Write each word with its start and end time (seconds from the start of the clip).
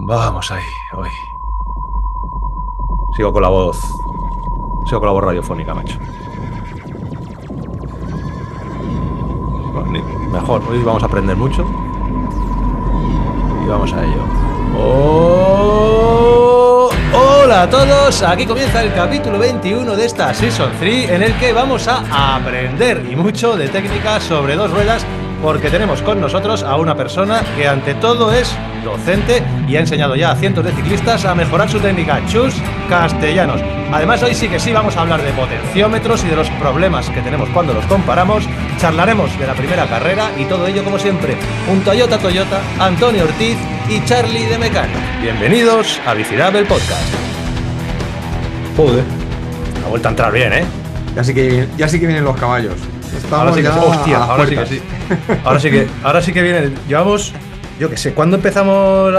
Vamos 0.00 0.48
ahí, 0.52 0.62
hoy. 0.92 1.10
Sigo 3.16 3.32
con 3.32 3.42
la 3.42 3.48
voz. 3.48 3.80
Sigo 4.86 5.00
con 5.00 5.06
la 5.08 5.12
voz 5.12 5.24
radiofónica, 5.24 5.74
macho. 5.74 5.98
Mejor, 10.30 10.62
hoy 10.70 10.78
vamos 10.84 11.02
a 11.02 11.06
aprender 11.06 11.36
mucho. 11.36 11.66
Y 13.64 13.68
vamos 13.68 13.92
a 13.92 14.04
ello. 14.04 14.22
¡Oh! 14.78 15.78
Hola 17.12 17.62
a 17.62 17.70
todos, 17.70 18.22
aquí 18.22 18.46
comienza 18.46 18.82
el 18.82 18.94
capítulo 18.94 19.38
21 19.38 19.96
de 19.96 20.04
esta 20.04 20.32
Season 20.32 20.70
3 20.78 21.10
en 21.10 21.22
el 21.24 21.34
que 21.38 21.52
vamos 21.52 21.88
a 21.88 22.36
aprender 22.36 23.04
y 23.10 23.16
mucho 23.16 23.56
de 23.56 23.68
técnicas 23.68 24.22
sobre 24.22 24.54
dos 24.54 24.70
ruedas 24.70 25.04
porque 25.42 25.70
tenemos 25.70 26.02
con 26.02 26.20
nosotros 26.20 26.62
a 26.62 26.76
una 26.76 26.96
persona 26.96 27.42
que 27.56 27.68
ante 27.68 27.94
todo 27.94 28.32
es 28.32 28.52
docente 28.84 29.42
y 29.66 29.76
ha 29.76 29.80
enseñado 29.80 30.16
ya 30.16 30.32
a 30.32 30.36
cientos 30.36 30.64
de 30.64 30.72
ciclistas 30.72 31.24
a 31.24 31.34
mejorar 31.34 31.70
su 31.70 31.78
técnica, 31.78 32.20
Chus 32.26 32.54
Castellanos. 32.88 33.60
Además, 33.92 34.22
hoy 34.22 34.34
sí 34.34 34.48
que 34.48 34.58
sí 34.58 34.72
vamos 34.72 34.96
a 34.96 35.02
hablar 35.02 35.22
de 35.22 35.32
potenciómetros 35.32 36.24
y 36.24 36.28
de 36.28 36.36
los 36.36 36.48
problemas 36.50 37.08
que 37.10 37.20
tenemos 37.20 37.48
cuando 37.50 37.72
los 37.72 37.84
comparamos. 37.86 38.44
Charlaremos 38.78 39.38
de 39.38 39.46
la 39.46 39.54
primera 39.54 39.86
carrera 39.86 40.30
y 40.38 40.44
todo 40.44 40.66
ello, 40.66 40.84
como 40.84 40.98
siempre, 40.98 41.36
un 41.70 41.80
Toyota 41.80 42.18
Toyota, 42.18 42.60
Antonio 42.78 43.24
Ortiz 43.24 43.56
y 43.88 44.04
Charlie 44.04 44.46
de 44.46 44.58
Mecano. 44.58 44.92
Bienvenidos 45.22 46.00
a 46.06 46.14
Bicirable 46.14 46.64
Podcast. 46.64 47.14
Joder. 48.76 49.04
Ha 49.84 49.88
vuelto 49.88 50.08
a 50.08 50.10
entrar 50.10 50.32
bien, 50.32 50.52
¿eh? 50.52 50.64
Ya 51.14 51.24
sí 51.24 51.34
que, 51.34 51.66
ya 51.76 51.88
sí 51.88 51.98
que 51.98 52.06
vienen 52.06 52.24
los 52.24 52.36
caballos. 52.36 52.74
Ahora 53.30 53.52
sí 53.52 53.62
que, 53.62 53.68
hostia, 53.68 54.24
ahora 54.24 54.46
sí 54.46 54.56
que 54.56 54.66
sí. 54.66 54.82
Ahora 55.44 55.60
sí 55.60 55.70
que, 55.70 55.86
ahora 56.02 56.22
sí 56.22 56.32
que 56.32 56.42
viene. 56.42 56.70
Llevamos 56.88 57.32
yo 57.78 57.88
qué 57.88 57.96
sé, 57.96 58.12
¿cuándo 58.12 58.36
empezamos 58.36 59.14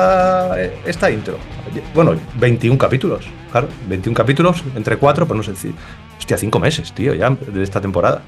esta 0.85 1.09
intro? 1.09 1.37
Bueno, 1.93 2.15
21 2.35 2.77
capítulos, 2.77 3.25
claro, 3.51 3.69
21 3.87 4.13
capítulos, 4.15 4.63
entre 4.75 4.97
cuatro, 4.97 5.25
pues 5.25 5.37
no 5.37 5.43
sé 5.43 5.51
decir. 5.51 5.73
Hostia, 6.17 6.37
cinco 6.37 6.59
meses, 6.59 6.91
tío, 6.91 7.13
ya 7.13 7.29
de 7.29 7.63
esta 7.63 7.79
temporada. 7.79 8.21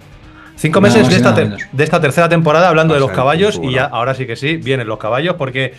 Cinco 0.56 0.80
meses 0.80 1.10
de, 1.10 1.16
esta 1.16 1.32
de 1.34 1.84
esta, 1.84 2.00
tercera 2.00 2.30
temporada 2.30 2.70
hablando 2.70 2.94
de 2.94 3.00
los 3.00 3.12
caballos 3.12 3.60
y 3.62 3.74
ya 3.74 3.86
ahora 3.86 4.14
sí 4.14 4.26
que 4.28 4.36
sí, 4.36 4.58
vienen 4.58 4.88
los 4.88 5.00
caballos 5.00 5.36
porque... 5.36 5.74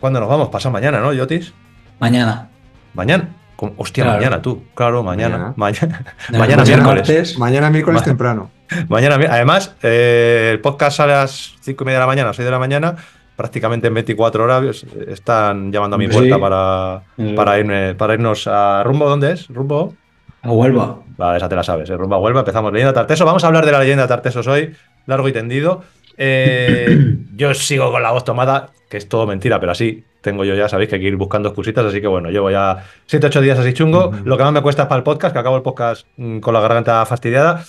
¿Cuándo 0.00 0.20
nos 0.20 0.28
vamos? 0.28 0.48
Pasa 0.50 0.70
mañana, 0.70 1.00
¿no, 1.00 1.12
Yotis? 1.12 1.52
Mañana. 1.98 2.50
¿Mañana? 2.94 3.30
Hostia, 3.76 4.04
mañana 4.04 4.40
tú. 4.40 4.62
Claro, 4.74 5.02
mañana. 5.02 5.52
Mañana, 5.56 6.04
mañana, 6.30 6.64
miércoles. 6.66 7.38
mañana 7.38 7.70
miércoles 7.70 8.02
temprano. 8.04 8.50
Mañana, 8.88 9.14
además, 9.30 9.74
eh, 9.82 10.50
el 10.52 10.60
podcast 10.60 10.98
sale 10.98 11.14
a 11.14 11.20
las 11.20 11.54
5 11.62 11.82
y 11.82 11.86
media 11.86 11.98
de 11.98 12.02
la 12.02 12.06
mañana, 12.06 12.30
a 12.30 12.34
6 12.34 12.44
de 12.44 12.50
la 12.50 12.58
mañana. 12.58 12.96
Prácticamente 13.34 13.86
en 13.86 13.94
24 13.94 14.44
horas 14.44 14.84
están 15.06 15.72
llamando 15.72 15.96
a 15.96 15.98
mi 15.98 16.06
puerta 16.06 16.38
para, 16.38 17.02
para, 17.34 18.14
irnos 18.14 18.46
a 18.46 18.82
rumbo. 18.84 19.08
¿Dónde 19.08 19.32
es? 19.32 19.48
¿Rumbo? 19.48 19.94
A 20.42 20.50
Huelva. 20.50 20.98
Vale, 21.16 21.38
esa 21.38 21.48
te 21.48 21.56
la 21.56 21.62
sabes. 21.62 21.88
¿eh? 21.88 21.96
Rumbo 21.96 22.16
a 22.16 22.18
Huelva. 22.18 22.40
Empezamos 22.40 22.72
leyenda 22.72 22.92
Tarteso. 22.92 23.24
Vamos 23.24 23.42
a 23.44 23.46
hablar 23.46 23.64
de 23.64 23.72
la 23.72 23.80
leyenda 23.80 24.06
Tartesos 24.06 24.46
hoy, 24.46 24.74
largo 25.06 25.28
y 25.28 25.32
tendido. 25.32 25.82
Eh, 26.18 27.16
yo 27.36 27.54
sigo 27.54 27.90
con 27.90 28.02
la 28.02 28.10
voz 28.10 28.24
tomada, 28.24 28.70
que 28.90 28.98
es 28.98 29.08
todo 29.08 29.26
mentira, 29.26 29.58
pero 29.60 29.72
así 29.72 30.04
tengo 30.20 30.44
yo 30.44 30.54
ya, 30.54 30.68
sabéis 30.68 30.90
que 30.90 30.96
hay 30.96 31.00
que 31.02 31.08
ir 31.08 31.16
buscando 31.16 31.48
excusitas, 31.48 31.84
así 31.84 32.00
que 32.00 32.06
bueno, 32.06 32.30
llevo 32.30 32.50
ya 32.50 32.84
7-8 33.08 33.40
días 33.40 33.58
así 33.58 33.72
chungo. 33.72 34.12
Lo 34.24 34.36
que 34.36 34.44
más 34.44 34.52
me 34.52 34.62
cuesta 34.62 34.82
es 34.82 34.88
para 34.88 34.98
el 34.98 35.04
podcast, 35.04 35.32
que 35.32 35.38
acabo 35.38 35.56
el 35.56 35.62
podcast 35.62 36.06
mm, 36.16 36.38
con 36.40 36.54
la 36.54 36.60
garganta 36.60 37.04
fastidiada. 37.06 37.64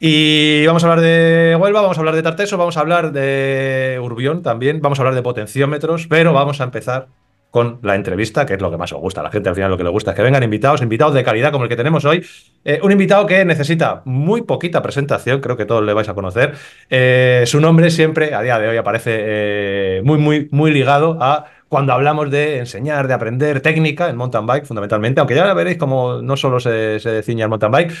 Y 0.00 0.66
vamos 0.66 0.84
a 0.84 0.88
hablar 0.88 1.04
de 1.04 1.56
Huelva, 1.58 1.80
vamos 1.80 1.96
a 1.96 2.00
hablar 2.00 2.14
de 2.14 2.22
Tarteso, 2.22 2.58
vamos 2.58 2.76
a 2.76 2.80
hablar 2.80 3.12
de 3.12 3.98
Urbión 4.02 4.42
también, 4.42 4.80
vamos 4.80 4.98
a 4.98 5.02
hablar 5.02 5.14
de 5.14 5.22
potenciómetros, 5.22 6.06
pero 6.08 6.32
vamos 6.32 6.60
a 6.60 6.64
empezar 6.64 7.08
con 7.54 7.78
la 7.82 7.94
entrevista, 7.94 8.44
que 8.46 8.54
es 8.54 8.60
lo 8.60 8.68
que 8.68 8.76
más 8.76 8.92
os 8.92 9.00
gusta. 9.00 9.20
A 9.20 9.22
la 9.22 9.30
gente 9.30 9.48
al 9.48 9.54
final 9.54 9.70
lo 9.70 9.76
que 9.76 9.84
le 9.84 9.90
gusta 9.90 10.10
es 10.10 10.16
que 10.16 10.22
vengan 10.22 10.42
invitados, 10.42 10.82
invitados 10.82 11.14
de 11.14 11.22
calidad 11.22 11.52
como 11.52 11.62
el 11.62 11.70
que 11.70 11.76
tenemos 11.76 12.04
hoy. 12.04 12.26
Eh, 12.64 12.80
un 12.82 12.90
invitado 12.90 13.26
que 13.26 13.44
necesita 13.44 14.02
muy 14.06 14.42
poquita 14.42 14.82
presentación, 14.82 15.40
creo 15.40 15.56
que 15.56 15.64
todos 15.64 15.84
le 15.84 15.92
vais 15.92 16.08
a 16.08 16.14
conocer. 16.14 16.54
Eh, 16.90 17.44
su 17.46 17.60
nombre 17.60 17.92
siempre, 17.92 18.34
a 18.34 18.42
día 18.42 18.58
de 18.58 18.70
hoy, 18.70 18.76
aparece 18.76 19.12
eh, 19.16 20.02
muy, 20.04 20.18
muy, 20.18 20.48
muy 20.50 20.72
ligado 20.72 21.16
a 21.20 21.44
cuando 21.74 21.92
hablamos 21.92 22.30
de 22.30 22.58
enseñar, 22.58 23.08
de 23.08 23.14
aprender 23.14 23.60
técnica 23.60 24.08
en 24.08 24.14
mountain 24.14 24.46
bike, 24.46 24.64
fundamentalmente, 24.64 25.18
aunque 25.18 25.34
ya 25.34 25.52
veréis 25.54 25.76
como 25.76 26.22
no 26.22 26.36
solo 26.36 26.60
se, 26.60 27.00
se 27.00 27.20
ciña 27.24 27.46
el 27.46 27.48
mountain 27.48 27.72
bike, 27.72 27.92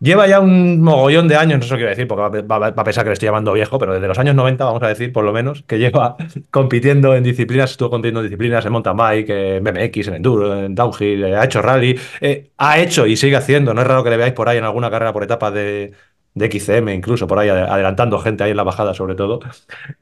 Lleva 0.00 0.26
ya 0.26 0.40
un 0.40 0.82
mogollón 0.82 1.28
de 1.28 1.36
años, 1.36 1.60
no 1.60 1.66
sé 1.66 1.78
qué 1.78 1.84
decir, 1.84 2.08
porque 2.08 2.42
va, 2.42 2.66
a 2.66 2.84
pensar 2.84 3.04
que 3.04 3.10
le 3.10 3.12
estoy 3.12 3.28
llamando 3.28 3.52
viejo, 3.52 3.78
pero 3.78 3.94
desde 3.94 4.08
los 4.08 4.18
años 4.18 4.34
90, 4.34 4.64
vamos 4.64 4.82
a 4.82 4.88
decir, 4.88 5.12
por 5.12 5.24
lo 5.24 5.32
menos, 5.32 5.62
que 5.68 5.78
lleva 5.78 6.16
compitiendo 6.50 7.14
en 7.14 7.22
disciplinas, 7.22 7.70
estuvo 7.70 7.90
compitiendo 7.90 8.20
en 8.20 8.26
disciplinas 8.26 8.66
en 8.66 8.72
mountain 8.72 8.96
bike, 8.96 9.30
en 9.30 9.62
BMX, 9.64 10.08
en 10.08 10.14
enduro, 10.14 10.64
en 10.64 10.74
downhill, 10.74 11.24
eh, 11.24 11.36
ha 11.36 11.44
hecho 11.44 11.62
rally, 11.62 11.96
eh, 12.20 12.50
ha 12.58 12.80
hecho 12.80 13.06
y 13.06 13.16
sigue 13.16 13.36
haciendo, 13.36 13.72
no 13.72 13.82
es 13.82 13.86
raro 13.86 14.02
que 14.02 14.10
le 14.10 14.16
veáis 14.16 14.34
por 14.34 14.48
ahí 14.48 14.58
en 14.58 14.64
alguna 14.64 14.90
carrera 14.90 15.12
por 15.12 15.22
etapas 15.22 15.54
de, 15.54 15.92
de 16.34 16.50
XCM, 16.50 16.88
incluso 16.88 17.26
por 17.26 17.38
ahí 17.38 17.48
adelantando 17.48 18.18
gente 18.18 18.42
ahí 18.44 18.50
en 18.50 18.56
la 18.56 18.64
bajada, 18.64 18.92
sobre 18.92 19.14
todo. 19.14 19.40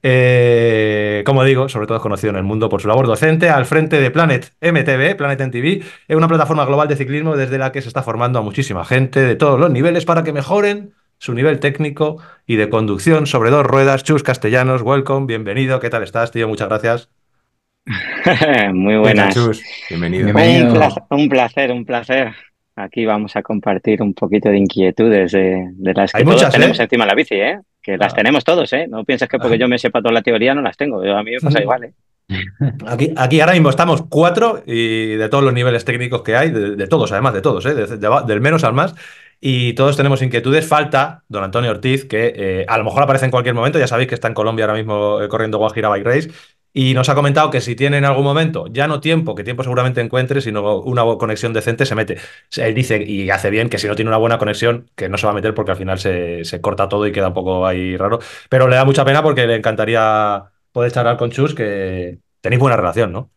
Eh, 0.03 1.23
como 1.27 1.45
digo, 1.45 1.69
sobre 1.69 1.87
todo 1.87 1.97
es 1.97 2.03
conocido 2.03 2.31
en 2.31 2.37
el 2.37 2.43
mundo 2.43 2.69
por 2.69 2.81
su 2.81 2.89
labor 2.89 3.07
docente 3.07 3.51
al 3.51 3.67
frente 3.67 4.01
de 4.01 4.11
Planet 4.11 4.53
MTV, 4.61 5.17
Planet 5.17 5.41
MTV, 5.41 5.85
es 6.09 6.17
una 6.17 6.29
plataforma 6.29 6.65
global 6.65 6.89
de 6.89 6.97
ciclismo 6.97 7.37
desde 7.37 7.59
la 7.59 7.71
que 7.71 7.83
se 7.83 7.89
está 7.89 8.03
formando 8.03 8.39
a 8.39 8.43
muchísima 8.43 8.85
gente 8.85 9.21
de 9.21 9.37
todos 9.37 9.61
los 9.61 9.71
niveles 9.71 10.07
para 10.07 10.25
que 10.25 10.33
mejoren 10.33 10.95
su 11.19 11.35
nivel 11.35 11.61
técnico 11.61 12.17
y 12.47 12.57
de 12.57 12.69
conducción 12.69 13.27
sobre 13.27 13.51
dos 13.51 13.65
ruedas. 13.65 14.03
Chus 14.03 14.23
Castellanos, 14.23 14.83
welcome, 14.83 15.27
bienvenido, 15.27 15.81
¿qué 15.81 15.91
tal 15.91 16.03
estás, 16.03 16.33
tío? 16.33 16.49
Muchas 16.49 16.69
gracias. 16.69 17.11
Muy 18.73 18.97
buenas. 18.97 19.35
Chus? 19.35 19.63
Bienvenido. 19.91 20.29
un 21.11 21.29
placer, 21.29 21.71
un 21.71 21.85
placer. 21.85 22.33
Aquí 22.75 23.05
vamos 23.05 23.37
a 23.37 23.43
compartir 23.43 24.01
un 24.01 24.15
poquito 24.15 24.49
de 24.49 24.57
inquietudes 24.57 25.33
de, 25.33 25.69
las 25.79 26.13
que 26.13 26.25
todos 26.25 26.49
tenemos 26.51 26.79
¿eh? 26.79 26.83
encima 26.85 27.05
de 27.05 27.09
la 27.09 27.15
bici, 27.15 27.35
¿eh? 27.35 27.61
Que 27.83 27.99
las 27.99 28.13
ah. 28.15 28.17
tenemos 28.17 28.45
todos, 28.45 28.73
¿eh? 28.73 28.87
No 28.89 29.05
piensas 29.05 29.29
que 29.29 29.39
porque 29.39 29.57
ah. 29.57 29.59
yo 29.59 29.69
me 29.69 29.79
sepa 29.79 30.01
toda 30.01 30.13
la 30.13 30.23
teoría 30.23 30.55
no 30.55 30.63
las 30.63 30.77
tengo. 30.77 31.03
a 31.03 31.23
mí 31.23 31.33
me 31.33 31.41
pasa 31.41 31.61
igual, 31.61 31.85
¿eh? 31.85 31.93
Aquí, 32.87 33.13
aquí 33.17 33.41
ahora 33.41 33.53
mismo 33.53 33.69
estamos 33.69 34.05
cuatro 34.09 34.63
y 34.65 35.17
de 35.17 35.29
todos 35.29 35.45
los 35.45 35.53
niveles 35.53 35.85
técnicos 35.85 36.23
que 36.23 36.35
hay, 36.35 36.51
de, 36.51 36.87
todos, 36.87 37.13
además 37.13 37.35
de 37.35 37.43
todos, 37.43 37.67
¿eh? 37.67 37.75
del 37.75 38.41
menos 38.41 38.65
al 38.65 38.73
más. 38.73 38.95
Y 39.45 39.73
todos 39.73 39.97
tenemos 39.97 40.23
inquietudes. 40.23 40.67
Falta 40.67 41.25
don 41.29 41.43
Antonio 41.43 41.73
Ortiz, 41.73 42.05
que 42.05 42.33
eh, 42.35 42.65
a 42.69 42.79
lo 42.79 42.85
mejor 42.85 43.03
aparece 43.03 43.25
en 43.25 43.33
cualquier 43.33 43.57
momento. 43.57 43.79
Ya 43.79 43.89
sabéis 43.89 44.09
que 44.09 44.15
está 44.15 44.29
en 44.29 44.35
Colombia 44.35 44.65
ahora 44.67 44.79
mismo 44.79 45.19
corriendo 45.29 45.59
Guajira 45.59 45.89
Bike 45.89 46.07
Race 46.07 46.31
y 46.75 46.95
nos 46.95 47.09
ha 47.09 47.15
comentado 47.15 47.51
que 47.51 47.61
si 47.61 47.77
tiene 47.77 47.99
en 47.99 48.05
algún 48.05 48.25
momento, 48.25 48.67
ya 48.69 48.87
no 48.87 49.01
tiempo, 49.01 49.35
que 49.35 49.45
tiempo 49.45 49.63
seguramente 49.63 50.01
encuentre, 50.01 50.41
sino 50.41 50.79
una 50.81 51.03
conexión 51.19 51.53
decente, 51.53 51.85
se 51.85 51.95
mete. 51.95 52.17
Él 52.57 52.75
dice 52.75 53.03
y 53.03 53.29
hace 53.29 53.51
bien 53.51 53.69
que 53.69 53.79
si 53.79 53.87
no 53.87 53.95
tiene 53.95 54.09
una 54.09 54.17
buena 54.17 54.39
conexión, 54.39 54.91
que 54.97 55.09
no 55.09 55.19
se 55.19 55.27
va 55.27 55.33
a 55.33 55.35
meter 55.35 55.55
porque 55.55 55.73
al 55.73 55.77
final 55.77 55.99
se, 55.99 56.61
corta 56.63 56.89
todo 56.89 57.07
y 57.07 57.13
queda 57.13 57.29
un 57.29 57.35
poco 57.35 57.67
ahí 57.67 57.97
raro. 57.97 58.21
Pero 58.49 58.69
le 58.69 58.77
da 58.77 58.85
mucha 58.87 59.05
pena 59.05 59.23
porque 59.23 59.47
le 59.47 59.57
encantaría 59.57 60.45
poder 60.73 60.93
charlar 60.93 61.19
con 61.19 61.31
Chus, 61.31 61.55
que 61.55 62.19
tenéis 62.41 62.61
buena 62.61 62.77
relación, 62.77 63.13
¿no? 63.13 63.31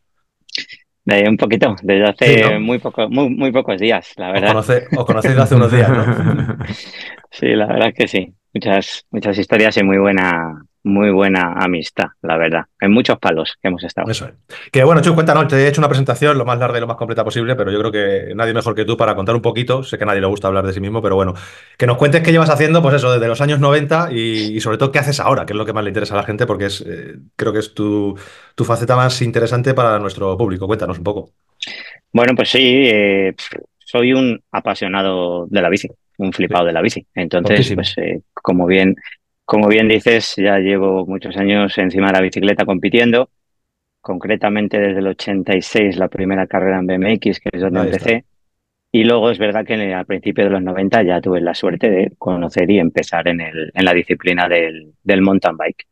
un 1.28 1.38
poquito, 1.38 1.76
desde 1.84 2.08
hace 2.08 2.60
muy, 2.60 2.80
poco, 2.80 3.08
muy, 3.10 3.30
muy, 3.30 3.52
pocos 3.52 3.80
días, 3.80 4.14
la 4.16 4.32
verdad. 4.32 4.56
Os, 4.58 5.06
conocéis 5.06 5.38
hace 5.38 5.56
unos 5.56 5.72
días, 5.72 5.90
¿no? 5.90 6.04
sí, 7.32 7.48
la 7.48 7.68
verdad 7.68 7.94
que 7.96 8.08
sí. 8.08 8.34
Muchas, 8.54 9.06
muchas 9.12 9.38
historias 9.38 9.78
y 9.78 9.84
muy 9.84 9.98
buena, 9.98 10.64
muy 10.86 11.10
buena 11.10 11.54
amistad, 11.58 12.10
la 12.22 12.38
verdad. 12.38 12.66
En 12.80 12.92
muchos 12.92 13.18
palos 13.18 13.58
que 13.60 13.70
hemos 13.70 13.84
estado. 13.84 14.10
Eso 14.10 14.28
es. 14.28 14.34
Que 14.72 14.84
bueno, 14.84 15.02
Chu, 15.02 15.16
cuéntanos, 15.16 15.48
te 15.48 15.56
he 15.56 15.68
hecho 15.68 15.82
una 15.82 15.88
presentación 15.88 16.38
lo 16.38 16.46
más 16.46 16.60
larga 16.60 16.78
y 16.78 16.82
lo 16.82 16.86
más 16.86 16.96
completa 16.96 17.24
posible, 17.24 17.56
pero 17.56 17.72
yo 17.72 17.80
creo 17.80 17.92
que 17.92 18.36
nadie 18.36 18.54
mejor 18.54 18.76
que 18.76 18.86
tú 18.86 18.96
para 18.96 19.16
contar 19.16 19.34
un 19.36 19.42
poquito. 19.42 19.82
Sé 19.82 19.98
que 19.98 20.04
a 20.04 20.08
nadie 20.08 20.22
le 20.22 20.28
gusta 20.28 20.48
hablar 20.48 20.64
de 20.64 20.74
sí 20.74 20.80
mismo, 20.80 21.02
pero 21.02 21.16
bueno, 21.16 21.34
que 21.76 21.88
nos 21.88 21.98
cuentes 21.98 22.22
qué 22.22 22.32
llevas 22.32 22.52
haciendo, 22.52 22.84
pues 22.84 22.94
eso, 22.96 23.12
desde 23.12 23.28
los 23.28 23.42
años 23.42 23.60
90 23.60 24.12
y, 24.12 24.60
sobre 24.62 24.78
todo 24.78 24.92
qué 24.92 25.00
haces 25.00 25.20
ahora, 25.20 25.48
que 25.48 25.54
es 25.54 25.58
lo 25.58 25.66
que 25.66 25.74
más 25.74 25.84
le 25.84 25.90
interesa 25.90 26.14
a 26.14 26.18
la 26.18 26.24
gente, 26.24 26.46
porque 26.46 26.66
es, 26.66 26.82
eh, 26.82 27.16
creo 27.36 27.52
que 27.52 27.60
es 27.60 27.74
tu, 27.74 28.16
tu, 28.54 28.64
faceta 28.64 28.96
más 28.96 29.20
interesante 29.24 29.74
para 29.74 29.98
nuestro 29.98 30.38
público. 30.38 30.68
Cuéntanos 30.68 31.00
un 31.00 31.04
poco. 31.04 31.32
Bueno, 32.14 32.34
pues 32.36 32.52
sí, 32.52 32.60
eh, 32.62 33.34
soy 33.80 34.14
un 34.14 34.40
apasionado 34.52 35.48
de 35.48 35.62
la 35.64 35.70
bici, 35.70 35.90
un 36.20 36.32
flipado 36.32 36.66
de 36.66 36.74
la 36.74 36.82
bici. 36.82 37.08
Entonces, 37.16 37.74
pues 37.74 37.98
eh, 37.98 38.22
como 38.34 38.68
bien 38.68 38.96
como 39.46 39.68
bien 39.68 39.88
dices, 39.88 40.36
ya 40.38 40.58
llevo 40.58 41.06
muchos 41.06 41.38
años 41.38 41.78
encima 41.78 42.08
de 42.08 42.14
la 42.14 42.22
bicicleta 42.22 42.66
compitiendo, 42.66 43.30
concretamente 44.02 44.80
desde 44.80 45.00
el 45.00 45.08
86 45.08 45.98
la 45.98 46.08
primera 46.08 46.48
carrera 46.48 46.80
en 46.80 46.88
BMX, 46.88 47.40
que 47.40 47.50
es 47.54 47.62
donde 47.62 47.82
empecé. 47.82 48.26
Y 48.92 49.04
luego 49.04 49.30
es 49.30 49.38
verdad 49.38 49.66
que 49.66 49.94
al 49.94 50.06
principio 50.06 50.46
de 50.46 50.50
los 50.50 50.62
90 50.62 51.04
ya 51.04 51.22
tuve 51.22 51.42
la 51.42 51.54
suerte 51.54 51.90
de 51.90 52.14
conocer 52.18 52.70
y 52.72 52.80
empezar 52.80 53.28
en, 53.28 53.42
el, 53.42 53.72
en 53.74 53.86
la 53.86 53.94
disciplina 53.94 54.48
del, 54.48 54.94
del 55.04 55.22
mountain 55.22 55.58
bike. 55.58 55.86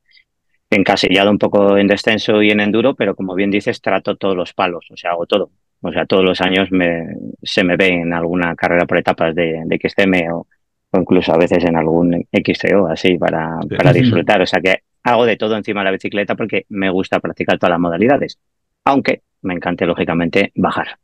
Encasillado 0.70 1.30
un 1.30 1.38
poco 1.38 1.78
en 1.78 1.88
descenso 1.88 2.42
y 2.42 2.50
en 2.50 2.62
enduro, 2.62 2.96
pero 2.96 3.16
como 3.16 3.36
bien 3.36 3.52
dices, 3.52 3.82
trato 3.82 4.16
todos 4.16 4.36
los 4.36 4.54
palos, 4.54 4.88
o 4.90 4.98
sea, 4.98 5.12
hago 5.12 5.26
todo. 5.28 5.52
O 5.82 5.92
sea, 5.92 6.06
todos 6.06 6.24
los 6.24 6.40
años 6.42 6.72
me, 6.72 7.06
se 7.44 7.64
me 7.64 7.76
ve 7.76 7.90
en 7.90 8.14
alguna 8.14 8.56
carrera 8.56 8.86
por 8.86 8.98
etapas 8.98 9.36
de, 9.36 9.62
de 9.66 9.78
XCM 9.78 10.32
o, 10.34 10.48
o 10.94 11.00
incluso 11.00 11.34
a 11.34 11.38
veces 11.38 11.66
en 11.66 11.76
algún 11.76 12.26
XCO 12.32 12.88
así 12.88 13.18
para, 13.18 13.60
para 13.78 13.92
disfrutar. 13.92 14.42
O 14.42 14.46
sea 14.46 14.62
que 14.62 14.80
hago 15.04 15.26
de 15.26 15.38
todo 15.38 15.58
encima 15.58 15.82
de 15.82 15.86
la 15.86 15.92
bicicleta 15.92 16.36
porque 16.36 16.66
me 16.70 16.90
gusta 16.90 17.20
practicar 17.20 17.58
todas 17.58 17.72
las 17.72 17.80
modalidades. 17.80 18.40
aunque 18.86 19.22
me 19.42 19.54
encante, 19.54 19.86
lógicamente, 19.86 20.52
bajar. 20.56 20.98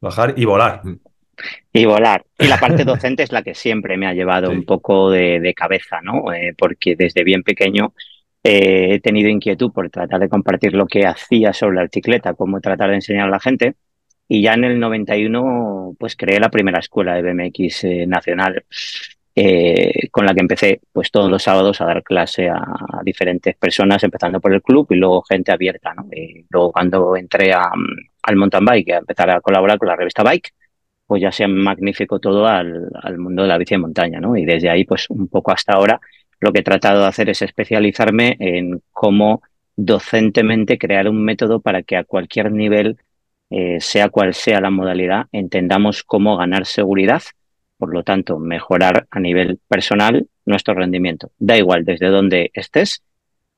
Bajar 0.00 0.34
y 0.36 0.44
volar. 0.44 0.82
Y 1.72 1.84
volar. 1.84 2.24
Y 2.38 2.48
la 2.48 2.58
parte 2.58 2.84
docente 2.84 3.22
es 3.22 3.32
la 3.32 3.42
que 3.42 3.54
siempre 3.54 3.96
me 3.96 4.06
ha 4.06 4.12
llevado 4.12 4.50
un 4.50 4.64
poco 4.64 5.10
de, 5.10 5.54
cabeza, 5.56 6.00
¿no? 6.02 6.32
Eh, 6.32 6.54
porque 6.58 6.96
desde 6.96 7.22
bien 7.22 7.42
pequeño 7.42 7.94
eh, 8.42 8.94
he 8.94 9.00
tenido 9.00 9.28
inquietud 9.28 9.70
por 9.72 9.88
tratar 9.90 10.20
de 10.20 10.28
compartir 10.28 10.74
lo 10.74 10.86
que 10.86 11.06
hacía 11.06 11.52
sobre 11.52 11.76
la 11.76 11.82
bicicleta, 11.82 12.34
cómo 12.34 12.60
tratar 12.60 12.90
de 12.90 12.96
enseñar 12.96 13.28
a 13.28 13.30
la 13.30 13.40
gente. 13.40 13.76
Y 14.32 14.42
ya 14.42 14.54
en 14.54 14.62
el 14.62 14.78
91, 14.78 15.96
pues 15.98 16.14
creé 16.14 16.38
la 16.38 16.50
primera 16.50 16.78
escuela 16.78 17.14
de 17.14 17.22
BMX 17.22 17.82
eh, 17.82 18.06
nacional, 18.06 18.64
con 20.12 20.24
la 20.24 20.34
que 20.34 20.40
empecé 20.40 20.80
pues 20.92 21.10
todos 21.10 21.28
los 21.28 21.42
sábados 21.42 21.80
a 21.80 21.86
dar 21.86 22.04
clase 22.04 22.48
a, 22.48 22.62
diferentes 23.02 23.56
personas, 23.56 24.04
empezando 24.04 24.40
por 24.40 24.54
el 24.54 24.62
club 24.62 24.86
y 24.90 24.94
luego 24.94 25.22
gente 25.22 25.50
abierta. 25.50 25.94
¿no? 25.94 26.06
Y 26.12 26.46
luego 26.48 26.70
cuando 26.70 27.16
entré 27.16 27.52
al 27.52 28.36
mountain 28.36 28.64
bike, 28.64 28.90
a 28.92 28.98
empezar 28.98 29.30
a 29.30 29.40
colaborar 29.40 29.78
con 29.78 29.88
la 29.88 29.96
revista 29.96 30.22
Bike, 30.22 30.52
pues 31.08 31.22
ya 31.22 31.32
sea 31.32 31.48
magnífico 31.48 32.20
todo 32.20 32.46
al, 32.46 33.18
mundo 33.18 33.42
de 33.42 33.48
la 33.48 33.58
bici 33.58 33.74
de 33.74 33.78
montaña, 33.78 34.20
¿no? 34.20 34.36
Y 34.36 34.44
desde 34.44 34.70
ahí, 34.70 34.84
pues 34.84 35.10
un 35.10 35.26
poco 35.26 35.50
hasta 35.50 35.72
ahora, 35.72 36.00
lo 36.38 36.52
que 36.52 36.60
he 36.60 36.62
tratado 36.62 37.00
de 37.00 37.08
hacer 37.08 37.28
es 37.30 37.42
especializarme 37.42 38.36
en 38.38 38.80
cómo 38.92 39.42
docentemente 39.74 40.78
crear 40.78 41.08
un 41.08 41.24
método 41.24 41.60
para 41.60 41.82
que 41.82 41.96
a 41.96 42.04
cualquier 42.04 42.52
nivel, 42.52 42.96
eh, 43.50 43.80
sea 43.80 44.08
cual 44.08 44.34
sea 44.34 44.60
la 44.60 44.70
modalidad, 44.70 45.26
entendamos 45.32 46.04
cómo 46.04 46.36
ganar 46.36 46.66
seguridad, 46.66 47.22
por 47.76 47.92
lo 47.92 48.04
tanto, 48.04 48.38
mejorar 48.38 49.06
a 49.10 49.20
nivel 49.20 49.58
personal 49.68 50.28
nuestro 50.44 50.74
rendimiento. 50.74 51.32
Da 51.38 51.56
igual 51.56 51.84
desde 51.84 52.08
donde 52.08 52.50
estés, 52.54 53.02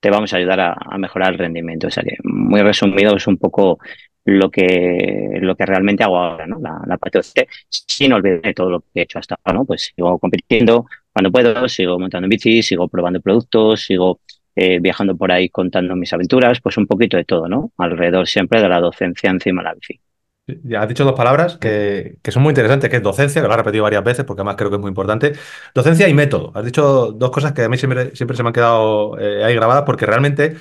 te 0.00 0.10
vamos 0.10 0.32
a 0.32 0.36
ayudar 0.38 0.60
a, 0.60 0.98
mejorar 0.98 1.32
el 1.32 1.38
rendimiento. 1.38 1.88
O 1.88 1.90
sea 1.90 2.02
que, 2.02 2.16
muy 2.24 2.60
resumido, 2.62 3.16
es 3.16 3.26
un 3.26 3.36
poco 3.38 3.78
lo 4.24 4.50
que, 4.50 5.38
lo 5.40 5.56
que 5.56 5.66
realmente 5.66 6.04
hago 6.04 6.18
ahora, 6.18 6.46
¿no? 6.46 6.58
La, 6.60 6.80
la 6.86 6.96
parte 6.96 7.20
de 7.34 7.48
sin 7.68 8.12
olvidar 8.12 8.54
todo 8.54 8.70
lo 8.70 8.80
que 8.80 8.86
he 8.94 9.02
hecho 9.02 9.18
hasta 9.18 9.36
ahora, 9.44 9.60
¿no? 9.60 9.64
Pues 9.64 9.92
sigo 9.94 10.18
compitiendo 10.18 10.86
cuando 11.12 11.30
puedo, 11.30 11.68
sigo 11.68 11.98
montando 11.98 12.26
en 12.26 12.30
bici, 12.30 12.62
sigo 12.62 12.88
probando 12.88 13.20
productos, 13.20 13.82
sigo 13.82 14.20
eh, 14.56 14.78
viajando 14.80 15.16
por 15.16 15.32
ahí 15.32 15.48
contando 15.48 15.96
mis 15.96 16.12
aventuras, 16.12 16.60
pues 16.60 16.76
un 16.76 16.86
poquito 16.86 17.16
de 17.16 17.24
todo, 17.24 17.48
¿no? 17.48 17.72
Alrededor 17.78 18.26
siempre 18.26 18.60
de 18.60 18.68
la 18.68 18.80
docencia 18.80 19.30
encima 19.30 19.62
de 19.62 19.68
la 19.68 19.74
bici. 19.74 20.00
Ya 20.64 20.82
has 20.82 20.88
dicho 20.88 21.04
dos 21.04 21.14
palabras 21.14 21.56
que, 21.56 22.16
que, 22.20 22.32
son 22.32 22.42
muy 22.42 22.50
interesantes, 22.50 22.90
que 22.90 22.96
es 22.96 23.02
docencia, 23.02 23.40
que 23.40 23.46
lo 23.46 23.54
has 23.54 23.58
repetido 23.58 23.84
varias 23.84 24.02
veces 24.02 24.24
porque 24.24 24.40
además 24.40 24.56
creo 24.56 24.70
que 24.70 24.76
es 24.76 24.80
muy 24.80 24.88
importante. 24.88 25.32
Docencia 25.74 26.08
y 26.08 26.14
método. 26.14 26.50
Has 26.54 26.64
dicho 26.64 27.12
dos 27.12 27.30
cosas 27.30 27.52
que 27.52 27.62
a 27.62 27.68
mí 27.68 27.78
siempre, 27.78 28.14
siempre 28.16 28.36
se 28.36 28.42
me 28.42 28.48
han 28.48 28.52
quedado 28.52 29.18
eh, 29.20 29.44
ahí 29.44 29.54
grabadas 29.54 29.84
porque 29.84 30.04
realmente 30.04 30.56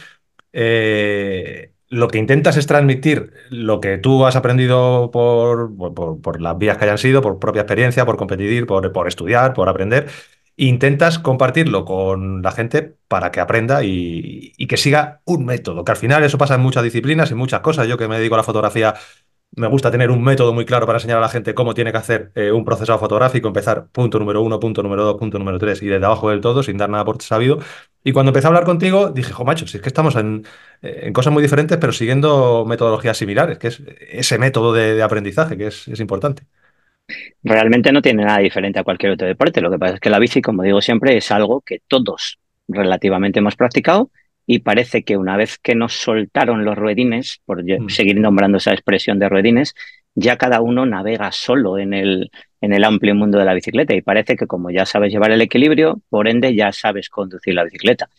eh, 0.53 1.73
lo 1.89 2.07
que 2.07 2.17
intentas 2.19 2.57
es 2.57 2.67
transmitir 2.67 3.33
lo 3.49 3.81
que 3.81 3.97
tú 3.97 4.25
has 4.25 4.35
aprendido 4.35 5.11
por, 5.11 5.75
por, 6.21 6.41
las 6.41 6.57
vías 6.57 6.77
que 6.77 6.85
hayan 6.85 6.97
sido, 6.97 7.21
por 7.21 7.39
propia 7.39 7.63
experiencia, 7.63 8.05
por 8.05 8.17
competir, 8.17 8.65
por, 8.65 8.91
por 8.93 9.07
estudiar, 9.07 9.53
por 9.53 9.67
aprender. 9.67 10.07
Intentas 10.61 11.17
compartirlo 11.17 11.85
con 11.85 12.43
la 12.43 12.51
gente 12.51 12.95
para 13.07 13.31
que 13.31 13.39
aprenda 13.39 13.83
y, 13.83 14.53
que 14.67 14.77
siga 14.77 15.21
un 15.25 15.43
método, 15.43 15.83
que 15.83 15.91
al 15.91 15.97
final 15.97 16.23
eso 16.23 16.37
pasa 16.37 16.53
en 16.53 16.61
muchas 16.61 16.83
disciplinas 16.83 17.31
y 17.31 17.33
muchas 17.33 17.61
cosas. 17.61 17.87
Yo 17.87 17.97
que 17.97 18.07
me 18.07 18.19
dedico 18.19 18.35
a 18.35 18.37
la 18.37 18.43
fotografía 18.43 18.93
me 19.55 19.65
gusta 19.65 19.89
tener 19.89 20.11
un 20.11 20.23
método 20.23 20.53
muy 20.53 20.65
claro 20.65 20.85
para 20.85 20.97
enseñar 20.97 21.17
a 21.17 21.21
la 21.21 21.29
gente 21.29 21.55
cómo 21.55 21.73
tiene 21.73 21.91
que 21.91 21.97
hacer 21.97 22.31
eh, 22.35 22.51
un 22.51 22.63
procesado 22.63 22.99
fotográfico, 22.99 23.47
empezar 23.47 23.87
punto 23.87 24.19
número 24.19 24.43
uno, 24.43 24.59
punto 24.59 24.83
número 24.83 25.03
dos, 25.03 25.17
punto 25.17 25.39
número 25.39 25.57
tres 25.57 25.81
y 25.81 25.87
desde 25.87 26.05
abajo 26.05 26.29
del 26.29 26.41
todo, 26.41 26.61
sin 26.61 26.77
dar 26.77 26.91
nada 26.91 27.05
por 27.05 27.19
sabido. 27.23 27.57
Y 28.03 28.11
cuando 28.11 28.29
empecé 28.29 28.45
a 28.45 28.49
hablar 28.49 28.65
contigo, 28.65 29.09
dije, 29.09 29.33
jo, 29.33 29.43
macho, 29.43 29.65
si 29.65 29.77
es 29.77 29.81
que 29.81 29.89
estamos 29.89 30.15
en, 30.15 30.45
eh, 30.83 31.11
cosas 31.11 31.33
muy 31.33 31.41
diferentes, 31.41 31.79
pero 31.79 31.91
siguiendo 31.91 32.65
metodologías 32.67 33.17
similares, 33.17 33.57
que 33.57 33.69
es 33.69 33.81
ese 34.11 34.37
método 34.37 34.73
de, 34.73 35.01
aprendizaje 35.01 35.57
que 35.57 35.67
es 35.67 35.99
importante. 35.99 36.43
Realmente 37.43 37.91
no 37.91 38.01
tiene 38.01 38.23
nada 38.23 38.39
diferente 38.39 38.79
a 38.79 38.83
cualquier 38.83 39.13
otro 39.13 39.27
deporte. 39.27 39.61
Lo 39.61 39.71
que 39.71 39.79
pasa 39.79 39.95
es 39.95 39.99
que 39.99 40.09
la 40.09 40.19
bici, 40.19 40.41
como 40.41 40.63
digo 40.63 40.81
siempre, 40.81 41.17
es 41.17 41.31
algo 41.31 41.61
que 41.61 41.79
todos 41.87 42.39
relativamente 42.67 43.39
hemos 43.39 43.55
practicado 43.55 44.11
y 44.45 44.59
parece 44.59 45.03
que 45.03 45.17
una 45.17 45.37
vez 45.37 45.57
que 45.57 45.75
nos 45.75 45.93
soltaron 45.93 46.65
los 46.65 46.77
ruedines, 46.77 47.41
por 47.45 47.63
mm. 47.63 47.89
seguir 47.89 48.19
nombrando 48.19 48.57
esa 48.57 48.73
expresión 48.73 49.19
de 49.19 49.29
ruedines, 49.29 49.75
ya 50.15 50.37
cada 50.37 50.61
uno 50.61 50.85
navega 50.85 51.31
solo 51.31 51.77
en 51.77 51.93
el, 51.93 52.31
en 52.59 52.73
el 52.73 52.83
amplio 52.83 53.15
mundo 53.15 53.37
de 53.39 53.45
la 53.45 53.53
bicicleta 53.53 53.95
y 53.95 54.01
parece 54.01 54.35
que 54.35 54.47
como 54.47 54.69
ya 54.69 54.85
sabes 54.85 55.11
llevar 55.11 55.31
el 55.31 55.41
equilibrio, 55.41 56.01
por 56.09 56.27
ende 56.27 56.53
ya 56.55 56.71
sabes 56.71 57.09
conducir 57.09 57.53
la 57.53 57.63
bicicleta. 57.63 58.09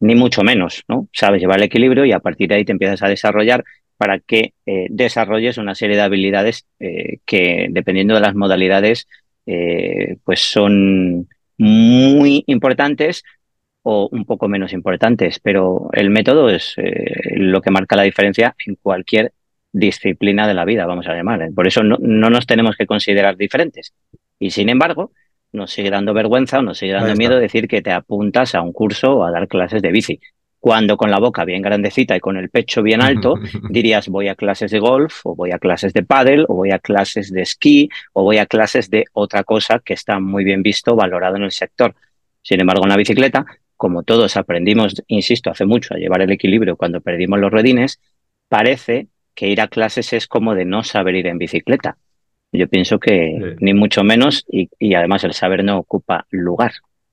Ni 0.00 0.14
mucho 0.14 0.42
menos, 0.42 0.82
¿no? 0.88 1.08
Sabes 1.12 1.40
llevar 1.40 1.58
el 1.58 1.64
equilibrio 1.64 2.04
y 2.04 2.12
a 2.12 2.20
partir 2.20 2.48
de 2.48 2.56
ahí 2.56 2.64
te 2.64 2.72
empiezas 2.72 3.02
a 3.02 3.08
desarrollar 3.08 3.64
para 4.00 4.18
que 4.18 4.54
eh, 4.64 4.86
desarrolles 4.88 5.58
una 5.58 5.74
serie 5.74 5.94
de 5.94 6.00
habilidades 6.00 6.64
eh, 6.78 7.18
que, 7.26 7.66
dependiendo 7.68 8.14
de 8.14 8.22
las 8.22 8.34
modalidades, 8.34 9.06
eh, 9.44 10.16
pues 10.24 10.40
son 10.40 11.28
muy 11.58 12.42
importantes, 12.46 13.22
o 13.82 14.08
un 14.10 14.24
poco 14.24 14.48
menos 14.48 14.72
importantes, 14.72 15.38
pero 15.38 15.90
el 15.92 16.08
método 16.08 16.48
es 16.48 16.76
lo 17.34 17.60
que 17.60 17.70
marca 17.70 17.94
la 17.94 18.04
diferencia 18.04 18.54
en 18.66 18.76
cualquier 18.76 19.32
disciplina 19.70 20.48
de 20.48 20.54
la 20.54 20.64
vida, 20.64 20.86
vamos 20.86 21.06
a 21.06 21.14
llamar. 21.14 21.50
Por 21.54 21.66
eso 21.66 21.82
no, 21.82 21.98
nos 21.98 22.46
tenemos 22.46 22.76
que 22.76 22.86
considerar 22.86 23.36
diferentes. 23.36 23.92
Y 24.38 24.52
sin 24.52 24.70
embargo, 24.70 25.12
nos 25.52 25.72
sigue 25.72 25.90
dando 25.90 26.14
vergüenza 26.14 26.60
o 26.60 26.62
nos 26.62 26.78
sigue 26.78 26.94
dando 26.94 27.14
miedo 27.16 27.38
decir 27.38 27.68
que 27.68 27.82
te 27.82 27.92
apuntas 27.92 28.54
a 28.54 28.62
un 28.62 28.72
curso 28.72 29.18
o 29.18 29.24
a 29.24 29.30
dar 29.30 29.46
clases 29.46 29.82
de 29.82 29.92
bici. 29.92 30.20
Cuando 30.60 30.96
con 30.96 31.10
la 31.10 31.18
boca 31.18 31.44
bien 31.44 31.62
grandecita 31.62 32.14
y 32.16 32.20
con 32.20 32.36
el 32.36 32.50
pecho 32.50 32.82
bien 32.82 33.02
alto 33.02 33.34
dirías 33.70 34.08
voy 34.08 34.28
a 34.28 34.34
clases 34.34 34.70
de 34.70 34.78
golf 34.78 35.24
o 35.24 35.34
voy 35.34 35.52
a 35.52 35.58
clases 35.58 35.92
de 35.92 36.02
pádel 36.02 36.44
o 36.48 36.54
voy 36.54 36.70
a 36.70 36.78
clases 36.78 37.32
de 37.32 37.42
esquí 37.42 37.88
o 38.12 38.22
voy 38.22 38.38
a 38.38 38.46
clases 38.46 38.90
de 38.90 39.06
otra 39.12 39.42
cosa 39.42 39.80
que 39.82 39.94
está 39.94 40.20
muy 40.20 40.44
bien 40.44 40.62
visto, 40.62 40.94
valorado 40.94 41.36
en 41.36 41.44
el 41.44 41.50
sector. 41.50 41.94
Sin 42.42 42.60
embargo, 42.60 42.84
en 42.84 42.90
la 42.90 42.96
bicicleta 42.96 43.46
como 43.80 44.02
todos 44.02 44.36
aprendimos, 44.36 45.02
insisto, 45.06 45.50
hace 45.50 45.64
mucho 45.64 45.94
a 45.94 45.96
llevar 45.96 46.20
el 46.20 46.30
equilibrio 46.30 46.76
cuando 46.76 47.00
perdimos 47.00 47.38
los 47.40 47.50
redines, 47.50 47.98
parece 48.46 49.06
que 49.34 49.48
ir 49.48 49.62
a 49.62 49.68
clases 49.68 50.12
es 50.12 50.26
como 50.26 50.54
de 50.54 50.66
no 50.66 50.84
saber 50.84 51.14
ir 51.14 51.26
en 51.28 51.38
bicicleta. 51.38 51.96
Yo 52.52 52.68
pienso 52.68 53.00
que 53.00 53.56
ni 53.58 53.72
mucho 53.72 54.04
menos 54.04 54.44
y, 54.52 54.68
y 54.78 54.92
además 54.92 55.24
el 55.24 55.32
saber 55.32 55.64
no 55.64 55.78
ocupa 55.78 56.26
lugar. 56.28 56.72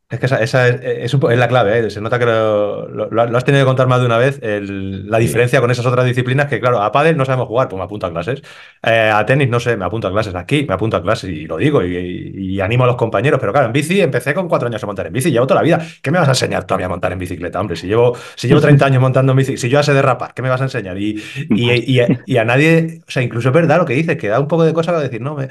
Es 0.09 0.19
que 0.21 0.25
esa, 0.25 0.41
esa 0.41 0.69
es, 0.69 1.13
es, 1.13 1.13
es, 1.13 1.37
la 1.37 1.49
clave, 1.49 1.79
¿eh? 1.79 1.89
se 1.89 1.99
nota 1.99 2.17
que 2.17 2.25
lo, 2.25 2.87
lo, 2.87 3.37
has 3.37 3.43
tenido 3.43 3.65
que 3.65 3.67
contar 3.67 3.87
más 3.87 3.99
de 3.99 4.05
una 4.05 4.17
vez, 4.17 4.39
el, 4.41 5.05
la 5.11 5.17
diferencia 5.17 5.59
con 5.59 5.69
esas 5.69 5.85
otras 5.85 6.05
disciplinas 6.05 6.45
que, 6.45 6.61
claro, 6.61 6.81
a 6.81 6.93
pádel 6.93 7.17
no 7.17 7.25
sabemos 7.25 7.49
jugar, 7.49 7.67
pues 7.67 7.77
me 7.77 7.83
apunto 7.83 8.07
a 8.07 8.11
clases. 8.11 8.41
Eh, 8.83 9.11
a 9.13 9.25
tenis, 9.25 9.49
no 9.49 9.59
sé, 9.59 9.75
me 9.75 9.83
apunto 9.83 10.07
a 10.07 10.11
clases. 10.11 10.33
Aquí 10.35 10.65
me 10.65 10.75
apunto 10.75 10.95
a 10.95 11.01
clases 11.01 11.29
y 11.29 11.45
lo 11.45 11.57
digo 11.57 11.83
y, 11.83 12.31
y, 12.37 12.61
animo 12.61 12.85
a 12.85 12.87
los 12.87 12.95
compañeros. 12.95 13.37
Pero 13.41 13.51
claro, 13.51 13.67
en 13.67 13.73
bici 13.73 13.99
empecé 13.99 14.33
con 14.33 14.47
cuatro 14.47 14.69
años 14.69 14.81
a 14.81 14.85
montar 14.85 15.07
en 15.07 15.11
bici, 15.11 15.29
llevo 15.29 15.45
toda 15.45 15.59
la 15.59 15.65
vida. 15.65 15.85
¿Qué 16.01 16.09
me 16.09 16.19
vas 16.19 16.29
a 16.29 16.31
enseñar 16.31 16.63
todavía 16.63 16.85
a 16.85 16.89
montar 16.89 17.11
en 17.11 17.19
bicicleta, 17.19 17.59
hombre? 17.59 17.75
Si 17.75 17.87
llevo, 17.87 18.15
si 18.35 18.47
llevo 18.47 18.61
30 18.61 18.85
años 18.85 19.01
montando 19.01 19.33
en 19.33 19.37
bici, 19.39 19.57
si 19.57 19.67
yo 19.67 19.79
ya 19.79 19.83
sé 19.83 19.93
derrapar, 19.93 20.33
¿qué 20.33 20.41
me 20.41 20.47
vas 20.47 20.61
a 20.61 20.65
enseñar? 20.65 20.97
Y, 20.97 21.21
y, 21.49 22.37
a 22.37 22.45
nadie, 22.45 23.01
o 23.05 23.11
sea, 23.11 23.23
incluso 23.23 23.49
es 23.49 23.53
verdad 23.53 23.77
lo 23.77 23.85
que 23.85 23.93
dices, 23.93 24.15
que 24.15 24.29
da 24.29 24.39
un 24.39 24.47
poco 24.47 24.63
de 24.63 24.73
cosa 24.73 24.97
decir, 24.97 25.19
no, 25.19 25.35
me, 25.35 25.49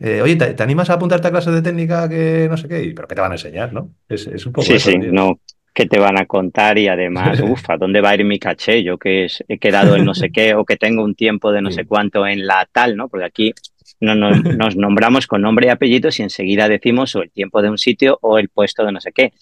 eh, 0.00 0.22
oye, 0.22 0.34
¿te, 0.34 0.60
animas 0.60 0.90
a 0.90 0.94
apuntarte 0.94 1.28
a 1.28 1.30
clases 1.30 1.54
de 1.54 1.62
técnica 1.62 2.08
que 2.08 2.48
no 2.50 2.56
sé 2.56 2.66
qué? 2.66 2.92
¿Pero 2.96 3.06
qué 3.06 3.14
te 3.14 3.20
van 3.20 3.30
a 3.30 3.34
enseñar, 3.36 3.72
no? 3.72 3.91
Es, 4.08 4.26
es 4.26 4.46
un 4.46 4.52
poco 4.52 4.66
Sí, 4.66 4.78
sí, 4.78 4.96
no, 4.98 5.40
que 5.74 5.86
te 5.86 5.98
van 5.98 6.20
a 6.20 6.26
contar 6.26 6.78
y 6.78 6.88
además, 6.88 7.40
uff, 7.42 7.68
¿a 7.70 7.76
dónde 7.76 8.00
va 8.00 8.10
a 8.10 8.14
ir 8.14 8.24
mi 8.24 8.38
caché? 8.38 8.82
Yo 8.82 8.98
que 8.98 9.28
he 9.48 9.58
quedado 9.58 9.96
en 9.96 10.04
no 10.04 10.14
sé 10.14 10.30
qué 10.30 10.54
o 10.54 10.64
que 10.64 10.76
tengo 10.76 11.02
un 11.02 11.14
tiempo 11.14 11.52
de 11.52 11.62
no 11.62 11.70
sé 11.70 11.84
cuánto 11.84 12.26
en 12.26 12.46
la 12.46 12.68
tal, 12.70 12.96
¿no? 12.96 13.08
Porque 13.08 13.26
aquí 13.26 13.52
no, 14.00 14.14
nos 14.14 14.76
nombramos 14.76 15.26
con 15.26 15.42
nombre 15.42 15.66
y 15.66 15.70
apellidos 15.70 16.18
y 16.18 16.22
enseguida 16.22 16.68
decimos 16.68 17.14
o 17.14 17.22
el 17.22 17.30
tiempo 17.30 17.62
de 17.62 17.70
un 17.70 17.78
sitio 17.78 18.18
o 18.20 18.38
el 18.38 18.48
puesto 18.48 18.84
de 18.84 18.92
no 18.92 19.00
sé 19.00 19.12
qué. 19.12 19.32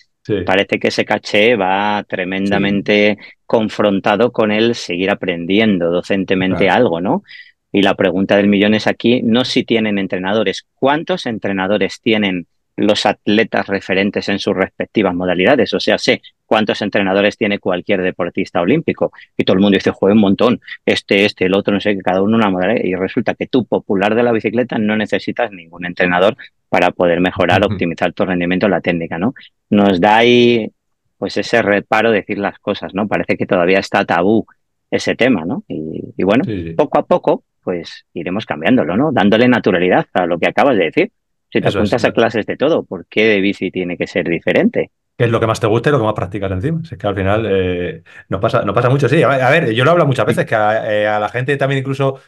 Parece 0.44 0.78
que 0.78 0.88
ese 0.88 1.04
caché 1.04 1.56
va 1.56 2.04
tremendamente 2.06 3.16
confrontado 3.46 4.30
con 4.30 4.52
el 4.52 4.74
seguir 4.74 5.10
aprendiendo 5.10 5.90
docentemente 5.90 6.68
algo, 6.68 7.00
¿no? 7.00 7.24
Y 7.72 7.82
la 7.82 7.94
pregunta 7.94 8.36
del 8.36 8.48
millón 8.48 8.74
es 8.74 8.86
aquí, 8.86 9.22
no 9.22 9.44
si 9.44 9.64
tienen 9.64 9.98
entrenadores, 9.98 10.66
¿cuántos 10.74 11.26
entrenadores 11.26 12.00
tienen 12.00 12.46
los 12.80 13.04
atletas 13.06 13.66
referentes 13.66 14.28
en 14.28 14.38
sus 14.38 14.56
respectivas 14.56 15.14
modalidades. 15.14 15.72
O 15.74 15.80
sea, 15.80 15.98
sé 15.98 16.22
cuántos 16.46 16.80
entrenadores 16.82 17.36
tiene 17.36 17.58
cualquier 17.58 18.02
deportista 18.02 18.60
olímpico. 18.60 19.12
Y 19.36 19.44
todo 19.44 19.54
el 19.54 19.60
mundo 19.60 19.76
dice, 19.76 19.90
juega 19.90 20.14
un 20.14 20.20
montón, 20.20 20.60
este, 20.86 21.24
este, 21.24 21.44
el 21.46 21.54
otro, 21.54 21.74
no 21.74 21.80
sé, 21.80 21.96
cada 21.98 22.22
uno 22.22 22.36
una 22.36 22.50
modalidad. 22.50 22.84
Y 22.84 22.94
resulta 22.94 23.34
que 23.34 23.46
tú, 23.46 23.66
popular 23.66 24.14
de 24.14 24.22
la 24.22 24.32
bicicleta, 24.32 24.78
no 24.78 24.96
necesitas 24.96 25.52
ningún 25.52 25.84
entrenador 25.84 26.36
para 26.68 26.90
poder 26.90 27.20
mejorar, 27.20 27.64
optimizar 27.64 28.12
tu 28.12 28.24
rendimiento 28.24 28.66
en 28.66 28.72
la 28.72 28.80
técnica, 28.80 29.18
¿no? 29.18 29.34
Nos 29.68 30.00
da 30.00 30.16
ahí, 30.16 30.70
pues, 31.18 31.36
ese 31.36 31.60
reparo 31.62 32.10
de 32.10 32.20
decir 32.20 32.38
las 32.38 32.58
cosas, 32.58 32.94
¿no? 32.94 33.06
Parece 33.06 33.36
que 33.36 33.46
todavía 33.46 33.78
está 33.78 34.04
tabú 34.04 34.46
ese 34.90 35.14
tema, 35.14 35.44
¿no? 35.44 35.64
Y, 35.68 36.22
bueno, 36.24 36.44
poco 36.76 36.98
a 36.98 37.06
poco, 37.06 37.44
pues, 37.62 38.06
iremos 38.14 38.46
cambiándolo, 38.46 38.96
¿no? 38.96 39.12
Dándole 39.12 39.48
naturalidad 39.48 40.06
a 40.14 40.26
lo 40.26 40.38
que 40.38 40.48
acabas 40.48 40.76
de 40.76 40.84
decir. 40.84 41.12
Si 41.52 41.60
te 41.60 41.68
apuntas 41.68 42.04
a 42.04 42.12
clases 42.12 42.46
de 42.46 42.56
todo, 42.56 42.84
¿por 42.84 43.06
qué 43.06 43.24
de 43.24 43.40
bici 43.40 43.70
tiene 43.70 43.96
que 43.96 44.06
ser 44.06 44.28
diferente? 44.28 44.90
qué 45.20 45.24
es 45.26 45.30
lo 45.30 45.38
que 45.38 45.46
más 45.46 45.60
te 45.60 45.66
gusta 45.66 45.90
y 45.90 45.92
lo 45.92 45.98
que 45.98 46.04
más 46.04 46.14
practicas 46.14 46.50
encima. 46.50 46.80
es 46.82 46.96
que 46.96 47.06
al 47.06 47.14
final 47.14 47.46
eh, 47.46 48.02
nos, 48.30 48.40
pasa, 48.40 48.64
pasa 48.72 48.88
mucho. 48.88 49.06
Sí, 49.06 49.22
a 49.22 49.50
ver, 49.50 49.70
yo 49.74 49.84
lo 49.84 49.90
hablo 49.90 50.06
muchas 50.06 50.24
veces, 50.24 50.46
que 50.46 50.54
eh, 50.54 51.06
a, 51.06 51.20
la 51.20 51.28
gente 51.28 51.58
también 51.58 51.80
incluso 51.80 52.18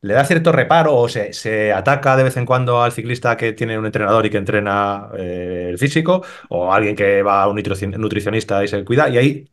le 0.00 0.14
da 0.14 0.24
cierto 0.24 0.52
reparo 0.52 0.94
o 0.94 1.08
se, 1.08 1.72
ataca 1.72 2.16
de 2.16 2.22
vez 2.22 2.36
en 2.36 2.46
cuando 2.46 2.84
al 2.84 2.92
ciclista 2.92 3.36
que 3.36 3.52
tiene 3.52 3.76
un 3.76 3.84
entrenador 3.84 4.26
y 4.26 4.30
que 4.30 4.38
entrena 4.38 5.08
eh, 5.18 5.66
el 5.70 5.78
físico, 5.78 6.22
o 6.48 6.72
alguien 6.72 6.94
que 6.94 7.20
va 7.22 7.42
a 7.42 7.48
un 7.48 7.56
nutricionista 7.56 8.62
y 8.62 8.68
se 8.68 8.84
cuida, 8.84 9.08
y 9.08 9.18
ahí 9.18 9.50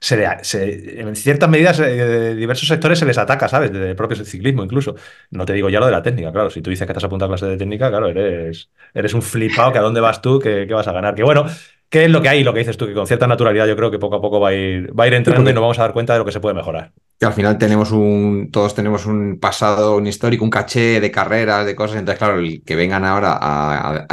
se, 0.00 1.00
en 1.00 1.16
ciertas 1.16 1.48
medidas, 1.48 1.78
de 1.78 2.34
diversos 2.36 2.68
sectores 2.68 2.98
se 2.98 3.06
les 3.06 3.18
ataca, 3.18 3.48
¿sabes? 3.48 3.72
Desde 3.72 3.90
el 3.90 3.96
propio 3.96 4.24
ciclismo 4.24 4.62
incluso. 4.62 4.94
No 5.30 5.44
te 5.44 5.52
digo 5.52 5.68
ya 5.68 5.80
lo 5.80 5.86
de 5.86 5.92
la 5.92 6.02
técnica, 6.02 6.32
claro. 6.32 6.50
Si 6.50 6.62
tú 6.62 6.70
dices 6.70 6.86
que 6.86 6.92
te 6.92 6.98
has 6.98 7.04
apuntado 7.04 7.32
a 7.32 7.36
clase 7.36 7.50
de 7.50 7.56
técnica, 7.56 7.88
claro, 7.88 8.08
eres, 8.08 8.70
eres 8.94 9.14
un 9.14 9.22
flipado 9.22 9.72
que 9.72 9.78
a 9.78 9.82
dónde 9.82 10.00
vas 10.00 10.22
tú, 10.22 10.38
que, 10.38 10.66
vas 10.66 10.86
a 10.86 10.92
ganar. 10.92 11.14
Que 11.14 11.24
bueno, 11.24 11.46
¿qué 11.88 12.04
es 12.04 12.10
lo 12.10 12.22
que 12.22 12.28
hay? 12.28 12.44
Lo 12.44 12.52
que 12.52 12.60
dices 12.60 12.76
tú, 12.76 12.86
que 12.86 12.94
con 12.94 13.06
cierta 13.06 13.26
naturalidad 13.26 13.66
yo 13.66 13.76
creo 13.76 13.90
que 13.90 13.98
poco 13.98 14.16
a 14.16 14.20
poco 14.20 14.38
va 14.38 14.50
a 14.50 14.54
ir, 14.54 14.98
va 14.98 15.04
a 15.04 15.06
ir 15.08 15.14
entrando 15.14 15.50
y 15.50 15.52
nos 15.52 15.60
vamos 15.60 15.78
a 15.78 15.82
dar 15.82 15.92
cuenta 15.92 16.12
de 16.12 16.20
lo 16.20 16.24
que 16.24 16.32
se 16.32 16.40
puede 16.40 16.54
mejorar. 16.54 16.92
Que 17.18 17.26
al 17.26 17.32
final 17.32 17.58
tenemos 17.58 17.90
un, 17.90 18.50
todos 18.52 18.76
tenemos 18.76 19.04
un 19.04 19.40
pasado, 19.40 19.96
un 19.96 20.06
histórico, 20.06 20.44
un 20.44 20.50
caché 20.50 21.00
de 21.00 21.10
carreras, 21.10 21.66
de 21.66 21.74
cosas. 21.74 21.98
Entonces, 21.98 22.18
claro, 22.18 22.38
el 22.38 22.62
que 22.62 22.76
vengan 22.76 23.04
ahora 23.04 23.36
a, 23.40 24.06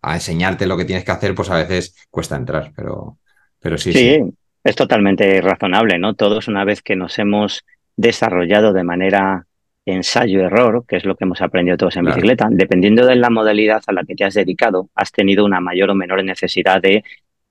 a, 0.00 0.14
enseñarte 0.14 0.66
lo 0.66 0.78
que 0.78 0.86
tienes 0.86 1.04
que 1.04 1.12
hacer, 1.12 1.34
pues 1.34 1.50
a 1.50 1.56
veces 1.56 1.94
cuesta 2.08 2.36
entrar, 2.36 2.72
pero, 2.74 3.18
pero 3.58 3.76
sí. 3.76 3.92
sí. 3.92 4.20
Es 4.62 4.76
totalmente 4.76 5.40
razonable, 5.40 5.98
¿no? 5.98 6.14
Todos 6.14 6.48
una 6.48 6.64
vez 6.64 6.82
que 6.82 6.96
nos 6.96 7.18
hemos 7.18 7.64
desarrollado 7.96 8.72
de 8.72 8.84
manera 8.84 9.46
ensayo-error, 9.86 10.84
que 10.86 10.96
es 10.96 11.04
lo 11.04 11.16
que 11.16 11.24
hemos 11.24 11.40
aprendido 11.40 11.76
todos 11.76 11.96
en 11.96 12.04
bicicleta, 12.04 12.48
dependiendo 12.50 13.06
de 13.06 13.16
la 13.16 13.30
modalidad 13.30 13.82
a 13.86 13.92
la 13.92 14.04
que 14.04 14.14
te 14.14 14.24
has 14.24 14.34
dedicado, 14.34 14.90
has 14.94 15.12
tenido 15.12 15.44
una 15.44 15.60
mayor 15.60 15.90
o 15.90 15.94
menor 15.94 16.22
necesidad 16.22 16.80
de 16.80 17.02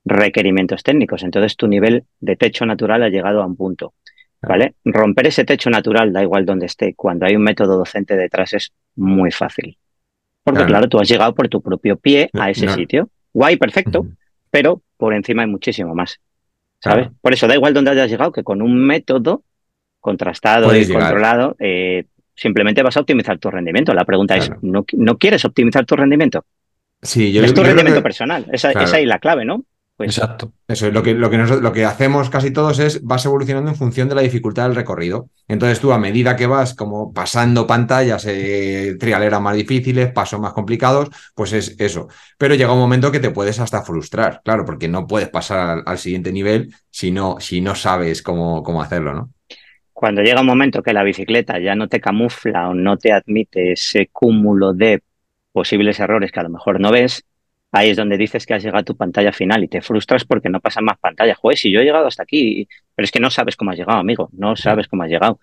requerimientos 0.05 0.83
técnicos. 0.83 1.23
Entonces 1.23 1.55
tu 1.55 1.67
nivel 1.67 2.03
de 2.19 2.35
techo 2.35 2.65
natural 2.65 3.03
ha 3.03 3.09
llegado 3.09 3.41
a 3.41 3.45
un 3.45 3.55
punto. 3.55 3.93
¿Vale? 4.41 4.75
Romper 4.85 5.27
ese 5.27 5.43
techo 5.43 5.69
natural, 5.69 6.13
da 6.13 6.21
igual 6.21 6.45
donde 6.45 6.65
esté, 6.65 6.93
cuando 6.95 7.25
hay 7.25 7.35
un 7.35 7.43
método 7.43 7.77
docente 7.77 8.15
detrás 8.15 8.53
es 8.53 8.71
muy 8.95 9.31
fácil. 9.31 9.77
Porque 10.45 10.65
claro, 10.65 10.87
tú 10.87 10.97
has 10.97 11.09
llegado 11.09 11.35
por 11.35 11.49
tu 11.49 11.61
propio 11.61 11.97
pie 11.97 12.29
a 12.33 12.49
ese 12.49 12.69
sitio. 12.69 13.09
Guay, 13.33 13.57
perfecto, 13.57 14.07
pero 14.49 14.81
por 14.95 15.13
encima 15.13 15.41
hay 15.41 15.49
muchísimo 15.49 15.93
más. 15.93 16.21
¿Sabes? 16.79 17.09
Por 17.21 17.33
eso 17.33 17.48
da 17.48 17.55
igual 17.55 17.74
donde 17.74 17.91
hayas 17.91 18.09
llegado, 18.09 18.31
que 18.31 18.43
con 18.43 18.62
un 18.62 18.86
método 18.86 19.43
contrastado 20.00 20.75
y 20.75 20.88
controlado, 20.88 21.55
eh, 21.59 22.05
simplemente 22.36 22.81
vas 22.81 22.95
a 22.95 23.01
optimizar 23.01 23.38
tu 23.38 23.51
rendimiento. 23.51 23.93
La 23.93 24.05
pregunta 24.05 24.38
es, 24.38 24.50
¿no, 24.62 24.86
¿no, 24.93 25.17
quieres 25.17 25.43
optimizar 25.43 25.86
tu 25.86 25.95
rendimiento? 25.95 26.45
Sí, 27.01 27.31
yo 27.31 27.43
es 27.43 27.53
tu 27.53 27.63
rendimiento 27.63 28.01
personal. 28.01 28.45
Esa, 28.51 28.71
esa, 28.71 29.00
es 29.00 29.07
la 29.07 29.19
clave, 29.19 29.45
¿no? 29.45 29.65
Pues 29.99 30.17
Exacto. 30.17 30.53
Eso 30.65 30.87
es 30.87 30.93
lo 30.93 31.03
que, 31.03 31.13
lo, 31.13 31.29
que 31.29 31.37
lo 31.37 31.73
que 31.73 31.83
hacemos 31.83 32.29
casi 32.29 32.51
todos 32.51 32.79
es 32.79 33.03
vas 33.03 33.25
evolucionando 33.25 33.69
en 33.69 33.75
función 33.75 34.07
de 34.07 34.15
la 34.15 34.21
dificultad 34.21 34.63
del 34.63 34.75
recorrido. 34.77 35.27
Entonces 35.45 35.81
tú 35.81 35.91
a 35.91 35.99
medida 35.99 36.37
que 36.37 36.47
vas 36.47 36.73
como 36.73 37.11
pasando 37.11 37.67
pantallas, 37.67 38.25
eh, 38.25 38.95
trialeras 38.97 39.41
más 39.41 39.57
difíciles, 39.57 40.13
pasos 40.13 40.39
más 40.39 40.53
complicados, 40.53 41.09
pues 41.35 41.51
es 41.51 41.75
eso. 41.81 42.07
Pero 42.37 42.55
llega 42.55 42.71
un 42.71 42.79
momento 42.79 43.11
que 43.11 43.19
te 43.19 43.31
puedes 43.31 43.59
hasta 43.59 43.81
frustrar, 43.81 44.39
claro, 44.41 44.63
porque 44.63 44.87
no 44.87 45.05
puedes 45.05 45.27
pasar 45.27 45.83
al, 45.85 45.97
siguiente 45.97 46.31
nivel 46.31 46.73
si 46.89 47.11
no, 47.11 47.35
si 47.41 47.59
no 47.59 47.75
sabes 47.75 48.21
cómo, 48.21 48.63
cómo 48.63 48.81
hacerlo, 48.81 49.13
¿no? 49.13 49.31
Cuando 49.91 50.21
llega 50.21 50.39
un 50.39 50.47
momento 50.47 50.81
que 50.81 50.93
la 50.93 51.03
bicicleta 51.03 51.59
ya 51.59 51.75
no 51.75 51.89
te 51.89 51.99
camufla 51.99 52.69
o 52.69 52.73
no 52.73 52.95
te 52.95 53.11
admite 53.11 53.73
ese 53.73 54.07
cúmulo 54.13 54.71
de 54.71 55.03
posibles 55.51 55.99
errores 55.99 56.31
que 56.31 56.39
a 56.39 56.43
lo 56.43 56.49
mejor 56.51 56.79
no 56.79 56.89
ves, 56.89 57.25
ahí 57.71 57.89
es 57.89 57.97
donde 57.97 58.17
dices 58.17 58.45
que 58.45 58.53
has 58.53 58.63
llegado 58.63 58.81
a 58.81 58.83
tu 58.83 58.95
pantalla 58.95 59.31
final 59.31 59.63
y 59.63 59.67
te 59.67 59.81
frustras 59.81 60.25
porque 60.25 60.49
no 60.49 60.59
pasan 60.59 60.85
más 60.85 60.97
pantallas. 60.99 61.38
Joder, 61.38 61.57
si 61.57 61.71
yo 61.71 61.81
he 61.81 61.85
llegado 61.85 62.07
hasta 62.07 62.23
aquí, 62.23 62.67
pero 62.95 63.05
es 63.05 63.11
que 63.11 63.19
no 63.19 63.29
sabes 63.29 63.55
cómo 63.55 63.71
has 63.71 63.77
llegado, 63.77 63.99
amigo, 63.99 64.29
no 64.33 64.55
sabes 64.55 64.88
cómo 64.88 65.03
has 65.03 65.09
llegado. 65.09 65.39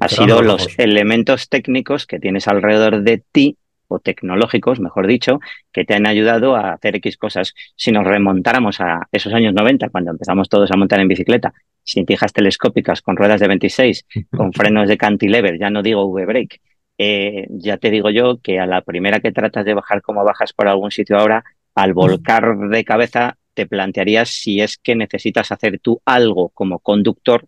Ha 0.00 0.08
sido 0.08 0.42
los 0.42 0.78
elementos 0.78 1.48
técnicos 1.48 2.06
que 2.06 2.18
tienes 2.18 2.48
alrededor 2.48 3.02
de 3.02 3.22
ti, 3.32 3.58
o 3.88 3.98
tecnológicos, 3.98 4.80
mejor 4.80 5.06
dicho, 5.06 5.40
que 5.72 5.84
te 5.84 5.94
han 5.94 6.06
ayudado 6.06 6.56
a 6.56 6.72
hacer 6.72 6.96
X 6.96 7.16
cosas. 7.16 7.54
Si 7.76 7.92
nos 7.92 8.04
remontáramos 8.04 8.80
a 8.80 9.08
esos 9.12 9.32
años 9.34 9.54
90, 9.54 9.88
cuando 9.90 10.10
empezamos 10.10 10.48
todos 10.48 10.70
a 10.70 10.76
montar 10.76 11.00
en 11.00 11.08
bicicleta, 11.08 11.52
sin 11.82 12.06
tijas 12.06 12.32
telescópicas, 12.32 13.02
con 13.02 13.16
ruedas 13.16 13.40
de 13.40 13.48
26, 13.48 14.06
con 14.30 14.52
frenos 14.54 14.88
de 14.88 14.96
cantilever, 14.96 15.58
ya 15.58 15.70
no 15.70 15.82
digo 15.82 16.06
V-brake, 16.06 16.60
eh, 16.96 17.46
ya 17.50 17.76
te 17.76 17.90
digo 17.90 18.10
yo 18.10 18.38
que 18.40 18.58
a 18.58 18.66
la 18.66 18.80
primera 18.82 19.20
que 19.20 19.32
tratas 19.32 19.64
de 19.64 19.74
bajar 19.74 20.00
como 20.00 20.24
bajas 20.24 20.52
por 20.52 20.68
algún 20.68 20.90
sitio 20.90 21.18
ahora, 21.18 21.44
al 21.74 21.92
volcar 21.92 22.56
de 22.70 22.84
cabeza 22.84 23.36
te 23.54 23.66
plantearías 23.66 24.30
si 24.30 24.60
es 24.60 24.78
que 24.78 24.94
necesitas 24.96 25.52
hacer 25.52 25.78
tú 25.78 26.00
algo 26.04 26.50
como 26.50 26.80
conductor 26.80 27.46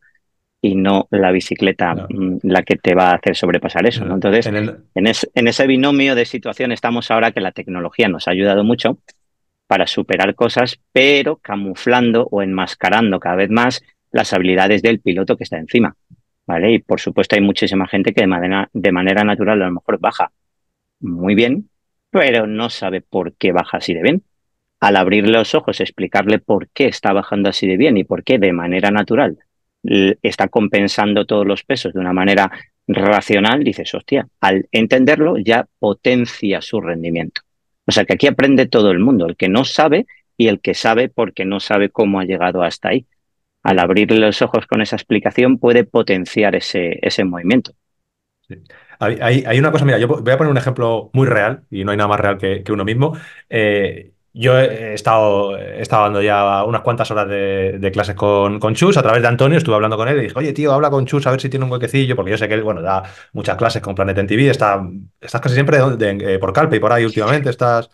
y 0.63 0.75
no 0.75 1.07
la 1.11 1.31
bicicleta 1.33 1.95
mm, 1.95 2.39
la 2.43 2.63
que 2.63 2.77
te 2.77 2.95
va 2.95 3.11
a 3.11 3.15
hacer 3.17 3.37
sobrepasar 3.37 3.87
eso. 3.87 4.05
¿no? 4.05 4.15
Entonces, 4.15 4.47
en, 4.47 5.47
ese 5.47 5.67
binomio 5.67 6.15
de 6.15 6.25
situación 6.25 6.73
estamos 6.73 7.11
ahora 7.11 7.33
que 7.33 7.41
la 7.41 7.53
tecnología 7.53 8.09
nos 8.09 8.27
ha 8.27 8.33
ayudado 8.33 8.65
mucho 8.65 8.99
para 9.67 9.87
superar 9.87 10.35
cosas, 10.35 10.79
pero 10.93 11.37
camuflando 11.37 12.29
o 12.31 12.43
enmascarando 12.43 13.21
cada 13.21 13.37
vez 13.37 13.51
más 13.51 13.83
las 14.13 14.33
habilidades 14.33 14.83
del 14.83 15.01
piloto 15.01 15.37
que 15.37 15.45
está 15.45 15.59
encima. 15.59 15.97
¿vale? 16.47 16.73
Y 16.73 16.79
por 16.79 17.01
supuesto 17.01 17.35
hay 17.35 17.43
muchísima 17.43 17.87
gente 17.87 18.13
que 18.13 18.23
de 18.23 18.29
manera, 18.29 18.69
de 18.73 18.93
manera 18.93 19.25
natural 19.25 19.63
a 19.63 19.67
lo 19.67 19.73
mejor 19.73 19.99
baja 19.99 20.31
muy 21.01 21.35
bien, 21.35 21.69
pero 22.11 22.47
no 22.47 22.71
sabe 22.71 23.01
por 23.01 23.35
qué 23.35 23.53
baja 23.53 23.79
así 23.79 23.95
de 23.95 24.03
bien. 24.03 24.23
Al 24.81 24.97
abrirle 24.97 25.33
los 25.33 25.55
ojos, 25.55 25.81
explicarle 25.81 26.39
por 26.39 26.69
qué 26.69 26.87
está 26.87 27.13
bajando 27.13 27.49
así 27.49 27.67
de 27.67 27.77
bien 27.77 27.97
y 27.97 28.05
por 28.05 28.25
qué 28.25 28.39
de 28.39 28.53
manera 28.53 28.91
natural 28.91 29.39
está 30.23 30.49
compensando 30.49 31.27
todos 31.27 31.47
los 31.47 31.63
pesos 31.63 31.93
de 31.93 32.01
una 32.01 32.13
manera 32.13 32.51
racional, 32.89 33.63
dices, 33.65 33.95
hostia, 33.95 34.29
al 34.41 34.69
entenderlo 34.73 35.39
ya 35.39 35.67
potencia 35.79 36.61
su 36.61 36.81
rendimiento. 36.81 37.43
O 37.87 37.93
sea 37.93 38.05
que 38.05 38.15
aquí 38.15 38.27
aprende 38.27 38.67
todo 38.67 38.91
el 38.91 38.99
mundo, 38.99 39.27
el 39.27 39.37
que 39.37 39.49
no 39.49 39.65
sabe 39.65 40.07
y 40.37 40.49
el 40.49 40.61
que 40.61 40.75
sabe 40.75 41.09
porque 41.09 41.45
no 41.45 41.61
sabe 41.61 41.89
cómo 41.89 42.21
ha 42.21 42.25
llegado 42.25 42.63
hasta 42.63 42.91
ahí. 42.91 43.07
Al 43.63 43.79
abrirle 43.79 44.19
los 44.19 44.43
ojos 44.43 44.67
con 44.67 44.81
esa 44.81 44.97
explicación 44.97 45.59
puede 45.59 45.85
potenciar 45.85 46.55
ese, 46.55 46.99
ese 47.03 47.25
movimiento. 47.25 47.73
Sí. 48.49 48.57
Hay, 48.99 49.59
una 49.59 49.73
cosa, 49.73 49.85
mira, 49.85 49.99
yo 49.99 50.09
voy 50.09 50.33
a 50.33 50.39
poner 50.39 50.51
un 50.51 50.57
ejemplo 50.57 51.11
muy 51.13 51.27
real, 51.27 51.63
y 51.71 51.85
no 51.85 51.91
hay 51.91 51.97
nada 51.97 52.09
más 52.09 52.21
real 52.21 52.39
que, 52.39 52.65
uno 52.73 52.85
mismo. 52.85 53.17
Eh, 53.49 54.13
yo 54.39 54.59
he 54.59 54.93
estado, 54.93 55.57
he 55.57 55.83
dando 55.83 56.21
ya 56.21 56.63
unas 56.65 56.83
cuantas 56.83 57.11
horas 57.11 57.27
de, 57.27 57.91
clases 57.91 58.15
con, 58.15 58.61
Chus 58.75 58.99
a 58.99 59.03
través 59.03 59.23
de 59.23 59.29
Antonio, 59.29 59.57
estuve 59.57 59.77
hablando 59.77 59.97
con 59.97 60.09
él 60.09 60.19
y 60.19 60.23
dije, 60.25 60.35
oye, 60.37 60.53
tío, 60.53 60.73
habla 60.73 60.91
con 60.91 61.07
Chus 61.07 61.27
a 61.27 61.31
ver 61.31 61.41
si 61.41 61.49
tiene 61.49 61.65
un 61.65 61.73
huequecillo, 61.73 62.15
porque 62.15 62.33
yo 62.33 62.37
sé 62.37 62.47
que 62.47 62.53
él, 62.53 62.63
bueno, 62.63 62.83
da 62.83 63.03
muchas 63.33 63.57
clases 63.57 63.81
con 63.81 63.95
Planet 63.95 64.19
en 64.19 64.27
TV, 64.27 64.51
está, 64.51 64.87
estás 65.19 65.41
casi 65.41 65.55
siempre 65.55 65.79
eh, 65.79 66.39
por 66.39 66.53
Calpe 66.53 66.77
y 66.77 66.81
por 66.81 66.93
ahí 66.93 67.07
últimamente, 67.07 67.49
estás... 67.49 67.89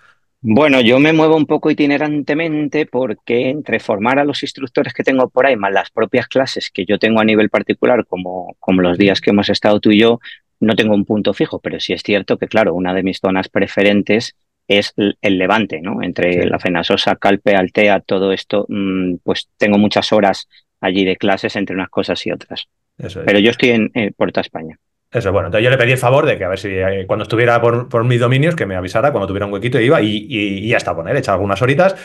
Bueno, 0.45 0.81
yo 0.81 0.99
me 0.99 1.13
muevo 1.13 1.37
un 1.37 1.47
poco 1.47 1.71
itinerantemente 1.71 2.87
porque 2.87 3.49
entre 3.49 3.79
formar 3.79 4.19
a 4.19 4.25
los 4.25 4.43
instructores 4.43 4.93
que 4.93 5.05
tengo 5.05 5.31
por 5.31 5.47
ahí, 5.47 5.55
más 5.55 5.73
las 5.73 5.93
propias 5.93 6.27
clases 6.27 6.73
que 6.75 6.85
yo 6.85 6.99
tengo 6.99 7.21
a 7.21 7.25
nivel 7.25 7.49
particular, 7.51 8.05
como, 8.05 8.57
como 8.59 8.83
los 8.83 8.99
días 8.99 9.21
que 9.21 9.31
hemos 9.31 9.49
estado 9.49 9.79
tú 9.79 9.93
y 9.93 10.01
yo, 10.01 10.19
no 10.62 10.76
tengo 10.76 10.95
un 10.95 11.04
punto 11.04 11.35
fijo, 11.35 11.61
pero 11.61 11.81
sí 11.81 11.92
es 11.92 12.02
cierto 12.02 12.38
que, 12.38 12.49
claro, 12.49 12.75
una 12.75 12.95
de 12.95 13.02
mis 13.02 13.19
zonas 13.19 13.49
preferentes 13.49 14.37
es 14.69 14.95
el 14.97 15.38
levante, 15.38 15.81
¿no? 15.81 16.02
Entre 16.02 16.47
la 16.47 16.59
Fenasosa, 16.59 17.16
Calpe, 17.16 17.57
Altea, 17.57 18.00
todo 18.00 18.33
esto, 18.33 18.66
mm, 18.69 19.16
pues 19.25 19.49
tengo 19.59 19.76
muchas 19.76 20.12
horas 20.12 20.49
allí 20.81 21.04
de 21.04 21.16
clases 21.16 21.57
entre 21.57 21.75
unas 21.75 21.88
cosas 21.88 22.25
y 22.26 22.33
otras. 22.33 22.69
Pero 22.97 23.38
yo 23.38 23.50
estoy 23.50 23.71
en, 23.71 23.90
Puerto 24.16 24.40
España. 24.40 24.78
Eso, 25.11 25.31
bueno, 25.31 25.49
entonces 25.49 25.64
yo 25.64 25.71
le 25.71 25.76
pedí 25.76 25.92
el 25.92 25.99
favor 25.99 26.25
de 26.25 26.38
que 26.38 26.45
a 26.45 26.49
ver 26.49 26.59
si 26.59 26.69
eh, 26.69 27.04
cuando 27.07 27.25
estuviera 27.25 27.61
por, 27.61 28.04
mis 28.04 28.21
dominios, 28.21 28.57
que 28.57 28.64
me 28.64 28.76
avisara 28.76 29.12
cuando 29.12 29.26
tuviera 29.26 29.45
un 29.45 29.52
huequito 29.52 29.78
iba 29.78 30.00
y, 30.00 30.26
y, 30.28 30.59
y 30.61 30.75
hasta 30.75 30.95
poner, 30.95 31.16
echar 31.16 31.35
algunas 31.35 31.61
horitas. 31.61 31.97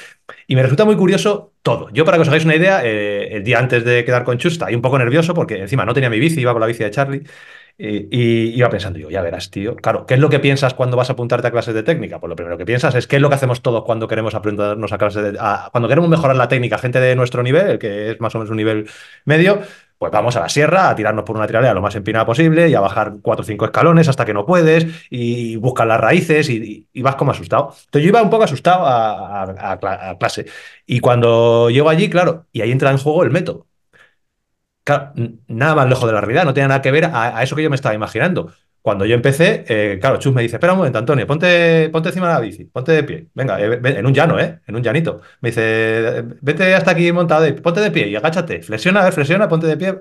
Y 0.45 0.55
me 0.55 0.63
resulta 0.63 0.83
muy 0.83 0.97
curioso 0.97 1.53
todo. 1.61 1.89
Yo, 1.91 2.03
para 2.03 2.17
que 2.17 2.23
os 2.23 2.27
hagáis 2.27 2.43
una 2.43 2.55
idea, 2.55 2.81
eh, 2.83 3.29
el 3.37 3.43
día 3.43 3.59
antes 3.59 3.85
de 3.85 4.03
quedar 4.03 4.25
con 4.25 4.37
Chusta, 4.37 4.65
estaba 4.65 4.75
un 4.75 4.81
poco 4.81 4.99
nervioso 4.99 5.33
porque 5.33 5.59
encima 5.59 5.85
no 5.85 5.93
tenía 5.93 6.09
mi 6.09 6.19
bici, 6.19 6.41
iba 6.41 6.51
con 6.51 6.59
la 6.59 6.67
bici 6.67 6.83
de 6.83 6.91
Charlie. 6.91 7.23
Y, 7.79 8.57
iba 8.57 8.69
pensando, 8.69 8.97
yo, 8.97 9.09
ya 9.09 9.21
verás, 9.21 9.51
tío. 9.51 9.75
Claro, 9.75 10.05
¿qué 10.07 10.15
es 10.15 10.19
lo 10.19 10.29
que 10.29 10.39
piensas 10.39 10.73
cuando 10.73 10.97
vas 10.97 11.09
a 11.09 11.13
apuntarte 11.13 11.47
a 11.47 11.51
clases 11.51 11.75
de 11.75 11.83
técnica? 11.83 12.19
Pues 12.19 12.29
lo 12.29 12.35
primero 12.35 12.57
que 12.57 12.65
piensas 12.65 12.95
es 12.95 13.05
qué 13.05 13.17
es 13.17 13.21
lo 13.21 13.29
que 13.29 13.35
hacemos 13.35 13.61
todos 13.61 13.83
cuando 13.83 14.07
queremos 14.07 14.33
aprendernos 14.33 14.91
a 14.91 14.97
clases 14.97 15.23
de. 15.23 15.39
cuando 15.71 15.87
queremos 15.87 16.09
mejorar 16.09 16.35
la 16.35 16.47
técnica, 16.47 16.79
gente 16.79 16.99
de 16.99 17.15
nuestro 17.15 17.43
nivel, 17.43 17.67
el 17.67 17.79
que 17.79 18.11
es 18.11 18.19
más 18.19 18.33
o 18.33 18.39
menos 18.39 18.49
un 18.49 18.57
nivel 18.57 18.89
medio, 19.25 19.61
pues 19.99 20.11
vamos 20.11 20.35
a 20.35 20.41
la 20.41 20.49
sierra 20.49 20.89
a 20.89 20.95
tirarnos 20.95 21.23
por 21.23 21.35
una 21.37 21.45
tiralea 21.45 21.73
lo 21.73 21.81
más 21.81 21.95
empinada 21.95 22.25
posible 22.25 22.67
y 22.67 22.73
a 22.73 22.79
bajar 22.79 23.17
cuatro 23.21 23.43
o 23.43 23.45
cinco 23.45 23.65
escalones 23.65 24.07
hasta 24.07 24.25
que 24.25 24.33
no 24.33 24.45
puedes 24.45 24.87
y 25.11 25.55
buscas 25.57 25.87
las 25.87 25.99
raíces 25.99 26.49
y, 26.49 26.87
vas 27.01 27.15
como 27.15 27.31
asustado. 27.31 27.73
Entonces 27.85 28.03
yo 28.03 28.09
iba 28.09 28.21
un 28.23 28.29
poco 28.31 28.43
asustado 28.43 28.85
a, 28.87 29.43
a 29.43 30.17
clase. 30.17 30.45
Y 30.85 30.99
cuando 30.99 31.69
llego 31.69 31.89
allí, 31.89 32.09
claro, 32.09 32.45
y 32.51 32.61
ahí 32.61 32.71
entra 32.71 32.89
en 32.91 32.97
juego 32.97 33.23
el 33.23 33.31
método 33.31 33.67
nada 35.47 35.75
más 35.75 35.89
lejos 35.89 36.05
de 36.07 36.13
la 36.13 36.21
realidad, 36.21 36.45
no 36.45 36.53
tiene 36.53 36.69
nada 36.69 36.81
que 36.81 36.91
ver 36.91 37.05
a, 37.05 37.41
eso 37.43 37.55
que 37.55 37.63
yo 37.63 37.69
me 37.69 37.75
estaba 37.75 37.95
imaginando. 37.95 38.51
cuando 38.81 39.05
yo 39.05 39.15
empecé, 39.15 39.65
eh, 39.67 39.97
claro, 39.99 40.17
Chus 40.17 40.33
me 40.33 40.41
dice, 40.41 40.55
espera 40.55 40.73
un 40.73 40.79
momento, 40.79 40.97
Antonio, 40.97 41.27
ponte, 41.27 41.89
ponte 41.89 42.09
encima 42.09 42.27
de 42.29 42.33
la 42.33 42.39
bici, 42.39 42.65
ponte 42.65 42.93
de 42.93 43.03
pie. 43.03 43.27
Venga, 43.33 43.59
eh, 43.59 43.79
en 43.83 44.05
un 44.05 44.13
llano, 44.13 44.39
¿eh? 44.39 44.61
En 44.65 44.75
un 44.75 44.81
llanito. 44.83 45.21
Me 45.41 45.49
dice, 45.49 46.23
vete 46.41 46.73
hasta 46.73 46.91
aquí 46.91 47.11
montado, 47.11 47.53
ponte 47.61 47.81
de 47.81 47.91
pie 47.91 48.07
y 48.07 48.15
agáchate. 48.15 48.61
Flexiona, 48.61 49.11
flexiona, 49.11 49.49
ponte 49.49 49.67
de 49.67 49.77
pie. 49.77 49.95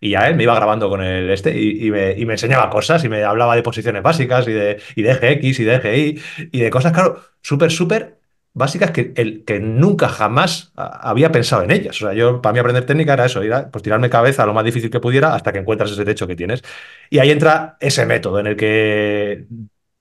Y 0.00 0.10
ya 0.10 0.26
él 0.28 0.36
me 0.36 0.44
iba 0.44 0.54
grabando 0.54 0.88
con 0.88 1.02
el 1.02 1.30
este 1.30 1.58
y, 1.60 1.90
me, 1.90 2.12
enseñaba 2.12 2.70
cosas 2.70 3.04
y 3.04 3.08
me 3.08 3.24
hablaba 3.24 3.56
de 3.56 3.62
posiciones 3.62 4.02
básicas 4.02 4.48
y 4.48 4.52
de, 4.52 4.80
y 4.96 5.02
de 5.02 5.14
GX 5.14 5.60
y 5.60 5.64
de 5.64 5.80
GI 5.80 6.48
y 6.52 6.60
de 6.60 6.70
cosas, 6.70 6.92
claro, 6.92 7.20
súper, 7.42 7.70
súper 7.70 8.19
básicas 8.52 8.90
que, 8.90 9.12
el, 9.16 9.44
que 9.44 9.60
nunca 9.60 10.08
jamás 10.08 10.72
había 10.74 11.30
pensado 11.30 11.62
en 11.62 11.70
ellas. 11.70 12.00
O 12.02 12.06
sea, 12.06 12.14
yo 12.14 12.42
para 12.42 12.52
mí 12.52 12.58
aprender 12.58 12.84
técnica 12.84 13.14
era 13.14 13.26
eso, 13.26 13.42
ir 13.42 13.52
pues 13.70 13.82
tirarme 13.82 14.10
cabeza 14.10 14.46
lo 14.46 14.54
más 14.54 14.64
difícil 14.64 14.90
que 14.90 15.00
pudiera 15.00 15.34
hasta 15.34 15.52
que 15.52 15.58
encuentras 15.58 15.90
ese 15.90 16.04
techo 16.04 16.26
que 16.26 16.36
tienes. 16.36 16.62
Y 17.08 17.18
ahí 17.18 17.30
entra 17.30 17.76
ese 17.80 18.06
método 18.06 18.40
en 18.40 18.48
el 18.48 18.56
que 18.56 19.44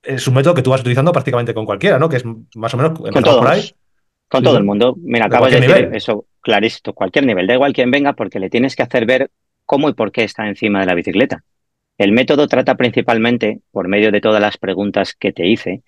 es 0.04 0.28
un 0.28 0.34
método 0.34 0.54
que 0.54 0.62
tú 0.62 0.72
vas 0.72 0.82
utilizando 0.82 1.12
prácticamente 1.12 1.54
con 1.54 1.66
cualquiera, 1.66 2.00
¿no? 2.00 2.10
Que 2.10 2.18
es 2.18 2.24
más 2.56 2.74
o 2.74 2.78
menos 2.78 3.00
con 3.00 3.24
todos. 3.24 3.38
Por 3.38 3.48
ahí. 3.48 3.72
Con 4.28 4.44
todo 4.44 4.58
el 4.58 4.64
mundo. 4.64 4.96
Mira, 5.02 5.26
acabas 5.26 5.52
de, 5.52 5.60
decir 5.60 5.90
eso 5.94 6.26
clarito, 6.42 6.94
cualquier 6.94 7.26
nivel, 7.26 7.48
da 7.48 7.56
igual 7.56 7.74
quien 7.74 7.92
venga, 7.92 8.14
porque 8.14 8.40
le 8.40 8.50
tienes 8.50 8.76
que 8.76 8.84
hacer 8.84 9.06
ver 9.06 9.32
cómo 9.66 9.90
y 9.90 9.94
por 9.94 10.12
qué 10.12 10.24
está 10.24 10.48
encima 10.48 10.80
de 10.80 10.86
la 10.86 10.96
bicicleta. 10.96 11.44
El 11.98 12.12
método 12.12 12.48
trata 12.48 12.76
principalmente, 12.76 13.60
por 13.72 13.88
medio 13.88 14.12
de 14.12 14.22
todas 14.22 14.42
las 14.42 14.58
preguntas 14.58 15.14
que 15.14 15.34
te 15.34 15.48
hice, 15.48 15.84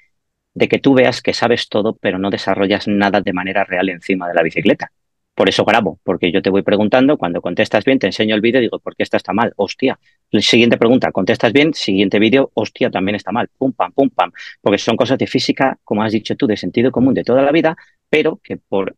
de 0.54 0.68
que 0.68 0.80
tú 0.80 0.94
veas 0.94 1.22
que 1.22 1.34
sabes 1.34 1.70
todo, 1.70 1.98
pero 2.00 2.20
no 2.20 2.30
desarrollas 2.30 2.88
nada 2.88 3.22
de 3.22 3.34
manera 3.34 3.64
real 3.64 3.90
encima 3.90 4.28
de 4.28 4.34
la 4.34 4.44
bicicleta. 4.44 4.92
Por 5.34 5.48
eso 5.48 5.64
grabo, 5.64 6.00
porque 6.04 6.32
yo 6.32 6.42
te 6.42 6.50
voy 6.50 6.62
preguntando, 6.62 7.18
cuando 7.18 7.42
contestas 7.42 7.86
bien, 7.86 8.00
te 8.00 8.08
enseño 8.08 8.36
el 8.36 8.42
vídeo 8.42 8.60
y 8.60 8.64
digo, 8.64 8.80
¿por 8.80 8.96
qué 8.96 9.04
esta 9.04 9.18
está 9.18 9.32
mal? 9.34 9.54
Hostia. 9.56 9.98
Siguiente 10.40 10.78
pregunta, 10.78 11.12
contestas 11.12 11.54
bien, 11.54 11.74
siguiente 11.74 12.20
vídeo, 12.20 12.52
hostia, 12.54 12.92
también 12.92 13.16
está 13.16 13.32
mal. 13.32 13.50
Pum, 13.58 13.72
pam, 13.72 13.92
pum, 13.94 14.10
pam. 14.10 14.32
Porque 14.62 14.78
son 14.78 14.98
cosas 14.98 15.18
de 15.18 15.28
física, 15.28 15.80
como 15.84 16.04
has 16.04 16.12
dicho 16.12 16.36
tú, 16.36 16.48
de 16.48 16.58
sentido 16.58 16.92
común 16.92 17.14
de 17.14 17.24
toda 17.24 17.42
la 17.42 17.52
vida, 17.52 17.78
pero 18.10 18.40
que 18.44 18.58
por 18.58 18.96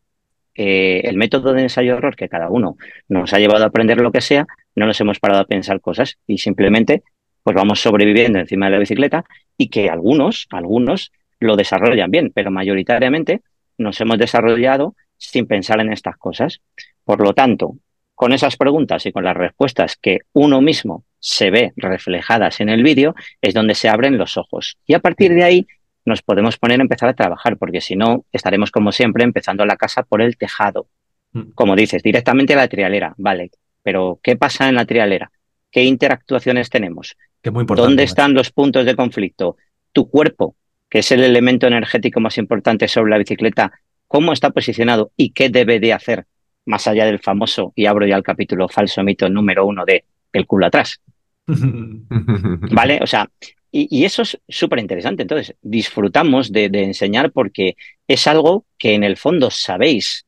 eh, 0.56 1.02
el 1.06 1.18
método 1.18 1.54
de 1.54 1.64
ensayo-error 1.64 2.16
que 2.16 2.30
cada 2.30 2.50
uno 2.50 2.78
nos 3.08 3.34
ha 3.34 3.40
llevado 3.40 3.64
a 3.64 3.68
aprender 3.68 4.02
lo 4.02 4.12
que 4.12 4.22
sea, 4.22 4.46
no 4.76 4.86
nos 4.86 5.00
hemos 5.02 5.20
parado 5.20 5.42
a 5.42 5.46
pensar 5.46 5.82
cosas 5.82 6.18
y 6.28 6.40
simplemente 6.40 7.04
pues 7.44 7.56
vamos 7.56 7.82
sobreviviendo 7.82 8.40
encima 8.40 8.68
de 8.68 8.72
la 8.72 8.80
bicicleta 8.80 9.26
y 9.58 9.70
que 9.70 9.90
algunos, 9.90 10.48
algunos 10.52 11.12
lo 11.40 11.56
desarrollan 11.56 12.12
bien, 12.12 12.32
pero 12.34 12.52
mayoritariamente 12.52 13.42
nos 13.78 14.00
hemos 14.02 14.18
desarrollado 14.18 14.96
sin 15.18 15.48
pensar 15.48 15.80
en 15.80 15.92
estas 15.92 16.18
cosas. 16.18 16.62
Por 17.04 17.22
lo 17.22 17.34
tanto, 17.34 17.78
con 18.16 18.34
esas 18.34 18.58
preguntas 18.58 19.06
y 19.06 19.12
con 19.12 19.24
las 19.24 19.36
respuestas 19.36 19.98
que 19.98 20.20
uno 20.34 20.62
mismo 20.62 21.04
se 21.20 21.52
ve 21.52 21.74
reflejadas 21.76 22.60
en 22.60 22.70
el 22.70 22.84
vídeo, 22.84 23.16
es 23.42 23.54
donde 23.54 23.76
se 23.76 23.90
abren 23.90 24.18
los 24.18 24.38
ojos. 24.38 24.78
Y 24.86 24.94
a 24.94 25.00
partir 25.00 25.34
de 25.34 25.44
ahí 25.44 25.68
nos 26.06 26.22
podemos 26.22 26.58
poner 26.58 26.80
a 26.80 26.84
empezar 26.84 27.10
a 27.10 27.14
trabajar, 27.14 27.58
porque 27.58 27.82
si 27.82 27.96
no, 27.96 28.26
estaremos 28.32 28.72
como 28.72 28.92
siempre 28.92 29.24
empezando 29.24 29.66
la 29.66 29.78
casa 29.78 30.04
por 30.04 30.22
el 30.22 30.38
tejado. 30.38 30.88
Mm. 31.32 31.52
Como 31.56 31.76
dices, 31.76 32.04
directamente 32.04 32.54
a 32.54 32.58
la 32.58 32.68
trialera, 32.68 33.14
vale, 33.18 33.52
pero 33.82 34.20
¿qué 34.22 34.36
pasa 34.36 34.68
en 34.68 34.76
la 34.76 34.86
trialera? 34.86 35.32
¿Qué 35.72 35.84
interactuaciones 35.84 36.70
tenemos? 36.70 37.16
¿Dónde 37.42 38.04
están 38.04 38.34
los 38.34 38.52
puntos 38.52 38.86
de 38.86 38.96
conflicto? 38.96 39.58
Tu 39.92 40.10
cuerpo, 40.10 40.56
que 40.94 41.00
es 41.00 41.12
el 41.12 41.24
elemento 41.24 41.66
energético 41.66 42.20
más 42.20 42.38
importante 42.38 42.88
sobre 42.88 43.10
la 43.10 43.18
bicicleta, 43.18 43.72
cómo 44.08 44.32
está 44.32 44.52
posicionado 44.52 45.12
y 45.18 45.32
qué 45.32 45.50
debe 45.50 45.80
de 45.80 45.92
hacer, 45.92 46.28
más 46.68 46.86
allá 46.86 47.08
del 47.08 47.18
famoso, 47.18 47.74
y 47.76 47.88
abro 47.88 48.06
ya 48.06 48.16
el 48.16 48.22
capítulo 48.22 48.70
falso 48.70 49.02
mito 49.02 49.28
número 49.28 49.66
uno 49.66 49.86
de 49.86 50.06
el 50.32 50.46
culo 50.46 50.68
atrás. 50.68 51.02
¿Vale? 51.48 53.00
O 53.02 53.08
sea, 53.08 53.28
y, 53.72 54.06
eso 54.06 54.22
es 54.22 54.40
súper 54.48 54.78
interesante. 54.78 55.24
Entonces, 55.24 55.56
disfrutamos 55.64 56.52
de, 56.52 56.70
de 56.70 56.84
enseñar 56.84 57.32
porque 57.32 57.76
es 58.08 58.28
algo 58.28 58.68
que 58.78 58.94
en 58.94 59.04
el 59.04 59.18
fondo 59.18 59.50
sabéis 59.50 60.28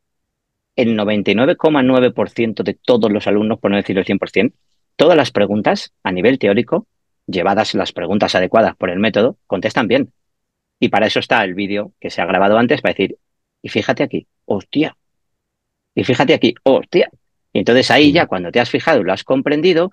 el 0.76 0.98
99,9% 0.98 2.64
de 2.64 2.74
todos 2.74 3.12
los 3.12 3.28
alumnos, 3.28 3.60
por 3.60 3.70
no 3.70 3.78
decir 3.78 4.00
el 4.00 4.06
100%, 4.06 4.52
todas 4.96 5.16
las 5.16 5.30
preguntas 5.30 5.94
a 6.02 6.12
nivel 6.12 6.40
teórico, 6.40 6.88
llevadas 7.28 7.76
las 7.76 7.92
preguntas 7.92 8.34
adecuadas 8.34 8.76
por 8.76 8.90
el 8.90 8.98
método, 8.98 9.38
contestan 9.46 9.88
bien. 9.88 10.12
Y 10.80 10.90
para 10.90 11.08
eso 11.08 11.20
está 11.20 11.44
el 11.44 11.54
vídeo 11.54 11.94
que 12.00 12.10
se 12.10 12.22
ha 12.22 12.26
grabado 12.26 12.58
antes 12.58 12.82
para 12.82 12.94
decir, 12.94 13.18
y 13.62 13.70
fíjate 13.70 14.04
aquí, 14.04 14.28
hostia. 14.46 14.96
Y 15.94 16.04
fíjate 16.04 16.34
aquí, 16.34 16.54
hostia. 16.64 17.10
Y 17.54 17.60
entonces 17.60 17.90
ahí 17.90 18.12
ya 18.12 18.28
cuando 18.28 18.52
te 18.52 18.60
has 18.60 18.70
fijado 18.70 19.02
y 19.02 19.04
lo 19.04 19.14
has 19.14 19.24
comprendido, 19.24 19.92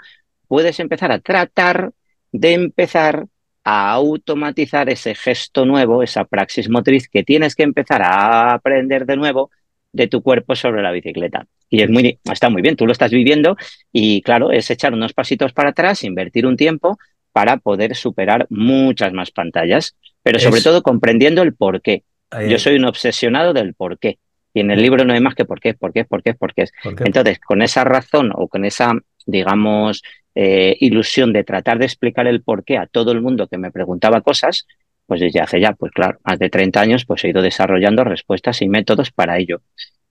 puedes 0.49 0.81
empezar 0.81 1.13
a 1.13 1.21
tratar 1.21 1.93
de 2.33 2.55
empezar 2.55 3.27
a 3.65 3.93
automatizar 3.93 4.89
ese 4.91 5.15
gesto 5.15 5.65
nuevo, 5.65 6.03
esa 6.03 6.25
praxis 6.25 6.69
motriz 6.69 7.09
que 7.09 7.23
tienes 7.23 7.55
que 7.55 7.63
empezar 7.63 8.03
a 8.03 8.55
aprender 8.55 9.07
de 9.07 9.17
nuevo 9.17 9.51
de 9.93 10.09
tu 10.09 10.23
cuerpo 10.23 10.57
sobre 10.57 10.83
la 10.83 10.91
bicicleta. 10.91 11.47
Y 11.71 11.83
es 11.83 11.91
muy, 11.91 12.19
está 12.25 12.51
muy 12.51 12.63
bien, 12.63 12.77
tú 12.77 12.87
lo 12.87 12.93
estás 12.93 13.11
viviendo 13.11 13.57
y 13.93 14.23
claro, 14.23 14.51
es 14.51 14.71
echar 14.71 14.93
unos 14.93 15.13
pasitos 15.13 15.53
para 15.53 15.71
atrás, 15.71 16.03
invertir 16.05 16.47
un 16.47 16.57
tiempo 16.57 16.99
para 17.33 17.59
poder 17.59 17.95
superar 17.95 18.47
muchas 18.51 19.13
más 19.13 19.31
pantallas 19.31 19.97
pero 20.23 20.39
sobre 20.39 20.61
todo 20.61 20.83
comprendiendo 20.83 21.43
el 21.43 21.55
por 21.55 21.83
qué. 21.83 22.05
Yo 22.49 22.59
soy 22.59 22.77
un 22.77 22.87
obsesionado 22.87 23.53
del 23.53 23.75
por 23.75 23.99
qué. 23.99 24.19
Y 24.55 24.61
en 24.61 24.71
el 24.71 24.81
libro 24.81 25.05
no 25.05 25.13
hay 25.13 25.21
más 25.21 25.35
que 25.35 25.45
por 25.45 25.61
qué, 25.61 25.75
por 25.75 25.93
qué, 25.93 26.05
por 26.05 26.23
qué, 26.23 26.35
por 26.35 26.55
qué. 26.55 26.67
Entonces, 27.05 27.39
con 27.41 27.63
esa 27.63 27.85
razón 27.85 28.33
o 28.35 28.49
con 28.49 28.65
esa, 28.65 28.93
digamos, 29.27 30.03
eh, 30.35 30.77
ilusión 30.81 31.33
de 31.33 31.45
tratar 31.45 31.79
de 31.79 31.87
explicar 31.87 32.27
el 32.27 32.43
por 32.43 32.65
qué 32.65 32.79
a 32.79 32.87
todo 32.87 33.13
el 33.13 33.21
mundo 33.21 33.49
que 33.49 33.59
me 33.59 33.71
preguntaba 33.71 34.21
cosas, 34.21 34.67
pues 35.07 35.21
desde 35.21 35.41
hace 35.41 35.61
ya, 35.61 35.73
pues 35.73 35.93
claro, 35.93 36.19
más 36.25 36.39
de 36.39 36.49
30 36.49 36.81
años, 36.81 37.05
pues 37.05 37.25
he 37.25 37.29
ido 37.29 37.43
desarrollando 37.43 38.05
respuestas 38.05 38.63
y 38.63 38.69
métodos 38.69 39.11
para 39.11 39.39
ello. 39.39 39.61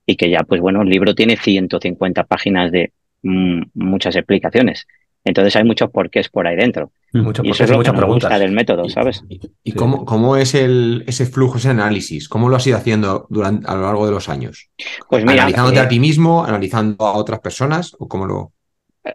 Y 0.06 0.16
que 0.16 0.30
ya, 0.30 0.44
pues 0.44 0.62
bueno, 0.62 0.82
el 0.82 0.90
libro 0.90 1.16
tiene 1.16 1.38
150 1.38 2.24
páginas 2.26 2.72
de 2.72 2.92
mm, 3.24 3.62
muchas 3.74 4.16
explicaciones. 4.16 4.86
Entonces 5.24 5.56
hay 5.56 5.64
muchos 5.64 5.90
porqués 5.92 6.30
por 6.30 6.48
ahí 6.48 6.56
dentro. 6.56 6.92
Mucho 7.14 7.42
y 7.44 7.50
eso 7.50 7.66
es 7.66 7.72
muchas 7.72 7.94
preguntas. 7.94 8.40
del 8.40 8.52
método, 8.52 8.88
¿sabes? 8.88 9.24
¿Y, 9.64 9.74
cómo, 9.74 10.06
cómo, 10.06 10.38
es 10.38 10.56
el, 10.56 11.04
ese 11.08 11.26
flujo, 11.26 11.58
ese 11.58 11.70
análisis? 11.70 12.30
¿Cómo 12.30 12.48
lo 12.48 12.56
has 12.56 12.66
ido 12.66 12.78
haciendo 12.78 13.28
durante, 13.30 13.70
a 13.70 13.76
lo 13.76 13.82
largo 13.82 14.06
de 14.06 14.14
los 14.14 14.30
años? 14.30 14.70
Pues 15.10 15.26
mira, 15.26 15.44
¿Analizándote 15.44 15.80
a 15.80 15.84
eh, 15.84 15.88
ti 15.88 16.00
mismo, 16.00 16.46
analizando 16.46 17.06
a 17.06 17.14
otras 17.14 17.42
personas 17.42 17.96
o 18.00 18.08
cómo 18.08 18.26
lo...? 18.26 18.54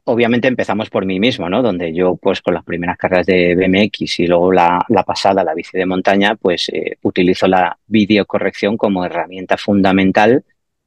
Obviamente 0.04 0.48
empezamos 0.48 0.90
por 0.90 1.06
mí 1.06 1.18
mismo, 1.20 1.48
¿no? 1.48 1.62
Donde 1.62 1.94
yo, 1.94 2.16
pues 2.16 2.42
con 2.42 2.54
las 2.54 2.64
primeras 2.64 2.98
carreras 2.98 3.24
de 3.24 3.54
BMX 3.54 4.20
y 4.20 4.26
luego 4.26 4.52
la, 4.52 4.84
la 4.88 5.04
pasada, 5.04 5.44
la 5.44 5.54
bici 5.54 5.78
de 5.78 5.86
montaña, 5.86 6.34
pues 6.34 6.68
eh, 6.70 6.98
utilizo 7.02 7.46
la 7.46 7.78
videocorrección 7.86 8.76
como 8.76 9.04
herramienta 9.04 9.56
fundamental 9.56 10.44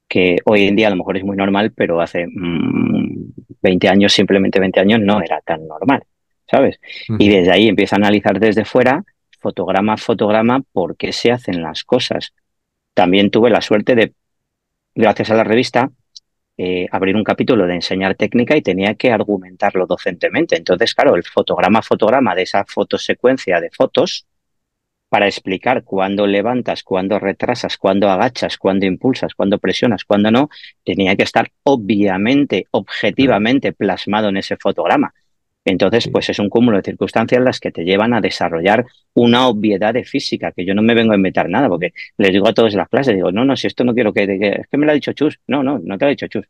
que 0.09 0.37
hoy 0.45 0.65
en 0.65 0.75
día 0.75 0.87
a 0.87 0.89
lo 0.89 0.97
mejor 0.97 1.17
es 1.17 1.23
muy 1.23 1.37
normal, 1.37 1.71
pero 1.73 2.01
hace 2.01 2.25
20 2.27 3.87
mm, 3.87 3.91
años, 3.91 4.11
simplemente 4.11 4.59
20 4.59 4.79
años, 4.79 4.99
no 4.99 5.21
era 5.21 5.39
tan 5.41 5.65
normal, 5.67 6.03
¿sabes? 6.49 6.79
Y 7.07 7.29
desde 7.29 7.51
ahí 7.51 7.67
empiezo 7.67 7.95
a 7.95 7.97
analizar 7.97 8.39
desde 8.39 8.65
fuera, 8.65 9.03
fotograma 9.39 9.93
a 9.93 9.97
fotograma, 9.97 10.61
por 10.71 10.97
qué 10.97 11.13
se 11.13 11.31
hacen 11.31 11.61
las 11.61 11.83
cosas. 11.83 12.33
También 12.93 13.29
tuve 13.29 13.49
la 13.49 13.61
suerte 13.61 13.95
de, 13.95 14.13
gracias 14.95 15.31
a 15.31 15.35
la 15.35 15.43
revista, 15.43 15.91
eh, 16.57 16.87
abrir 16.91 17.15
un 17.15 17.23
capítulo 17.23 17.65
de 17.67 17.75
enseñar 17.75 18.15
técnica 18.15 18.57
y 18.57 18.61
tenía 18.61 18.95
que 18.95 19.11
argumentarlo 19.11 19.85
docentemente. 19.85 20.57
Entonces, 20.57 20.93
claro, 20.93 21.15
el 21.15 21.23
fotograma 21.23 21.79
a 21.79 21.83
fotograma 21.83 22.35
de 22.35 22.43
esa 22.43 22.65
fotosecuencia 22.65 23.61
de 23.61 23.69
fotos, 23.71 24.25
para 25.07 25.25
explicar 25.25 25.83
cuándo 25.83 26.27
levantas, 26.27 26.83
cuándo 26.83 27.17
retrasas, 27.17 27.77
cuándo 27.77 28.09
agachas, 28.09 28.57
cuándo 28.57 28.85
impulsas, 28.85 29.33
cuándo 29.33 29.57
presionas, 29.57 30.05
cuándo 30.05 30.29
no, 30.29 30.49
tenía 30.85 31.15
que 31.15 31.23
estar 31.23 31.51
obviamente, 31.63 32.67
objetivamente 32.71 33.73
plasmado 33.73 34.29
en 34.29 34.37
ese 34.37 34.55
fotograma. 34.57 35.13
Entonces, 35.65 36.09
pues 36.11 36.29
es 36.29 36.39
un 36.39 36.49
cúmulo 36.49 36.77
de 36.77 36.83
circunstancias 36.83 37.41
las 37.41 37.59
que 37.59 37.71
te 37.71 37.83
llevan 37.83 38.13
a 38.13 38.21
desarrollar 38.21 38.85
una 39.13 39.47
obviedad 39.47 39.93
de 39.93 40.03
física, 40.03 40.51
que 40.51 40.65
yo 40.65 40.73
no 40.73 40.81
me 40.81 40.95
vengo 40.95 41.13
a 41.13 41.15
inventar 41.15 41.49
nada, 41.49 41.67
porque 41.67 41.93
les 42.17 42.31
digo 42.31 42.47
a 42.47 42.53
todos 42.53 42.73
en 42.73 42.79
las 42.79 42.89
clases, 42.89 43.15
digo, 43.15 43.31
no, 43.31 43.45
no, 43.45 43.55
si 43.55 43.67
esto 43.67 43.83
no 43.83 43.93
quiero 43.93 44.13
que, 44.13 44.23
es 44.23 44.67
que 44.67 44.77
me 44.77 44.85
lo 44.85 44.91
ha 44.91 44.95
dicho 44.95 45.13
Chus. 45.13 45.39
No, 45.47 45.61
no, 45.63 45.79
no 45.79 45.97
te 45.97 46.05
lo 46.05 46.07
ha 46.07 46.11
dicho 46.11 46.27
Chus. 46.27 46.45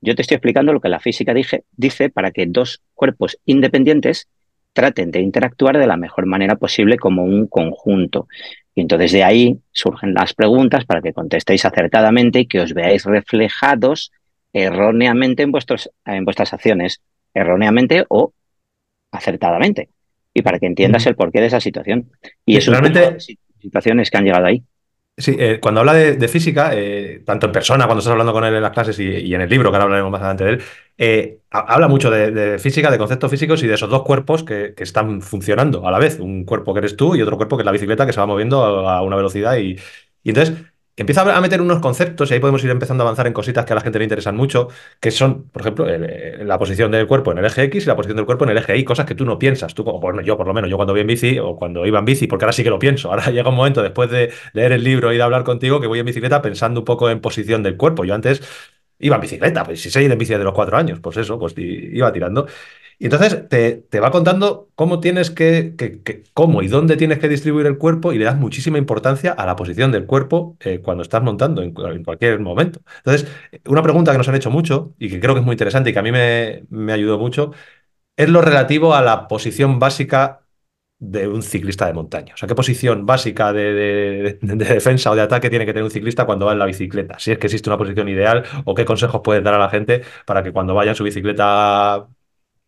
Yo 0.00 0.14
te 0.14 0.22
estoy 0.22 0.36
explicando 0.36 0.72
lo 0.72 0.80
que 0.80 0.88
la 0.88 1.00
física 1.00 1.34
dice 1.34 2.10
para 2.10 2.30
que 2.30 2.46
dos 2.46 2.82
cuerpos 2.94 3.38
independientes 3.46 4.28
traten 4.74 5.10
de 5.10 5.20
interactuar 5.20 5.78
de 5.78 5.86
la 5.86 5.96
mejor 5.96 6.26
manera 6.26 6.56
posible 6.56 6.98
como 6.98 7.24
un 7.24 7.46
conjunto. 7.46 8.28
Y 8.74 8.82
entonces 8.82 9.12
de 9.12 9.24
ahí 9.24 9.58
surgen 9.72 10.12
las 10.14 10.34
preguntas 10.34 10.84
para 10.84 11.00
que 11.00 11.12
contestéis 11.12 11.64
acertadamente 11.64 12.40
y 12.40 12.46
que 12.46 12.60
os 12.60 12.74
veáis 12.74 13.04
reflejados 13.04 14.12
erróneamente 14.52 15.42
en, 15.42 15.52
vuestros, 15.52 15.90
en 16.04 16.24
vuestras 16.24 16.52
acciones, 16.52 17.00
erróneamente 17.32 18.04
o 18.08 18.32
acertadamente, 19.14 19.88
y 20.32 20.42
para 20.42 20.58
que 20.58 20.66
entiendas 20.66 21.06
el 21.06 21.14
porqué 21.14 21.40
de 21.40 21.46
esa 21.46 21.60
situación. 21.60 22.10
Y 22.44 22.56
es 22.56 22.66
realmente 22.66 23.18
situaciones 23.60 24.10
que 24.10 24.18
han 24.18 24.24
llegado 24.24 24.46
ahí. 24.46 24.62
Sí, 25.16 25.36
eh, 25.38 25.60
cuando 25.62 25.80
habla 25.80 25.94
de, 25.94 26.28
física, 26.28 26.70
eh, 26.74 27.22
tanto 27.24 27.46
en 27.46 27.52
persona, 27.52 27.84
cuando 27.84 28.00
estás 28.00 28.10
hablando 28.10 28.32
con 28.32 28.44
él 28.44 28.52
en 28.52 28.62
las 28.62 28.72
clases 28.72 28.98
y, 28.98 29.32
en 29.32 29.40
el 29.40 29.48
libro, 29.48 29.70
que 29.70 29.76
ahora 29.76 29.84
hablaremos 29.84 30.10
más 30.10 30.20
adelante 30.20 30.44
de 30.44 30.50
él, 30.50 30.62
eh, 30.98 31.38
habla 31.50 31.86
mucho 31.86 32.10
de, 32.10 32.58
física, 32.58 32.90
de 32.90 32.98
conceptos 32.98 33.30
físicos 33.30 33.62
y 33.62 33.68
de 33.68 33.74
esos 33.74 33.88
dos 33.88 34.02
cuerpos 34.02 34.42
que, 34.42 34.74
están 34.76 35.22
funcionando 35.22 35.86
a 35.86 35.92
la 35.92 36.00
vez. 36.00 36.18
Un 36.18 36.44
cuerpo 36.44 36.74
que 36.74 36.80
eres 36.80 36.96
tú 36.96 37.14
y 37.14 37.22
otro 37.22 37.36
cuerpo 37.36 37.56
que 37.56 37.62
es 37.62 37.66
la 37.66 37.70
bicicleta 37.70 38.06
que 38.06 38.12
se 38.12 38.18
va 38.18 38.26
moviendo 38.26 38.64
a, 38.64 39.02
una 39.02 39.14
velocidad. 39.14 39.56
Y, 39.56 39.78
y 40.24 40.30
entonces 40.30 40.56
empieza 40.96 41.36
a 41.36 41.40
meter 41.40 41.60
unos 41.60 41.80
conceptos 41.80 42.30
y 42.30 42.34
ahí 42.34 42.40
podemos 42.40 42.62
ir 42.64 42.70
empezando 42.70 43.02
a 43.02 43.06
avanzar 43.06 43.26
en 43.26 43.32
cositas 43.32 43.64
que 43.64 43.72
a 43.72 43.76
la 43.76 43.82
gente 43.82 43.98
le 43.98 44.04
interesan 44.04 44.36
mucho, 44.36 44.68
que 45.00 45.10
son, 45.10 45.48
por 45.50 45.62
ejemplo, 45.62 45.86
la 45.86 46.58
posición 46.58 46.90
del 46.92 47.06
cuerpo 47.06 47.32
en 47.32 47.38
el 47.38 47.44
eje 47.46 47.64
X 47.64 47.84
y 47.84 47.86
la 47.86 47.96
posición 47.96 48.16
del 48.16 48.26
cuerpo 48.26 48.44
en 48.44 48.50
el 48.50 48.58
eje 48.58 48.76
Y, 48.76 48.84
cosas 48.84 49.06
que 49.06 49.14
tú 49.14 49.24
no 49.24 49.38
piensas. 49.38 49.74
Tú, 49.74 49.84
bueno, 49.84 50.20
yo 50.22 50.36
por 50.36 50.46
lo 50.46 50.54
menos, 50.54 50.70
yo 50.70 50.76
cuando 50.76 50.92
voy 50.92 51.00
en 51.00 51.06
bici 51.08 51.38
o 51.38 51.56
cuando 51.56 51.84
iba 51.86 51.98
en 51.98 52.04
bici, 52.04 52.26
porque 52.26 52.44
ahora 52.44 52.52
sí 52.52 52.62
que 52.62 52.70
lo 52.70 52.78
pienso. 52.78 53.10
Ahora 53.10 53.26
llega 53.30 53.48
un 53.48 53.56
momento 53.56 53.82
después 53.82 54.10
de 54.10 54.32
leer 54.52 54.72
el 54.72 54.84
libro 54.84 55.12
y 55.12 55.16
de 55.16 55.22
hablar 55.22 55.44
contigo 55.44 55.80
que 55.80 55.86
voy 55.86 55.98
en 55.98 56.06
bicicleta 56.06 56.40
pensando 56.42 56.80
un 56.80 56.84
poco 56.84 57.10
en 57.10 57.20
posición 57.20 57.62
del 57.62 57.76
cuerpo. 57.76 58.04
Yo 58.04 58.14
antes 58.14 58.42
iba 58.98 59.16
en 59.16 59.22
bicicleta, 59.22 59.64
pues 59.64 59.80
si 59.82 59.90
se 59.90 60.02
ir 60.02 60.10
en 60.10 60.18
bici 60.18 60.34
de 60.34 60.44
los 60.44 60.54
cuatro 60.54 60.76
años, 60.76 61.00
pues 61.00 61.16
eso, 61.16 61.38
pues 61.38 61.54
iba 61.56 62.12
tirando. 62.12 62.46
Y 62.98 63.06
entonces 63.06 63.48
te, 63.48 64.00
va 64.00 64.10
contando 64.10 64.70
cómo 64.74 65.00
tienes 65.00 65.30
que, 65.30 65.74
cómo 66.32 66.62
y 66.62 66.68
dónde 66.68 66.96
tienes 66.96 67.18
que 67.18 67.28
distribuir 67.28 67.66
el 67.66 67.78
cuerpo 67.78 68.12
y 68.12 68.18
le 68.18 68.24
das 68.24 68.36
muchísima 68.36 68.78
importancia 68.78 69.32
a 69.32 69.46
la 69.46 69.56
posición 69.56 69.92
del 69.92 70.06
cuerpo 70.06 70.56
eh, 70.60 70.80
cuando 70.80 71.02
estás 71.02 71.22
montando 71.22 71.62
en, 71.62 71.72
cualquier 71.72 72.40
momento. 72.40 72.80
Entonces, 72.98 73.28
una 73.66 73.82
pregunta 73.82 74.12
que 74.12 74.18
nos 74.18 74.28
han 74.28 74.36
hecho 74.36 74.50
mucho 74.50 74.94
y 74.98 75.08
que 75.10 75.20
creo 75.20 75.34
que 75.34 75.40
es 75.40 75.46
muy 75.46 75.54
interesante 75.54 75.90
y 75.90 75.92
que 75.92 75.98
a 75.98 76.02
mí 76.02 76.12
me, 76.12 76.64
me 76.70 76.92
ayudó 76.92 77.18
mucho 77.18 77.52
es 78.16 78.28
lo 78.28 78.40
relativo 78.40 78.94
a 78.94 79.02
la 79.02 79.28
posición 79.28 79.78
básica 79.78 80.44
de 80.98 81.28
un 81.28 81.42
ciclista 81.42 81.86
de 81.86 81.92
montaña. 81.92 82.34
O 82.34 82.36
sea, 82.36 82.48
¿qué 82.48 82.54
posición 82.54 83.06
básica 83.06 83.52
de, 83.52 84.38
defensa 84.40 85.10
o 85.10 85.14
de 85.14 85.22
ataque 85.22 85.50
tiene 85.50 85.66
que 85.66 85.72
tener 85.72 85.84
un 85.84 85.90
ciclista 85.90 86.24
cuando 86.26 86.46
va 86.46 86.52
en 86.52 86.58
la 86.58 86.66
bicicleta? 86.66 87.18
Si 87.18 87.32
es 87.32 87.38
que 87.38 87.46
existe 87.46 87.68
una 87.68 87.78
posición 87.78 88.08
ideal 88.08 88.44
o 88.64 88.74
qué 88.74 88.84
consejos 88.84 89.20
puedes 89.22 89.42
dar 89.44 89.54
a 89.54 89.58
la 89.58 89.68
gente 89.68 90.02
para 90.26 90.42
que 90.42 90.52
cuando 90.52 90.74
vaya 90.74 90.92
en 90.92 90.96
su 90.96 91.04
bicicleta 91.04 92.08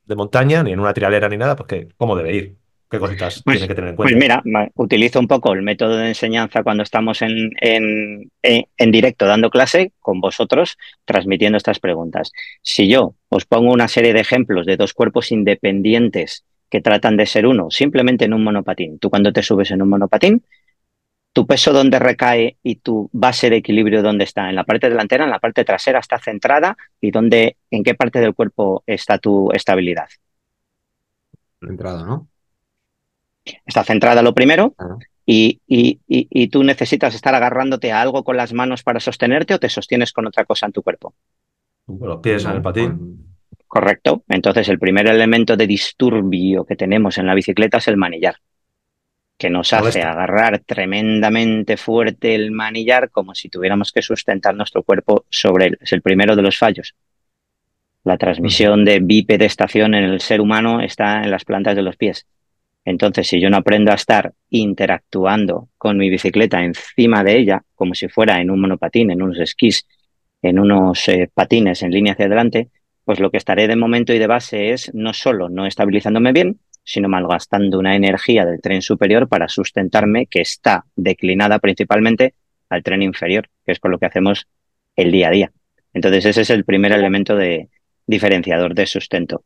de 0.07 0.16
montaña, 0.16 0.62
ni 0.62 0.73
en 0.73 0.81
una 0.81 0.95
trialera 0.95 1.29
ni 1.29 1.37
nada, 1.37 1.57
pues 1.57 1.88
¿cómo 1.97 2.16
debe 2.16 2.35
ir? 2.35 2.57
¿Qué 2.88 3.01
cositas 3.01 3.42
pues, 3.45 3.59
tiene 3.59 3.69
que 3.69 3.75
tener 3.75 3.90
en 3.90 3.97
pues 3.97 4.12
cuenta? 4.12 4.40
Pues 4.42 4.45
mira, 4.45 4.71
utilizo 4.77 5.19
un 5.19 5.27
poco 5.27 5.53
el 5.53 5.62
método 5.62 5.97
de 5.97 6.09
enseñanza 6.09 6.62
cuando 6.62 6.85
estamos 6.85 7.21
en, 7.21 7.51
en, 7.61 8.31
en, 8.42 8.92
directo 8.92 9.27
dando 9.27 9.51
clase 9.51 9.92
con 9.99 10.21
vosotros, 10.21 10.79
transmitiendo 11.05 11.57
estas 11.57 11.81
preguntas. 11.81 12.31
Si 12.62 12.88
yo 12.88 13.16
os 13.29 13.45
pongo 13.45 13.73
una 13.73 13.88
serie 13.88 14.12
de 14.12 14.21
ejemplos 14.21 14.66
de 14.66 14.77
dos 14.77 14.95
cuerpos 14.95 15.33
independientes 15.33 16.45
que 16.71 16.81
tratan 16.81 17.16
de 17.16 17.27
ser 17.27 17.47
uno, 17.47 17.71
simplemente 17.71 18.25
en 18.25 18.35
un 18.35 18.45
monopatín. 18.45 18.99
Tú 18.99 19.11
cuando 19.11 19.33
te 19.33 19.42
subes 19.42 19.71
en 19.73 19.83
un 19.83 19.88
monopatín, 19.88 20.45
tu 21.37 21.46
peso 21.46 21.75
dónde 21.75 21.99
recae 21.99 22.57
y 22.62 22.77
tu 22.77 23.11
base 23.12 23.51
de 23.51 23.57
equilibrio 23.57 24.03
dónde 24.03 24.25
está. 24.25 24.49
En 24.49 24.55
la 24.55 24.64
parte 24.64 24.88
delantera, 24.88 25.25
en 25.25 25.31
la 25.31 25.38
parte 25.38 25.66
trasera 25.66 25.99
está 25.99 26.18
centrada 26.18 26.79
y 26.99 27.11
dónde, 27.11 27.59
en 27.70 27.85
qué 27.85 27.94
parte 27.94 28.20
del 28.20 28.35
cuerpo 28.35 28.83
está 28.87 29.18
tu 29.18 29.53
estabilidad. 29.53 30.09
Centrada, 31.61 32.07
¿no? 32.07 32.29
Está 33.66 33.85
centrada 33.85 34.22
lo 34.22 34.33
primero 34.33 34.75
y, 35.27 35.61
y, 35.66 36.49
tú 36.49 36.64
necesitas 36.64 37.14
estar 37.14 37.35
agarrándote 37.35 37.92
a 37.92 38.01
algo 38.01 38.25
con 38.25 38.38
las 38.38 38.55
manos 38.55 38.83
para 38.83 38.99
sostenerte 38.99 39.53
o 39.53 39.59
te 39.59 39.68
sostienes 39.68 40.14
con 40.14 40.27
otra 40.27 40.46
cosa 40.46 40.64
en 40.64 40.72
tu 40.72 40.83
cuerpo. 40.83 41.12
Con 41.85 42.09
los 42.09 42.20
pies 42.20 42.46
en 42.46 42.53
el 42.53 42.62
patín. 42.62 43.37
Correcto. 43.66 44.25
Entonces 44.31 44.70
el 44.70 44.79
primer 44.79 45.07
elemento 45.07 45.55
de 45.55 45.66
disturbio 45.66 46.64
que 46.64 46.77
tenemos 46.77 47.18
en 47.18 47.27
la 47.27 47.35
bicicleta 47.35 47.77
es 47.77 47.88
el 47.88 47.99
manillar 47.99 48.37
que 49.38 49.51
nos 49.51 49.72
hace 49.72 50.03
agarrar 50.03 50.61
tremendamente 50.61 51.77
fuerte 51.77 52.35
el 52.35 52.53
manillar 52.53 53.11
como 53.11 53.35
si 53.35 53.49
tuviéramos 53.49 53.92
que 53.92 54.03
sustentar 54.03 54.55
nuestro 54.55 54.83
cuerpo 54.83 55.27
sobre 55.29 55.66
él. 55.66 55.79
Es 55.81 55.92
el 55.92 56.03
primero 56.03 56.37
de 56.37 56.42
los 56.42 56.57
fallos. 56.57 56.94
La 58.05 58.16
transmisión 58.16 58.85
de 58.85 59.01
bipedestación 59.01 59.94
en 59.94 60.05
el 60.05 60.20
ser 60.20 60.40
humano 60.40 60.81
está 60.81 61.22
en 61.22 61.31
las 61.31 61.44
plantas 61.44 61.77
de 61.77 61.83
los 61.83 61.96
pies. 61.96 62.27
Entonces, 62.85 63.27
si 63.27 63.40
yo 63.40 63.51
no 63.51 63.57
aprendo 63.57 63.90
a 63.90 63.96
estar 63.96 64.33
interactuando 64.49 65.68
con 65.77 65.99
mi 65.99 66.09
bicicleta 66.09 66.62
encima 66.62 67.25
de 67.25 67.37
ella, 67.37 67.62
como 67.75 67.94
si 67.94 68.09
fuera 68.09 68.40
en 68.40 68.51
un 68.51 68.61
monopatín, 68.61 69.11
en 69.11 69.22
unos 69.22 69.40
esquís, 69.40 69.87
en 70.40 70.61
unos 70.61 71.09
eh, 71.09 71.29
patines 71.35 71.83
en 71.83 71.90
línea 71.90 72.12
hacia 72.12 72.27
adelante, 72.27 72.68
pues 73.05 73.18
lo 73.18 73.31
que 73.31 73.38
estaré 73.38 73.66
de 73.66 73.77
momento 73.77 74.12
y 74.14 74.18
de 74.18 74.27
base 74.29 74.70
es 74.70 74.94
no 74.94 75.12
solo 75.12 75.49
no 75.49 75.66
estabilizándome 75.66 76.33
bien, 76.33 76.61
sino 76.87 77.09
malgastando 77.09 77.81
una 77.81 77.96
energía 77.96 78.46
del 78.46 78.61
tren 78.62 78.81
superior 78.81 79.29
para 79.29 79.49
sustentarme 79.49 80.27
que 80.27 80.40
está 80.40 80.87
declinada 80.94 81.59
principalmente 81.59 82.35
al 82.68 82.85
tren 82.85 83.03
inferior, 83.03 83.51
que 83.64 83.72
es 83.72 83.81
con 83.81 83.90
lo 83.90 83.99
que 83.99 84.07
hacemos 84.07 84.46
el 84.94 85.11
día 85.11 85.29
a 85.29 85.31
día. 85.33 85.53
Entonces 85.92 86.25
ese 86.27 86.42
es 86.42 86.51
el 86.51 86.64
primer 86.64 86.92
elemento 86.92 87.35
de 87.35 87.68
diferenciador 88.07 88.75
de 88.75 88.87
sustento. 88.87 89.42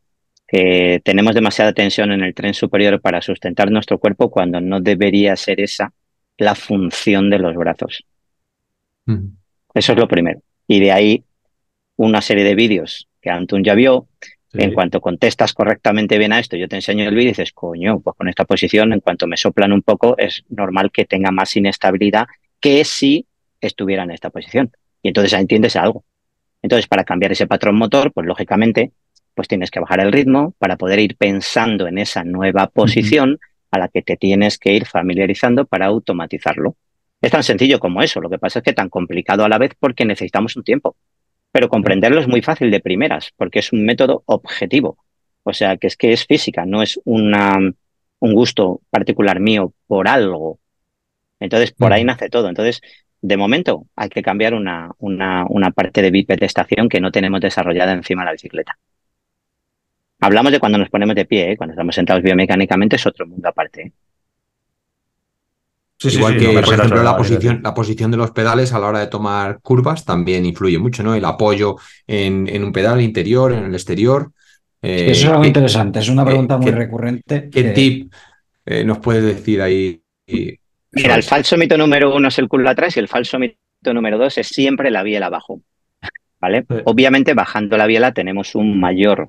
Que 0.46 1.00
tenemos 1.02 1.34
demasiada 1.34 1.72
tensión 1.72 2.12
en 2.12 2.22
el 2.22 2.34
tren 2.34 2.52
superior 2.52 3.00
para 3.00 3.22
sustentar 3.22 3.70
nuestro 3.70 3.98
cuerpo 3.98 4.30
cuando 4.30 4.60
no 4.60 4.80
debería 4.80 5.34
ser 5.34 5.60
esa 5.60 5.94
la 6.36 6.54
función 6.54 7.30
de 7.30 7.38
los 7.38 7.56
brazos. 7.56 8.04
Eso 9.72 9.92
es 9.92 9.98
lo 9.98 10.08
primero. 10.08 10.42
Y 10.66 10.80
de 10.80 10.92
ahí 10.92 11.24
una 11.96 12.20
serie 12.20 12.44
de 12.44 12.54
vídeos 12.54 13.08
que 13.22 13.30
Antun 13.30 13.64
ya 13.64 13.74
vio, 13.74 14.08
en 14.52 14.74
cuanto 14.74 15.00
contestas 15.00 15.52
correctamente 15.52 16.18
bien 16.18 16.32
a 16.32 16.40
esto, 16.40 16.56
yo 16.56 16.68
te 16.68 16.76
enseño 16.76 17.08
el 17.08 17.14
vídeo 17.14 17.28
y 17.28 17.32
dices, 17.32 17.52
coño, 17.52 18.00
pues 18.00 18.16
con 18.16 18.28
esta 18.28 18.44
posición, 18.44 18.92
en 18.92 19.00
cuanto 19.00 19.26
me 19.26 19.36
soplan 19.36 19.72
un 19.72 19.82
poco, 19.82 20.16
es 20.18 20.44
normal 20.48 20.90
que 20.90 21.04
tenga 21.04 21.30
más 21.30 21.54
inestabilidad 21.56 22.26
que 22.58 22.84
si 22.84 23.26
estuviera 23.60 24.02
en 24.02 24.10
esta 24.10 24.30
posición. 24.30 24.72
Y 25.02 25.08
entonces 25.08 25.34
ahí 25.34 25.42
entiendes 25.42 25.76
algo. 25.76 26.04
Entonces, 26.62 26.86
para 26.86 27.04
cambiar 27.04 27.32
ese 27.32 27.46
patrón 27.46 27.76
motor, 27.76 28.12
pues 28.12 28.26
lógicamente, 28.26 28.92
pues 29.34 29.48
tienes 29.48 29.70
que 29.70 29.80
bajar 29.80 30.00
el 30.00 30.12
ritmo 30.12 30.54
para 30.58 30.76
poder 30.76 30.98
ir 30.98 31.16
pensando 31.16 31.86
en 31.86 31.98
esa 31.98 32.24
nueva 32.24 32.66
posición 32.66 33.38
a 33.70 33.78
la 33.78 33.88
que 33.88 34.02
te 34.02 34.16
tienes 34.16 34.58
que 34.58 34.72
ir 34.72 34.84
familiarizando 34.86 35.64
para 35.64 35.86
automatizarlo. 35.86 36.76
Es 37.20 37.30
tan 37.30 37.42
sencillo 37.42 37.78
como 37.78 38.02
eso. 38.02 38.20
Lo 38.20 38.28
que 38.28 38.38
pasa 38.38 38.58
es 38.58 38.64
que 38.64 38.72
tan 38.72 38.88
complicado 38.88 39.44
a 39.44 39.48
la 39.48 39.58
vez 39.58 39.72
porque 39.78 40.04
necesitamos 40.04 40.56
un 40.56 40.64
tiempo. 40.64 40.96
Pero 41.52 41.68
comprenderlo 41.68 42.20
es 42.20 42.28
muy 42.28 42.42
fácil 42.42 42.70
de 42.70 42.80
primeras, 42.80 43.32
porque 43.36 43.58
es 43.58 43.72
un 43.72 43.84
método 43.84 44.22
objetivo. 44.26 44.98
O 45.42 45.52
sea, 45.52 45.76
que 45.76 45.86
es 45.86 45.96
que 45.96 46.12
es 46.12 46.26
física, 46.26 46.64
no 46.66 46.82
es 46.82 47.00
una, 47.04 47.58
un 48.20 48.34
gusto 48.34 48.82
particular 48.90 49.40
mío 49.40 49.72
por 49.86 50.08
algo. 50.08 50.58
Entonces, 51.40 51.72
por 51.72 51.92
ahí 51.92 52.04
nace 52.04 52.28
todo. 52.28 52.48
Entonces, 52.48 52.80
de 53.22 53.36
momento, 53.36 53.86
hay 53.96 54.08
que 54.08 54.22
cambiar 54.22 54.54
una, 54.54 54.90
una, 54.98 55.44
una 55.48 55.70
parte 55.70 56.02
de 56.02 56.10
bipedestación 56.10 56.88
que 56.88 57.00
no 57.00 57.10
tenemos 57.10 57.40
desarrollada 57.40 57.92
encima 57.92 58.22
de 58.22 58.26
la 58.26 58.32
bicicleta. 58.32 58.78
Hablamos 60.20 60.52
de 60.52 60.60
cuando 60.60 60.78
nos 60.78 60.90
ponemos 60.90 61.16
de 61.16 61.24
pie, 61.24 61.52
¿eh? 61.52 61.56
cuando 61.56 61.72
estamos 61.72 61.94
sentados 61.94 62.22
biomecánicamente 62.22 62.96
es 62.96 63.06
otro 63.06 63.26
mundo 63.26 63.48
aparte. 63.48 63.82
¿eh? 63.82 63.92
Igual 66.02 66.38
que, 66.38 66.48
por 66.48 66.74
ejemplo, 66.74 67.02
la 67.02 67.16
posición, 67.16 67.60
la 67.62 67.74
posición 67.74 68.10
de 68.10 68.16
los 68.16 68.30
pedales 68.30 68.72
a 68.72 68.78
la 68.78 68.86
hora 68.86 69.00
de 69.00 69.08
tomar 69.08 69.60
curvas 69.60 70.04
también 70.04 70.46
influye 70.46 70.78
mucho, 70.78 71.02
¿no? 71.02 71.14
El 71.14 71.24
apoyo 71.24 71.76
en, 72.06 72.64
un 72.64 72.72
pedal 72.72 73.00
interior, 73.02 73.52
en 73.52 73.64
el 73.64 73.74
exterior. 73.74 74.32
eso 74.80 75.10
es 75.10 75.24
algo 75.26 75.44
interesante, 75.44 75.98
es 75.98 76.08
una 76.08 76.24
pregunta 76.24 76.56
muy 76.56 76.70
recurrente. 76.70 77.50
¿Qué 77.50 77.64
tip 77.64 78.12
eh, 78.64 78.82
nos 78.84 78.98
puedes 78.98 79.24
decir 79.24 79.60
ahí? 79.60 80.02
Mira, 80.92 81.14
el 81.14 81.22
falso 81.22 81.56
mito 81.56 81.76
número 81.76 82.14
uno 82.14 82.28
es 82.28 82.38
el 82.38 82.48
culo 82.48 82.70
atrás 82.70 82.96
y 82.96 83.00
el 83.00 83.08
falso 83.08 83.38
mito 83.38 83.92
número 83.92 84.16
dos 84.16 84.38
es 84.38 84.48
siempre 84.48 84.90
la 84.90 85.02
biela 85.02 85.26
abajo. 85.26 85.60
¿Vale? 86.40 86.64
Obviamente, 86.84 87.34
bajando 87.34 87.76
la 87.76 87.86
biela 87.86 88.14
tenemos 88.14 88.54
un 88.54 88.80
mayor 88.80 89.28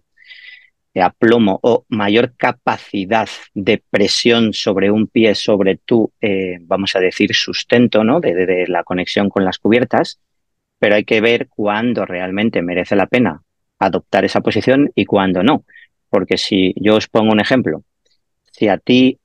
de 0.93 1.01
aplomo 1.01 1.59
o 1.63 1.85
mayor 1.89 2.35
capacidad 2.35 3.29
de 3.53 3.83
presión 3.89 4.53
sobre 4.53 4.91
un 4.91 5.07
pie, 5.07 5.35
sobre 5.35 5.77
tu, 5.77 6.11
eh, 6.21 6.57
vamos 6.61 6.95
a 6.95 6.99
decir, 6.99 7.33
sustento, 7.33 8.03
¿no? 8.03 8.19
De, 8.19 8.65
la 8.67 8.83
conexión 8.83 9.29
con 9.29 9.45
las 9.45 9.57
cubiertas, 9.57 10.19
pero 10.79 10.95
hay 10.95 11.05
que 11.05 11.21
ver 11.21 11.47
cuándo 11.47 12.05
realmente 12.05 12.61
merece 12.61 12.95
la 12.95 13.07
pena 13.07 13.41
adoptar 13.79 14.25
esa 14.25 14.41
posición 14.41 14.91
y 14.95 15.05
cuándo 15.05 15.43
no. 15.43 15.63
Porque 16.09 16.37
si 16.37 16.73
yo 16.75 16.95
os 16.95 17.07
pongo 17.07 17.31
un 17.31 17.39
ejemplo, 17.39 17.83
si 18.51 18.67
a 18.67 18.77
ti 18.77 19.17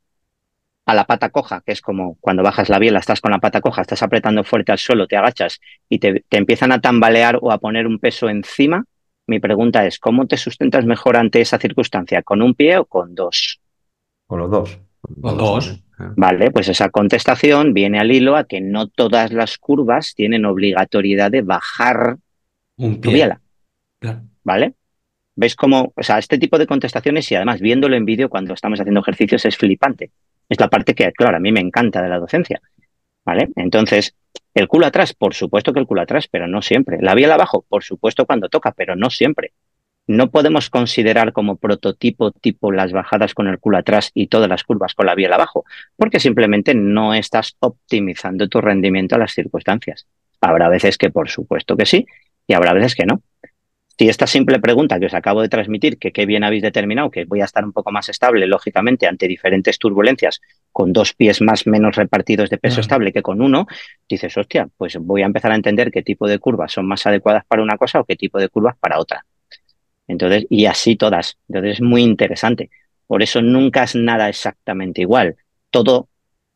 a 0.84 0.94
la 0.94 1.04
pata 1.04 1.30
coja, 1.30 1.62
que 1.66 1.72
es 1.72 1.80
como 1.80 2.16
cuando 2.20 2.44
bajas 2.44 2.68
la 2.68 2.78
biela, 2.78 3.00
estás 3.00 3.20
con 3.20 3.32
la 3.32 3.40
pata 3.40 3.60
coja, 3.60 3.82
estás 3.82 4.04
apretando 4.04 4.44
fuerte 4.44 4.70
al 4.70 4.78
suelo, 4.78 5.08
te 5.08 5.16
agachas 5.16 5.60
y 5.88 5.98
te 5.98 6.22
empiezan 6.30 6.70
a 6.70 6.80
tambalear 6.80 7.40
o 7.42 7.50
a 7.50 7.58
poner 7.58 7.88
un 7.88 7.98
peso 7.98 8.28
encima, 8.28 8.84
mi 9.26 9.40
pregunta 9.40 9.84
es, 9.86 9.98
¿cómo 9.98 10.26
te 10.26 10.36
sustentas 10.36 10.84
mejor 10.84 11.16
ante 11.16 11.40
esa 11.40 11.58
circunstancia? 11.58 12.22
¿Con 12.22 12.42
un 12.42 12.54
pie 12.54 12.78
o 12.78 12.84
con 12.84 13.14
dos? 13.14 13.60
Con 14.26 14.40
los 14.40 14.50
dos. 14.50 14.78
Con 15.20 15.36
dos. 15.36 15.82
Vale, 16.16 16.50
pues 16.50 16.68
esa 16.68 16.90
contestación 16.90 17.72
viene 17.72 17.98
al 17.98 18.12
hilo 18.12 18.36
a 18.36 18.44
que 18.44 18.60
no 18.60 18.86
todas 18.88 19.32
las 19.32 19.56
curvas 19.58 20.14
tienen 20.14 20.44
obligatoriedad 20.44 21.30
de 21.30 21.42
bajar 21.42 22.18
un 22.76 23.00
pie. 23.00 23.14
biela. 23.14 23.40
¿Vale? 24.44 24.74
¿Veis 25.34 25.56
cómo, 25.56 25.92
o 25.94 26.02
sea, 26.02 26.18
este 26.18 26.38
tipo 26.38 26.58
de 26.58 26.66
contestaciones 26.66 27.30
y 27.30 27.34
además 27.34 27.60
viéndolo 27.60 27.96
en 27.96 28.04
vídeo 28.04 28.28
cuando 28.28 28.54
estamos 28.54 28.80
haciendo 28.80 29.00
ejercicios 29.00 29.44
es 29.44 29.56
flipante. 29.56 30.10
Es 30.48 30.60
la 30.60 30.68
parte 30.68 30.94
que, 30.94 31.10
claro, 31.12 31.36
a 31.36 31.40
mí 31.40 31.50
me 31.50 31.60
encanta 31.60 32.00
de 32.02 32.08
la 32.08 32.18
docencia. 32.18 32.60
¿Vale? 33.26 33.48
Entonces, 33.56 34.14
el 34.54 34.68
culo 34.68 34.86
atrás, 34.86 35.12
por 35.12 35.34
supuesto 35.34 35.72
que 35.72 35.80
el 35.80 35.86
culo 35.86 36.00
atrás, 36.00 36.28
pero 36.30 36.46
no 36.46 36.62
siempre. 36.62 36.98
La 37.02 37.14
vía 37.14 37.34
abajo, 37.34 37.66
por 37.68 37.82
supuesto 37.82 38.24
cuando 38.24 38.48
toca, 38.48 38.72
pero 38.72 38.94
no 38.94 39.10
siempre. 39.10 39.52
No 40.06 40.30
podemos 40.30 40.70
considerar 40.70 41.32
como 41.32 41.56
prototipo 41.56 42.30
tipo 42.30 42.70
las 42.70 42.92
bajadas 42.92 43.34
con 43.34 43.48
el 43.48 43.58
culo 43.58 43.78
atrás 43.78 44.12
y 44.14 44.28
todas 44.28 44.48
las 44.48 44.62
curvas 44.62 44.94
con 44.94 45.06
la 45.06 45.16
vía 45.16 45.34
abajo, 45.34 45.64
porque 45.96 46.20
simplemente 46.20 46.74
no 46.74 47.12
estás 47.12 47.56
optimizando 47.58 48.48
tu 48.48 48.60
rendimiento 48.60 49.16
a 49.16 49.18
las 49.18 49.32
circunstancias. 49.32 50.06
Habrá 50.40 50.68
veces 50.68 50.96
que 50.96 51.10
por 51.10 51.28
supuesto 51.28 51.76
que 51.76 51.86
sí 51.86 52.06
y 52.46 52.54
habrá 52.54 52.72
veces 52.72 52.94
que 52.94 53.06
no. 53.06 53.22
Si 53.98 54.10
esta 54.10 54.26
simple 54.26 54.60
pregunta 54.60 55.00
que 55.00 55.06
os 55.06 55.14
acabo 55.14 55.40
de 55.40 55.48
transmitir, 55.48 55.98
que 55.98 56.12
qué 56.12 56.26
bien 56.26 56.44
habéis 56.44 56.62
determinado, 56.62 57.10
que 57.10 57.24
voy 57.24 57.40
a 57.40 57.46
estar 57.46 57.64
un 57.64 57.72
poco 57.72 57.90
más 57.90 58.10
estable, 58.10 58.46
lógicamente, 58.46 59.06
ante 59.06 59.26
diferentes 59.26 59.78
turbulencias, 59.78 60.42
con 60.76 60.92
dos 60.92 61.14
pies 61.14 61.40
más 61.40 61.66
menos 61.66 61.96
repartidos 61.96 62.50
de 62.50 62.58
peso 62.58 62.82
estable 62.82 63.10
que 63.10 63.22
con 63.22 63.40
uno, 63.40 63.66
dices, 64.06 64.36
hostia, 64.36 64.68
pues 64.76 64.98
voy 65.00 65.22
a 65.22 65.24
empezar 65.24 65.50
a 65.50 65.54
entender 65.54 65.90
qué 65.90 66.02
tipo 66.02 66.28
de 66.28 66.38
curvas 66.38 66.70
son 66.70 66.86
más 66.86 67.06
adecuadas 67.06 67.46
para 67.46 67.62
una 67.62 67.78
cosa 67.78 67.98
o 67.98 68.04
qué 68.04 68.14
tipo 68.14 68.38
de 68.38 68.50
curvas 68.50 68.76
para 68.78 68.98
otra. 68.98 69.24
Entonces, 70.06 70.46
y 70.50 70.66
así 70.66 70.94
todas. 70.96 71.38
Entonces 71.48 71.76
es 71.76 71.80
muy 71.80 72.02
interesante. 72.02 72.68
Por 73.06 73.22
eso 73.22 73.40
nunca 73.40 73.84
es 73.84 73.94
nada 73.94 74.28
exactamente 74.28 75.00
igual. 75.00 75.36
Todo 75.70 76.10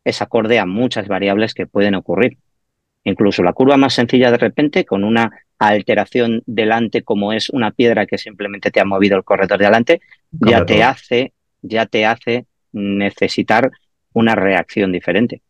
es 0.04 0.20
acorde 0.20 0.58
a 0.58 0.66
muchas 0.66 1.08
variables 1.08 1.54
que 1.54 1.66
pueden 1.66 1.94
ocurrir. 1.94 2.36
Incluso 3.04 3.42
la 3.42 3.54
curva 3.54 3.78
más 3.78 3.94
sencilla 3.94 4.30
de 4.30 4.36
repente, 4.36 4.84
con 4.84 5.02
una 5.02 5.30
alteración 5.58 6.42
delante, 6.44 7.04
como 7.04 7.32
es 7.32 7.48
una 7.48 7.70
piedra 7.70 8.04
que 8.04 8.18
simplemente 8.18 8.70
te 8.70 8.80
ha 8.80 8.84
movido 8.84 9.16
el 9.16 9.24
corredor 9.24 9.58
de 9.58 9.64
adelante, 9.64 10.00
ya 10.30 10.66
te 10.66 10.82
hace, 10.82 11.32
ya 11.62 11.86
te 11.86 12.04
hace 12.04 12.44
necesitar 12.72 13.70
una 14.12 14.34
reacción 14.34 14.92
diferente. 14.92 15.42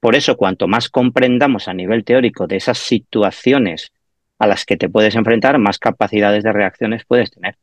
Por 0.00 0.14
eso, 0.14 0.36
cuanto 0.36 0.68
más 0.68 0.88
comprendamos 0.88 1.66
a 1.68 1.74
nivel 1.74 2.04
teórico 2.04 2.46
de 2.46 2.56
esas 2.56 2.78
situaciones 2.78 3.90
a 4.38 4.46
las 4.46 4.64
que 4.64 4.76
te 4.76 4.88
puedes 4.88 5.14
enfrentar, 5.14 5.58
más 5.58 5.78
capacidades 5.78 6.44
de 6.44 6.52
reacciones 6.52 7.04
puedes 7.06 7.30
tener. 7.30 7.56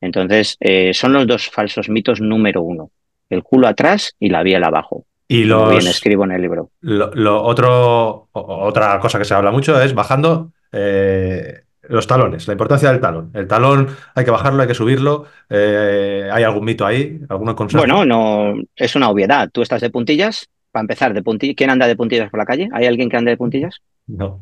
Entonces, 0.00 0.56
eh, 0.60 0.92
son 0.94 1.12
los 1.12 1.26
dos 1.26 1.48
falsos 1.48 1.88
mitos 1.88 2.20
número 2.20 2.62
uno. 2.62 2.90
El 3.30 3.42
culo 3.42 3.68
atrás 3.68 4.14
y 4.18 4.28
la 4.28 4.42
biela 4.42 4.66
abajo. 4.68 5.06
Y 5.28 5.44
los, 5.44 5.70
bien 5.70 5.86
escribo 5.86 6.24
en 6.24 6.32
el 6.32 6.42
libro. 6.42 6.70
Lo, 6.80 7.42
otro, 7.42 8.28
otra 8.32 8.98
cosa 9.00 9.18
que 9.18 9.24
se 9.24 9.34
habla 9.34 9.50
mucho 9.50 9.80
es 9.80 9.94
bajando 9.94 10.52
eh, 10.72 11.62
los 11.88 12.06
talones, 12.06 12.46
la 12.46 12.52
importancia 12.52 12.90
del 12.90 13.00
talón. 13.00 13.30
El 13.34 13.48
talón 13.48 13.88
hay 14.14 14.24
que 14.24 14.30
bajarlo, 14.30 14.62
hay 14.62 14.68
que 14.68 14.74
subirlo. 14.74 15.26
Eh, 15.50 16.28
¿Hay 16.32 16.44
algún 16.44 16.64
mito 16.64 16.86
ahí? 16.86 17.20
¿Alguno 17.28 17.56
consejo? 17.56 17.82
Bueno, 17.82 18.04
no, 18.04 18.54
es 18.76 18.94
una 18.94 19.10
obviedad. 19.10 19.50
Tú 19.52 19.62
estás 19.62 19.80
de 19.80 19.90
puntillas, 19.90 20.48
para 20.70 20.82
empezar, 20.82 21.12
de 21.12 21.22
puntillas. 21.22 21.56
¿Quién 21.56 21.70
anda 21.70 21.86
de 21.86 21.96
puntillas 21.96 22.30
por 22.30 22.38
la 22.38 22.46
calle? 22.46 22.68
¿Hay 22.72 22.86
alguien 22.86 23.08
que 23.08 23.16
ande 23.16 23.32
de 23.32 23.36
puntillas? 23.36 23.80
No. 24.06 24.40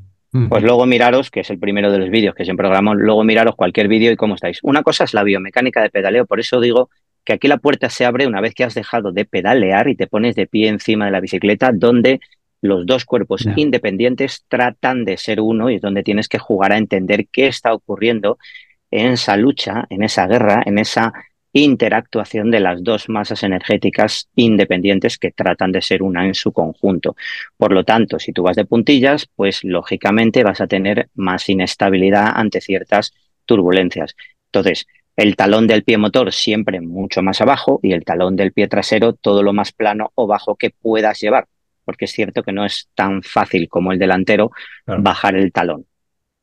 Pues 0.48 0.62
luego 0.62 0.86
miraros, 0.86 1.28
que 1.28 1.40
es 1.40 1.50
el 1.50 1.58
primero 1.58 1.90
de 1.90 1.98
los 1.98 2.08
vídeos 2.08 2.36
que 2.36 2.44
siempre 2.44 2.68
grabamos, 2.68 2.96
luego 2.98 3.24
miraros 3.24 3.56
cualquier 3.56 3.88
vídeo 3.88 4.12
y 4.12 4.16
cómo 4.16 4.36
estáis. 4.36 4.60
Una 4.62 4.84
cosa 4.84 5.02
es 5.02 5.12
la 5.12 5.24
biomecánica 5.24 5.82
de 5.82 5.90
pedaleo, 5.90 6.24
por 6.24 6.38
eso 6.38 6.60
digo 6.60 6.88
que 7.24 7.32
aquí 7.32 7.48
la 7.48 7.56
puerta 7.58 7.90
se 7.90 8.04
abre 8.04 8.28
una 8.28 8.40
vez 8.40 8.54
que 8.54 8.62
has 8.62 8.74
dejado 8.74 9.10
de 9.10 9.24
pedalear 9.24 9.88
y 9.88 9.96
te 9.96 10.06
pones 10.06 10.36
de 10.36 10.46
pie 10.46 10.68
encima 10.68 11.06
de 11.06 11.10
la 11.10 11.20
bicicleta, 11.20 11.72
donde 11.74 12.20
los 12.62 12.86
dos 12.86 13.04
cuerpos 13.04 13.46
independientes 13.56 14.44
tratan 14.48 15.04
de 15.04 15.16
ser 15.16 15.40
uno 15.40 15.70
y 15.70 15.76
es 15.76 15.80
donde 15.80 16.02
tienes 16.02 16.28
que 16.28 16.38
jugar 16.38 16.72
a 16.72 16.78
entender 16.78 17.26
qué 17.28 17.46
está 17.46 17.72
ocurriendo 17.72 18.38
en 18.90 19.12
esa 19.12 19.36
lucha, 19.36 19.86
en 19.88 20.02
esa 20.02 20.26
guerra, 20.26 20.62
en 20.66 20.78
esa 20.78 21.12
interactuación 21.52 22.50
de 22.50 22.60
las 22.60 22.82
dos 22.84 23.08
masas 23.08 23.42
energéticas 23.42 24.28
independientes 24.36 25.18
que 25.18 25.32
tratan 25.32 25.72
de 25.72 25.82
ser 25.82 26.02
una 26.02 26.26
en 26.26 26.34
su 26.34 26.52
conjunto. 26.52 27.16
Por 27.56 27.72
lo 27.72 27.84
tanto, 27.84 28.18
si 28.18 28.32
tú 28.32 28.42
vas 28.42 28.56
de 28.56 28.64
puntillas, 28.64 29.26
pues 29.34 29.64
lógicamente 29.64 30.44
vas 30.44 30.60
a 30.60 30.66
tener 30.66 31.08
más 31.14 31.48
inestabilidad 31.48 32.32
ante 32.34 32.60
ciertas 32.60 33.12
turbulencias. 33.46 34.14
Entonces, 34.46 34.86
el 35.16 35.36
talón 35.36 35.66
del 35.66 35.82
pie 35.82 35.98
motor 35.98 36.32
siempre 36.32 36.80
mucho 36.80 37.22
más 37.22 37.40
abajo 37.40 37.80
y 37.82 37.92
el 37.92 38.04
talón 38.04 38.36
del 38.36 38.52
pie 38.52 38.68
trasero 38.68 39.12
todo 39.12 39.42
lo 39.42 39.52
más 39.52 39.72
plano 39.72 40.12
o 40.14 40.26
bajo 40.26 40.56
que 40.56 40.70
puedas 40.70 41.20
llevar, 41.20 41.46
porque 41.90 42.04
es 42.04 42.12
cierto 42.12 42.44
que 42.44 42.52
no 42.52 42.64
es 42.64 42.88
tan 42.94 43.20
fácil 43.20 43.68
como 43.68 43.90
el 43.90 43.98
delantero 43.98 44.52
bajar 44.86 45.34
el 45.34 45.50
talón. 45.50 45.86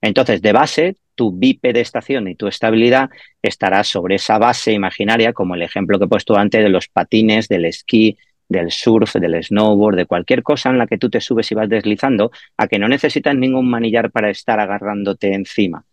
Entonces, 0.02 0.42
de 0.42 0.52
base, 0.52 0.98
tu 1.16 1.32
bipedestación 1.32 2.28
y 2.28 2.36
tu 2.36 2.48
estabilidad 2.48 3.10
estará 3.42 3.86
sobre 3.86 4.16
esa 4.16 4.38
base 4.40 4.74
imaginaria, 4.74 5.32
como 5.32 5.56
el 5.56 5.62
ejemplo 5.62 5.98
que 5.98 6.04
he 6.04 6.10
puesto 6.10 6.36
antes 6.36 6.62
de 6.62 6.68
los 6.68 6.90
patines, 6.90 7.48
del 7.48 7.64
esquí, 7.64 8.18
del 8.50 8.72
surf, 8.72 9.14
del 9.14 9.42
snowboard, 9.42 9.96
de 9.96 10.06
cualquier 10.06 10.44
cosa 10.44 10.70
en 10.70 10.80
la 10.80 10.86
que 10.86 10.98
tú 10.98 11.10
te 11.10 11.22
subes 11.22 11.50
y 11.54 11.56
vas 11.56 11.70
deslizando, 11.70 12.30
a 12.58 12.68
que 12.68 12.78
no 12.78 12.90
necesitas 12.90 13.34
ningún 13.34 13.70
manillar 13.70 14.12
para 14.12 14.30
estar 14.30 14.60
agarrándote 14.60 15.34
encima. 15.34 15.86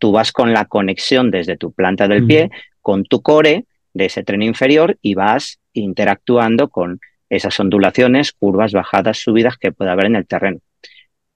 Tú 0.00 0.10
vas 0.10 0.32
con 0.32 0.52
la 0.52 0.64
conexión 0.64 1.30
desde 1.30 1.56
tu 1.56 1.70
planta 1.70 2.08
del 2.08 2.26
pie, 2.26 2.50
con 2.80 3.04
tu 3.04 3.22
core 3.22 3.64
de 3.94 4.06
ese 4.06 4.24
tren 4.24 4.42
inferior 4.42 4.98
y 5.02 5.14
vas 5.14 5.60
interactuando 5.72 6.68
con 6.68 7.00
esas 7.28 7.58
ondulaciones, 7.60 8.32
curvas, 8.32 8.72
bajadas, 8.72 9.18
subidas 9.18 9.56
que 9.56 9.72
puede 9.72 9.90
haber 9.90 10.06
en 10.06 10.16
el 10.16 10.26
terreno. 10.26 10.58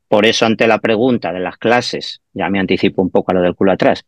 Por 0.09 0.27
eso, 0.27 0.45
ante 0.45 0.67
la 0.67 0.79
pregunta 0.79 1.33
de 1.33 1.41
las 1.41 1.57
clases, 1.57 2.21
ya 2.33 2.49
me 2.51 2.59
anticipo 2.59 3.03
un 3.03 3.11
poco 3.11 3.33
a 3.33 3.35
lo 3.35 3.43
del 3.43 3.55
culo 3.55 3.73
atrás, 3.73 4.05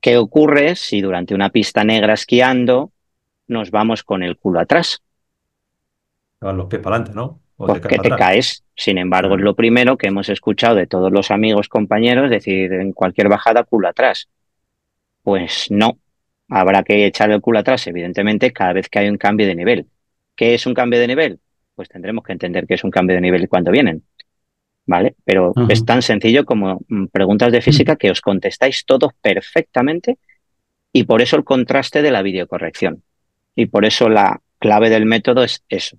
¿qué 0.00 0.16
ocurre 0.16 0.76
si 0.76 1.00
durante 1.00 1.34
una 1.34 1.50
pista 1.50 1.84
negra 1.84 2.14
esquiando 2.14 2.92
nos 3.48 3.70
vamos 3.70 4.02
con 4.02 4.22
el 4.22 4.36
culo 4.36 4.60
atrás? 4.60 5.02
los 6.40 6.66
pies 6.66 6.80
para 6.80 6.96
adelante, 6.96 7.16
¿no? 7.16 7.40
Porque 7.56 7.98
te, 7.98 8.10
caes. 8.10 8.64
Sin 8.74 8.96
embargo, 8.96 9.34
es 9.34 9.42
lo 9.42 9.54
primero 9.54 9.98
que 9.98 10.08
hemos 10.08 10.30
escuchado 10.30 10.76
de 10.76 10.86
todos 10.86 11.12
los 11.12 11.30
amigos, 11.30 11.68
compañeros, 11.68 12.30
decir 12.30 12.72
en 12.72 12.92
cualquier 12.92 13.28
bajada 13.28 13.64
culo 13.64 13.88
atrás. 13.88 14.30
Pues 15.22 15.66
no, 15.70 15.98
habrá 16.48 16.82
que 16.82 17.04
echar 17.04 17.30
el 17.30 17.42
culo 17.42 17.58
atrás, 17.58 17.86
evidentemente, 17.86 18.52
cada 18.52 18.72
vez 18.72 18.88
que 18.88 19.00
hay 19.00 19.08
un 19.10 19.18
cambio 19.18 19.46
de 19.46 19.54
nivel. 19.54 19.86
¿Qué 20.40 20.54
es 20.54 20.64
un 20.64 20.72
cambio 20.72 20.98
de 20.98 21.06
nivel? 21.06 21.38
Pues 21.74 21.90
tendremos 21.90 22.24
que 22.24 22.32
entender 22.32 22.66
que 22.66 22.72
es 22.72 22.82
un 22.82 22.90
cambio 22.90 23.14
de 23.14 23.20
nivel 23.20 23.46
cuando 23.46 23.70
vienen. 23.70 24.04
¿vale? 24.86 25.14
Pero 25.22 25.52
es 25.68 25.84
tan 25.84 26.00
sencillo 26.00 26.46
como 26.46 26.80
mm, 26.88 27.08
preguntas 27.08 27.52
de 27.52 27.60
física 27.60 27.96
que 27.96 28.10
os 28.10 28.22
contestáis 28.22 28.86
todos 28.86 29.12
perfectamente 29.20 30.16
y 30.94 31.04
por 31.04 31.20
eso 31.20 31.36
el 31.36 31.44
contraste 31.44 32.00
de 32.00 32.10
la 32.10 32.22
videocorrección. 32.22 33.02
Y 33.54 33.66
por 33.66 33.84
eso 33.84 34.08
la 34.08 34.40
clave 34.58 34.88
del 34.88 35.04
método 35.04 35.44
es 35.44 35.62
eso. 35.68 35.98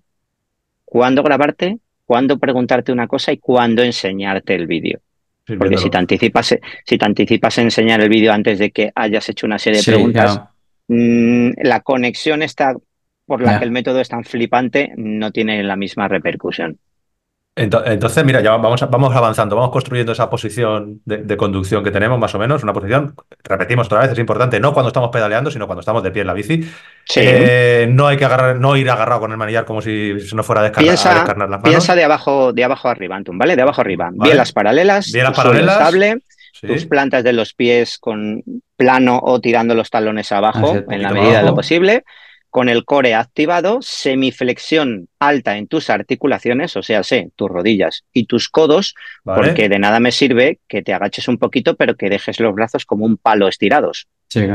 ¿Cuándo 0.86 1.22
grabarte? 1.22 1.78
¿Cuándo 2.06 2.40
preguntarte 2.40 2.92
una 2.92 3.06
cosa 3.06 3.32
y 3.34 3.38
cuándo 3.38 3.84
enseñarte 3.84 4.56
el 4.56 4.66
vídeo? 4.66 5.02
Porque 5.46 5.78
si 5.78 5.92
te, 5.92 6.00
anticipas, 6.00 6.58
si 6.84 6.98
te 6.98 7.06
anticipas 7.06 7.60
a 7.60 7.62
enseñar 7.62 8.02
el 8.02 8.10
vídeo 8.10 8.34
antes 8.34 8.58
de 8.58 8.72
que 8.72 8.92
hayas 8.96 9.30
hecho 9.30 9.46
una 9.46 9.60
serie 9.60 9.82
de 9.82 9.86
preguntas, 9.86 10.42
mm, 10.88 11.52
la 11.62 11.82
conexión 11.82 12.42
está 12.42 12.76
por 13.32 13.42
la 13.42 13.60
que 13.60 13.64
el 13.64 13.72
método 13.72 14.02
es 14.02 14.10
tan 14.10 14.26
flipante 14.26 14.92
no 14.98 15.32
tiene 15.32 15.64
la 15.64 15.78
misma 15.78 16.10
repercusión. 16.10 16.78
Entonces, 17.56 18.26
mira, 18.26 18.42
ya 18.42 18.58
vamos, 18.58 18.82
vamos 18.90 19.16
avanzando, 19.16 19.56
vamos 19.56 19.72
construyendo 19.72 20.12
esa 20.12 20.30
posición 20.30 21.00
de, 21.06 21.38
conducción 21.38 21.82
que 21.82 21.92
tenemos, 21.92 22.20
más 22.20 22.36
o 22.36 22.40
menos. 22.40 22.62
Una 22.64 22.74
posición, 22.74 23.16
repetimos 23.42 23.88
otra 23.88 24.02
vez, 24.02 24.12
es 24.12 24.20
importante, 24.20 24.60
no 24.60 24.74
cuando 24.74 24.90
estamos 24.90 25.12
pedaleando, 25.12 25.50
sino 25.50 25.66
cuando 25.66 25.80
estamos 25.80 26.04
de 26.04 26.12
pie 26.12 26.22
en 26.22 26.28
la 26.28 26.34
bici. 26.34 26.70
Eh, 27.16 27.88
no 27.90 28.08
hay 28.08 28.18
que 28.18 28.26
agarrar, 28.26 28.60
no 28.60 28.76
ir 28.76 28.90
agarrado 28.90 29.22
con 29.22 29.32
el 29.32 29.38
manillar 29.38 29.64
como 29.64 29.82
si 29.82 30.14
no 30.34 30.44
fuera 30.44 30.60
a 30.60 30.64
descarnar, 30.66 30.90
piensa, 30.90 31.26
las 31.26 31.38
manos. 31.38 31.62
Piensa 31.64 31.96
de 31.96 32.04
abajo, 32.04 32.52
de 32.52 32.66
abajo 32.66 32.90
arriba, 32.90 33.16
Antum, 33.16 33.38
¿vale? 33.38 33.56
De 33.56 33.62
abajo 33.62 33.80
arriba. 33.80 34.10
Bien 34.12 34.36
las 34.36 34.52
paralelas, 34.52 35.10
bien 35.10 35.24
las 35.24 35.38
paralelas. 35.38 35.78
Estable, 35.78 36.18
tus 36.68 36.86
plantas 36.86 37.24
de 37.24 37.32
los 37.32 37.54
pies 37.54 37.98
con 37.98 38.44
plano 38.76 39.22
o 39.24 39.40
tirando 39.40 39.74
los 39.74 39.90
talones 39.90 40.34
abajo 40.34 40.76
en 40.90 41.02
la 41.02 41.12
medida 41.12 41.40
de 41.40 41.46
lo 41.46 41.56
posible 41.56 42.04
con 42.52 42.68
el 42.68 42.84
core 42.84 43.16
activado, 43.16 43.80
semiflexión 43.82 45.08
alta 45.20 45.58
en 45.58 45.68
tus 45.68 45.90
articulaciones, 45.90 46.76
o 46.76 46.84
sea, 46.84 47.02
sé, 47.02 47.32
tus 47.38 47.50
rodillas 47.50 48.04
y 48.12 48.26
tus 48.26 48.50
codos, 48.50 48.94
porque 49.24 49.70
de 49.70 49.80
nada 49.80 50.02
me 50.02 50.12
sirve 50.12 50.60
que 50.68 50.84
te 50.84 50.94
agaches 50.94 51.30
un 51.30 51.38
poquito, 51.38 51.78
pero 51.78 51.96
que 51.96 52.10
dejes 52.10 52.42
los 52.42 52.54
brazos 52.54 52.86
como 52.86 53.06
un 53.06 53.16
palo 53.16 53.48
estirados. 53.48 54.10
Sí. 54.28 54.46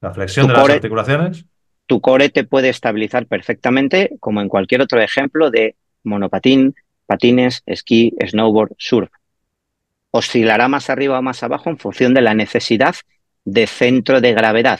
La 0.00 0.14
flexión 0.14 0.46
de 0.46 0.52
las 0.52 0.70
articulaciones. 0.70 1.44
Tu 1.86 2.00
core 2.00 2.28
te 2.28 2.44
puede 2.44 2.68
estabilizar 2.68 3.26
perfectamente, 3.26 4.12
como 4.20 4.40
en 4.40 4.48
cualquier 4.48 4.80
otro 4.80 5.00
ejemplo 5.00 5.50
de 5.50 5.74
monopatín, 6.04 6.76
patines, 7.06 7.64
esquí, 7.66 8.14
snowboard, 8.24 8.70
surf. 8.78 9.10
Oscilará 10.12 10.68
más 10.68 10.88
arriba 10.90 11.18
o 11.18 11.22
más 11.22 11.42
abajo 11.42 11.70
en 11.70 11.78
función 11.78 12.14
de 12.14 12.20
la 12.20 12.34
necesidad 12.34 12.94
de 13.44 13.66
centro 13.66 14.20
de 14.20 14.32
gravedad, 14.32 14.78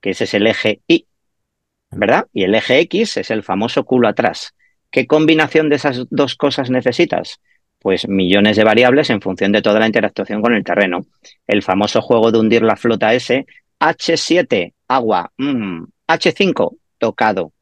que 0.00 0.10
ese 0.10 0.24
es 0.24 0.34
el 0.34 0.48
eje 0.48 0.80
Y 0.88 1.06
¿verdad? 1.90 2.26
Y 2.32 2.44
el 2.44 2.54
eje 2.54 2.80
X 2.80 3.16
es 3.16 3.30
el 3.30 3.42
famoso 3.42 3.84
culo 3.84 4.08
atrás. 4.08 4.54
¿Qué 4.90 5.06
combinación 5.06 5.68
de 5.68 5.76
esas 5.76 6.06
dos 6.10 6.36
cosas 6.36 6.70
necesitas? 6.70 7.40
Pues 7.78 8.08
millones 8.08 8.56
de 8.56 8.64
variables 8.64 9.10
en 9.10 9.20
función 9.20 9.52
de 9.52 9.62
toda 9.62 9.80
la 9.80 9.86
interactuación 9.86 10.42
con 10.42 10.54
el 10.54 10.64
terreno. 10.64 11.06
El 11.46 11.62
famoso 11.62 12.02
juego 12.02 12.30
de 12.30 12.38
hundir 12.38 12.62
la 12.62 12.76
flota 12.76 13.14
S, 13.14 13.46
H7, 13.78 14.74
agua, 14.88 15.32
mm, 15.38 15.84
H5, 16.06 16.76
tocado. 16.98 17.52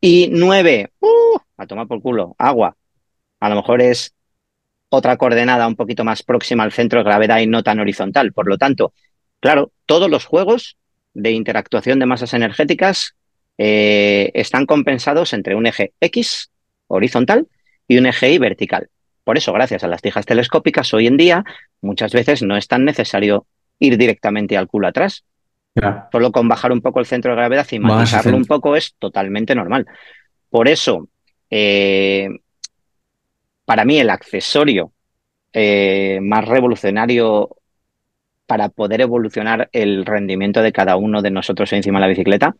Y 0.00 0.28
9, 0.30 0.90
uh, 1.00 1.38
a 1.56 1.66
tomar 1.66 1.86
por 1.86 2.02
culo, 2.02 2.34
agua. 2.38 2.76
A 3.40 3.48
lo 3.48 3.56
mejor 3.56 3.80
es 3.82 4.14
otra 4.88 5.16
coordenada 5.16 5.66
un 5.66 5.76
poquito 5.76 6.04
más 6.04 6.22
próxima 6.22 6.64
al 6.64 6.72
centro 6.72 7.00
de 7.00 7.04
gravedad 7.04 7.38
y 7.38 7.46
no 7.46 7.62
tan 7.62 7.80
horizontal. 7.80 8.32
Por 8.32 8.48
lo 8.48 8.58
tanto, 8.58 8.92
claro, 9.40 9.72
todos 9.86 10.10
los 10.10 10.24
juegos 10.24 10.76
de 11.16 11.30
interactuación 11.30 11.98
de 11.98 12.06
masas 12.06 12.34
energéticas 12.34 13.16
eh, 13.56 14.30
están 14.34 14.66
compensados 14.66 15.32
entre 15.32 15.54
un 15.54 15.66
eje 15.66 15.92
X 16.00 16.50
horizontal 16.88 17.48
y 17.88 17.96
un 17.96 18.06
eje 18.06 18.32
Y 18.32 18.38
vertical. 18.38 18.90
Por 19.24 19.38
eso, 19.38 19.52
gracias 19.52 19.82
a 19.82 19.88
las 19.88 20.02
tijas 20.02 20.26
telescópicas, 20.26 20.92
hoy 20.92 21.06
en 21.06 21.16
día 21.16 21.44
muchas 21.80 22.12
veces 22.12 22.42
no 22.42 22.56
es 22.56 22.68
tan 22.68 22.84
necesario 22.84 23.46
ir 23.78 23.96
directamente 23.96 24.56
al 24.56 24.68
culo 24.68 24.88
atrás. 24.88 25.24
Solo 26.10 26.32
con 26.32 26.48
bajar 26.48 26.72
un 26.72 26.80
poco 26.80 27.00
el 27.00 27.06
centro 27.06 27.32
de 27.32 27.36
gravedad 27.36 27.66
y 27.70 27.78
matizarlo 27.78 28.36
un 28.36 28.46
poco 28.46 28.76
es 28.76 28.94
totalmente 28.98 29.54
normal. 29.54 29.86
Por 30.48 30.68
eso, 30.68 31.08
eh, 31.50 32.28
para 33.64 33.84
mí 33.84 33.98
el 33.98 34.08
accesorio 34.08 34.92
eh, 35.52 36.18
más 36.22 36.46
revolucionario 36.46 37.56
para 38.46 38.68
poder 38.68 39.00
evolucionar 39.00 39.68
el 39.72 40.06
rendimiento 40.06 40.62
de 40.62 40.72
cada 40.72 40.96
uno 40.96 41.22
de 41.22 41.30
nosotros 41.30 41.72
encima 41.72 41.98
de 41.98 42.02
la 42.02 42.08
bicicleta 42.08 42.56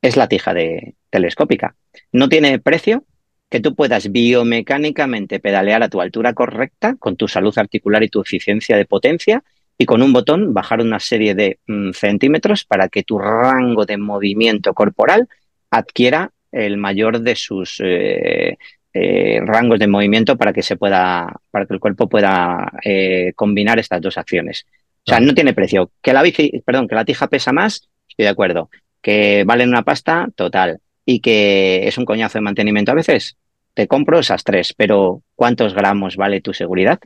es 0.00 0.16
la 0.16 0.28
tija 0.28 0.54
de, 0.54 0.94
telescópica. 1.10 1.74
No 2.12 2.28
tiene 2.28 2.58
precio 2.58 3.04
que 3.50 3.60
tú 3.60 3.74
puedas 3.74 4.12
biomecánicamente 4.12 5.40
pedalear 5.40 5.82
a 5.82 5.88
tu 5.88 6.00
altura 6.00 6.34
correcta, 6.34 6.96
con 6.98 7.16
tu 7.16 7.28
salud 7.28 7.56
articular 7.58 8.02
y 8.02 8.08
tu 8.08 8.20
eficiencia 8.20 8.76
de 8.76 8.84
potencia, 8.84 9.42
y 9.78 9.86
con 9.86 10.02
un 10.02 10.12
botón 10.12 10.52
bajar 10.52 10.80
una 10.80 10.98
serie 10.98 11.34
de 11.34 11.60
mm, 11.66 11.92
centímetros 11.92 12.64
para 12.64 12.88
que 12.88 13.04
tu 13.04 13.18
rango 13.18 13.86
de 13.86 13.96
movimiento 13.96 14.74
corporal 14.74 15.28
adquiera 15.70 16.32
el 16.50 16.76
mayor 16.78 17.20
de 17.20 17.36
sus 17.36 17.80
eh, 17.84 18.58
eh, 18.92 19.40
rangos 19.44 19.78
de 19.78 19.86
movimiento 19.86 20.36
para 20.36 20.52
que 20.52 20.62
se 20.62 20.76
pueda, 20.76 21.32
para 21.50 21.66
que 21.66 21.74
el 21.74 21.80
cuerpo 21.80 22.08
pueda 22.08 22.72
eh, 22.82 23.32
combinar 23.36 23.78
estas 23.78 24.00
dos 24.00 24.18
acciones. 24.18 24.66
O 25.08 25.10
sea, 25.10 25.20
no 25.20 25.32
tiene 25.32 25.54
precio. 25.54 25.90
Que 26.02 26.12
la 26.12 26.22
bici, 26.22 26.62
perdón, 26.66 26.86
que 26.86 26.94
la 26.94 27.06
tija 27.06 27.28
pesa 27.28 27.50
más, 27.50 27.88
estoy 28.06 28.24
de 28.24 28.28
acuerdo. 28.28 28.68
Que 29.00 29.42
vale 29.46 29.64
una 29.64 29.82
pasta, 29.82 30.28
total. 30.36 30.80
Y 31.06 31.20
que 31.20 31.88
es 31.88 31.96
un 31.96 32.04
coñazo 32.04 32.36
de 32.36 32.42
mantenimiento 32.42 32.92
a 32.92 32.94
veces, 32.94 33.38
te 33.72 33.88
compro 33.88 34.18
esas 34.18 34.44
tres, 34.44 34.74
pero 34.76 35.22
¿cuántos 35.34 35.72
gramos 35.72 36.16
vale 36.16 36.42
tu 36.42 36.52
seguridad? 36.52 36.98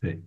Sí. 0.00 0.18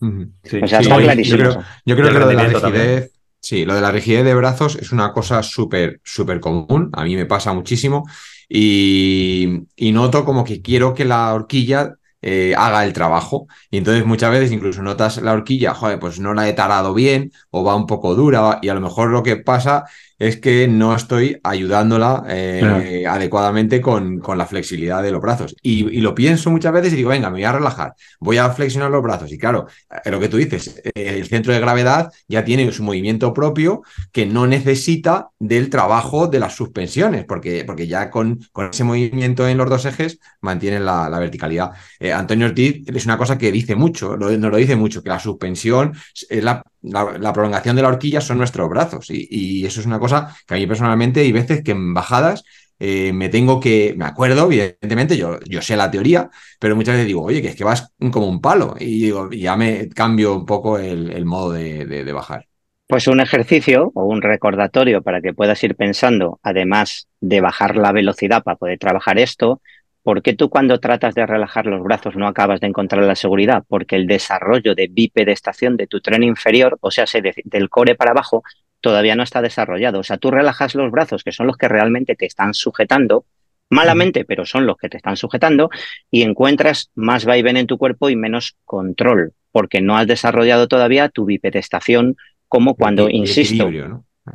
O 0.00 0.66
sea, 0.66 0.80
está 0.80 0.96
clarísimo. 0.96 1.36
Yo 1.84 1.96
creo, 1.96 2.10
que 2.10 2.18
lo 2.18 2.28
de 2.28 2.34
la 2.34 2.48
rigidez, 2.48 3.12
sí, 3.40 3.66
lo 3.66 3.74
de 3.74 3.82
la 3.82 3.92
rigidez 3.92 4.24
de 4.24 4.34
brazos 4.34 4.76
es 4.76 4.90
una 4.90 5.12
cosa 5.12 5.42
súper, 5.42 6.00
súper 6.02 6.40
común. 6.40 6.88
A 6.94 7.04
mí 7.04 7.14
me 7.14 7.26
pasa 7.26 7.52
muchísimo. 7.52 8.04
Y, 8.48 9.66
y, 9.76 9.92
noto 9.92 10.24
como 10.24 10.44
que 10.44 10.62
quiero 10.62 10.94
que 10.94 11.04
la 11.04 11.34
horquilla 11.34 11.96
eh, 12.26 12.54
haga 12.56 12.84
el 12.86 12.94
trabajo. 12.94 13.46
Y 13.70 13.76
entonces 13.76 14.06
muchas 14.06 14.30
veces 14.30 14.50
incluso 14.50 14.82
notas 14.82 15.18
la 15.18 15.32
horquilla, 15.32 15.74
joder, 15.74 15.98
pues 16.00 16.18
no 16.20 16.32
la 16.32 16.48
he 16.48 16.54
tarado 16.54 16.94
bien 16.94 17.32
o 17.50 17.62
va 17.64 17.76
un 17.76 17.86
poco 17.86 18.14
dura 18.14 18.58
y 18.62 18.70
a 18.70 18.74
lo 18.74 18.80
mejor 18.80 19.10
lo 19.10 19.22
que 19.22 19.36
pasa 19.36 19.84
es 20.18 20.36
que 20.36 20.68
no 20.68 20.94
estoy 20.94 21.38
ayudándola 21.42 22.24
eh, 22.28 23.04
adecuadamente 23.06 23.80
con, 23.80 24.18
con, 24.20 24.38
la 24.38 24.46
flexibilidad 24.46 25.02
de 25.02 25.10
los 25.10 25.20
brazos. 25.20 25.56
Y, 25.62 26.00
lo 26.00 26.14
pienso 26.14 26.50
muchas 26.50 26.72
veces 26.72 26.92
y 26.92 26.96
digo, 26.96 27.10
venga, 27.10 27.30
me 27.30 27.36
voy 27.36 27.44
a 27.44 27.52
relajar, 27.52 27.94
voy 28.20 28.38
a 28.38 28.50
flexionar 28.50 28.90
los 28.90 29.02
brazos. 29.02 29.32
Y 29.32 29.38
claro, 29.38 29.66
eh, 30.04 30.10
lo 30.10 30.20
que 30.20 30.28
tú 30.28 30.36
dices, 30.36 30.80
eh, 30.84 30.92
el 30.94 31.26
centro 31.26 31.52
de 31.52 31.60
gravedad 31.60 32.12
ya 32.28 32.44
tiene 32.44 32.70
su 32.72 32.82
movimiento 32.82 33.32
propio 33.32 33.82
que 34.12 34.26
no 34.26 34.46
necesita 34.46 35.28
del 35.38 35.70
trabajo 35.70 36.26
de 36.26 36.40
las 36.40 36.54
suspensiones, 36.54 37.24
porque, 37.24 37.64
porque 37.64 37.86
ya 37.86 38.10
con, 38.10 38.40
con 38.52 38.70
ese 38.70 38.84
movimiento 38.84 39.48
en 39.48 39.58
los 39.58 39.68
dos 39.68 39.84
ejes 39.84 40.18
mantienen 40.40 40.84
la, 40.84 41.08
verticalidad. 41.14 41.70
Antonio 42.14 42.46
Ortiz 42.46 42.82
es 42.86 43.04
una 43.06 43.16
cosa 43.16 43.38
que 43.38 43.52
dice 43.52 43.76
mucho, 43.76 44.16
nos 44.16 44.36
lo 44.38 44.56
dice 44.56 44.76
mucho, 44.76 45.02
que 45.02 45.08
la 45.08 45.18
suspensión 45.18 45.94
es 46.28 46.44
la 46.44 46.62
la, 46.84 47.32
prolongación 47.32 47.76
de 47.76 47.82
la 47.82 47.88
horquilla 47.88 48.20
son 48.20 48.38
nuestros 48.38 48.68
brazos. 48.68 49.06
Y, 49.10 49.64
eso 49.64 49.80
es 49.80 49.86
una 49.86 49.98
cosa 49.98 50.36
que 50.46 50.54
a 50.54 50.56
mí 50.56 50.66
personalmente 50.66 51.20
hay 51.20 51.32
veces 51.32 51.62
que 51.62 51.72
en 51.72 51.94
bajadas 51.94 52.44
eh, 52.78 53.12
me 53.12 53.28
tengo 53.28 53.60
que, 53.60 53.94
me 53.96 54.04
acuerdo, 54.04 54.46
evidentemente, 54.46 55.16
yo, 55.16 55.38
yo 55.48 55.62
sé 55.62 55.76
la 55.76 55.90
teoría, 55.90 56.28
pero 56.58 56.76
muchas 56.76 56.94
veces 56.94 57.06
digo, 57.06 57.22
oye, 57.22 57.40
que 57.40 57.48
es 57.48 57.56
que 57.56 57.64
vas 57.64 57.92
como 58.12 58.28
un 58.28 58.40
palo. 58.40 58.74
Y 58.78 59.04
digo, 59.04 59.30
ya 59.30 59.56
me 59.56 59.88
cambio 59.88 60.34
un 60.34 60.46
poco 60.46 60.78
el, 60.78 61.24
modo 61.24 61.52
de 61.52 62.12
bajar. 62.12 62.46
Pues 62.86 63.08
un 63.08 63.20
ejercicio 63.20 63.90
o 63.94 64.04
un 64.04 64.20
recordatorio 64.20 65.02
para 65.02 65.22
que 65.22 65.32
puedas 65.32 65.62
ir 65.64 65.74
pensando, 65.74 66.38
además 66.42 67.08
de 67.20 67.40
bajar 67.40 67.76
la 67.76 67.92
velocidad 67.92 68.42
para 68.42 68.56
poder 68.56 68.78
trabajar 68.78 69.18
esto, 69.18 69.62
¿Por 70.04 70.20
qué 70.20 70.34
tú 70.34 70.50
cuando 70.50 70.78
tratas 70.80 71.14
de 71.14 71.24
relajar 71.24 71.64
los 71.64 71.82
brazos 71.82 72.14
no 72.14 72.28
acabas 72.28 72.60
de 72.60 72.66
encontrar 72.66 73.02
la 73.04 73.16
seguridad? 73.16 73.64
Porque 73.66 73.96
el 73.96 74.06
desarrollo 74.06 74.74
de 74.74 74.86
bipedestación 74.86 75.78
de 75.78 75.86
tu 75.86 76.02
tren 76.02 76.22
inferior, 76.22 76.76
o 76.82 76.90
sea, 76.90 77.06
del 77.44 77.70
core 77.70 77.94
para 77.94 78.10
abajo, 78.10 78.42
todavía 78.82 79.16
no 79.16 79.22
está 79.22 79.40
desarrollado. 79.40 80.00
O 80.00 80.02
sea, 80.02 80.18
tú 80.18 80.30
relajas 80.30 80.74
los 80.74 80.92
brazos, 80.92 81.24
que 81.24 81.32
son 81.32 81.46
los 81.46 81.56
que 81.56 81.68
realmente 81.68 82.16
te 82.16 82.26
están 82.26 82.52
sujetando, 82.52 83.24
malamente, 83.70 84.26
pero 84.26 84.44
son 84.44 84.66
los 84.66 84.76
que 84.76 84.90
te 84.90 84.98
están 84.98 85.16
sujetando, 85.16 85.70
y 86.10 86.20
encuentras 86.20 86.90
más 86.94 87.24
vaivén 87.24 87.56
en 87.56 87.66
tu 87.66 87.78
cuerpo 87.78 88.10
y 88.10 88.14
menos 88.14 88.58
control, 88.66 89.32
porque 89.52 89.80
no 89.80 89.96
has 89.96 90.06
desarrollado 90.06 90.68
todavía 90.68 91.08
tu 91.08 91.24
bipedestación 91.24 92.16
como 92.46 92.74
cuando, 92.74 93.08
insisto, 93.08 93.70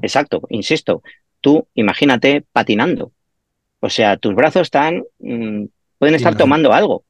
exacto, 0.02 0.42
insisto, 0.50 1.04
tú 1.42 1.68
imagínate 1.76 2.44
patinando. 2.52 3.12
O 3.80 3.90
sea, 3.90 4.18
tus 4.18 4.36
brazos 4.36 4.64
están, 4.64 5.04
mm, 5.20 5.66
pueden 5.98 6.16
estar 6.16 6.36
tomando 6.36 6.74
algo, 6.74 7.04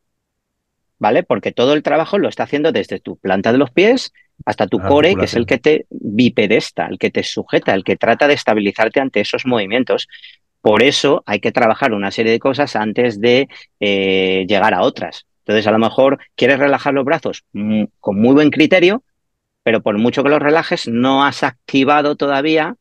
¿vale? 1.00 1.24
Porque 1.24 1.52
todo 1.52 1.74
el 1.74 1.84
trabajo 1.84 2.18
lo 2.18 2.30
está 2.30 2.44
haciendo 2.44 2.72
desde 2.72 3.00
tu 3.00 3.18
planta 3.18 3.52
de 3.52 3.58
los 3.58 3.72
pies 3.72 4.14
hasta 4.46 4.68
tu 4.68 4.80
core, 4.80 5.16
que 5.16 5.26
es 5.26 5.34
el 5.34 5.46
que 5.46 5.58
te 5.58 5.86
bipedesta, 5.90 6.88
el 6.88 6.98
que 6.98 7.12
te 7.12 7.24
sujeta, 7.24 7.74
el 7.74 7.84
que 7.84 7.98
trata 7.98 8.28
de 8.28 8.36
estabilizarte 8.36 9.00
ante 9.00 9.20
esos 9.20 9.46
movimientos. 9.46 10.08
Por 10.62 10.84
eso 10.84 11.24
hay 11.26 11.40
que 11.40 11.52
trabajar 11.52 11.94
una 11.94 12.12
serie 12.12 12.32
de 12.32 12.40
cosas 12.40 12.76
antes 12.76 13.20
de 13.20 13.48
eh, 13.80 14.46
llegar 14.48 14.74
a 14.74 14.82
otras. 14.82 15.26
Entonces, 15.40 15.68
a 15.68 15.72
lo 15.72 15.80
mejor 15.80 16.20
quieres 16.36 16.60
relajar 16.60 16.94
los 16.94 17.06
brazos 17.06 17.44
mm, 17.54 17.86
con 18.00 18.20
muy 18.20 18.34
buen 18.34 18.50
criterio, 18.50 19.04
pero 19.64 19.82
por 19.82 19.98
mucho 19.98 20.24
que 20.24 20.30
los 20.30 20.42
relajes, 20.42 20.88
no 20.88 21.26
has 21.26 21.44
activado 21.44 22.16
todavía 22.16 22.76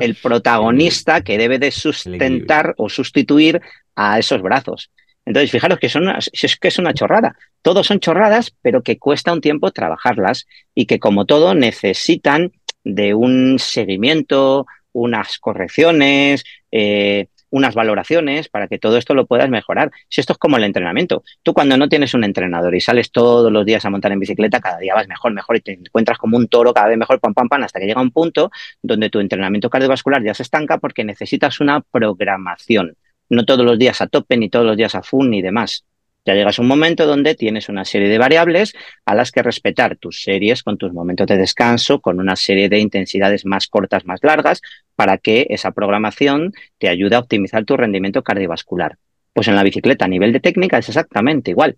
el 0.00 0.14
protagonista 0.14 1.22
que 1.22 1.38
debe 1.38 1.58
de 1.58 1.70
sustentar 1.70 2.74
o 2.76 2.88
sustituir 2.88 3.60
a 3.94 4.18
esos 4.18 4.42
brazos. 4.42 4.90
Entonces, 5.24 5.50
fijaros 5.50 5.78
que, 5.78 5.88
son 5.88 6.08
es 6.08 6.56
que 6.56 6.68
es 6.68 6.78
una 6.78 6.94
chorrada. 6.94 7.36
Todos 7.60 7.88
son 7.88 7.98
chorradas, 7.98 8.54
pero 8.62 8.82
que 8.82 8.98
cuesta 8.98 9.32
un 9.32 9.40
tiempo 9.40 9.72
trabajarlas 9.72 10.46
y 10.74 10.86
que, 10.86 11.00
como 11.00 11.24
todo, 11.24 11.54
necesitan 11.54 12.52
de 12.84 13.14
un 13.14 13.58
seguimiento, 13.58 14.66
unas 14.92 15.38
correcciones, 15.38 16.44
eh, 16.70 17.26
unas 17.50 17.74
valoraciones 17.74 18.48
para 18.48 18.68
que 18.68 18.78
todo 18.78 18.96
esto 18.96 19.14
lo 19.14 19.26
puedas 19.26 19.48
mejorar. 19.48 19.90
Si 20.08 20.20
esto 20.20 20.32
es 20.32 20.38
como 20.38 20.56
el 20.56 20.64
entrenamiento, 20.64 21.22
tú 21.42 21.52
cuando 21.54 21.76
no 21.76 21.88
tienes 21.88 22.14
un 22.14 22.24
entrenador 22.24 22.74
y 22.74 22.80
sales 22.80 23.10
todos 23.10 23.52
los 23.52 23.64
días 23.64 23.84
a 23.84 23.90
montar 23.90 24.12
en 24.12 24.20
bicicleta, 24.20 24.60
cada 24.60 24.78
día 24.78 24.94
vas 24.94 25.08
mejor, 25.08 25.32
mejor 25.32 25.56
y 25.56 25.60
te 25.60 25.72
encuentras 25.72 26.18
como 26.18 26.36
un 26.36 26.48
toro 26.48 26.72
cada 26.72 26.88
vez 26.88 26.98
mejor, 26.98 27.20
pam, 27.20 27.34
pam, 27.34 27.48
pam, 27.48 27.62
hasta 27.62 27.80
que 27.80 27.86
llega 27.86 28.00
un 28.00 28.10
punto 28.10 28.50
donde 28.82 29.10
tu 29.10 29.20
entrenamiento 29.20 29.70
cardiovascular 29.70 30.22
ya 30.22 30.34
se 30.34 30.42
estanca 30.42 30.78
porque 30.78 31.04
necesitas 31.04 31.60
una 31.60 31.80
programación. 31.80 32.96
No 33.28 33.44
todos 33.44 33.64
los 33.64 33.78
días 33.78 34.00
a 34.00 34.06
tope, 34.06 34.36
ni 34.36 34.48
todos 34.48 34.66
los 34.66 34.76
días 34.76 34.94
a 34.94 35.02
full, 35.02 35.28
ni 35.28 35.42
demás. 35.42 35.84
Ya 36.26 36.34
llegas 36.34 36.58
a 36.58 36.62
un 36.62 36.68
momento 36.68 37.06
donde 37.06 37.36
tienes 37.36 37.68
una 37.68 37.84
serie 37.84 38.08
de 38.08 38.18
variables 38.18 38.74
a 39.04 39.14
las 39.14 39.30
que 39.30 39.44
respetar 39.44 39.96
tus 39.96 40.22
series 40.22 40.64
con 40.64 40.76
tus 40.76 40.92
momentos 40.92 41.28
de 41.28 41.36
descanso, 41.36 42.00
con 42.00 42.18
una 42.18 42.34
serie 42.34 42.68
de 42.68 42.80
intensidades 42.80 43.46
más 43.46 43.68
cortas, 43.68 44.04
más 44.06 44.18
largas, 44.24 44.60
para 44.96 45.18
que 45.18 45.46
esa 45.50 45.70
programación 45.70 46.52
te 46.78 46.88
ayude 46.88 47.14
a 47.14 47.20
optimizar 47.20 47.64
tu 47.64 47.76
rendimiento 47.76 48.24
cardiovascular. 48.24 48.98
Pues 49.32 49.46
en 49.46 49.54
la 49.54 49.62
bicicleta 49.62 50.06
a 50.06 50.08
nivel 50.08 50.32
de 50.32 50.40
técnica 50.40 50.78
es 50.78 50.88
exactamente 50.88 51.52
igual. 51.52 51.76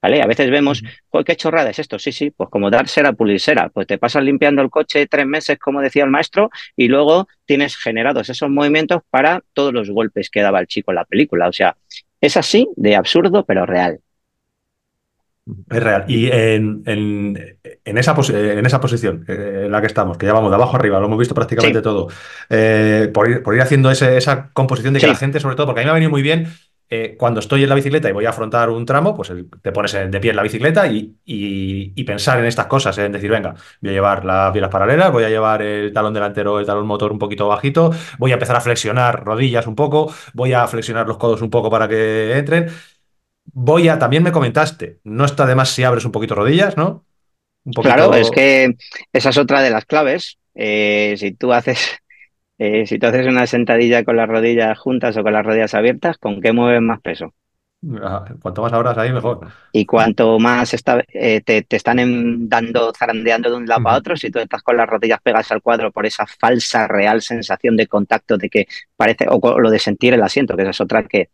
¿Vale? 0.00 0.20
A 0.20 0.26
veces 0.26 0.50
vemos, 0.50 0.82
¿qué 1.24 1.36
chorrada 1.36 1.70
es 1.70 1.78
esto? 1.78 1.96
Sí, 1.98 2.10
sí, 2.10 2.30
pues 2.30 2.50
como 2.50 2.70
dar 2.70 2.88
cera, 2.88 3.12
pulir 3.12 3.40
cera. 3.40 3.68
Pues 3.68 3.86
te 3.86 3.98
pasas 3.98 4.24
limpiando 4.24 4.60
el 4.60 4.68
coche 4.68 5.06
tres 5.06 5.26
meses, 5.26 5.58
como 5.58 5.80
decía 5.80 6.02
el 6.02 6.10
maestro, 6.10 6.50
y 6.76 6.88
luego 6.88 7.28
tienes 7.46 7.76
generados 7.76 8.28
esos 8.28 8.50
movimientos 8.50 9.02
para 9.10 9.44
todos 9.52 9.72
los 9.72 9.90
golpes 9.90 10.28
que 10.28 10.40
daba 10.40 10.58
el 10.58 10.66
chico 10.66 10.90
en 10.90 10.96
la 10.96 11.04
película. 11.04 11.46
O 11.48 11.52
sea, 11.52 11.76
es 12.22 12.36
así 12.38 12.68
de 12.76 12.96
absurdo, 12.96 13.44
pero 13.44 13.66
real. 13.66 14.00
Es 15.68 15.82
real. 15.82 16.04
Y 16.06 16.30
en, 16.30 16.84
esa, 17.84 18.14
en 18.16 18.66
esa 18.66 18.80
posición 18.80 19.24
eh, 19.26 19.62
en 19.66 19.72
la 19.72 19.80
que 19.80 19.88
estamos, 19.88 20.16
que 20.16 20.26
ya 20.26 20.32
vamos 20.32 20.50
de 20.50 20.54
abajo 20.54 20.76
arriba, 20.76 21.00
lo 21.00 21.06
hemos 21.06 21.18
visto 21.18 21.34
prácticamente 21.34 21.82
todo, 21.82 22.08
eh, 22.48 23.10
por, 23.12 23.28
ir, 23.28 23.42
por, 23.42 23.54
ir, 23.54 23.60
haciendo 23.60 23.90
esa 23.90 24.50
composición 24.52 24.94
de 24.94 25.00
que 25.00 25.08
la 25.08 25.16
gente, 25.16 25.40
sobre 25.40 25.56
todo, 25.56 25.66
porque 25.66 25.80
a 25.80 25.82
mí 25.82 25.86
me 25.86 25.90
ha 25.90 25.94
venido 25.94 26.10
muy 26.10 26.22
bien 26.22 26.46
eh, 26.94 27.16
cuando 27.16 27.40
estoy 27.40 27.62
en 27.62 27.70
la 27.70 27.74
bicicleta 27.74 28.10
y 28.10 28.12
voy 28.12 28.26
a 28.26 28.28
afrontar 28.28 28.68
un 28.68 28.84
tramo, 28.84 29.16
pues 29.16 29.32
te 29.62 29.72
pones 29.72 29.94
de 29.94 30.20
pie 30.20 30.28
en 30.28 30.36
la 30.36 30.42
bicicleta 30.42 30.86
y, 30.86 32.04
pensar 32.04 32.38
en 32.38 32.44
estas 32.44 32.66
cosas, 32.66 32.98
en 32.98 33.12
decir, 33.12 33.30
venga, 33.30 33.54
voy 33.80 33.88
a 33.88 33.92
llevar 33.94 34.26
las 34.26 34.52
vías 34.52 34.68
paralelas, 34.68 35.10
voy 35.10 35.24
a 35.24 35.30
llevar 35.30 35.62
el 35.62 35.90
talón 35.94 36.12
delantero, 36.12 36.60
el 36.60 36.66
talón 36.66 36.86
motor 36.86 37.10
un 37.10 37.18
poquito 37.18 37.48
bajito, 37.48 37.92
voy 38.18 38.32
a 38.32 38.34
empezar 38.34 38.56
a 38.56 38.60
flexionar 38.60 39.24
rodillas 39.24 39.66
un 39.66 39.74
poco, 39.74 40.12
voy 40.34 40.52
a 40.52 40.66
flexionar 40.66 41.08
los 41.08 41.16
codos 41.16 41.40
un 41.40 41.48
poco 41.48 41.70
para 41.70 41.88
que 41.88 42.36
entren. 42.36 42.66
voy 43.54 43.88
a, 43.88 43.98
también 43.98 44.22
me 44.22 44.30
comentaste, 44.30 44.98
no 45.04 45.24
está 45.24 45.46
de 45.46 45.54
más 45.54 45.70
si 45.70 45.84
abres 45.84 46.04
un 46.04 46.12
poquito 46.12 46.34
rodillas, 46.34 46.76
¿no? 46.76 47.06
Claro, 47.80 48.12
es 48.12 48.30
que 48.30 48.76
esa 49.14 49.30
es 49.30 49.38
otra 49.38 49.62
de 49.62 49.70
las 49.70 49.86
claves. 49.86 50.36
Eh, 50.54 51.14
si 51.16 51.32
tú 51.32 51.54
haces 51.54 52.01
eh, 52.64 52.86
si 52.86 52.96
tú 52.98 53.08
haces 53.08 53.26
una 53.26 53.46
sentadilla 53.48 54.04
con 54.04 54.16
las 54.16 54.28
rodillas 54.28 54.78
juntas 54.78 55.16
o 55.16 55.22
con 55.24 55.32
las 55.32 55.44
rodillas 55.44 55.74
abiertas, 55.74 56.16
¿con 56.18 56.40
qué 56.40 56.52
mueves 56.52 56.80
más 56.80 57.00
peso? 57.00 57.34
Ah, 58.00 58.24
cuanto 58.40 58.62
más 58.62 58.72
abras 58.72 58.96
ahí, 58.96 59.12
mejor. 59.12 59.48
Y 59.72 59.84
cuanto 59.84 60.38
más 60.38 60.72
eh, 61.08 61.40
te, 61.40 61.66
están 61.68 62.48
dando, 62.48 62.92
zarandeando 62.96 63.50
de 63.50 63.56
un 63.56 63.66
lado 63.66 63.88
a 63.88 63.96
otro, 63.96 64.16
si 64.16 64.30
tú 64.30 64.38
estás 64.38 64.62
con 64.62 64.76
las 64.76 64.88
rodillas 64.88 65.20
pegadas 65.20 65.50
al 65.50 65.60
cuadro 65.60 65.90
por 65.90 66.06
esa 66.06 66.24
falsa, 66.24 66.86
real 66.86 67.20
sensación 67.20 67.76
de 67.76 67.88
contacto 67.88 68.36
de 68.36 68.48
que 68.48 68.68
parece, 68.96 69.26
o 69.28 69.58
lo 69.58 69.68
de 69.68 69.80
sentir 69.80 70.14
el 70.14 70.22
asiento, 70.22 70.54
que 70.54 70.62
esa 70.62 70.70
es 70.70 70.80
otra 70.80 71.02
que, 71.02 71.30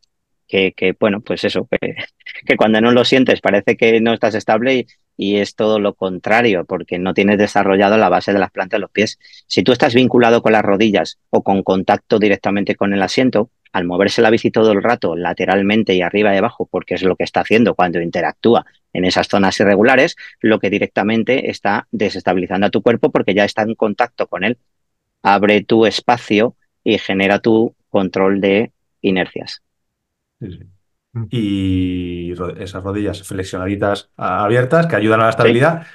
que, 0.49 0.97
bueno, 0.99 1.21
pues 1.21 1.45
eso, 1.45 1.69
que, 2.47 2.57
cuando 2.57 2.81
no 2.81 2.91
lo 2.91 3.05
sientes 3.05 3.41
parece 3.41 3.77
que 3.77 4.01
no 4.01 4.15
estás 4.15 4.35
estable 4.35 4.87
y, 5.17 5.37
es 5.37 5.55
todo 5.55 5.79
lo 5.81 5.95
contrario, 5.95 6.65
porque 6.65 6.99
no 6.99 7.13
tienes 7.13 7.39
desarrollado 7.39 7.99
la 7.99 8.09
base 8.09 8.33
de 8.33 8.39
las 8.39 8.51
plantas 8.51 8.79
de 8.79 8.81
los 8.81 8.91
pies. 8.91 9.19
Si 9.47 9.63
tú 9.63 9.73
estás 9.73 9.95
vinculado 9.95 10.43
con 10.43 10.53
las 10.53 10.63
rodillas 10.63 11.19
o 11.31 11.43
con 11.43 11.63
contacto 11.63 12.19
directamente 12.19 12.77
con 12.77 12.93
el 12.93 13.03
asiento, 13.03 13.51
al 13.73 13.85
moverse 13.85 14.23
la 14.23 14.31
bici 14.31 14.51
todo 14.51 14.73
el 14.73 14.83
rato 14.83 15.17
lateralmente 15.17 15.95
y 15.95 16.03
arriba 16.03 16.35
y 16.35 16.39
abajo, 16.39 16.69
porque 16.71 16.95
es 16.95 17.03
lo 17.03 17.17
que 17.17 17.25
está 17.25 17.41
haciendo 17.41 17.75
cuando 17.75 18.01
interactúa 18.01 18.65
en 18.93 19.05
esas 19.05 19.29
zonas 19.29 19.59
irregulares, 19.61 20.17
lo 20.41 20.59
que 20.59 20.71
directamente 20.71 21.51
está 21.51 21.87
desestabilizando 21.91 22.69
a 22.69 22.71
tu 22.71 22.81
cuerpo 22.83 23.11
porque 23.11 23.35
ya 23.35 23.45
está 23.45 23.63
en 23.63 23.75
contacto 23.75 24.29
con 24.29 24.45
él. 24.45 24.57
Abre 25.23 25.63
tu 25.63 25.85
espacio 25.85 26.55
y 26.85 26.99
genera 26.99 27.41
tu 27.41 27.75
control 27.91 28.41
de 28.41 28.73
inercias. 29.03 29.63
Mm. 30.41 31.25
Y 31.31 32.33
esas 32.59 32.83
rodillas 32.83 33.23
flexionaditas 33.23 34.11
abiertas 34.17 34.87
que 34.87 34.97
ayudan 34.97 35.21
a 35.21 35.25
la 35.25 35.31
estabilidad. 35.31 35.87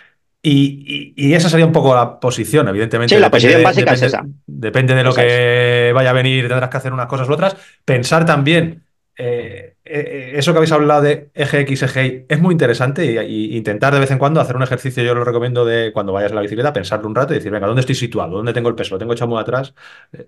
Y, 0.46 1.34
esa 1.34 1.48
sería 1.48 1.66
un 1.66 1.72
poco 1.72 1.96
la 1.96 2.20
posición, 2.20 2.68
evidentemente. 2.68 3.16
Sí, 3.16 3.22
la 3.22 3.32
posición 3.32 3.64
básica 3.64 3.92
depende, 3.92 4.06
es 4.06 4.14
esa. 4.14 4.26
Depende 4.46 4.96
de 4.96 5.04
lo 5.04 5.14
que 5.14 5.92
vaya 5.96 6.10
a 6.10 6.14
venir, 6.14 6.50
tendrás 6.50 6.70
que 6.70 6.78
hacer 6.78 6.92
unas 6.92 7.08
cosas 7.08 7.30
u 7.30 7.34
otras. 7.34 7.56
Pensar 7.86 8.26
también, 8.26 8.84
eh, 9.16 9.76
eh, 9.86 10.34
eso 10.36 10.52
que 10.52 10.58
habéis 10.58 10.74
hablado 10.74 11.04
de 11.04 11.30
eje 11.34 11.62
X, 11.62 11.84
eje 11.84 12.06
Y, 12.06 12.26
es 12.28 12.42
muy 12.42 12.52
interesante 12.52 13.26
y, 13.26 13.56
intentar 13.56 13.94
de 13.94 14.02
vez 14.02 14.12
en 14.12 14.18
cuando 14.18 14.42
hacer 14.42 14.58
un 14.58 14.64
ejercicio, 14.64 15.02
yo 15.02 15.16
lo 15.16 15.24
recomiendo 15.24 15.64
de 15.64 15.94
cuando 15.94 16.12
vayas 16.12 16.34
a 16.34 16.36
la 16.36 16.42
bicicleta, 16.42 16.74
pensarlo 16.74 17.08
un 17.08 17.16
rato 17.16 17.34
y 17.34 17.38
decir, 17.38 17.52
venga, 17.52 17.68
¿dónde 17.68 17.80
estoy 17.80 17.96
situado? 17.96 18.36
¿Dónde 18.36 18.52
tengo 18.52 18.68
el 18.68 18.76
peso? 18.76 18.96
¿Lo 18.96 19.00
tengo 19.00 19.14
echado 19.14 19.30
muy 19.30 19.40
atrás? 19.40 19.74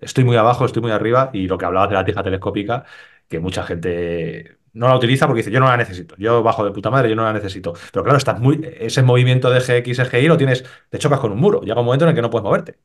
¿Estoy 0.00 0.24
muy 0.24 0.36
abajo? 0.36 0.64
¿Estoy 0.64 0.80
muy 0.80 0.92
arriba? 0.92 1.28
Y 1.34 1.46
lo 1.46 1.58
que 1.58 1.66
hablabas 1.66 1.90
de 1.90 1.94
la 1.94 2.04
tija 2.06 2.22
telescópica, 2.22 2.84
que 3.28 3.40
mucha 3.40 3.62
gente 3.62 4.58
no 4.72 4.88
la 4.88 4.96
utiliza 4.96 5.26
porque 5.26 5.40
dice, 5.40 5.50
yo 5.50 5.58
no 5.58 5.66
la 5.66 5.76
necesito, 5.76 6.14
yo 6.18 6.42
bajo 6.42 6.64
de 6.64 6.70
puta 6.70 6.90
madre, 6.90 7.08
yo 7.08 7.16
no 7.16 7.24
la 7.24 7.32
necesito. 7.32 7.72
Pero 7.92 8.04
claro, 8.04 8.18
estás 8.18 8.38
muy, 8.38 8.60
ese 8.78 9.02
movimiento 9.02 9.50
de 9.50 9.60
GX, 9.60 10.10
GI 10.10 10.28
lo 10.28 10.36
tienes, 10.36 10.64
te 10.90 10.98
chocas 10.98 11.18
con 11.18 11.32
un 11.32 11.38
muro, 11.38 11.62
llega 11.62 11.80
un 11.80 11.86
momento 11.86 12.04
en 12.04 12.10
el 12.10 12.14
que 12.14 12.22
no 12.22 12.30
puedes 12.30 12.44
moverte. 12.44 12.76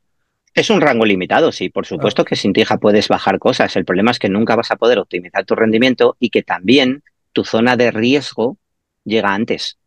Es 0.54 0.70
un 0.70 0.82
rango 0.82 1.06
limitado, 1.06 1.52
sí, 1.52 1.70
por 1.70 1.86
supuesto 1.86 2.26
que 2.26 2.36
sin 2.36 2.52
tija 2.52 2.78
puedes 2.78 3.08
bajar 3.08 3.40
cosas. 3.40 3.76
El 3.76 3.86
problema 3.86 4.12
es 4.12 4.20
que 4.20 4.28
nunca 4.28 4.56
vas 4.56 4.72
a 4.72 4.76
poder 4.76 5.00
optimizar 5.00 5.46
tu 5.46 5.56
rendimiento 5.56 6.18
y 6.20 6.30
que 6.30 6.44
también 6.44 7.04
tu 7.32 7.46
zona 7.46 7.78
de 7.78 7.92
riesgo 7.92 8.58
llega 9.06 9.34
antes. 9.34 9.78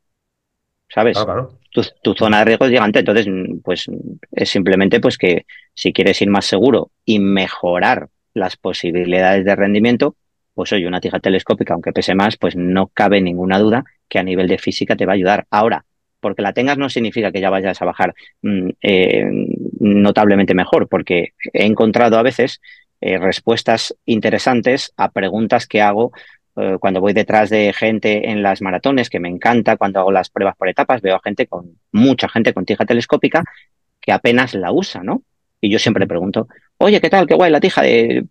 ¿Sabes? 0.88 1.18
Claro, 1.22 1.58
Tu, 1.70 2.14
zona 2.14 2.38
de 2.38 2.44
riesgo 2.46 2.68
llega 2.68 2.84
antes. 2.84 3.00
Entonces, 3.00 3.26
pues 3.62 3.90
es 4.32 4.48
simplemente 4.48 5.00
pues 5.00 5.18
que 5.18 5.44
si 5.74 5.92
quieres 5.92 6.20
ir 6.22 6.28
más 6.28 6.46
seguro 6.46 6.90
y 7.04 7.18
mejorar 7.18 8.08
las 8.32 8.56
posibilidades 8.56 9.44
de 9.44 9.56
rendimiento, 9.56 10.16
pues 10.54 10.72
oye, 10.72 10.86
una 10.86 11.00
tija 11.00 11.20
telescópica, 11.20 11.74
aunque 11.74 11.92
pese 11.92 12.14
más, 12.14 12.36
pues 12.36 12.56
no 12.56 12.88
cabe 12.88 13.20
ninguna 13.20 13.58
duda 13.58 13.84
que 14.08 14.18
a 14.18 14.22
nivel 14.22 14.48
de 14.48 14.58
física 14.58 14.96
te 14.96 15.06
va 15.06 15.12
a 15.12 15.16
ayudar. 15.16 15.46
Ahora, 15.50 15.84
porque 16.20 16.42
la 16.42 16.52
tengas 16.52 16.78
no 16.78 16.88
significa 16.88 17.32
que 17.32 17.40
ya 17.40 17.50
vayas 17.50 17.82
a 17.82 17.84
bajar 17.84 18.14
mm, 18.42 18.68
eh, 18.80 19.26
notablemente 19.80 20.54
mejor, 20.54 20.88
porque 20.88 21.34
he 21.52 21.66
encontrado 21.66 22.18
a 22.18 22.22
veces 22.22 22.60
eh, 23.00 23.18
respuestas 23.18 23.94
interesantes 24.06 24.92
a 24.96 25.10
preguntas 25.10 25.66
que 25.66 25.82
hago 25.82 26.12
eh, 26.56 26.76
cuando 26.80 27.00
voy 27.00 27.12
detrás 27.12 27.50
de 27.50 27.72
gente 27.72 28.30
en 28.30 28.42
las 28.42 28.62
maratones, 28.62 29.10
que 29.10 29.20
me 29.20 29.28
encanta, 29.28 29.76
cuando 29.76 30.00
hago 30.00 30.12
las 30.12 30.30
pruebas 30.30 30.56
por 30.56 30.68
etapas, 30.68 31.02
veo 31.02 31.16
a 31.16 31.20
gente 31.22 31.46
con, 31.46 31.78
mucha 31.92 32.28
gente 32.28 32.54
con 32.54 32.64
tija 32.64 32.86
telescópica 32.86 33.44
que 34.00 34.12
apenas 34.12 34.54
la 34.54 34.72
usa, 34.72 35.02
¿no? 35.02 35.22
Y 35.60 35.70
yo 35.70 35.78
siempre 35.78 36.06
pregunto, 36.06 36.48
oye, 36.78 37.00
¿qué 37.00 37.10
tal? 37.10 37.26
Qué 37.26 37.34
guay 37.34 37.50
la 37.50 37.60
tija, 37.60 37.82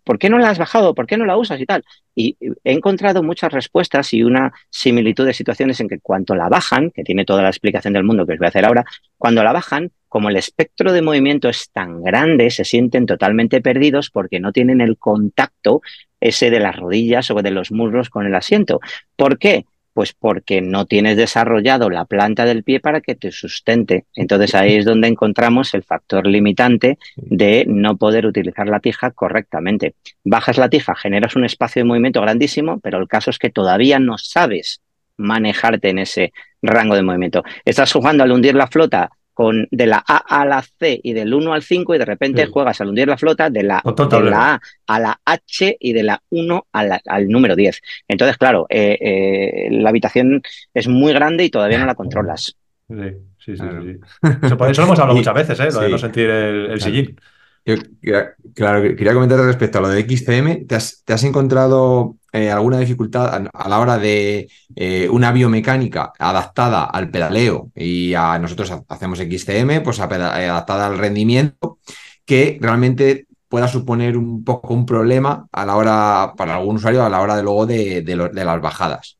¿por 0.04 0.18
qué 0.18 0.28
no 0.28 0.38
la 0.38 0.50
has 0.50 0.58
bajado? 0.58 0.94
¿Por 0.94 1.06
qué 1.06 1.16
no 1.16 1.24
la 1.24 1.36
usas 1.36 1.60
y 1.60 1.66
tal? 1.66 1.84
Y 2.14 2.36
he 2.40 2.72
encontrado 2.72 3.22
muchas 3.22 3.52
respuestas 3.52 4.12
y 4.14 4.22
una 4.22 4.52
similitud 4.70 5.26
de 5.26 5.32
situaciones 5.32 5.80
en 5.80 5.88
que 5.88 5.98
cuando 6.00 6.34
la 6.34 6.48
bajan, 6.48 6.90
que 6.90 7.02
tiene 7.02 7.24
toda 7.24 7.42
la 7.42 7.48
explicación 7.48 7.92
del 7.94 8.04
mundo 8.04 8.26
que 8.26 8.34
os 8.34 8.38
voy 8.38 8.46
a 8.46 8.48
hacer 8.48 8.64
ahora, 8.64 8.84
cuando 9.18 9.42
la 9.42 9.52
bajan, 9.52 9.90
como 10.08 10.28
el 10.28 10.36
espectro 10.36 10.92
de 10.92 11.02
movimiento 11.02 11.48
es 11.48 11.70
tan 11.72 12.02
grande, 12.02 12.50
se 12.50 12.64
sienten 12.64 13.06
totalmente 13.06 13.60
perdidos 13.60 14.10
porque 14.10 14.38
no 14.38 14.52
tienen 14.52 14.80
el 14.80 14.96
contacto 14.96 15.82
ese 16.20 16.50
de 16.50 16.60
las 16.60 16.76
rodillas 16.76 17.30
o 17.30 17.42
de 17.42 17.50
los 17.50 17.72
muslos 17.72 18.10
con 18.10 18.24
el 18.24 18.34
asiento. 18.34 18.80
¿Por 19.16 19.38
qué? 19.38 19.66
Pues 19.94 20.12
porque 20.12 20.60
no 20.60 20.84
tienes 20.84 21.16
desarrollado 21.16 21.88
la 21.88 22.04
planta 22.04 22.44
del 22.44 22.64
pie 22.64 22.80
para 22.80 23.00
que 23.00 23.14
te 23.14 23.30
sustente. 23.30 24.04
Entonces 24.14 24.54
ahí 24.54 24.74
es 24.74 24.84
donde 24.84 25.08
encontramos 25.08 25.72
el 25.72 25.84
factor 25.84 26.26
limitante 26.26 26.98
de 27.16 27.64
no 27.66 27.96
poder 27.96 28.26
utilizar 28.26 28.68
la 28.68 28.80
tija 28.80 29.12
correctamente. 29.12 29.94
Bajas 30.24 30.58
la 30.58 30.68
tija, 30.68 30.94
generas 30.94 31.36
un 31.36 31.44
espacio 31.44 31.80
de 31.80 31.86
movimiento 31.86 32.20
grandísimo, 32.20 32.80
pero 32.80 32.98
el 32.98 33.08
caso 33.08 33.30
es 33.30 33.38
que 33.38 33.50
todavía 33.50 33.98
no 33.98 34.18
sabes 34.18 34.82
manejarte 35.16 35.90
en 35.90 36.00
ese 36.00 36.32
rango 36.60 36.96
de 36.96 37.02
movimiento. 37.02 37.42
Estás 37.64 37.92
jugando 37.92 38.24
al 38.24 38.32
hundir 38.32 38.54
la 38.54 38.66
flota 38.66 39.10
con 39.34 39.68
de 39.70 39.86
la 39.86 40.02
A 40.06 40.40
a 40.40 40.46
la 40.46 40.62
C 40.62 41.00
y 41.02 41.12
del 41.12 41.34
1 41.34 41.52
al 41.52 41.62
5 41.62 41.94
y 41.94 41.98
de 41.98 42.04
repente 42.04 42.46
juegas 42.46 42.80
al 42.80 42.88
hundir 42.88 43.08
la 43.08 43.18
flota 43.18 43.50
de 43.50 43.64
la, 43.64 43.82
la, 43.84 44.54
A 44.54 44.60
a 44.86 45.00
la 45.00 45.20
H 45.24 45.76
y 45.78 45.92
de 45.92 46.02
la 46.04 46.22
1 46.30 46.66
al 46.72 47.28
número 47.28 47.56
10. 47.56 47.80
Entonces, 48.08 48.38
claro, 48.38 48.66
eh, 48.70 48.96
eh, 49.00 49.68
la 49.70 49.90
habitación 49.90 50.40
es 50.72 50.88
muy 50.88 51.12
grande 51.12 51.44
y 51.44 51.50
todavía 51.50 51.78
no 51.78 51.86
la 51.86 51.94
controlas. 51.94 52.56
Sí, 52.88 52.96
sí, 53.38 53.56
sí. 53.56 53.64
Eso, 54.42 54.56
por 54.56 54.70
eso 54.70 54.82
lo 54.82 54.86
hemos 54.86 54.98
hablado 54.98 55.16
muchas 55.18 55.34
veces, 55.34 55.60
¿eh? 55.60 55.68
lo 55.72 55.80
de 55.80 55.88
no 55.90 55.98
sentir 55.98 56.30
el, 56.30 56.80
sillín. 56.80 57.18
Claro, 58.54 58.82
quería 58.82 59.14
comentar 59.14 59.40
respecto 59.40 59.78
a 59.78 59.80
lo 59.80 59.88
de 59.88 60.02
XCM. 60.02 60.66
¿Te 60.66 60.74
has, 60.76 61.24
encontrado 61.24 62.16
alguna 62.32 62.78
dificultad 62.78 63.48
a, 63.52 63.68
la 63.68 63.78
hora 63.78 63.98
de 63.98 64.48
una 65.10 65.32
biomecánica 65.32 66.12
adaptada 66.18 66.84
al 66.84 67.10
pedaleo 67.10 67.70
y 67.74 68.14
a 68.14 68.38
nosotros 68.38 68.72
hacemos 68.88 69.18
XCM, 69.18 69.82
pues 69.82 70.00
adaptada 70.00 70.86
al 70.86 70.98
rendimiento, 70.98 71.78
que 72.24 72.58
realmente 72.60 73.26
pueda 73.48 73.68
suponer 73.68 74.16
un 74.16 74.44
poco 74.44 74.74
un 74.74 74.84
problema 74.84 75.46
a 75.52 75.64
la 75.64 75.76
hora, 75.76 76.34
para 76.36 76.56
algún 76.56 76.76
usuario, 76.76 77.04
a 77.04 77.08
la 77.08 77.20
hora 77.20 77.36
de 77.36 77.42
luego 77.42 77.66
de, 77.66 78.02
de, 78.02 78.44
las 78.44 78.60
bajadas? 78.60 79.18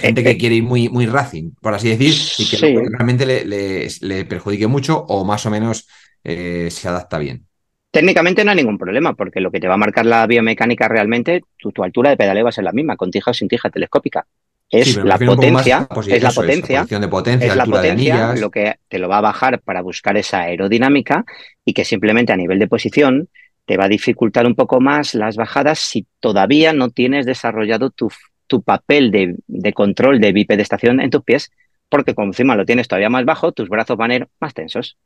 Gente 0.00 0.22
que 0.22 0.36
quiere 0.36 0.56
ir 0.56 0.62
muy, 0.62 0.88
muy 0.88 1.06
racing, 1.06 1.52
por 1.60 1.74
así 1.74 1.88
decir, 1.88 2.14
y 2.38 2.48
que 2.48 2.58
realmente 2.58 3.26
le, 3.26 3.88
le, 4.00 4.24
perjudique 4.24 4.66
mucho 4.66 4.98
o 5.08 5.24
más 5.24 5.46
o 5.46 5.50
menos 5.50 5.88
se 6.22 6.88
adapta 6.88 7.18
bien. 7.18 7.46
Técnicamente 7.92 8.42
no 8.42 8.52
hay 8.52 8.56
ningún 8.56 8.78
problema, 8.78 9.12
porque 9.12 9.38
lo 9.38 9.50
que 9.50 9.60
te 9.60 9.68
va 9.68 9.74
a 9.74 9.76
marcar 9.76 10.06
la 10.06 10.26
biomecánica 10.26 10.88
realmente, 10.88 11.44
tu, 11.58 11.70
altura 11.84 12.08
de 12.08 12.16
pedaleo 12.16 12.44
va 12.44 12.48
a 12.48 12.52
ser 12.52 12.64
la 12.64 12.72
misma, 12.72 12.96
con 12.96 13.10
tija 13.10 13.32
o 13.32 13.34
sin 13.34 13.48
tija 13.48 13.68
telescópica. 13.68 14.26
Es 14.70 14.96
la 14.96 15.18
potencia, 15.18 15.86
es 16.06 16.22
la 16.22 16.30
potencia, 16.30 16.86
de 16.86 17.08
potencia, 17.08 17.46
es 17.46 17.54
la 17.54 17.66
potencia 17.66 18.34
lo 18.34 18.50
que 18.50 18.76
te 18.88 18.98
lo 18.98 19.10
va 19.10 19.18
a 19.18 19.20
bajar 19.20 19.60
para 19.60 19.82
buscar 19.82 20.16
esa 20.16 20.40
aerodinámica 20.40 21.26
y 21.66 21.74
que 21.74 21.84
simplemente 21.84 22.32
a 22.32 22.36
nivel 22.38 22.58
de 22.58 22.66
posición 22.66 23.28
te 23.66 23.76
va 23.76 23.84
a 23.84 23.88
dificultar 23.88 24.46
un 24.46 24.54
poco 24.54 24.80
más 24.80 25.14
las 25.14 25.36
bajadas 25.36 25.78
si 25.78 26.06
todavía 26.18 26.72
no 26.72 26.88
tienes 26.88 27.26
desarrollado 27.26 27.90
tu, 27.90 28.10
tu 28.46 28.62
papel 28.62 29.10
de, 29.10 29.36
de, 29.46 29.72
control 29.74 30.18
de 30.18 30.32
bipedestación 30.32 30.98
en 30.98 31.10
tus 31.10 31.22
pies, 31.22 31.50
porque 31.90 32.14
como 32.14 32.28
encima 32.28 32.56
lo 32.56 32.64
tienes 32.64 32.88
todavía 32.88 33.10
más 33.10 33.26
bajo, 33.26 33.52
tus 33.52 33.68
brazos 33.68 33.98
van 33.98 34.12
a 34.12 34.14
ir 34.14 34.28
más 34.40 34.54
tensos. 34.54 34.96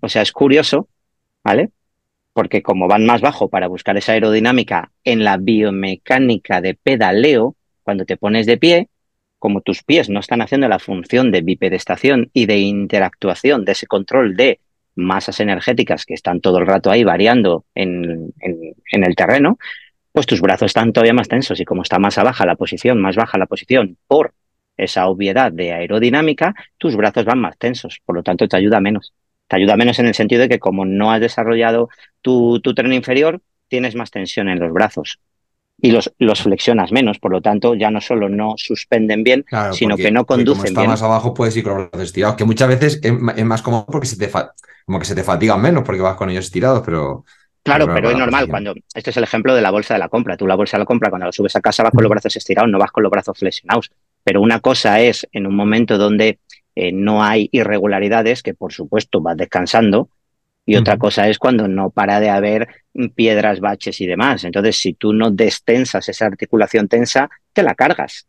O 0.00 0.08
sea, 0.08 0.22
es 0.22 0.32
curioso, 0.32 0.88
¿vale? 1.44 1.68
Porque 2.32 2.62
como 2.62 2.88
van 2.88 3.04
más 3.06 3.20
bajo 3.20 3.48
para 3.48 3.68
buscar 3.68 3.96
esa 3.96 4.12
aerodinámica 4.12 4.92
en 5.04 5.24
la 5.24 5.36
biomecánica 5.36 6.60
de 6.60 6.74
pedaleo, 6.74 7.56
cuando 7.82 8.04
te 8.04 8.16
pones 8.16 8.46
de 8.46 8.56
pie, 8.56 8.88
como 9.38 9.60
tus 9.60 9.82
pies 9.82 10.08
no 10.08 10.20
están 10.20 10.40
haciendo 10.40 10.68
la 10.68 10.78
función 10.78 11.32
de 11.32 11.42
bipedestación 11.42 12.30
y 12.32 12.46
de 12.46 12.58
interactuación, 12.60 13.64
de 13.64 13.72
ese 13.72 13.86
control 13.86 14.36
de 14.36 14.60
masas 14.94 15.40
energéticas 15.40 16.06
que 16.06 16.14
están 16.14 16.40
todo 16.40 16.58
el 16.58 16.66
rato 16.66 16.90
ahí 16.90 17.02
variando 17.02 17.64
en, 17.74 18.32
en, 18.40 19.04
el 19.04 19.16
terreno, 19.16 19.58
pues 20.12 20.26
tus 20.26 20.40
brazos 20.40 20.66
están 20.66 20.92
todavía 20.92 21.14
más 21.14 21.28
tensos 21.28 21.58
y 21.58 21.64
como 21.64 21.82
está 21.82 21.98
más 21.98 22.16
baja 22.16 22.46
la 22.46 22.56
posición, 22.56 23.00
más 23.00 23.16
baja 23.16 23.38
la 23.38 23.46
posición 23.46 23.96
por 24.06 24.34
esa 24.76 25.06
obviedad 25.08 25.50
de 25.50 25.72
aerodinámica, 25.72 26.54
tus 26.78 26.96
brazos 26.96 27.24
van 27.24 27.40
más 27.40 27.58
tensos, 27.58 28.00
por 28.04 28.16
lo 28.16 28.22
tanto 28.22 28.46
te 28.46 28.56
ayuda 28.56 28.80
menos. 28.80 29.12
Te 29.52 29.56
ayuda 29.56 29.76
menos 29.76 29.98
en 29.98 30.06
el 30.06 30.14
sentido 30.14 30.40
de 30.40 30.48
que 30.48 30.58
como 30.58 30.86
no 30.86 31.12
has 31.12 31.20
desarrollado 31.20 31.90
tu, 32.22 32.58
tu 32.60 32.74
tren 32.74 32.90
inferior, 32.94 33.42
tienes 33.68 33.94
más 33.94 34.10
tensión 34.10 34.48
en 34.48 34.58
los 34.58 34.72
brazos. 34.72 35.18
y 35.76 35.90
los, 35.90 36.10
los 36.18 36.40
flexionas 36.40 36.90
menos. 36.90 37.18
Por 37.18 37.32
lo 37.32 37.42
tanto, 37.42 37.74
ya 37.74 37.90
no 37.90 38.00
solo 38.00 38.30
no 38.30 38.54
suspenden 38.56 39.22
bien, 39.22 39.44
sino 39.72 39.98
que 39.98 40.10
no 40.10 40.24
conducen 40.24 40.72
como 40.72 40.80
está 40.80 40.84
más 40.84 41.02
abajo, 41.02 41.34
puedes 41.34 41.54
ir 41.54 41.64
con 41.64 41.74
los 41.74 41.90
brazos 41.90 42.06
estirados, 42.06 42.36
que 42.36 42.46
muchas 42.46 42.66
veces 42.66 43.00
es, 43.02 43.12
más 43.44 43.60
cómodo 43.60 43.84
porque 43.84 44.06
se 44.06 44.16
te, 44.16 44.30
como 44.86 44.98
que 44.98 45.04
se 45.04 45.14
te 45.14 45.22
fatigan 45.22 45.60
menos 45.60 45.84
porque 45.84 46.00
vas 46.00 46.16
con 46.16 46.30
ellos 46.30 46.46
estirados, 46.46 46.80
pero... 46.82 47.26
Claro, 47.62 47.92
pero, 47.92 48.08
es 48.08 48.16
normal 48.16 48.48
cuando. 48.48 48.74
Este 48.94 49.10
es 49.10 49.16
el 49.18 49.24
ejemplo 49.24 49.54
de 49.54 49.60
la 49.60 49.70
bolsa 49.70 49.92
de 49.92 50.00
la 50.00 50.08
compra. 50.08 50.38
Tú 50.38 50.46
la 50.46 50.56
bolsa 50.56 50.78
de 50.78 50.80
la 50.80 50.86
compra, 50.86 51.10
cuando 51.10 51.26
la 51.26 51.32
subes 51.32 51.54
a 51.56 51.60
casa, 51.60 51.82
vas 51.82 51.92
con 51.92 52.02
los 52.02 52.10
brazos 52.10 52.34
estirados, 52.34 52.70
no 52.70 52.78
vas 52.78 52.90
con 52.90 53.02
los 53.02 53.10
brazos 53.10 53.38
flexionados. 53.38 53.90
Pero 54.24 54.40
una 54.40 54.60
cosa 54.60 55.00
es 55.00 55.26
en 55.32 55.46
un 55.46 55.56
momento 55.56 55.98
donde 55.98 56.38
eh, 56.74 56.92
no 56.92 57.22
hay 57.22 57.48
irregularidades, 57.52 58.42
que 58.42 58.54
por 58.54 58.72
supuesto 58.72 59.20
vas 59.20 59.36
descansando, 59.36 60.08
y 60.64 60.76
otra 60.76 60.96
cosa 60.96 61.28
es 61.28 61.38
cuando 61.38 61.66
no 61.66 61.90
para 61.90 62.20
de 62.20 62.30
haber 62.30 62.68
piedras, 63.14 63.58
baches 63.58 64.00
y 64.00 64.06
demás. 64.06 64.44
Entonces, 64.44 64.76
si 64.76 64.94
tú 64.94 65.12
no 65.12 65.30
destensas 65.30 66.08
esa 66.08 66.26
articulación 66.26 66.88
tensa, 66.88 67.28
te 67.52 67.64
la 67.64 67.74
cargas. 67.74 68.28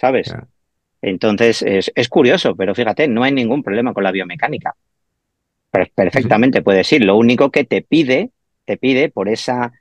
¿Sabes? 0.00 0.34
Entonces, 1.00 1.62
es, 1.62 1.92
es, 1.94 2.08
curioso, 2.08 2.56
pero 2.56 2.74
fíjate, 2.74 3.06
no 3.06 3.22
hay 3.22 3.32
ningún 3.32 3.62
problema 3.62 3.94
con 3.94 4.02
la 4.02 4.10
biomecánica. 4.10 4.74
Perfectamente 5.70 6.60
puedes 6.60 6.92
ir. 6.92 7.04
Lo 7.04 7.16
único 7.16 7.50
que 7.50 7.64
te 7.64 7.82
pide, 7.82 8.30
te 8.64 8.76
pide 8.76 9.08
por 9.08 9.28
esa 9.28 9.72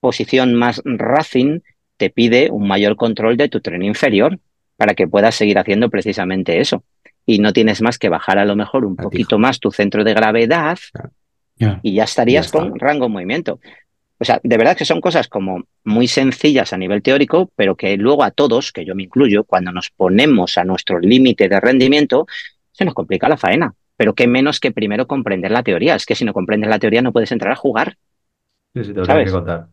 posición 0.00 0.54
más 0.54 0.80
racing, 0.84 1.60
te 1.96 2.10
pide 2.10 2.50
un 2.50 2.66
mayor 2.66 2.96
control 2.96 3.36
de 3.36 3.48
tu 3.48 3.60
tren 3.60 3.82
inferior 3.82 4.38
para 4.76 4.94
que 4.94 5.06
puedas 5.06 5.34
seguir 5.34 5.58
haciendo 5.58 5.90
precisamente 5.90 6.60
eso 6.60 6.84
y 7.26 7.38
no 7.38 7.52
tienes 7.52 7.80
más 7.80 7.98
que 7.98 8.08
bajar 8.08 8.38
a 8.38 8.44
lo 8.44 8.56
mejor 8.56 8.84
un 8.84 8.96
poquito 8.96 9.38
más 9.38 9.60
tu 9.60 9.70
centro 9.70 10.04
de 10.04 10.14
gravedad 10.14 10.78
y 11.82 11.94
ya 11.94 12.04
estarías 12.04 12.50
con 12.50 12.78
rango 12.78 13.06
de 13.06 13.10
movimiento. 13.10 13.60
O 14.18 14.24
sea, 14.24 14.40
de 14.42 14.56
verdad 14.56 14.76
que 14.76 14.84
son 14.84 15.00
cosas 15.00 15.28
como 15.28 15.64
muy 15.84 16.06
sencillas 16.06 16.72
a 16.72 16.78
nivel 16.78 17.02
teórico, 17.02 17.50
pero 17.56 17.76
que 17.76 17.96
luego 17.96 18.22
a 18.22 18.30
todos, 18.30 18.72
que 18.72 18.84
yo 18.84 18.94
me 18.94 19.02
incluyo, 19.02 19.44
cuando 19.44 19.72
nos 19.72 19.90
ponemos 19.90 20.56
a 20.56 20.64
nuestro 20.64 21.00
límite 21.00 21.48
de 21.48 21.60
rendimiento, 21.60 22.26
se 22.72 22.84
nos 22.84 22.94
complica 22.94 23.28
la 23.28 23.36
faena. 23.36 23.74
Pero 23.96 24.14
qué 24.14 24.26
menos 24.26 24.60
que 24.60 24.72
primero 24.72 25.06
comprender 25.06 25.50
la 25.50 25.62
teoría. 25.62 25.94
Es 25.94 26.06
que 26.06 26.14
si 26.14 26.24
no 26.24 26.32
comprendes 26.32 26.70
la 26.70 26.78
teoría 26.78 27.02
no 27.02 27.12
puedes 27.12 27.32
entrar 27.32 27.52
a 27.52 27.56
jugar. 27.56 27.96
Sí, 28.74 28.84
sí, 28.84 28.92
te 28.92 29.00
lo 29.00 29.06
tengo 29.06 29.24
que 29.24 29.30
contar. 29.30 29.68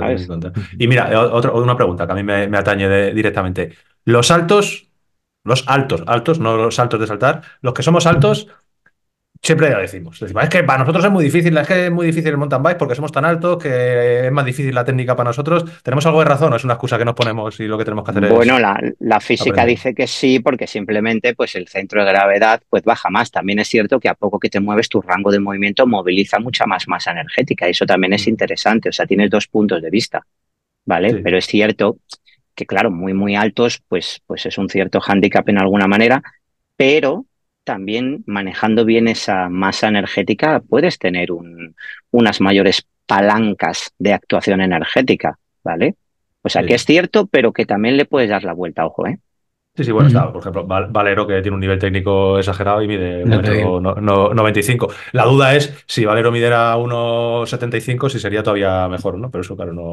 Que 0.00 0.26
contar. 0.26 0.52
Y 0.78 0.86
mira, 0.88 1.20
otra, 1.32 1.52
una 1.52 1.76
pregunta 1.76 2.06
que 2.06 2.12
a 2.12 2.16
mí 2.16 2.22
me, 2.22 2.56
atañe 2.56 3.12
directamente. 3.12 3.72
Los 4.04 4.26
saltos 4.26 4.88
los 5.44 5.64
altos, 5.68 6.02
altos, 6.06 6.40
no 6.40 6.56
los 6.56 6.78
altos 6.78 6.98
de 6.98 7.06
saltar. 7.06 7.42
Los 7.60 7.74
que 7.74 7.82
somos 7.82 8.06
altos, 8.06 8.48
siempre 9.44 9.70
lo 9.70 9.78
decimos. 9.78 10.18
Decimos, 10.18 10.42
es 10.42 10.48
que 10.48 10.64
para 10.64 10.78
nosotros 10.78 11.04
es 11.04 11.10
muy 11.10 11.22
difícil, 11.22 11.56
es 11.56 11.68
que 11.68 11.86
es 11.86 11.92
muy 11.92 12.06
difícil 12.06 12.30
el 12.30 12.38
mountain 12.38 12.62
bike 12.62 12.78
porque 12.78 12.94
somos 12.94 13.12
tan 13.12 13.24
altos 13.24 13.62
que 13.62 14.26
es 14.26 14.32
más 14.32 14.44
difícil 14.44 14.74
la 14.74 14.84
técnica 14.84 15.14
para 15.14 15.28
nosotros. 15.28 15.64
¿Tenemos 15.82 16.04
algo 16.06 16.20
de 16.20 16.24
razón 16.24 16.52
o 16.52 16.56
es 16.56 16.64
una 16.64 16.74
excusa 16.74 16.96
que 16.96 17.04
nos 17.04 17.14
ponemos 17.14 17.60
y 17.60 17.66
lo 17.66 17.76
que 17.76 17.84
tenemos 17.84 18.04
que 18.04 18.10
hacer 18.10 18.24
es. 18.24 18.30
Bueno, 18.30 18.58
la, 18.58 19.20
física 19.20 19.64
dice 19.66 19.94
que 19.94 20.06
sí, 20.06 20.40
porque 20.40 20.66
simplemente 20.66 21.34
pues, 21.34 21.54
el 21.54 21.68
centro 21.68 22.04
de 22.04 22.10
gravedad 22.10 22.62
pues, 22.70 22.82
baja 22.82 23.10
más. 23.10 23.30
También 23.30 23.58
es 23.58 23.68
cierto 23.68 24.00
que 24.00 24.08
a 24.08 24.14
poco 24.14 24.38
que 24.38 24.48
te 24.48 24.60
mueves, 24.60 24.88
tu 24.88 25.02
rango 25.02 25.30
de 25.30 25.40
movimiento 25.40 25.86
moviliza 25.86 26.38
mucha 26.38 26.64
más 26.66 26.88
masa 26.88 27.12
energética. 27.12 27.68
Eso 27.68 27.84
también 27.84 28.14
es 28.14 28.26
mm. 28.26 28.30
interesante. 28.30 28.88
O 28.88 28.92
sea, 28.92 29.06
tienes 29.06 29.30
dos 29.30 29.46
puntos 29.46 29.82
de 29.82 29.90
vista. 29.90 30.26
¿Vale? 30.86 31.22
Pero 31.22 31.38
es 31.38 31.46
cierto 31.46 31.98
que 32.54 32.66
claro, 32.66 32.90
muy, 32.90 33.14
muy 33.14 33.36
altos, 33.36 33.82
pues, 33.88 34.22
pues 34.26 34.46
es 34.46 34.58
un 34.58 34.68
cierto 34.68 35.00
hándicap 35.00 35.48
en 35.48 35.58
alguna 35.58 35.86
manera, 35.86 36.22
pero 36.76 37.26
también 37.64 38.22
manejando 38.26 38.84
bien 38.84 39.08
esa 39.08 39.48
masa 39.48 39.88
energética 39.88 40.60
puedes 40.60 40.98
tener 40.98 41.32
un, 41.32 41.74
unas 42.10 42.40
mayores 42.40 42.86
palancas 43.06 43.92
de 43.98 44.12
actuación 44.12 44.60
energética, 44.60 45.38
¿vale? 45.62 45.96
O 46.42 46.48
sea, 46.48 46.62
que 46.62 46.74
es 46.74 46.84
cierto, 46.84 47.26
pero 47.26 47.52
que 47.52 47.64
también 47.64 47.96
le 47.96 48.04
puedes 48.04 48.28
dar 48.28 48.44
la 48.44 48.52
vuelta, 48.52 48.86
ojo, 48.86 49.06
¿eh? 49.06 49.18
Sí, 49.76 49.82
sí, 49.82 49.90
bueno, 49.90 50.06
está, 50.06 50.30
por 50.32 50.40
ejemplo, 50.40 50.64
Valero, 50.66 51.26
que 51.26 51.42
tiene 51.42 51.56
un 51.56 51.60
nivel 51.60 51.80
técnico 51.80 52.38
exagerado 52.38 52.80
y 52.80 52.86
mide 52.86 53.24
1,95. 53.24 54.92
La 55.10 55.24
duda 55.24 55.56
es 55.56 55.82
si 55.86 56.04
Valero 56.04 56.30
midiera 56.30 56.76
1,75, 56.76 58.08
si 58.08 58.20
sería 58.20 58.44
todavía 58.44 58.86
mejor, 58.88 59.18
¿no? 59.18 59.32
Pero 59.32 59.42
eso, 59.42 59.56
claro, 59.56 59.72
no. 59.72 59.92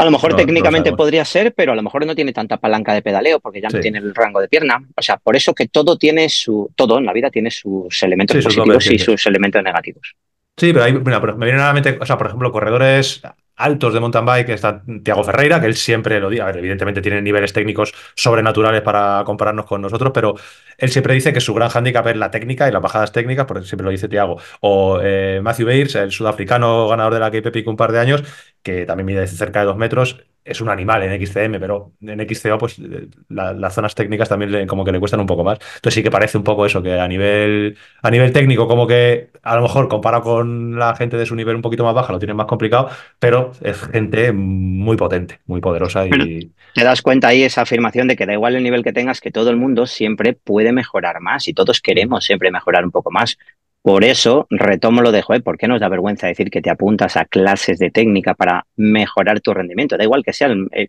A 0.00 0.04
lo 0.06 0.10
mejor 0.10 0.34
técnicamente 0.34 0.92
podría 0.92 1.24
ser, 1.26 1.52
pero 1.54 1.72
a 1.72 1.74
lo 1.74 1.82
mejor 1.82 2.06
no 2.06 2.14
tiene 2.14 2.32
tanta 2.32 2.56
palanca 2.56 2.94
de 2.94 3.02
pedaleo 3.02 3.38
porque 3.38 3.60
ya 3.60 3.68
no 3.68 3.80
tiene 3.80 3.98
el 3.98 4.14
rango 4.14 4.40
de 4.40 4.48
pierna. 4.48 4.82
O 4.96 5.02
sea, 5.02 5.18
por 5.18 5.36
eso 5.36 5.54
que 5.54 5.68
todo 5.68 5.98
tiene 5.98 6.28
su. 6.30 6.70
Todo 6.74 6.98
en 6.98 7.04
la 7.04 7.12
vida 7.12 7.30
tiene 7.30 7.50
sus 7.50 8.02
elementos 8.02 8.42
positivos 8.42 8.86
y 8.90 8.98
sus 8.98 9.26
elementos 9.26 9.62
negativos. 9.62 10.16
Sí, 10.56 10.72
pero, 10.72 11.00
mira, 11.00 11.20
me 11.20 11.46
viene 11.46 11.60
a 11.60 11.66
la 11.66 11.72
mente, 11.74 11.98
o 12.00 12.06
sea, 12.06 12.16
por 12.16 12.28
ejemplo, 12.28 12.50
corredores 12.50 13.22
altos 13.60 13.92
de 13.92 14.00
mountain 14.00 14.24
bike 14.24 14.48
está 14.48 14.82
Tiago 15.04 15.22
Ferreira, 15.22 15.60
que 15.60 15.66
él 15.66 15.74
siempre 15.74 16.18
lo 16.18 16.30
dice. 16.30 16.42
Evidentemente 16.42 17.00
tiene 17.00 17.20
niveles 17.22 17.52
técnicos 17.52 17.92
sobrenaturales 18.14 18.82
para 18.82 19.22
compararnos 19.24 19.66
con 19.66 19.82
nosotros, 19.82 20.10
pero 20.14 20.34
él 20.78 20.90
siempre 20.90 21.14
dice 21.14 21.32
que 21.32 21.40
su 21.40 21.52
gran 21.54 21.68
hándicap 21.68 22.06
es 22.06 22.16
la 22.16 22.30
técnica 22.30 22.68
y 22.68 22.72
las 22.72 22.82
bajadas 22.82 23.12
técnicas, 23.12 23.46
porque 23.46 23.66
siempre 23.66 23.84
lo 23.84 23.90
dice 23.90 24.08
Tiago. 24.08 24.38
O 24.60 24.98
eh, 25.02 25.40
Matthew 25.42 25.66
Bayers, 25.66 25.94
el 25.94 26.10
sudafricano 26.10 26.88
ganador 26.88 27.14
de 27.14 27.20
la 27.20 27.30
KPP 27.30 27.66
un 27.68 27.76
par 27.76 27.92
de 27.92 28.00
años, 28.00 28.22
que 28.62 28.86
también 28.86 29.06
mide 29.06 29.26
cerca 29.26 29.60
de 29.60 29.66
dos 29.66 29.76
metros, 29.76 30.24
es 30.44 30.60
un 30.60 30.68
animal 30.68 31.02
en 31.02 31.24
XCM, 31.24 31.60
pero 31.60 31.92
en 32.00 32.26
XCO, 32.28 32.58
pues 32.58 32.78
eh, 32.78 33.08
las 33.28 33.74
zonas 33.74 33.94
técnicas 33.94 34.28
también 34.28 34.66
como 34.66 34.84
que 34.84 34.92
le 34.92 34.98
cuestan 34.98 35.20
un 35.20 35.26
poco 35.26 35.44
más. 35.44 35.58
Entonces 35.76 35.94
sí 35.94 36.02
que 36.02 36.10
parece 36.10 36.38
un 36.38 36.44
poco 36.44 36.64
eso, 36.64 36.82
que 36.82 36.98
a 36.98 37.06
nivel, 37.06 37.76
a 38.02 38.10
nivel 38.10 38.32
técnico, 38.32 38.66
como 38.66 38.86
que 38.86 39.30
a 39.42 39.56
lo 39.56 39.62
mejor 39.62 39.88
comparado 39.88 40.22
con 40.22 40.78
la 40.78 40.94
gente 40.96 41.16
de 41.16 41.26
su 41.26 41.34
nivel 41.34 41.56
un 41.56 41.62
poquito 41.62 41.84
más 41.84 41.94
baja, 41.94 42.12
lo 42.12 42.18
tienen 42.18 42.36
más 42.36 42.46
complicado, 42.46 42.90
pero 43.18 43.52
es 43.62 43.80
gente 43.82 44.32
muy 44.32 44.96
potente, 44.96 45.40
muy 45.46 45.60
poderosa 45.60 46.06
y. 46.06 46.52
te 46.74 46.84
das 46.84 47.02
cuenta 47.02 47.28
ahí 47.28 47.42
esa 47.42 47.62
afirmación 47.62 48.08
de 48.08 48.16
que 48.16 48.26
da 48.26 48.32
igual 48.32 48.56
el 48.56 48.62
nivel 48.62 48.82
que 48.82 48.92
tengas, 48.92 49.20
que 49.20 49.30
todo 49.30 49.50
el 49.50 49.56
mundo 49.56 49.86
siempre 49.86 50.32
puede 50.32 50.72
mejorar 50.72 51.20
más 51.20 51.48
y 51.48 51.54
todos 51.54 51.80
queremos 51.80 52.24
siempre 52.24 52.50
mejorar 52.50 52.84
un 52.84 52.90
poco 52.90 53.10
más. 53.10 53.36
Por 53.82 54.04
eso 54.04 54.46
retomo 54.50 55.00
lo 55.00 55.10
de, 55.10 55.22
joder, 55.22 55.42
¿por 55.42 55.56
qué 55.56 55.66
nos 55.66 55.80
da 55.80 55.88
vergüenza 55.88 56.26
decir 56.26 56.50
que 56.50 56.60
te 56.60 56.68
apuntas 56.68 57.16
a 57.16 57.24
clases 57.24 57.78
de 57.78 57.90
técnica 57.90 58.34
para 58.34 58.66
mejorar 58.76 59.40
tu 59.40 59.54
rendimiento? 59.54 59.96
Da 59.96 60.04
igual 60.04 60.22
que 60.22 60.34
sea, 60.34 60.54
eh, 60.72 60.88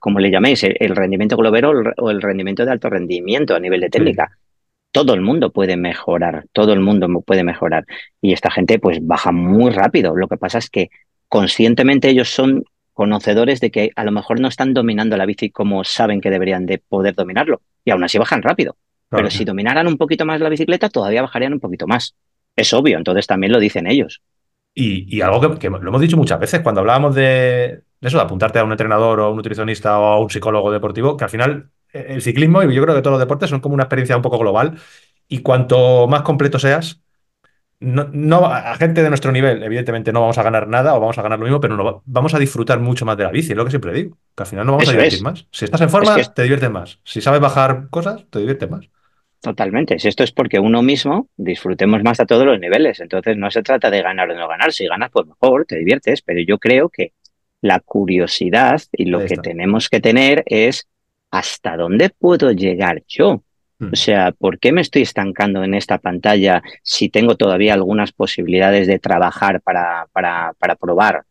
como 0.00 0.18
le 0.18 0.30
llaméis, 0.30 0.64
el, 0.64 0.96
rendimiento 0.96 1.36
globero 1.36 1.72
o 1.98 2.10
el 2.10 2.20
rendimiento 2.20 2.64
de 2.64 2.72
alto 2.72 2.90
rendimiento 2.90 3.54
a 3.54 3.60
nivel 3.60 3.80
de 3.80 3.90
técnica. 3.90 4.36
Todo 4.90 5.14
el 5.14 5.20
mundo 5.20 5.52
puede 5.52 5.76
mejorar, 5.76 6.44
todo 6.52 6.72
el 6.72 6.80
mundo 6.80 7.08
puede 7.24 7.44
mejorar. 7.44 7.86
Y 8.20 8.32
esta 8.32 8.50
gente 8.50 8.80
pues 8.80 8.98
baja 9.00 9.30
muy 9.30 9.70
rápido. 9.70 10.16
Lo 10.16 10.26
que 10.26 10.36
pasa 10.36 10.58
es 10.58 10.68
que 10.68 10.90
conscientemente 11.28 12.08
ellos 12.08 12.28
son 12.28 12.64
conocedores 12.92 13.60
de 13.60 13.70
que 13.70 13.90
a 13.94 14.04
lo 14.04 14.10
mejor 14.10 14.40
no 14.40 14.48
están 14.48 14.74
dominando 14.74 15.16
la 15.16 15.26
bici 15.26 15.50
como 15.50 15.84
saben 15.84 16.20
que 16.20 16.28
deberían 16.28 16.66
de 16.66 16.78
poder 16.78 17.14
dominarlo. 17.14 17.62
Y 17.84 17.92
aún 17.92 18.02
así 18.02 18.18
bajan 18.18 18.42
rápido. 18.42 18.76
Pero 19.08 19.30
si 19.30 19.44
dominaran 19.44 19.86
un 19.86 19.98
poquito 19.98 20.24
más 20.24 20.40
la 20.40 20.48
bicicleta, 20.48 20.88
todavía 20.88 21.22
bajarían 21.22 21.52
un 21.52 21.60
poquito 21.60 21.86
más. 21.86 22.14
Es 22.56 22.72
obvio, 22.72 22.98
entonces 22.98 23.26
también 23.26 23.52
lo 23.52 23.58
dicen 23.58 23.86
ellos. 23.86 24.22
Y, 24.74 25.20
algo 25.20 25.58
que, 25.58 25.68
lo 25.68 25.88
hemos 25.88 26.00
dicho 26.00 26.16
muchas 26.16 26.40
veces, 26.40 26.60
cuando 26.60 26.80
hablábamos 26.80 27.14
de, 27.14 27.82
eso, 28.00 28.16
de 28.16 28.22
apuntarte 28.22 28.58
a 28.58 28.64
un 28.64 28.72
entrenador 28.72 29.20
o 29.20 29.24
a 29.24 29.30
un 29.30 29.36
nutricionista 29.36 29.98
o 29.98 30.04
a 30.04 30.20
un 30.20 30.30
psicólogo 30.30 30.70
deportivo, 30.72 31.16
que 31.16 31.24
al 31.24 31.30
final 31.30 31.70
eh, 31.92 32.06
el 32.08 32.22
ciclismo 32.22 32.62
y 32.62 32.74
yo 32.74 32.82
creo 32.82 32.94
que 32.94 33.02
todos 33.02 33.14
los 33.14 33.20
deportes 33.20 33.50
son 33.50 33.60
como 33.60 33.74
una 33.74 33.84
experiencia 33.84 34.16
un 34.16 34.22
poco 34.22 34.38
global 34.38 34.78
y 35.28 35.38
cuanto 35.38 36.06
más 36.08 36.22
completo 36.22 36.58
seas, 36.58 37.02
no, 37.80 38.46
a 38.46 38.76
gente 38.76 39.02
de 39.02 39.08
nuestro 39.08 39.32
nivel, 39.32 39.62
evidentemente 39.62 40.12
no 40.12 40.20
vamos 40.20 40.38
a 40.38 40.42
ganar 40.44 40.68
nada 40.68 40.94
o 40.94 41.00
vamos 41.00 41.18
a 41.18 41.22
ganar 41.22 41.38
lo 41.38 41.44
mismo, 41.44 41.60
pero 41.60 41.76
no, 41.76 42.02
vamos 42.06 42.32
a 42.32 42.38
disfrutar 42.38 42.78
mucho 42.78 43.04
más 43.04 43.16
de 43.16 43.24
la 43.24 43.30
bici, 43.30 43.50
es 43.50 43.56
lo 43.56 43.64
que 43.64 43.70
siempre 43.70 43.92
digo, 43.92 44.16
que 44.36 44.42
al 44.44 44.46
final 44.46 44.66
no 44.66 44.72
vamos 44.72 44.88
a 44.88 44.92
divertir 44.92 45.22
más. 45.22 45.46
Si 45.50 45.64
estás 45.64 45.80
en 45.80 45.90
forma, 45.90 46.16
te 46.16 46.42
diviertes 46.42 46.70
más. 46.70 47.00
Si 47.02 47.20
sabes 47.20 47.40
bajar 47.40 47.88
cosas, 47.90 48.24
te 48.30 48.38
diviertes 48.38 48.70
más. 48.70 48.88
Totalmente. 49.42 49.98
Si 49.98 50.06
esto 50.06 50.22
es 50.22 50.30
porque 50.30 50.60
uno 50.60 50.82
mismo 50.82 51.28
disfrutemos 51.36 52.00
más 52.04 52.20
a 52.20 52.26
todos 52.26 52.46
los 52.46 52.60
niveles. 52.60 53.00
Entonces 53.00 53.36
no 53.36 53.50
se 53.50 53.64
trata 53.64 53.90
de 53.90 54.00
ganar 54.00 54.30
o 54.30 54.36
no 54.36 54.46
ganar. 54.46 54.72
Si 54.72 54.86
ganas, 54.86 55.10
pues 55.10 55.26
mejor, 55.26 55.66
te 55.66 55.78
diviertes. 55.78 56.22
Pero 56.22 56.40
yo 56.46 56.58
creo 56.58 56.88
que 56.88 57.12
la 57.60 57.80
curiosidad 57.80 58.80
y 58.92 59.06
lo 59.06 59.24
que 59.24 59.36
tenemos 59.36 59.88
que 59.88 59.98
tener 60.00 60.44
es 60.46 60.86
hasta 61.32 61.76
dónde 61.76 62.10
puedo 62.10 62.52
llegar 62.52 63.02
yo. 63.08 63.42
Hmm. 63.80 63.90
O 63.92 63.96
sea, 63.96 64.30
¿por 64.30 64.60
qué 64.60 64.70
me 64.70 64.80
estoy 64.80 65.02
estancando 65.02 65.64
en 65.64 65.74
esta 65.74 65.98
pantalla 65.98 66.62
si 66.84 67.08
tengo 67.08 67.36
todavía 67.36 67.74
algunas 67.74 68.12
posibilidades 68.12 68.86
de 68.86 69.00
trabajar 69.00 69.60
para, 69.60 70.06
para, 70.12 70.52
para 70.56 70.76
probar 70.76 71.24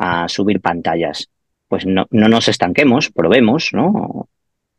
a 0.00 0.28
subir 0.28 0.60
pantallas? 0.60 1.28
Pues 1.68 1.86
no, 1.86 2.08
no 2.10 2.28
nos 2.28 2.48
estanquemos, 2.48 3.08
probemos, 3.10 3.68
¿no? 3.72 4.28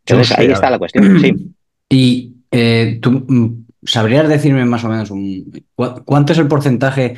Entonces 0.06 0.38
ahí 0.38 0.48
está 0.48 0.70
la 0.70 0.80
cuestión, 0.80 1.18
sí. 1.22 1.34
Y 1.90 2.43
eh, 2.54 3.00
¿Tú 3.02 3.26
mm, 3.28 3.66
sabrías 3.84 4.30
decirme 4.30 4.64
más 4.66 4.84
o 4.84 4.90
menos 4.90 5.12
cuánto 6.06 6.34
es 6.34 6.40
el 6.40 6.48
porcentaje 6.48 7.16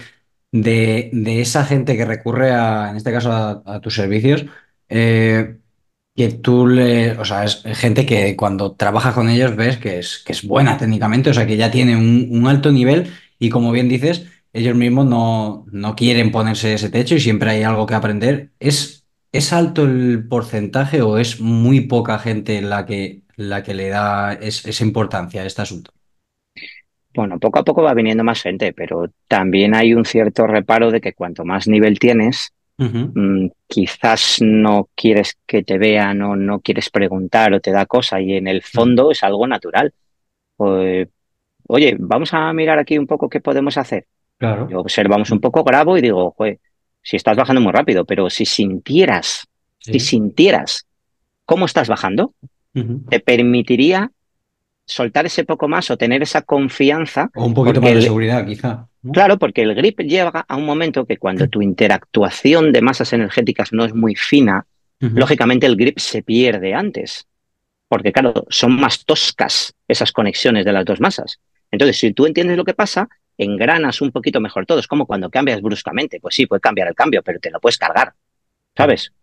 de, 0.52 1.12
esa 1.42 1.66
gente 1.66 1.98
que 1.98 2.06
recurre 2.06 2.52
a, 2.52 2.90
en 2.90 2.96
este 2.98 3.12
caso, 3.12 3.32
a, 3.32 3.82
tus 3.82 3.96
servicios? 3.96 4.46
Eh, 4.90 5.58
que 6.16 6.30
tú 6.30 6.68
le, 6.68 7.12
o 7.20 7.26
sea, 7.26 7.44
es 7.44 7.64
gente 7.78 8.06
que 8.06 8.36
cuando 8.38 8.74
trabajas 8.74 9.14
con 9.14 9.30
ellos 9.30 9.56
ves 9.56 9.78
que 9.78 10.00
es, 10.00 10.24
que 10.26 10.32
es 10.34 10.48
buena 10.48 10.78
técnicamente, 10.78 11.30
o 11.30 11.34
sea, 11.34 11.46
que 11.46 11.58
ya 11.58 11.72
tiene 11.72 11.98
un, 11.98 12.48
alto 12.48 12.72
nivel 12.72 13.12
y 13.38 13.50
como 13.50 13.72
bien 13.74 13.90
dices, 13.90 14.26
ellos 14.54 14.76
mismos 14.78 15.06
no, 15.08 15.66
no, 15.72 15.96
quieren 15.96 16.32
ponerse 16.32 16.74
ese 16.76 16.90
techo 16.90 17.16
y 17.16 17.20
siempre 17.20 17.52
hay 17.52 17.64
algo 17.64 17.86
que 17.86 17.96
aprender. 17.96 18.52
¿Es, 18.60 19.06
¿Es 19.34 19.52
alto 19.52 19.84
el 19.84 20.26
porcentaje 20.30 21.02
o 21.02 21.18
es 21.18 21.42
muy 21.42 21.82
poca 21.82 22.20
gente 22.20 22.62
la 22.62 22.86
que, 22.86 23.25
la 23.38 23.64
que 23.64 23.74
le 23.74 23.90
da 23.90 24.34
esa 24.34 24.84
importancia 24.84 25.42
a 25.42 25.46
este 25.46 25.62
asunto? 25.62 25.92
Bueno, 27.16 27.40
poco 27.40 27.60
a 27.60 27.64
poco 27.64 27.82
va 27.82 27.94
viniendo 27.94 28.24
más 28.24 28.42
gente, 28.42 28.74
pero 28.74 29.08
también 29.28 29.74
hay 29.74 29.94
un 29.94 30.04
cierto 30.04 30.46
reparo 30.48 30.92
de 30.92 31.00
que 31.00 31.14
cuanto 31.14 31.46
más 31.46 31.68
nivel 31.68 31.98
tienes, 31.98 32.52
mm, 32.78 33.48
quizás 33.68 34.38
no 34.42 34.90
quieres 34.96 35.38
que 35.46 35.64
te 35.64 35.78
vean 35.78 36.22
o 36.22 36.36
no 36.36 36.60
quieres 36.60 36.90
preguntar 36.90 37.54
o 37.54 37.62
te 37.62 37.72
da 37.72 37.86
cosa 37.86 38.20
y 38.20 38.34
en 38.34 38.48
el 38.48 38.62
fondo 38.62 39.12
es 39.12 39.24
algo 39.24 39.48
natural. 39.48 39.94
Pues, 40.58 41.08
oye, 41.68 41.96
vamos 41.98 42.34
a 42.34 42.52
mirar 42.52 42.80
aquí 42.80 42.98
un 42.98 43.08
poco 43.08 43.30
qué 43.30 43.40
podemos 43.40 43.78
hacer. 43.78 44.06
Claro. 44.38 44.68
observamos 44.76 45.32
un 45.32 45.40
poco, 45.40 45.64
grabo 45.64 45.98
y 45.98 46.02
digo, 46.02 46.32
joder, 46.38 46.60
si 47.02 47.16
estás 47.16 47.38
bajando 47.38 47.62
muy 47.62 47.72
rápido, 47.72 48.04
pero 48.04 48.30
si 48.30 48.46
sintieras, 48.46 49.48
si 49.80 50.02
sintieras 50.02 50.86
cómo 51.46 51.66
estás 51.66 51.88
bajando, 51.88 52.34
te 53.10 53.20
permitiría 53.20 54.12
soltar 54.86 55.26
ese 55.26 55.44
poco 55.44 55.68
más 55.68 55.90
o 55.90 55.98
tener 55.98 56.22
esa 56.22 56.42
confianza. 56.42 57.30
O 57.36 57.46
un 57.46 57.54
poquito 57.54 57.82
más 57.82 57.94
de 57.94 58.02
seguridad, 58.02 58.46
quizá. 58.46 58.88
Claro, 59.14 59.38
porque 59.38 59.62
el 59.62 59.76
grip 59.76 60.00
llega 60.02 60.46
a 60.48 60.56
un 60.56 60.66
momento 60.66 61.06
que 61.06 61.18
cuando 61.18 61.48
tu 61.48 61.62
interactuación 61.62 62.72
de 62.72 62.82
masas 62.82 63.14
energéticas 63.14 63.72
no 63.72 63.86
es 63.86 63.94
muy 63.94 64.16
fina, 64.16 64.66
lógicamente 65.00 65.66
el 65.66 65.76
grip 65.76 66.00
se 66.00 66.24
pierde 66.24 66.74
antes. 66.74 67.28
Porque, 67.88 68.12
claro, 68.12 68.46
son 68.50 68.76
más 68.80 69.06
toscas 69.06 69.76
esas 69.88 70.12
conexiones 70.12 70.66
de 70.66 70.74
las 70.74 70.86
dos 70.86 71.00
masas. 71.00 71.40
Entonces, 71.70 71.98
si 72.00 72.14
tú 72.14 72.26
entiendes 72.26 72.58
lo 72.58 72.64
que 72.64 72.74
pasa, 72.74 73.08
engranas 73.38 74.02
un 74.02 74.12
poquito 74.12 74.40
mejor 74.40 74.66
todo. 74.66 74.80
Es 74.80 74.88
como 74.88 75.06
cuando 75.06 75.30
cambias 75.30 75.62
bruscamente. 75.62 76.20
Pues 76.20 76.34
sí, 76.34 76.48
puede 76.48 76.62
cambiar 76.62 76.88
el 76.88 76.96
cambio, 76.96 77.22
pero 77.22 77.40
te 77.40 77.52
lo 77.52 77.60
puedes 77.60 77.78
cargar. 77.78 78.14
¿Sabes? 78.76 79.14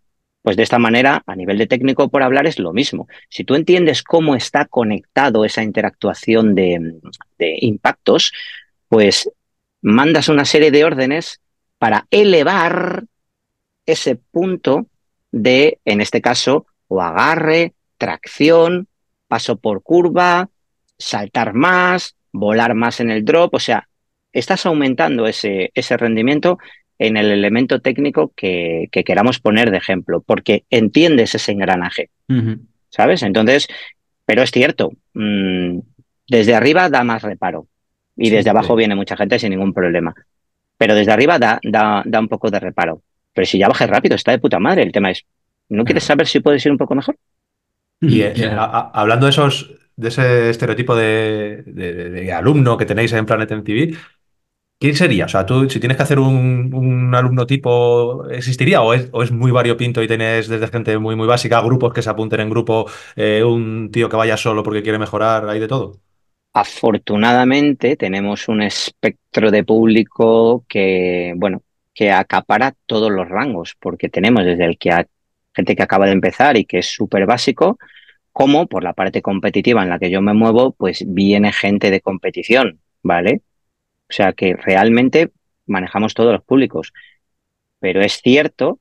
Pues 0.43 0.57
de 0.57 0.65
esta 0.65 0.79
manera, 0.79 1.23
a 1.25 1.37
nivel 1.37 1.57
de 1.57 1.69
técnico 1.69 2.09
por 2.09 2.23
hablar, 2.23 2.47
es 2.47 2.59
lo 2.59 2.73
mismo. 2.73 3.07
Si 3.29 3.45
tú 3.45 3.55
entiendes 3.55 4.03
cómo 4.03 4.35
está 4.35 4.65
conectado 4.67 5.45
esa 5.45 5.63
interactuación 5.63 6.55
de, 6.57 7.01
impactos, 7.39 8.33
pues 8.89 9.31
mandas 9.81 10.29
una 10.29 10.45
serie 10.45 10.73
de 10.73 10.85
órdenes 10.85 11.41
para 11.79 12.07
elevar 12.11 13.05
ese 13.87 14.17
punto 14.17 14.87
de, 15.31 15.79
en 15.85 16.01
este 16.01 16.21
caso, 16.21 16.67
o 16.89 17.01
agarre, 17.01 17.75
tracción, 17.97 18.89
paso 19.29 19.57
por 19.57 19.83
curva, 19.83 20.51
saltar 20.99 21.55
más, 21.55 22.17
volar 22.33 22.75
más 22.75 23.01
en 23.01 23.11
el 23.11 23.25
drop, 23.25 23.55
o 23.55 23.61
sea, 23.61 23.89
estás 24.33 24.67
aumentando 24.67 25.27
ese, 25.27 25.71
ese 25.75 25.97
rendimiento 25.97 26.59
en 27.07 27.17
el 27.17 27.33
elemento 27.33 27.81
técnico 27.81 28.33
que, 28.37 28.89
queramos 28.91 29.41
poner 29.41 29.71
de 29.71 29.79
ejemplo, 29.79 30.23
porque 30.25 30.65
entiendes 30.71 31.35
ese 31.35 31.53
engranaje, 31.53 32.11
¿sabes? 32.91 33.23
Entonces, 33.23 33.67
pero 34.25 34.43
es 34.43 34.51
cierto, 34.51 34.93
mm, 35.15 35.79
desde 36.29 36.55
arriba 36.55 36.89
da 36.89 37.03
más 37.03 37.23
reparo 37.23 37.67
y 38.17 38.31
desde 38.31 38.51
abajo 38.51 38.77
viene 38.77 38.95
mucha 38.95 39.17
gente 39.17 39.39
sin 39.39 39.51
ningún 39.51 39.75
problema, 39.75 40.15
pero 40.79 40.95
desde 40.95 41.13
arriba 41.13 41.39
da, 41.39 41.59
da, 41.63 42.03
da 42.05 42.21
un 42.21 42.29
poco 42.29 42.51
de 42.51 42.61
reparo. 42.61 43.03
Pero 43.35 43.47
si 43.47 43.59
ya 43.59 43.69
bajas 43.69 43.91
rápido, 43.91 44.15
está 44.15 44.31
de 44.31 44.39
puta 44.39 44.59
madre. 44.59 44.83
El 44.83 44.93
tema 44.93 45.11
es, 45.11 45.25
¿no 45.69 45.85
quieres 45.85 46.05
saber 46.05 46.27
si 46.27 46.41
puedes 46.41 46.65
ir 46.65 46.73
un 46.73 46.79
poco 46.79 46.95
mejor? 46.95 47.17
Y 48.01 48.21
eh, 48.23 48.35
hablando 48.57 49.27
de 49.27 49.31
esos, 49.31 49.75
de 49.97 50.09
ese 50.09 50.51
estereotipo 50.51 50.95
de, 50.95 51.63
de, 51.67 52.33
alumno 52.33 52.77
que 52.77 52.85
tenéis 52.85 53.13
en 53.13 53.27
Planet 53.27 53.51
MTV, 53.51 53.97
¿Quién 54.83 54.97
sería? 54.97 55.27
O 55.27 55.29
sea, 55.29 55.47
tú, 55.47 55.71
si 55.71 55.79
tienes 55.79 55.97
que 55.97 56.03
hacer 56.03 56.19
un, 56.19 57.13
alumno 57.15 57.47
tipo, 57.47 58.29
¿existiría? 58.29 58.83
¿O 58.83 58.93
es, 58.93 59.31
muy 59.31 59.53
variopinto 59.53 60.03
y 60.03 60.09
tienes 60.09 60.49
desde 60.49 60.67
gente 60.67 60.99
muy, 60.99 61.15
muy 61.15 61.29
básica, 61.29 61.61
grupos 61.61 61.93
que 61.93 62.03
se 62.03 62.11
apunten 62.11 62.41
en 62.41 62.51
grupo, 62.51 62.87
eh, 63.15 63.45
un 63.45 63.93
tío 63.93 64.09
que 64.09 64.17
vaya 64.17 64.37
solo 64.37 64.65
porque 64.65 64.83
quiere 64.83 64.99
mejorar, 64.99 65.49
hay 65.49 65.61
de 65.61 65.69
todo? 65.69 66.01
Afortunadamente 66.53 67.95
tenemos 67.95 68.49
un 68.49 68.61
espectro 68.61 69.53
de 69.53 69.63
público 69.63 70.65
que, 70.69 71.33
bueno, 71.37 71.63
que 71.95 72.11
acapara 72.11 72.75
todos 72.85 73.13
los 73.13 73.29
rangos, 73.29 73.77
porque 73.79 74.09
tenemos 74.09 74.45
desde 74.45 74.65
el 74.65 74.79
que 74.79 74.91
a 74.91 75.07
gente 75.55 75.77
que 75.77 75.83
acaba 75.85 76.07
de 76.07 76.13
empezar 76.13 76.57
y 76.57 76.65
que 76.65 76.81
es 76.81 76.87
súper 76.87 77.25
básico, 77.25 77.79
como 78.33 78.67
por 78.67 78.83
la 78.83 78.95
parte 78.95 79.23
competitiva 79.23 79.85
en 79.85 79.91
la 79.91 80.01
que 80.01 80.11
yo 80.11 80.21
me 80.23 80.35
muevo, 80.35 80.73
pues 80.73 81.05
viene 81.07 81.53
gente 81.53 81.93
de 81.93 82.01
competición, 82.01 82.81
¿vale? 83.05 83.43
O 84.13 84.15
sea 84.15 84.35
que 84.35 84.55
realmente 84.55 85.33
manejamos 85.65 86.13
todos 86.13 86.35
los 86.35 86.43
públicos. 86.45 86.93
Pero 87.79 88.03
es 88.03 88.21
cierto 88.21 88.79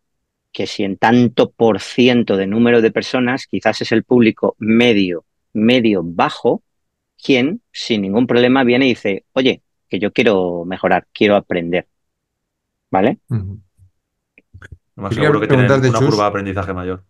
que 0.51 0.67
si 0.67 0.84
en 0.84 0.97
tanto 0.97 1.51
por 1.51 1.79
ciento 1.79 2.36
de 2.36 2.47
número 2.47 2.82
de 2.82 2.91
personas, 2.91 3.47
quizás 3.47 3.82
es 3.82 3.93
el 3.93 4.03
público 4.03 4.57
medio, 4.59 5.23
medio 5.53 6.01
bajo, 6.03 6.63
quien 7.17 7.61
sin 7.71 8.01
ningún 8.01 8.27
problema 8.27 8.65
viene 8.65 8.88
y 8.88 8.89
dice, 8.89 9.23
oye, 9.32 9.61
que 9.88 9.99
yo 9.99 10.11
quiero 10.11 10.65
mejorar, 10.65 11.07
quiero 11.13 11.38
aprender. 11.38 11.88
¿Vale? 12.89 13.19
Más 14.95 15.15
seguro 15.15 15.39
que 15.39 15.47
tienen 15.47 15.71
una 15.71 15.97
curva 15.97 16.23
de 16.25 16.29
aprendizaje 16.29 16.73
mayor. 16.73 17.05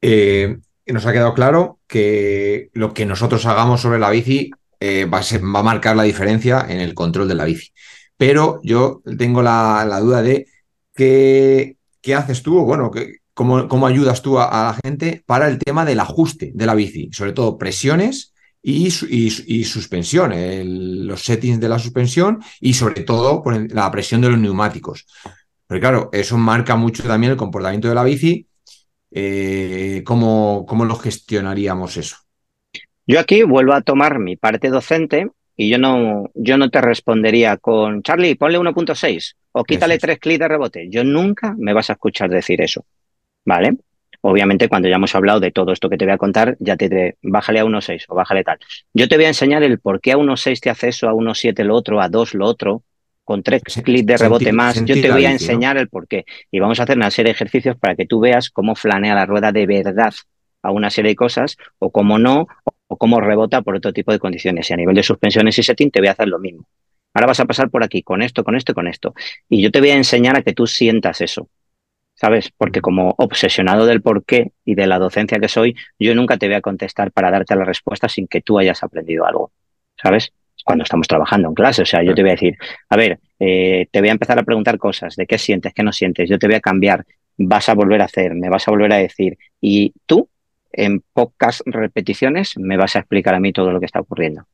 Eh, 0.00 0.58
nos 0.86 1.06
ha 1.06 1.12
quedado 1.12 1.34
claro 1.34 1.78
que 1.86 2.70
lo 2.72 2.92
que 2.92 3.06
nosotros 3.06 3.46
hagamos 3.46 3.80
sobre 3.80 4.00
la 4.00 4.10
bici 4.10 4.50
eh, 4.84 5.04
va, 5.04 5.20
a 5.20 5.62
marcar 5.62 5.94
la 5.94 6.02
diferencia 6.02 6.66
en 6.68 6.80
el 6.80 6.92
control 6.92 7.28
de 7.28 7.36
la 7.36 7.44
bici. 7.44 7.70
Pero 8.16 8.58
yo 8.64 9.00
tengo 9.16 9.40
la, 9.40 9.86
duda 10.00 10.22
de 10.22 10.48
qué, 10.92 11.76
haces 12.16 12.42
tú, 12.42 12.64
bueno, 12.64 12.90
cómo, 13.32 13.68
cómo, 13.68 13.86
ayudas 13.86 14.22
tú 14.22 14.40
a, 14.40 14.50
la 14.50 14.78
gente 14.82 15.22
para 15.24 15.46
el 15.46 15.58
tema 15.58 15.84
del 15.84 16.00
ajuste 16.00 16.50
de 16.52 16.66
la 16.66 16.74
bici, 16.74 17.10
sobre 17.12 17.32
todo 17.32 17.58
presiones 17.58 18.34
y, 18.60 18.88
y, 18.88 19.64
suspensión, 19.64 20.32
los 21.06 21.22
settings 21.22 21.60
de 21.60 21.68
la 21.68 21.78
suspensión 21.78 22.40
y 22.60 22.74
sobre 22.74 23.02
todo 23.02 23.44
la 23.68 23.88
presión 23.92 24.20
de 24.20 24.30
los 24.30 24.38
neumáticos. 24.40 25.06
Pero 25.68 25.80
claro, 25.80 26.10
eso 26.12 26.36
marca 26.38 26.74
mucho 26.74 27.04
también 27.04 27.32
el 27.32 27.38
comportamiento 27.38 27.88
de 27.88 27.94
la 27.94 28.02
bici. 28.02 28.48
Eh, 29.12 30.02
¿cómo, 30.04 30.64
¿Cómo 30.66 30.84
lo 30.84 30.96
gestionaríamos 30.96 31.96
eso? 31.96 32.16
Yo 33.06 33.18
aquí 33.18 33.42
vuelvo 33.42 33.72
a 33.72 33.82
tomar 33.82 34.18
mi 34.18 34.36
parte 34.36 34.68
docente 34.68 35.28
y 35.56 35.68
yo 35.68 35.78
no, 35.78 36.30
yo 36.34 36.56
no 36.56 36.70
te 36.70 36.80
respondería 36.80 37.56
con 37.56 38.02
Charlie, 38.02 38.36
ponle 38.36 38.58
1.6 38.58 39.34
o 39.52 39.64
quítale 39.64 39.98
tres 39.98 40.18
clics 40.18 40.40
de 40.40 40.48
rebote. 40.48 40.88
Yo 40.88 41.04
nunca 41.04 41.54
me 41.58 41.72
vas 41.72 41.90
a 41.90 41.94
escuchar 41.94 42.30
decir 42.30 42.60
eso. 42.62 42.84
¿Vale? 43.44 43.76
Obviamente, 44.24 44.68
cuando 44.68 44.88
ya 44.88 44.96
hemos 44.96 45.14
hablado 45.16 45.40
de 45.40 45.50
todo 45.50 45.72
esto 45.72 45.88
que 45.88 45.96
te 45.96 46.04
voy 46.04 46.14
a 46.14 46.18
contar, 46.18 46.56
ya 46.60 46.76
te 46.76 46.88
diré, 46.88 47.16
bájale 47.22 47.58
a 47.58 47.64
1.6 47.64 48.04
o 48.08 48.14
bájale 48.14 48.44
tal. 48.44 48.58
Yo 48.94 49.08
te 49.08 49.16
voy 49.16 49.24
a 49.24 49.28
enseñar 49.28 49.64
el 49.64 49.80
por 49.80 50.00
qué 50.00 50.12
a 50.12 50.16
1.6 50.16 50.60
te 50.60 50.70
hace 50.70 50.88
eso, 50.88 51.08
a 51.08 51.12
1.7 51.12 51.64
lo 51.64 51.74
otro, 51.74 52.00
a 52.00 52.08
2 52.08 52.34
lo 52.34 52.46
otro, 52.46 52.84
con 53.24 53.42
tres 53.42 53.62
clics 53.62 54.06
de 54.06 54.16
rebote 54.16 54.52
más. 54.52 54.84
Yo 54.84 54.94
te 54.94 55.10
voy 55.10 55.26
a 55.26 55.32
enseñar 55.32 55.76
el 55.76 55.88
por 55.88 56.06
qué. 56.06 56.24
Y 56.52 56.60
vamos 56.60 56.78
a 56.78 56.84
hacer 56.84 56.96
una 56.96 57.10
serie 57.10 57.30
de 57.30 57.34
ejercicios 57.34 57.76
para 57.76 57.96
que 57.96 58.06
tú 58.06 58.20
veas 58.20 58.48
cómo 58.48 58.76
flanea 58.76 59.16
la 59.16 59.26
rueda 59.26 59.50
de 59.50 59.66
verdad 59.66 60.14
a 60.62 60.70
una 60.70 60.90
serie 60.90 61.10
de 61.10 61.16
cosas, 61.16 61.56
o 61.80 61.90
cómo 61.90 62.20
no, 62.20 62.46
o 62.92 62.96
cómo 62.96 63.20
rebota 63.20 63.62
por 63.62 63.74
otro 63.74 63.92
tipo 63.92 64.12
de 64.12 64.18
condiciones. 64.18 64.68
Y 64.68 64.74
a 64.74 64.76
nivel 64.76 64.94
de 64.94 65.02
suspensiones 65.02 65.58
y 65.58 65.62
setting 65.62 65.90
te 65.90 66.00
voy 66.00 66.08
a 66.08 66.12
hacer 66.12 66.28
lo 66.28 66.38
mismo. 66.38 66.66
Ahora 67.14 67.28
vas 67.28 67.40
a 67.40 67.46
pasar 67.46 67.70
por 67.70 67.82
aquí 67.82 68.02
con 68.02 68.22
esto, 68.22 68.44
con 68.44 68.54
esto 68.54 68.72
y 68.72 68.74
con 68.74 68.86
esto. 68.86 69.14
Y 69.48 69.62
yo 69.62 69.70
te 69.70 69.80
voy 69.80 69.90
a 69.90 69.96
enseñar 69.96 70.36
a 70.36 70.42
que 70.42 70.52
tú 70.52 70.66
sientas 70.66 71.20
eso. 71.22 71.48
¿Sabes? 72.14 72.50
Porque 72.56 72.82
como 72.82 73.14
obsesionado 73.16 73.86
del 73.86 74.02
por 74.02 74.24
qué 74.24 74.52
y 74.64 74.74
de 74.74 74.86
la 74.86 74.98
docencia 74.98 75.40
que 75.40 75.48
soy, 75.48 75.74
yo 75.98 76.14
nunca 76.14 76.36
te 76.36 76.46
voy 76.46 76.54
a 76.54 76.60
contestar 76.60 77.10
para 77.10 77.30
darte 77.30 77.56
la 77.56 77.64
respuesta 77.64 78.08
sin 78.08 78.28
que 78.28 78.42
tú 78.42 78.58
hayas 78.58 78.82
aprendido 78.82 79.26
algo. 79.26 79.52
¿Sabes? 80.00 80.32
Cuando 80.64 80.84
estamos 80.84 81.08
trabajando 81.08 81.48
en 81.48 81.54
clase. 81.54 81.82
O 81.82 81.86
sea, 81.86 82.02
yo 82.02 82.14
te 82.14 82.20
voy 82.20 82.30
a 82.30 82.34
decir, 82.34 82.56
a 82.90 82.96
ver, 82.96 83.18
eh, 83.40 83.86
te 83.90 84.00
voy 84.00 84.10
a 84.10 84.12
empezar 84.12 84.38
a 84.38 84.42
preguntar 84.42 84.76
cosas 84.76 85.16
de 85.16 85.26
qué 85.26 85.38
sientes, 85.38 85.72
qué 85.72 85.82
no 85.82 85.92
sientes. 85.92 86.28
Yo 86.28 86.38
te 86.38 86.46
voy 86.46 86.56
a 86.56 86.60
cambiar, 86.60 87.06
vas 87.38 87.70
a 87.70 87.74
volver 87.74 88.02
a 88.02 88.04
hacer, 88.04 88.34
me 88.34 88.50
vas 88.50 88.68
a 88.68 88.70
volver 88.70 88.92
a 88.92 88.96
decir. 88.96 89.38
Y 89.60 89.94
tú 90.04 90.28
en 90.72 91.02
pocas 91.12 91.62
repeticiones 91.66 92.54
me 92.56 92.76
vas 92.76 92.96
a 92.96 93.00
explicar 93.00 93.34
a 93.34 93.40
mí 93.40 93.52
todo 93.52 93.72
lo 93.72 93.80
que 93.80 93.86
está 93.86 94.00
ocurriendo. 94.00 94.44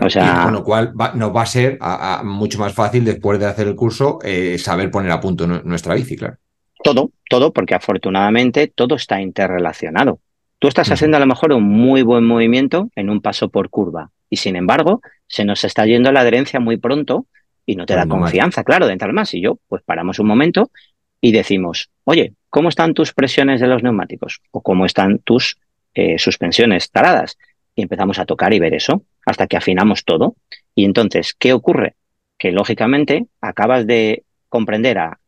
o 0.00 0.10
sea, 0.10 0.44
con 0.44 0.52
lo 0.54 0.64
cual 0.64 0.92
nos 1.14 1.34
va 1.34 1.42
a 1.42 1.46
ser 1.46 1.78
mucho 2.24 2.58
más 2.58 2.72
fácil 2.72 3.04
después 3.04 3.38
de 3.38 3.46
hacer 3.46 3.68
el 3.68 3.76
curso 3.76 4.18
eh, 4.22 4.58
saber 4.58 4.90
poner 4.90 5.10
a 5.12 5.20
punto 5.20 5.46
nuestra 5.46 5.94
bici, 5.94 6.16
claro. 6.16 6.36
Todo, 6.82 7.12
todo, 7.30 7.52
porque 7.52 7.74
afortunadamente 7.74 8.66
todo 8.66 8.96
está 8.96 9.20
interrelacionado. 9.20 10.20
Tú 10.58 10.68
estás 10.68 10.90
haciendo 10.90 11.16
a 11.16 11.20
lo 11.20 11.26
mejor 11.26 11.52
un 11.52 11.64
muy 11.64 12.02
buen 12.02 12.24
movimiento 12.24 12.88
en 12.94 13.10
un 13.10 13.20
paso 13.20 13.48
por 13.48 13.70
curva 13.70 14.10
y 14.30 14.36
sin 14.36 14.56
embargo 14.56 15.00
se 15.26 15.44
nos 15.44 15.64
está 15.64 15.86
yendo 15.86 16.12
la 16.12 16.20
adherencia 16.20 16.60
muy 16.60 16.76
pronto 16.76 17.26
y 17.66 17.76
no 17.76 17.86
te 17.86 17.94
da 17.94 18.06
confianza, 18.06 18.64
claro, 18.64 18.86
de 18.86 18.92
entrar 18.92 19.12
más. 19.12 19.32
Y 19.34 19.40
yo, 19.40 19.58
pues 19.68 19.82
paramos 19.82 20.18
un 20.18 20.26
momento 20.26 20.70
y 21.24 21.32
decimos, 21.32 21.88
oye, 22.04 22.34
¿cómo 22.50 22.68
están 22.68 22.92
tus 22.92 23.14
presiones 23.14 23.58
de 23.58 23.66
los 23.66 23.82
neumáticos? 23.82 24.42
¿O 24.50 24.60
cómo 24.60 24.84
están 24.84 25.20
tus 25.20 25.56
eh, 25.94 26.18
suspensiones 26.18 26.90
taradas? 26.90 27.38
Y 27.74 27.80
empezamos 27.80 28.18
a 28.18 28.26
tocar 28.26 28.52
y 28.52 28.58
ver 28.58 28.74
eso 28.74 29.06
hasta 29.24 29.46
que 29.46 29.56
afinamos 29.56 30.04
todo. 30.04 30.36
Y 30.74 30.84
entonces, 30.84 31.34
¿qué 31.38 31.54
ocurre? 31.54 31.94
Que 32.36 32.52
lógicamente 32.52 33.24
acabas 33.40 33.86
de 33.86 34.24
comprender 34.50 34.98
a 34.98 35.18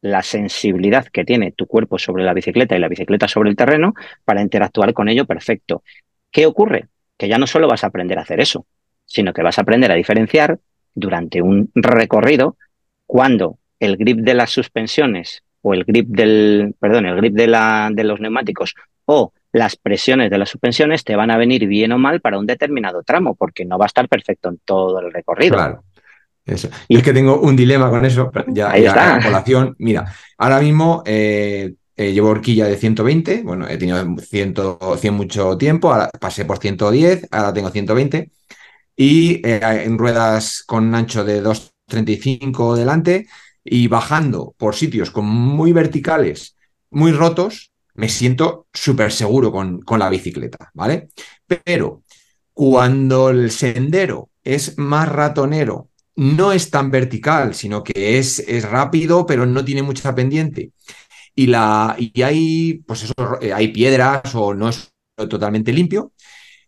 la 0.00 0.22
sensibilidad 0.22 1.06
que 1.08 1.26
tiene 1.26 1.52
tu 1.52 1.66
cuerpo 1.66 1.98
sobre 1.98 2.24
la 2.24 2.32
bicicleta 2.32 2.74
y 2.74 2.80
la 2.80 2.88
bicicleta 2.88 3.28
sobre 3.28 3.50
el 3.50 3.56
terreno 3.56 3.92
para 4.24 4.40
interactuar 4.40 4.94
con 4.94 5.10
ello 5.10 5.26
perfecto. 5.26 5.82
¿Qué 6.30 6.46
ocurre? 6.46 6.86
Que 7.18 7.28
ya 7.28 7.36
no 7.36 7.46
solo 7.46 7.68
vas 7.68 7.84
a 7.84 7.88
aprender 7.88 8.18
a 8.18 8.22
hacer 8.22 8.40
eso, 8.40 8.64
sino 9.04 9.34
que 9.34 9.42
vas 9.42 9.58
a 9.58 9.60
aprender 9.60 9.92
a 9.92 9.96
diferenciar 9.96 10.60
durante 10.94 11.42
un 11.42 11.70
recorrido 11.74 12.56
cuando 13.04 13.58
el 13.82 13.96
grip 13.96 14.18
de 14.20 14.34
las 14.34 14.50
suspensiones 14.50 15.42
o 15.60 15.74
el 15.74 15.84
grip 15.84 16.06
del, 16.08 16.74
perdón, 16.78 17.06
el 17.06 17.16
grip 17.16 17.34
de, 17.34 17.48
la, 17.48 17.90
de 17.92 18.04
los 18.04 18.20
neumáticos 18.20 18.74
o 19.06 19.32
las 19.50 19.76
presiones 19.76 20.30
de 20.30 20.38
las 20.38 20.50
suspensiones 20.50 21.02
te 21.02 21.16
van 21.16 21.32
a 21.32 21.36
venir 21.36 21.66
bien 21.66 21.90
o 21.90 21.98
mal 21.98 22.20
para 22.20 22.38
un 22.38 22.46
determinado 22.46 23.02
tramo, 23.02 23.34
porque 23.34 23.64
no 23.64 23.78
va 23.78 23.86
a 23.86 23.88
estar 23.88 24.08
perfecto 24.08 24.48
en 24.48 24.60
todo 24.64 25.00
el 25.00 25.12
recorrido. 25.12 25.56
Claro. 25.56 25.84
Eso. 26.44 26.68
Y 26.88 26.96
es 26.96 27.02
que 27.02 27.12
tengo 27.12 27.40
un 27.40 27.56
dilema 27.56 27.90
con 27.90 28.04
eso. 28.04 28.30
Ya, 28.48 28.70
Ahí 28.70 28.86
está. 28.86 29.20
colación. 29.22 29.74
Mira, 29.78 30.12
ahora 30.38 30.60
mismo 30.60 31.02
eh, 31.04 31.74
eh, 31.96 32.12
llevo 32.12 32.30
horquilla 32.30 32.66
de 32.66 32.76
120. 32.76 33.42
Bueno, 33.42 33.68
he 33.68 33.78
tenido 33.78 34.04
100, 34.16 34.54
100 34.96 35.14
mucho 35.14 35.56
tiempo. 35.56 35.92
Ahora 35.92 36.10
pasé 36.20 36.44
por 36.44 36.58
110. 36.58 37.28
Ahora 37.30 37.52
tengo 37.52 37.70
120. 37.70 38.30
Y 38.96 39.46
eh, 39.46 39.82
en 39.84 39.98
ruedas 39.98 40.64
con 40.66 40.92
ancho 40.94 41.24
de 41.24 41.40
235 41.40 42.76
delante 42.76 43.26
y 43.64 43.88
bajando 43.88 44.54
por 44.58 44.74
sitios 44.74 45.10
con 45.10 45.26
muy 45.26 45.72
verticales, 45.72 46.56
muy 46.90 47.12
rotos, 47.12 47.72
me 47.94 48.08
siento 48.08 48.66
súper 48.72 49.12
seguro 49.12 49.52
con, 49.52 49.82
con 49.82 49.98
la 49.98 50.08
bicicleta, 50.08 50.70
¿vale? 50.74 51.08
Pero 51.64 52.02
cuando 52.52 53.30
el 53.30 53.50
sendero 53.50 54.30
es 54.42 54.78
más 54.78 55.08
ratonero, 55.08 55.90
no 56.16 56.52
es 56.52 56.70
tan 56.70 56.90
vertical, 56.90 57.54
sino 57.54 57.82
que 57.82 58.18
es, 58.18 58.38
es 58.40 58.68
rápido, 58.68 59.26
pero 59.26 59.46
no 59.46 59.64
tiene 59.64 59.82
mucha 59.82 60.14
pendiente. 60.14 60.72
Y, 61.34 61.46
la, 61.46 61.96
y 61.98 62.22
hay, 62.22 62.82
pues 62.86 63.04
eso, 63.04 63.14
eh, 63.40 63.52
hay 63.52 63.68
piedras 63.68 64.34
o 64.34 64.54
no 64.54 64.68
es 64.68 64.92
totalmente 65.16 65.72
limpio. 65.72 66.12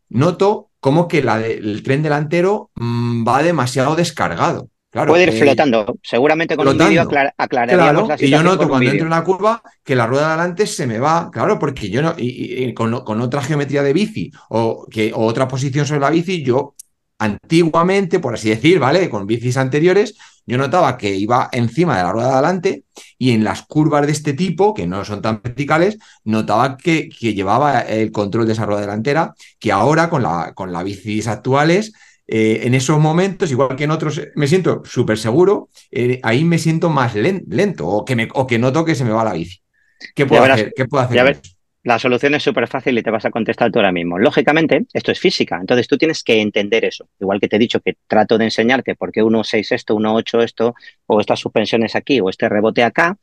Noto 0.09 0.71
como 0.81 1.09
que 1.09 1.23
la 1.23 1.45
el 1.47 1.83
tren 1.83 2.03
delantero 2.03 2.71
mm, 2.75 3.27
va 3.27 3.43
demasiado 3.43 3.97
descargado. 3.97 4.71
Puede 4.95 5.25
ir 5.25 5.33
flotando. 5.33 5.99
Seguramente 6.03 6.57
con 6.57 6.69
un 6.69 6.79
vídeo 6.79 7.03
aclararíamos 7.37 8.09
la 8.09 8.17
Y 8.19 8.31
yo 8.31 8.43
noto 8.43 8.69
cuando 8.69 8.91
entro 8.91 9.07
en 9.07 9.11
la 9.11 9.25
curva 9.25 9.61
que 9.83 9.97
la 9.97 10.07
rueda 10.07 10.29
de 10.29 10.35
adelante 10.35 10.67
se 10.67 10.87
me 10.87 11.01
va, 11.01 11.31
claro, 11.33 11.59
porque 11.59 11.91
yo 11.91 12.01
no, 12.01 12.15
y, 12.17 12.73
con, 12.75 12.95
otra 12.95 13.43
geometría 13.43 13.83
de 13.83 13.93
bici 13.93 14.31
o, 14.51 14.87
que, 14.89 15.13
otra 15.15 15.49
posición 15.49 15.85
sobre 15.85 16.01
la 16.01 16.11
bici, 16.11 16.45
yo 16.45 16.75
antiguamente, 17.19 18.21
por 18.21 18.35
así 18.35 18.51
decir, 18.51 18.79
¿vale? 18.79 19.11
Con 19.11 19.27
bicis 19.27 19.57
anteriores, 19.57 20.15
yo 20.47 20.59
notaba 20.59 20.97
que 20.97 21.15
iba 21.15 21.49
encima 21.53 21.97
de 21.97 22.03
la 22.05 22.13
rueda 22.13 22.29
de 22.29 22.35
adelante 22.35 22.85
y 23.19 23.33
en 23.33 23.43
las 23.43 23.63
curvas 23.63 24.07
de 24.07 24.13
este 24.13 24.35
tipo, 24.35 24.75
que 24.75 24.87
no 24.87 25.05
son 25.05 25.23
tan 25.23 25.41
verticales, 25.43 25.99
notaba 26.23 26.77
que, 26.77 27.09
que 27.09 27.35
llevaba 27.35 27.81
el 27.81 28.13
control 28.13 28.47
de 28.47 28.53
esa 28.53 28.67
rueda 28.67 28.83
delantera, 28.83 29.35
que 29.59 29.73
ahora 29.73 30.09
con, 30.09 30.23
la, 30.23 30.53
con 30.55 30.73
las 30.73 30.85
bicis 30.85 31.27
actuales 31.27 31.93
eh, 32.27 32.61
en 32.65 32.75
esos 32.75 32.99
momentos, 32.99 33.51
igual 33.51 33.77
que 33.77 33.85
en 33.85 33.91
otros, 33.91 34.21
me 34.35 34.47
siento 34.47 34.83
súper 34.85 35.19
seguro, 35.19 35.69
eh, 35.91 36.21
ahí 36.23 36.45
me 36.45 36.59
siento 36.59 36.89
más 36.91 37.15
lento 37.15 37.87
o 37.87 38.05
que, 38.05 38.17
me, 38.17 38.29
o 38.33 38.47
que 38.47 38.59
noto 38.59 38.85
que 38.85 38.95
se 38.95 39.05
me 39.05 39.11
va 39.11 39.25
la 39.25 39.35
bici. 39.35 39.61
¿Qué 40.15 40.27
puedo 40.27 40.43
hacer? 40.45 40.73
¿Qué 40.75 40.87
puedo 40.87 41.05
hacer? 41.05 41.41
la 41.85 41.99
solución 41.99 42.35
es 42.35 42.43
súper 42.43 42.67
fácil 42.67 42.97
y 42.97 43.03
te 43.03 43.11
vas 43.11 43.27
a 43.27 43.31
contestar 43.31 43.71
tú 43.71 43.79
ahora 43.79 43.93
mismo. 43.93 44.19
Lógicamente, 44.19 44.87
esto 44.95 45.13
es 45.13 45.21
física, 45.21 45.59
entonces 45.61 45.87
tú 45.87 45.99
tienes 45.99 46.25
que 46.25 46.41
entender 46.41 46.85
eso. 46.87 47.07
Igual 47.21 47.41
que 47.41 47.47
te 47.47 47.57
he 47.57 47.59
dicho 47.59 47.81
que 47.81 47.97
trato 48.07 48.39
de 48.39 48.45
enseñarte 48.45 48.95
por 48.95 49.13
qué 49.13 49.23
1.6 49.23 49.71
esto, 49.71 49.95
1.8 49.95 50.43
esto, 50.43 50.75
o 51.07 51.21
estas 51.21 51.41
suspensiones 51.41 51.95
aquí, 51.95 52.21
o 52.21 52.31
este 52.31 52.49
rebote 52.49 52.83
acá, 52.83 53.19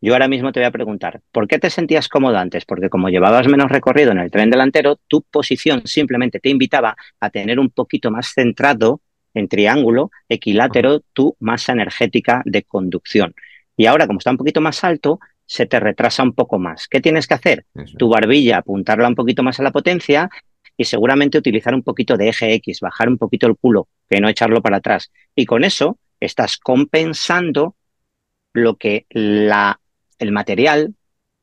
yo 0.00 0.14
ahora 0.14 0.28
mismo 0.28 0.50
te 0.52 0.60
voy 0.60 0.66
a 0.66 0.70
preguntar, 0.70 1.20
¿por 1.30 1.46
qué 1.46 1.58
te 1.58 1.68
sentías 1.68 2.08
cómodo 2.08 2.38
antes? 2.38 2.64
Porque 2.64 2.88
como 2.88 3.08
llevabas 3.08 3.46
menos 3.48 3.70
recorrido 3.70 4.12
en 4.12 4.18
el 4.18 4.30
tren 4.30 4.50
delantero, 4.50 4.98
tu 5.08 5.22
posición 5.22 5.82
simplemente 5.84 6.40
te 6.40 6.48
invitaba 6.48 6.96
a 7.20 7.30
tener 7.30 7.58
un 7.58 7.70
poquito 7.70 8.10
más 8.10 8.32
centrado 8.32 9.00
en 9.34 9.48
triángulo, 9.48 10.10
equilátero, 10.28 11.00
tu 11.12 11.36
masa 11.38 11.72
energética 11.72 12.42
de 12.44 12.62
conducción. 12.62 13.34
Y 13.76 13.86
ahora, 13.86 14.06
como 14.06 14.18
está 14.18 14.30
un 14.30 14.38
poquito 14.38 14.60
más 14.60 14.82
alto, 14.84 15.20
se 15.46 15.66
te 15.66 15.80
retrasa 15.80 16.22
un 16.22 16.32
poco 16.32 16.58
más. 16.58 16.88
¿Qué 16.88 17.00
tienes 17.00 17.26
que 17.26 17.34
hacer? 17.34 17.66
Tu 17.98 18.08
barbilla, 18.08 18.58
apuntarla 18.58 19.08
un 19.08 19.14
poquito 19.14 19.42
más 19.42 19.60
a 19.60 19.62
la 19.62 19.70
potencia 19.70 20.30
y 20.76 20.84
seguramente 20.84 21.38
utilizar 21.38 21.74
un 21.74 21.82
poquito 21.82 22.16
de 22.16 22.28
eje 22.28 22.54
X, 22.54 22.80
bajar 22.80 23.08
un 23.08 23.18
poquito 23.18 23.46
el 23.46 23.56
culo, 23.56 23.88
que 24.08 24.20
no 24.20 24.28
echarlo 24.28 24.62
para 24.62 24.78
atrás. 24.78 25.10
Y 25.34 25.46
con 25.46 25.64
eso 25.64 25.98
estás 26.20 26.56
compensando 26.56 27.74
lo 28.52 28.76
que 28.76 29.06
la 29.10 29.80
el 30.20 30.32
material 30.32 30.94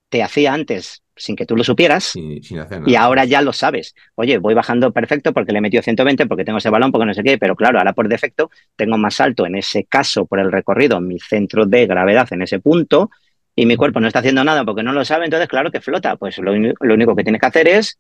te 0.09 0.23
hacía 0.23 0.53
antes 0.53 1.03
sin 1.15 1.35
que 1.35 1.45
tú 1.45 1.57
lo 1.57 1.63
supieras 1.63 2.13
y 2.15 2.95
ahora 2.95 3.25
ya 3.25 3.41
lo 3.41 3.51
sabes. 3.51 3.95
Oye, 4.15 4.37
voy 4.37 4.53
bajando 4.53 4.93
perfecto 4.93 5.33
porque 5.33 5.51
le 5.51 5.57
he 5.57 5.61
metido 5.61 5.83
120, 5.83 6.27
porque 6.27 6.45
tengo 6.45 6.59
ese 6.59 6.69
balón, 6.69 6.91
porque 6.91 7.07
no 7.07 7.13
sé 7.13 7.23
qué, 7.23 7.37
pero 7.37 7.55
claro, 7.55 7.79
ahora 7.79 7.93
por 7.93 8.07
defecto 8.07 8.49
tengo 8.75 8.97
más 8.97 9.19
alto 9.19 9.45
en 9.45 9.55
ese 9.55 9.83
caso 9.83 10.25
por 10.25 10.39
el 10.39 10.51
recorrido, 10.51 11.01
mi 11.01 11.19
centro 11.19 11.65
de 11.65 11.87
gravedad 11.87 12.27
en 12.31 12.43
ese 12.43 12.59
punto 12.59 13.09
y 13.55 13.65
mi 13.65 13.75
cuerpo 13.75 13.99
no 13.99 14.07
está 14.07 14.19
haciendo 14.19 14.43
nada 14.43 14.63
porque 14.63 14.83
no 14.83 14.93
lo 14.93 15.03
sabe, 15.03 15.25
entonces 15.25 15.49
claro 15.49 15.71
que 15.71 15.81
flota. 15.81 16.15
Pues 16.15 16.37
lo, 16.37 16.53
lo 16.55 16.93
único 16.93 17.15
que 17.15 17.23
tienes 17.23 17.41
que 17.41 17.47
hacer 17.47 17.67
es 17.67 17.99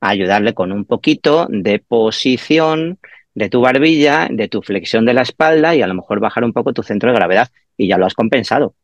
ayudarle 0.00 0.54
con 0.54 0.70
un 0.70 0.84
poquito 0.84 1.48
de 1.50 1.80
posición 1.80 2.98
de 3.34 3.48
tu 3.48 3.60
barbilla, 3.60 4.28
de 4.30 4.48
tu 4.48 4.62
flexión 4.62 5.04
de 5.04 5.14
la 5.14 5.22
espalda 5.22 5.74
y 5.74 5.82
a 5.82 5.86
lo 5.88 5.94
mejor 5.94 6.20
bajar 6.20 6.44
un 6.44 6.52
poco 6.52 6.72
tu 6.72 6.82
centro 6.82 7.10
de 7.10 7.16
gravedad 7.16 7.48
y 7.76 7.88
ya 7.88 7.98
lo 7.98 8.06
has 8.06 8.14
compensado. 8.14 8.74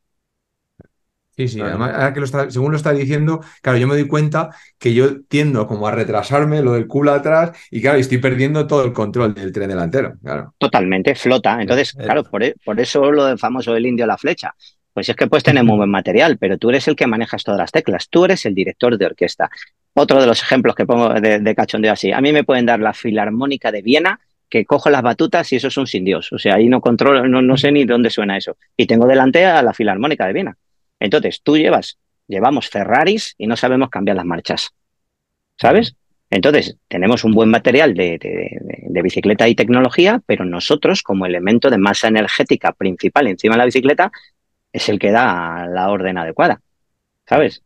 Sí, 1.41 1.49
sí, 1.49 1.61
además, 1.63 1.93
ahora 1.95 2.13
que 2.13 2.21
lo 2.21 2.27
está, 2.27 2.51
según 2.51 2.71
lo 2.71 2.77
está 2.77 2.93
diciendo, 2.93 3.41
claro, 3.63 3.79
yo 3.79 3.89
me 3.89 3.95
doy 3.95 4.07
cuenta 4.07 4.51
que 4.79 4.93
yo 4.93 5.23
tiendo 5.23 5.67
como 5.67 5.87
a 5.87 5.91
retrasarme 5.91 6.61
lo 6.61 6.75
del 6.75 6.87
culo 6.87 7.13
atrás 7.13 7.53
y 7.71 7.81
claro, 7.81 7.99
estoy 7.99 8.19
perdiendo 8.19 8.67
todo 8.67 8.85
el 8.85 8.93
control 8.93 9.33
del 9.33 9.51
tren 9.51 9.71
delantero, 9.71 10.19
claro. 10.23 10.53
Totalmente, 10.59 11.15
flota. 11.15 11.59
Entonces, 11.59 11.95
claro, 11.95 12.25
por, 12.25 12.43
e, 12.43 12.57
por 12.63 12.79
eso 12.79 13.11
lo 13.11 13.25
del 13.25 13.39
famoso 13.39 13.73
del 13.73 13.87
indio 13.87 14.05
a 14.05 14.09
la 14.09 14.19
flecha. 14.19 14.55
Pues 14.93 15.09
es 15.09 15.17
que 15.17 15.29
puedes 15.29 15.45
tener 15.45 15.65
muy 15.65 15.79
buen 15.79 15.89
material, 15.89 16.37
pero 16.37 16.59
tú 16.59 16.69
eres 16.69 16.87
el 16.89 16.97
que 16.97 17.07
manejas 17.07 17.43
todas 17.43 17.59
las 17.59 17.73
teclas, 17.73 18.11
tú 18.11 18.27
eres 18.27 18.45
el 18.45 18.55
director 18.55 18.99
de 18.99 19.07
orquesta. 19.07 19.49
Otro 19.95 20.21
de 20.21 20.27
los 20.27 20.43
ejemplos 20.43 20.75
que 20.75 20.85
pongo 20.85 21.15
de, 21.15 21.39
de 21.39 21.55
cachondeo 21.55 21.93
así, 21.93 22.13
a 22.13 22.21
mí 22.21 22.33
me 22.33 22.45
pueden 22.45 22.67
dar 22.67 22.81
la 22.81 22.93
filarmónica 22.93 23.73
de 23.73 23.81
Viena, 23.81 24.21
que 24.51 24.67
cojo 24.67 24.91
las 24.91 25.01
batutas 25.01 25.51
y 25.53 25.57
eso 25.57 25.69
es 25.69 25.77
un 25.79 25.87
sin 25.87 26.05
Dios. 26.05 26.31
O 26.33 26.39
sea, 26.39 26.57
ahí 26.57 26.69
no 26.69 26.83
controlo, 26.83 27.27
no, 27.27 27.41
no 27.41 27.57
sé 27.57 27.73
ni 27.73 27.87
dónde 27.87 28.11
suena 28.11 28.37
eso. 28.37 28.59
Y 28.77 28.87
tengo 28.87 29.07
delante 29.07 29.47
a 29.47 29.63
la 29.63 29.73
filarmónica 29.73 30.27
de 30.27 30.33
Viena. 30.35 30.59
Entonces, 31.01 31.41
tú 31.43 31.57
llevas, 31.57 31.99
llevamos 32.29 32.69
Ferraris 32.69 33.35
y 33.39 33.47
no 33.47 33.57
sabemos 33.57 33.91
cambiar 33.91 34.17
las 34.17 34.27
marchas. 34.27 34.71
¿Sabes? 35.57 35.97
Entonces, 36.31 36.77
tenemos 36.87 37.25
un 37.25 37.33
buen 37.33 37.51
material 37.51 37.95
de, 37.95 38.19
bicicleta 39.03 39.49
y 39.49 39.57
tecnología, 39.57 40.23
pero 40.27 40.45
nosotros, 40.45 41.03
como 41.03 41.27
elemento 41.27 41.71
de 41.71 41.79
masa 41.79 42.09
energética 42.09 42.73
principal 42.73 43.27
encima 43.27 43.55
de 43.55 43.59
la 43.59 43.65
bicicleta, 43.65 44.13
es 44.73 44.89
el 44.89 44.99
que 44.99 45.11
da 45.11 45.67
la 45.67 45.91
orden 45.91 46.19
adecuada. 46.19 46.61
¿Sabes? 47.27 47.63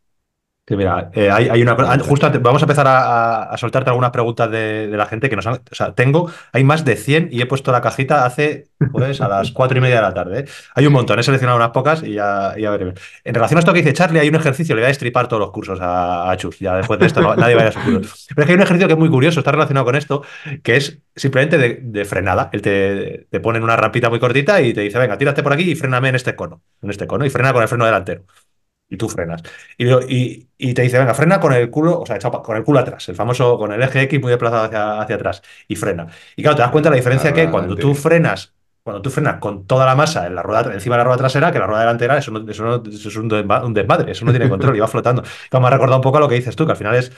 Sí, 0.66 0.76
mira, 0.76 1.10
eh, 1.12 1.30
hay, 1.30 1.60
una 1.60 1.76
justo 1.98 2.30
vamos 2.40 2.62
a 2.62 2.64
empezar 2.64 2.86
a, 2.88 3.54
soltarte 3.58 3.90
algunas 3.90 4.10
preguntas 4.12 4.50
de, 4.50 4.88
la 4.88 5.04
gente 5.04 5.28
que 5.28 5.36
nos 5.36 5.46
han. 5.46 5.56
O 5.56 5.74
sea, 5.74 5.94
tengo, 5.94 6.30
hay 6.52 6.64
más 6.64 6.86
de 6.86 6.96
100 6.96 7.28
y 7.30 7.42
he 7.42 7.46
puesto 7.46 7.70
la 7.70 7.82
cajita 7.82 8.24
hace, 8.24 8.68
pues, 8.90 9.20
a 9.20 9.28
las 9.28 9.52
cuatro 9.52 9.76
y 9.76 9.82
media 9.82 9.96
de 9.96 10.00
la 10.00 10.14
tarde. 10.14 10.40
¿eh? 10.40 10.44
Hay 10.74 10.86
un 10.86 10.94
montón, 10.94 11.18
he 11.18 11.22
seleccionado 11.22 11.58
unas 11.58 11.72
pocas 11.72 12.02
y 12.02 12.14
ya, 12.14 12.54
ya 12.58 12.70
veremos. 12.70 12.94
En 13.24 13.34
relación 13.34 13.58
a 13.58 13.60
esto 13.60 13.74
que 13.74 13.80
dice 13.80 13.92
Charlie, 13.92 14.20
hay 14.20 14.28
un 14.30 14.36
ejercicio, 14.36 14.74
le 14.74 14.80
voy 14.80 14.86
a 14.86 14.88
destripar 14.88 15.28
todos 15.28 15.40
los 15.40 15.50
cursos 15.50 15.78
a, 15.82 16.34
Chus. 16.38 16.58
Ya 16.60 16.76
después 16.76 16.98
de 16.98 17.06
esto 17.06 17.36
nadie 17.36 17.56
vaya 17.56 17.68
a 17.68 17.84
curso. 17.84 18.14
Pero 18.34 18.40
es 18.40 18.46
que 18.46 18.52
hay 18.52 18.56
un 18.56 18.62
ejercicio 18.62 18.86
que 18.86 18.94
es 18.94 18.98
muy 18.98 19.10
curioso, 19.10 19.40
está 19.40 19.52
relacionado 19.52 19.84
con 19.84 19.96
esto, 19.96 20.22
que 20.62 20.76
es 20.76 20.98
simplemente 21.14 21.58
de, 21.58 22.04
frenada. 22.06 22.48
Él 22.54 22.62
te, 22.62 23.26
te 23.30 23.40
pone 23.40 23.60
una 23.60 23.76
rampita 23.76 24.08
muy 24.08 24.18
cortita 24.18 24.62
y 24.62 24.72
te 24.72 24.80
dice, 24.80 24.98
venga, 24.98 25.18
tírate 25.18 25.42
por 25.42 25.52
aquí 25.52 25.72
y 25.72 25.74
fréname 25.74 26.08
en 26.08 26.14
este 26.14 26.34
cono. 26.34 26.62
En 26.80 26.88
este 26.88 27.06
cono, 27.06 27.26
y 27.26 27.30
frena 27.30 27.52
con 27.52 27.60
el 27.60 27.68
freno 27.68 27.84
delantero 27.84 28.24
y 28.94 28.96
tú 28.96 29.08
frenas. 29.08 29.42
Y, 29.76 30.48
y, 30.58 30.74
te 30.74 30.82
dice, 30.82 30.98
venga, 30.98 31.14
frena 31.14 31.40
con 31.40 31.52
el 31.52 31.70
culo, 31.70 32.00
o 32.00 32.06
sea, 32.06 32.18
con 32.18 32.56
el 32.56 32.64
culo 32.64 32.80
atrás, 32.80 33.08
el 33.08 33.14
famoso 33.14 33.58
con 33.58 33.72
el 33.72 33.82
eje 33.82 34.02
X 34.02 34.20
muy 34.20 34.30
desplazado 34.30 34.64
hacia, 34.64 35.00
hacia 35.00 35.16
atrás 35.16 35.42
y 35.68 35.76
frena. 35.76 36.06
Y 36.36 36.42
claro, 36.42 36.56
te 36.56 36.62
das 36.62 36.70
cuenta 36.70 36.88
de 36.88 36.96
la 36.96 37.00
diferencia 37.00 37.32
que 37.32 37.50
cuando 37.50 37.76
tú 37.76 37.94
frenas, 37.94 38.54
cuando 38.82 39.02
tú 39.02 39.10
frenas 39.10 39.38
con 39.38 39.66
toda 39.66 39.86
la 39.86 39.94
masa 39.94 40.26
en 40.26 40.34
la 40.34 40.42
rueda, 40.42 40.72
encima 40.72 40.96
de 40.96 40.98
la 40.98 41.04
rueda 41.04 41.18
trasera, 41.18 41.52
que 41.52 41.58
la 41.58 41.66
rueda 41.66 41.80
delantera, 41.80 42.18
eso, 42.18 42.30
no, 42.30 42.50
eso, 42.50 42.82
es 42.86 43.16
un 43.16 43.74
desmadre, 43.74 44.12
eso 44.12 44.24
no 44.24 44.30
tiene 44.30 44.48
control 44.48 44.76
y 44.76 44.80
va 44.80 44.88
flotando. 44.88 45.22
Como 45.50 45.62
me 45.62 45.68
ha 45.68 45.70
recordado 45.70 45.96
un 45.96 46.02
poco 46.02 46.18
a 46.18 46.20
lo 46.20 46.28
que 46.28 46.36
dices 46.36 46.54
tú, 46.54 46.66
que 46.66 46.72
al 46.72 46.78
final 46.78 46.94
es 46.94 47.12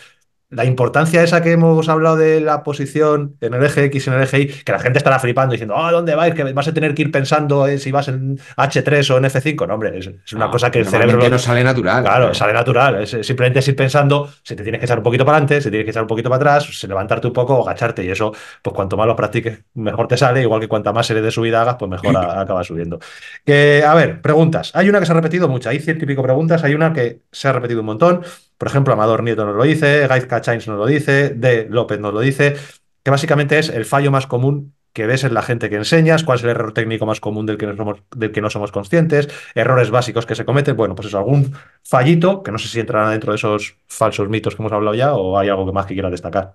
la 0.49 0.65
importancia 0.65 1.23
esa 1.25 1.43
que 1.43 1.53
hemos 1.53 1.89
hablado 1.89 2.17
de 2.17 2.41
la 2.41 2.63
posición 2.63 3.37
en 3.41 3.55
el 3.55 3.65
eje 3.65 3.85
X 3.87 4.07
y 4.07 4.11
en 4.11 4.17
el 4.17 4.23
eje 4.23 4.41
Y, 4.41 4.47
que 4.47 4.71
la 4.71 4.79
gente 4.79 4.99
estará 4.99 5.19
flipando 5.19 5.53
diciendo, 5.53 5.75
ah, 5.77 5.91
¿dónde 5.91 6.15
vais? 6.15 6.35
Que 6.35 6.45
vas 6.53 6.69
a 6.69 6.73
tener 6.73 6.95
que 6.95 7.03
ir 7.03 7.11
pensando 7.11 7.67
si 7.79 7.91
vas 7.91 8.07
en 8.09 8.39
H3 8.57 9.11
o 9.11 9.19
en 9.19 9.25
F5. 9.25 9.67
No, 9.67 9.75
hombre, 9.75 9.99
es, 9.99 10.33
una 10.33 10.49
cosa 10.49 10.71
que 10.71 10.79
el 10.79 10.87
cerebro. 10.87 11.29
no 11.29 11.39
sale 11.39 11.65
natural. 11.65 12.05
Claro, 12.05 12.33
sale 12.33 12.53
natural. 12.53 13.03
Es, 13.03 13.11
simplemente 13.11 13.59
es 13.59 13.69
ir 13.69 13.75
pensando 13.75 14.31
si 14.43 14.55
te 14.55 14.63
tienes 14.63 14.79
que 14.79 14.87
echar 14.87 14.99
un 14.99 15.05
poquito 15.05 15.25
para 15.25 15.39
adelante, 15.39 15.61
si 15.61 15.69
tienes 15.71 15.85
que 15.85 15.91
echar 15.91 16.03
un 16.03 16.09
poquito 16.09 16.31
para 16.31 16.55
atrás, 16.55 16.85
levantarte 16.85 17.27
un 17.27 17.33
poco 17.33 17.57
o 17.57 17.69
agacharte. 17.69 18.05
Y 18.05 18.11
eso, 18.11 18.33
pues 18.63 18.75
cuanto 18.75 18.97
más 18.97 19.09
lo 19.09 19.17
practiques, 19.17 19.63
mejor 19.75 20.07
te 20.07 20.17
sale. 20.17 20.43
Igual 20.43 20.61
que 20.61 20.69
cuanta 20.69 20.93
más 20.93 21.07
serie 21.07 21.23
de 21.23 21.33
subida 21.33 21.63
hagas, 21.63 21.77
pues 21.77 21.91
mejor 21.91 22.17
acaba 22.39 22.63
subiendo. 22.63 23.01
Que, 23.45 23.83
a 23.85 23.95
ver, 23.95 24.23
preguntas. 24.23 24.71
Hay 24.75 24.89
una 24.89 25.01
que 25.01 25.07
se 25.07 25.13
ha 25.13 25.17
repetido 25.17 25.49
mucho. 25.49 25.71
Hay 25.71 25.81
ciento 25.81 26.05
y 26.05 26.07
pico 26.07 26.23
preguntas. 26.23 26.63
Hay 26.63 26.75
una 26.75 26.93
que 26.93 27.23
se 27.33 27.49
ha 27.49 27.53
repetido 27.53 27.81
un 27.81 27.87
montón. 27.87 28.23
Por 28.59 28.69
ejemplo, 28.69 28.93
Amador 28.95 29.23
Nieto 29.23 29.45
nos 29.45 29.57
lo 29.57 29.65
dice, 29.65 30.07
Guy 30.09 30.23
Cachains 30.23 30.67
nos 30.69 30.79
lo 30.79 30.87
dice, 30.87 31.31
De 31.31 31.67
López 31.69 32.01
nos 32.01 32.15
lo 32.15 32.21
dice, 32.21 32.57
que 33.03 33.11
básicamente 33.11 33.59
es 33.59 33.69
el 33.69 33.85
fallo 33.85 34.11
más 34.11 34.27
común 34.27 34.75
que 34.97 35.07
ves 35.07 35.25
en 35.25 35.35
la 35.35 35.43
gente 35.43 35.69
que 35.69 35.77
enseñas, 35.77 36.25
cuál 36.25 36.39
es 36.39 36.45
el 36.45 36.51
error 36.51 36.73
técnico 36.73 37.05
más 37.05 37.21
común 37.21 37.45
del 37.45 37.59
que 37.59 37.67
no 37.67 37.77
somos, 37.77 38.03
del 38.17 38.33
que 38.33 38.41
no 38.41 38.49
somos 38.49 38.73
conscientes, 38.73 39.29
errores 39.55 39.91
básicos 39.91 40.25
que 40.25 40.35
se 40.35 40.47
cometen, 40.47 40.75
bueno, 40.75 40.95
pues 40.95 41.09
eso, 41.09 41.19
algún 41.19 41.53
fallito, 41.85 42.43
que 42.43 42.51
no 42.51 42.57
sé 42.57 42.69
si 42.69 42.81
entrará 42.81 43.11
dentro 43.11 43.33
de 43.33 43.37
esos 43.37 43.77
falsos 43.87 44.31
mitos 44.31 44.57
que 44.57 44.63
hemos 44.63 44.73
hablado 44.73 44.95
ya 44.95 45.15
o 45.15 45.39
hay 45.39 45.51
algo 45.51 45.71
más 45.71 45.85
que 45.85 45.93
quiera 45.93 46.09
destacar. 46.09 46.55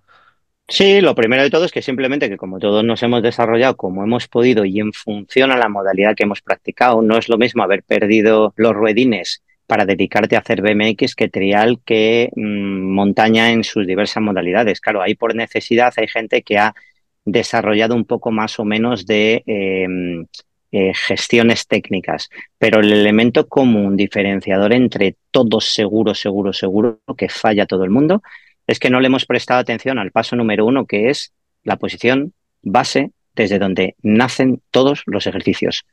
Sí, 0.68 1.02
lo 1.02 1.14
primero 1.14 1.44
de 1.44 1.52
todo 1.52 1.66
es 1.66 1.72
que 1.72 1.84
simplemente 1.84 2.30
que 2.30 2.38
como 2.38 2.58
todos 2.58 2.84
nos 2.84 3.04
hemos 3.04 3.22
desarrollado 3.22 3.76
como 3.78 4.04
hemos 4.04 4.28
podido 4.28 4.66
y 4.66 4.80
en 4.80 4.92
función 4.92 5.52
a 5.52 5.58
la 5.58 5.70
modalidad 5.70 6.16
que 6.16 6.24
hemos 6.24 6.42
practicado, 6.42 7.04
no 7.04 7.18
es 7.20 7.30
lo 7.30 7.38
mismo 7.38 7.62
haber 7.62 7.84
perdido 7.84 8.54
los 8.56 8.74
ruedines 8.74 9.44
para 9.72 9.86
dedicarte 9.86 10.36
a 10.36 10.40
hacer 10.40 10.62
BMX 10.62 11.16
que 11.16 11.30
trial 11.30 11.80
que 11.86 12.30
mm, 12.36 12.94
montaña 12.94 13.52
en 13.52 13.64
sus 13.64 13.88
diversas 13.88 14.22
modalidades. 14.22 14.82
Claro, 14.82 15.02
ahí 15.02 15.16
por 15.16 15.34
necesidad 15.34 15.94
hay 15.96 16.10
gente 16.10 16.42
que 16.42 16.58
ha 16.58 16.76
desarrollado 17.24 17.96
un 17.96 18.04
poco 18.04 18.32
más 18.32 18.60
o 18.60 18.66
menos 18.66 19.06
de 19.06 19.42
em, 19.46 20.26
eh, 20.74 20.92
gestiones 20.94 21.68
técnicas, 21.68 22.30
pero 22.58 22.82
el 22.82 22.92
elemento 22.92 23.48
común 23.48 23.96
diferenciador 23.96 24.74
entre 24.74 25.16
todos 25.32 25.72
seguro, 25.74 26.16
seguro, 26.16 26.52
seguro 26.52 27.00
que 27.18 27.30
falla 27.30 27.66
todo 27.66 27.86
el 27.86 27.92
mundo 27.92 28.22
es 28.68 28.78
que 28.78 28.90
no 28.90 29.00
le 29.00 29.08
hemos 29.08 29.26
prestado 29.26 29.62
atención 29.62 30.00
al 30.00 30.12
paso 30.12 30.36
número 30.36 30.66
uno, 30.66 30.86
que 30.86 31.10
es 31.10 31.32
la 31.64 31.78
posición 31.78 32.34
base 32.62 33.12
desde 33.36 33.58
donde 33.58 33.96
nacen 34.02 34.62
todos 34.70 35.04
los 35.06 35.28
ejercicios. 35.28 35.86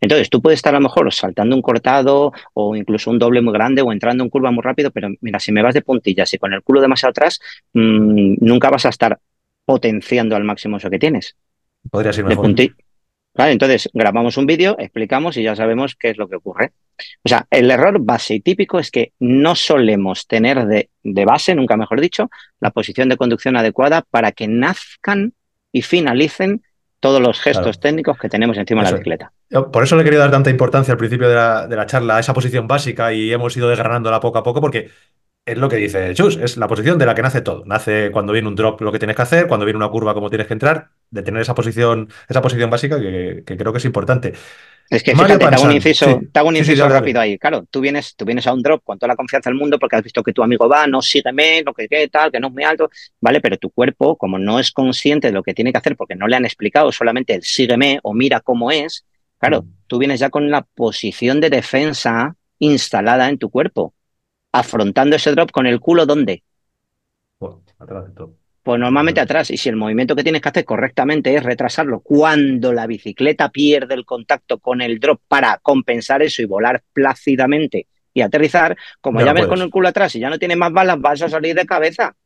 Entonces, 0.00 0.28
tú 0.30 0.42
puedes 0.42 0.58
estar 0.58 0.74
a 0.74 0.78
lo 0.78 0.82
mejor 0.82 1.12
saltando 1.12 1.56
un 1.56 1.62
cortado 1.62 2.32
o 2.54 2.76
incluso 2.76 3.10
un 3.10 3.18
doble 3.18 3.40
muy 3.40 3.52
grande 3.52 3.82
o 3.82 3.92
entrando 3.92 4.24
en 4.24 4.30
curva 4.30 4.50
muy 4.50 4.62
rápido, 4.62 4.90
pero 4.90 5.08
mira, 5.20 5.40
si 5.40 5.52
me 5.52 5.62
vas 5.62 5.74
de 5.74 5.82
puntillas 5.82 6.32
y 6.34 6.38
con 6.38 6.52
el 6.52 6.62
culo 6.62 6.80
demasiado 6.80 7.10
atrás, 7.10 7.40
mm, 7.72 8.36
nunca 8.40 8.70
vas 8.70 8.86
a 8.86 8.90
estar 8.90 9.18
potenciando 9.64 10.36
al 10.36 10.44
máximo 10.44 10.76
eso 10.76 10.90
que 10.90 10.98
tienes. 10.98 11.36
Podría 11.90 12.12
ser 12.12 12.24
mejor. 12.24 12.54
Vale, 13.36 13.52
entonces, 13.52 13.90
grabamos 13.92 14.38
un 14.38 14.46
vídeo, 14.46 14.76
explicamos 14.78 15.36
y 15.36 15.42
ya 15.42 15.54
sabemos 15.54 15.94
qué 15.94 16.08
es 16.08 16.16
lo 16.16 16.26
que 16.26 16.36
ocurre. 16.36 16.72
O 17.22 17.28
sea, 17.28 17.46
el 17.50 17.70
error 17.70 17.98
base 18.00 18.34
y 18.34 18.40
típico 18.40 18.78
es 18.78 18.90
que 18.90 19.12
no 19.18 19.54
solemos 19.54 20.26
tener 20.26 20.64
de, 20.66 20.88
de 21.02 21.24
base, 21.26 21.54
nunca 21.54 21.76
mejor 21.76 22.00
dicho, 22.00 22.30
la 22.60 22.70
posición 22.70 23.10
de 23.10 23.18
conducción 23.18 23.56
adecuada 23.56 24.02
para 24.10 24.32
que 24.32 24.48
nazcan 24.48 25.34
y 25.70 25.82
finalicen 25.82 26.62
todos 27.06 27.20
los 27.20 27.40
gestos 27.40 27.78
técnicos 27.78 28.18
que 28.18 28.28
tenemos 28.28 28.58
encima 28.58 28.82
de 28.82 28.90
la 28.90 28.96
bicicleta. 28.96 29.32
Por 29.72 29.84
eso 29.84 29.94
le 29.94 30.02
he 30.02 30.04
querido 30.04 30.22
dar 30.22 30.32
tanta 30.32 30.50
importancia 30.50 30.90
al 30.90 30.98
principio 30.98 31.28
de 31.28 31.36
la, 31.36 31.86
charla 31.86 32.16
a 32.16 32.20
esa 32.20 32.34
posición 32.34 32.66
básica 32.66 33.12
y 33.12 33.32
hemos 33.32 33.56
ido 33.56 33.68
desgranándola 33.68 34.18
poco 34.18 34.38
a 34.38 34.42
poco 34.42 34.60
porque 34.60 34.90
es 35.44 35.56
lo 35.56 35.68
que 35.68 35.76
dice 35.76 36.12
Chus, 36.14 36.36
es 36.36 36.56
la 36.56 36.66
posición 36.66 36.98
de 36.98 37.06
la 37.06 37.14
que 37.14 37.22
nace 37.22 37.42
todo. 37.42 37.62
Nace 37.64 38.10
cuando 38.10 38.32
viene 38.32 38.48
un 38.48 38.56
drop 38.56 38.80
lo 38.80 38.90
que 38.90 38.98
tienes 38.98 39.14
que 39.14 39.22
hacer, 39.22 39.46
cuando 39.46 39.64
viene 39.64 39.76
una 39.76 39.88
curva 39.88 40.14
como 40.14 40.30
tienes 40.30 40.48
que 40.48 40.54
entrar, 40.54 40.88
de 41.10 41.22
tener 41.22 41.40
esa 41.40 41.54
posición, 41.54 42.08
esa 42.28 42.42
posición 42.42 42.70
básica 42.70 42.98
que 42.98 43.44
creo 43.44 43.70
que 43.70 43.78
es 43.78 43.84
importante. 43.84 44.32
Es 44.88 45.02
que 45.02 45.12
fíjate, 45.12 45.38
te 45.38 45.44
hago 45.44 45.64
un 45.64 45.72
inciso, 45.72 46.20
te 46.32 46.38
hago 46.38 46.48
un 46.48 46.56
inciso 46.56 46.88
rápido 46.88 47.20
ahí. 47.20 47.38
Claro, 47.38 47.64
tú 47.70 47.80
vienes, 47.80 48.14
tú 48.14 48.24
vienes 48.24 48.46
a 48.46 48.52
un 48.52 48.62
drop 48.62 48.84
con 48.84 48.98
toda 48.98 49.08
la 49.08 49.16
confianza 49.16 49.50
del 49.50 49.58
mundo 49.58 49.78
porque 49.78 49.96
has 49.96 50.02
visto 50.02 50.22
que 50.22 50.32
tu 50.32 50.42
amigo 50.42 50.68
va, 50.68 50.86
no 50.86 51.02
sígueme, 51.02 51.62
lo 51.64 51.74
que 51.74 51.88
qué, 51.88 52.08
tal, 52.08 52.30
que 52.30 52.38
no 52.38 52.48
es 52.48 52.52
muy 52.52 52.62
alto, 52.62 52.88
¿vale? 53.20 53.40
Pero 53.40 53.56
tu 53.56 53.70
cuerpo, 53.70 54.16
como 54.16 54.38
no 54.38 54.60
es 54.60 54.70
consciente 54.70 55.28
de 55.28 55.32
lo 55.32 55.42
que 55.42 55.54
tiene 55.54 55.72
que 55.72 55.78
hacer 55.78 55.96
porque 55.96 56.14
no 56.14 56.28
le 56.28 56.36
han 56.36 56.44
explicado 56.44 56.92
solamente 56.92 57.34
el 57.34 57.42
sígueme 57.42 57.98
o 58.02 58.14
mira 58.14 58.40
cómo 58.40 58.70
es, 58.70 59.04
claro, 59.38 59.62
mm. 59.62 59.72
tú 59.88 59.98
vienes 59.98 60.20
ya 60.20 60.30
con 60.30 60.50
la 60.50 60.62
posición 60.62 61.40
de 61.40 61.50
defensa 61.50 62.36
instalada 62.60 63.28
en 63.28 63.38
tu 63.38 63.50
cuerpo, 63.50 63.92
afrontando 64.52 65.16
ese 65.16 65.32
drop 65.32 65.50
con 65.50 65.66
el 65.66 65.80
culo 65.80 66.06
¿dónde? 66.06 66.44
Bueno, 67.40 67.62
atrás 67.78 68.06
de 68.06 68.12
todo. 68.12 68.45
Pues 68.66 68.80
normalmente 68.80 69.20
atrás, 69.20 69.48
y 69.52 69.56
si 69.56 69.68
el 69.68 69.76
movimiento 69.76 70.16
que 70.16 70.24
tienes 70.24 70.42
que 70.42 70.48
hacer 70.48 70.64
correctamente 70.64 71.32
es 71.32 71.44
retrasarlo 71.44 72.00
cuando 72.00 72.72
la 72.72 72.88
bicicleta 72.88 73.48
pierde 73.50 73.94
el 73.94 74.04
contacto 74.04 74.58
con 74.58 74.80
el 74.80 74.98
drop 74.98 75.20
para 75.28 75.60
compensar 75.62 76.20
eso 76.20 76.42
y 76.42 76.46
volar 76.46 76.82
plácidamente 76.92 77.86
y 78.12 78.22
aterrizar, 78.22 78.76
como 79.00 79.20
ya, 79.20 79.32
ves 79.32 79.46
con 79.46 79.60
el 79.60 79.70
culo 79.70 79.86
atrás 79.86 80.16
y 80.16 80.18
ya 80.18 80.30
no 80.30 80.40
tienes 80.40 80.56
más 80.56 80.72
balas, 80.72 81.00
vas 81.00 81.22
a 81.22 81.28
salir 81.28 81.54
de 81.54 81.64
cabeza. 81.64 82.16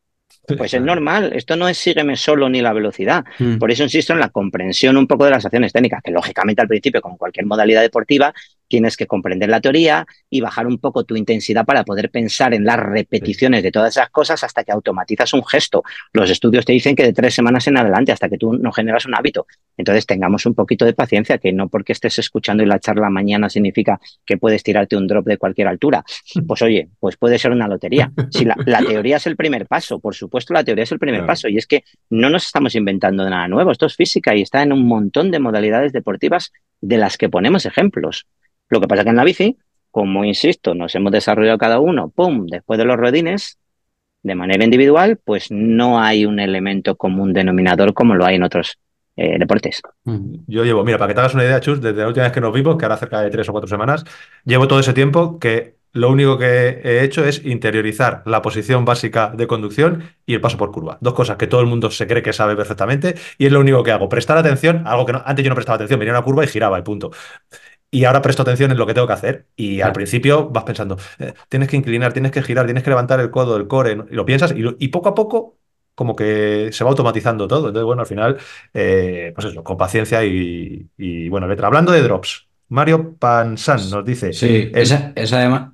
Pues 0.56 0.72
es 0.72 0.80
normal, 0.80 1.30
esto 1.34 1.56
no 1.56 1.68
es 1.68 1.76
sígueme 1.76 2.16
solo 2.16 2.48
ni 2.48 2.62
la 2.62 2.72
velocidad. 2.72 3.22
Mm. 3.38 3.58
Por 3.58 3.70
eso 3.70 3.82
insisto 3.82 4.14
en 4.14 4.20
la 4.20 4.30
comprensión 4.30 4.96
un 4.96 5.06
poco 5.06 5.26
de 5.26 5.32
las 5.32 5.44
acciones 5.44 5.74
técnicas, 5.74 6.00
que 6.02 6.10
lógicamente 6.10 6.62
al 6.62 6.68
principio, 6.68 7.02
como 7.02 7.18
cualquier 7.18 7.44
modalidad 7.44 7.82
deportiva, 7.82 8.32
tienes 8.70 8.96
que 8.96 9.06
comprender 9.06 9.50
la 9.50 9.60
teoría 9.60 10.06
y 10.30 10.40
bajar 10.40 10.66
un 10.68 10.78
poco 10.78 11.04
tu 11.04 11.16
intensidad 11.16 11.66
para 11.66 11.84
poder 11.84 12.08
pensar 12.10 12.54
en 12.54 12.64
las 12.64 12.78
repeticiones 12.78 13.64
de 13.64 13.72
todas 13.72 13.96
esas 13.96 14.10
cosas 14.10 14.42
hasta 14.44 14.62
que 14.62 14.70
automatizas 14.70 15.34
un 15.34 15.44
gesto. 15.44 15.82
Los 16.12 16.30
estudios 16.30 16.64
te 16.64 16.72
dicen 16.72 16.94
que 16.94 17.02
de 17.02 17.12
tres 17.12 17.34
semanas 17.34 17.66
en 17.66 17.76
adelante, 17.76 18.12
hasta 18.12 18.28
que 18.28 18.38
tú 18.38 18.52
no 18.54 18.70
generas 18.70 19.04
un 19.06 19.16
hábito. 19.16 19.46
Entonces 19.76 20.06
tengamos 20.06 20.46
un 20.46 20.54
poquito 20.54 20.84
de 20.84 20.92
paciencia, 20.92 21.38
que 21.38 21.52
no 21.52 21.68
porque 21.68 21.92
estés 21.92 22.20
escuchando 22.20 22.62
y 22.62 22.66
la 22.66 22.78
charla 22.78 23.10
mañana 23.10 23.50
significa 23.50 24.00
que 24.24 24.38
puedes 24.38 24.62
tirarte 24.62 24.96
un 24.96 25.08
drop 25.08 25.26
de 25.26 25.36
cualquier 25.36 25.68
altura. 25.68 26.04
Pues 26.46 26.62
oye, 26.62 26.88
pues 26.98 27.16
puede 27.16 27.38
ser 27.38 27.52
una 27.52 27.68
lotería. 27.68 28.10
Si 28.30 28.44
la, 28.44 28.56
teoría 28.86 29.16
es 29.16 29.26
el 29.26 29.36
primer 29.36 29.66
paso, 29.66 30.00
por 30.00 30.14
supuesto 30.14 30.52
la 30.54 30.64
teoría 30.64 30.84
es 30.84 30.92
el 30.92 30.98
primer 30.98 31.24
paso 31.26 31.48
y 31.48 31.58
es 31.58 31.66
que 31.66 31.84
no 32.08 32.28
nos 32.28 32.46
estamos 32.46 32.74
inventando 32.74 33.28
nada 33.28 33.46
nuevo, 33.46 33.70
esto 33.70 33.86
es 33.86 33.94
física 33.94 34.34
y 34.34 34.42
está 34.42 34.62
en 34.62 34.72
un 34.72 34.86
montón 34.86 35.30
de 35.30 35.38
modalidades 35.38 35.92
deportivas 35.92 36.52
de 36.80 36.96
las 36.96 37.16
que 37.18 37.28
ponemos 37.28 37.66
ejemplos. 37.66 38.26
Lo 38.70 38.80
que 38.80 38.88
pasa 38.88 39.04
que 39.04 39.10
en 39.10 39.16
la 39.16 39.24
bici, 39.24 39.58
como 39.90 40.24
insisto, 40.24 40.74
nos 40.74 40.94
hemos 40.94 41.12
desarrollado 41.12 41.58
cada 41.58 41.80
uno, 41.80 42.08
¡pum!, 42.08 42.46
después 42.46 42.78
de 42.78 42.84
los 42.84 42.96
rodines, 42.96 43.58
de 44.22 44.34
manera 44.34 44.64
individual, 44.64 45.18
pues 45.22 45.50
no 45.50 46.00
hay 46.00 46.24
un 46.24 46.40
elemento 46.40 46.96
común 46.96 47.32
denominador 47.32 47.92
como 47.94 48.14
lo 48.14 48.24
hay 48.24 48.36
en 48.36 48.44
otros 48.44 48.78
eh, 49.16 49.38
deportes. 49.38 49.82
Yo 50.46 50.64
llevo, 50.64 50.84
mira, 50.84 50.98
para 50.98 51.08
que 51.08 51.14
te 51.14 51.20
hagas 51.20 51.34
una 51.34 51.44
idea, 51.44 51.60
Chus, 51.60 51.80
desde 51.80 52.00
la 52.00 52.08
última 52.08 52.24
vez 52.24 52.32
que 52.32 52.40
nos 52.40 52.52
vimos, 52.52 52.76
que 52.76 52.84
ahora 52.84 52.96
cerca 52.96 53.20
de 53.20 53.30
tres 53.30 53.48
o 53.48 53.52
cuatro 53.52 53.68
semanas, 53.68 54.04
llevo 54.44 54.68
todo 54.68 54.80
ese 54.80 54.92
tiempo 54.92 55.38
que 55.38 55.80
lo 55.92 56.08
único 56.10 56.38
que 56.38 56.80
he 56.84 57.02
hecho 57.02 57.24
es 57.24 57.44
interiorizar 57.44 58.22
la 58.24 58.42
posición 58.42 58.84
básica 58.84 59.32
de 59.34 59.48
conducción 59.48 60.04
y 60.24 60.34
el 60.34 60.40
paso 60.40 60.56
por 60.56 60.70
curva. 60.70 60.98
Dos 61.00 61.14
cosas 61.14 61.36
que 61.36 61.48
todo 61.48 61.60
el 61.60 61.66
mundo 61.66 61.90
se 61.90 62.06
cree 62.06 62.22
que 62.22 62.32
sabe 62.32 62.54
perfectamente 62.54 63.16
y 63.38 63.46
es 63.46 63.52
lo 63.52 63.58
único 63.58 63.82
que 63.82 63.90
hago. 63.90 64.08
Prestar 64.08 64.38
atención, 64.38 64.86
algo 64.86 65.04
que 65.04 65.14
antes 65.24 65.44
yo 65.44 65.48
no 65.48 65.56
prestaba 65.56 65.76
atención, 65.76 65.98
venía 65.98 66.12
una 66.12 66.22
curva 66.22 66.44
y 66.44 66.46
giraba 66.46 66.78
y 66.78 66.82
punto 66.82 67.10
y 67.90 68.04
ahora 68.04 68.22
presto 68.22 68.42
atención 68.42 68.70
en 68.70 68.78
lo 68.78 68.86
que 68.86 68.94
tengo 68.94 69.06
que 69.06 69.12
hacer. 69.12 69.46
Y 69.56 69.80
al 69.80 69.92
principio 69.92 70.48
vas 70.48 70.64
pensando, 70.64 70.96
eh, 71.18 71.34
tienes 71.48 71.68
que 71.68 71.76
inclinar, 71.76 72.12
tienes 72.12 72.32
que 72.32 72.42
girar, 72.42 72.66
tienes 72.66 72.84
que 72.84 72.90
levantar 72.90 73.20
el 73.20 73.30
codo, 73.30 73.56
el 73.56 73.66
core, 73.66 73.98
y 74.10 74.14
lo 74.14 74.24
piensas, 74.24 74.54
y, 74.56 74.88
poco 74.88 75.08
a 75.08 75.14
poco 75.14 75.56
como 75.94 76.16
que 76.16 76.70
se 76.72 76.84
va 76.84 76.90
automatizando 76.90 77.46
todo. 77.48 77.68
Entonces, 77.68 77.84
bueno, 77.84 78.02
al 78.02 78.06
final, 78.06 78.38
eh, 78.72 79.32
pues 79.34 79.48
eso, 79.48 79.62
con 79.62 79.76
paciencia 79.76 80.24
y, 80.24 81.28
bueno, 81.28 81.46
letra. 81.46 81.66
Hablando 81.66 81.92
de 81.92 82.02
drops, 82.02 82.48
Mario 82.68 83.16
Pansan 83.18 83.90
nos 83.90 84.04
dice. 84.04 84.32
Sí, 84.32 84.70
esa, 84.72 85.12
además, 85.16 85.70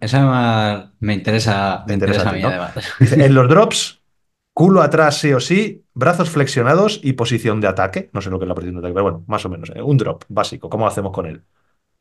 me 1.01 1.15
interesa, 1.15 1.85
me 1.87 1.95
interesa, 1.95 2.31
a 2.31 2.33
mí, 2.33 2.43
además. 2.43 2.73
en 3.13 3.35
los 3.35 3.49
drops, 3.49 4.01
culo 4.55 4.81
atrás 4.81 5.19
sí 5.19 5.35
o 5.35 5.39
sí, 5.39 5.85
brazos 5.93 6.31
flexionados 6.31 6.99
y 7.05 7.13
posición 7.13 7.61
de 7.61 7.69
ataque. 7.69 8.09
No 8.15 8.23
sé 8.23 8.31
lo 8.31 8.39
que 8.39 8.47
es 8.47 8.49
la 8.49 8.55
posición 8.55 8.77
de 8.77 8.81
ataque, 8.81 8.95
pero 8.95 9.05
bueno, 9.05 9.25
más 9.27 9.45
o 9.45 9.51
menos. 9.51 9.71
¿eh? 9.75 9.83
Un 9.83 9.99
drop 9.99 10.25
básico. 10.29 10.71
¿Cómo 10.71 10.89
hacemos 10.89 11.13
con 11.13 11.27
él? 11.27 11.43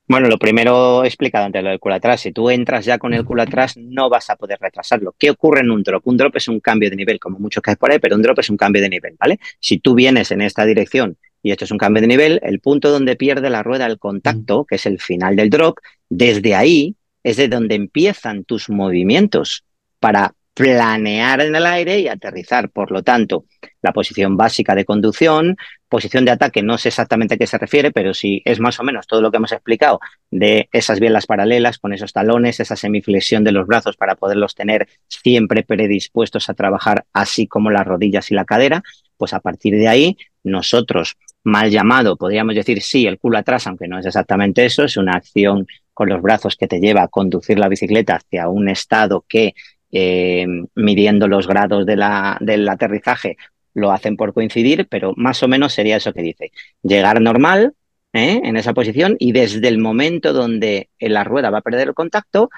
Bueno, 0.08 0.28
lo 0.30 0.38
primero 0.38 1.04
explicado 1.04 1.46
antes 1.46 1.64
lo 1.64 1.70
del 1.70 1.80
culo 1.80 1.96
atrás. 1.96 2.22
Si 2.22 2.32
tú 2.32 2.52
entras 2.52 2.86
ya 2.86 3.00
con 3.00 3.16
el 3.16 3.26
culo 3.26 3.42
atrás, 3.42 3.76
no 3.76 4.08
vas 4.08 4.30
a 4.30 4.36
poder 4.36 4.60
retrasarlo. 4.62 5.16
¿Qué 5.18 5.32
ocurre 5.32 5.62
en 5.62 5.72
un 5.72 5.82
drop? 5.82 6.06
Un 6.06 6.16
drop 6.16 6.36
es 6.36 6.48
un 6.48 6.60
cambio 6.60 6.92
de 6.92 6.96
nivel, 6.96 7.20
como 7.20 7.40
muchos 7.40 7.64
que 7.64 7.76
por 7.76 7.92
ahí, 7.92 7.98
pero 7.98 8.16
un 8.16 8.22
drop 8.22 8.38
es 8.38 8.50
un 8.52 8.58
cambio 8.58 8.84
de 8.84 8.90
nivel, 8.90 9.16
¿vale? 9.20 9.40
Si 9.60 9.80
tú 9.80 9.96
vienes 9.96 10.30
en 10.32 10.42
esta 10.42 10.64
dirección 10.66 11.18
y 11.42 11.52
esto 11.52 11.66
es 11.66 11.72
un 11.72 11.80
cambio 11.80 12.02
de 12.02 12.08
nivel, 12.08 12.40
el 12.44 12.60
punto 12.60 12.92
donde 12.92 13.16
pierde 13.16 13.50
la 13.50 13.64
rueda 13.64 13.88
el 13.88 13.98
contacto, 13.98 14.66
que 14.66 14.76
es 14.76 14.86
el 14.86 15.00
final 15.00 15.36
del 15.36 15.50
drop, 15.50 15.80
desde 16.10 16.54
ahí 16.54 16.96
es 17.24 17.38
de 17.38 17.48
donde 17.48 17.74
empiezan 17.74 18.44
tus 18.46 18.70
movimientos 18.70 19.64
para 20.00 20.36
planear 20.56 21.42
en 21.42 21.54
el 21.54 21.66
aire 21.66 22.00
y 22.00 22.08
aterrizar. 22.08 22.70
Por 22.70 22.90
lo 22.90 23.04
tanto, 23.04 23.46
la 23.82 23.92
posición 23.92 24.38
básica 24.38 24.74
de 24.74 24.86
conducción, 24.86 25.58
posición 25.90 26.24
de 26.24 26.32
ataque, 26.32 26.64
no 26.64 26.78
sé 26.78 26.88
exactamente 26.90 27.36
a 27.36 27.38
qué 27.38 27.46
se 27.46 27.58
refiere, 27.58 27.92
pero 27.92 28.14
sí 28.14 28.42
es 28.46 28.60
más 28.62 28.80
o 28.80 28.84
menos 28.84 29.06
todo 29.06 29.22
lo 29.22 29.32
que 29.32 29.38
hemos 29.38 29.52
explicado 29.52 30.00
de 30.32 30.70
esas 30.72 31.02
bielas 31.02 31.28
paralelas 31.28 31.78
con 31.78 31.94
esos 31.94 32.14
talones, 32.14 32.62
esa 32.62 32.78
semiflexión 32.78 33.44
de 33.44 33.52
los 33.52 33.68
brazos 33.68 33.98
para 33.98 34.16
poderlos 34.16 34.56
tener 34.56 34.88
siempre 35.08 35.64
predispuestos 35.64 36.50
a 36.50 36.54
trabajar, 36.54 37.06
así 37.12 37.48
como 37.48 37.70
las 37.70 37.86
rodillas 37.86 38.32
y 38.32 38.36
la 38.36 38.46
cadera. 38.46 38.82
Pues 39.18 39.34
a 39.34 39.42
partir 39.42 39.76
de 39.76 39.90
ahí, 39.90 40.18
nosotros, 40.44 41.18
mal 41.44 41.70
llamado, 41.70 42.16
podríamos 42.16 42.56
decir 42.56 42.82
sí, 42.82 43.08
el 43.08 43.20
culo 43.20 43.38
atrás, 43.38 43.68
aunque 43.68 43.90
no 43.90 44.00
es 44.00 44.06
exactamente 44.06 44.66
eso, 44.66 44.86
es 44.86 44.96
una 44.96 45.14
acción 45.14 45.68
con 45.94 46.10
los 46.10 46.22
brazos 46.22 46.56
que 46.56 46.68
te 46.68 46.80
lleva 46.80 47.04
a 47.04 47.08
conducir 47.08 47.58
la 47.58 47.70
bicicleta 47.70 48.16
hacia 48.16 48.50
un 48.50 48.68
estado 48.68 49.26
que 49.28 49.54
eh, 49.98 50.46
midiendo 50.76 51.30
los 51.30 51.48
grados 51.48 51.86
de 51.86 51.96
la, 51.96 52.38
del 52.42 52.68
aterrizaje, 52.68 53.38
lo 53.74 53.94
hacen 53.94 54.18
por 54.18 54.34
coincidir, 54.34 54.88
pero 54.90 55.14
más 55.16 55.42
o 55.42 55.48
menos 55.48 55.72
sería 55.72 55.96
eso 55.96 56.12
que 56.12 56.22
dice. 56.22 56.52
Llegar 56.84 57.22
normal 57.22 57.76
¿eh? 58.12 58.42
en 58.44 58.58
esa 58.58 58.74
posición 58.74 59.16
y 59.20 59.32
desde 59.32 59.66
el 59.70 59.78
momento 59.78 60.34
donde 60.34 60.90
la 61.00 61.24
rueda 61.24 61.50
va 61.50 61.60
a 61.60 61.62
perder 61.62 61.88
el 61.88 61.94
contacto, 61.94 62.50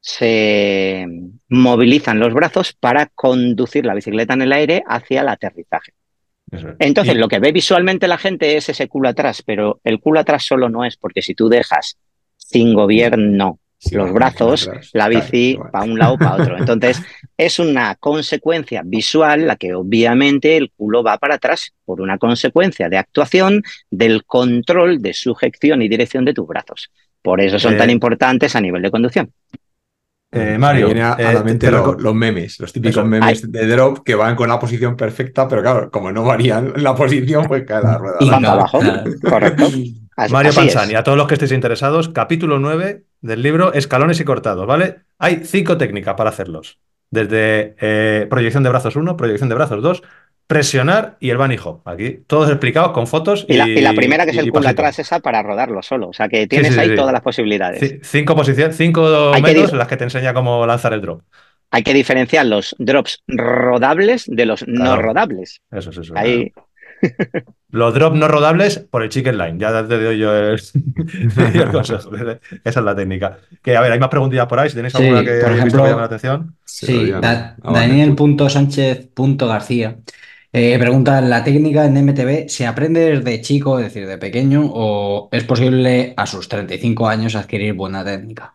se 0.00 1.06
movilizan 1.48 2.18
los 2.18 2.34
brazos 2.34 2.72
para 2.72 3.06
conducir 3.06 3.86
la 3.86 3.94
bicicleta 3.94 4.34
en 4.34 4.42
el 4.42 4.52
aire 4.52 4.82
hacia 4.84 5.20
el 5.20 5.28
aterrizaje. 5.28 5.92
Entonces, 6.80 7.14
lo 7.14 7.28
que 7.28 7.38
ve 7.38 7.52
visualmente 7.52 8.08
la 8.08 8.18
gente 8.18 8.56
es 8.56 8.68
ese 8.68 8.88
culo 8.88 9.08
atrás, 9.08 9.44
pero 9.46 9.80
el 9.84 10.00
culo 10.00 10.18
atrás 10.18 10.44
solo 10.44 10.68
no 10.68 10.84
es 10.84 10.96
porque 10.96 11.22
si 11.22 11.36
tú 11.36 11.48
dejas 11.48 11.98
sin 12.36 12.74
gobierno 12.74 13.60
los 13.90 14.12
brazos, 14.12 14.70
la 14.92 15.08
bici 15.08 15.58
para 15.72 15.84
un 15.84 15.98
lado 15.98 16.16
para 16.16 16.42
otro. 16.42 16.58
Entonces, 16.58 17.02
es 17.36 17.58
una 17.58 17.96
consecuencia 17.96 18.82
visual 18.84 19.46
la 19.46 19.56
que 19.56 19.74
obviamente 19.74 20.56
el 20.56 20.70
culo 20.70 21.02
va 21.02 21.18
para 21.18 21.34
atrás 21.34 21.72
por 21.84 22.00
una 22.00 22.18
consecuencia 22.18 22.88
de 22.88 22.98
actuación 22.98 23.62
del 23.90 24.24
control 24.24 25.02
de 25.02 25.14
sujeción 25.14 25.82
y 25.82 25.88
dirección 25.88 26.24
de 26.24 26.34
tus 26.34 26.46
brazos. 26.46 26.90
Por 27.20 27.40
eso 27.40 27.58
son 27.58 27.76
tan 27.76 27.90
eh, 27.90 27.92
importantes 27.92 28.54
a 28.56 28.60
nivel 28.60 28.82
de 28.82 28.90
conducción. 28.90 29.32
Eh, 30.34 30.56
Mario, 30.58 30.86
viene 30.86 31.02
a, 31.02 31.16
la 31.18 31.32
eh, 31.32 31.44
mente 31.44 31.70
los, 31.70 32.14
memes, 32.14 32.58
los 32.58 32.72
típicos 32.72 33.04
memes 33.04 33.52
de 33.52 33.66
drop 33.66 34.02
que 34.02 34.14
van 34.14 34.34
con 34.34 34.48
la 34.48 34.58
posición 34.58 34.96
perfecta, 34.96 35.46
pero 35.46 35.60
claro, 35.60 35.90
como 35.90 36.10
no 36.10 36.24
varían 36.24 36.72
la 36.76 36.94
posición, 36.94 37.44
pues 37.46 37.64
cae 37.66 37.82
la 37.82 37.98
rueda. 37.98 38.16
Y 38.20 38.30
van 38.30 38.40
para 38.40 38.54
abajo, 38.54 38.80
correcto. 39.28 39.68
Mario 40.30 40.52
Panzani, 40.54 40.94
a 40.94 41.02
todos 41.02 41.18
los 41.18 41.26
que 41.26 41.34
estéis 41.34 41.52
interesados, 41.52 42.08
capítulo 42.08 42.58
9 42.58 43.04
del 43.22 43.42
libro 43.42 43.72
Escalones 43.72 44.20
y 44.20 44.24
cortados, 44.24 44.66
¿vale? 44.66 44.98
Hay 45.18 45.42
cinco 45.44 45.78
técnicas 45.78 46.14
para 46.14 46.30
hacerlos. 46.30 46.78
Desde 47.10 47.76
eh, 47.80 48.26
proyección 48.28 48.62
de 48.62 48.70
brazos 48.70 48.96
1, 48.96 49.16
proyección 49.16 49.48
de 49.48 49.54
brazos 49.54 49.82
2, 49.82 50.02
presionar 50.46 51.16
y 51.20 51.30
el 51.30 51.38
bunny 51.38 51.56
hop. 51.62 51.80
Aquí 51.86 52.24
todos 52.26 52.50
explicados 52.50 52.92
con 52.92 53.06
fotos. 53.06 53.46
Y, 53.48 53.56
la, 53.56 53.92
primera 53.94 54.24
que 54.24 54.32
es 54.32 54.36
el 54.38 54.50
pull 54.50 54.66
atrás 54.66 54.98
esa 54.98 55.20
para 55.20 55.42
rodarlo 55.42 55.82
solo. 55.82 56.08
O 56.08 56.12
sea 56.12 56.28
que 56.28 56.46
tienes 56.46 56.76
ahí 56.76 56.94
todas 56.94 57.12
las 57.12 57.22
posibilidades. 57.22 58.00
cinco 58.02 58.34
posiciones, 58.34 58.76
cinco 58.76 59.32
métodos 59.40 59.72
en 59.72 59.78
las 59.78 59.88
que 59.88 59.96
te 59.96 60.04
enseña 60.04 60.34
cómo 60.34 60.66
lanzar 60.66 60.92
el 60.92 61.00
drop. 61.00 61.22
Hay 61.70 61.82
que 61.82 61.94
diferenciar 61.94 62.44
los 62.44 62.76
drops 62.78 63.22
rodables 63.26 64.26
de 64.26 64.44
los 64.44 64.66
no 64.66 65.00
rodables. 65.00 65.62
Eso 65.70 65.88
es 65.88 65.96
eso. 65.96 66.12
Ahí, 66.14 66.52
los 67.70 67.94
drops 67.94 68.16
no 68.16 68.28
rodables 68.28 68.78
por 68.78 69.02
el 69.02 69.08
chicken 69.08 69.38
line. 69.38 69.58
Ya 69.58 69.72
te 69.86 69.98
doy 69.98 70.18
yo 70.18 70.34
el, 70.34 70.60
consejo. 71.72 72.10
Esa 72.64 72.80
es 72.80 72.84
la 72.84 72.94
técnica. 72.94 73.38
Que 73.62 73.74
a 73.76 73.80
ver, 73.80 73.92
hay 73.92 73.98
más 73.98 74.10
preguntillas 74.10 74.46
por 74.46 74.60
ahí. 74.60 74.68
Si 74.68 74.76
tenéis 74.76 74.94
alguna 74.94 75.24
que, 75.24 75.40
por 75.40 75.52
ejemplo, 75.52 75.86
llame 75.86 76.00
la 76.00 76.06
atención. 76.06 76.54
Sí, 76.64 77.10
da, 77.10 77.56
Daniel.sánchez.garcía 77.62 79.96
eh, 80.52 80.78
pregunta: 80.78 81.22
¿la 81.22 81.42
técnica 81.42 81.86
en 81.86 82.04
MTB 82.04 82.48
se 82.48 82.66
aprende 82.66 83.18
desde 83.18 83.40
chico, 83.40 83.78
es 83.78 83.86
decir, 83.86 84.06
de 84.06 84.18
pequeño, 84.18 84.70
o 84.72 85.30
es 85.32 85.44
posible 85.44 86.12
a 86.16 86.26
sus 86.26 86.48
35 86.48 87.08
años 87.08 87.34
adquirir 87.34 87.72
buena 87.72 88.04
técnica? 88.04 88.54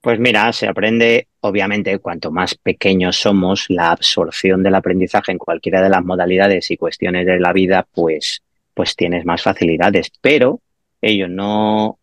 Pues 0.00 0.18
mira, 0.18 0.50
se 0.52 0.66
aprende, 0.66 1.28
obviamente, 1.40 1.98
cuanto 1.98 2.30
más 2.30 2.54
pequeños 2.54 3.16
somos, 3.16 3.66
la 3.68 3.90
absorción 3.90 4.62
del 4.62 4.74
aprendizaje 4.74 5.30
en 5.32 5.38
cualquiera 5.38 5.82
de 5.82 5.90
las 5.90 6.02
modalidades 6.02 6.70
y 6.70 6.78
cuestiones 6.78 7.26
de 7.26 7.38
la 7.38 7.52
vida, 7.52 7.86
pues, 7.92 8.42
pues 8.72 8.96
tienes 8.96 9.26
más 9.26 9.42
facilidades. 9.42 10.10
Pero 10.22 10.60
ello 11.02 11.28
no 11.28 11.98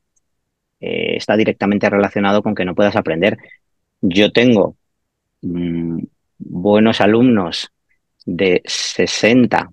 eh, 0.79 1.15
está 1.17 1.35
directamente 1.35 1.89
relacionado 1.89 2.43
con 2.43 2.53
que 2.53 2.65
no 2.65 2.75
puedas 2.75 2.95
aprender. 2.95 3.37
Yo 4.01 4.31
tengo 4.31 4.75
mm, 5.41 6.03
buenos 6.37 7.01
alumnos 7.01 7.71
de 8.25 8.61
60 8.65 9.71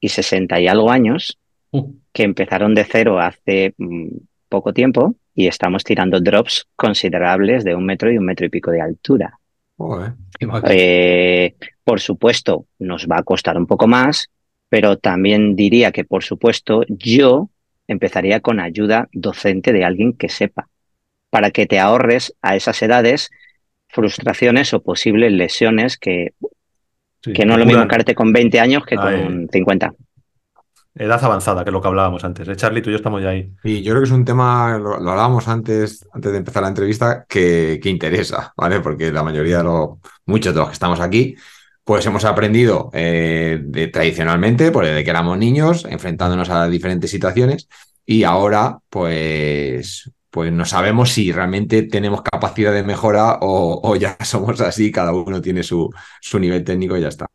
y 0.00 0.08
60 0.10 0.60
y 0.60 0.68
algo 0.68 0.90
años 0.90 1.38
uh. 1.70 1.94
que 2.12 2.24
empezaron 2.24 2.74
de 2.74 2.84
cero 2.84 3.20
hace 3.20 3.74
mm, 3.78 4.08
poco 4.50 4.74
tiempo 4.74 5.16
y 5.34 5.46
estamos 5.46 5.84
tirando 5.84 6.20
drops 6.20 6.66
considerables 6.76 7.64
de 7.64 7.74
un 7.74 7.84
metro 7.84 8.10
y 8.10 8.18
un 8.18 8.24
metro 8.24 8.46
y 8.46 8.50
pico 8.50 8.70
de 8.70 8.80
altura. 8.80 9.38
Eh, 10.68 11.54
por 11.82 12.00
supuesto, 12.00 12.66
nos 12.78 13.06
va 13.06 13.18
a 13.18 13.22
costar 13.22 13.56
un 13.56 13.66
poco 13.66 13.86
más, 13.86 14.30
pero 14.68 14.96
también 14.96 15.56
diría 15.56 15.92
que, 15.92 16.04
por 16.04 16.22
supuesto, 16.22 16.84
yo 16.88 17.50
empezaría 17.88 18.40
con 18.40 18.60
ayuda 18.60 19.08
docente 19.12 19.72
de 19.72 19.84
alguien 19.84 20.14
que 20.14 20.28
sepa, 20.28 20.68
para 21.30 21.50
que 21.50 21.66
te 21.66 21.80
ahorres 21.80 22.34
a 22.40 22.56
esas 22.56 22.80
edades 22.82 23.30
frustraciones 23.88 24.72
o 24.72 24.82
posibles 24.82 25.32
lesiones 25.32 25.98
que, 25.98 26.32
que 27.22 27.44
no 27.44 27.54
es 27.54 27.58
lo 27.60 27.66
mismo 27.66 27.86
caerte 27.86 28.14
con 28.14 28.32
20 28.32 28.60
años 28.60 28.84
que 28.84 28.96
con 28.96 29.48
50 29.50 29.94
edad 30.94 31.22
avanzada, 31.24 31.64
que 31.64 31.70
es 31.70 31.72
lo 31.72 31.80
que 31.80 31.88
hablábamos 31.88 32.24
antes. 32.24 32.46
¿Eh, 32.48 32.56
Charlie, 32.56 32.82
tú 32.82 32.90
y 32.90 32.92
yo 32.92 32.96
estamos 32.96 33.22
ya 33.22 33.30
ahí. 33.30 33.52
Y 33.64 33.82
yo 33.82 33.92
creo 33.92 34.02
que 34.02 34.08
es 34.08 34.12
un 34.12 34.24
tema, 34.24 34.78
lo, 34.78 34.94
hablábamos 34.94 35.48
antes, 35.48 36.06
antes 36.12 36.32
de 36.32 36.38
empezar 36.38 36.62
la 36.62 36.68
entrevista, 36.68 37.26
que, 37.28 37.80
que, 37.82 37.90
interesa, 37.90 38.52
¿vale? 38.56 38.80
Porque 38.80 39.12
la 39.12 39.22
mayoría 39.22 39.58
de 39.58 39.64
los, 39.64 39.90
muchos 40.26 40.54
de 40.54 40.60
los 40.60 40.68
que 40.68 40.74
estamos 40.74 41.00
aquí, 41.00 41.34
pues 41.82 42.06
hemos 42.06 42.24
aprendido 42.24 42.90
eh, 42.94 43.90
tradicionalmente, 43.92 44.70
pues 44.70 44.88
desde 44.88 45.04
que 45.04 45.10
éramos 45.10 45.36
niños, 45.36 45.84
enfrentándonos 45.84 46.48
a 46.50 46.68
diferentes 46.68 47.10
situaciones, 47.10 47.68
y 48.06 48.24
ahora, 48.24 48.78
pues, 48.88 50.10
pues 50.30 50.52
no 50.52 50.64
sabemos 50.64 51.12
si 51.12 51.32
realmente 51.32 51.82
tenemos 51.84 52.22
capacidad 52.22 52.72
de 52.72 52.84
mejora 52.84 53.38
o, 53.40 53.80
o 53.82 53.96
ya 53.96 54.16
somos 54.24 54.60
así, 54.60 54.92
cada 54.92 55.12
uno 55.12 55.40
tiene 55.40 55.62
su, 55.62 55.90
su 56.20 56.38
nivel 56.38 56.64
técnico 56.64 56.96
y 56.96 57.00
ya 57.02 57.08
está. 57.08 57.26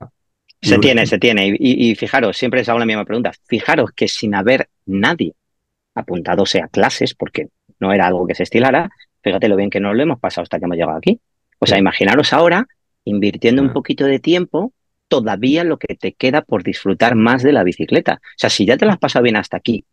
Se 0.62 0.78
tiene, 0.78 1.06
se 1.06 1.18
tiene. 1.18 1.56
Y, 1.58 1.96
fijaros, 1.96 2.38
siempre 2.38 2.60
les 2.60 2.70
hago 2.70 2.80
la 2.80 2.86
misma 2.86 3.06
pregunta. 3.06 3.32
Fijaros 3.46 3.92
que 3.92 4.08
sin 4.08 4.36
haber 4.36 4.70
nadie 4.86 5.34
apuntado 5.96 6.44
a 6.44 6.68
clases, 6.68 7.14
porque 7.14 7.48
no 7.80 7.94
era 7.94 8.08
algo 8.08 8.28
que 8.28 8.36
se 8.36 8.44
estilara, 8.44 8.90
fíjate 9.22 9.48
lo 9.48 9.56
bien 9.56 9.70
que 9.70 9.80
nos 9.80 9.96
lo 9.96 10.04
hemos 10.04 10.20
pasado 10.20 10.44
hasta 10.44 10.60
que 10.60 10.66
hemos 10.66 10.78
llegado 10.78 10.98
aquí. 10.98 11.20
O 11.60 11.66
sea, 11.66 11.78
imaginaros 11.78 12.34
ahora, 12.34 12.68
invirtiendo 13.06 13.62
un 13.62 13.74
poquito 13.74 14.06
de 14.06 14.20
tiempo, 14.20 14.74
todavía 15.08 15.64
lo 15.64 15.78
que 15.78 15.96
te 15.96 16.14
queda 16.14 16.42
por 16.42 16.64
disfrutar 16.64 17.16
más 17.16 17.44
de 17.44 17.52
la 17.52 17.64
bicicleta. 17.64 18.20
O 18.22 18.38
sea, 18.38 18.50
si 18.50 18.66
ya 18.66 18.78
te 18.78 18.86
la 18.86 18.94
has 18.94 19.00
pasado 19.00 19.24
bien 19.24 19.36
hasta 19.36 19.58
aquí, 19.58 19.86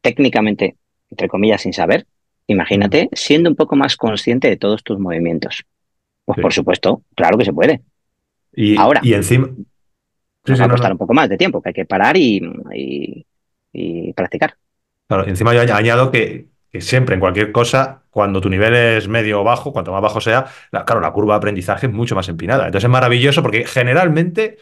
técnicamente, 0.00 0.76
entre 1.10 1.28
comillas, 1.28 1.62
sin 1.62 1.72
saber, 1.72 2.06
imagínate 2.46 3.08
siendo 3.12 3.50
un 3.50 3.56
poco 3.56 3.76
más 3.76 3.96
consciente 3.96 4.48
de 4.48 4.56
todos 4.56 4.82
tus 4.82 4.98
movimientos. 4.98 5.64
Pues 6.24 6.38
por 6.40 6.52
supuesto, 6.52 7.02
claro 7.14 7.36
que 7.36 7.44
se 7.44 7.52
puede. 7.52 7.82
Y, 8.54 8.76
Ahora, 8.78 9.00
y 9.02 9.14
encima, 9.14 9.50
nos 10.46 10.60
va 10.60 10.64
a 10.64 10.68
costar 10.68 10.92
un 10.92 10.98
poco 10.98 11.14
más 11.14 11.28
de 11.28 11.36
tiempo, 11.36 11.62
que 11.62 11.70
hay 11.70 11.74
que 11.74 11.86
parar 11.86 12.16
y, 12.16 13.26
practicar. 14.14 14.54
Claro, 15.08 15.26
encima 15.26 15.52
yo 15.54 15.60
añado 15.74 16.10
que, 16.10 16.48
siempre 16.80 17.14
en 17.14 17.20
cualquier 17.20 17.52
cosa, 17.52 18.02
cuando 18.10 18.40
tu 18.40 18.48
nivel 18.48 18.74
es 18.74 19.08
medio 19.08 19.40
o 19.40 19.44
bajo, 19.44 19.72
cuanto 19.72 19.92
más 19.92 20.02
bajo 20.02 20.20
sea, 20.20 20.46
claro, 20.70 21.00
la 21.00 21.12
curva 21.12 21.34
de 21.34 21.38
aprendizaje 21.38 21.86
es 21.86 21.92
mucho 21.92 22.14
más 22.14 22.28
empinada. 22.28 22.66
Entonces 22.66 22.84
es 22.86 22.90
maravilloso 22.90 23.42
porque 23.42 23.64
generalmente 23.64 24.58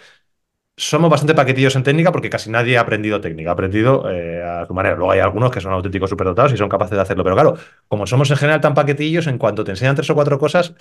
somos 0.77 1.11
bastante 1.11 1.35
paquetillos 1.35 1.77
en 1.77 1.83
técnica 1.83 2.13
porque 2.13 2.31
casi 2.31 2.51
nadie 2.51 2.79
ha 2.79 2.81
aprendido 2.81 3.21
técnica, 3.21 3.51
ha 3.51 3.53
aprendido 3.53 4.11
eh, 4.11 4.43
a 4.43 4.67
su 4.67 4.75
manera. 4.75 4.97
Luego 4.97 5.13
hay 5.13 5.21
algunos 5.21 5.51
que 5.51 5.61
son 5.61 5.73
auténticos 5.73 6.11
superdotados 6.11 6.53
y 6.53 6.57
son 6.57 6.69
capaces 6.69 6.97
de 6.97 7.03
hacerlo. 7.03 7.25
Pero 7.25 7.37
claro, 7.37 7.57
como 7.89 8.07
somos 8.07 8.31
en 8.31 8.37
general 8.37 8.61
tan 8.61 8.75
paquetillos, 8.75 9.27
en 9.27 9.39
cuanto 9.39 9.65
te 9.65 9.73
enseñan 9.73 9.95
tres 9.95 10.09
o 10.11 10.15
cuatro 10.15 10.39
cosas, 10.39 10.75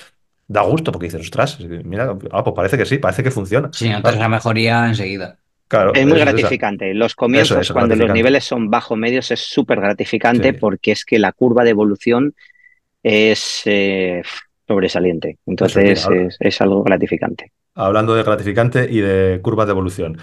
da 0.51 0.63
gusto 0.63 0.91
porque 0.91 1.05
dices, 1.05 1.21
ostras, 1.21 1.59
mira, 1.59 2.17
ah, 2.31 2.43
pues 2.43 2.55
parece 2.55 2.77
que 2.77 2.85
sí, 2.85 2.97
parece 2.97 3.23
que 3.23 3.31
funciona. 3.31 3.69
Sí, 3.71 3.87
entonces 3.87 4.19
la 4.19 4.27
mejoría 4.27 4.87
enseguida. 4.87 5.37
Claro, 5.67 5.93
es 5.93 6.05
muy 6.05 6.19
gratificante. 6.19 6.93
Los 6.93 7.15
comienzos, 7.15 7.71
cuando 7.71 7.95
los 7.95 8.11
niveles 8.11 8.43
son 8.43 8.69
bajo 8.69 8.97
medios, 8.97 9.31
es 9.31 9.39
súper 9.39 9.79
gratificante 9.79 10.53
porque 10.53 10.91
es 10.91 11.05
que 11.05 11.17
la 11.17 11.31
curva 11.31 11.63
de 11.63 11.69
evolución 11.69 12.35
es 13.01 13.61
eh, 13.63 14.21
sobresaliente. 14.67 15.37
Entonces 15.45 16.05
es, 16.39 16.61
algo 16.61 16.83
gratificante. 16.83 17.53
Hablando 17.73 18.13
de 18.15 18.23
gratificante 18.23 18.87
y 18.91 18.99
de 18.99 19.39
curvas 19.41 19.67
de 19.67 19.71
evolución. 19.71 20.17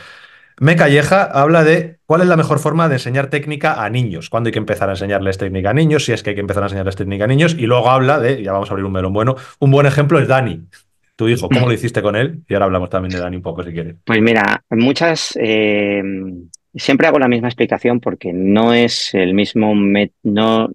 Me 0.60 0.76
Calleja 0.76 1.22
habla 1.22 1.62
de 1.62 1.98
cuál 2.06 2.22
es 2.22 2.28
la 2.28 2.36
mejor 2.36 2.58
forma 2.58 2.88
de 2.88 2.96
enseñar 2.96 3.28
técnica 3.28 3.84
a 3.84 3.90
niños, 3.90 4.28
cuándo 4.28 4.48
hay 4.48 4.52
que 4.52 4.58
empezar 4.58 4.88
a 4.88 4.92
enseñarles 4.92 5.38
técnica 5.38 5.70
a 5.70 5.74
niños, 5.74 6.04
si 6.04 6.12
es 6.12 6.22
que 6.22 6.30
hay 6.30 6.34
que 6.36 6.40
empezar 6.40 6.62
a 6.62 6.66
enseñarles 6.66 6.96
técnica 6.96 7.24
a 7.24 7.28
niños, 7.28 7.54
y 7.58 7.66
luego 7.66 7.90
habla 7.90 8.18
de, 8.18 8.42
ya 8.42 8.52
vamos 8.52 8.68
a 8.70 8.72
abrir 8.72 8.84
un 8.84 8.92
melón 8.92 9.12
bueno, 9.12 9.36
un 9.60 9.70
buen 9.70 9.86
ejemplo 9.86 10.18
es 10.18 10.26
Dani. 10.26 10.62
tu 11.16 11.28
hijo, 11.28 11.48
¿cómo 11.48 11.66
lo 11.66 11.72
hiciste 11.72 12.02
con 12.02 12.16
él? 12.16 12.42
Y 12.48 12.54
ahora 12.54 12.66
hablamos 12.66 12.90
también 12.90 13.12
de 13.12 13.20
Dani 13.20 13.36
un 13.36 13.42
poco 13.42 13.62
si 13.62 13.72
quieres. 13.72 13.96
Pues 14.04 14.20
mira, 14.20 14.62
muchas, 14.70 15.36
eh, 15.40 16.02
siempre 16.74 17.06
hago 17.06 17.18
la 17.18 17.28
misma 17.28 17.48
explicación 17.48 18.00
porque 18.00 18.32
no 18.32 18.72
es 18.72 19.14
el 19.14 19.34
mismo, 19.34 19.74
no, 19.74 20.68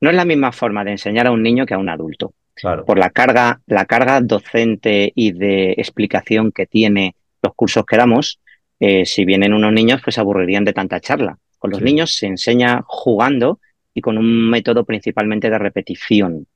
no 0.00 0.10
es 0.10 0.16
la 0.16 0.24
misma 0.24 0.52
forma 0.52 0.84
de 0.84 0.92
enseñar 0.92 1.26
a 1.26 1.30
un 1.30 1.42
niño 1.42 1.66
que 1.66 1.74
a 1.74 1.78
un 1.78 1.88
adulto. 1.88 2.32
Claro. 2.54 2.84
Por 2.84 2.98
la 2.98 3.10
carga, 3.10 3.60
la 3.66 3.86
carga 3.86 4.20
docente 4.20 5.12
y 5.14 5.32
de 5.32 5.72
explicación 5.72 6.52
que 6.52 6.66
tiene 6.66 7.14
los 7.42 7.54
cursos 7.54 7.86
que 7.86 7.96
damos, 7.96 8.38
eh, 8.80 9.04
si 9.04 9.24
vienen 9.24 9.52
unos 9.52 9.72
niños, 9.72 10.00
pues 10.02 10.18
aburrirían 10.18 10.64
de 10.64 10.72
tanta 10.72 11.00
charla. 11.00 11.38
Con 11.58 11.70
los 11.70 11.82
niños 11.82 12.14
se 12.14 12.26
enseña 12.26 12.82
jugando 12.86 13.60
y 13.92 14.00
con 14.00 14.16
un 14.16 14.48
método 14.48 14.84
principalmente 14.84 15.50
de 15.50 15.58
repetición, 15.58 16.46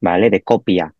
¿vale? 0.00 0.28
De 0.28 0.42
copia, 0.42 0.92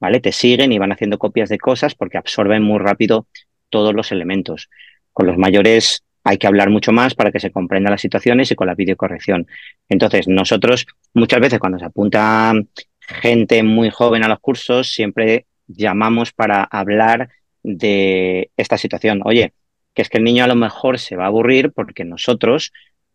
¿vale? 0.00 0.20
Te 0.20 0.32
siguen 0.32 0.72
y 0.72 0.78
van 0.78 0.92
haciendo 0.92 1.18
copias 1.18 1.50
de 1.50 1.58
cosas 1.58 1.94
porque 1.94 2.16
absorben 2.16 2.62
muy 2.62 2.78
rápido 2.78 3.26
todos 3.68 3.94
los 3.94 4.10
elementos. 4.12 4.70
Con 5.12 5.26
los 5.26 5.36
mayores 5.36 6.02
hay 6.24 6.38
que 6.38 6.46
hablar 6.46 6.70
mucho 6.70 6.90
más 6.90 7.14
para 7.14 7.30
que 7.30 7.40
se 7.40 7.50
comprendan 7.50 7.90
las 7.90 8.00
situaciones 8.00 8.50
y 8.50 8.54
con 8.54 8.66
la 8.66 8.74
videocorrección. 8.74 9.46
Entonces, 9.90 10.26
nosotros 10.26 10.86
muchas 11.12 11.40
veces 11.40 11.58
cuando 11.58 11.78
se 11.78 11.84
apunta 11.84 12.54
gente 12.98 13.62
muy 13.62 13.90
joven 13.90 14.24
a 14.24 14.28
los 14.28 14.40
cursos, 14.40 14.90
siempre 14.90 15.44
llamamos 15.66 16.32
para 16.32 16.64
hablar 16.64 17.28
de 17.62 18.50
esta 18.56 18.78
situación. 18.78 19.20
Oye, 19.24 19.52
que 19.94 20.02
es 20.02 20.08
que 20.08 20.18
el 20.18 20.24
niño 20.24 20.44
a 20.44 20.48
lo 20.48 20.56
mejor 20.56 20.98
se 20.98 21.16
va 21.16 21.24
a 21.24 21.28
aburrir 21.28 21.72
porque 21.72 22.04
nosotros, 22.04 22.72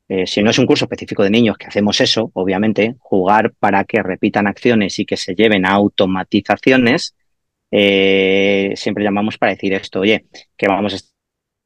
eh, 0.07 0.25
si 0.25 0.41
no 0.41 0.49
es 0.49 0.59
un 0.59 0.65
curso 0.65 0.85
específico 0.85 1.23
de 1.23 1.29
niños, 1.29 1.57
que 1.57 1.67
hacemos 1.67 2.01
eso, 2.01 2.31
obviamente, 2.33 2.95
jugar 2.99 3.53
para 3.59 3.83
que 3.83 4.01
repitan 4.01 4.47
acciones 4.47 4.97
y 4.99 5.05
que 5.05 5.17
se 5.17 5.35
lleven 5.35 5.65
a 5.65 5.71
automatizaciones, 5.71 7.15
eh, 7.71 8.73
siempre 8.75 9.03
llamamos 9.03 9.37
para 9.37 9.51
decir 9.51 9.73
esto, 9.73 9.99
oye, 9.99 10.25
que 10.57 10.67
vamos 10.67 10.93
a 10.95 10.97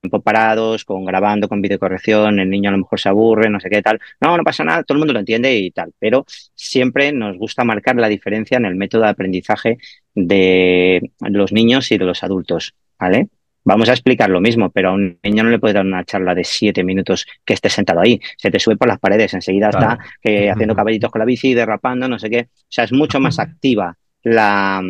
tiempo 0.02 0.22
parados, 0.22 0.84
con 0.84 1.06
grabando, 1.06 1.48
con 1.48 1.62
videocorrección, 1.62 2.40
el 2.40 2.50
niño 2.50 2.70
a 2.70 2.74
lo 2.74 2.80
mejor 2.80 3.00
se 3.00 3.08
aburre, 3.08 3.50
no 3.50 3.60
sé 3.62 3.70
qué 3.70 3.82
tal. 3.82 4.00
No, 4.20 4.36
no 4.36 4.44
pasa 4.44 4.64
nada, 4.66 4.84
todo 4.84 4.98
el 4.98 5.00
mundo 5.00 5.14
lo 5.14 5.20
entiende 5.20 5.56
y 5.56 5.72
tal, 5.72 5.94
pero 5.98 6.26
siempre 6.56 7.14
nos 7.14 7.38
gusta 7.38 7.64
marcar 7.64 7.96
la 7.96 8.10
diferencia 8.10 8.58
en 8.58 8.66
el 8.66 8.76
método 8.76 9.04
de 9.04 9.10
aprendizaje 9.10 9.78
de 10.14 11.12
los 11.22 11.54
niños 11.54 11.90
y 11.92 11.98
de 11.98 12.06
los 12.06 12.22
adultos, 12.24 12.76
¿vale? 13.00 13.30
Vamos 13.66 13.88
a 13.90 13.94
explicar 13.94 14.30
lo 14.30 14.42
mismo, 14.42 14.70
pero 14.70 14.90
a 14.90 14.94
un 14.94 15.20
niño 15.24 15.44
no 15.44 15.50
le 15.50 15.60
puede 15.60 15.76
dar 15.76 15.86
una 15.86 16.04
charla 16.04 16.36
de 16.36 16.44
siete 16.44 16.84
minutos 16.84 17.26
que 17.46 17.54
esté 17.54 17.70
sentado 17.70 18.02
ahí. 18.02 18.20
Se 18.38 18.52
te 18.52 18.60
sube 18.60 18.76
por 18.76 18.88
las 18.88 19.00
paredes, 19.00 19.34
enseguida 19.34 19.70
está 19.70 19.98
haciendo 20.22 20.76
caballitos 20.76 21.12
con 21.12 21.20
la 21.20 21.26
bici, 21.26 21.54
derrapando, 21.54 22.08
no 22.08 22.20
sé 22.20 22.30
qué. 22.30 22.50
O 22.52 22.66
sea, 22.70 22.84
es 22.84 22.92
mucho 22.92 23.20
más 23.20 23.40
activa 23.40 23.98
la, 24.22 24.82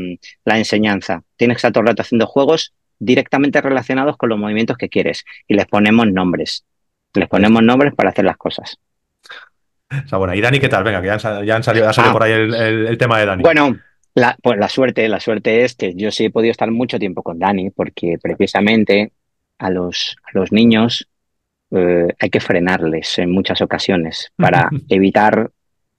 la 0.46 0.58
enseñanza. 0.58 1.24
Tienes 1.36 1.56
que 1.56 1.60
estar 1.60 1.72
todo 1.72 1.82
el 1.82 1.88
rato 1.88 2.02
haciendo 2.02 2.26
juegos 2.26 2.74
directamente 3.00 3.62
relacionados 3.62 4.18
con 4.18 4.30
los 4.30 4.40
movimientos 4.40 4.78
que 4.78 4.90
quieres 4.90 5.26
y 5.48 5.56
les 5.56 5.66
ponemos 5.68 6.08
nombres. 6.08 6.66
Les 7.14 7.28
ponemos 7.28 7.62
nombres 7.62 7.94
para 7.94 8.10
hacer 8.10 8.26
las 8.26 8.38
cosas. 8.38 8.80
O 10.12 10.18
bueno, 10.18 10.34
¿y 10.34 10.42
Dani 10.42 10.60
qué 10.60 10.70
tal? 10.70 10.84
Venga, 10.84 11.02
que 11.02 11.08
ya 11.08 11.14
han, 11.14 11.20
salido, 11.64 11.88
ha 11.88 11.94
salido 11.94 12.10
ah. 12.10 12.14
por 12.14 12.24
ahí 12.24 12.32
el, 12.32 12.98
tema 12.98 13.20
de 13.20 13.26
Dani. 13.26 13.44
Bueno, 13.44 13.78
la, 14.16 14.38
pues 14.42 14.60
la 14.60 14.70
suerte, 14.70 15.08
la 15.10 15.20
suerte 15.20 15.64
es 15.64 15.76
que 15.76 15.94
yo 15.96 16.12
sí 16.12 16.26
he 16.26 16.30
podido 16.30 16.52
estar 16.52 16.70
mucho 16.72 17.00
tiempo 17.00 17.24
con 17.24 17.40
Dani, 17.40 17.72
porque 17.72 18.18
precisamente 18.22 19.12
a 19.58 19.70
los, 19.70 20.18
a 20.24 20.38
los 20.38 20.52
niños 20.52 21.08
eh, 21.72 22.08
hay 22.20 22.30
que 22.30 22.40
frenarles 22.40 23.18
en 23.20 23.32
muchas 23.32 23.62
ocasiones 23.62 24.32
para 24.36 24.70
evitar 24.90 25.52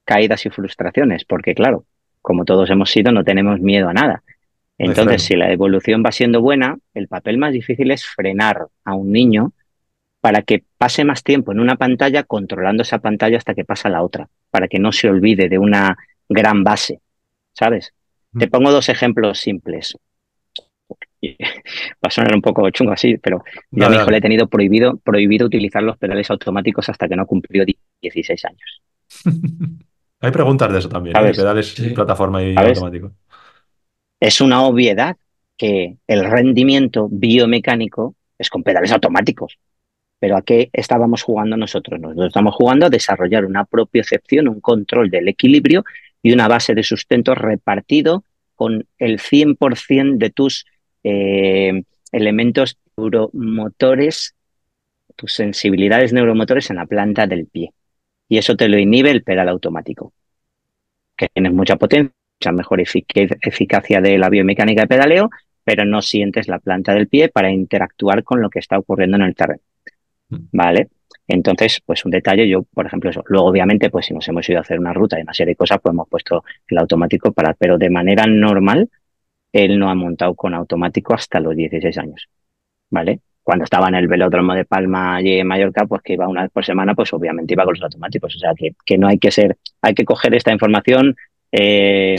caídas 0.04 0.46
y 0.46 0.50
frustraciones, 0.50 1.24
porque 1.24 1.54
claro, 1.54 1.84
como 2.22 2.44
todos 2.44 2.70
hemos 2.70 2.90
sido, 2.90 3.10
no 3.12 3.24
tenemos 3.24 3.60
miedo 3.60 3.88
a 3.88 3.92
nada. 3.94 4.22
Entonces, 4.78 5.22
si 5.22 5.36
la 5.36 5.52
evolución 5.52 6.02
va 6.04 6.10
siendo 6.10 6.40
buena, 6.40 6.78
el 6.94 7.06
papel 7.06 7.38
más 7.38 7.52
difícil 7.52 7.90
es 7.90 8.04
frenar 8.06 8.66
a 8.84 8.94
un 8.94 9.12
niño 9.12 9.52
para 10.20 10.42
que 10.42 10.64
pase 10.78 11.04
más 11.04 11.22
tiempo 11.22 11.52
en 11.52 11.60
una 11.60 11.76
pantalla 11.76 12.24
controlando 12.24 12.82
esa 12.82 12.98
pantalla 12.98 13.38
hasta 13.38 13.54
que 13.54 13.64
pasa 13.64 13.88
la 13.88 14.02
otra, 14.02 14.28
para 14.50 14.68
que 14.68 14.78
no 14.78 14.90
se 14.90 15.08
olvide 15.08 15.48
de 15.48 15.58
una 15.58 15.96
gran 16.28 16.64
base, 16.64 17.00
¿sabes? 17.52 17.92
Te 18.38 18.48
pongo 18.48 18.70
dos 18.70 18.88
ejemplos 18.88 19.38
simples. 19.38 19.96
Va 21.24 22.08
a 22.08 22.10
sonar 22.10 22.34
un 22.34 22.42
poco 22.42 22.68
chungo 22.70 22.92
así, 22.92 23.16
pero 23.16 23.42
yo 23.70 23.86
a 23.86 23.88
mi 23.88 23.96
hijo 23.96 24.10
le 24.10 24.18
he 24.18 24.20
tenido 24.20 24.46
prohibido, 24.46 24.96
prohibido 24.98 25.46
utilizar 25.46 25.82
los 25.82 25.96
pedales 25.96 26.30
automáticos 26.30 26.88
hasta 26.88 27.08
que 27.08 27.16
no 27.16 27.26
cumplió 27.26 27.64
16 28.00 28.44
años. 28.44 28.82
Hay 30.20 30.30
preguntas 30.30 30.72
de 30.72 30.78
eso 30.78 30.88
también, 30.88 31.16
¿eh? 31.16 31.32
pedales, 31.34 31.74
plataforma 31.94 32.42
y 32.42 32.54
automático 32.56 33.12
es 34.24 34.40
una 34.40 34.62
obviedad 34.62 35.16
que 35.56 35.98
el 36.06 36.24
rendimiento 36.24 37.08
biomecánico 37.10 38.14
es 38.38 38.48
con 38.48 38.62
pedales 38.62 38.90
automáticos. 38.90 39.58
Pero 40.18 40.38
¿a 40.38 40.42
qué 40.42 40.70
estábamos 40.72 41.22
jugando 41.22 41.58
nosotros? 41.58 42.00
Nosotros 42.00 42.28
estamos 42.28 42.54
jugando 42.54 42.86
a 42.86 42.90
desarrollar 42.90 43.44
una 43.44 43.66
propiocepción, 43.66 44.48
un 44.48 44.62
control 44.62 45.10
del 45.10 45.28
equilibrio 45.28 45.84
y 46.24 46.32
una 46.32 46.48
base 46.48 46.74
de 46.74 46.82
sustento 46.82 47.34
repartido 47.34 48.24
con 48.54 48.86
el 48.98 49.20
100% 49.20 50.16
de 50.16 50.30
tus 50.30 50.64
eh, 51.04 51.82
elementos 52.12 52.78
neuromotores, 52.96 54.34
tus 55.16 55.34
sensibilidades 55.34 56.14
neuromotores 56.14 56.70
en 56.70 56.76
la 56.76 56.86
planta 56.86 57.26
del 57.26 57.46
pie. 57.46 57.72
Y 58.26 58.38
eso 58.38 58.56
te 58.56 58.68
lo 58.68 58.78
inhibe 58.78 59.10
el 59.10 59.22
pedal 59.22 59.50
automático, 59.50 60.14
que 61.14 61.28
tienes 61.28 61.52
mucha 61.52 61.76
potencia 61.76 62.14
mejor 62.52 62.80
eficacia 62.80 64.00
de 64.00 64.16
la 64.16 64.30
biomecánica 64.30 64.80
de 64.80 64.88
pedaleo, 64.88 65.30
pero 65.62 65.84
no 65.84 66.00
sientes 66.00 66.48
la 66.48 66.58
planta 66.58 66.94
del 66.94 67.06
pie 67.06 67.28
para 67.28 67.50
interactuar 67.50 68.24
con 68.24 68.40
lo 68.40 68.48
que 68.48 68.60
está 68.60 68.78
ocurriendo 68.78 69.18
en 69.18 69.24
el 69.24 69.34
terreno. 69.34 69.62
Mm. 70.30 70.36
¿Vale? 70.52 70.88
Entonces, 71.26 71.80
pues 71.84 72.04
un 72.04 72.10
detalle, 72.10 72.48
yo, 72.48 72.62
por 72.62 72.86
ejemplo, 72.86 73.10
eso. 73.10 73.22
Luego, 73.26 73.46
obviamente, 73.46 73.90
pues 73.90 74.06
si 74.06 74.14
nos 74.14 74.28
hemos 74.28 74.48
ido 74.48 74.58
a 74.58 74.62
hacer 74.62 74.78
una 74.78 74.92
ruta 74.92 75.18
y 75.18 75.22
una 75.22 75.32
serie 75.32 75.52
de 75.52 75.56
cosas, 75.56 75.78
pues 75.82 75.92
hemos 75.92 76.08
puesto 76.08 76.44
el 76.68 76.78
automático 76.78 77.32
para, 77.32 77.54
pero 77.54 77.78
de 77.78 77.90
manera 77.90 78.26
normal, 78.26 78.90
él 79.52 79.78
no 79.78 79.88
ha 79.88 79.94
montado 79.94 80.34
con 80.34 80.54
automático 80.54 81.14
hasta 81.14 81.40
los 81.40 81.56
16 81.56 81.96
años. 81.98 82.28
¿Vale? 82.90 83.20
Cuando 83.42 83.64
estaba 83.64 83.88
en 83.88 83.94
el 83.96 84.08
velódromo 84.08 84.54
de 84.54 84.64
Palma 84.64 85.20
y 85.20 85.38
en 85.38 85.46
Mallorca, 85.46 85.86
pues 85.86 86.02
que 86.02 86.14
iba 86.14 86.28
una 86.28 86.42
vez 86.42 86.50
por 86.50 86.64
semana, 86.64 86.94
pues 86.94 87.12
obviamente 87.12 87.54
iba 87.54 87.64
con 87.64 87.74
los 87.74 87.82
automáticos. 87.82 88.36
O 88.36 88.38
sea, 88.38 88.52
que, 88.56 88.74
que 88.84 88.98
no 88.98 89.06
hay 89.06 89.18
que 89.18 89.30
ser, 89.30 89.56
hay 89.82 89.94
que 89.94 90.04
coger 90.04 90.34
esta 90.34 90.52
información, 90.52 91.16
eh, 91.52 92.16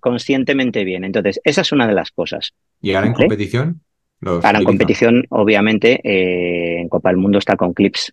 conscientemente, 0.00 0.84
bien. 0.84 1.04
Entonces, 1.04 1.40
esa 1.44 1.60
es 1.60 1.72
una 1.72 1.86
de 1.86 1.94
las 1.94 2.10
cosas. 2.10 2.54
¿Y 2.80 2.92
ahora 2.94 3.08
en 3.08 3.12
competición? 3.12 3.82
Ahora 4.22 4.58
en 4.58 4.64
competición, 4.64 5.24
obviamente, 5.30 6.00
eh, 6.04 6.80
en 6.80 6.88
Copa 6.88 7.08
del 7.08 7.16
Mundo 7.16 7.38
está 7.38 7.56
con 7.56 7.72
clips. 7.72 8.12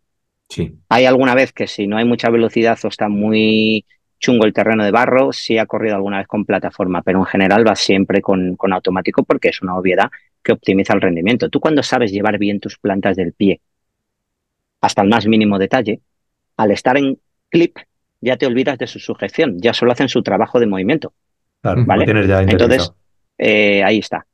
Sí. 0.50 0.74
Hay 0.90 1.06
alguna 1.06 1.36
vez 1.36 1.52
que 1.52 1.68
si 1.68 1.88
no 1.88 1.98
hay 1.98 2.06
mucha 2.06 2.30
velocidad 2.30 2.80
o 2.84 2.88
está 2.88 3.10
muy 3.10 3.86
chungo 4.20 4.46
el 4.46 4.54
terreno 4.54 4.84
de 4.84 4.92
barro, 4.92 5.34
sí 5.34 5.58
ha 5.58 5.66
corrido 5.66 5.96
alguna 5.96 6.20
vez 6.20 6.28
con 6.28 6.46
plataforma, 6.46 7.02
pero 7.02 7.20
en 7.20 7.26
general 7.26 7.68
va 7.68 7.76
siempre 7.76 8.22
con, 8.22 8.56
con 8.56 8.74
automático 8.74 9.24
porque 9.24 9.50
es 9.50 9.62
una 9.62 9.78
obviedad 9.78 10.10
que 10.42 10.54
optimiza 10.54 10.94
el 10.94 11.02
rendimiento. 11.02 11.50
Tú 11.50 11.60
cuando 11.60 11.84
sabes 11.84 12.12
llevar 12.12 12.38
bien 12.38 12.60
tus 12.60 12.78
plantas 12.78 13.16
del 13.18 13.34
pie 13.34 13.60
hasta 14.82 15.02
el 15.02 15.10
más 15.10 15.28
mínimo 15.28 15.60
detalle, 15.60 16.02
al 16.56 16.72
estar 16.72 16.98
en 16.98 17.20
clip 17.50 17.78
ya 18.22 18.38
te 18.38 18.46
olvidas 18.46 18.78
de 18.78 18.88
su 18.88 19.00
sujeción, 19.00 19.60
ya 19.60 19.74
solo 19.74 19.92
hacen 19.92 20.10
su 20.10 20.24
trabajo 20.24 20.60
de 20.60 20.68
movimiento. 20.68 21.14
Claro, 21.62 21.86
¿vale? 21.86 22.06
tienes 22.06 22.28
ya 22.28 22.42
Entonces, 22.42 22.92
eh, 23.38 23.84
ahí 23.84 24.00
está. 24.00 24.26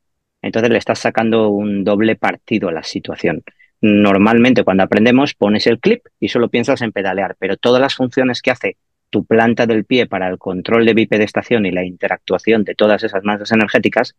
Entonces 0.44 0.70
le 0.70 0.78
estás 0.78 0.98
sacando 0.98 1.48
un 1.48 1.84
doble 1.84 2.16
partido 2.16 2.68
a 2.68 2.72
la 2.72 2.82
situación. 2.82 3.42
Normalmente 3.80 4.62
cuando 4.62 4.82
aprendemos 4.82 5.34
pones 5.34 5.66
el 5.66 5.80
clip 5.80 6.04
y 6.20 6.28
solo 6.28 6.50
piensas 6.50 6.82
en 6.82 6.92
pedalear, 6.92 7.34
pero 7.38 7.56
todas 7.56 7.80
las 7.80 7.94
funciones 7.94 8.42
que 8.42 8.50
hace 8.50 8.76
tu 9.08 9.24
planta 9.24 9.66
del 9.66 9.84
pie 9.86 10.06
para 10.06 10.28
el 10.28 10.36
control 10.38 10.84
de 10.84 10.92
bipedestación 10.92 11.64
y 11.64 11.70
la 11.70 11.84
interactuación 11.84 12.64
de 12.64 12.74
todas 12.74 13.02
esas 13.04 13.24
masas 13.24 13.52
energéticas, 13.52 14.16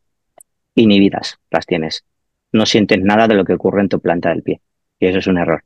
inhibidas 0.73 1.37
las 1.51 1.67
tienes. 1.67 2.05
No 2.51 2.65
sientes 2.65 3.01
nada 3.01 3.27
de 3.27 3.35
lo 3.35 3.45
que 3.45 3.53
ocurre 3.53 3.81
en 3.81 3.89
tu 3.89 3.99
planta 3.99 4.29
del 4.29 4.41
pie. 4.41 4.61
Y 4.99 5.07
eso 5.07 5.19
es 5.19 5.27
un 5.27 5.37
error. 5.37 5.63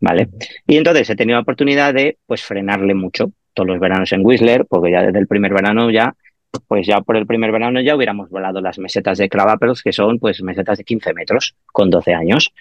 ¿Vale? 0.00 0.28
Y 0.68 0.76
entonces 0.76 1.10
he 1.10 1.16
tenido 1.16 1.36
la 1.36 1.42
oportunidad 1.42 1.94
de 1.94 2.18
pues 2.26 2.42
frenarle 2.42 2.94
mucho 2.94 3.32
todos 3.54 3.66
los 3.66 3.80
veranos 3.80 4.12
en 4.12 4.24
Whistler, 4.24 4.66
porque 4.66 4.92
ya 4.92 5.02
desde 5.02 5.18
el 5.18 5.26
primer 5.26 5.52
verano 5.52 5.90
ya, 5.90 6.14
pues 6.60 6.86
ya 6.86 7.00
por 7.00 7.16
el 7.16 7.26
primer 7.26 7.52
verano 7.52 7.80
ya 7.80 7.96
hubiéramos 7.96 8.30
volado 8.30 8.60
las 8.60 8.78
mesetas 8.78 9.18
de 9.18 9.28
Clavapels, 9.28 9.82
que 9.82 9.92
son 9.92 10.18
pues 10.18 10.42
mesetas 10.42 10.78
de 10.78 10.84
15 10.84 11.14
metros 11.14 11.54
con 11.66 11.90
12 11.90 12.14
años. 12.14 12.52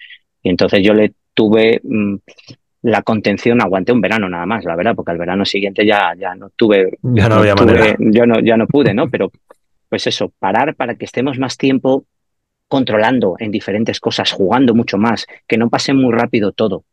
Y 0.42 0.50
entonces 0.50 0.84
yo 0.84 0.94
le 0.94 1.14
tuve 1.34 1.82
mm, 1.84 2.16
la 2.84 3.02
contención, 3.02 3.62
aguanté 3.62 3.92
un 3.92 4.02
verano 4.02 4.30
nada 4.30 4.46
más, 4.46 4.64
la 4.64 4.76
verdad, 4.76 4.96
porque 4.96 5.12
al 5.12 5.18
verano 5.18 5.46
siguiente 5.46 5.86
ya, 5.86 6.14
ya 6.18 6.36
no 6.36 6.50
tuve, 6.56 6.98
ya 7.02 7.30
no, 7.30 7.36
había 7.36 7.56
yo 8.00 8.26
no, 8.26 8.40
ya 8.40 8.58
no 8.58 8.68
pude, 8.68 8.94
¿no? 8.94 9.10
Pero 9.10 9.32
pues 9.90 10.08
eso, 10.08 10.32
parar 10.40 10.76
para 10.76 10.96
que 10.96 11.06
estemos 11.06 11.40
más 11.40 11.58
tiempo 11.58 12.06
controlando 12.68 13.36
en 13.40 13.52
diferentes 13.52 14.00
cosas, 14.00 14.32
jugando 14.32 14.74
mucho 14.74 14.98
más, 14.98 15.28
que 15.48 15.58
no 15.58 15.70
pase 15.70 15.94
muy 15.94 16.14
rápido 16.14 16.52
todo. 16.52 16.84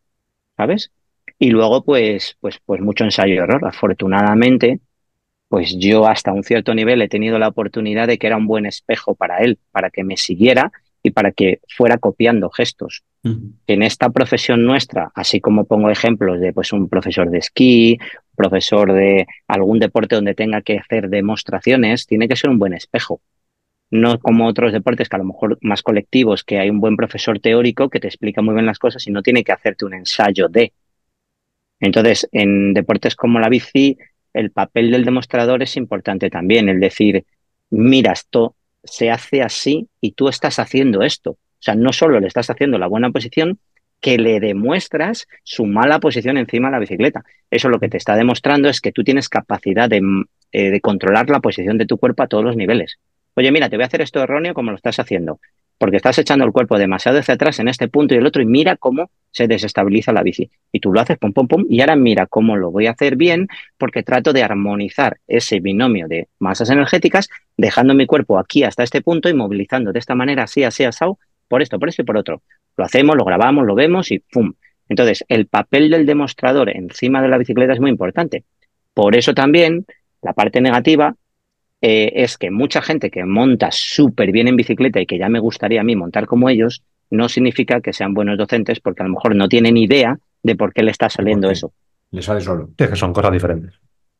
¿sabes? 0.56 0.92
Y 1.38 1.50
luego, 1.50 1.84
pues, 1.84 2.36
pues, 2.40 2.60
pues 2.64 2.80
mucho 2.80 3.04
ensayo 3.04 3.34
y 3.34 3.38
error. 3.38 3.66
Afortunadamente, 3.66 4.80
pues 5.52 5.76
yo 5.78 6.06
hasta 6.06 6.32
un 6.32 6.44
cierto 6.44 6.74
nivel 6.74 7.02
he 7.02 7.10
tenido 7.10 7.38
la 7.38 7.48
oportunidad 7.48 8.08
de 8.08 8.16
que 8.16 8.26
era 8.26 8.38
un 8.38 8.46
buen 8.46 8.64
espejo 8.64 9.14
para 9.14 9.40
él, 9.40 9.58
para 9.70 9.90
que 9.90 10.02
me 10.02 10.16
siguiera 10.16 10.72
y 11.02 11.10
para 11.10 11.30
que 11.30 11.60
fuera 11.68 11.98
copiando 11.98 12.48
gestos. 12.48 13.02
En 13.22 13.82
esta 13.82 14.08
profesión 14.08 14.64
nuestra, 14.64 15.12
así 15.14 15.42
como 15.42 15.66
pongo 15.66 15.90
ejemplos 15.90 16.40
de 16.40 16.54
pues, 16.54 16.72
un 16.72 16.88
profesor 16.88 17.28
de 17.28 17.36
esquí, 17.36 17.98
profesor 18.34 18.94
de 18.94 19.26
algún 19.46 19.78
deporte 19.78 20.14
donde 20.14 20.34
tenga 20.34 20.62
que 20.62 20.78
hacer 20.78 21.10
demostraciones, 21.10 22.06
tiene 22.06 22.28
que 22.28 22.36
ser 22.36 22.48
un 22.48 22.58
buen 22.58 22.72
espejo. 22.72 23.20
No 23.90 24.18
como 24.20 24.46
otros 24.46 24.72
deportes 24.72 25.10
que 25.10 25.16
a 25.16 25.18
lo 25.18 25.26
mejor 25.26 25.58
más 25.60 25.82
colectivos, 25.82 26.44
que 26.44 26.60
hay 26.60 26.70
un 26.70 26.80
buen 26.80 26.96
profesor 26.96 27.40
teórico 27.40 27.90
que 27.90 28.00
te 28.00 28.06
explica 28.06 28.40
muy 28.40 28.54
bien 28.54 28.64
las 28.64 28.78
cosas 28.78 29.06
y 29.06 29.10
no 29.10 29.22
tiene 29.22 29.44
que 29.44 29.52
hacerte 29.52 29.84
un 29.84 29.92
ensayo 29.92 30.48
de. 30.48 30.72
Entonces, 31.78 32.26
en 32.32 32.72
deportes 32.72 33.16
como 33.16 33.38
la 33.38 33.50
bici, 33.50 33.98
el 34.34 34.50
papel 34.50 34.90
del 34.90 35.04
demostrador 35.04 35.62
es 35.62 35.76
importante 35.76 36.30
también, 36.30 36.68
el 36.68 36.80
decir, 36.80 37.24
mira, 37.70 38.12
esto 38.12 38.56
se 38.84 39.10
hace 39.10 39.42
así 39.42 39.88
y 40.00 40.12
tú 40.12 40.28
estás 40.28 40.58
haciendo 40.58 41.02
esto. 41.02 41.32
O 41.32 41.64
sea, 41.64 41.74
no 41.74 41.92
solo 41.92 42.18
le 42.20 42.26
estás 42.26 42.50
haciendo 42.50 42.78
la 42.78 42.88
buena 42.88 43.10
posición, 43.10 43.58
que 44.00 44.18
le 44.18 44.40
demuestras 44.40 45.28
su 45.44 45.64
mala 45.64 46.00
posición 46.00 46.36
encima 46.36 46.68
de 46.68 46.72
la 46.72 46.80
bicicleta. 46.80 47.24
Eso 47.50 47.68
lo 47.68 47.78
que 47.78 47.88
te 47.88 47.98
está 47.98 48.16
demostrando 48.16 48.68
es 48.68 48.80
que 48.80 48.90
tú 48.90 49.04
tienes 49.04 49.28
capacidad 49.28 49.88
de, 49.88 50.02
eh, 50.50 50.70
de 50.70 50.80
controlar 50.80 51.30
la 51.30 51.38
posición 51.38 51.78
de 51.78 51.86
tu 51.86 51.98
cuerpo 51.98 52.24
a 52.24 52.26
todos 52.26 52.42
los 52.42 52.56
niveles. 52.56 52.98
Oye, 53.34 53.52
mira, 53.52 53.70
te 53.70 53.76
voy 53.76 53.84
a 53.84 53.86
hacer 53.86 54.02
esto 54.02 54.20
erróneo 54.20 54.54
como 54.54 54.72
lo 54.72 54.76
estás 54.76 54.98
haciendo 54.98 55.38
porque 55.78 55.96
estás 55.96 56.18
echando 56.18 56.44
el 56.44 56.52
cuerpo 56.52 56.78
demasiado 56.78 57.18
hacia 57.18 57.34
atrás 57.34 57.58
en 57.58 57.68
este 57.68 57.88
punto 57.88 58.14
y 58.14 58.18
el 58.18 58.26
otro 58.26 58.42
y 58.42 58.46
mira 58.46 58.76
cómo 58.76 59.10
se 59.30 59.48
desestabiliza 59.48 60.12
la 60.12 60.22
bici. 60.22 60.50
Y 60.70 60.80
tú 60.80 60.92
lo 60.92 61.00
haces 61.00 61.18
pum, 61.18 61.32
pum, 61.32 61.48
pum, 61.48 61.64
y 61.68 61.80
ahora 61.80 61.96
mira 61.96 62.26
cómo 62.26 62.56
lo 62.56 62.70
voy 62.70 62.86
a 62.86 62.92
hacer 62.92 63.16
bien 63.16 63.48
porque 63.78 64.02
trato 64.02 64.32
de 64.32 64.42
armonizar 64.42 65.18
ese 65.26 65.60
binomio 65.60 66.06
de 66.08 66.28
masas 66.38 66.70
energéticas, 66.70 67.28
dejando 67.56 67.94
mi 67.94 68.06
cuerpo 68.06 68.38
aquí 68.38 68.62
hasta 68.62 68.82
este 68.82 69.02
punto 69.02 69.28
y 69.28 69.34
movilizando 69.34 69.92
de 69.92 69.98
esta 69.98 70.14
manera, 70.14 70.44
así, 70.44 70.62
así, 70.64 70.84
asado, 70.84 71.18
por 71.48 71.62
esto, 71.62 71.78
por 71.78 71.88
esto 71.88 72.02
y 72.02 72.04
por 72.04 72.16
otro. 72.16 72.42
Lo 72.76 72.84
hacemos, 72.84 73.16
lo 73.16 73.24
grabamos, 73.24 73.66
lo 73.66 73.74
vemos 73.74 74.10
y 74.10 74.20
¡pum! 74.20 74.52
Entonces, 74.88 75.24
el 75.28 75.46
papel 75.46 75.90
del 75.90 76.06
demostrador 76.06 76.68
encima 76.70 77.22
de 77.22 77.28
la 77.28 77.38
bicicleta 77.38 77.72
es 77.72 77.80
muy 77.80 77.90
importante. 77.90 78.44
Por 78.94 79.16
eso 79.16 79.34
también 79.34 79.86
la 80.22 80.32
parte 80.32 80.60
negativa 80.60 81.16
eh, 81.82 82.12
es 82.14 82.38
que 82.38 82.50
mucha 82.50 82.80
gente 82.80 83.10
que 83.10 83.24
monta 83.24 83.68
súper 83.72 84.30
bien 84.30 84.46
en 84.46 84.56
bicicleta 84.56 85.00
y 85.00 85.06
que 85.06 85.18
ya 85.18 85.28
me 85.28 85.40
gustaría 85.40 85.80
a 85.80 85.84
mí 85.84 85.96
montar 85.96 86.26
como 86.26 86.48
ellos, 86.48 86.82
no 87.10 87.28
significa 87.28 87.80
que 87.80 87.92
sean 87.92 88.14
buenos 88.14 88.38
docentes 88.38 88.80
porque 88.80 89.02
a 89.02 89.06
lo 89.06 89.14
mejor 89.14 89.34
no 89.34 89.48
tienen 89.48 89.76
idea 89.76 90.16
de 90.42 90.56
por 90.56 90.72
qué 90.72 90.82
le 90.82 90.92
está 90.92 91.10
saliendo 91.10 91.50
eso. 91.50 91.72
Le 92.12 92.22
sale 92.22 92.40
solo. 92.40 92.70
Sí, 92.78 92.86
que 92.86 92.96
son 92.96 93.12
cosas 93.12 93.32
diferentes. 93.32 93.74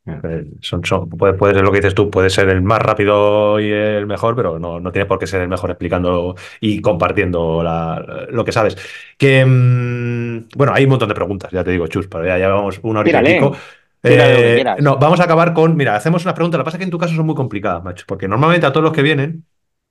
Eh, 0.05 0.45
son, 0.61 0.85
son, 0.85 1.09
puede, 1.09 1.35
puede, 1.35 1.55
ser 1.55 1.63
lo 1.63 1.71
que 1.71 1.79
dices 1.79 1.95
tú, 1.95 2.11
puede 2.11 2.29
ser 2.29 2.49
el 2.49 2.61
más 2.61 2.81
rápido 2.81 3.61
y 3.61 3.71
el 3.71 4.07
mejor, 4.07 4.35
pero 4.35 4.59
no, 4.59 4.81
no 4.81 4.91
tiene 4.91 5.07
por 5.07 5.21
qué 5.21 5.29
ser 5.29 5.43
el 5.43 5.49
mejor 5.49 5.71
explicando 5.71 6.35
y 6.61 6.81
compartiendo 6.81 7.63
la, 7.63 8.27
lo 8.29 8.45
que 8.45 8.51
sabes. 8.51 8.77
Que 9.17 9.45
mm, 9.47 10.49
bueno, 10.57 10.73
hay 10.75 10.85
un 10.85 10.91
montón 10.91 11.09
de 11.09 11.15
preguntas, 11.15 11.53
ya 11.53 11.63
te 11.63 11.71
digo, 11.71 11.87
Chus, 11.87 12.09
pero 12.09 12.27
ya 12.27 12.37
llevamos 12.37 12.81
una 12.83 13.01
hora 13.01 13.23
y 13.23 13.35
pico. 13.35 13.57
Eh, 14.05 14.65
no, 14.81 14.97
vamos 14.97 15.21
a 15.21 15.25
acabar 15.25 15.53
con. 15.53 15.77
Mira, 15.77 15.95
hacemos 15.95 16.25
una 16.25 16.35
pregunta. 16.35 16.59
Lo 16.59 16.65
que 16.65 16.67
pasa 16.67 16.77
es 16.77 16.81
que 16.81 16.85
en 16.85 16.91
tu 16.91 16.99
caso 16.99 17.15
son 17.15 17.27
muy 17.27 17.35
complicadas, 17.35 17.83
macho. 17.85 18.05
Porque 18.07 18.29
normalmente 18.29 18.67
a 18.67 18.73
todos 18.73 18.85
los 18.85 18.93
que 18.93 19.03
vienen 19.03 19.47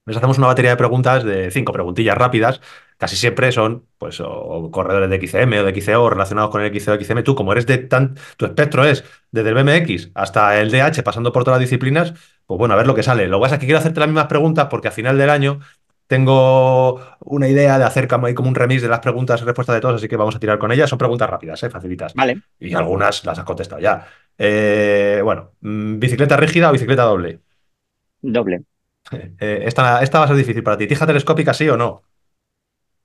les 0.05 0.17
hacemos 0.17 0.39
una 0.39 0.47
batería 0.47 0.71
de 0.71 0.77
preguntas 0.77 1.23
de 1.23 1.51
cinco 1.51 1.71
preguntillas 1.73 2.17
rápidas. 2.17 2.59
Casi 2.97 3.15
siempre 3.15 3.51
son, 3.51 3.87
pues, 3.97 4.19
o, 4.19 4.69
corredores 4.71 5.09
de 5.09 5.15
XCM 5.27 5.59
o 5.59 5.63
de 5.63 5.79
XCO 5.79 6.09
relacionados 6.09 6.49
con 6.51 6.61
el 6.61 6.73
XCO 6.73 6.95
XCM. 6.99 7.23
Tú, 7.23 7.35
como 7.35 7.51
eres 7.51 7.65
de 7.67 7.77
tan. 7.77 8.15
Tu 8.37 8.45
espectro 8.45 8.83
es 8.83 9.03
desde 9.31 9.49
el 9.49 9.55
BMX 9.55 10.11
hasta 10.15 10.59
el 10.59 10.71
DH, 10.71 11.03
pasando 11.03 11.31
por 11.31 11.43
todas 11.43 11.59
las 11.59 11.69
disciplinas. 11.69 12.13
Pues 12.45 12.57
bueno, 12.57 12.73
a 12.73 12.77
ver 12.77 12.87
lo 12.87 12.95
que 12.95 13.03
sale. 13.03 13.27
Lo 13.27 13.37
que 13.37 13.43
pasa 13.43 13.55
es 13.55 13.59
que 13.59 13.67
quiero 13.67 13.79
hacerte 13.79 13.99
las 13.99 14.09
mismas 14.09 14.27
preguntas 14.27 14.67
porque 14.69 14.87
a 14.87 14.91
final 14.91 15.17
del 15.17 15.29
año 15.29 15.59
tengo 16.11 16.99
una 17.21 17.47
idea 17.47 17.79
de 17.79 17.85
hacer 17.85 18.05
como, 18.05 18.27
como 18.35 18.49
un 18.49 18.55
remix 18.55 18.81
de 18.81 18.89
las 18.89 18.99
preguntas 18.99 19.41
y 19.41 19.45
respuestas 19.45 19.75
de 19.75 19.79
todos, 19.79 19.95
así 19.95 20.09
que 20.09 20.17
vamos 20.17 20.35
a 20.35 20.39
tirar 20.41 20.59
con 20.59 20.69
ellas. 20.69 20.89
Son 20.89 20.99
preguntas 20.99 21.29
rápidas, 21.29 21.63
¿eh? 21.63 21.69
facilitas. 21.69 22.13
Vale. 22.13 22.41
Y 22.59 22.73
algunas 22.73 23.23
las 23.23 23.39
has 23.39 23.45
contestado 23.45 23.81
ya. 23.81 24.05
Eh, 24.37 25.21
bueno, 25.23 25.53
mm, 25.61 25.99
¿bicicleta 25.99 26.35
rígida 26.35 26.69
o 26.69 26.73
bicicleta 26.73 27.03
doble? 27.03 27.39
Doble. 28.21 28.63
Eh, 29.39 29.63
esta, 29.65 30.03
esta, 30.03 30.19
va 30.19 30.25
a 30.25 30.27
ser 30.27 30.37
difícil 30.37 30.63
para 30.63 30.77
ti. 30.77 30.85
¿Tija 30.85 31.07
telescópica 31.07 31.53
sí 31.53 31.67
o 31.67 31.75
no? 31.75 32.03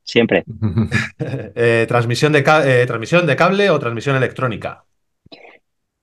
Siempre. 0.03 0.45
¿transmisión, 1.89 2.33
de 2.33 2.43
¿Transmisión 2.87 3.27
de 3.27 3.37
cable 3.37 3.71
o 3.71 3.79
transmisión 3.79 4.17
electrónica? 4.17 4.85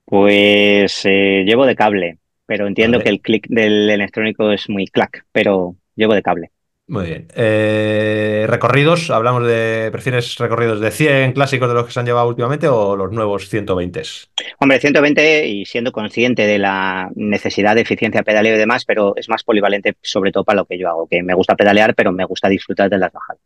Pues 0.05 1.03
llevo 1.03 1.65
de 1.65 1.75
cable, 1.75 2.17
pero 2.45 2.65
entiendo 2.65 2.97
vale. 2.97 3.03
que 3.03 3.09
el 3.11 3.21
clic 3.21 3.47
del 3.49 3.89
electrónico 3.89 4.51
es 4.51 4.67
muy 4.67 4.88
clac, 4.88 5.25
pero 5.31 5.75
llevo 5.95 6.15
de 6.15 6.23
cable. 6.23 6.52
Muy 6.88 7.05
bien. 7.05 7.27
Eh, 7.34 8.45
recorridos, 8.49 9.10
hablamos 9.10 9.47
de. 9.47 9.89
¿Prefieres 9.91 10.38
recorridos 10.38 10.81
de 10.81 10.91
100 10.91 11.31
clásicos 11.31 11.69
de 11.69 11.76
los 11.76 11.85
que 11.85 11.91
se 11.93 11.99
han 12.01 12.05
llevado 12.05 12.27
últimamente 12.27 12.68
o 12.68 12.97
los 12.97 13.11
nuevos 13.11 13.47
120? 13.47 14.01
Hombre, 14.60 14.80
120 14.80 15.47
y 15.47 15.65
siendo 15.65 15.93
consciente 15.93 16.45
de 16.45 16.60
la 16.60 17.10
necesidad 17.15 17.76
de 17.76 17.81
eficiencia 17.81 18.23
pedaleo 18.23 18.55
y 18.55 18.60
demás, 18.60 18.84
pero 18.84 19.15
es 19.15 19.30
más 19.30 19.43
polivalente, 19.43 19.95
sobre 20.01 20.31
todo 20.34 20.43
para 20.43 20.57
lo 20.57 20.65
que 20.65 20.77
yo 20.77 20.89
hago, 20.89 21.07
que 21.07 21.23
me 21.23 21.34
gusta 21.34 21.55
pedalear, 21.55 21.95
pero 21.95 22.11
me 22.11 22.26
gusta 22.26 22.49
disfrutar 22.49 22.89
de 22.89 22.97
las 22.97 23.14
bajadas. 23.14 23.41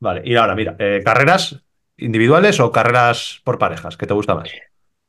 Vale, 0.00 0.22
y 0.24 0.34
ahora, 0.34 0.56
mira, 0.56 0.74
eh, 0.78 1.00
¿carreras 1.04 1.62
individuales 1.96 2.58
o 2.58 2.72
carreras 2.72 3.40
por 3.44 3.58
parejas? 3.58 3.96
¿Qué 3.96 4.06
te 4.06 4.14
gusta 4.14 4.34
más? 4.34 4.50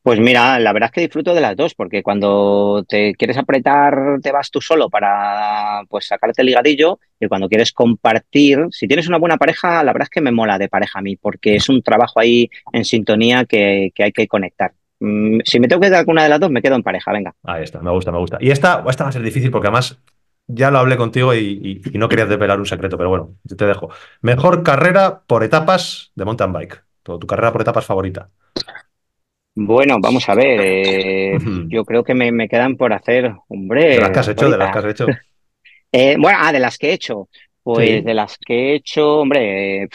Pues 0.03 0.19
mira, 0.19 0.57
la 0.59 0.73
verdad 0.73 0.87
es 0.87 0.93
que 0.93 1.01
disfruto 1.01 1.35
de 1.35 1.41
las 1.41 1.55
dos, 1.55 1.75
porque 1.75 2.01
cuando 2.01 2.83
te 2.87 3.13
quieres 3.13 3.37
apretar, 3.37 4.19
te 4.21 4.31
vas 4.31 4.49
tú 4.49 4.59
solo 4.59 4.89
para 4.89 5.83
pues 5.89 6.07
sacarte 6.07 6.41
el 6.41 6.47
ligadillo, 6.47 6.99
y 7.19 7.27
cuando 7.27 7.47
quieres 7.47 7.71
compartir, 7.71 8.65
si 8.71 8.87
tienes 8.87 9.07
una 9.07 9.19
buena 9.19 9.37
pareja, 9.37 9.83
la 9.83 9.93
verdad 9.93 10.07
es 10.07 10.09
que 10.09 10.21
me 10.21 10.31
mola 10.31 10.57
de 10.57 10.69
pareja 10.69 10.99
a 10.99 11.01
mí, 11.03 11.17
porque 11.17 11.55
es 11.55 11.69
un 11.69 11.83
trabajo 11.83 12.19
ahí 12.19 12.49
en 12.73 12.83
sintonía 12.83 13.45
que, 13.45 13.91
que 13.93 14.03
hay 14.03 14.11
que 14.11 14.27
conectar. 14.27 14.73
Si 15.43 15.59
me 15.59 15.67
tengo 15.67 15.81
que 15.81 15.89
dar 15.89 16.05
con 16.05 16.13
una 16.13 16.23
de 16.23 16.29
las 16.29 16.39
dos, 16.39 16.49
me 16.49 16.61
quedo 16.61 16.75
en 16.75 16.83
pareja, 16.83 17.11
venga. 17.11 17.33
Ahí 17.43 17.63
está, 17.63 17.79
me 17.79 17.91
gusta, 17.91 18.11
me 18.11 18.17
gusta. 18.17 18.37
Y 18.39 18.49
esta, 18.51 18.83
esta 18.87 19.03
va 19.03 19.09
a 19.09 19.13
ser 19.13 19.23
difícil 19.23 19.51
porque 19.51 19.67
además 19.67 19.99
ya 20.47 20.71
lo 20.71 20.79
hablé 20.79 20.97
contigo 20.97 21.33
y, 21.33 21.81
no 21.93 22.09
querías 22.09 22.29
desvelar 22.29 22.59
un 22.59 22.65
secreto, 22.65 22.97
pero 22.97 23.09
bueno, 23.09 23.35
yo 23.43 23.55
te 23.55 23.65
dejo. 23.65 23.89
Mejor 24.21 24.63
carrera 24.63 25.21
por 25.25 25.43
etapas 25.43 26.11
de 26.15 26.25
mountain 26.25 26.53
bike. 26.53 26.83
Tu 27.03 27.19
carrera 27.19 27.51
por 27.51 27.61
etapas 27.61 27.85
favorita. 27.85 28.29
Bueno, 29.55 29.97
vamos 29.99 30.27
a 30.29 30.35
ver. 30.35 30.59
Eh, 30.61 31.37
yo 31.67 31.83
creo 31.83 32.03
que 32.03 32.13
me, 32.13 32.31
me, 32.31 32.47
quedan 32.47 32.77
por 32.77 32.93
hacer, 32.93 33.33
hombre. 33.47 33.89
De 33.89 34.01
las 34.01 34.11
que 34.11 34.19
has 34.19 34.27
hecho, 34.29 34.45
ahorita. 34.45 34.57
de 34.57 34.63
las 34.63 34.71
que 34.71 34.79
has 34.79 34.85
hecho. 34.85 35.07
eh, 35.91 36.15
bueno, 36.17 36.37
ah, 36.41 36.51
de 36.53 36.59
las 36.59 36.77
que 36.77 36.89
he 36.89 36.93
hecho. 36.93 37.27
Pues 37.63 37.87
sí. 37.87 38.01
de 38.01 38.13
las 38.15 38.39
que 38.39 38.55
he 38.55 38.75
hecho, 38.75 39.19
hombre, 39.19 39.87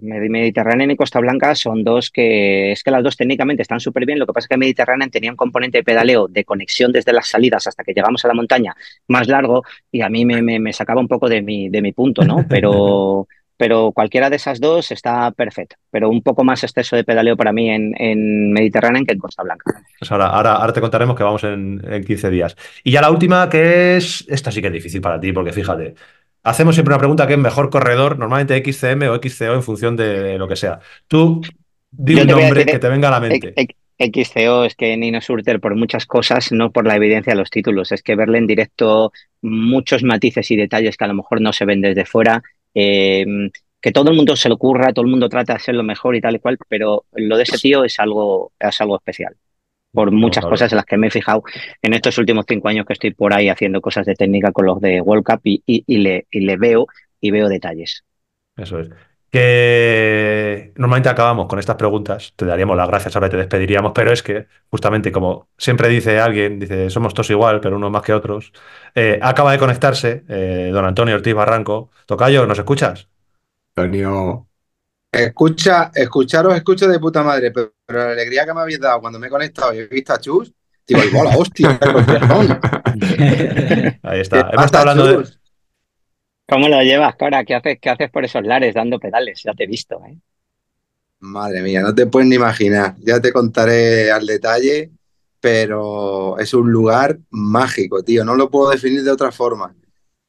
Mediterránea 0.00 0.90
y 0.90 0.96
Costa 0.96 1.20
Blanca 1.20 1.54
son 1.54 1.84
dos 1.84 2.10
que 2.10 2.72
es 2.72 2.82
que 2.82 2.90
las 2.90 3.02
dos 3.02 3.14
técnicamente 3.14 3.60
están 3.60 3.78
súper 3.78 4.06
bien. 4.06 4.18
Lo 4.18 4.26
que 4.26 4.32
pasa 4.32 4.46
es 4.46 4.48
que 4.48 4.56
Mediterránea 4.56 5.06
tenía 5.08 5.30
un 5.30 5.36
componente 5.36 5.78
de 5.78 5.84
pedaleo 5.84 6.28
de 6.28 6.44
conexión 6.44 6.92
desde 6.92 7.12
las 7.12 7.28
salidas 7.28 7.66
hasta 7.66 7.84
que 7.84 7.92
llegamos 7.92 8.24
a 8.24 8.28
la 8.28 8.32
montaña 8.32 8.74
más 9.08 9.28
largo 9.28 9.64
y 9.92 10.00
a 10.00 10.08
mí 10.08 10.24
me, 10.24 10.40
me, 10.40 10.58
me 10.58 10.72
sacaba 10.72 11.02
un 11.02 11.08
poco 11.08 11.28
de 11.28 11.42
mi, 11.42 11.68
de 11.68 11.82
mi 11.82 11.92
punto, 11.92 12.22
¿no? 12.22 12.36
Pero, 12.48 13.28
pero 13.60 13.92
cualquiera 13.92 14.30
de 14.30 14.36
esas 14.36 14.58
dos 14.58 14.90
está 14.90 15.30
perfecto. 15.32 15.76
Pero 15.90 16.08
un 16.08 16.22
poco 16.22 16.44
más 16.44 16.64
exceso 16.64 16.96
de 16.96 17.04
pedaleo 17.04 17.36
para 17.36 17.52
mí 17.52 17.68
en, 17.68 17.92
en 17.98 18.52
Mediterránea 18.52 19.02
que 19.06 19.12
en 19.12 19.18
Costa 19.18 19.42
Blanca. 19.42 19.82
Pues 19.98 20.10
ahora, 20.10 20.28
ahora, 20.28 20.54
ahora, 20.54 20.72
te 20.72 20.80
contaremos 20.80 21.14
que 21.14 21.22
vamos 21.22 21.44
en, 21.44 21.78
en 21.86 22.02
15 22.02 22.30
días. 22.30 22.56
Y 22.82 22.92
ya 22.92 23.02
la 23.02 23.10
última, 23.10 23.50
que 23.50 23.98
es. 23.98 24.24
Esta 24.30 24.50
sí 24.50 24.62
que 24.62 24.68
es 24.68 24.72
difícil 24.72 25.02
para 25.02 25.20
ti, 25.20 25.34
porque 25.34 25.52
fíjate. 25.52 25.94
Hacemos 26.42 26.74
siempre 26.74 26.94
una 26.94 27.00
pregunta 27.00 27.26
que 27.26 27.34
es 27.34 27.38
mejor 27.38 27.68
corredor, 27.68 28.18
normalmente 28.18 28.56
XCM 28.64 29.10
o 29.10 29.16
XCO 29.16 29.52
en 29.52 29.62
función 29.62 29.94
de 29.94 30.38
lo 30.38 30.48
que 30.48 30.56
sea. 30.56 30.80
Tú, 31.06 31.42
di 31.90 32.14
un 32.14 32.28
nombre 32.28 32.64
que 32.64 32.78
te 32.78 32.88
venga 32.88 33.08
a 33.08 33.10
la 33.10 33.20
mente. 33.20 33.52
XCO 33.98 34.64
es 34.64 34.74
que 34.74 34.96
Nino 34.96 35.20
Surter 35.20 35.60
por 35.60 35.76
muchas 35.76 36.06
cosas, 36.06 36.50
no 36.50 36.72
por 36.72 36.86
la 36.86 36.96
evidencia 36.96 37.34
de 37.34 37.38
los 37.38 37.50
títulos, 37.50 37.92
es 37.92 38.02
que 38.02 38.16
verle 38.16 38.38
en 38.38 38.46
directo 38.46 39.12
muchos 39.42 40.02
matices 40.02 40.50
y 40.50 40.56
detalles 40.56 40.96
que 40.96 41.04
a 41.04 41.08
lo 41.08 41.14
mejor 41.14 41.42
no 41.42 41.52
se 41.52 41.66
ven 41.66 41.82
desde 41.82 42.06
fuera 42.06 42.42
eh, 42.74 43.24
que 43.80 43.92
todo 43.92 44.10
el 44.10 44.16
mundo 44.16 44.36
se 44.36 44.48
lo 44.48 44.56
ocurra, 44.56 44.92
todo 44.92 45.04
el 45.04 45.10
mundo 45.10 45.28
trata 45.28 45.54
de 45.54 45.56
hacerlo 45.56 45.82
mejor 45.82 46.14
y 46.16 46.20
tal 46.20 46.36
y 46.36 46.38
cual, 46.38 46.58
pero 46.68 47.04
lo 47.12 47.36
de 47.36 47.42
ese 47.44 47.58
tío 47.58 47.84
es 47.84 47.98
algo, 47.98 48.52
es 48.58 48.80
algo 48.80 48.96
especial. 48.96 49.36
Por 49.92 50.12
muchas 50.12 50.44
no, 50.44 50.50
cosas 50.50 50.70
en 50.72 50.76
las 50.76 50.84
que 50.84 50.96
me 50.96 51.08
he 51.08 51.10
fijado 51.10 51.42
en 51.82 51.94
estos 51.94 52.16
últimos 52.18 52.44
cinco 52.48 52.68
años 52.68 52.86
que 52.86 52.92
estoy 52.92 53.12
por 53.12 53.34
ahí 53.34 53.48
haciendo 53.48 53.80
cosas 53.80 54.06
de 54.06 54.14
técnica 54.14 54.52
con 54.52 54.66
los 54.66 54.80
de 54.80 55.00
World 55.00 55.24
Cup 55.24 55.40
y, 55.44 55.62
y, 55.66 55.82
y, 55.86 55.98
le, 55.98 56.26
y 56.30 56.40
le 56.40 56.56
veo 56.56 56.86
y 57.20 57.30
veo 57.30 57.48
detalles. 57.48 58.04
Eso 58.56 58.78
es. 58.78 58.90
Que 59.30 60.72
normalmente 60.76 61.08
acabamos 61.08 61.46
con 61.46 61.58
estas 61.60 61.76
preguntas, 61.76 62.32
te 62.34 62.44
daríamos 62.44 62.76
las 62.76 62.88
gracias, 62.88 63.14
ahora 63.14 63.28
te 63.28 63.36
despediríamos, 63.36 63.92
pero 63.94 64.12
es 64.12 64.22
que 64.24 64.48
justamente 64.68 65.12
como 65.12 65.48
siempre 65.56 65.88
dice 65.88 66.18
alguien, 66.18 66.58
dice, 66.58 66.90
somos 66.90 67.14
todos 67.14 67.30
igual, 67.30 67.60
pero 67.60 67.76
unos 67.76 67.92
más 67.92 68.02
que 68.02 68.12
otros, 68.12 68.52
eh, 68.94 69.20
acaba 69.22 69.52
de 69.52 69.58
conectarse 69.58 70.24
eh, 70.28 70.70
don 70.72 70.84
Antonio 70.84 71.14
Ortiz 71.14 71.34
Barranco. 71.34 71.90
Tocayo, 72.06 72.44
¿nos 72.46 72.58
escuchas? 72.58 73.08
Antonio. 73.76 74.48
Escucha, 75.12 75.90
escucharos, 75.94 76.54
escucho 76.54 76.88
de 76.88 76.98
puta 76.98 77.22
madre, 77.22 77.50
pero, 77.52 77.72
pero, 77.86 78.06
la 78.06 78.12
alegría 78.12 78.44
que 78.46 78.54
me 78.54 78.60
habéis 78.60 78.80
dado 78.80 79.00
cuando 79.00 79.18
me 79.18 79.28
he 79.28 79.30
conectado 79.30 79.72
y 79.74 79.78
he 79.78 79.86
visto 79.86 80.12
a 80.12 80.18
Chus, 80.18 80.52
Digo, 80.90 81.04
igual, 81.04 81.28
hostia, 81.36 81.78
Ahí 84.02 84.20
está. 84.20 84.50
Hemos 84.52 84.64
estado 84.64 84.90
hablando 84.90 85.06
de. 85.06 85.39
¿Cómo 86.50 86.68
lo 86.68 86.82
llevas, 86.82 87.14
Cora? 87.14 87.44
¿Qué 87.44 87.54
haces, 87.54 87.78
¿Qué 87.80 87.90
haces 87.90 88.10
por 88.10 88.24
esos 88.24 88.42
lares 88.42 88.74
dando 88.74 88.98
pedales? 88.98 89.40
Ya 89.44 89.54
te 89.54 89.64
he 89.64 89.66
visto, 89.68 90.02
¿eh? 90.04 90.18
Madre 91.20 91.62
mía, 91.62 91.80
no 91.82 91.94
te 91.94 92.06
puedes 92.06 92.28
ni 92.28 92.34
imaginar. 92.34 92.96
Ya 92.98 93.20
te 93.20 93.32
contaré 93.32 94.10
al 94.10 94.26
detalle, 94.26 94.90
pero 95.38 96.38
es 96.38 96.52
un 96.52 96.72
lugar 96.72 97.18
mágico, 97.30 98.02
tío. 98.02 98.24
No 98.24 98.34
lo 98.34 98.50
puedo 98.50 98.70
definir 98.70 99.04
de 99.04 99.10
otra 99.12 99.30
forma. 99.30 99.72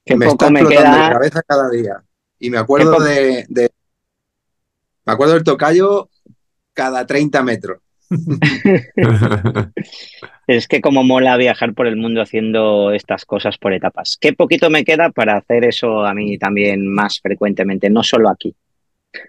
Qué 0.06 0.16
me 0.16 0.28
está 0.28 0.52
me 0.52 0.60
explotando 0.60 0.92
queda. 0.92 1.08
la 1.08 1.14
cabeza 1.14 1.42
cada 1.42 1.70
día. 1.70 2.04
Y 2.40 2.50
me 2.50 2.58
acuerdo 2.60 3.00
de- 3.00 3.48
Me 5.06 5.14
acuerdo 5.14 5.34
del 5.34 5.44
tocayo 5.44 6.10
cada 6.74 7.06
30 7.08 7.42
metros. 7.42 7.80
Es 10.48 10.68
que 10.68 10.82
como 10.82 11.04
mola 11.04 11.38
viajar 11.38 11.74
por 11.74 11.88
el 11.88 11.96
mundo 11.96 12.22
haciendo 12.22 12.92
estas 12.92 13.26
cosas 13.26 13.58
por 13.58 13.74
etapas. 13.74 14.18
Qué 14.20 14.34
poquito 14.34 14.70
me 14.70 14.84
queda 14.84 15.10
para 15.10 15.38
hacer 15.38 15.64
eso 15.66 16.06
a 16.06 16.14
mí 16.14 16.38
también 16.38 16.88
más 16.88 17.20
frecuentemente, 17.22 17.90
no 17.90 18.04
solo 18.04 18.30
aquí. 18.30 18.54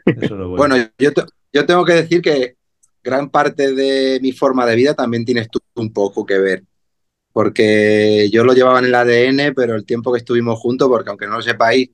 Eso 0.06 0.24
es 0.24 0.30
lo 0.32 0.48
bueno. 0.48 0.74
Bueno, 0.74 0.90
yo, 0.98 1.12
te- 1.12 1.22
yo 1.52 1.66
tengo 1.66 1.84
que 1.84 1.94
decir 1.94 2.22
que 2.22 2.56
gran 3.02 3.30
parte 3.30 3.72
de 3.74 4.18
mi 4.20 4.32
forma 4.32 4.66
de 4.66 4.76
vida 4.76 4.94
también 4.94 5.24
tienes 5.24 5.48
tú 5.48 5.60
un 5.76 5.92
poco 5.92 6.26
que 6.26 6.38
ver. 6.38 6.64
Porque 7.32 8.28
yo 8.32 8.44
lo 8.44 8.54
llevaba 8.54 8.80
en 8.80 8.86
el 8.86 8.94
ADN, 8.94 9.52
pero 9.54 9.74
el 9.76 9.86
tiempo 9.86 10.12
que 10.12 10.18
estuvimos 10.18 10.58
juntos, 10.60 10.88
porque 10.88 11.10
aunque 11.10 11.26
no 11.26 11.34
lo 11.36 11.42
sepáis, 11.42 11.90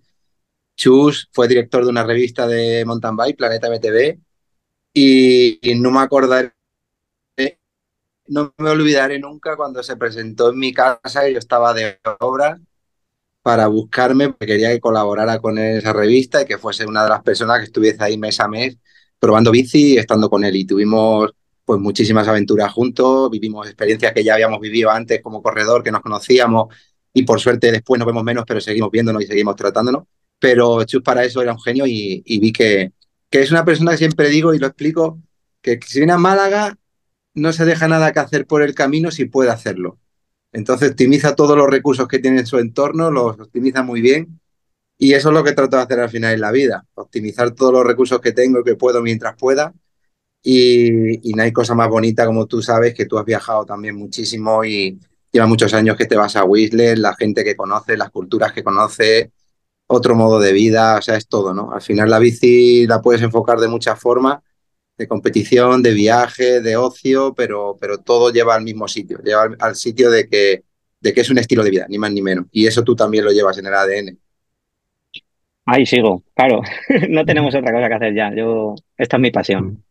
Chus 0.77 1.29
fue 1.33 1.49
director 1.49 1.85
de 1.85 1.91
una 1.91 2.05
revista 2.05 2.47
de 2.47 2.85
mountain 2.85 3.17
bike, 3.17 3.37
Planeta 3.37 3.67
MTV, 3.69 4.19
y, 4.95 5.59
y 5.71 5.75
no 5.81 5.91
me 5.91 6.01
acordaré, 6.01 6.53
no 8.29 8.55
me 8.59 8.71
olvidaré 8.71 9.19
nunca 9.19 9.57
cuando 9.57 9.83
se 9.83 9.97
presentó 9.97 10.51
en 10.51 10.59
mi 10.59 10.73
casa 10.73 11.29
y 11.29 11.33
yo 11.35 11.39
estaba 11.39 11.75
de 11.75 11.99
obra 12.21 12.59
para 13.43 13.67
buscarme, 13.69 14.29
porque 14.31 14.47
quería 14.47 14.71
que 14.71 14.81
colaborara 14.81 15.41
con 15.41 15.59
esa 15.59 15.93
revista 15.93 16.43
y 16.43 16.47
que 16.47 16.59
fuese 16.59 16.87
una 16.87 17.05
de 17.05 17.11
las 17.11 17.23
personas 17.23 17.59
que 17.59 17.65
estuviese 17.67 18.03
ahí 18.05 18.19
mes 18.19 18.41
a 18.41 18.49
mes 18.49 18.79
probando 19.19 19.51
bici 19.51 19.95
y 19.95 19.99
estando 19.99 20.31
con 20.31 20.45
él. 20.45 20.57
Y 20.57 20.67
tuvimos 20.67 21.33
pues 21.65 21.81
muchísimas 21.81 22.29
aventuras 22.29 22.73
juntos, 22.73 23.31
vivimos 23.31 23.67
experiencias 23.67 24.13
que 24.13 24.25
ya 24.25 24.35
habíamos 24.35 24.61
vivido 24.61 24.91
antes 24.91 25.23
como 25.23 25.43
corredor, 25.43 25.83
que 25.83 25.93
nos 25.93 26.03
conocíamos 26.03 26.75
y 27.13 27.23
por 27.23 27.41
suerte 27.41 27.73
después 27.73 27.99
nos 27.99 28.07
vemos 28.07 28.25
menos, 28.25 28.45
pero 28.47 28.61
seguimos 28.61 28.91
viéndonos 28.91 29.23
y 29.23 29.27
seguimos 29.27 29.57
tratándonos. 29.57 30.05
Pero 30.39 30.85
Chus 30.85 31.03
para 31.03 31.25
eso 31.25 31.43
era 31.43 31.53
un 31.53 31.61
genio 31.61 31.87
y, 31.87 32.23
y 32.25 32.39
vi 32.39 32.53
que, 32.53 32.93
que 33.31 33.41
es 33.43 33.51
una 33.51 33.65
persona 33.65 33.93
que 33.93 33.99
siempre 33.99 34.29
digo 34.29 34.55
y 34.55 34.59
lo 34.59 34.67
explico, 34.67 35.19
que 35.61 35.81
si 35.85 36.01
viene 36.01 36.13
a 36.13 36.19
Málaga 36.19 36.77
no 37.39 37.53
se 37.53 37.65
deja 37.65 37.89
nada 37.89 38.13
que 38.13 38.21
hacer 38.21 38.47
por 38.47 38.63
el 38.63 38.75
camino 38.75 39.11
si 39.11 39.25
puede 39.27 39.51
hacerlo. 39.51 39.99
Entonces 40.53 40.91
optimiza 40.91 41.35
todos 41.35 41.57
los 41.57 41.69
recursos 41.69 42.09
que 42.09 42.19
tiene 42.19 42.41
en 42.41 42.47
su 42.47 42.59
entorno, 42.59 43.11
los 43.11 43.39
optimiza 43.39 43.83
muy 43.83 44.01
bien 44.01 44.41
y 44.99 45.13
eso 45.15 45.29
es 45.29 45.35
lo 45.35 45.45
que 45.45 45.53
trato 45.53 45.77
de 45.77 45.83
hacer 45.83 46.01
al 46.01 46.11
final 46.11 46.35
en 46.35 46.41
la 46.41 46.51
vida, 46.51 46.87
optimizar 46.95 47.53
todos 47.53 47.73
los 47.73 47.85
recursos 47.85 48.21
que 48.21 48.33
tengo 48.33 48.61
y 48.61 48.65
que 48.65 48.75
puedo 48.75 49.03
mientras 49.03 49.37
pueda 49.37 49.73
y, 50.43 51.33
no 51.35 51.43
hay 51.43 51.53
cosa 51.53 51.75
más 51.75 51.89
bonita 51.89 52.27
como 52.27 52.47
tú 52.47 52.63
sabes 52.63 52.95
que 52.95 53.07
tú 53.07 53.19
has 53.19 53.25
viajado 53.25 53.65
también 53.65 53.97
muchísimo 53.97 54.65
y 54.65 54.99
lleva 55.33 55.47
muchos 55.47 55.75
años 55.75 55.97
que 55.97 56.07
te 56.07 56.17
vas 56.17 56.37
a 56.37 56.45
Whistler, 56.45 56.99
la 56.99 57.15
gente 57.15 57.45
que 57.45 57.57
conoces, 57.57 57.99
las 57.99 58.11
culturas 58.11 58.53
que 58.53 58.65
conoces, 58.65 59.29
otro 59.87 60.15
modo 60.15 60.41
de 60.41 60.53
vida, 60.53 60.97
o 60.99 61.03
sea, 61.03 61.17
es 61.17 61.29
todo, 61.29 61.55
¿no? 61.55 61.73
Al 61.73 61.83
final 61.83 62.11
la 62.11 62.19
bici 62.19 62.87
la 62.87 63.01
puedes 63.03 63.23
enfocar 63.23 63.59
de 63.59 63.69
muchas 63.69 63.99
formas, 63.99 64.41
de 64.99 65.07
competición, 65.09 65.83
de 65.83 65.93
viaje, 65.95 66.61
de 66.61 66.77
ocio, 66.77 67.33
pero, 67.35 67.77
pero 67.81 67.99
todo 67.99 68.31
lleva 68.33 68.55
al 68.57 68.63
mismo 68.63 68.89
sitio, 68.89 69.19
lleva 69.25 69.45
al, 69.45 69.57
al 69.61 69.77
sitio 69.77 70.11
de 70.11 70.29
que, 70.29 70.65
de 71.01 71.13
que 71.15 71.21
es 71.21 71.31
un 71.31 71.39
estilo 71.39 71.63
de 71.63 71.71
vida, 71.71 71.87
ni 71.89 71.99
más 71.99 72.11
ni 72.13 72.21
menos. 72.21 72.47
Y 72.51 72.67
eso 72.67 72.83
tú 72.83 72.97
también 72.97 73.25
lo 73.25 73.31
llevas 73.31 73.57
en 73.59 73.67
el 73.67 73.75
ADN. 73.75 74.19
Ahí 75.67 75.87
sigo, 75.87 76.23
claro. 76.35 76.63
no 77.09 77.25
tenemos 77.25 77.55
otra 77.55 77.73
cosa 77.73 77.89
que 77.89 77.95
hacer 77.95 78.15
ya. 78.15 78.35
Yo, 78.35 78.75
esta 78.97 79.17
es 79.17 79.21
mi 79.21 79.31
pasión. 79.31 79.85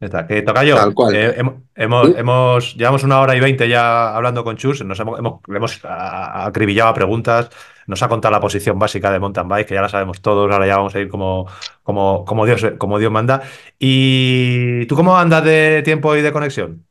Está. 0.00 0.26
Que 0.26 0.42
Tocayo, 0.42 0.74
Tal 0.74 0.94
cual. 0.94 1.14
eh, 1.14 1.34
hemos, 1.36 1.54
hemos, 1.76 2.06
¿Sí? 2.08 2.14
hemos- 2.16 2.74
llevamos 2.76 3.04
una 3.04 3.20
hora 3.20 3.36
y 3.36 3.40
veinte 3.40 3.68
ya 3.68 4.16
hablando 4.16 4.42
con 4.42 4.56
Chus, 4.56 4.84
nos 4.84 4.98
hemos, 4.98 5.16
hemos- 5.18 5.40
le 5.46 5.56
hemos 5.58 5.78
acribillado 5.84 6.90
a 6.90 6.94
preguntas, 6.94 7.50
nos 7.86 8.02
ha 8.02 8.08
contado 8.08 8.32
la 8.32 8.40
posición 8.40 8.78
básica 8.78 9.10
de 9.10 9.18
mountain 9.18 9.48
bike, 9.48 9.68
que 9.68 9.74
ya 9.74 9.82
la 9.82 9.88
sabemos 9.88 10.20
todos, 10.20 10.50
ahora 10.50 10.66
ya 10.66 10.76
vamos 10.76 10.94
a 10.94 11.00
ir 11.00 11.08
como, 11.08 11.46
como, 11.82 12.24
como, 12.24 12.46
Dios, 12.46 12.64
como 12.78 12.98
Dios 12.98 13.12
manda. 13.12 13.42
¿Y 13.78 14.86
tú 14.86 14.96
cómo 14.96 15.16
andas 15.16 15.44
de 15.44 15.82
tiempo 15.84 16.14
y 16.16 16.22
de 16.22 16.32
conexión? 16.32 16.86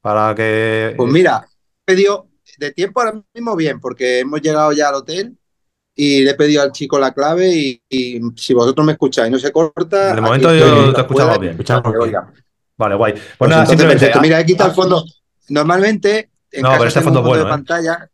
Para 0.00 0.34
que... 0.34 0.94
Pues 0.96 1.10
mira, 1.10 1.46
he 1.86 1.92
pedido 1.92 2.28
de 2.58 2.72
tiempo 2.72 3.00
ahora 3.00 3.20
mismo 3.34 3.56
bien, 3.56 3.80
porque 3.80 4.20
hemos 4.20 4.40
llegado 4.40 4.72
ya 4.72 4.88
al 4.88 4.96
hotel 4.96 5.36
y 5.94 6.22
le 6.22 6.30
he 6.30 6.34
pedido 6.34 6.62
al 6.62 6.72
chico 6.72 6.98
la 6.98 7.12
clave 7.12 7.48
y, 7.48 7.82
y 7.88 8.20
si 8.36 8.54
vosotros 8.54 8.86
me 8.86 8.92
escucháis 8.92 9.28
y 9.28 9.32
no 9.32 9.38
se 9.38 9.52
corta. 9.52 10.14
De 10.14 10.20
momento 10.20 10.54
yo 10.54 10.92
te 10.92 11.00
escuchamos 11.00 11.36
pueda, 11.36 11.38
bien. 11.38 11.56
Vale, 12.76 12.94
guay. 12.94 13.12
Pues, 13.12 13.24
Pues 13.36 13.50
nada, 13.50 13.62
entonces, 13.62 13.68
simplemente... 13.68 14.06
perfecto. 14.06 14.20
Mira, 14.22 14.40
he 14.40 14.46
quitado 14.46 14.70
el 14.70 14.76
fondo. 14.76 15.04
Normalmente 15.50 16.30
en 16.50 16.62
No, 16.62 16.72
pero 16.72 16.84
este 16.86 17.00
fondo 17.00 17.20
es 17.20 17.24
de 17.24 17.28
bueno, 17.28 17.44
¿eh? 17.44 17.50
pantalla. 17.50 18.10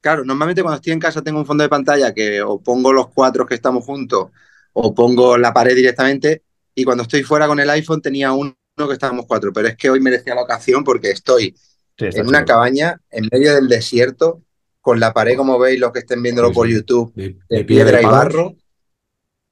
Claro, 0.00 0.24
normalmente 0.24 0.62
cuando 0.62 0.76
estoy 0.76 0.92
en 0.92 0.98
casa 1.00 1.22
tengo 1.22 1.38
un 1.38 1.46
fondo 1.46 1.62
de 1.62 1.68
pantalla 1.68 2.14
que 2.14 2.40
o 2.42 2.58
pongo 2.60 2.92
los 2.92 3.08
cuatro 3.08 3.44
que 3.46 3.54
estamos 3.54 3.84
juntos 3.84 4.30
o 4.72 4.94
pongo 4.94 5.36
la 5.36 5.52
pared 5.52 5.74
directamente 5.76 6.42
y 6.74 6.84
cuando 6.84 7.02
estoy 7.02 7.22
fuera 7.22 7.46
con 7.46 7.60
el 7.60 7.68
iPhone 7.70 8.00
tenía 8.00 8.32
uno 8.32 8.54
que 8.76 8.92
estábamos 8.92 9.26
cuatro, 9.26 9.52
pero 9.52 9.68
es 9.68 9.76
que 9.76 9.90
hoy 9.90 10.00
merecía 10.00 10.34
la 10.34 10.42
ocasión 10.42 10.84
porque 10.84 11.10
estoy 11.10 11.54
sí, 11.98 12.06
en 12.12 12.26
una 12.28 12.44
cabaña 12.46 12.98
en 13.10 13.28
medio 13.30 13.54
del 13.54 13.68
desierto 13.68 14.40
con 14.80 14.98
la 14.98 15.12
pared, 15.12 15.36
como 15.36 15.58
veis, 15.58 15.78
los 15.78 15.92
que 15.92 15.98
estén 15.98 16.22
viéndolo 16.22 16.48
Sí, 16.48 16.54
por. 16.54 16.68
YouTube, 16.68 17.12
De, 17.14 17.36
de 17.50 17.56
de 17.58 17.64
piedra 17.64 18.00
y 18.00 18.04
barro. 18.06 18.54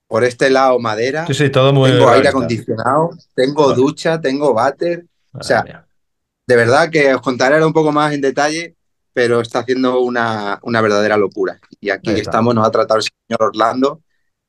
Por 0.07 0.25
este 0.25 0.49
lado 0.49 0.79
madera, 0.79 1.27
Sí, 1.27 1.35
sí, 1.35 1.51
todo 1.51 1.71
muy 1.75 1.91
tengo 1.91 2.09
aire 2.09 2.29
acondicionado, 2.29 3.11
tengo 3.35 3.65
Vale. 3.69 3.77
ducha, 3.77 4.19
tengo 4.19 4.55
váter. 4.55 5.05
Madre 5.33 5.47
sea. 5.47 5.87
De 6.47 6.57
verdad 6.57 6.89
que 6.91 7.15
os 7.15 7.21
contaré 7.21 7.57
ahora 7.57 7.67
un 7.67 7.75
poco 7.75 7.93
más 7.93 8.15
en 8.15 8.23
detalle, 8.23 8.75
pero 9.19 9.41
está 9.41 9.59
haciendo 9.59 9.99
una, 10.01 10.61
una 10.63 10.81
verdadera 10.81 11.17
locura. 11.17 11.59
Y 11.81 11.91
aquí 11.91 12.11
estamos, 12.21 12.55
nos 12.55 12.65
ha 12.65 12.71
tratado 12.71 13.01
el 13.01 13.03
señor 13.03 13.43
Orlando, 13.49 14.01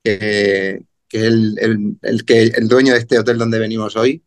que, 0.04 0.84
que 1.08 1.18
es 1.18 1.24
el, 1.24 1.56
el- 1.60 1.98
el 2.04 2.24
que, 2.24 2.44
el 2.44 2.68
dueño 2.68 2.94
de 2.94 3.00
este 3.00 3.18
hotel 3.18 3.40
donde 3.40 3.58
venimos 3.58 3.96
hoy, 3.96 4.24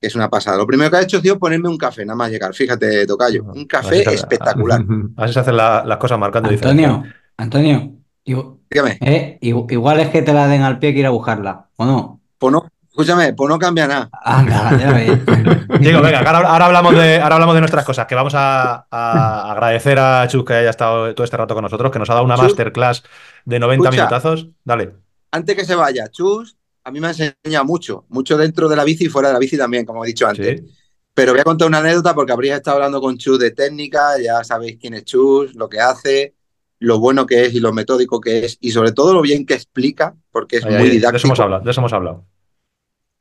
que 0.00 0.06
es 0.06 0.14
una 0.14 0.30
pasada. 0.30 0.56
Lo 0.56 0.66
primero 0.66 0.90
que 0.90 0.96
ha 0.96 1.02
hecho 1.02 1.18
ha 1.18 1.20
sido 1.20 1.38
ponerme 1.38 1.68
un 1.68 1.76
café, 1.76 2.06
nada 2.06 2.16
más 2.16 2.30
llegar. 2.30 2.54
Fíjate, 2.54 3.06
Tocayo, 3.06 3.44
un 3.44 3.66
café 3.66 3.96
Así 3.96 4.04
se- 4.04 4.14
espectacular. 4.14 4.82
Así 5.18 5.34
se 5.34 5.40
hacen 5.40 5.58
la- 5.58 5.84
las 5.84 5.98
cosas 5.98 6.18
marcando 6.18 6.48
diferencia. 6.48 6.88
Antonio, 6.88 7.12
Antonio, 7.36 7.92
igu- 8.24 8.60
Dígame, 8.70 8.96
eh, 9.02 9.38
igu- 9.42 9.70
igual 9.70 10.00
es 10.00 10.08
que 10.08 10.22
te 10.22 10.32
la 10.32 10.48
den 10.48 10.62
al 10.62 10.78
pie 10.78 10.94
que 10.94 11.00
ir 11.00 11.06
a 11.06 11.10
buscarla, 11.10 11.68
¿o 11.76 11.84
no? 11.84 12.22
pues 12.38 12.50
no, 12.50 12.66
escúchame, 12.92 13.32
pues 13.32 13.48
no 13.48 13.58
cambia 13.58 13.86
nada. 13.88 14.10
Anda, 14.22 14.78
ya 14.78 14.92
ves. 14.92 15.18
Digo, 15.80 16.00
venga, 16.02 16.18
ahora, 16.20 16.48
ahora 16.48 16.66
hablamos 16.66 16.94
de, 16.94 17.20
ahora 17.20 17.36
hablamos 17.36 17.54
de 17.54 17.60
nuestras 17.62 17.84
cosas, 17.84 18.06
que 18.06 18.14
vamos 18.14 18.34
a, 18.36 18.86
a 18.90 19.52
agradecer 19.52 19.98
a 19.98 20.26
Chus 20.28 20.44
que 20.44 20.52
haya 20.54 20.70
estado 20.70 21.14
todo 21.14 21.24
este 21.24 21.36
rato 21.36 21.54
con 21.54 21.62
nosotros, 21.62 21.90
que 21.90 21.98
nos 21.98 22.10
ha 22.10 22.14
dado 22.14 22.24
una 22.24 22.36
Chus. 22.36 22.44
masterclass 22.44 23.02
de 23.44 23.58
90 23.58 23.84
Escucha. 23.88 24.02
minutazos. 24.02 24.48
Dale. 24.64 24.92
Antes 25.30 25.56
que 25.56 25.64
se 25.64 25.74
vaya, 25.74 26.08
Chus, 26.08 26.56
a 26.84 26.90
mí 26.90 27.00
me 27.00 27.06
ha 27.08 27.10
enseñado 27.10 27.64
mucho, 27.64 28.04
mucho 28.10 28.36
dentro 28.36 28.68
de 28.68 28.76
la 28.76 28.84
bici 28.84 29.06
y 29.06 29.08
fuera 29.08 29.28
de 29.28 29.34
la 29.34 29.40
bici 29.40 29.56
también, 29.56 29.84
como 29.86 30.04
he 30.04 30.08
dicho 30.08 30.26
antes. 30.28 30.60
Sí. 30.60 30.66
Pero 31.14 31.32
voy 31.32 31.40
a 31.40 31.44
contar 31.44 31.68
una 31.68 31.78
anécdota 31.78 32.14
porque 32.14 32.32
habría 32.32 32.56
estado 32.56 32.76
hablando 32.76 33.00
con 33.00 33.16
Chus 33.18 33.38
de 33.38 33.50
técnica, 33.50 34.18
ya 34.22 34.44
sabéis 34.44 34.78
quién 34.80 34.94
es 34.94 35.04
Chus, 35.04 35.54
lo 35.54 35.68
que 35.68 35.80
hace, 35.80 36.34
lo 36.78 36.98
bueno 36.98 37.26
que 37.26 37.44
es 37.46 37.54
y 37.54 37.60
lo 37.60 37.72
metódico 37.72 38.20
que 38.20 38.44
es, 38.46 38.58
y 38.60 38.70
sobre 38.72 38.92
todo 38.92 39.12
lo 39.14 39.22
bien 39.22 39.44
que 39.46 39.54
explica, 39.54 40.14
porque 40.30 40.56
es 40.58 40.64
Ahí, 40.64 40.74
muy 40.74 40.90
ahí, 40.90 40.98
de 40.98 41.06
eso 41.08 41.26
didáctico. 41.26 41.26
hemos 41.28 41.40
hablado, 41.40 41.64
de 41.64 41.70
eso 41.70 41.80
hemos 41.80 41.92
hablado. 41.92 42.24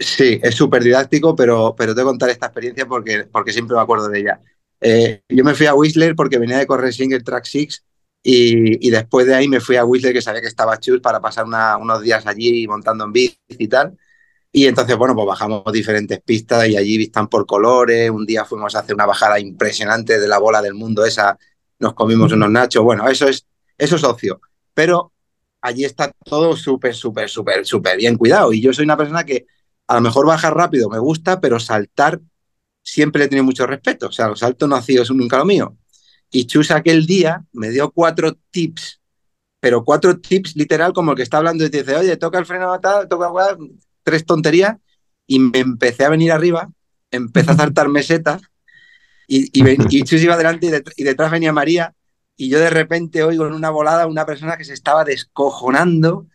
Sí, 0.01 0.39
es 0.41 0.55
súper 0.55 0.83
didáctico, 0.83 1.35
pero, 1.35 1.75
pero 1.77 1.93
te 1.93 2.01
voy 2.01 2.09
contar 2.09 2.29
esta 2.31 2.47
experiencia 2.47 2.87
porque, 2.87 3.25
porque 3.31 3.53
siempre 3.53 3.75
me 3.75 3.83
acuerdo 3.83 4.09
de 4.09 4.19
ella. 4.19 4.39
Eh, 4.79 5.21
yo 5.29 5.43
me 5.43 5.53
fui 5.53 5.67
a 5.67 5.75
Whistler 5.75 6.15
porque 6.15 6.39
venía 6.39 6.57
de 6.57 6.65
correr 6.65 6.91
Single 6.91 7.21
Track 7.21 7.45
Six 7.45 7.83
y, 8.23 8.87
y 8.87 8.89
después 8.89 9.27
de 9.27 9.35
ahí 9.35 9.47
me 9.47 9.59
fui 9.59 9.75
a 9.75 9.85
Whistler 9.85 10.13
que 10.13 10.21
sabía 10.23 10.41
que 10.41 10.47
estaba 10.47 10.79
Chus 10.79 11.01
para 11.01 11.21
pasar 11.21 11.45
unos 11.45 12.01
días 12.01 12.25
allí 12.25 12.67
montando 12.67 13.05
en 13.05 13.11
bici 13.13 13.37
y 13.49 13.67
tal. 13.67 13.95
Y 14.51 14.65
entonces, 14.67 14.97
bueno, 14.97 15.15
pues 15.15 15.27
bajamos 15.27 15.63
diferentes 15.71 16.19
pistas 16.21 16.67
y 16.67 16.77
allí 16.77 16.97
vistan 16.97 17.27
por 17.27 17.45
colores. 17.45 18.09
Un 18.09 18.25
día 18.25 18.43
fuimos 18.45 18.75
a 18.75 18.79
hacer 18.79 18.95
una 18.95 19.05
bajada 19.05 19.39
impresionante 19.39 20.19
de 20.19 20.27
la 20.27 20.39
bola 20.39 20.61
del 20.61 20.73
mundo 20.73 21.05
esa, 21.05 21.37
nos 21.79 21.93
comimos 21.93 22.31
unos 22.33 22.49
nachos. 22.51 22.83
Bueno, 22.83 23.07
eso 23.07 23.27
es, 23.27 23.45
eso 23.77 23.95
es 23.97 24.03
ocio. 24.03 24.41
Pero 24.73 25.13
allí 25.61 25.85
está 25.85 26.11
todo 26.25 26.55
súper, 26.57 26.95
súper, 26.95 27.29
súper, 27.29 27.65
súper 27.65 27.97
bien 27.97 28.17
cuidado. 28.17 28.51
Y 28.51 28.61
yo 28.61 28.73
soy 28.73 28.85
una 28.85 28.97
persona 28.97 29.23
que 29.23 29.45
a 29.91 29.95
lo 29.95 30.01
mejor 30.01 30.25
bajar 30.25 30.55
rápido 30.55 30.89
me 30.89 30.99
gusta, 30.99 31.41
pero 31.41 31.59
saltar 31.59 32.21
siempre 32.81 33.19
le 33.19 33.25
he 33.25 33.27
tenido 33.27 33.43
mucho 33.43 33.67
respeto. 33.67 34.07
O 34.07 34.11
sea, 34.13 34.29
los 34.29 34.39
saltos 34.39 34.69
no 34.69 34.77
ha 34.77 34.81
sido 34.81 35.03
nunca 35.13 35.37
lo 35.37 35.43
mío. 35.43 35.75
Y 36.31 36.45
Chus 36.45 36.71
aquel 36.71 37.05
día 37.05 37.43
me 37.51 37.71
dio 37.71 37.91
cuatro 37.91 38.37
tips, 38.51 39.01
pero 39.59 39.83
cuatro 39.83 40.17
tips 40.17 40.55
literal 40.55 40.93
como 40.93 41.11
el 41.11 41.17
que 41.17 41.23
está 41.23 41.39
hablando 41.39 41.65
y 41.65 41.69
te 41.69 41.79
dice, 41.79 41.97
oye, 41.97 42.15
toca 42.15 42.39
el 42.39 42.45
freno, 42.45 42.79
tal, 42.79 43.09
toca 43.09 43.27
guau", 43.27 43.57
tres 44.01 44.25
tonterías, 44.25 44.77
y 45.27 45.39
me 45.39 45.59
empecé 45.59 46.05
a 46.05 46.09
venir 46.09 46.31
arriba, 46.31 46.69
empecé 47.11 47.51
a 47.51 47.55
saltar 47.57 47.89
mesetas, 47.89 48.41
y, 49.27 49.49
y, 49.53 50.03
Chus 50.03 50.21
iba 50.21 50.35
adelante 50.35 50.83
y, 50.95 51.03
detrás 51.03 51.31
venía 51.31 51.51
María 51.51 51.93
y 52.37 52.49
yo 52.49 52.59
de 52.59 52.69
repente 52.69 53.23
oigo 53.23 53.45
en 53.45 53.53
una 53.53 53.69
volada 53.69 54.07
una 54.07 54.25
persona 54.25 54.57
que 54.57 54.65
se 54.65 54.73
estaba 54.73 55.05
descojonando 55.05 56.27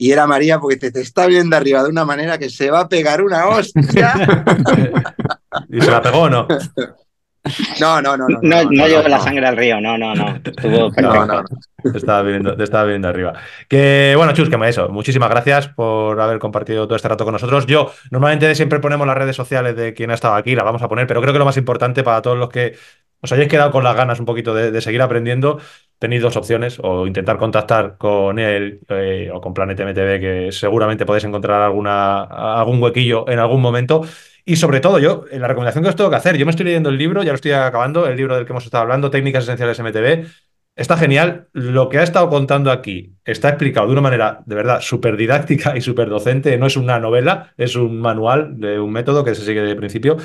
y 0.00 0.12
era 0.12 0.26
María 0.26 0.58
porque 0.58 0.78
te, 0.78 0.90
te, 0.90 1.02
está 1.02 1.26
viendo 1.26 1.54
arriba 1.54 1.82
de 1.82 1.90
una 1.90 2.06
manera 2.06 2.38
que 2.38 2.48
se 2.48 2.70
va 2.70 2.80
a 2.80 2.88
pegar 2.88 3.20
una 3.20 3.48
hostia. 3.48 4.14
¿Y 5.68 5.78
se 5.78 5.90
la 5.90 6.00
pegó 6.00 6.20
o 6.20 6.30
no? 6.30 6.48
No, 7.78 8.00
no, 8.00 8.16
no. 8.16 8.26
No, 8.26 8.38
no, 8.40 8.70
no, 8.70 8.88
llevó 8.88 9.06
la 9.08 9.20
sangre 9.20 9.46
al 9.46 9.58
río, 9.58 9.78
no, 9.78 9.98
no, 9.98 10.14
no. 10.14 10.36
Estuvo 10.36 10.90
perfecto. 10.94 11.44
Te 11.92 11.98
estaba 11.98 12.22
viendo, 12.22 12.56
te 12.56 12.64
estaba 12.64 12.84
viendo 12.84 13.08
arriba. 13.08 13.34
Que 13.68 14.14
bueno, 14.16 14.32
Chus, 14.32 14.48
que 14.48 14.56
me 14.56 14.70
eso. 14.70 14.88
Muchísimas 14.88 15.28
gracias 15.28 15.68
por 15.68 16.18
haber 16.18 16.38
compartido 16.38 16.86
todo 16.86 16.96
este 16.96 17.08
rato 17.08 17.24
con 17.24 17.34
nosotros. 17.34 17.66
Yo, 17.66 17.92
normalmente 18.10 18.54
siempre 18.54 18.78
ponemos 18.78 19.06
las 19.06 19.18
redes 19.18 19.36
sociales 19.36 19.76
de 19.76 19.92
quien 19.92 20.10
ha 20.10 20.14
estado 20.14 20.34
aquí, 20.34 20.54
las 20.54 20.64
vamos 20.64 20.80
a 20.80 20.88
poner, 20.88 21.06
pero 21.06 21.20
creo 21.20 21.34
que 21.34 21.38
lo 21.38 21.44
más 21.44 21.58
importante 21.58 22.02
para 22.02 22.22
todos 22.22 22.38
los 22.38 22.48
que 22.48 22.74
os 23.20 23.32
hayáis 23.32 23.48
quedado 23.48 23.70
con 23.70 23.84
las 23.84 23.96
ganas 23.96 24.18
un 24.18 24.26
poquito 24.26 24.54
de, 24.54 24.80
seguir 24.80 25.02
aprendiendo, 25.02 25.60
tenéis 26.00 26.22
dos 26.22 26.36
opciones, 26.36 26.78
o 26.82 27.06
intentar 27.06 27.36
contactar 27.36 27.96
con 27.98 28.38
él 28.38 28.80
eh, 28.88 29.30
o 29.32 29.40
con 29.40 29.52
Planet 29.54 29.78
MTV, 29.78 30.18
que 30.18 30.48
seguramente 30.50 31.04
podéis 31.04 31.24
encontrar 31.24 31.60
alguna, 31.60 32.22
algún 32.22 32.82
huequillo 32.82 33.28
en 33.28 33.38
algún 33.38 33.60
momento. 33.60 34.02
Y 34.46 34.56
sobre 34.56 34.80
todo, 34.80 34.98
yo, 34.98 35.26
la 35.30 35.46
recomendación 35.46 35.84
que 35.84 35.90
os 35.90 35.96
tengo 35.96 36.08
que 36.10 36.16
hacer, 36.16 36.38
yo 36.38 36.46
me 36.46 36.50
estoy 36.50 36.64
leyendo 36.64 36.88
el 36.88 36.96
libro, 36.96 37.22
ya 37.22 37.32
lo 37.32 37.36
estoy 37.36 37.52
acabando, 37.52 38.06
el 38.06 38.16
libro 38.16 38.34
del 38.34 38.46
que 38.46 38.52
hemos 38.52 38.64
estado 38.64 38.82
hablando, 38.82 39.10
Técnicas 39.10 39.44
Esenciales 39.44 39.78
MTV. 39.78 40.26
Está 40.74 40.96
genial. 40.96 41.48
Lo 41.52 41.90
que 41.90 41.98
ha 41.98 42.02
estado 42.02 42.30
contando 42.30 42.70
aquí 42.70 43.14
está 43.26 43.50
explicado 43.50 43.86
de 43.86 43.92
una 43.92 44.00
manera 44.00 44.42
de 44.46 44.54
verdad 44.54 44.80
súper 44.80 45.18
didáctica 45.18 45.76
y 45.76 45.82
súper 45.82 46.08
docente. 46.08 46.56
No 46.56 46.66
es 46.66 46.78
una 46.78 46.98
novela, 46.98 47.52
es 47.58 47.76
un 47.76 48.00
manual 48.00 48.58
de 48.58 48.80
un 48.80 48.90
método 48.90 49.22
que 49.22 49.34
se 49.34 49.44
sigue 49.44 49.60
de 49.60 49.76
principio. 49.76 50.16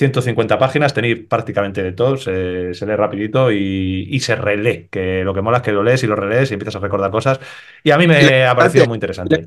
150 0.00 0.58
páginas, 0.58 0.94
tenéis 0.94 1.26
prácticamente 1.28 1.82
de 1.82 1.92
todo, 1.92 2.16
se, 2.16 2.72
lee 2.72 2.96
rapidito 2.96 3.52
y, 3.52 4.18
se 4.20 4.34
relee, 4.34 4.88
que 4.88 5.22
lo 5.24 5.34
que 5.34 5.42
mola 5.42 5.58
es 5.58 5.62
que 5.62 5.72
lo 5.72 5.82
lees 5.82 6.02
y 6.02 6.06
lo 6.06 6.16
relees 6.16 6.50
y 6.50 6.54
empiezas 6.54 6.76
a 6.76 6.78
recordar 6.78 7.10
cosas. 7.10 7.38
Y 7.84 7.90
a 7.90 7.98
mí 7.98 8.06
me 8.06 8.46
ha 8.46 8.54
parecido 8.54 8.86
muy 8.86 8.96
interesante. 8.96 9.46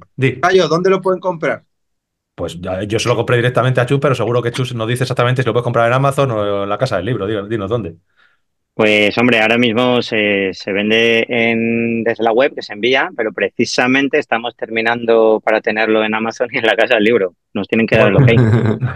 ¿dónde 0.69 0.91
lo 0.91 1.01
pueden 1.01 1.19
comprar? 1.19 1.63
Pues 2.35 2.59
yo 2.87 2.99
se 2.99 3.09
lo 3.09 3.15
compré 3.15 3.37
directamente 3.37 3.81
a 3.81 3.87
Chus, 3.87 3.99
pero 3.99 4.13
seguro 4.13 4.43
que 4.43 4.51
Chus 4.51 4.75
nos 4.75 4.87
dice 4.87 5.05
exactamente 5.05 5.41
si 5.41 5.47
lo 5.47 5.53
puedes 5.53 5.63
comprar 5.63 5.87
en 5.87 5.93
Amazon 5.93 6.29
o 6.29 6.63
en 6.63 6.69
la 6.69 6.77
casa 6.77 6.97
del 6.97 7.05
libro. 7.05 7.25
Dinos 7.47 7.69
dónde. 7.69 7.95
Pues 8.75 9.15
hombre, 9.19 9.39
ahora 9.39 9.59
mismo 9.59 10.01
se, 10.01 10.51
vende 10.65 11.27
en, 11.29 12.03
desde 12.03 12.23
la 12.23 12.31
web, 12.31 12.55
que 12.55 12.63
se 12.63 12.73
envía, 12.73 13.11
pero 13.15 13.31
precisamente 13.31 14.17
estamos 14.17 14.55
terminando 14.55 15.39
para 15.45 15.61
tenerlo 15.61 16.03
en 16.03 16.15
Amazon 16.15 16.47
y 16.51 16.57
en 16.57 16.65
la 16.65 16.75
casa 16.75 16.95
del 16.95 17.03
libro. 17.03 17.35
Nos 17.53 17.67
tienen 17.67 17.85
que 17.85 17.97
dar 17.97 18.07
el 18.07 18.15
ok. 18.15 18.31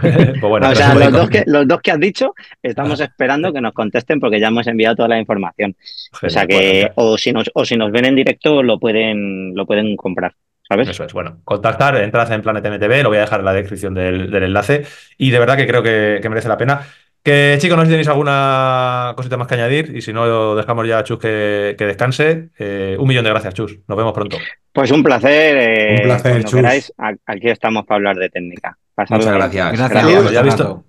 pues 0.00 0.40
bueno, 0.40 0.68
o 0.68 0.74
sea, 0.74 0.94
los 0.96 1.12
dos, 1.12 1.30
que, 1.30 1.44
los 1.46 1.68
dos 1.68 1.80
que 1.80 1.92
has 1.92 2.00
dicho, 2.00 2.34
estamos 2.60 2.98
esperando 2.98 3.52
que 3.52 3.60
nos 3.60 3.72
contesten 3.72 4.18
porque 4.18 4.40
ya 4.40 4.48
hemos 4.48 4.66
enviado 4.66 4.96
toda 4.96 5.10
la 5.10 5.20
información. 5.20 5.76
o 6.20 6.28
sea 6.28 6.44
que, 6.44 6.90
o 6.96 7.16
si 7.16 7.32
nos, 7.32 7.48
o 7.54 7.64
si 7.64 7.76
nos 7.76 7.92
ven 7.92 8.06
en 8.06 8.16
directo, 8.16 8.64
lo 8.64 8.80
pueden, 8.80 9.54
lo 9.54 9.64
pueden 9.64 9.94
comprar. 9.94 10.34
¿Sabes? 10.68 10.88
Eso 10.88 11.04
es, 11.04 11.12
bueno, 11.12 11.38
contactar, 11.44 11.96
entras 11.96 12.30
en 12.30 12.42
Planet 12.42 12.66
MTV, 12.66 13.02
lo 13.04 13.08
voy 13.08 13.18
a 13.18 13.22
dejar 13.22 13.38
en 13.38 13.46
la 13.46 13.54
descripción 13.54 13.94
del, 13.94 14.34
enlace 14.34 14.84
y 15.16 15.30
de 15.30 15.38
verdad 15.38 15.56
que 15.56 15.66
creo 15.66 15.82
que, 15.82 16.18
que 16.20 16.28
merece 16.28 16.48
la 16.48 16.58
pena. 16.58 16.82
Que 17.28 17.58
chicos, 17.58 17.76
no 17.76 17.82
sé 17.82 17.88
si 17.88 17.92
tenéis 17.92 18.08
alguna 18.08 19.12
cosita 19.14 19.36
más 19.36 19.46
que 19.46 19.54
añadir 19.54 19.94
y 19.94 20.00
si 20.00 20.14
no, 20.14 20.56
dejamos 20.56 20.88
ya 20.88 21.00
a 21.00 21.04
Chus 21.04 21.18
que, 21.18 21.76
descanse. 21.78 22.48
Eh, 22.58 22.96
un 22.98 23.06
millón 23.06 23.22
de 23.22 23.28
gracias, 23.28 23.52
Chus. 23.52 23.80
Nos 23.86 23.98
vemos 23.98 24.14
pronto. 24.14 24.38
Pues 24.72 24.90
un 24.90 25.02
placer. 25.02 25.56
Eh, 25.58 25.96
un 25.98 26.02
placer, 26.04 26.44
Chus. 26.44 26.54
Queráis, 26.54 26.94
aquí 26.96 27.50
estamos 27.50 27.84
para 27.84 27.96
hablar 27.96 28.16
de 28.16 28.30
técnica. 28.30 28.78
Muchas 29.10 29.34
gracias. 29.34 29.90
Gracias. 29.90 30.32
¿Ya 30.32 30.40
visto? 30.40 30.84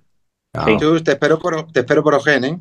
Chus, 0.80 1.04
te 1.04 1.12
espero 1.12 1.40
por, 1.40 1.70
te 1.74 1.82
espero 1.82 2.02
por 2.02 2.16
Ogen, 2.16 2.46
¿eh? 2.46 2.58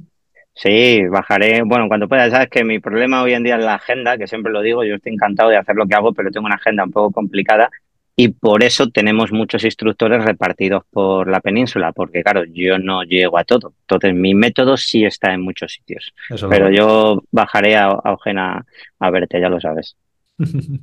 Sí, 0.57 1.07
bajaré, 1.09 1.63
bueno, 1.63 1.87
cuando 1.87 2.09
pueda, 2.09 2.29
sabes 2.31 2.49
que 2.51 2.65
mi 2.65 2.81
problema 2.81 3.23
hoy 3.23 3.35
en 3.35 3.45
día 3.45 3.59
es 3.59 3.65
la 3.65 3.75
agenda, 3.75 4.19
que 4.19 4.27
siempre 4.27 4.51
lo 4.51 4.61
digo, 4.61 4.83
yo 4.83 4.97
estoy 4.97 5.13
encantado 5.13 5.51
de 5.51 5.57
hacer 5.57 5.77
lo 5.77 5.87
que 5.87 5.95
hago, 5.95 6.13
pero 6.13 6.33
tengo 6.33 6.47
una 6.47 6.57
agenda 6.57 6.83
un 6.83 6.91
poco 6.91 7.13
complicada 7.13 7.71
y 8.21 8.31
por 8.31 8.65
eso 8.65 8.89
tenemos 8.89 9.31
muchos 9.31 9.63
instructores 9.63 10.25
repartidos 10.25 10.83
por 10.91 11.31
la 11.31 11.41
península, 11.41 11.93
porque 11.93 12.25
claro, 12.25 12.43
yo 12.53 12.77
no 12.77 13.05
llego 13.05 13.39
a 13.39 13.45
todo. 13.45 13.75
Entonces, 13.83 14.13
mi 14.13 14.35
método 14.35 14.77
sí 14.77 15.05
está 15.05 15.33
en 15.33 15.43
muchos 15.43 15.75
sitios. 15.75 16.13
pero 16.51 16.69
yo 16.69 17.23
bajaré 17.31 17.77
a, 17.77 17.91
a 17.91 18.65
a 18.99 19.11
verte, 19.13 19.41
ya 19.41 19.49
lo 19.49 19.61
sabes. 19.61 19.95
un 20.39 20.81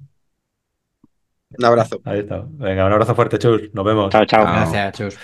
abrazo. 1.62 2.00
Ahí 2.06 2.20
está. 2.20 2.46
Venga, 2.48 2.86
un 2.86 2.94
abrazo 2.94 3.14
fuerte, 3.14 3.38
Chus. 3.38 3.64
Nos 3.74 3.84
vemos. 3.84 4.14
Chao, 4.14 4.26
chao. 4.26 4.44
Gracias, 4.44 4.98
Chus. 4.98 5.18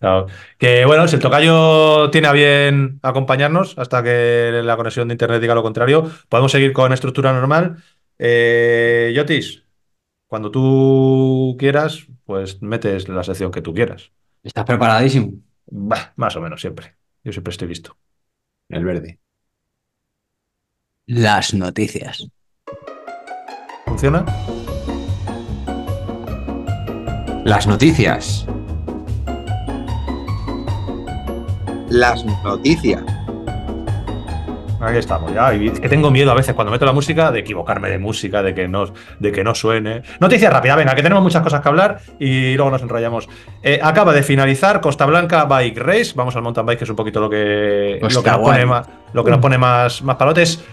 Chao. 0.00 0.24
Que 0.56 0.86
bueno, 0.86 1.06
si 1.06 1.16
el 1.16 1.20
tocayo 1.20 2.08
tiene 2.08 2.28
a 2.28 2.32
bien 2.32 2.98
acompañarnos 3.02 3.78
hasta 3.78 4.02
que 4.02 4.62
la 4.64 4.76
conexión 4.78 5.08
de 5.08 5.12
internet 5.12 5.42
diga 5.42 5.54
lo 5.54 5.62
contrario, 5.62 6.10
podemos 6.30 6.50
seguir 6.50 6.72
con 6.72 6.94
estructura 6.94 7.34
normal. 7.34 7.76
Eh, 8.18 9.12
Yotis, 9.14 9.67
cuando 10.28 10.50
tú 10.50 11.56
quieras, 11.58 12.06
pues 12.24 12.60
metes 12.62 13.08
la 13.08 13.24
sección 13.24 13.50
que 13.50 13.62
tú 13.62 13.72
quieras. 13.72 14.12
¿Estás 14.42 14.64
preparadísimo? 14.64 15.32
más 15.70 16.36
o 16.36 16.40
menos 16.40 16.60
siempre. 16.60 16.96
Yo 17.24 17.32
siempre 17.32 17.50
estoy 17.50 17.68
listo. 17.68 17.96
El 18.68 18.84
verde. 18.84 19.18
Las 21.06 21.52
noticias. 21.52 22.28
¿Funciona? 23.84 24.24
Las 27.44 27.66
noticias. 27.66 28.46
Las 31.88 32.24
noticias. 32.44 33.17
Aquí 34.80 34.98
estamos, 34.98 35.32
ya. 35.34 35.52
Y 35.54 35.70
que 35.70 35.88
tengo 35.88 36.10
miedo 36.10 36.30
a 36.30 36.34
veces 36.34 36.54
cuando 36.54 36.70
meto 36.70 36.86
la 36.86 36.92
música 36.92 37.32
de 37.32 37.40
equivocarme 37.40 37.90
de 37.90 37.98
música, 37.98 38.42
de 38.42 38.54
que 38.54 38.68
no, 38.68 38.86
de 39.18 39.32
que 39.32 39.42
no 39.42 39.54
suene. 39.54 40.02
Noticia 40.20 40.50
rápida, 40.50 40.76
venga, 40.76 40.94
que 40.94 41.02
tenemos 41.02 41.22
muchas 41.22 41.42
cosas 41.42 41.60
que 41.60 41.68
hablar 41.68 42.00
y 42.18 42.54
luego 42.54 42.70
nos 42.70 42.82
enrollamos. 42.82 43.28
Eh, 43.62 43.80
acaba 43.82 44.12
de 44.12 44.22
finalizar 44.22 44.80
Costa 44.80 45.04
Blanca 45.06 45.44
Bike 45.46 45.78
Race. 45.78 46.12
Vamos 46.14 46.36
al 46.36 46.42
mountain 46.42 46.66
bike, 46.66 46.78
que 46.78 46.84
es 46.84 46.90
un 46.90 46.96
poquito 46.96 47.20
lo 47.20 47.28
que, 47.28 47.98
lo 48.00 48.08
que, 48.08 48.30
nos, 48.30 48.38
pone 48.38 48.66
más, 48.66 48.88
lo 49.12 49.24
que 49.24 49.30
nos 49.30 49.40
pone 49.40 49.58
más, 49.58 50.02
más 50.02 50.16
palotes. 50.16 50.64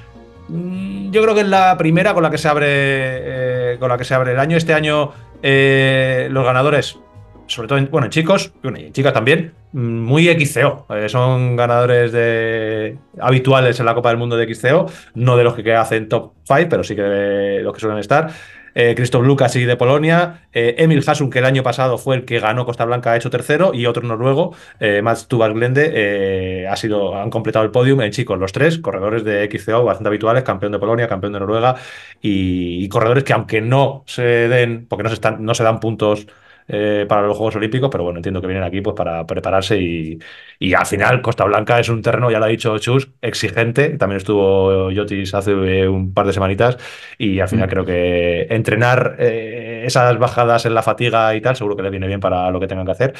Mm, 0.49 1.09
yo 1.09 1.23
creo 1.23 1.33
que 1.33 1.41
es 1.41 1.47
la 1.47 1.75
primera 1.77 2.13
con 2.13 2.21
la 2.21 2.29
que 2.29 2.37
se 2.37 2.47
abre, 2.47 2.67
eh, 2.69 3.77
con 3.79 3.89
la 3.89 3.97
que 3.97 4.03
se 4.03 4.13
abre 4.13 4.33
el 4.33 4.39
año. 4.39 4.55
Este 4.55 4.75
año 4.75 5.11
eh, 5.41 6.27
los 6.31 6.45
ganadores 6.45 6.99
sobre 7.47 7.67
todo 7.67 7.77
en, 7.77 7.89
bueno, 7.91 8.05
en 8.05 8.11
chicos, 8.11 8.53
y 8.63 8.67
en 8.67 8.93
chicas 8.93 9.13
también, 9.13 9.53
muy 9.73 10.27
XCO. 10.27 10.85
Eh, 10.89 11.09
son 11.09 11.55
ganadores 11.55 12.11
de, 12.11 12.97
habituales 13.19 13.79
en 13.79 13.85
la 13.85 13.93
Copa 13.93 14.09
del 14.09 14.17
Mundo 14.17 14.37
de 14.37 14.53
XCO, 14.53 14.87
no 15.15 15.37
de 15.37 15.43
los 15.43 15.55
que 15.55 15.73
hacen 15.73 16.09
top 16.09 16.33
5, 16.43 16.67
pero 16.69 16.83
sí 16.83 16.95
que 16.95 17.01
de 17.01 17.61
los 17.61 17.73
que 17.73 17.79
suelen 17.79 17.99
estar. 17.99 18.31
Eh, 18.77 18.93
Christoph 18.93 19.23
Lucas 19.23 19.55
y 19.55 19.63
de 19.63 19.77
Polonia, 19.77 20.47
eh, 20.51 20.75
Emil 20.79 21.01
Hasun, 21.07 21.29
que 21.29 21.39
el 21.39 21.45
año 21.45 21.63
pasado 21.63 21.97
fue 21.97 22.17
el 22.17 22.25
que 22.25 22.39
ganó 22.39 22.65
Costa 22.65 22.83
Blanca, 22.83 23.13
ha 23.13 23.15
hecho 23.15 23.29
tercero, 23.29 23.73
y 23.73 23.85
otro 23.85 24.05
noruego, 24.05 24.53
eh, 24.81 25.01
Mats 25.01 25.29
Glende, 25.29 26.67
ha 26.69 26.75
sido, 26.75 27.15
han 27.15 27.29
completado 27.29 27.63
el 27.63 27.71
podium 27.71 28.01
en 28.01 28.11
chicos, 28.11 28.37
los 28.37 28.51
tres, 28.51 28.79
corredores 28.79 29.23
de 29.23 29.49
XCO 29.49 29.85
bastante 29.85 30.09
habituales, 30.09 30.43
campeón 30.43 30.73
de 30.73 30.79
Polonia, 30.79 31.07
campeón 31.07 31.31
de 31.31 31.39
Noruega, 31.39 31.77
y, 32.21 32.87
corredores 32.89 33.23
que 33.23 33.31
aunque 33.31 33.61
no 33.61 34.03
se 34.07 34.23
den, 34.23 34.87
porque 34.87 35.03
no 35.03 35.09
se, 35.09 35.15
están, 35.15 35.43
no 35.45 35.55
se 35.55 35.63
dan 35.63 35.79
puntos 35.79 36.27
eh, 36.67 37.05
para 37.07 37.27
los 37.27 37.37
Juegos 37.37 37.55
Olímpicos, 37.57 37.89
pero 37.91 38.03
bueno, 38.03 38.17
entiendo 38.17 38.41
que 38.41 38.47
vienen 38.47 38.63
aquí 38.63 38.81
pues 38.81 38.95
para 38.95 39.25
prepararse 39.27 39.79
y, 39.79 40.17
y, 40.57 40.73
al 40.73 40.85
final 40.87 41.21
Costa 41.21 41.45
Blanca 41.45 41.79
es 41.79 41.89
un 41.89 42.01
terreno, 42.01 42.31
ya 42.31 42.39
lo 42.39 42.45
ha 42.45 42.47
dicho 42.47 42.77
Chus, 42.79 43.09
exigente, 43.21 43.89
también 43.97 44.17
estuvo 44.17 44.89
Yotis 44.89 45.35
hace 45.35 45.51
eh, 45.51 45.87
un 45.87 46.11
par 46.13 46.25
de 46.25 46.33
semanitas 46.33 46.77
y 47.19 47.39
al 47.39 47.49
final 47.49 47.67
mm. 47.67 47.69
creo 47.69 47.85
que 47.85 48.47
entrenar 48.49 49.15
eh, 49.19 49.83
esas 49.85 50.17
bajadas 50.17 50.65
en 50.65 50.73
la 50.73 50.81
fatiga 50.81 51.35
y 51.35 51.41
tal, 51.41 51.55
seguro 51.55 51.75
que 51.75 51.83
le 51.83 51.91
viene 51.91 52.07
bien 52.07 52.19
para 52.19 52.49
lo 52.49 52.59
que 52.59 52.67
tengan 52.67 52.85
que 52.85 52.91
hacer. 52.93 53.13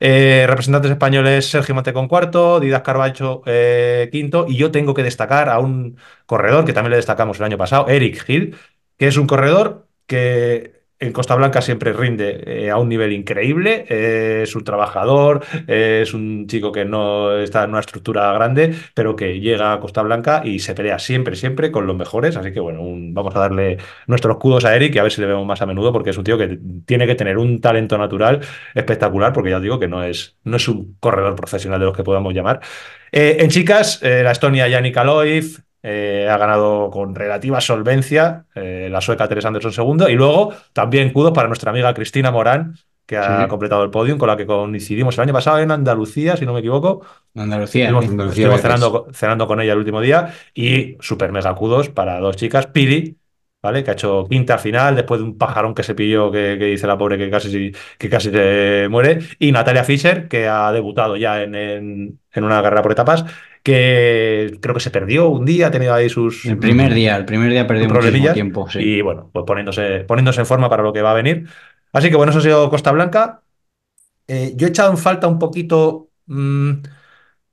representantes 0.00 0.90
españoles, 0.90 1.48
Sergio 1.48 1.76
Montecón 1.76 2.08
cuarto, 2.08 2.58
Didas 2.58 2.82
Carballo 2.82 3.42
quinto, 4.10 4.46
y 4.48 4.56
yo 4.56 4.72
tengo 4.72 4.94
que 4.94 5.04
destacar 5.04 5.48
a 5.48 5.60
un 5.60 5.98
corredor 6.26 6.64
que 6.64 6.72
también 6.72 6.90
le 6.90 6.96
destacamos 6.96 7.38
el 7.38 7.44
año 7.44 7.58
pasado, 7.58 7.88
Eric 7.88 8.24
Hill, 8.28 8.56
que 8.96 9.06
es 9.06 9.16
un 9.16 9.26
corredor 9.28 9.86
que 10.06 10.77
en 11.00 11.12
Costa 11.12 11.34
Blanca 11.34 11.62
siempre 11.62 11.92
rinde 11.92 12.42
eh, 12.46 12.70
a 12.70 12.78
un 12.78 12.88
nivel 12.88 13.12
increíble, 13.12 13.84
es 13.88 14.54
un 14.54 14.64
trabajador, 14.64 15.44
es 15.66 16.12
un 16.14 16.46
chico 16.46 16.72
que 16.72 16.84
no 16.84 17.36
está 17.36 17.64
en 17.64 17.70
una 17.70 17.80
estructura 17.80 18.32
grande, 18.32 18.74
pero 18.94 19.14
que 19.16 19.40
llega 19.40 19.72
a 19.72 19.80
Costa 19.80 20.02
Blanca 20.02 20.42
y 20.44 20.58
se 20.58 20.74
pelea 20.74 20.98
siempre, 20.98 21.36
siempre 21.36 21.70
con 21.70 21.86
los 21.86 21.96
mejores. 21.96 22.36
Así 22.36 22.52
que 22.52 22.60
bueno, 22.60 22.80
vamos 23.12 23.34
a 23.36 23.40
darle 23.40 23.78
nuestros 24.06 24.36
escudos 24.36 24.64
a 24.64 24.74
Eric 24.74 24.94
y 24.94 24.98
a 24.98 25.02
ver 25.02 25.12
si 25.12 25.20
le 25.20 25.26
vemos 25.26 25.46
más 25.46 25.62
a 25.62 25.66
menudo, 25.66 25.92
porque 25.92 26.10
es 26.10 26.18
un 26.18 26.24
tío 26.24 26.38
que 26.38 26.58
tiene 26.86 27.06
que 27.06 27.14
tener 27.14 27.38
un 27.38 27.60
talento 27.60 27.96
natural 27.98 28.40
espectacular, 28.74 29.32
porque 29.32 29.50
ya 29.50 29.56
os 29.56 29.62
digo 29.62 29.78
que 29.78 29.88
no 29.88 30.02
es, 30.02 30.36
no 30.44 30.56
es 30.56 30.68
un 30.68 30.96
corredor 31.00 31.36
profesional 31.36 31.78
de 31.80 31.86
los 31.86 31.96
que 31.96 32.04
podamos 32.04 32.34
llamar. 32.34 32.60
Eh, 33.12 33.38
en 33.40 33.48
chicas, 33.50 34.02
eh, 34.02 34.22
la 34.22 34.32
Estonia 34.32 34.68
Yannick 34.68 34.96
eh, 35.82 36.28
ha 36.30 36.36
ganado 36.36 36.90
con 36.90 37.14
relativa 37.14 37.60
solvencia 37.60 38.46
eh, 38.54 38.88
la 38.90 39.00
sueca 39.00 39.28
Teresa 39.28 39.48
Anderson 39.48 39.72
segundo. 39.72 40.08
Y 40.08 40.14
luego 40.14 40.52
también 40.72 41.12
kudos 41.12 41.32
para 41.32 41.48
nuestra 41.48 41.70
amiga 41.70 41.94
Cristina 41.94 42.30
Morán, 42.30 42.74
que 43.06 43.16
ha 43.16 43.48
completado 43.48 43.84
el 43.84 43.90
podium, 43.90 44.18
con 44.18 44.28
la 44.28 44.36
que 44.36 44.44
coincidimos 44.44 45.16
el 45.16 45.22
año 45.22 45.32
pasado 45.32 45.60
en 45.60 45.70
Andalucía, 45.70 46.36
si 46.36 46.44
no 46.44 46.52
me 46.52 46.60
equivoco. 46.60 47.02
Andalucía. 47.34 47.88
Estuvimos, 47.88 48.60
cenando, 48.60 49.06
cenando, 49.12 49.46
con 49.46 49.62
ella 49.62 49.72
el 49.72 49.78
último 49.78 50.02
día 50.02 50.34
y 50.52 50.98
super 51.00 51.32
mega 51.32 51.54
kudos 51.54 51.88
para 51.88 52.20
dos 52.20 52.36
chicas. 52.36 52.66
Piri, 52.66 53.16
¿vale? 53.62 53.82
Que 53.82 53.90
ha 53.90 53.94
hecho 53.94 54.26
quinta 54.28 54.58
final 54.58 54.94
después 54.94 55.20
de 55.20 55.26
un 55.26 55.38
pajarón 55.38 55.74
que 55.74 55.84
se 55.84 55.94
pilló 55.94 56.30
que, 56.30 56.56
dice 56.56 56.86
la 56.86 56.98
pobre 56.98 57.16
que 57.16 57.30
casi, 57.30 57.72
que 57.96 58.10
casi 58.10 58.30
se 58.30 58.88
muere. 58.90 59.20
Y 59.38 59.52
Natalia 59.52 59.84
Fischer, 59.84 60.28
que 60.28 60.46
ha 60.46 60.70
debutado 60.72 61.16
ya 61.16 61.42
en, 61.42 61.54
en, 61.54 62.44
una 62.44 62.62
carrera 62.62 62.82
por 62.82 62.92
etapas, 62.92 63.24
que 63.68 64.56
creo 64.62 64.74
que 64.74 64.80
se 64.80 64.90
perdió 64.90 65.28
un 65.28 65.44
día, 65.44 65.66
ha 65.66 65.70
tenido 65.70 65.92
ahí 65.92 66.08
sus... 66.08 66.46
El 66.46 66.56
primer 66.56 66.94
día, 66.94 67.16
el 67.16 67.26
primer 67.26 67.50
día 67.50 67.66
perdió 67.66 67.86
muchísimo 67.86 68.32
tiempo. 68.32 68.66
Y 68.74 69.02
bueno, 69.02 69.28
pues 69.30 69.44
poniéndose, 69.46 70.00
poniéndose 70.08 70.40
en 70.40 70.46
forma 70.46 70.70
para 70.70 70.82
lo 70.82 70.94
que 70.94 71.02
va 71.02 71.10
a 71.10 71.14
venir. 71.14 71.46
Así 71.92 72.08
que 72.08 72.16
bueno, 72.16 72.30
eso 72.30 72.38
ha 72.38 72.42
sido 72.42 72.70
Costa 72.70 72.92
Blanca. 72.92 73.42
Eh, 74.26 74.54
yo 74.56 74.66
he 74.66 74.70
echado 74.70 74.90
en 74.90 74.96
falta 74.96 75.26
un 75.26 75.38
poquito... 75.38 76.08
Mm, 76.24 76.76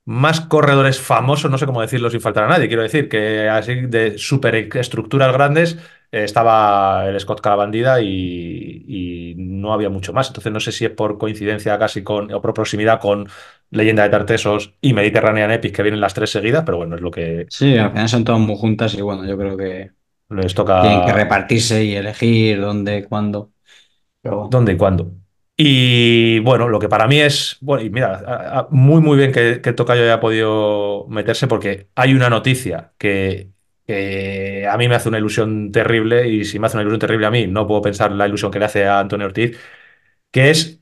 más 0.06 0.40
corredores 0.40 1.00
famosos, 1.00 1.50
no 1.50 1.58
sé 1.58 1.66
cómo 1.66 1.82
decirlo 1.82 2.12
sin 2.12 2.22
faltar 2.22 2.44
a 2.44 2.48
nadie, 2.48 2.68
quiero 2.68 2.84
decir 2.84 3.10
que 3.10 3.50
así 3.50 3.88
de 3.88 4.20
superestructuras 4.20 5.34
grandes 5.34 5.80
estaba 6.24 7.06
el 7.08 7.20
Scott 7.20 7.42
Calabandida 7.42 8.02
y, 8.02 8.86
y 8.88 9.36
no 9.38 9.74
había 9.74 9.90
mucho 9.90 10.14
más. 10.14 10.28
Entonces 10.28 10.52
no 10.52 10.60
sé 10.60 10.72
si 10.72 10.86
es 10.86 10.92
por 10.92 11.18
coincidencia 11.18 11.78
casi 11.78 12.04
con, 12.04 12.34
o 12.34 12.42
por 12.42 12.54
proximidad 12.54 13.00
con 13.00 13.28
Leyenda 13.72 14.04
de 14.04 14.10
Tartesos 14.10 14.74
y 14.82 14.94
Mediterranean 14.94 15.52
Epic, 15.52 15.76
que 15.76 15.84
vienen 15.84 16.02
las 16.02 16.14
tres 16.14 16.30
seguidas, 16.30 16.64
pero 16.66 16.78
bueno, 16.78 16.96
es 16.96 17.02
lo 17.02 17.12
que... 17.12 17.46
Sí, 17.50 17.78
al 17.78 17.92
final 17.92 18.10
son 18.10 18.24
todas 18.24 18.42
muy 18.42 18.56
juntas 18.56 18.94
y 18.94 19.02
bueno, 19.02 19.26
yo 19.26 19.38
creo 19.38 19.58
que 19.58 19.92
les 20.30 20.54
toca... 20.54 20.82
Tienen 20.82 21.06
que 21.06 21.14
repartirse 21.14 21.84
y 21.84 21.96
elegir 21.96 22.62
dónde, 22.62 23.06
cuándo. 23.06 23.52
¿Dónde 24.24 24.74
y 24.74 24.78
cuándo? 24.78 25.12
Y 25.58 26.40
bueno, 26.40 26.68
lo 26.68 26.80
que 26.80 26.90
para 26.90 27.08
mí 27.08 27.20
es, 27.20 27.58
bueno, 27.62 27.84
y 27.84 27.90
mira, 27.90 28.68
muy 28.72 29.02
muy 29.02 29.18
bien 29.18 29.32
que, 29.32 29.62
que 29.62 29.72
Tocayo 29.72 30.04
haya 30.04 30.20
podido 30.20 31.06
meterse 31.08 31.48
porque 31.48 31.88
hay 31.96 32.14
una 32.14 32.30
noticia 32.30 32.92
que, 32.98 33.52
a 33.88 34.78
mí 34.78 34.88
me 34.88 34.96
hace 34.96 35.10
una 35.10 35.18
ilusión 35.20 35.72
terrible 35.72 36.28
y 36.28 36.46
si 36.46 36.60
me 36.60 36.68
hace 36.68 36.78
una 36.78 36.84
ilusión 36.84 37.00
terrible 37.00 37.28
a 37.28 37.32
mí, 37.32 37.48
no 37.48 37.68
puedo 37.68 37.82
pensar 37.82 38.12
la 38.12 38.28
ilusión 38.28 38.52
que 38.52 38.60
le 38.60 38.66
hace 38.66 38.86
a 38.86 39.00
Antonio 39.00 39.28
Ortiz, 39.28 39.58
que 40.32 40.50
es 40.52 40.82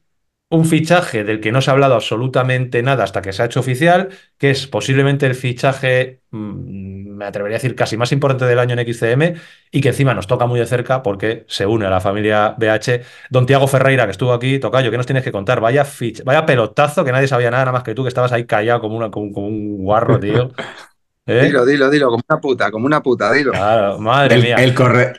un 0.49 0.65
fichaje 0.65 1.23
del 1.23 1.39
que 1.41 1.51
no 1.51 1.61
se 1.61 1.71
ha 1.71 1.73
hablado 1.73 1.95
absolutamente 1.95 2.83
nada 2.83 3.03
hasta 3.03 3.21
que 3.23 3.33
se 3.33 3.41
ha 3.41 3.45
hecho 3.45 3.59
oficial, 3.59 4.09
que 4.37 4.51
es 4.51 4.67
posiblemente 4.67 5.25
el 5.25 5.33
fichaje, 5.35 6.21
mm, 6.29 7.15
me 7.17 7.25
atrevería 7.25 7.57
a 7.57 7.59
decir, 7.59 7.75
casi 7.75 7.97
más 7.97 8.11
importante 8.11 8.45
del 8.45 8.59
año 8.59 8.73
en 8.73 8.79
XCM 8.79 9.35
y 9.71 9.81
que 9.81 9.89
encima 9.89 10.13
nos 10.13 10.27
toca 10.27 10.45
muy 10.45 10.59
de 10.59 10.67
cerca 10.67 11.01
porque 11.01 11.45
se 11.47 11.65
une 11.65 11.87
a 11.87 11.89
la 11.89 12.01
familia 12.01 12.55
BH. 12.57 13.01
Don 13.31 13.47
Tiago 13.47 13.67
Ferreira, 13.67 14.05
que 14.05 14.11
estuvo 14.11 14.31
aquí, 14.31 14.59
Tocayo, 14.59 14.91
¿qué 14.91 14.97
nos 14.97 15.07
tienes 15.07 15.23
que 15.23 15.31
contar? 15.31 15.59
Vaya, 15.59 15.85
vaya 16.23 16.45
pelotazo 16.45 17.03
que 17.03 17.11
nadie 17.11 17.27
sabía 17.27 17.49
nada, 17.49 17.63
nada 17.63 17.73
más 17.73 17.83
que 17.83 17.95
tú, 17.95 18.03
que 18.03 18.09
estabas 18.09 18.31
ahí 18.31 18.45
callado 18.45 18.79
como, 18.81 19.09
como 19.09 19.47
un 19.47 19.77
guarro, 19.77 20.19
tío. 20.19 20.51
¿Eh? 21.25 21.45
Dilo, 21.45 21.65
dilo, 21.65 21.89
dilo, 21.89 22.07
como 22.09 22.21
una 22.29 22.41
puta, 22.41 22.69
como 22.69 22.85
una 22.85 23.01
puta, 23.01 23.31
dilo. 23.31 23.51
Claro, 23.51 23.97
madre 23.97 24.35
el, 24.35 24.41
mía. 24.41 24.55
El, 24.57 24.73
corredor 24.73 25.15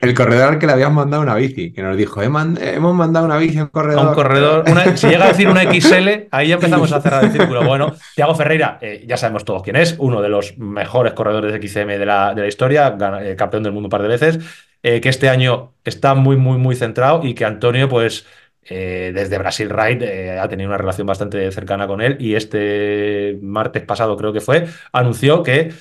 al 0.52 0.58
que 0.58 0.66
le 0.66 0.72
habíamos 0.72 0.96
mandado 0.96 1.22
una 1.22 1.34
bici, 1.34 1.72
que 1.72 1.80
nos 1.80 1.96
dijo, 1.96 2.20
hemos 2.20 2.94
mandado 2.94 3.24
una 3.24 3.38
bici 3.38 3.56
a 3.56 3.62
un 3.62 3.68
corredor. 3.68 4.08
un 4.08 4.14
corredor, 4.14 4.64
si 4.96 5.08
llega 5.08 5.24
a 5.24 5.28
decir 5.28 5.48
una 5.48 5.62
XL, 5.62 6.28
ahí 6.30 6.48
ya 6.48 6.56
empezamos 6.56 6.92
a 6.92 7.00
cerrar 7.00 7.24
el 7.24 7.32
círculo. 7.32 7.64
Bueno, 7.64 7.94
Tiago 8.14 8.34
Ferreira, 8.34 8.76
eh, 8.82 9.02
ya 9.06 9.16
sabemos 9.16 9.46
todos 9.46 9.62
quién 9.62 9.76
es, 9.76 9.96
uno 9.98 10.20
de 10.20 10.28
los 10.28 10.58
mejores 10.58 11.14
corredores 11.14 11.54
de 11.54 11.66
XCM 11.66 11.98
de 11.98 12.04
la, 12.04 12.34
de 12.34 12.42
la 12.42 12.48
historia, 12.48 12.94
eh, 13.22 13.34
campeón 13.34 13.62
del 13.62 13.72
mundo 13.72 13.86
un 13.86 13.90
par 13.90 14.02
de 14.02 14.08
veces, 14.08 14.38
que 14.82 15.08
este 15.08 15.30
año 15.30 15.72
está 15.82 16.14
muy, 16.14 16.36
muy, 16.36 16.58
muy 16.58 16.76
centrado 16.76 17.24
y 17.24 17.32
que 17.34 17.46
Antonio, 17.46 17.88
pues. 17.88 18.26
desde 18.66 19.36
Brasil 19.36 19.68
Ride 19.68 20.38
ha 20.38 20.48
tenido 20.48 20.70
una 20.70 20.78
relación 20.78 21.06
bastante 21.06 21.50
cercana 21.52 21.86
con 21.86 22.00
él 22.00 22.16
y 22.18 22.34
este 22.34 23.38
martes 23.42 23.82
pasado 23.82 24.16
creo 24.16 24.32
que 24.32 24.40
fue, 24.40 24.66
anunció 24.90 25.42
que 25.42 25.72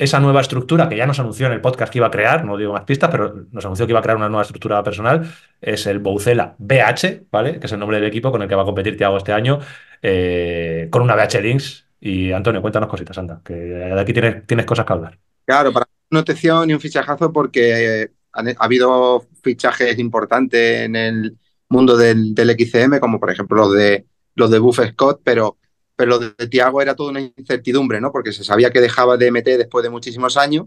esa 0.00 0.18
nueva 0.18 0.40
estructura 0.40 0.88
que 0.88 0.96
ya 0.96 1.06
nos 1.06 1.20
anunció 1.20 1.46
en 1.46 1.52
el 1.52 1.60
podcast 1.60 1.92
que 1.92 1.98
iba 1.98 2.06
a 2.06 2.10
crear, 2.10 2.42
no 2.42 2.56
digo 2.56 2.72
más 2.72 2.84
pistas, 2.84 3.10
pero 3.10 3.44
nos 3.52 3.62
anunció 3.66 3.86
que 3.86 3.92
iba 3.92 3.98
a 3.98 4.02
crear 4.02 4.16
una 4.16 4.30
nueva 4.30 4.42
estructura 4.42 4.82
personal, 4.82 5.30
es 5.60 5.86
el 5.86 5.98
Boucela 5.98 6.54
BH, 6.56 7.26
¿vale? 7.30 7.60
Que 7.60 7.66
es 7.66 7.72
el 7.72 7.78
nombre 7.78 8.00
del 8.00 8.08
equipo 8.08 8.32
con 8.32 8.40
el 8.40 8.48
que 8.48 8.54
va 8.54 8.62
a 8.62 8.64
competir 8.64 8.96
Tiago 8.96 9.18
este 9.18 9.34
año, 9.34 9.58
eh, 10.00 10.88
con 10.90 11.02
una 11.02 11.14
BH 11.14 11.42
Links. 11.42 11.86
Y 12.00 12.32
Antonio, 12.32 12.62
cuéntanos 12.62 12.88
cositas, 12.88 13.18
anda, 13.18 13.42
que 13.44 13.52
de 13.52 14.00
aquí 14.00 14.14
tienes, 14.14 14.46
tienes 14.46 14.64
cosas 14.64 14.86
que 14.86 14.92
hablar. 14.94 15.18
Claro, 15.44 15.70
para 15.70 15.86
una 16.10 16.20
notación 16.20 16.70
y 16.70 16.72
un 16.72 16.80
fichajazo 16.80 17.30
porque 17.30 18.04
eh, 18.04 18.10
ha, 18.32 18.42
habido 18.64 19.26
fichajes 19.42 19.98
importantes 19.98 20.80
en 20.80 20.96
el 20.96 21.36
mundo 21.68 21.98
del, 21.98 22.34
del, 22.34 22.56
XCM, 22.58 23.00
como 23.00 23.20
por 23.20 23.30
ejemplo 23.30 23.58
los 23.58 23.74
de 23.74 24.06
los 24.34 24.50
de 24.50 24.58
Buff 24.58 24.80
Scott, 24.92 25.20
pero 25.22 25.58
pero 26.00 26.12
lo 26.12 26.18
de 26.18 26.48
Tiago 26.48 26.80
era 26.80 26.96
toda 26.96 27.10
una 27.10 27.20
incertidumbre, 27.20 28.00
¿no? 28.00 28.10
Porque 28.10 28.32
se 28.32 28.42
sabía 28.42 28.70
que 28.70 28.80
dejaba 28.80 29.18
de 29.18 29.26
MT 29.26 29.58
después 29.58 29.82
de 29.82 29.90
muchísimos 29.90 30.38
años, 30.38 30.64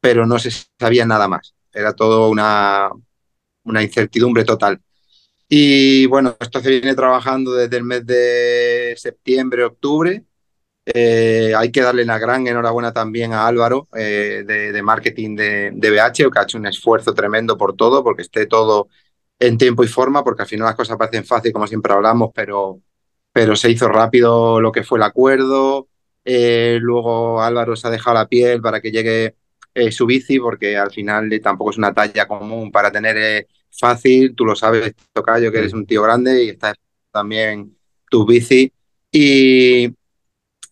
pero 0.00 0.26
no 0.26 0.38
se 0.38 0.52
sabía 0.78 1.04
nada 1.04 1.26
más. 1.26 1.56
Era 1.72 1.92
todo 1.92 2.28
una, 2.28 2.88
una 3.64 3.82
incertidumbre 3.82 4.44
total. 4.44 4.80
Y 5.48 6.06
bueno, 6.06 6.36
esto 6.38 6.60
se 6.60 6.70
viene 6.70 6.94
trabajando 6.94 7.52
desde 7.52 7.78
el 7.78 7.82
mes 7.82 8.06
de 8.06 8.94
septiembre, 8.96 9.64
octubre. 9.64 10.22
Eh, 10.86 11.52
hay 11.56 11.72
que 11.72 11.80
darle 11.80 12.04
la 12.04 12.20
gran 12.20 12.46
enhorabuena 12.46 12.92
también 12.92 13.32
a 13.32 13.48
Álvaro 13.48 13.88
eh, 13.96 14.44
de, 14.46 14.82
marketing 14.84 15.34
de, 15.34 15.72
de 15.74 15.90
BH, 15.90 16.30
que 16.30 16.38
ha 16.38 16.42
hecho 16.44 16.58
un 16.58 16.66
esfuerzo 16.66 17.12
tremendo 17.12 17.58
por 17.58 17.74
todo, 17.74 18.04
porque 18.04 18.22
esté 18.22 18.46
todo 18.46 18.88
en 19.40 19.58
tiempo 19.58 19.82
y 19.82 19.88
forma, 19.88 20.22
porque 20.22 20.42
al 20.42 20.48
final 20.48 20.66
las 20.66 20.76
cosas 20.76 20.96
parecen 20.96 21.24
fáciles, 21.24 21.52
como 21.54 21.66
siempre 21.66 21.92
hablamos, 21.92 22.30
pero, 22.32 22.80
pero 23.32 23.56
se 23.56 23.70
hizo 23.70 23.88
rápido 23.88 24.60
lo 24.60 24.72
que 24.72 24.84
fue 24.84 24.98
el 24.98 25.04
acuerdo. 25.04 25.88
Eh, 26.24 26.78
luego 26.80 27.42
Álvaro 27.42 27.76
se 27.76 27.88
ha 27.88 27.90
dejado 27.90 28.14
la 28.14 28.28
piel 28.28 28.60
para 28.60 28.80
que 28.80 28.90
llegue 28.90 29.36
eh, 29.74 29.92
su 29.92 30.06
bici, 30.06 30.38
porque 30.38 30.76
al 30.76 30.90
final 30.90 31.30
tampoco 31.42 31.70
es 31.70 31.78
una 31.78 31.94
talla 31.94 32.26
común 32.26 32.70
para 32.70 32.90
tener 32.90 33.16
eh, 33.16 33.46
fácil. 33.70 34.34
Tú 34.34 34.44
lo 34.44 34.56
sabes, 34.56 34.94
Tocayo, 35.12 35.52
que 35.52 35.58
eres 35.58 35.72
un 35.72 35.86
tío 35.86 36.02
grande 36.02 36.44
y 36.44 36.48
está 36.50 36.74
también 37.12 37.76
tu 38.10 38.26
bici. 38.26 38.72
Y, 39.12 39.94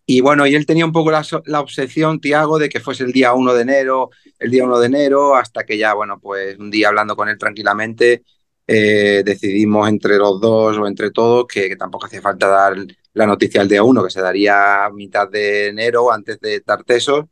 y 0.07 0.21
bueno, 0.21 0.47
y 0.47 0.55
él 0.55 0.67
tenía 0.67 0.85
un 0.85 0.93
poco 0.93 1.11
la, 1.11 1.25
la, 1.47 1.61
obsesión, 1.61 2.21
Tiago, 2.21 2.59
de 2.59 2.69
que 2.69 2.81
fuese 2.81 3.05
el 3.05 3.13
día 3.13 3.35
1 3.35 3.55
de 3.55 3.63
enero, 3.63 4.11
el 4.39 4.51
día 4.51 4.65
1 4.65 4.79
de 4.79 4.87
enero, 4.87 5.37
hasta 5.37 5.65
que 5.65 5.79
ya, 5.79 5.95
bueno, 5.95 6.19
pues 6.21 6.59
un 6.59 6.71
día 6.71 6.89
hablando 6.89 7.17
con 7.17 7.29
él 7.29 7.39
tranquilamente, 7.39 8.23
eh, 8.71 9.23
decidimos 9.25 9.89
entre 9.89 10.19
los 10.19 10.39
dos 10.41 10.77
o 10.77 10.87
entre 10.87 11.11
todos 11.11 11.47
que, 11.47 11.75
tampoco 11.77 12.05
hacía 12.05 12.21
falta 12.21 12.49
dar 12.49 12.77
la 13.15 13.27
noticia 13.27 13.63
al 13.63 13.69
día 13.69 13.83
uno, 13.83 14.05
que 14.05 14.11
se 14.11 14.21
daría 14.21 14.91
mitad 14.93 15.27
de 15.29 15.69
enero 15.69 16.13
antes 16.13 16.39
de 16.41 16.61
Tartesos 16.61 17.25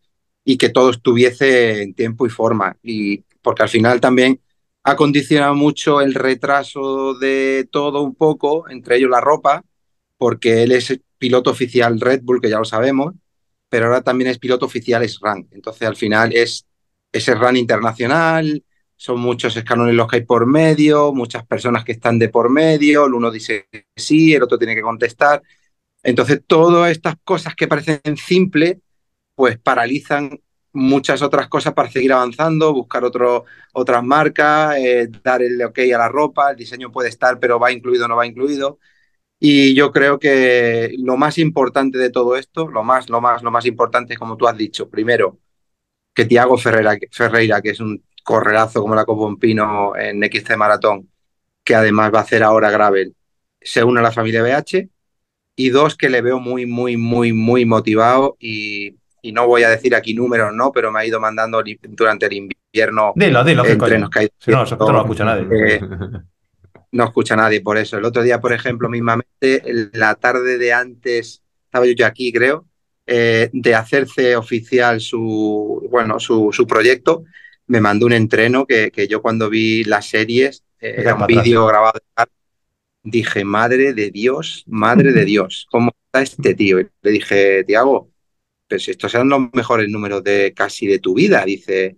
y 0.45 0.57
que 0.57 0.71
todo 0.71 0.91
estuviese 0.91 1.83
en 1.83 1.95
tiempo 1.95 2.27
y 2.27 2.31
forma. 2.31 2.79
Y 2.83 3.19
porque 3.43 3.63
al 3.63 3.69
final 3.69 4.01
también 4.01 4.41
ha 4.83 4.97
condicionado 4.97 5.55
mucho 5.55 6.01
el 6.01 6.15
retraso 6.15 7.15
de 7.19 7.69
todo 7.71 8.03
un 8.03 8.15
poco, 8.15 8.69
entre 8.71 8.97
ellos 8.97 9.11
la 9.11 9.21
ropa, 9.21 9.63
porque 10.17 10.63
él 10.63 10.73
es 10.73 10.99
piloto 11.19 11.51
oficial 11.51 12.01
Red 12.01 12.23
Bull, 12.23 12.41
que 12.41 12.49
ya 12.51 12.59
lo 12.59 12.65
sabemos, 12.65 13.15
pero 13.69 13.87
ahora 13.87 14.03
también 14.03 14.31
es 14.31 14.39
piloto 14.39 14.67
oficial 14.67 15.07
SRAN. 15.07 15.49
Entonces 15.51 15.87
al 15.87 15.97
final 15.97 16.35
es 16.35 16.67
ese 17.13 17.35
RAN 17.35 17.57
internacional, 17.57 18.65
son 18.97 19.21
muchos 19.21 19.57
escalones 19.57 19.95
los 19.95 20.09
que 20.09 20.17
hay 20.17 20.25
por 20.25 20.47
medio, 20.47 21.13
muchas 21.13 21.47
personas 21.47 21.85
que 21.85 21.93
están 21.93 22.19
de 22.19 22.29
por 22.31 22.51
medio, 22.51 23.07
el 23.07 23.15
uno 23.15 23.31
dice 23.31 23.69
sí, 23.95 24.35
el 24.35 24.43
otro 24.43 24.59
tiene 24.59 24.75
que 24.75 24.83
contestar. 24.83 25.43
Entonces, 26.03 26.43
todas 26.47 26.91
estas 26.91 27.17
cosas 27.25 27.55
que 27.55 27.69
parecen 27.69 28.17
simples, 28.17 28.79
pues 29.35 29.59
paralizan 29.59 30.41
muchas 30.73 31.23
otras 31.23 31.49
cosas 31.49 31.75
para 31.75 31.91
seguir 31.91 32.13
avanzando, 32.13 32.73
buscar 32.73 33.05
otro, 33.05 33.45
otras 33.73 34.05
marcas, 34.05 34.77
eh, 34.79 35.09
dar 35.23 35.43
el 35.43 35.63
ok 35.63 35.79
a 35.95 35.99
la 35.99 36.09
ropa, 36.09 36.51
el 36.51 36.57
diseño 36.57 36.93
puede 36.93 37.09
estar, 37.09 37.41
pero 37.41 37.59
va 37.59 37.73
incluido 37.73 38.05
o 38.07 38.09
no 38.09 38.17
va 38.17 38.27
incluido. 38.27 38.79
Y 39.39 39.75
yo 39.75 39.93
creo 39.93 40.19
que 40.19 40.95
lo 40.99 41.17
más 41.17 41.39
importante 41.39 41.99
de 41.99 42.11
todo 42.11 42.37
esto, 42.37 42.69
lo 42.69 42.83
más, 42.85 43.11
lo 43.11 43.21
más, 43.21 43.43
lo 43.43 43.51
más 43.51 43.67
importante 43.67 44.15
es 44.15 44.19
como 44.19 44.37
tú 44.37 44.49
has 44.49 44.57
dicho, 44.57 44.89
primero, 44.91 45.39
que 46.15 46.25
Tiago 46.27 46.59
Ferreira, 46.59 46.99
Ferreira, 47.13 47.61
que 47.63 47.71
es 47.71 47.81
un 47.81 48.03
correrazo 48.27 48.83
como 48.83 48.97
la 48.97 49.05
Copa 49.05 49.33
Pino 49.41 49.97
en 49.97 50.21
XC 50.23 50.57
Maratón, 50.57 51.09
que 51.63 51.77
además 51.77 52.13
va 52.13 52.19
a 52.19 52.23
hacer 52.23 52.43
ahora 52.43 52.73
Gravel, 52.73 53.15
se 53.63 53.85
une 53.85 54.01
a 54.01 54.03
la 54.03 54.13
familia 54.13 54.43
BH. 54.43 54.89
Y 55.59 55.71
dos, 55.71 55.97
que 55.97 56.11
le 56.11 56.21
veo 56.21 56.39
muy, 56.39 56.67
muy, 56.67 56.99
muy, 56.99 57.33
muy 57.33 57.65
motivado 57.65 58.37
y, 58.39 58.97
y 59.23 59.33
no 59.33 59.47
voy 59.47 59.63
a 59.63 59.71
decir 59.71 59.95
aquí 59.95 60.13
números, 60.13 60.53
¿no? 60.53 60.71
Pero 60.71 60.93
me 60.93 61.01
ha 61.01 61.07
ido 61.07 61.19
mandando 61.19 61.63
durante 61.89 62.27
el 62.27 62.33
invierno. 62.35 63.13
Dilo, 63.17 63.43
dilo, 63.43 63.63
que 63.63 64.31
si 64.39 64.51
no, 64.51 64.65
no, 64.65 64.93
lo 64.93 65.01
escucha 65.01 65.25
nadie. 65.25 65.47
Eh, 65.51 65.81
no 66.93 67.05
escucha 67.05 67.37
nadie 67.37 67.63
por 67.63 67.79
eso. 67.79 67.97
El 67.97 68.05
otro 68.05 68.23
día, 68.23 68.39
por 68.39 68.53
ejemplo, 68.53 68.91
mismamente, 68.91 69.63
la 69.95 70.15
tarde 70.17 70.59
de 70.59 70.73
antes, 70.75 71.43
estaba 71.65 71.87
yo 71.87 72.05
aquí, 72.05 72.33
creo, 72.33 72.67
eh, 73.07 73.49
de 73.53 73.75
hacerse 73.75 74.37
oficial 74.37 75.01
su, 75.01 75.89
bueno, 75.91 76.21
su, 76.21 76.51
su 76.53 76.67
proyecto, 76.67 77.25
me 77.67 77.81
mandó 77.81 78.07
un 78.07 78.13
entreno 78.13 78.67
que, 78.67 78.91
que 78.91 79.09
yo 79.09 79.23
cuando 79.23 79.51
vi 79.51 79.85
las 79.85 80.07
series, 80.07 80.65
eh, 80.81 80.95
era 80.99 81.15
un 81.15 81.27
vídeo 81.27 81.67
grabado 81.67 82.01
dije, 83.07 83.45
madre 83.45 83.93
de 83.93 84.11
Dios, 84.11 84.65
madre 84.67 85.13
de 85.13 85.25
Dios, 85.25 85.67
¿cómo 85.71 85.93
está 86.07 86.23
este 86.23 86.55
tío? 86.55 86.81
Y 86.81 86.89
le 87.03 87.11
dije, 87.11 87.65
Tiago, 87.65 88.11
pero 88.67 88.81
si 88.81 88.91
estos 88.91 89.15
eran 89.15 89.29
los 89.29 89.53
mejores 89.53 89.89
números 89.89 90.25
de 90.25 90.53
casi 90.55 90.87
de 90.87 90.99
tu 90.99 91.15
vida. 91.15 91.45
Dice, 91.45 91.97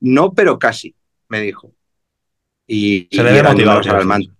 no, 0.00 0.32
pero 0.32 0.58
casi, 0.58 0.94
me 1.28 1.40
dijo. 1.40 1.72
Y, 2.66 3.08
Se 3.10 3.24
le 3.24 3.32
ve 3.32 3.38
eran 3.38 3.52
motivado, 3.52 3.80
alarmantes. 3.80 4.30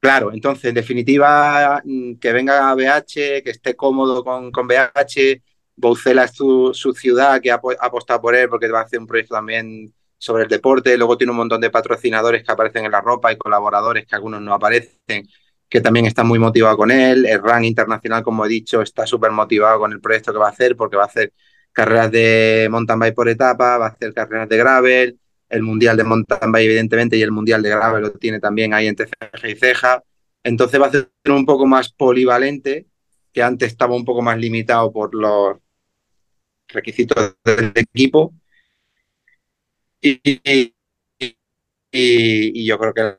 Claro, 0.00 0.32
entonces, 0.32 0.66
en 0.66 0.74
definitiva, 0.74 1.82
mm, 1.84 2.14
que 2.16 2.32
venga 2.32 2.70
a 2.70 2.74
BH, 2.74 3.42
que 3.42 3.50
esté 3.50 3.74
cómodo 3.74 4.22
con, 4.22 4.52
con 4.52 4.68
BH. 4.68 5.42
Boucela 5.76 6.24
es 6.24 6.32
su, 6.32 6.72
ciudad, 6.96 7.40
que 7.40 7.50
ha, 7.50 7.56
ha 7.56 7.86
apostado 7.86 8.20
por 8.20 8.34
él 8.34 8.48
porque 8.48 8.68
va 8.68 8.80
a 8.80 8.82
hacer 8.84 9.00
un 9.00 9.06
proyecto 9.06 9.34
también 9.34 9.92
sobre 10.18 10.44
el 10.44 10.48
deporte. 10.48 10.96
Luego 10.96 11.18
tiene 11.18 11.32
un 11.32 11.36
montón 11.36 11.60
de 11.60 11.70
patrocinadores 11.70 12.42
que 12.44 12.52
aparecen 12.52 12.84
en 12.84 12.92
la 12.92 13.00
ropa 13.00 13.32
y 13.32 13.36
colaboradores 13.36 14.06
que 14.06 14.14
algunos 14.14 14.40
no 14.40 14.54
aparecen, 14.54 15.28
que 15.68 15.80
también 15.80 16.06
están 16.06 16.26
muy 16.26 16.38
motivados 16.38 16.76
con 16.76 16.90
él. 16.90 17.26
El 17.26 17.42
RAN 17.42 17.64
internacional, 17.64 18.22
como 18.22 18.46
he 18.46 18.48
dicho, 18.48 18.80
está 18.82 19.06
súper 19.06 19.32
motivado 19.32 19.78
con 19.80 19.92
el 19.92 20.00
proyecto 20.00 20.32
que 20.32 20.38
va 20.38 20.46
a 20.46 20.50
hacer 20.50 20.76
porque 20.76 20.96
va 20.96 21.04
a 21.04 21.06
hacer 21.06 21.32
carreras 21.72 22.10
de 22.10 22.68
mountain 22.70 22.98
bike 22.98 23.14
por 23.14 23.28
etapa, 23.28 23.78
va 23.78 23.86
a 23.86 23.88
hacer 23.90 24.14
carreras 24.14 24.48
de 24.48 24.56
gravel, 24.56 25.18
el 25.48 25.62
mundial 25.62 25.96
de 25.96 26.04
mountain 26.04 26.52
bike, 26.52 26.66
evidentemente, 26.66 27.16
y 27.16 27.22
el 27.22 27.32
mundial 27.32 27.62
de 27.62 27.70
gravel 27.70 28.02
lo 28.02 28.12
tiene 28.12 28.40
también 28.40 28.72
ahí 28.72 28.86
entre 28.86 29.06
ceja 29.06 29.48
y 29.48 29.56
ceja. 29.56 30.02
Entonces 30.42 30.80
va 30.80 30.86
a 30.86 30.90
ser 30.90 31.10
un 31.26 31.44
poco 31.44 31.66
más 31.66 31.92
polivalente, 31.92 32.86
que 33.32 33.42
antes 33.42 33.72
estaba 33.72 33.96
un 33.96 34.04
poco 34.04 34.22
más 34.22 34.38
limitado 34.38 34.92
por 34.92 35.14
los 35.14 35.58
requisitos 36.68 37.36
del 37.44 37.72
equipo. 37.76 38.34
Y, 40.00 40.20
y- 41.92 42.66
yo 42.66 42.78
creo 42.78 42.92
que 42.94 43.18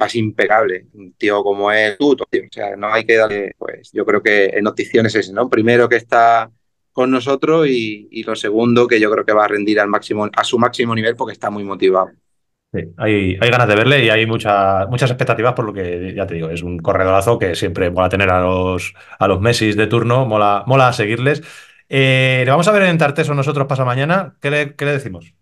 es 0.00 0.14
impecable. 0.14 0.86
Un 0.94 1.12
tío 1.14 1.42
como 1.42 1.70
él, 1.72 1.96
tú. 1.98 2.12
O 2.12 2.26
sea, 2.50 2.76
no 2.76 2.92
hay 2.92 3.04
que 3.04 3.16
darle, 3.16 3.54
pues 3.58 3.90
yo 3.92 4.04
creo 4.06 4.22
que 4.22 4.46
el 4.46 4.62
notición 4.62 5.06
es 5.06 5.14
ese, 5.14 5.32
¿no? 5.32 5.48
Primero 5.50 5.88
que 5.88 5.96
está 5.96 6.50
con 6.92 7.10
nosotros 7.10 7.66
y, 7.68 8.08
y 8.10 8.22
lo 8.22 8.34
segundo 8.36 8.86
que 8.88 9.00
yo 9.00 9.10
creo 9.10 9.24
que 9.24 9.32
va 9.32 9.44
a 9.44 9.48
rendir 9.48 9.80
al 9.80 9.88
máximo, 9.88 10.28
a 10.34 10.44
su 10.44 10.58
máximo 10.58 10.94
nivel 10.94 11.16
porque 11.16 11.32
está 11.32 11.50
muy 11.50 11.64
motivado. 11.64 12.10
Sí, 12.76 12.82
hay, 12.98 13.38
hay 13.40 13.50
ganas 13.50 13.68
de 13.68 13.76
verle 13.76 14.04
y 14.04 14.10
hay 14.10 14.26
mucha- 14.26 14.86
muchas 14.86 15.10
expectativas 15.10 15.54
por 15.54 15.64
lo 15.64 15.72
que, 15.72 16.12
ya 16.14 16.26
te 16.26 16.34
digo, 16.34 16.50
es 16.50 16.62
un 16.62 16.78
corredorazo 16.78 17.38
que 17.38 17.54
siempre 17.54 17.90
mola 17.90 18.08
tener 18.08 18.28
a 18.30 18.40
los, 18.40 18.92
a 19.18 19.28
los 19.28 19.40
Messi 19.40 19.72
de 19.72 19.86
turno, 19.86 20.26
mola, 20.26 20.64
mola 20.66 20.92
seguirles. 20.92 21.42
Eh, 21.88 22.42
le 22.44 22.50
vamos 22.50 22.66
a 22.68 22.72
ver 22.72 22.82
en 22.82 22.98
Tarteso 22.98 23.34
nosotros 23.34 23.66
pasa 23.68 23.84
mañana. 23.84 24.36
¿Qué 24.40 24.50
le, 24.50 24.74
qué 24.76 24.84
le 24.84 24.92
decimos? 24.92 25.34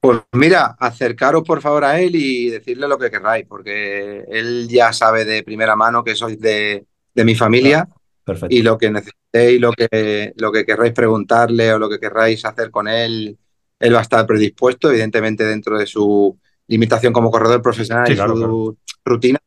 Pues 0.00 0.20
mira, 0.32 0.76
acercaros 0.78 1.44
por 1.44 1.62
favor 1.62 1.84
a 1.84 1.98
él 2.00 2.14
y 2.14 2.50
decirle 2.50 2.86
lo 2.88 2.98
que 2.98 3.10
querráis, 3.10 3.46
porque 3.46 4.20
él 4.28 4.68
ya 4.68 4.92
sabe 4.92 5.24
de 5.24 5.42
primera 5.42 5.76
mano 5.76 6.04
que 6.04 6.14
sois 6.14 6.38
de, 6.38 6.86
de 7.14 7.24
mi 7.24 7.34
familia 7.34 7.88
Perfecto. 8.22 8.54
y 8.54 8.62
lo 8.62 8.76
que 8.76 8.90
necesitéis, 8.90 9.60
lo 9.60 9.72
que, 9.72 10.32
lo 10.36 10.52
que 10.52 10.66
querráis 10.66 10.92
preguntarle 10.92 11.72
o 11.72 11.78
lo 11.78 11.88
que 11.88 11.98
querráis 11.98 12.44
hacer 12.44 12.70
con 12.70 12.86
él, 12.86 13.38
él 13.78 13.94
va 13.94 13.98
a 14.00 14.02
estar 14.02 14.26
predispuesto, 14.26 14.90
evidentemente 14.90 15.44
dentro 15.44 15.78
de 15.78 15.86
su 15.86 16.38
limitación 16.68 17.12
como 17.12 17.30
corredor 17.30 17.62
profesional 17.62 18.10
Sí, 18.10 18.14
y 18.14 18.16
claro, 18.16 18.34
su 18.34 18.76
rutina, 19.04 19.38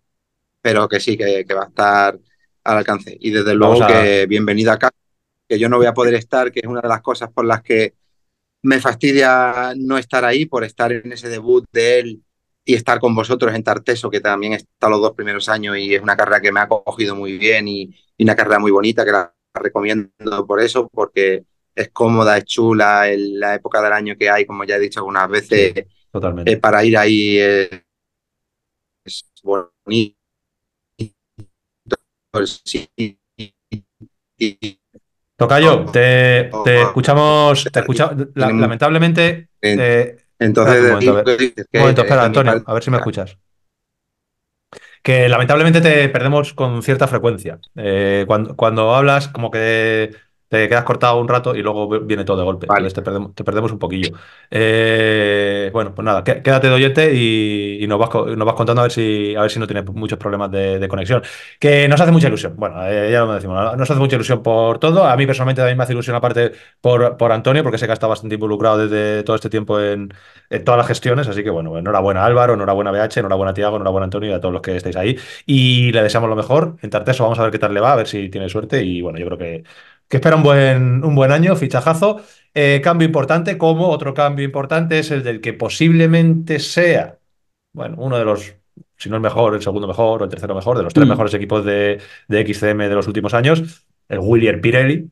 pero 0.62 0.88
que 0.90 0.99
sí, 0.99 1.18
que, 1.18 1.45
que 1.48 1.54
va 1.54 1.64
a 1.64 1.68
estar 1.68 2.20
al 2.64 2.78
alcance. 2.78 3.18
Y 3.20 3.32
desde 3.32 3.56
luego 3.56 3.84
a- 3.84 3.86
que 3.86 4.26
bienvenido 4.28 4.72
acá, 4.72 4.91
que 5.49 5.60
yo 5.60 5.70
no 5.70 5.78
voy 5.78 5.88
a 5.88 5.94
poder 5.94 6.16
estar, 6.16 6.52
que 6.52 6.62
es 6.62 6.68
una 6.68 6.82
de 6.82 6.90
las 6.90 7.02
cosas 7.02 7.32
por 7.32 7.45
las 7.45 7.62
que 7.64 7.95
me 8.64 8.80
fastidia 8.80 9.74
no 9.78 9.98
estar 9.98 10.26
ahí, 10.26 10.45
por 10.45 10.64
estar 10.64 10.91
en 10.91 11.12
ese 11.12 11.30
debut 11.30 11.66
de 11.72 11.99
él 11.99 12.24
y 12.66 12.76
estar 12.76 12.99
con 12.99 13.16
vosotros 13.16 13.54
en 13.56 13.64
Tarteso, 13.64 14.10
que 14.10 14.20
también 14.20 14.54
está 14.54 14.90
los 14.90 15.02
dos 15.02 15.14
primeros 15.14 15.48
años 15.49 15.78
y 15.78 15.95
es 15.95 16.02
una 16.02 16.18
carrera 16.18 16.41
que 16.41 16.52
me 16.52 16.60
ha 16.60 16.68
cogido 16.68 17.16
muy 17.16 17.38
bien 17.38 17.68
y, 17.68 17.95
y 18.18 18.24
una 18.24 18.36
carrera 18.36 18.60
muy 18.60 18.72
bonita 18.72 19.06
que 19.06 19.12
la 19.12 19.34
recomiendo 19.54 20.45
por 20.48 20.62
eso, 20.62 20.90
porque 20.91 21.45
es 21.78 21.90
cómoda, 21.90 22.38
es 22.38 22.45
chula, 22.45 23.10
en 23.10 23.40
la 23.40 23.56
época 23.56 23.82
del 23.82 23.94
año 23.94 24.16
que 24.18 24.30
hay, 24.30 24.45
como 24.45 24.64
ya 24.64 24.76
he 24.76 24.80
dicho 24.80 24.99
algunas 24.99 25.30
veces, 25.30 25.74
Totalmente. 26.12 26.52
eh, 26.52 26.58
para 26.58 26.84
ir 26.84 26.98
ahí 26.98 27.38
eh, 27.40 27.84
es 29.06 29.26
bonito. 29.44 30.16
Sí. 32.44 32.90
Tocayo, 35.36 35.86
te, 35.86 36.49
te 36.64 36.82
escuchamos, 36.82 37.64
te 37.72 37.80
escucha- 37.80 38.12
la- 38.36 38.48
Tiene- 38.48 38.62
lamentablemente. 38.62 39.49
eh, 39.62 40.18
Entonces, 40.40 40.82
un 40.82 40.90
momento, 40.90 41.12
a 41.18 41.24
digo 41.36 41.54
que- 41.56 41.64
un 41.74 41.80
momento, 41.82 42.02
espera, 42.02 42.24
Antonio, 42.24 42.64
a 42.66 42.74
ver 42.74 42.84
si 42.84 42.91
me 42.91 42.98
escuchas. 42.98 43.38
Que 45.04 45.30
lamentablemente 45.30 45.80
te 45.80 46.10
perdemos 46.10 46.54
con 46.54 46.82
cierta 46.84 47.08
frecuencia. 47.08 47.60
Eh, 47.76 48.26
cuando, 48.28 48.56
cuando 48.56 48.94
hablas, 48.95 49.28
como 49.30 49.52
que 49.52 50.12
te 50.48 50.68
quedas 50.69 50.84
cortado 50.84 51.19
un 51.19 51.28
rato 51.28 51.56
y 51.56 51.61
luego 51.61 51.88
viene 52.02 52.24
todo 52.26 52.38
de 52.38 52.44
golpe. 52.44 52.68
Vale. 52.68 52.80
Entonces 52.88 52.95
te 52.95 53.02
perdemos, 53.02 53.36
te 53.36 53.44
perdemos 53.44 53.72
un 53.72 53.80
poquillo. 53.80 54.18
Eh, 54.49 55.69
bueno, 55.74 55.94
pues 55.94 56.06
nada, 56.06 56.24
qué- 56.24 56.41
quédate 56.41 56.68
de 56.68 56.74
oyente 56.74 57.14
y, 57.14 57.84
y 57.84 57.88
nos, 57.88 57.99
vas, 57.99 58.10
nos 58.14 58.45
vas 58.45 58.56
contando 58.56 58.82
a 58.82 58.86
ver 58.86 58.91
si, 58.91 59.36
a 59.36 59.41
ver 59.41 59.52
si 59.52 59.60
no 59.60 59.68
tienes 59.68 59.86
muchos 59.94 60.18
problemas 60.18 60.52
de, 60.52 60.80
de 60.80 60.88
conexión. 60.88 61.22
Que 61.60 61.88
nos 61.88 61.99
hace 62.02 62.11
mucha 62.11 62.28
ilusión. 62.28 62.56
Bueno, 62.57 62.86
eh, 62.88 63.11
ya 63.11 63.22
lo 63.26 63.34
decimos, 63.34 63.78
nos 63.78 63.90
hace 63.91 63.99
mucha 63.99 64.15
ilusión 64.15 64.41
por 64.44 64.80
todo. 64.80 65.06
A 65.06 65.15
mí 65.18 65.26
personalmente 65.26 65.61
también 65.61 65.78
me 65.78 65.84
hace 65.84 65.94
ilusión 65.94 66.15
aparte 66.15 66.52
por, 66.82 67.18
por 67.18 67.32
Antonio, 67.32 67.64
porque 67.64 67.78
sé 67.78 67.86
que 67.86 67.91
ha 67.91 67.94
estado 67.94 68.10
bastante 68.11 68.36
involucrado 68.36 68.78
desde 68.88 69.24
todo 69.24 69.36
este 69.36 69.49
tiempo 69.49 69.80
en, 69.80 70.14
en 70.49 70.64
todas 70.64 70.78
las 70.78 70.88
gestiones. 70.88 71.28
Así 71.28 71.44
que 71.44 71.49
bueno, 71.49 71.78
enhorabuena 71.78 72.26
Álvaro, 72.26 72.53
enhorabuena 72.53 72.91
BH, 72.91 73.19
enhorabuena 73.19 73.53
Tiago, 73.53 73.76
enhorabuena 73.78 74.06
Antonio 74.06 74.30
y 74.32 74.34
a 74.34 74.40
todos 74.40 74.53
los 74.53 74.61
que 74.61 74.76
estáis 74.76 74.95
ahí. 74.95 75.18
Y 75.45 75.91
le 75.91 76.03
deseamos 76.03 76.30
lo 76.30 76.36
mejor 76.36 76.78
en 76.82 76.90
Tarteso. 76.90 77.24
Vamos 77.24 77.40
a 77.40 77.44
ver 77.44 77.52
qué 77.52 77.60
tal 77.60 77.74
le 77.74 77.80
va, 77.80 77.94
a 77.94 77.95
ver 77.95 78.07
si 78.07 78.30
tiene 78.30 78.49
suerte. 78.49 78.84
Y 78.84 79.02
bueno, 79.02 79.19
yo 79.19 79.26
creo 79.26 79.38
que, 79.38 79.64
que 80.07 80.17
espera 80.17 80.35
un 80.35 80.43
buen, 80.43 81.03
un 81.03 81.15
buen 81.15 81.31
año, 81.31 81.55
fichajazo. 81.55 82.21
Eh, 82.53 82.81
cambio 82.84 83.05
importante, 83.05 83.57
como 83.57 83.89
otro 83.89 84.13
cambio 84.13 84.45
importante 84.45 84.99
es 84.99 85.11
el 85.11 85.23
del 85.23 85.41
que 85.41 85.53
posiblemente 85.53 86.59
sea, 86.59 87.19
bueno, 87.73 87.95
uno 87.99 88.17
de 88.17 88.25
los, 88.25 88.55
si 88.97 89.09
no 89.09 89.15
el 89.17 89.21
mejor, 89.21 89.55
el 89.55 89.61
segundo 89.61 89.88
mejor 89.88 90.21
o 90.21 90.25
el 90.25 90.29
tercero 90.31 90.55
mejor, 90.55 90.77
de 90.77 90.84
los 90.84 90.93
tres 90.93 91.05
Mm. 91.05 91.09
mejores 91.09 91.34
equipos 91.34 91.65
de, 91.65 91.99
de 92.27 92.41
XCM 92.45 92.88
de 92.89 92.95
los 92.95 93.07
últimos 93.07 93.34
años, 93.34 93.85
el 94.09 94.19
Willier 94.19 94.59
Pirelli, 94.61 95.09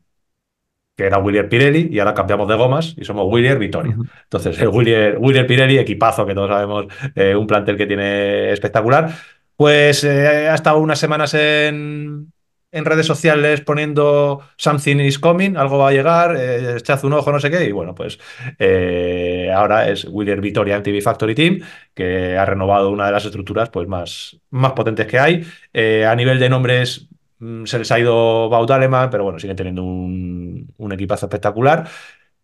que 0.96 1.06
era 1.06 1.18
Willier 1.18 1.50
Pirelli, 1.50 1.90
y 1.92 2.00
ahora 2.00 2.14
cambiamos 2.14 2.48
de 2.48 2.56
gomas 2.56 2.96
y 2.98 3.04
somos 3.04 3.26
Willier 3.30 3.60
Vitoria. 3.60 3.98
Entonces, 4.24 4.58
el 4.60 4.70
Willier, 4.70 5.18
Willier 5.20 5.46
Pirelli, 5.46 5.78
equipazo 5.78 6.26
que 6.26 6.34
todos 6.34 6.50
sabemos, 6.50 6.86
eh, 7.16 7.36
un 7.36 7.46
plantel 7.48 7.76
que 7.76 7.86
tiene 7.86 8.52
espectacular. 8.52 9.12
Pues 9.58 10.04
eh, 10.06 10.48
ha 10.50 10.56
estado 10.56 10.80
unas 10.80 10.98
semanas 11.00 11.34
en, 11.34 12.32
en 12.76 12.84
redes 12.84 13.06
sociales 13.06 13.62
poniendo 13.62 14.42
something 14.58 14.98
is 14.98 15.18
coming, 15.18 15.56
algo 15.56 15.78
va 15.78 15.90
a 15.90 15.92
llegar, 15.94 16.36
eh, 16.36 16.76
echad 16.78 17.04
un 17.06 17.14
ojo, 17.14 17.32
no 17.32 17.40
sé 17.40 17.50
qué, 17.50 17.64
y 17.64 17.72
bueno, 17.72 17.96
pues 17.96 18.20
eh, 18.60 19.50
ahora 19.56 19.88
es 19.90 20.06
Willier 20.10 20.42
Vitoria 20.42 20.78
MTV 20.78 21.02
Factory 21.02 21.34
Team, 21.34 21.62
que 21.94 22.38
ha 22.38 22.44
renovado 22.44 22.92
una 22.92 23.06
de 23.06 23.14
las 23.14 23.24
estructuras 23.24 23.70
pues, 23.70 23.88
más, 23.88 24.38
más 24.50 24.74
potentes 24.74 25.08
que 25.08 25.18
hay. 25.18 25.48
Eh, 25.72 26.06
a 26.06 26.14
nivel 26.18 26.38
de 26.38 26.50
nombres 26.50 27.08
mm, 27.40 27.64
se 27.64 27.80
les 27.80 27.90
ha 27.94 28.00
ido 28.00 28.50
Baut 28.50 28.70
Aleman, 28.70 29.10
pero 29.10 29.24
bueno, 29.24 29.40
siguen 29.40 29.56
teniendo 29.56 29.84
un, 29.84 30.74
un 30.76 30.92
equipazo 30.92 31.28
espectacular. 31.28 31.88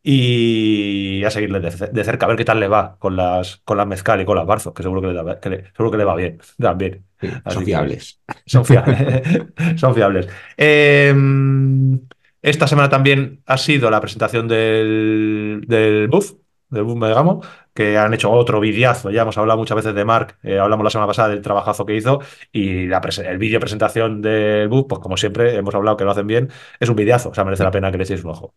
Y 0.03 1.23
a 1.23 1.29
seguirle 1.31 1.59
de, 1.59 2.03
cerca, 2.03 2.25
a 2.25 2.29
ver 2.29 2.37
qué 2.37 2.45
tal 2.45 2.59
le 2.59 2.67
va 2.67 2.97
con 2.97 3.15
las, 3.15 3.57
con 3.63 3.77
las 3.77 3.85
Mezcal 3.87 4.19
y 4.21 4.25
con 4.25 4.35
las 4.35 4.47
Barzos, 4.47 4.73
que 4.73 4.81
seguro 4.83 5.01
que 5.01 5.07
le, 5.07 5.13
da- 5.13 5.39
que 5.39 5.49
le- 5.49 5.65
seguro 5.75 5.91
que 5.91 5.97
le 5.97 6.05
va 6.05 6.15
bien 6.15 6.39
también. 6.59 7.05
Sí, 7.19 7.29
son 7.47 7.63
fiables. 7.63 8.19
Son 8.47 8.65
fiables. 8.65 8.99
Son 9.79 9.93
fiables. 9.93 10.27
Eh, 10.57 11.13
esta 12.41 12.67
semana 12.67 12.89
también 12.89 13.43
ha 13.45 13.57
sido 13.57 13.89
la 13.91 14.01
presentación 14.01 14.47
del, 14.47 15.63
del 15.67 16.07
Buff, 16.07 16.33
del 16.69 16.83
Buff 16.83 16.97
Megamo, 16.97 17.41
que 17.73 17.97
han 17.97 18.13
hecho 18.13 18.31
otro 18.31 18.59
videazo. 18.59 19.11
Ya 19.11 19.21
hemos 19.21 19.37
hablado 19.37 19.59
muchas 19.59 19.75
veces 19.75 19.93
de 19.93 20.05
Mark, 20.05 20.37
eh, 20.43 20.57
hablamos 20.59 20.83
la 20.83 20.89
semana 20.89 21.07
pasada 21.07 21.29
del 21.29 21.41
trabajazo 21.41 21.85
que 21.85 21.95
hizo 21.95 22.19
y 22.51 22.87
la 22.87 22.99
el 23.25 23.37
vídeo 23.37 23.59
presentación 23.59 24.21
del 24.21 24.67
Buff, 24.69 24.87
pues 24.89 24.99
como 25.01 25.17
siempre 25.17 25.55
hemos 25.55 25.75
hablado 25.75 25.97
que 25.97 26.03
lo 26.05 26.11
hacen 26.11 26.27
bien, 26.27 26.49
es 26.79 26.89
un 26.89 26.95
videazo, 26.95 27.29
o 27.29 27.33
sea, 27.33 27.43
merece 27.43 27.63
la 27.63 27.71
pena 27.71 27.91
que 27.91 27.97
le 27.97 28.03
echéis 28.05 28.23
un 28.23 28.31
ojo. 28.31 28.55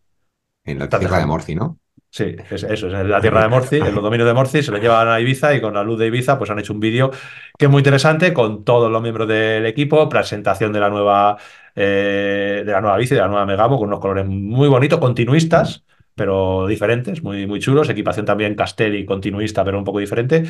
En 0.65 0.79
la 0.79 0.89
tierra 0.89 1.19
de. 1.19 1.25
Morci, 1.25 1.55
¿no? 1.55 1.79
Sí, 2.09 2.33
es, 2.49 2.63
eso, 2.63 2.87
es 2.87 2.93
en 2.93 3.09
la 3.09 3.19
tierra 3.19 3.41
de 3.41 3.49
Morci, 3.49 3.75
en 3.75 3.93
los 3.93 4.01
dominios 4.01 4.25
de 4.25 4.33
Morci, 4.33 4.63
se 4.63 4.71
lo 4.71 4.77
llevan 4.77 5.09
a 5.09 5.19
Ibiza 5.19 5.53
y 5.53 5.59
con 5.59 5.73
la 5.73 5.83
luz 5.83 5.99
de 5.99 6.07
Ibiza 6.07 6.37
pues 6.37 6.49
han 6.49 6.57
hecho 6.59 6.71
un 6.71 6.79
vídeo 6.79 7.11
que 7.57 7.65
es 7.65 7.71
muy 7.71 7.81
interesante 7.81 8.33
con 8.33 8.63
todos 8.63 8.89
los 8.89 9.01
miembros 9.01 9.27
del 9.27 9.65
equipo, 9.65 10.07
presentación 10.07 10.71
de 10.71 10.79
la 10.79 10.89
nueva, 10.89 11.35
eh, 11.75 12.63
de 12.65 12.71
la 12.71 12.79
nueva 12.79 12.95
bici, 12.95 13.15
de 13.15 13.19
la 13.19 13.27
nueva 13.27 13.45
Megamo, 13.45 13.77
con 13.77 13.89
unos 13.89 13.99
colores 13.99 14.25
muy 14.25 14.69
bonitos, 14.69 14.97
continuistas, 14.97 15.83
pero 16.15 16.67
diferentes, 16.67 17.21
muy, 17.21 17.47
muy 17.47 17.59
chulos, 17.59 17.89
equipación 17.89 18.25
también 18.25 18.55
Castelli, 18.55 19.05
continuista, 19.05 19.65
pero 19.65 19.77
un 19.77 19.83
poco 19.83 19.99
diferente. 19.99 20.45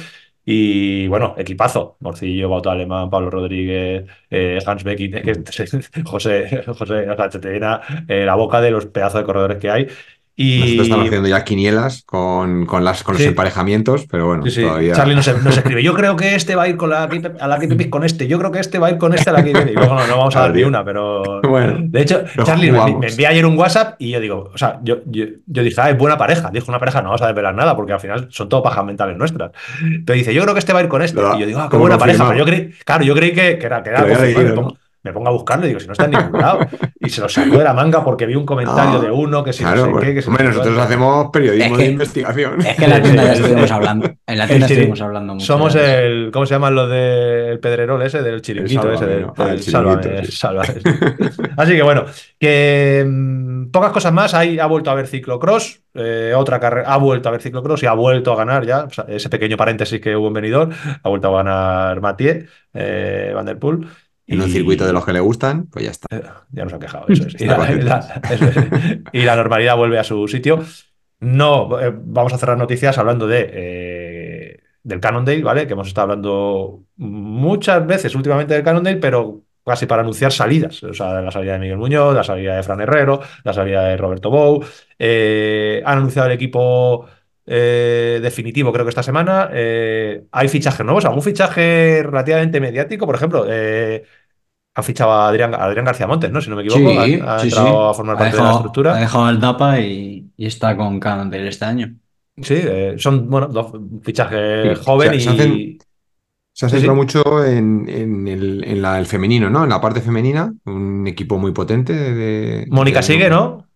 Y 0.48 1.08
bueno, 1.08 1.34
equipazo, 1.38 1.98
Morcillo, 2.02 2.50
Bauta 2.50 2.72
Alemán, 2.72 3.10
Pablo 3.10 3.32
Rodríguez, 3.32 4.06
eh, 4.30 4.60
Hans 4.66 4.84
Becky, 4.84 5.12
José, 6.06 6.64
José, 6.68 7.08
te 7.42 7.58
eh, 8.08 8.26
la 8.26 8.36
boca 8.36 8.62
de 8.62 8.70
los 8.70 8.86
pedazos 8.86 9.22
de 9.22 9.26
corredores 9.26 9.58
que 9.58 9.70
hay. 9.72 9.88
Y... 10.36 10.60
Nosotros 10.60 10.88
estamos 10.88 11.06
haciendo 11.08 11.30
ya 11.30 11.44
quinielas 11.44 12.04
con, 12.06 12.66
con, 12.66 12.84
las, 12.84 13.04
con 13.04 13.16
los 13.16 13.24
emparejamientos, 13.24 14.06
pero 14.10 14.28
bueno, 14.28 14.44
todavía... 14.44 14.94
Charlie 14.94 15.16
nos, 15.16 15.28
nos, 15.44 15.58
escribe, 15.58 15.82
yo 15.82 15.94
creo 15.94 16.16
que 16.16 16.36
este 16.36 16.56
va 16.56 16.64
a 16.64 16.68
ir 16.68 16.78
con 16.78 16.90
la, 16.90 17.04
a 17.04 17.48
la 17.48 17.60
con 17.90 18.04
este, 18.04 18.28
yo 18.28 18.38
creo 18.40 18.52
que 18.52 18.60
este 18.60 18.80
va 18.80 18.88
a 18.88 18.92
ir 18.92 18.98
con 18.98 19.14
este 19.14 19.30
a 19.30 19.34
la 19.34 19.44
Keep 19.44 19.70
Y 19.70 19.74
luego 19.74 19.96
no, 19.96 20.08
no 20.08 20.18
vamos 20.18 20.36
a 20.36 20.42
dar 20.42 20.54
ni 20.54 20.64
una, 20.64 20.84
pero... 20.84 21.42
Bueno, 21.56 21.78
de 21.80 22.02
hecho, 22.02 22.24
Charlie 22.44 22.72
me, 22.72 22.98
me, 22.98 23.08
envía 23.08 23.30
ayer 23.30 23.46
un 23.46 23.58
WhatsApp 23.58 23.96
y 24.00 24.12
yo 24.12 24.20
digo, 24.20 24.52
o 24.54 24.58
sea, 24.58 24.80
yo, 24.84 24.98
yo, 25.06 25.26
yo 25.46 25.64
dije, 25.64 25.80
ah, 25.80 25.90
es 25.90 25.98
buena 25.98 26.18
pareja. 26.18 26.50
Dijo 26.52 26.66
una 26.70 26.80
pareja, 26.80 27.02
no 27.02 27.10
vamos 27.10 27.22
a 27.22 27.28
desvelar 27.28 27.56
nada 27.56 27.76
porque 27.76 27.94
al 27.94 28.00
final 28.00 28.28
son 28.30 28.50
todo 28.50 28.62
pajas 28.62 28.84
mentales 28.84 29.18
nuestras. 29.18 29.52
Pero 30.06 30.18
dice, 30.18 30.34
yo 30.34 30.42
creo 30.42 30.54
que 30.54 30.60
este 30.60 30.74
va 30.74 30.80
a 30.80 30.84
ir 30.84 30.90
con 30.90 31.02
este. 31.02 31.16
Pero, 31.16 31.36
y 31.38 31.42
yo 31.42 31.46
digo, 31.46 31.60
ah, 31.60 31.70
qué 31.70 31.78
buena 31.78 31.98
pareja. 31.98 32.26
Pero 32.28 32.40
yo 32.40 32.46
creí, 32.46 32.72
claro, 32.84 33.04
yo 33.04 33.16
creí 33.16 33.32
que, 33.32 33.58
que 33.58 33.66
era, 33.66 33.84
que 33.84 33.90
era 33.90 34.06
me 35.06 35.14
pongo 35.14 35.28
a 35.28 35.32
buscarlo 35.32 35.66
y 35.66 35.68
digo, 35.68 35.80
si 35.80 35.86
no 35.86 35.94
está 35.94 36.06
en 36.06 36.12
ningún 36.12 36.42
lado. 36.42 36.60
Y 37.00 37.10
se 37.10 37.22
lo 37.22 37.30
sacó 37.30 37.60
de 37.60 37.64
la 37.64 37.76
manga 37.76 38.04
porque 38.04 38.26
vi 38.26 38.34
un 38.34 38.46
comentario 38.46 39.00
de 39.00 39.12
uno 39.12 39.44
que 39.44 39.54
si 39.54 39.64
no 39.64 39.70
sé 39.78 39.92
qué. 40.02 40.16
Que 40.16 40.28
hombre, 40.28 40.46
nosotros 40.46 40.78
hacemos 40.80 41.30
periodismo 41.32 41.78
de 41.78 41.86
investigación. 41.86 42.62
Es 42.66 42.76
que 42.76 42.86
en 42.86 42.90
la 42.90 43.02
tienda 43.02 43.24
ya 43.24 43.34
estuvimos 43.34 43.72
hablando. 43.72 44.12
En 44.26 44.38
la 44.40 44.48
tienda 44.48 44.66
estuvimos 44.66 45.02
hablando 45.02 45.34
mucho. 45.36 45.46
Somos 45.46 45.76
el, 45.76 46.32
¿cómo 46.34 46.48
se 46.48 46.56
llaman 46.56 46.74
los 46.74 46.90
del 46.90 47.60
pedrerol 47.60 48.02
ese? 48.02 48.24
Del 48.24 48.42
chiringuito 48.42 48.92
ese. 48.92 49.06
Del, 49.06 49.26
ah, 49.38 49.56
sálvame, 49.60 50.26
sálvame. 50.26 50.74
Así 51.56 51.76
que 51.76 51.84
bueno, 51.84 52.06
que 52.40 53.06
mmm, 53.08 53.66
pocas 53.70 53.92
cosas 53.92 54.12
más. 54.12 54.34
Ahí 54.34 54.58
ha 54.58 54.66
vuelto 54.66 54.90
a 54.90 54.96
ver 54.96 55.06
ciclocross. 55.06 55.82
Eh, 55.94 56.34
otra 56.36 56.60
carrera, 56.60 56.92
ha 56.92 56.98
vuelto 56.98 57.30
a 57.30 57.32
ver 57.32 57.42
ciclocross 57.42 57.84
y 57.84 57.86
ha 57.86 57.94
vuelto 57.94 58.34
a 58.34 58.36
ganar 58.36 58.66
ya. 58.66 58.86
O 58.86 58.90
sea, 58.90 59.06
ese 59.08 59.30
pequeño 59.30 59.56
paréntesis 59.56 60.02
que 60.02 60.16
hubo 60.16 60.30
en 60.30 60.34
Benidorm. 60.34 60.72
Ha 61.04 61.08
vuelto 61.08 61.28
a 61.28 61.44
ganar 61.44 62.02
Mathieu, 62.02 62.48
eh, 62.74 63.32
Van 63.36 63.46
der 63.46 63.60
Poel 63.60 63.86
en 64.28 64.42
un 64.42 64.50
circuito 64.50 64.86
de 64.86 64.94
los 64.94 65.06
que 65.06 65.14
le 65.14 65.20
gustan, 65.20 65.68
pues 65.68 65.86
ya 65.86 65.92
está. 65.92 66.08
Eh, 66.16 66.24
ya 66.52 66.64
nos 66.64 66.74
han 66.74 66.80
quejado, 66.80 67.06
eso 67.08 67.28
es. 67.28 67.36
Y, 67.42 67.46
la, 67.46 67.58
la, 67.58 68.22
eso 68.32 68.46
es. 68.46 68.56
y 69.14 69.22
la, 69.22 69.36
normalidad 69.36 69.78
vuelve 69.78 70.00
a 70.00 70.04
su 70.04 70.28
sitio. 70.28 70.64
No, 71.20 71.80
eh, 71.80 71.94
vamos 71.96 72.34
a 72.34 72.38
cerrar 72.38 72.58
noticias 72.58 72.98
hablando 72.98 73.28
de 73.28 73.50
eh, 73.54 74.60
del 74.84 75.00
Cannondale, 75.00 75.44
¿vale? 75.44 75.68
Que 75.68 75.74
hemos 75.74 75.88
estado 75.88 76.04
hablando 76.06 76.84
muchas 76.98 77.86
veces 77.86 78.16
últimamente 78.16 78.54
del 78.54 78.64
Cannondale, 78.64 78.98
pero 78.98 79.42
casi 79.64 79.86
para 79.86 80.02
anunciar 80.02 80.32
salidas. 80.32 80.84
O 80.84 80.94
sea, 80.94 81.22
la 81.22 81.32
salida 81.32 81.54
de 81.54 81.60
Miguel 81.60 81.78
Muñoz, 81.78 82.16
la 82.16 82.24
salida 82.24 82.56
de 82.56 82.64
Fran 82.64 82.82
Herrero, 82.82 83.22
la 83.44 83.54
salida 83.54 83.84
de 83.86 83.98
Roberto 83.98 84.30
Bou. 84.30 84.64
han 84.64 85.98
anunciado 85.98 86.28
el 86.28 86.34
equipo 86.34 87.08
eh, 87.46 88.20
definitivo, 88.22 88.72
creo 88.74 88.86
que 88.86 88.90
esta 88.90 89.04
semana. 89.04 89.50
Eh, 89.54 90.24
hay 90.32 90.48
fichajes 90.48 90.86
nuevos, 90.86 91.06
algún 91.06 91.22
fichaje 91.22 92.02
relativamente 92.04 92.60
mediático, 92.60 93.06
por 93.06 93.16
ejemplo. 93.16 93.46
Eh, 93.50 94.04
ha 94.74 94.84
fichado 94.84 95.12
a 95.12 95.30
Adrián, 95.30 95.54
Adrián, 95.54 95.86
García 95.86 96.08
Montes, 96.08 96.32
¿no? 96.32 96.42
Si 96.42 96.50
no 96.50 96.56
me 96.56 96.64
equivoco. 96.64 97.06
Sí, 97.06 97.20
ha, 97.22 97.36
ha 97.36 97.40
sí, 97.40 97.48
entrado 97.48 97.68
sí. 97.68 97.92
a 97.92 97.94
formar 97.94 98.18
parte 98.18 98.32
dejado, 98.32 98.44
de 98.44 98.52
la 98.52 98.58
estructura. 98.58 98.96
Ha 98.96 99.00
dejado 99.00 99.30
el 99.30 99.40
DAPA 99.40 99.80
y, 99.80 100.32
y 100.36 100.46
está 100.46 100.76
con 100.76 101.00
Cannondale 101.00 101.48
este 101.48 101.66
año. 101.66 101.96
Sí, 102.42 102.56
eh, 102.58 102.96
son 102.98 103.30
bueno, 103.30 103.48
dos 103.48 103.72
fichajes 104.04 104.80
jóvenes 104.80 105.26
y. 105.26 105.30
Hacen, 105.30 105.78
se 106.52 106.66
ha 106.66 106.70
centrado 106.70 106.96
mucho 106.96 107.46
en, 107.46 107.88
en, 107.90 108.28
el, 108.30 108.64
en 108.64 108.82
la, 108.82 108.98
el, 108.98 109.06
femenino, 109.06 109.50
¿no? 109.50 109.64
En 109.64 109.70
la 109.70 109.82
parte 109.82 110.00
femenina, 110.00 110.54
un 110.66 111.06
equipo 111.06 111.38
muy 111.38 111.52
potente. 111.52 111.94
De, 111.94 112.66
Mónica 112.70 113.00
de, 113.00 113.04
sigue, 113.04 113.30
¿no? 113.30 113.68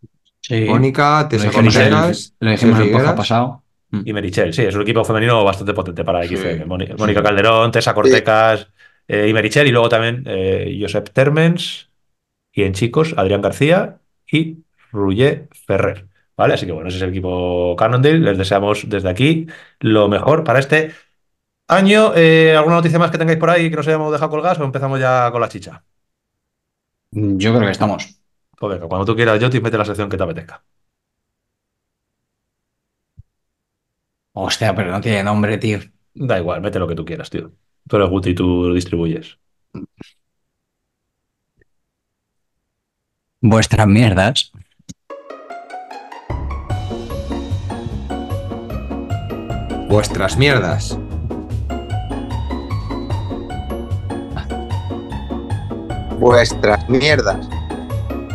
Sí. 0.41 0.65
Mónica, 0.65 1.27
Tessa 1.29 1.51
lo 1.51 1.61
dijimos, 1.61 2.33
lo 2.39 2.51
dijimos 2.51 2.79
el 2.79 2.91
podcast 2.91 3.17
pasado. 3.17 3.63
Y 3.91 4.13
Merichel, 4.13 4.53
sí, 4.53 4.61
es 4.63 4.75
un 4.75 4.83
equipo 4.83 5.03
femenino 5.03 5.43
bastante 5.43 5.73
potente 5.73 6.03
para 6.03 6.23
XFM. 6.23 6.59
Sí, 6.59 6.65
Mónica 6.65 6.95
sí. 6.97 7.23
Calderón, 7.23 7.71
Tessa 7.71 7.93
Cortecas 7.93 8.61
sí. 8.61 8.65
eh, 9.07 9.27
y 9.27 9.33
Merichel, 9.33 9.67
y 9.67 9.71
luego 9.71 9.89
también 9.89 10.23
eh, 10.27 10.77
Josep 10.79 11.09
Termens, 11.09 11.89
y 12.53 12.63
en 12.63 12.73
chicos, 12.73 13.13
Adrián 13.17 13.41
García 13.41 13.99
y 14.31 14.57
Rullé 14.91 15.47
Ferrer. 15.65 16.07
¿Vale? 16.37 16.53
Así 16.53 16.65
que 16.65 16.71
bueno, 16.71 16.87
ese 16.87 16.97
es 16.97 17.03
el 17.03 17.09
equipo 17.09 17.75
Cannondale. 17.77 18.19
Les 18.19 18.37
deseamos 18.37 18.87
desde 18.87 19.09
aquí 19.09 19.47
lo 19.81 20.07
mejor 20.07 20.43
para 20.45 20.59
este 20.59 20.93
año. 21.67 22.13
Eh, 22.15 22.55
¿Alguna 22.55 22.75
noticia 22.77 22.97
más 22.97 23.11
que 23.11 23.17
tengáis 23.17 23.39
por 23.39 23.49
ahí 23.49 23.69
que 23.69 23.75
nos 23.75 23.87
hayamos 23.87 24.11
dejado 24.11 24.31
colgadas 24.31 24.59
o 24.59 24.63
empezamos 24.63 24.99
ya 24.99 25.29
con 25.31 25.41
la 25.41 25.49
chicha? 25.49 25.83
Yo 27.11 27.53
creo 27.53 27.65
que 27.65 27.71
estamos. 27.71 28.18
Pues 28.59 28.73
venga, 28.73 28.87
cuando 28.87 29.05
tú 29.05 29.15
quieras, 29.15 29.39
Joti, 29.41 29.61
mete 29.61 29.77
la 29.77 29.85
sección 29.85 30.09
que 30.09 30.17
te 30.17 30.23
apetezca. 30.23 30.63
Hostia, 34.33 34.73
pero 34.75 34.91
no 34.91 35.01
tiene 35.01 35.23
nombre, 35.23 35.57
tío. 35.57 35.79
Da 36.13 36.39
igual, 36.39 36.61
mete 36.61 36.79
lo 36.79 36.87
que 36.87 36.95
tú 36.95 37.05
quieras, 37.05 37.29
tío. 37.29 37.51
Tú 37.87 37.95
eres 37.95 38.09
Guti 38.09 38.31
y 38.31 38.35
tú 38.35 38.65
lo 38.67 38.73
distribuyes. 38.73 39.37
Vuestras 43.41 43.87
mierdas. 43.87 44.51
Vuestras 49.89 50.37
mierdas. 50.37 50.97
Vuestras 56.19 56.87
mierdas. 56.89 57.58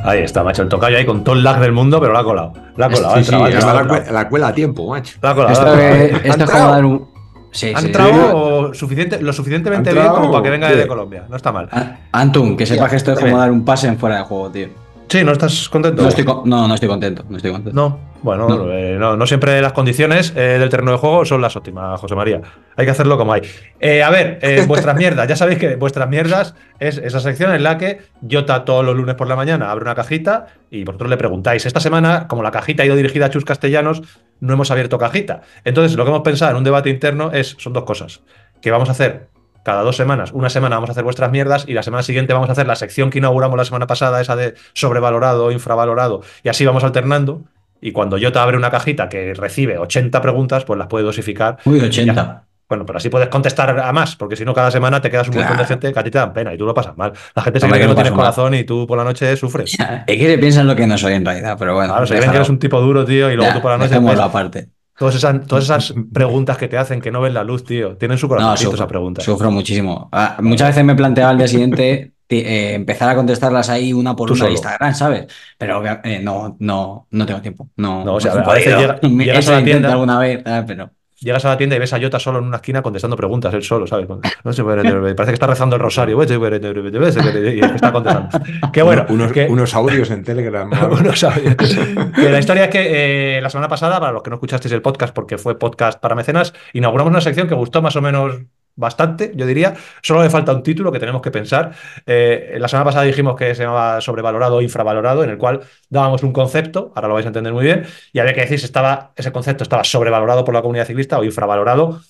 Ahí 0.04 0.20
está, 0.20 0.44
macho, 0.44 0.62
el 0.62 0.68
tocayo 0.68 0.98
ahí 0.98 1.06
con 1.06 1.24
todo 1.24 1.34
el 1.34 1.42
lag 1.42 1.58
del 1.60 1.72
mundo, 1.72 1.98
pero 1.98 2.12
la 2.12 2.20
ha 2.20 2.24
colado. 2.24 2.52
La 2.76 2.86
ha 2.86 2.90
colado. 2.90 3.16
Sí, 3.16 3.24
sí, 3.24 3.34
entrado, 3.34 4.02
la, 4.12 4.28
cuela 4.28 4.48
a 4.48 4.52
tiempo, 4.52 4.90
macho. 4.90 5.16
La 5.22 5.30
ha 5.30 5.34
colado. 5.34 5.52
Esto, 5.52 5.74
es, 5.74 6.24
esto 6.24 6.44
es 6.44 6.50
como 6.50 6.68
dar 6.68 6.84
un. 6.84 7.06
Sí, 7.50 7.72
¿Ha 7.74 7.80
sí, 7.80 7.86
entrado 7.86 8.72
sí. 8.72 8.78
Suficiente, 8.80 9.22
lo 9.22 9.32
suficientemente 9.32 9.92
bien 9.92 10.08
como 10.08 10.30
para 10.30 10.42
que 10.42 10.50
venga 10.50 10.70
de 10.70 10.86
Colombia. 10.86 11.24
No 11.28 11.36
está 11.36 11.52
mal. 11.52 11.70
Antun, 12.12 12.56
que 12.56 12.66
sepas 12.66 12.90
que 12.90 12.96
esto 12.96 13.12
es 13.12 13.18
como 13.18 13.38
dar 13.38 13.50
un 13.50 13.64
pase 13.64 13.86
en 13.86 13.98
fuera 13.98 14.18
de 14.18 14.22
juego, 14.24 14.50
tío. 14.50 14.68
Sí, 15.08 15.22
¿no 15.24 15.32
estás 15.32 15.68
contento? 15.68 16.02
No, 16.02 16.08
estoy, 16.08 16.24
no, 16.24 16.68
no 16.68 16.74
estoy 16.74 16.88
contento. 16.88 17.24
No, 17.28 17.36
estoy 17.36 17.52
contento. 17.52 17.80
no. 17.80 17.98
bueno, 18.22 18.48
no. 18.48 18.70
Eh, 18.72 18.96
no, 18.98 19.16
no, 19.16 19.26
siempre 19.26 19.60
las 19.62 19.72
condiciones 19.72 20.32
eh, 20.34 20.58
del 20.58 20.68
terreno 20.68 20.92
de 20.92 20.98
juego 20.98 21.24
son 21.24 21.40
las 21.40 21.54
óptimas, 21.56 22.00
José 22.00 22.14
María. 22.14 22.40
Hay 22.76 22.84
que 22.84 22.90
hacerlo 22.90 23.16
como 23.16 23.32
hay. 23.32 23.42
Eh, 23.80 24.02
a 24.02 24.10
ver, 24.10 24.40
vuestras 24.66 24.96
mierdas. 24.96 25.28
Ya 25.28 25.36
sabéis 25.36 25.58
que 25.58 25.76
vuestras 25.76 26.08
mierdas 26.08 26.54
es 26.78 26.98
esa 26.98 27.20
sección 27.20 27.54
en 27.54 27.62
la 27.62 27.78
que 27.78 28.00
Jota 28.28 28.64
todos 28.64 28.84
los 28.84 28.96
lunes 28.96 29.14
por 29.14 29.28
la 29.28 29.36
mañana 29.36 29.70
abre 29.70 29.84
una 29.84 29.94
cajita 29.94 30.46
y 30.70 30.84
vosotros 30.84 31.10
le 31.10 31.16
preguntáis. 31.16 31.66
Esta 31.66 31.80
semana, 31.80 32.26
como 32.28 32.42
la 32.42 32.50
cajita 32.50 32.82
ha 32.82 32.86
ido 32.86 32.96
dirigida 32.96 33.26
a 33.26 33.30
Chus 33.30 33.44
Castellanos, 33.44 34.02
no 34.40 34.54
hemos 34.54 34.70
abierto 34.70 34.98
cajita. 34.98 35.42
Entonces, 35.64 35.96
lo 35.96 36.04
que 36.04 36.10
hemos 36.10 36.22
pensado 36.22 36.50
en 36.52 36.56
un 36.58 36.64
debate 36.64 36.90
interno 36.90 37.32
es, 37.32 37.56
son 37.58 37.72
dos 37.72 37.84
cosas. 37.84 38.22
Que 38.60 38.70
vamos 38.70 38.88
a 38.88 38.92
hacer 38.92 39.28
cada 39.64 39.82
dos 39.82 39.96
semanas. 39.96 40.30
Una 40.32 40.50
semana 40.50 40.76
vamos 40.76 40.90
a 40.90 40.92
hacer 40.92 41.04
vuestras 41.04 41.32
mierdas 41.32 41.64
y 41.66 41.72
la 41.72 41.82
semana 41.82 42.02
siguiente 42.02 42.32
vamos 42.32 42.48
a 42.50 42.52
hacer 42.52 42.66
la 42.66 42.76
sección 42.76 43.10
que 43.10 43.18
inauguramos 43.18 43.56
la 43.56 43.64
semana 43.64 43.86
pasada, 43.86 44.20
esa 44.20 44.36
de 44.36 44.54
sobrevalorado, 44.74 45.50
infravalorado. 45.50 46.22
Y 46.42 46.48
así 46.50 46.64
vamos 46.64 46.84
alternando. 46.84 47.42
Y 47.80 47.92
cuando 47.92 48.16
yo 48.16 48.30
te 48.30 48.38
abre 48.38 48.56
una 48.56 48.70
cajita 48.70 49.08
que 49.08 49.34
recibe 49.34 49.78
80 49.78 50.20
preguntas, 50.22 50.64
pues 50.64 50.78
las 50.78 50.88
puede 50.88 51.04
dosificar. 51.04 51.58
Uy, 51.64 51.80
80. 51.80 52.43
Bueno, 52.68 52.86
pero 52.86 52.96
así 52.96 53.08
puedes 53.10 53.28
contestar 53.28 53.78
a 53.78 53.92
más, 53.92 54.16
porque 54.16 54.36
si 54.36 54.44
no, 54.44 54.54
cada 54.54 54.70
semana 54.70 55.00
te 55.00 55.10
quedas 55.10 55.28
un 55.28 55.34
claro. 55.34 55.48
montón 55.48 55.64
de 55.64 55.68
gente 55.68 55.92
que 55.92 55.98
a 55.98 56.04
ti 56.04 56.10
te 56.10 56.18
dan 56.18 56.32
pena 56.32 56.54
y 56.54 56.58
tú 56.58 56.64
lo 56.64 56.72
pasas 56.72 56.96
mal. 56.96 57.12
La 57.34 57.42
gente 57.42 57.60
se 57.60 57.68
cree 57.68 57.80
que 57.80 57.86
no 57.86 57.94
tienes 57.94 58.12
corazón 58.12 58.54
y 58.54 58.64
tú 58.64 58.86
por 58.86 58.96
la 58.96 59.04
noche 59.04 59.36
sufres. 59.36 59.76
Es 60.06 60.18
que 60.18 60.26
se 60.26 60.38
piensan 60.38 60.66
lo 60.66 60.74
que 60.74 60.86
no 60.86 60.96
soy 60.96 61.14
en 61.14 61.24
realidad, 61.24 61.56
pero 61.58 61.74
bueno. 61.74 61.92
Claro, 61.92 62.06
se 62.06 62.14
ven 62.18 62.30
que 62.30 62.36
eres 62.36 62.48
un 62.48 62.58
tipo 62.58 62.80
duro, 62.80 63.04
tío, 63.04 63.30
y 63.30 63.36
luego 63.36 63.50
ya, 63.50 63.54
tú 63.54 63.62
por 63.62 63.70
la 63.72 63.78
noche. 63.78 63.98
Ves, 63.98 64.18
la 64.18 64.32
parte. 64.32 64.68
Todas 64.96 65.16
esas, 65.16 65.46
todas 65.46 65.64
esas 65.64 65.94
preguntas 66.12 66.56
que 66.56 66.68
te 66.68 66.78
hacen 66.78 67.00
que 67.00 67.10
no 67.10 67.20
ven 67.20 67.34
la 67.34 67.42
luz, 67.42 67.64
tío. 67.64 67.96
Tienen 67.96 68.16
su 68.16 68.28
corazón 68.28 68.54
no, 68.64 68.74
esas 68.74 68.86
preguntas. 68.86 69.24
Sufro 69.24 69.50
muchísimo. 69.50 70.08
Ah, 70.12 70.36
muchas 70.40 70.68
veces 70.68 70.84
me 70.84 70.94
planteaba 70.94 71.30
al 71.30 71.38
día 71.38 71.48
siguiente 71.48 72.14
eh, 72.28 72.74
empezar 72.74 73.10
a 73.10 73.14
contestarlas 73.14 73.68
ahí 73.68 73.92
una 73.92 74.16
por 74.16 74.28
Tú 74.28 74.34
una 74.34 74.46
en 74.46 74.52
Instagram, 74.52 74.94
¿sabes? 74.94 75.26
Pero 75.58 75.82
eh, 76.04 76.20
no, 76.22 76.56
no, 76.58 77.06
no 77.10 77.26
tengo 77.26 77.40
tiempo. 77.40 77.68
No, 77.76 78.04
no 78.04 78.14
o 78.14 78.20
sea, 78.20 78.34
no 78.34 78.50
a 78.50 78.54
veces 78.54 78.76
llega, 78.76 79.00
llegas 79.02 79.48
a 79.48 79.52
la 79.52 79.64
tienda 79.64 79.92
alguna 79.92 80.18
vez, 80.18 80.42
ah, 80.46 80.64
pero 80.66 80.90
llegas 81.24 81.44
a 81.44 81.48
la 81.48 81.56
tienda 81.56 81.74
y 81.74 81.78
ves 81.78 81.92
a 81.92 82.00
Jota 82.00 82.18
solo 82.18 82.38
en 82.38 82.44
una 82.44 82.56
esquina 82.56 82.82
contestando 82.82 83.16
preguntas, 83.16 83.52
él 83.54 83.62
solo, 83.62 83.86
¿sabes? 83.86 84.06
No 84.08 84.52
sé, 84.52 84.62
parece 84.62 85.24
que 85.26 85.32
está 85.32 85.46
rezando 85.46 85.76
el 85.76 85.82
rosario. 85.82 86.16
Y 86.22 87.60
está 87.60 87.92
contestando. 87.92 88.28
Qué 88.72 88.82
bueno. 88.82 89.06
Unos, 89.08 89.32
que, 89.32 89.46
unos 89.46 89.74
audios 89.74 90.10
en 90.10 90.22
Telegram. 90.22 90.70
unos 90.90 91.24
audios. 91.24 91.56
que 91.56 92.30
la 92.30 92.38
historia 92.38 92.64
es 92.64 92.70
que 92.70 93.36
eh, 93.36 93.40
la 93.40 93.50
semana 93.50 93.68
pasada, 93.68 93.98
para 93.98 94.12
los 94.12 94.22
que 94.22 94.30
no 94.30 94.36
escuchasteis 94.36 94.72
el 94.72 94.82
podcast, 94.82 95.14
porque 95.14 95.38
fue 95.38 95.58
podcast 95.58 95.98
para 96.00 96.14
mecenas, 96.14 96.52
inauguramos 96.72 97.10
una 97.10 97.20
sección 97.20 97.48
que 97.48 97.54
gustó 97.54 97.82
más 97.82 97.96
o 97.96 98.02
menos 98.02 98.42
bastante, 98.76 99.32
yo 99.34 99.46
diría. 99.46 99.74
Solo 100.02 100.22
le 100.22 100.30
falta 100.30 100.52
un 100.52 100.62
título 100.62 100.92
que 100.92 100.98
tenemos 100.98 101.22
que 101.22 101.30
pensar. 101.30 101.72
Eh, 102.06 102.56
la 102.58 102.68
semana 102.68 102.86
pasada 102.86 103.04
dijimos 103.04 103.36
que 103.36 103.54
se 103.54 103.62
llamaba 103.62 104.00
sobrevalorado 104.00 104.56
o 104.56 104.62
infravalorado, 104.62 105.24
en 105.24 105.30
el 105.30 105.38
cual 105.38 105.60
dábamos 105.88 106.22
un 106.22 106.32
concepto, 106.32 106.92
ahora 106.94 107.08
lo 107.08 107.14
vais 107.14 107.26
a 107.26 107.28
entender 107.28 107.52
muy 107.52 107.64
bien, 107.64 107.86
y 108.12 108.18
había 108.18 108.34
que 108.34 108.40
decir 108.42 108.58
si 108.58 108.66
estaba, 108.66 109.12
ese 109.16 109.32
concepto 109.32 109.62
estaba 109.64 109.84
sobrevalorado 109.84 110.44
por 110.44 110.54
la 110.54 110.62
comunidad 110.62 110.86
ciclista 110.86 111.18
o 111.18 111.24
infravalorado. 111.24 112.00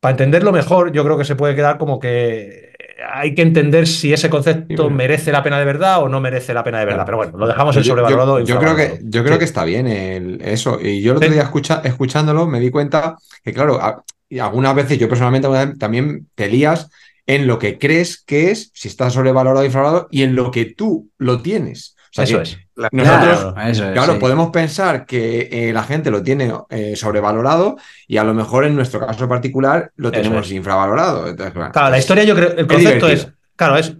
Para 0.00 0.12
entenderlo 0.12 0.52
mejor, 0.52 0.92
yo 0.92 1.04
creo 1.04 1.16
que 1.18 1.24
se 1.24 1.36
puede 1.36 1.54
quedar 1.54 1.78
como 1.78 1.98
que 1.98 2.73
hay 3.12 3.34
que 3.34 3.42
entender 3.42 3.86
si 3.86 4.12
ese 4.12 4.30
concepto 4.30 4.90
merece 4.90 5.32
la 5.32 5.42
pena 5.42 5.58
de 5.58 5.64
verdad 5.64 6.02
o 6.02 6.08
no 6.08 6.20
merece 6.20 6.54
la 6.54 6.62
pena 6.62 6.80
de 6.80 6.86
verdad. 6.86 7.04
Pero 7.04 7.16
bueno, 7.16 7.38
lo 7.38 7.46
dejamos 7.46 7.76
el 7.76 7.84
sobrevalorado. 7.84 8.40
Yo, 8.40 8.46
yo, 8.46 8.58
creo, 8.58 8.76
que, 8.76 9.00
yo 9.02 9.22
creo 9.22 9.34
sí. 9.34 9.38
que 9.40 9.44
está 9.44 9.64
bien 9.64 9.86
el, 9.86 10.40
eso. 10.42 10.78
Y 10.80 11.02
yo 11.02 11.12
el 11.12 11.18
otro 11.18 11.30
día 11.30 11.42
escucha, 11.42 11.80
escuchándolo 11.84 12.46
me 12.46 12.60
di 12.60 12.70
cuenta 12.70 13.16
que, 13.42 13.52
claro, 13.52 13.80
y 14.28 14.38
algunas 14.38 14.74
veces 14.74 14.98
yo 14.98 15.08
personalmente 15.08 15.48
también 15.78 16.28
te 16.34 16.48
lías 16.48 16.90
en 17.26 17.46
lo 17.46 17.58
que 17.58 17.78
crees 17.78 18.22
que 18.22 18.50
es, 18.50 18.70
si 18.74 18.88
está 18.88 19.10
sobrevalorado 19.10 19.60
o 19.60 19.64
infravalorado, 19.64 20.08
y 20.10 20.22
en 20.22 20.34
lo 20.34 20.50
que 20.50 20.66
tú 20.66 21.10
lo 21.18 21.40
tienes. 21.40 21.93
O 22.16 22.22
sea 22.22 22.24
Eso 22.24 22.36
que 22.36 22.42
es. 22.42 22.58
Nosotros, 22.92 23.40
Claro, 23.40 23.68
eso 23.70 23.84
es, 23.86 23.92
claro, 23.92 24.12
sí. 24.14 24.18
podemos 24.20 24.50
pensar 24.50 25.04
que 25.06 25.48
eh, 25.50 25.72
la 25.72 25.82
gente 25.82 26.10
lo 26.12 26.22
tiene 26.22 26.52
eh, 26.70 26.94
sobrevalorado 26.96 27.76
y 28.06 28.18
a 28.18 28.24
lo 28.24 28.34
mejor 28.34 28.64
en 28.64 28.76
nuestro 28.76 29.00
caso 29.00 29.28
particular 29.28 29.92
lo 29.96 30.12
tenemos 30.12 30.46
es. 30.46 30.52
infravalorado. 30.52 31.26
Entonces, 31.28 31.54
bueno, 31.54 31.72
Claro, 31.72 31.90
la 31.90 31.98
historia 31.98 32.24
yo 32.24 32.34
creo, 32.36 32.50
el 32.56 32.66
concepto 32.66 33.06
divertido. 33.08 33.08
es, 33.08 33.28
claro, 33.56 33.76
es 33.76 33.96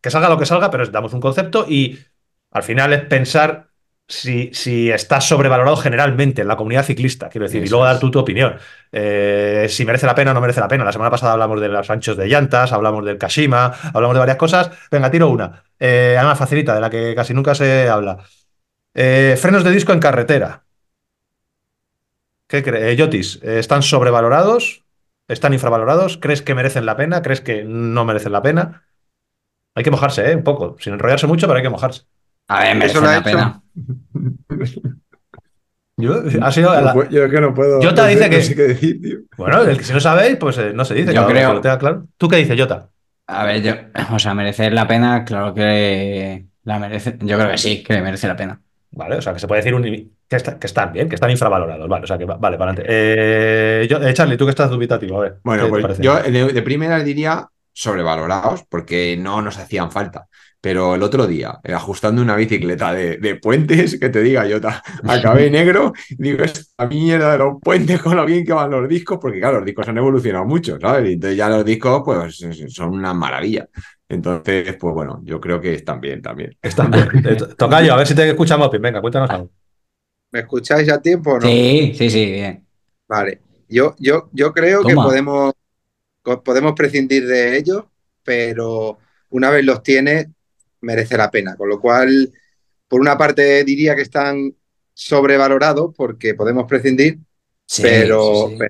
que 0.00 0.10
salga 0.10 0.28
lo 0.28 0.38
que 0.38 0.46
salga, 0.46 0.70
pero 0.70 0.82
es- 0.82 0.92
damos 0.92 1.12
un 1.12 1.20
concepto 1.20 1.66
y 1.68 1.98
al 2.50 2.62
final 2.62 2.92
es 2.92 3.02
pensar 3.04 3.68
si, 4.08 4.50
si 4.52 4.90
está 4.90 5.20
sobrevalorado 5.20 5.76
generalmente 5.76 6.42
en 6.42 6.48
la 6.48 6.56
comunidad 6.56 6.84
ciclista, 6.84 7.28
quiero 7.30 7.46
decir, 7.46 7.64
y 7.64 7.68
luego 7.68 7.84
dar 7.84 7.94
es. 7.94 8.00
tú 8.00 8.10
tu 8.10 8.18
opinión. 8.18 8.56
Eh, 8.90 9.66
si 9.70 9.86
merece 9.86 10.06
la 10.06 10.14
pena 10.14 10.32
o 10.32 10.34
no 10.34 10.40
merece 10.40 10.60
la 10.60 10.68
pena. 10.68 10.84
La 10.84 10.92
semana 10.92 11.10
pasada 11.10 11.32
hablamos 11.32 11.60
de 11.60 11.68
los 11.68 11.88
anchos 11.88 12.16
de 12.16 12.26
llantas, 12.28 12.72
hablamos 12.72 13.04
del 13.06 13.16
Kashima, 13.16 13.72
hablamos 13.94 14.14
de 14.14 14.18
varias 14.20 14.36
cosas. 14.36 14.70
Venga, 14.90 15.10
tiro 15.10 15.30
una. 15.30 15.62
Eh, 15.84 16.14
además, 16.16 16.38
facilita, 16.38 16.76
de 16.76 16.80
la 16.80 16.88
que 16.90 17.12
casi 17.14 17.34
nunca 17.34 17.56
se 17.56 17.88
habla. 17.88 18.18
Eh, 18.94 19.36
frenos 19.40 19.64
de 19.64 19.72
disco 19.72 19.92
en 19.92 19.98
carretera. 19.98 20.62
¿Qué 22.46 22.62
crees? 22.62 22.96
Yotis, 22.96 23.40
eh, 23.42 23.58
¿están 23.58 23.82
sobrevalorados? 23.82 24.84
¿Están 25.26 25.54
infravalorados? 25.54 26.18
¿Crees 26.18 26.40
que 26.42 26.54
merecen 26.54 26.86
la 26.86 26.96
pena? 26.96 27.20
¿Crees 27.22 27.40
que 27.40 27.64
no 27.64 28.04
merecen 28.04 28.30
la 28.32 28.42
pena? 28.42 28.84
Hay 29.74 29.82
que 29.82 29.90
mojarse, 29.90 30.30
¿eh? 30.30 30.36
Un 30.36 30.44
poco. 30.44 30.76
Sin 30.78 30.92
enrollarse 30.92 31.26
mucho, 31.26 31.46
pero 31.48 31.56
hay 31.56 31.62
que 31.64 31.70
mojarse. 31.70 32.02
A 32.48 32.60
ver, 32.62 32.76
merece 32.76 33.00
la 33.00 33.14
hecho. 33.16 33.24
pena. 33.24 33.62
Yo, 35.96 36.22
ha 36.42 36.50
sido 36.52 36.74
No 36.74 36.80
la- 36.80 36.92
puedo- 36.94 37.10
yo 37.10 37.24
es 37.24 37.30
que 37.30 37.40
no 37.40 37.54
puedo. 37.54 37.80
Jota 37.82 38.02
no 38.02 38.08
dice 38.08 38.24
no 38.24 38.30
que- 38.30 38.42
sé 38.42 38.54
qué 38.56 38.62
decir, 38.62 39.00
tío. 39.00 39.18
Bueno, 39.36 39.62
el 39.62 39.76
que 39.78 39.84
si 39.84 39.92
no 39.92 40.00
sabéis, 40.00 40.36
pues 40.36 40.56
eh, 40.58 40.72
no 40.74 40.84
se 40.84 40.94
dice. 40.94 41.12
Yo 41.14 41.26
creo- 41.26 41.48
que 41.50 41.54
lo 41.54 41.60
tenga 41.60 41.78
claro. 41.78 42.06
¿Tú 42.16 42.28
qué 42.28 42.36
dices, 42.36 42.58
Jota? 42.58 42.88
A 43.40 43.44
ver, 43.44 43.62
yo, 43.62 43.72
o 44.14 44.18
sea, 44.18 44.34
merecer 44.34 44.72
la 44.72 44.86
pena, 44.86 45.24
claro 45.24 45.54
que 45.54 46.46
la 46.64 46.78
merece. 46.78 47.16
Yo 47.20 47.36
creo 47.38 47.50
que 47.50 47.58
sí, 47.58 47.82
que 47.82 48.00
merece 48.00 48.28
la 48.28 48.36
pena. 48.36 48.60
Vale, 48.94 49.16
o 49.16 49.22
sea, 49.22 49.32
que 49.32 49.38
se 49.38 49.48
puede 49.48 49.60
decir 49.62 49.74
un- 49.74 49.82
que, 50.28 50.36
está- 50.36 50.58
que 50.58 50.66
están 50.66 50.92
bien, 50.92 51.08
que 51.08 51.14
están 51.14 51.30
infravalorados. 51.30 51.88
Vale, 51.88 52.04
o 52.04 52.06
sea, 52.06 52.18
que 52.18 52.24
va- 52.26 52.36
vale, 52.36 52.58
para 52.58 52.72
adelante. 52.72 52.90
Eh, 52.94 53.86
yo- 53.88 54.02
eh, 54.02 54.12
Charlie, 54.12 54.36
tú 54.36 54.44
que 54.44 54.50
estás 54.50 54.70
dubitativo, 54.70 55.18
a 55.18 55.22
ver. 55.22 55.36
Bueno, 55.42 55.64
¿qué 55.66 55.72
te 55.72 55.80
pues 55.80 55.98
yo 55.98 56.22
de, 56.22 56.52
de 56.52 56.62
primeras 56.62 57.04
diría 57.04 57.46
sobrevalorados 57.72 58.64
porque 58.68 59.16
no 59.18 59.40
nos 59.40 59.58
hacían 59.58 59.90
falta. 59.90 60.26
Pero 60.62 60.94
el 60.94 61.02
otro 61.02 61.26
día, 61.26 61.58
eh, 61.64 61.74
ajustando 61.74 62.22
una 62.22 62.36
bicicleta 62.36 62.94
de, 62.94 63.18
de 63.18 63.34
puentes, 63.36 63.98
que 64.00 64.08
te 64.10 64.22
diga, 64.22 64.46
yo 64.46 64.60
ta- 64.60 64.82
acabé 65.08 65.50
negro, 65.50 65.92
digo, 66.18 66.44
esta 66.44 66.86
mierda 66.86 67.32
de 67.32 67.38
los 67.38 67.60
puentes 67.60 68.00
con 68.00 68.16
lo 68.16 68.24
bien 68.24 68.44
que 68.46 68.52
van 68.54 68.70
los 68.70 68.88
discos, 68.88 69.18
porque 69.20 69.40
claro, 69.40 69.58
los 69.58 69.66
discos 69.66 69.88
han 69.88 69.98
evolucionado 69.98 70.46
mucho, 70.46 70.78
¿sabes? 70.80 71.10
Y 71.10 71.14
entonces 71.14 71.36
ya 71.36 71.48
los 71.50 71.64
discos, 71.64 72.02
pues, 72.04 72.38
son 72.68 72.90
una 72.94 73.12
maravilla. 73.12 73.68
Entonces, 74.08 74.76
pues 74.78 74.94
bueno, 74.94 75.20
yo 75.24 75.40
creo 75.40 75.60
que 75.60 75.74
están 75.74 76.00
bien 76.00 76.22
también. 76.22 76.56
Están 76.62 76.90
bien. 76.90 77.08
Eh, 77.26 77.36
to- 77.36 77.56
Tocayo, 77.56 77.94
a 77.94 77.96
ver 77.96 78.06
si 78.06 78.14
te 78.14 78.28
escuchamos 78.28 78.70
bien. 78.70 78.82
Venga, 78.82 79.00
cuéntanos 79.00 79.30
algo. 79.30 79.50
¿Me 80.30 80.40
escucháis 80.40 80.90
a 80.90 81.00
tiempo 81.00 81.32
o 81.32 81.40
no? 81.40 81.46
Sí, 81.46 81.92
sí, 81.96 82.10
sí, 82.10 82.32
bien. 82.32 82.66
Vale. 83.08 83.40
Yo, 83.68 83.94
yo, 83.98 84.28
yo 84.32 84.52
creo 84.52 84.82
que 84.84 84.94
podemos, 84.94 85.52
podemos 86.44 86.72
prescindir 86.74 87.26
de 87.26 87.56
ellos, 87.56 87.84
pero 88.22 88.98
una 89.30 89.50
vez 89.50 89.64
los 89.64 89.82
tienes, 89.82 90.26
merece 90.82 91.16
la 91.16 91.30
pena. 91.30 91.56
Con 91.56 91.68
lo 91.68 91.80
cual, 91.80 92.32
por 92.88 93.00
una 93.00 93.18
parte 93.18 93.64
diría 93.64 93.96
que 93.96 94.02
están 94.02 94.54
sobrevalorados 94.94 95.94
porque 95.96 96.34
podemos 96.34 96.66
prescindir, 96.68 97.18
Sí, 97.66 97.82
pero, 97.82 98.20
sí, 98.20 98.36
sí. 98.36 98.68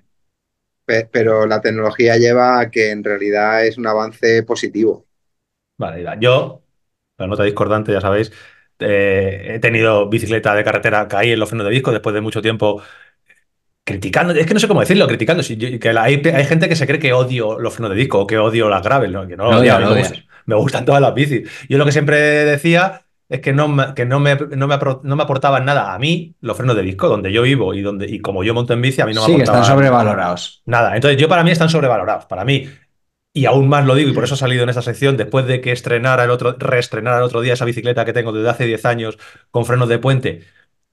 pero 1.11 1.47
la 1.47 1.61
tecnología 1.61 2.17
lleva 2.19 2.61
a 2.61 2.71
que 2.71 2.91
en 2.91 3.03
realidad 3.05 3.67
es 3.67 3.79
un 3.79 3.87
avance 3.87 4.43
positivo. 4.43 5.07
Vale, 5.79 6.05
yo, 6.21 6.63
la 7.19 7.27
nota 7.27 7.43
discordante, 7.45 7.93
ya 7.93 8.01
sabéis, 8.01 8.33
eh, 8.79 9.53
he 9.55 9.59
tenido 9.61 10.09
bicicleta 10.09 10.55
de 10.55 10.65
carretera, 10.65 11.09
caí 11.09 11.33
en 11.33 11.41
los 11.41 11.49
frenos 11.49 11.67
de 11.67 11.73
disco 11.75 11.93
después 11.93 12.15
de 12.15 12.21
mucho 12.21 12.43
tiempo 12.43 12.83
criticando, 13.85 14.33
es 14.35 14.47
que 14.47 14.55
no 14.55 14.61
sé 14.61 14.69
cómo 14.69 14.81
decirlo, 14.81 15.07
criticando, 15.09 15.43
si 15.43 15.57
yo- 15.57 15.79
que 15.81 15.93
la- 15.93 16.05
hay, 16.05 16.23
hay 16.25 16.45
gente 16.45 16.69
que 16.69 16.77
se 16.77 16.87
cree 16.87 16.99
que 17.01 17.13
odio 17.13 17.59
los 17.59 17.75
frenos 17.75 17.91
de 17.91 17.97
disco 17.97 18.21
o 18.21 18.27
que 18.27 18.39
odio 18.39 18.69
las 18.69 18.83
gravel, 18.83 19.13
¿no? 19.13 19.27
que 19.27 19.37
no 19.37 19.45
Lo 19.45 19.59
odio, 19.59 19.61
odia, 19.61 19.77
a 19.77 19.79
mí 19.81 19.85
lo 19.85 19.95
me, 20.47 20.55
gustan, 20.57 20.85
todas 20.85 21.01
las 21.01 21.15
bicis. 21.15 21.49
Yo 21.69 21.79
lo 21.79 21.85
que 21.85 21.93
siempre 21.93 22.19
decía 22.45 23.03
es 23.29 23.41
que 23.41 23.53
no 23.53 23.67
me, 23.67 23.95
que 23.95 24.05
no 24.05 24.21
me, 24.21 24.35
no 24.35 24.69
me, 24.69 24.79
no 25.03 25.17
me 25.17 25.23
aportaban 25.23 25.65
nada 25.65 25.95
a 25.95 25.99
mí 25.99 26.35
los 26.41 26.57
frenos 26.57 26.77
de 26.77 26.83
disco, 26.83 27.09
donde 27.09 27.33
yo 27.33 27.43
vivo 27.43 27.73
y, 27.73 27.81
donde, 27.81 28.07
y 28.07 28.21
como 28.21 28.45
yo 28.45 28.53
monto 28.53 28.75
en 28.75 28.83
bici, 28.83 29.01
a 29.01 29.07
mí 29.07 29.15
no 29.15 29.23
me 29.23 29.27
Sí, 29.27 29.37
que 29.37 29.43
están 29.43 29.57
aportaban 29.57 29.79
sobrevalorados. 29.79 30.63
Nada, 30.67 30.95
entonces 30.95 31.19
yo 31.19 31.29
para 31.29 31.43
mí 31.43 31.51
están 31.51 31.71
sobrevalorados. 31.71 32.27
Para 32.27 32.45
mí, 32.45 32.69
y 33.33 33.47
aún 33.47 33.69
más 33.69 33.87
lo 33.87 33.95
digo, 33.95 34.11
y 34.11 34.13
por 34.13 34.25
eso 34.25 34.35
he 34.35 34.39
salido 34.39 34.63
en 34.65 34.69
esta 34.69 34.83
sección, 34.83 35.17
después 35.17 35.47
de 35.47 35.63
que 35.63 35.73
estrenara 35.73 36.25
el 36.25 36.31
otro, 36.31 36.57
reestrenara 36.59 37.17
el 37.19 37.23
otro 37.23 37.41
día 37.41 37.55
esa 37.55 37.65
bicicleta 37.65 38.05
que 38.05 38.13
tengo 38.13 38.33
desde 38.33 38.51
hace 38.51 38.67
10 38.67 38.85
años 38.85 39.19
con 39.51 39.65
frenos 39.65 39.89
de 39.89 39.99
puente, 39.99 40.43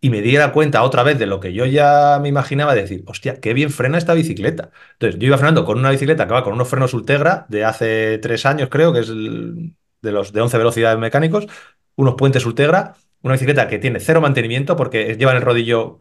y 0.01 0.09
me 0.09 0.21
diera 0.21 0.51
cuenta 0.53 0.83
otra 0.83 1.03
vez 1.03 1.19
de 1.19 1.25
lo 1.25 1.39
que 1.39 1.53
yo 1.53 1.65
ya 1.65 2.19
me 2.21 2.29
imaginaba, 2.29 2.73
de 2.75 2.81
decir, 2.83 3.03
hostia, 3.07 3.39
qué 3.41 3.53
bien 3.53 3.69
frena 3.71 3.97
esta 3.97 4.13
bicicleta. 4.13 4.71
Entonces, 4.93 5.19
yo 5.19 5.27
iba 5.27 5.37
frenando 5.37 5.65
con 5.65 5.77
una 5.79 5.91
bicicleta 5.91 6.25
que 6.27 6.33
va 6.33 6.43
con 6.43 6.53
unos 6.53 6.69
frenos 6.69 6.93
Ultegra 6.93 7.45
de 7.49 7.65
hace 7.65 8.17
3 8.19 8.45
años, 8.45 8.69
creo, 8.69 8.93
que 8.93 8.99
es 9.01 9.09
de 9.09 10.11
los 10.11 10.31
de 10.33 10.41
11 10.41 10.57
velocidades 10.57 10.99
mecánicos, 10.99 11.47
unos 11.95 12.15
puentes 12.15 12.45
Ultegra. 12.45 12.95
Una 13.21 13.33
bicicleta 13.33 13.67
que 13.67 13.79
tiene 13.79 13.99
cero 13.99 14.21
mantenimiento 14.21 14.77
porque 14.77 15.15
lleva 15.17 15.31
en 15.31 15.37
el 15.37 15.43
rodillo 15.43 15.99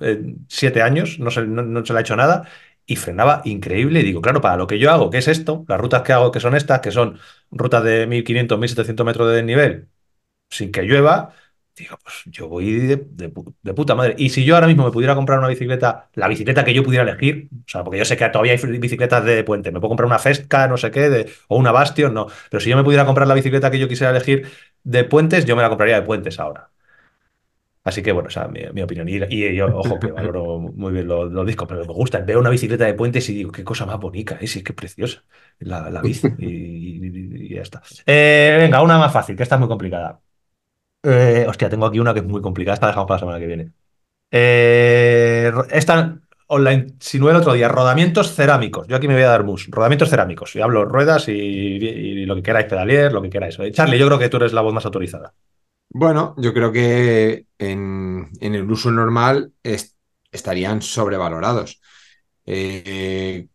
7 0.48 0.82
años, 0.82 1.18
no 1.18 1.32
se, 1.32 1.44
no- 1.46 1.62
no 1.64 1.84
se 1.84 1.92
le 1.92 1.98
ha 1.98 2.02
hecho 2.02 2.14
nada 2.14 2.48
y 2.86 2.94
frenaba 2.94 3.42
increíble. 3.44 3.98
Y 4.00 4.02
digo, 4.04 4.22
claro, 4.22 4.40
para 4.40 4.56
lo 4.56 4.68
que 4.68 4.78
yo 4.78 4.90
hago, 4.92 5.10
¿qué 5.10 5.18
es 5.18 5.26
esto? 5.26 5.64
Las 5.68 5.80
rutas 5.80 6.02
que 6.02 6.12
hago, 6.12 6.30
que 6.30 6.38
son 6.40 6.54
estas, 6.54 6.80
que 6.80 6.92
son 6.92 7.18
rutas 7.50 7.82
de 7.82 8.06
1500, 8.06 8.56
1700 8.58 9.04
metros 9.04 9.28
de 9.28 9.34
desnivel, 9.36 9.88
sin 10.50 10.72
que 10.72 10.82
llueva, 10.82 11.34
digo, 11.84 11.98
pues 12.02 12.22
yo 12.26 12.48
voy 12.48 12.72
de, 12.80 12.96
de 12.96 13.32
pu- 13.32 13.54
de 13.62 13.74
puta 13.74 13.94
madre. 13.94 14.14
Y 14.18 14.30
si 14.30 14.44
yo 14.44 14.54
ahora 14.54 14.66
mismo 14.66 14.84
me 14.84 14.90
pudiera 14.92 15.14
comprar 15.14 15.38
una 15.38 15.48
bicicleta, 15.48 16.10
la 16.14 16.28
bicicleta 16.28 16.64
que 16.64 16.74
yo 16.74 16.82
pudiera 16.84 17.04
elegir, 17.08 17.48
o 17.52 17.68
sea, 17.68 17.84
porque 17.84 17.98
yo 17.98 18.04
sé 18.04 18.16
que 18.16 18.28
todavía 18.28 18.52
hay 18.52 18.78
bicicletas 18.78 19.24
de 19.24 19.44
puente, 19.44 19.70
me 19.72 19.80
puedo 19.80 19.90
comprar 19.90 20.06
una 20.06 20.18
Fesca, 20.18 20.68
no 20.68 20.76
sé 20.76 20.90
qué, 20.90 21.08
de- 21.10 21.32
o 21.48 21.56
una 21.56 21.72
Bastion, 21.72 22.14
no. 22.14 22.26
Pero 22.50 22.60
si 22.60 22.70
yo 22.70 22.76
me 22.76 22.84
pudiera 22.84 23.06
comprar 23.06 23.28
la 23.28 23.34
bicicleta 23.34 23.70
que 23.70 23.78
yo 23.78 23.88
quisiera 23.88 24.10
elegir 24.10 24.48
de 24.84 25.04
puentes, 25.04 25.44
yo 25.44 25.56
me 25.56 25.62
la 25.62 25.68
compraría 25.68 25.96
de 26.00 26.06
puentes 26.06 26.38
ahora. 26.40 26.70
Así 27.84 28.02
que 28.02 28.12
bueno, 28.12 28.28
esa 28.28 28.44
es 28.54 28.72
mi, 28.74 28.82
opinión. 28.82 29.08
Y, 29.08 29.54
yo, 29.54 29.74
ojo, 29.78 29.98
que 29.98 30.10
valoro 30.10 30.58
muy 30.58 30.92
bien 30.92 31.08
los, 31.08 31.32
los 31.32 31.46
discos, 31.46 31.66
pero 31.68 31.80
me 31.86 31.92
gusta. 31.94 32.20
Veo 32.20 32.38
una 32.40 32.50
bicicleta 32.50 32.84
de 32.84 32.92
puentes 32.94 33.26
y 33.30 33.34
digo, 33.34 33.50
qué 33.50 33.64
cosa 33.64 33.86
más 33.86 33.98
bonita, 33.98 34.36
¿eh? 34.40 34.46
Sí, 34.46 34.62
qué 34.62 34.74
preciosa 34.74 35.24
la, 35.60 35.88
la 35.90 36.02
bici. 36.02 36.34
Y 36.36 37.54
ya 37.54 37.62
está. 37.62 37.82
Eh, 38.04 38.56
venga, 38.60 38.82
una 38.82 38.98
más 38.98 39.12
fácil, 39.12 39.36
que 39.36 39.42
esta 39.42 39.54
es 39.54 39.60
muy 39.60 39.68
complicada. 39.68 40.20
Eh, 41.02 41.46
hostia, 41.48 41.68
tengo 41.68 41.86
aquí 41.86 42.00
una 42.00 42.12
que 42.12 42.20
es 42.20 42.26
muy 42.26 42.42
complicada. 42.42 42.74
Esta 42.74 42.86
la 42.86 42.90
dejamos 42.92 43.08
para 43.08 43.16
la 43.16 43.20
semana 43.20 43.38
que 43.38 43.46
viene. 43.46 43.72
Eh, 44.30 45.52
esta 45.70 46.18
os 46.48 46.60
la 46.60 46.72
insinué 46.72 47.32
el 47.32 47.38
otro 47.38 47.54
día. 47.54 47.68
Rodamientos 47.68 48.34
cerámicos. 48.34 48.86
Yo 48.88 48.96
aquí 48.96 49.08
me 49.08 49.14
voy 49.14 49.22
a 49.24 49.28
dar 49.28 49.44
mus. 49.44 49.68
Rodamientos 49.70 50.10
cerámicos. 50.10 50.56
Y 50.56 50.60
hablo 50.60 50.84
ruedas 50.84 51.28
y, 51.28 52.26
lo 52.26 52.36
que 52.36 52.42
queráis, 52.42 52.66
pedalier, 52.66 53.12
lo 53.12 53.22
que 53.22 53.30
queráis. 53.30 53.58
Charlie, 53.72 53.98
yo 53.98 54.06
creo 54.06 54.18
que 54.18 54.28
tú 54.28 54.38
eres 54.38 54.52
la 54.52 54.62
voz 54.62 54.74
más 54.74 54.84
autorizada. 54.86 55.34
Bueno, 55.90 56.34
yo 56.38 56.52
creo 56.52 56.72
que 56.72 57.46
en, 57.58 58.30
en 58.40 58.54
el 58.54 58.70
uso 58.70 58.90
normal 58.90 59.52
es- 59.62 59.96
estarían 60.30 60.82
sobrevalorados. 60.82 61.80
Eh, 62.46 63.48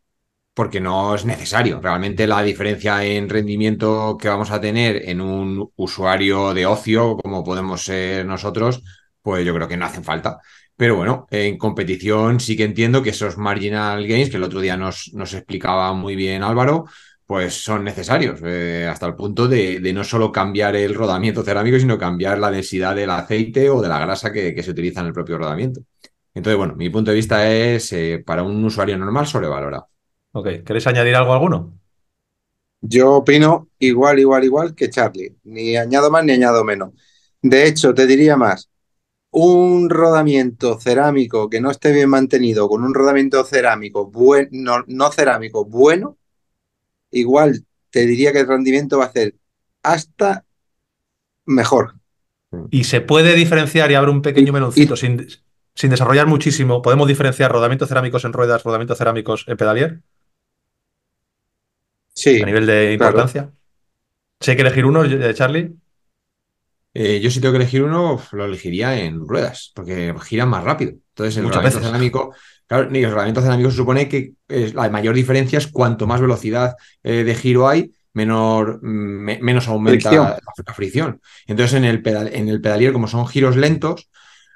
porque 0.54 0.80
no 0.80 1.16
es 1.16 1.26
necesario. 1.26 1.82
Realmente 1.82 2.28
la 2.28 2.42
diferencia 2.44 3.04
en 3.04 3.30
rendimiento 3.30 4.18
que 4.20 4.30
vamos 4.30 4.52
a 4.52 4.62
tener 4.62 5.10
en 5.10 5.22
un 5.22 5.72
usuario 5.76 6.54
de 6.54 6.66
ocio, 6.66 7.18
como 7.18 7.44
podemos 7.44 7.84
ser 7.84 8.26
nosotros, 8.26 8.84
pues 9.22 9.46
yo 9.46 9.54
creo 9.56 9.68
que 9.68 9.78
no 9.78 9.86
hacen 9.86 10.04
falta. 10.04 10.40
Pero 10.76 10.96
bueno, 10.96 11.28
en 11.32 11.58
competición 11.58 12.40
sí 12.40 12.56
que 12.58 12.64
entiendo 12.66 13.04
que 13.04 13.12
esos 13.12 13.38
marginal 13.38 14.06
gains, 14.08 14.30
que 14.30 14.38
el 14.38 14.44
otro 14.44 14.60
día 14.62 14.78
nos, 14.78 15.12
nos 15.14 15.34
explicaba 15.34 15.94
muy 15.94 16.16
bien 16.16 16.44
Álvaro, 16.44 16.86
pues 17.26 17.64
son 17.64 17.84
necesarios, 17.84 18.40
eh, 18.44 18.88
hasta 18.90 19.08
el 19.08 19.16
punto 19.16 19.48
de, 19.48 19.80
no 19.94 20.04
solo 20.04 20.32
cambiar 20.32 20.76
el 20.76 20.94
rodamiento 20.94 21.44
cerámico, 21.44 21.80
sino 21.80 21.98
cambiar 21.98 22.38
la 22.40 22.52
densidad 22.52 22.96
del 22.96 23.10
aceite 23.12 23.70
o 23.70 23.82
de 23.82 23.90
la 23.90 24.00
grasa 24.00 24.32
que, 24.32 24.54
que 24.54 24.64
se 24.64 24.72
utiliza 24.72 25.02
en 25.02 25.08
el 25.08 25.14
propio 25.14 25.38
rodamiento. 25.38 25.82
Entonces, 26.34 26.58
bueno, 26.58 26.76
mi 26.76 26.90
punto 26.90 27.12
de 27.12 27.16
vista 27.16 27.52
es, 27.52 27.92
eh, 27.94 28.24
para 28.26 28.44
un 28.44 28.64
usuario 28.66 28.98
normal, 28.98 29.28
sobrevalorado. 29.28 29.93
Ok, 30.34 30.48
¿queréis 30.66 30.88
añadir 30.88 31.16
algo 31.16 31.32
a 31.32 31.36
alguno? 31.36 31.80
Yo 32.82 33.14
opino 33.14 33.70
igual, 33.80 34.20
igual, 34.20 34.44
igual 34.44 34.76
que 34.76 34.90
Charlie. 34.90 35.36
Ni 35.44 35.78
añado 35.78 36.12
más 36.12 36.26
ni 36.26 36.34
añado 36.34 36.64
menos. 36.64 36.92
De 37.42 37.68
hecho, 37.68 37.94
te 37.94 38.08
diría 38.08 38.36
más. 38.36 38.70
Un 39.32 39.90
rodamiento 39.90 40.80
cerámico 40.80 41.50
que 41.50 41.62
no 41.62 41.72
esté 41.72 41.92
bien 41.92 42.10
mantenido 42.10 42.68
con 42.68 42.84
un 42.84 42.94
rodamiento 42.94 43.44
cerámico 43.46 44.08
bueno, 44.08 44.50
no, 44.52 44.84
no 44.88 45.12
cerámico 45.12 45.66
bueno, 45.66 46.18
igual 47.12 47.66
te 47.90 48.06
diría 48.06 48.32
que 48.32 48.42
el 48.42 48.48
rendimiento 48.48 49.00
va 49.00 49.06
a 49.06 49.12
ser 49.12 49.36
hasta 49.82 50.46
mejor. 51.46 51.96
Y 52.70 52.84
se 52.84 53.02
puede 53.02 53.34
diferenciar 53.36 53.92
y 53.92 53.96
abre 53.96 54.12
un 54.12 54.22
pequeño 54.22 54.54
meloncito 54.54 54.96
sin, 54.96 55.28
sin 55.76 55.90
desarrollar 55.90 56.28
muchísimo. 56.28 56.82
¿Podemos 56.82 57.08
diferenciar 57.08 57.52
rodamientos 57.52 57.90
cerámicos 57.90 58.26
en 58.26 58.34
ruedas, 58.34 58.64
rodamientos 58.64 58.98
cerámicos 58.98 59.46
en 59.48 59.58
pedalier? 59.58 60.02
Sí, 62.14 62.42
A 62.42 62.46
nivel 62.46 62.66
de 62.66 62.96
claro. 62.98 63.12
importancia. 63.12 63.52
Si 64.40 64.52
hay 64.52 64.58
que 64.58 64.62
elegir 64.62 64.86
uno, 64.86 65.04
eh, 65.04 65.34
Charlie. 65.34 65.74
Eh, 66.94 67.20
yo 67.22 67.32
si 67.32 67.42
tengo 67.42 67.54
que 67.54 67.58
elegir 67.58 67.82
uno, 67.82 68.22
lo 68.34 68.46
elegiría 68.46 69.00
en 69.00 69.28
ruedas, 69.28 69.72
porque 69.74 70.14
giran 70.24 70.50
más 70.50 70.64
rápido. 70.64 70.92
Entonces, 70.92 71.38
el 71.38 71.46
reglamento 71.46 71.80
cerámico, 71.80 72.36
claro, 72.68 72.84
el 72.84 72.92
reglamento 72.92 73.42
cerámico 73.42 73.72
se 73.72 73.78
supone 73.78 74.08
que 74.08 74.34
la 74.48 74.90
mayor 74.90 75.16
diferencia 75.16 75.58
es 75.58 75.68
cuanto 75.68 76.06
más 76.06 76.22
velocidad 76.22 76.76
eh, 77.02 77.24
de 77.24 77.36
giro 77.36 77.68
hay, 77.68 77.94
menor, 78.14 78.80
menos 78.84 79.68
aumenta 79.68 80.12
La, 80.12 80.74
fricción. 80.74 81.20
Entonces, 81.48 81.78
en 81.78 81.86
el, 81.86 82.04
pedal, 82.04 82.30
en 82.32 82.48
el 82.48 82.62
pedalier, 82.62 82.94
como 82.94 83.08
son 83.08 83.28
giros 83.28 83.56
lentos, 83.56 84.10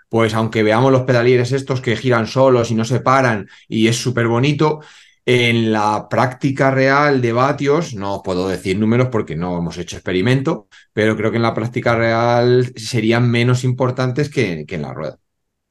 pues 0.10 0.34
aunque 0.34 0.64
veamos 0.64 0.92
los 0.92 1.04
pedalieres 1.04 1.52
estos 1.52 1.82
que 1.82 1.96
giran 1.96 2.28
solos 2.28 2.72
y 2.72 2.76
no 2.76 2.86
se 2.86 3.00
paran 3.00 3.50
y 3.68 3.88
es 3.88 3.98
súper 3.98 4.28
bonito, 4.28 4.82
en 5.30 5.74
la 5.74 6.08
práctica 6.10 6.72
real 6.72 7.20
de 7.20 7.34
vatios, 7.34 7.94
no 7.94 8.24
puedo 8.24 8.48
decir 8.48 8.80
números 8.80 9.10
porque 9.12 9.36
no 9.36 9.58
hemos 9.58 9.78
hecho 9.78 9.98
experimento, 9.98 10.70
pero 10.94 11.18
creo 11.18 11.32
que 11.32 11.36
en 11.36 11.44
la 11.44 11.54
práctica 11.54 11.96
real 11.96 12.72
serían 12.78 13.30
menos 13.30 13.66
importantes 13.66 14.30
que, 14.30 14.66
en 14.66 14.82
la 14.82 14.94
rueda. 14.94 15.18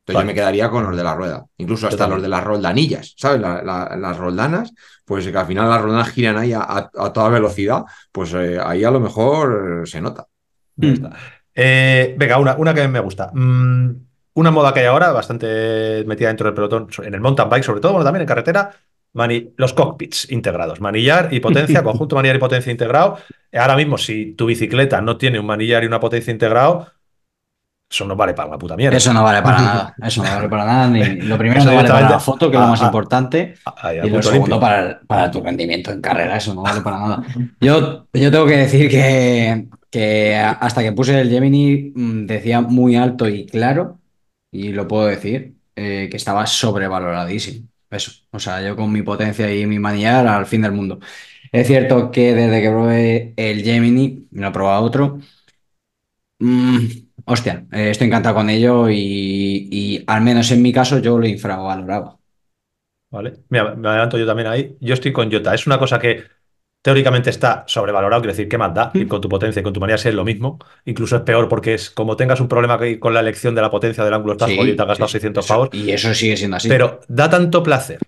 Entonces 0.01 0.23
yo 0.23 0.27
me 0.27 0.35
quedaría 0.35 0.69
con 0.69 0.85
los 0.85 0.95
de 0.95 1.03
la 1.03 1.15
rueda, 1.15 1.47
incluso 1.57 1.89
hasta 1.89 2.07
los 2.07 2.21
de 2.21 2.29
las 2.29 2.45
roldanillas, 2.45 3.15
¿sabes? 3.17 3.41
las 3.41 4.19
roldanas, 4.19 4.75
pues 5.07 5.27
que 5.27 5.39
al 5.39 5.47
final 5.47 5.71
las 5.71 5.81
roldanas 5.81 6.11
giran 6.11 6.37
ahí 6.37 6.53
a, 6.53 6.91
toda 7.15 7.31
velocidad, 7.31 7.85
pues 8.13 8.35
eh, 8.35 8.59
ahí 8.63 8.85
a 8.85 8.91
lo 8.91 9.01
mejor 9.01 9.85
se 9.87 10.03
nota. 10.03 10.27
Eh, 11.55 12.15
venga, 12.19 12.39
una, 12.39 12.57
una 12.57 12.75
que 12.75 12.87
me 12.87 13.01
gusta. 13.01 13.31
Mm, 13.33 13.91
una 14.35 14.51
moda 14.51 14.75
que 14.75 14.81
hay 14.81 14.87
ahora, 14.87 15.13
bastante 15.13 16.05
metida 16.07 16.29
dentro 16.29 16.45
del 16.45 16.55
pelotón, 16.55 16.89
en 17.03 17.15
el 17.15 17.23
mountain 17.23 17.49
bike 17.49 17.65
sobre 17.65 17.81
todo, 17.81 17.93
bueno, 17.93 18.05
también 18.05 18.21
en 18.21 18.29
carretera, 18.29 18.71
los 19.57 19.73
cockpits 19.73 20.31
integrados, 20.31 20.81
manillar 20.81 21.33
y 21.33 21.41
potencia, 21.41 21.83
conjunto 21.85 22.17
manillar 22.17 22.37
y 22.37 22.41
potencia 22.41 22.71
integrado. 22.71 23.19
Ahora 23.53 23.77
mismo, 23.77 23.99
si 23.99 24.33
tu 24.33 24.47
bicicleta 24.47 25.01
no 25.01 25.17
tiene 25.17 25.41
un 25.41 25.47
manillar 25.47 25.85
y 25.85 25.87
una 25.87 26.01
potencia 26.01 26.31
integrado, 26.31 26.87
eso 27.89 28.05
no 28.05 28.17
vale 28.17 28.35
para 28.35 28.51
la 28.51 28.59
puta 28.59 28.77
mierda. 28.77 28.97
Eso 28.97 29.13
no 29.13 29.23
vale 29.23 29.43
para 29.43 29.59
nada. 29.59 29.95
Eso 30.03 30.23
no 30.23 30.29
vale 30.29 30.49
para 30.49 30.65
nada. 30.65 30.89
Ni, 30.89 31.21
lo 31.21 31.39
primero 31.39 31.65
no 31.65 31.75
vale 31.75 31.89
para 31.89 32.11
la 32.11 32.19
foto, 32.19 32.51
que 32.51 32.57
es 32.57 32.61
lo 32.61 32.69
más 32.69 32.83
importante. 32.83 33.55
y 34.05 34.11
lo 34.11 34.23
segundo 34.23 34.59
para, 34.59 35.01
para, 35.07 35.31
tu 35.31 35.41
rendimiento 35.41 35.93
en 35.93 36.01
carrera. 36.01 36.37
Eso 36.37 36.53
no 36.53 36.63
vale 36.63 36.81
para 36.81 36.99
nada. 36.99 37.23
Yo, 37.61 38.07
yo 38.13 38.31
tengo 38.31 38.47
que 38.47 38.57
decir 38.57 38.91
que, 38.91 39.69
que 39.89 40.37
hasta 40.37 40.83
que 40.83 40.93
puse 40.93 41.19
el 41.21 41.31
Gemini 41.31 41.93
mm, 41.95 42.27
decía 42.27 42.61
muy 42.61 42.97
alto 42.97 43.29
y 43.29 43.47
claro, 43.47 44.01
y 44.51 44.73
lo 44.73 44.89
puedo 44.89 45.07
decir, 45.07 45.55
eh, 45.77 46.09
que 46.11 46.17
estaba 46.17 46.45
sobrevaloradísimo. 46.47 47.69
Eso, 47.91 48.13
o 48.31 48.39
sea, 48.39 48.63
yo 48.63 48.77
con 48.77 48.93
mi 48.93 49.03
potencia 49.03 49.55
y 49.55 49.67
mi 49.67 49.79
manillar 49.79 50.27
al 50.27 50.47
fin 50.47 50.63
del 50.63 50.73
mundo. 50.73 50.99
Es 51.53 51.67
cierto 51.69 52.11
que 52.11 52.35
desde 52.35 52.61
que 52.63 52.71
probé 52.71 53.35
el 53.37 53.63
Gemini, 53.63 54.27
me 54.31 54.43
lo 54.43 54.49
he 54.49 54.53
probado 54.53 54.85
otro, 54.85 55.21
mm, 56.39 56.87
hostia, 57.25 57.67
eh, 57.73 57.91
estoy 57.91 58.09
encantado 58.09 58.35
con 58.37 58.51
ello 58.51 58.89
y, 58.91 60.05
al 60.07 60.23
menos 60.23 60.51
en 60.51 60.63
mi 60.63 60.73
caso 60.73 60.99
yo 60.99 61.19
lo 61.19 61.27
infravaloraba. 61.27 62.19
Vale, 63.11 63.45
Mira, 63.49 63.75
me 63.77 63.89
adelanto 63.89 64.19
yo 64.19 64.27
también 64.27 64.49
ahí. 64.49 64.77
Yo 64.81 64.95
estoy 64.95 65.13
con 65.13 65.31
Jota. 65.33 65.55
Es 65.55 65.67
una 65.67 65.79
cosa 65.79 65.99
que 65.99 66.25
teóricamente 66.87 67.31
está 67.31 67.65
sobrevalorado, 67.67 68.23
quiero 68.23 68.33
decir, 68.33 68.49
¿qué 68.49 68.57
más 68.57 68.73
da? 68.73 68.93
Ir 68.95 69.09
con 69.09 69.21
tu 69.21 69.29
potencia 69.29 69.59
y 69.59 69.63
con 69.65 69.73
tu 69.73 69.81
manía 69.81 69.97
es 69.97 70.05
lo 70.15 70.25
mismo. 70.25 70.61
Incluso 70.85 71.17
es 71.17 71.23
peor 71.23 71.49
porque 71.49 71.75
es 71.75 71.91
como 71.91 72.17
tengas 72.17 72.39
un 72.39 72.47
problema 72.47 72.79
con 73.01 73.13
la 73.13 73.19
elección 73.19 73.57
de 73.57 73.61
la 73.61 73.73
potencia 73.73 74.05
del 74.05 74.15
ángulo, 74.15 74.35
estás 74.35 74.53
y 74.53 74.77
te 74.77 74.81
has 74.81 74.87
gastado 74.87 75.09
600 75.09 75.49
pavos. 75.49 75.69
Y 75.73 75.91
eso 75.91 76.15
sigue 76.15 76.37
siendo 76.37 76.59
así. 76.59 76.69
Pero 76.69 77.01
da 77.09 77.29
tanto 77.29 77.65
placer 77.65 77.99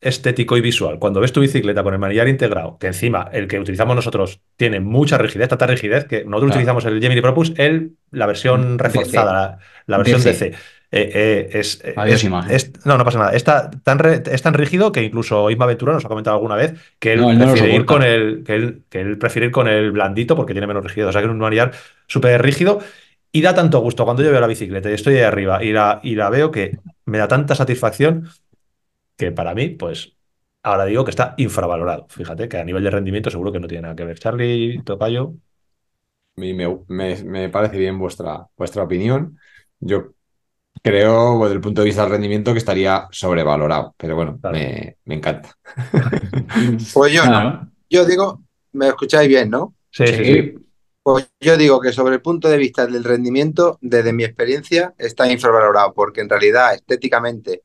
estético 0.00 0.56
y 0.56 0.60
visual 0.60 1.00
cuando 1.00 1.20
ves 1.20 1.32
tu 1.32 1.40
bicicleta 1.40 1.82
con 1.82 1.92
el 1.92 1.98
manillar 1.98 2.28
integrado, 2.28 2.78
que 2.78 2.86
encima 2.86 3.28
el 3.32 3.48
que 3.48 3.58
utilizamos 3.58 3.96
nosotros 3.96 4.40
tiene 4.56 4.78
mucha 4.78 5.18
rigidez, 5.18 5.48
tanta 5.48 5.66
rigidez 5.66 6.04
que 6.04 6.24
nosotros 6.24 6.52
utilizamos 6.52 6.84
el 6.84 7.00
Gemini 7.00 7.20
Propus, 7.20 7.52
él, 7.56 7.96
la 8.12 8.26
versión 8.26 8.78
reforzada, 8.78 9.58
la, 9.86 9.98
versión 9.98 10.22
DC. 10.22 10.52
Eh, 10.92 11.48
eh, 11.52 11.60
es, 11.60 11.82
no, 12.84 12.98
no 12.98 13.04
pasa 13.04 13.18
nada. 13.18 13.32
Está 13.32 13.70
tan, 13.70 14.00
es 14.04 14.42
tan 14.42 14.54
rígido 14.54 14.90
que 14.90 15.04
incluso 15.04 15.48
Isma 15.48 15.66
Ventura 15.66 15.92
nos 15.92 16.04
ha 16.04 16.08
comentado 16.08 16.36
alguna 16.36 16.56
vez 16.56 16.74
que 16.98 17.12
él, 17.12 17.38
prefiere 17.38 17.74
ir 17.74 17.84
con 17.84 18.02
el, 18.02 18.42
que 18.44 18.54
él, 18.54 18.82
que 18.88 19.00
él 19.00 19.18
prefiere 19.18 19.46
ir 19.46 19.52
con 19.52 19.68
el 19.68 19.92
blandito 19.92 20.34
porque 20.34 20.52
tiene 20.52 20.66
menos 20.66 20.84
rigidez. 20.84 21.08
O 21.08 21.12
sea 21.12 21.20
que 21.20 21.26
es 21.26 21.30
un 21.32 21.38
manillar 21.38 21.72
súper 22.06 22.42
rígido. 22.42 22.80
Y 23.32 23.42
da 23.42 23.54
tanto 23.54 23.78
gusto 23.78 24.04
cuando 24.04 24.24
yo 24.24 24.32
veo 24.32 24.40
la 24.40 24.48
bicicleta 24.48 24.90
y 24.90 24.94
estoy 24.94 25.14
ahí 25.14 25.22
arriba 25.22 25.62
y 25.62 25.72
la, 25.72 26.00
y 26.02 26.16
la 26.16 26.28
veo 26.30 26.50
que 26.50 26.78
me 27.04 27.18
da 27.18 27.28
tanta 27.28 27.54
satisfacción 27.54 28.28
que 29.16 29.30
para 29.30 29.54
mí, 29.54 29.68
pues 29.68 30.16
ahora 30.64 30.86
digo 30.86 31.04
que 31.04 31.10
está 31.10 31.34
infravalorado. 31.36 32.06
Fíjate 32.08 32.48
que 32.48 32.58
a 32.58 32.64
nivel 32.64 32.82
de 32.82 32.90
rendimiento 32.90 33.30
seguro 33.30 33.52
que 33.52 33.60
no 33.60 33.68
tiene 33.68 33.82
nada 33.82 33.94
que 33.94 34.04
ver. 34.04 34.18
Charlie 34.18 34.82
Tocayo. 34.82 35.34
Me, 36.34 36.52
me, 36.88 37.22
me 37.22 37.48
parece 37.50 37.76
bien 37.76 37.98
vuestra, 37.98 38.46
vuestra 38.56 38.82
opinión. 38.82 39.38
Yo 39.78 40.14
creo, 40.82 41.38
desde 41.42 41.54
el 41.54 41.60
punto 41.60 41.80
de 41.80 41.86
vista 41.86 42.02
del 42.02 42.12
rendimiento, 42.12 42.52
que 42.52 42.58
estaría 42.58 43.08
sobrevalorado, 43.10 43.94
pero 43.96 44.16
bueno, 44.16 44.38
me, 44.52 44.96
encanta. 45.06 45.54
Pues 46.92 47.12
yo 47.12 47.24
no. 47.26 47.70
Yo 47.88 48.04
digo, 48.04 48.42
me 48.72 48.88
escucháis 48.88 49.28
bien, 49.28 49.50
¿no? 49.50 49.74
Sí, 49.90 50.06
sí, 50.06 50.24
sí. 50.24 50.54
Pues 51.02 51.30
yo 51.40 51.56
digo 51.56 51.80
que 51.80 51.92
sobre 51.92 52.14
el 52.14 52.22
punto 52.22 52.48
de 52.48 52.58
vista 52.58 52.86
del 52.86 53.02
rendimiento, 53.02 53.78
desde 53.80 54.12
mi 54.12 54.24
experiencia, 54.24 54.94
está 54.98 55.30
infravalorado, 55.30 55.92
porque 55.94 56.20
en 56.20 56.28
realidad 56.28 56.74
estéticamente 56.74 57.62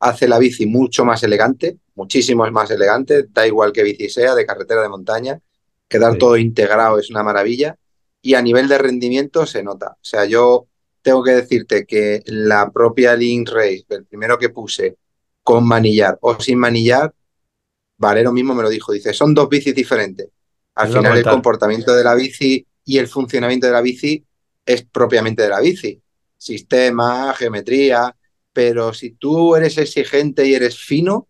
hace 0.00 0.26
la 0.26 0.38
bici 0.38 0.66
mucho 0.66 1.04
más 1.04 1.22
elegante, 1.22 1.78
muchísimo 1.94 2.48
más 2.50 2.70
elegante, 2.70 3.26
da 3.30 3.46
igual 3.46 3.72
que 3.72 3.84
bici 3.84 4.08
sea, 4.08 4.34
de 4.34 4.44
carretera, 4.44 4.82
de 4.82 4.88
montaña, 4.88 5.38
quedar 5.88 6.18
todo 6.18 6.36
integrado 6.36 6.98
es 6.98 7.08
una 7.10 7.22
maravilla, 7.22 7.76
y 8.20 8.34
a 8.34 8.42
nivel 8.42 8.68
de 8.68 8.78
rendimiento 8.78 9.46
se 9.46 9.62
nota. 9.62 9.92
O 9.92 10.04
sea, 10.04 10.24
yo 10.24 10.66
tengo 11.02 11.22
que 11.22 11.32
decirte 11.32 11.84
que 11.84 12.22
la 12.26 12.70
propia 12.70 13.14
Link 13.14 13.50
Race, 13.50 13.84
el 13.90 14.06
primero 14.06 14.38
que 14.38 14.48
puse 14.48 14.96
con 15.42 15.66
manillar 15.66 16.18
o 16.20 16.40
sin 16.40 16.58
manillar, 16.58 17.12
Valero 17.98 18.32
mismo 18.32 18.54
me 18.54 18.62
lo 18.62 18.68
dijo, 18.68 18.92
dice, 18.92 19.12
son 19.12 19.34
dos 19.34 19.48
bicis 19.48 19.74
diferentes. 19.74 20.28
Al 20.74 20.88
final 20.88 21.18
el 21.18 21.24
comportamiento 21.24 21.94
de 21.94 22.02
la 22.02 22.14
bici 22.14 22.66
y 22.84 22.98
el 22.98 23.06
funcionamiento 23.06 23.66
de 23.66 23.72
la 23.72 23.82
bici 23.82 24.24
es 24.64 24.84
propiamente 24.84 25.42
de 25.42 25.48
la 25.50 25.60
bici. 25.60 26.00
Sistema, 26.36 27.34
geometría, 27.34 28.16
pero 28.52 28.92
si 28.92 29.12
tú 29.12 29.54
eres 29.54 29.78
exigente 29.78 30.46
y 30.46 30.54
eres 30.54 30.78
fino, 30.78 31.28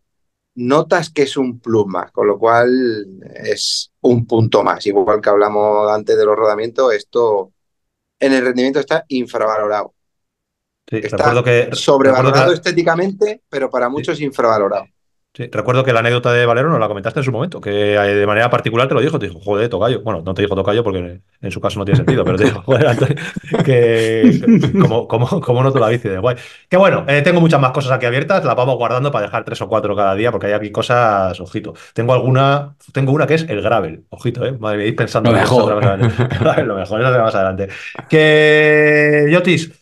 notas 0.54 1.10
que 1.10 1.22
es 1.22 1.36
un 1.36 1.60
plus 1.60 1.86
más, 1.86 2.10
con 2.12 2.26
lo 2.26 2.38
cual 2.38 3.06
es 3.34 3.92
un 4.00 4.26
punto 4.26 4.62
más. 4.62 4.86
Igual 4.86 5.20
que 5.20 5.30
hablamos 5.30 5.90
antes 5.90 6.16
de 6.16 6.24
los 6.24 6.36
rodamientos, 6.36 6.94
esto 6.94 7.52
en 8.22 8.32
el 8.32 8.44
rendimiento 8.44 8.78
está 8.78 9.04
infravalorado. 9.08 9.94
está 10.86 11.42
que, 11.42 11.70
sobrevalorado 11.72 12.52
estéticamente, 12.52 13.42
pero 13.48 13.68
para 13.68 13.88
muchos 13.88 14.20
infravalorado. 14.20 14.86
Sí, 15.34 15.48
recuerdo 15.50 15.82
que 15.82 15.94
la 15.94 16.00
anécdota 16.00 16.30
de 16.30 16.44
Valero 16.44 16.68
nos 16.68 16.78
la 16.78 16.88
comentaste 16.88 17.20
en 17.20 17.24
su 17.24 17.32
momento, 17.32 17.58
que 17.58 17.94
eh, 17.94 18.14
de 18.14 18.26
manera 18.26 18.50
particular 18.50 18.86
te 18.86 18.92
lo 18.92 19.00
dijo, 19.00 19.18
te 19.18 19.28
dijo, 19.28 19.40
joder, 19.40 19.66
tocayo. 19.70 20.02
Bueno, 20.02 20.20
no 20.22 20.34
te 20.34 20.42
dijo 20.42 20.54
tocayo 20.54 20.84
porque 20.84 21.22
en 21.40 21.50
su 21.50 21.58
caso 21.58 21.78
no 21.78 21.86
tiene 21.86 21.96
sentido, 21.96 22.22
pero 22.22 22.36
te 22.36 22.44
dijo, 22.44 22.60
joder, 22.60 22.86
Antonio, 22.88 23.16
que 23.64 24.42
como, 24.78 25.08
como, 25.08 25.40
como 25.40 25.62
noto 25.62 25.78
la 25.78 25.88
bici 25.88 26.10
de 26.10 26.18
guay. 26.18 26.36
Que 26.68 26.76
bueno, 26.76 27.06
eh, 27.08 27.22
tengo 27.22 27.40
muchas 27.40 27.58
más 27.58 27.70
cosas 27.70 27.92
aquí 27.92 28.04
abiertas, 28.04 28.44
las 28.44 28.54
vamos 28.54 28.76
guardando 28.76 29.10
para 29.10 29.24
dejar 29.24 29.42
tres 29.42 29.62
o 29.62 29.68
cuatro 29.68 29.96
cada 29.96 30.14
día, 30.14 30.30
porque 30.30 30.48
hay 30.48 30.52
aquí 30.52 30.70
cosas, 30.70 31.40
ojito. 31.40 31.72
Tengo 31.94 32.12
alguna, 32.12 32.76
tengo 32.92 33.12
una 33.12 33.26
que 33.26 33.34
es 33.34 33.46
el 33.48 33.62
gravel, 33.62 34.04
ojito, 34.10 34.44
eh. 34.44 34.52
Madre 34.52 34.84
mía, 34.84 34.92
pensando 34.94 35.32
lo 35.32 35.38
mejor. 35.38 35.82
lo 36.66 36.74
mejor, 36.74 37.00
eso 37.00 37.22
más 37.22 37.34
adelante. 37.34 37.68
Que 38.06 39.28
Yotis, 39.30 39.72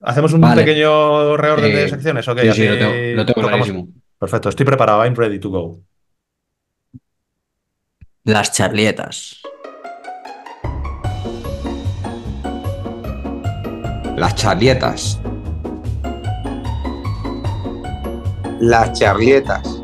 hacemos 0.00 0.32
un 0.32 0.52
pequeño 0.52 1.36
reorden 1.36 1.72
de 1.76 1.88
secciones, 1.88 2.26
ok. 2.26 2.40
Sí, 2.40 2.52
sí, 2.54 2.66
lo 2.66 2.76
tengo, 2.76 2.92
lo 3.14 3.26
tengo 3.26 3.48
clarísimo. 3.48 3.99
Perfecto, 4.20 4.50
estoy 4.50 4.66
preparado. 4.66 5.02
I'm 5.02 5.14
ready 5.14 5.38
to 5.38 5.48
go. 5.48 5.80
Las 8.24 8.52
charlietas. 8.52 9.40
Las 14.18 14.34
charlietas. 14.34 15.18
Las 18.60 18.92
charlietas. 18.92 19.80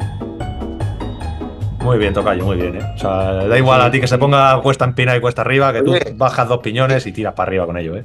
Muy 1.83 1.97
bien, 1.97 2.13
Tocayo, 2.13 2.45
muy 2.45 2.57
bien. 2.57 2.77
¿eh? 2.77 2.93
O 2.95 2.99
sea, 2.99 3.47
da 3.47 3.57
igual 3.57 3.81
a 3.81 3.91
ti 3.91 4.03
que 4.03 4.07
se 4.07 4.19
ponga 4.19 4.61
cuesta 4.61 4.85
en 4.85 4.95
pina 4.95 5.17
y 5.17 5.21
cuesta 5.23 5.41
arriba, 5.41 5.73
que 5.73 5.83
tú 5.83 5.95
bajas 6.17 6.47
dos 6.47 6.59
piñones 6.59 7.07
y 7.07 7.13
tiras 7.13 7.33
para 7.33 7.49
arriba 7.49 7.65
con 7.65 7.79
ello. 7.79 7.97
¿eh? 7.97 8.05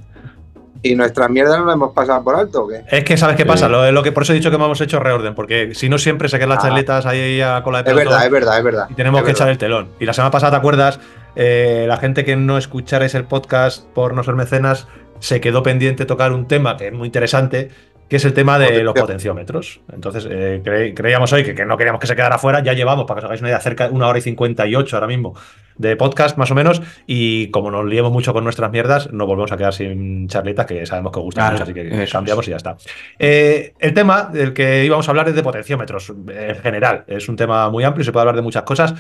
¿Y 0.84 0.96
nuestra 0.96 1.28
mierda 1.28 1.60
no 1.60 1.66
la 1.66 1.74
hemos 1.74 1.94
pasado 1.94 2.24
por 2.24 2.36
alto 2.36 2.64
o 2.64 2.68
qué? 2.68 2.84
Es 2.90 3.04
que, 3.04 3.16
¿sabes 3.16 3.36
qué 3.36 3.46
pasa? 3.46 3.70
Lo, 3.70 4.02
que, 4.02 4.12
por 4.12 4.24
eso 4.24 4.34
he 4.34 4.36
dicho 4.36 4.50
que 4.50 4.56
hemos 4.56 4.82
hecho 4.82 5.00
reorden, 5.00 5.36
porque 5.36 5.76
si 5.76 5.90
no 5.90 6.00
siempre 6.00 6.28
se 6.28 6.38
quedan 6.38 6.50
las 6.50 6.60
ah. 6.60 6.68
charletas 6.70 7.06
ahí 7.06 7.40
a 7.40 7.62
cola 7.64 7.80
de 7.80 7.84
pelotón. 7.84 8.04
Es 8.04 8.10
verdad, 8.10 8.26
es 8.26 8.32
verdad, 8.32 8.58
es 8.58 8.64
verdad. 8.64 8.88
Y 8.90 8.96
tenemos 8.96 9.24
que 9.24 9.32
echar 9.32 9.50
el 9.50 9.58
telón. 9.58 9.90
Y 10.00 10.06
la 10.06 10.14
semana 10.14 10.32
pasada, 10.32 10.52
¿te 10.52 10.58
acuerdas? 10.58 11.00
Eh, 11.36 11.86
la 11.88 11.98
gente 11.98 12.26
que 12.26 12.36
no 12.36 12.58
escucharais 12.58 13.14
el 13.14 13.26
podcast 13.26 13.86
por 13.86 14.14
no 14.14 14.24
ser 14.24 14.36
mecenas 14.36 14.88
se 15.20 15.40
quedó 15.40 15.62
pendiente 15.62 16.06
tocar 16.06 16.34
un 16.34 16.48
tema 16.48 16.78
que 16.78 16.88
es 16.88 16.94
muy 16.94 17.06
interesante, 17.06 17.70
que 18.12 18.18
es 18.18 18.26
el 18.26 18.34
tema 18.34 18.60
de 18.60 18.84
los 18.84 18.94
potenciómetros. 18.94 19.80
Entonces, 19.90 20.28
eh, 20.30 20.62
creíamos 20.94 21.32
hoy 21.32 21.46
que, 21.46 21.56
que, 21.56 21.64
no 21.64 21.78
queríamos 21.78 22.02
que 22.02 22.08
se 22.08 22.14
quedara 22.14 22.38
fuera, 22.38 22.62
ya 22.62 22.74
llevamos, 22.74 23.06
para 23.06 23.22
que 23.22 23.24
os 23.24 23.30
hagáis 23.30 23.40
una 23.40 23.52
idea, 23.52 23.62
cerca 23.62 23.88
de 23.88 23.96
una 23.96 24.10
hora 24.10 24.20
y 24.20 24.22
58 24.22 24.98
ahora 24.98 25.08
mismo 25.08 25.34
de 25.78 25.96
podcast 25.96 26.38
más 26.38 26.52
o 26.52 26.56
menos 26.56 26.82
y 27.08 27.50
como 27.52 27.72
nos 27.72 27.86
liemos 27.86 28.12
mucho 28.12 28.34
con 28.34 28.44
nuestras 28.44 28.70
mierdas, 28.70 29.14
nos 29.14 29.26
volvemos 29.26 29.54
a 29.54 29.58
quedar 29.58 29.74
sin 29.74 30.28
charlitas 30.28 30.66
que 30.66 30.86
sabemos 30.86 31.14
que 31.14 31.20
os 31.20 31.24
gustan 31.24 31.54
mucho, 31.54 31.64
así 31.64 31.74
que 31.74 32.06
cambiamos 32.12 32.46
y 32.50 32.52
ya 32.52 32.58
está. 32.58 32.76
Eh, 33.18 33.76
el 33.80 33.94
tema 33.94 34.24
del 34.24 34.52
que 34.52 34.84
íbamos 34.84 35.08
a 35.08 35.12
hablar 35.12 35.30
es 35.30 35.36
de 35.36 35.44
potenciómetros 35.44 36.10
en 36.10 36.56
general. 36.58 37.06
Es 37.08 37.30
un 37.30 37.38
tema 37.38 37.70
muy 37.70 37.86
amplio 37.86 38.02
y 38.02 38.06
se 38.06 38.12
puede 38.12 38.24
hablar 38.24 38.36
de 38.36 38.42
muchas 38.42 38.64
cosas 38.64 38.94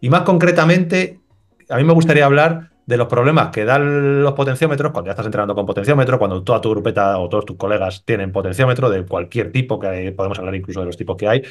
y 0.00 0.10
más 0.10 0.22
concretamente, 0.22 1.20
a 1.68 1.76
mí 1.76 1.84
me 1.84 1.92
gustaría 1.92 2.24
hablar 2.24 2.70
de 2.86 2.96
los 2.96 3.08
problemas 3.08 3.50
que 3.50 3.64
dan 3.64 4.22
los 4.22 4.32
potenciómetros 4.32 4.92
cuando 4.92 5.08
ya 5.08 5.12
estás 5.12 5.26
entrenando 5.26 5.54
con 5.54 5.66
potenciómetro, 5.66 6.18
cuando 6.18 6.42
toda 6.44 6.60
tu 6.60 6.70
grupeta 6.70 7.18
o 7.18 7.28
todos 7.28 7.44
tus 7.44 7.56
colegas 7.56 8.04
tienen 8.04 8.30
potenciómetro 8.30 8.88
de 8.88 9.04
cualquier 9.04 9.50
tipo, 9.50 9.80
que 9.80 10.12
podemos 10.16 10.38
hablar 10.38 10.54
incluso 10.54 10.80
de 10.80 10.86
los 10.86 10.96
tipos 10.96 11.16
que 11.16 11.26
hay, 11.26 11.42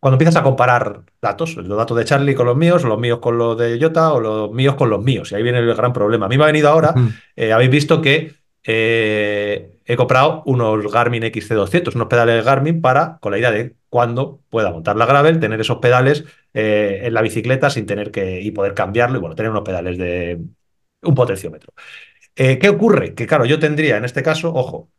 cuando 0.00 0.14
empiezas 0.14 0.36
a 0.36 0.42
comparar 0.42 1.02
datos, 1.20 1.56
los 1.56 1.76
datos 1.76 1.96
de 1.96 2.04
Charlie 2.04 2.34
con 2.34 2.46
los 2.46 2.56
míos, 2.56 2.84
los 2.84 2.98
míos 2.98 3.18
con 3.20 3.36
los 3.36 3.58
de 3.58 3.78
Jota 3.80 4.12
o 4.12 4.20
los 4.20 4.50
míos 4.50 4.76
con 4.76 4.88
los 4.88 5.02
míos, 5.02 5.30
y 5.30 5.34
ahí 5.34 5.42
viene 5.42 5.58
el 5.58 5.74
gran 5.74 5.92
problema. 5.92 6.26
A 6.26 6.28
mí 6.28 6.38
me 6.38 6.44
ha 6.44 6.46
venido 6.46 6.70
ahora, 6.70 6.94
eh, 7.36 7.52
habéis 7.52 7.70
visto 7.70 8.00
que 8.00 8.32
eh, 8.64 9.80
he 9.84 9.96
comprado 9.96 10.42
unos 10.46 10.90
Garmin 10.90 11.22
XC200, 11.22 11.94
unos 11.96 12.08
pedales 12.08 12.44
Garmin 12.44 12.80
para, 12.80 13.18
con 13.20 13.32
la 13.32 13.38
idea 13.38 13.50
de 13.50 13.74
cuando 13.90 14.40
pueda 14.48 14.70
montar 14.70 14.96
la 14.96 15.06
gravel, 15.06 15.40
tener 15.40 15.60
esos 15.60 15.78
pedales 15.78 16.24
eh, 16.54 17.00
en 17.04 17.14
la 17.14 17.22
bicicleta 17.22 17.68
sin 17.68 17.86
tener 17.86 18.10
que 18.10 18.40
y 18.40 18.50
poder 18.52 18.74
cambiarlo 18.74 19.18
y 19.18 19.20
bueno, 19.20 19.34
tener 19.34 19.50
unos 19.50 19.64
pedales 19.64 19.98
de, 19.98 20.38
un 21.02 21.14
potenciómetro. 21.14 21.72
Eh, 22.36 22.58
¿Qué 22.58 22.68
ocurre? 22.68 23.14
Que 23.14 23.26
claro, 23.26 23.44
yo 23.44 23.58
tendría 23.58 23.96
en 23.96 24.04
este 24.04 24.22
caso, 24.22 24.52
ojo, 24.54 24.90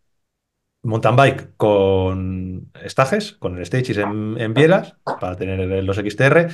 mountain 0.84 1.16
bike 1.16 1.56
con 1.58 2.72
estajes, 2.84 3.34
con 3.34 3.58
el 3.58 3.66
Stages 3.66 3.98
en, 3.98 4.54
bielas, 4.54 4.96
para 5.20 5.36
tener 5.36 5.84
los 5.84 5.98
XTR, 5.98 6.48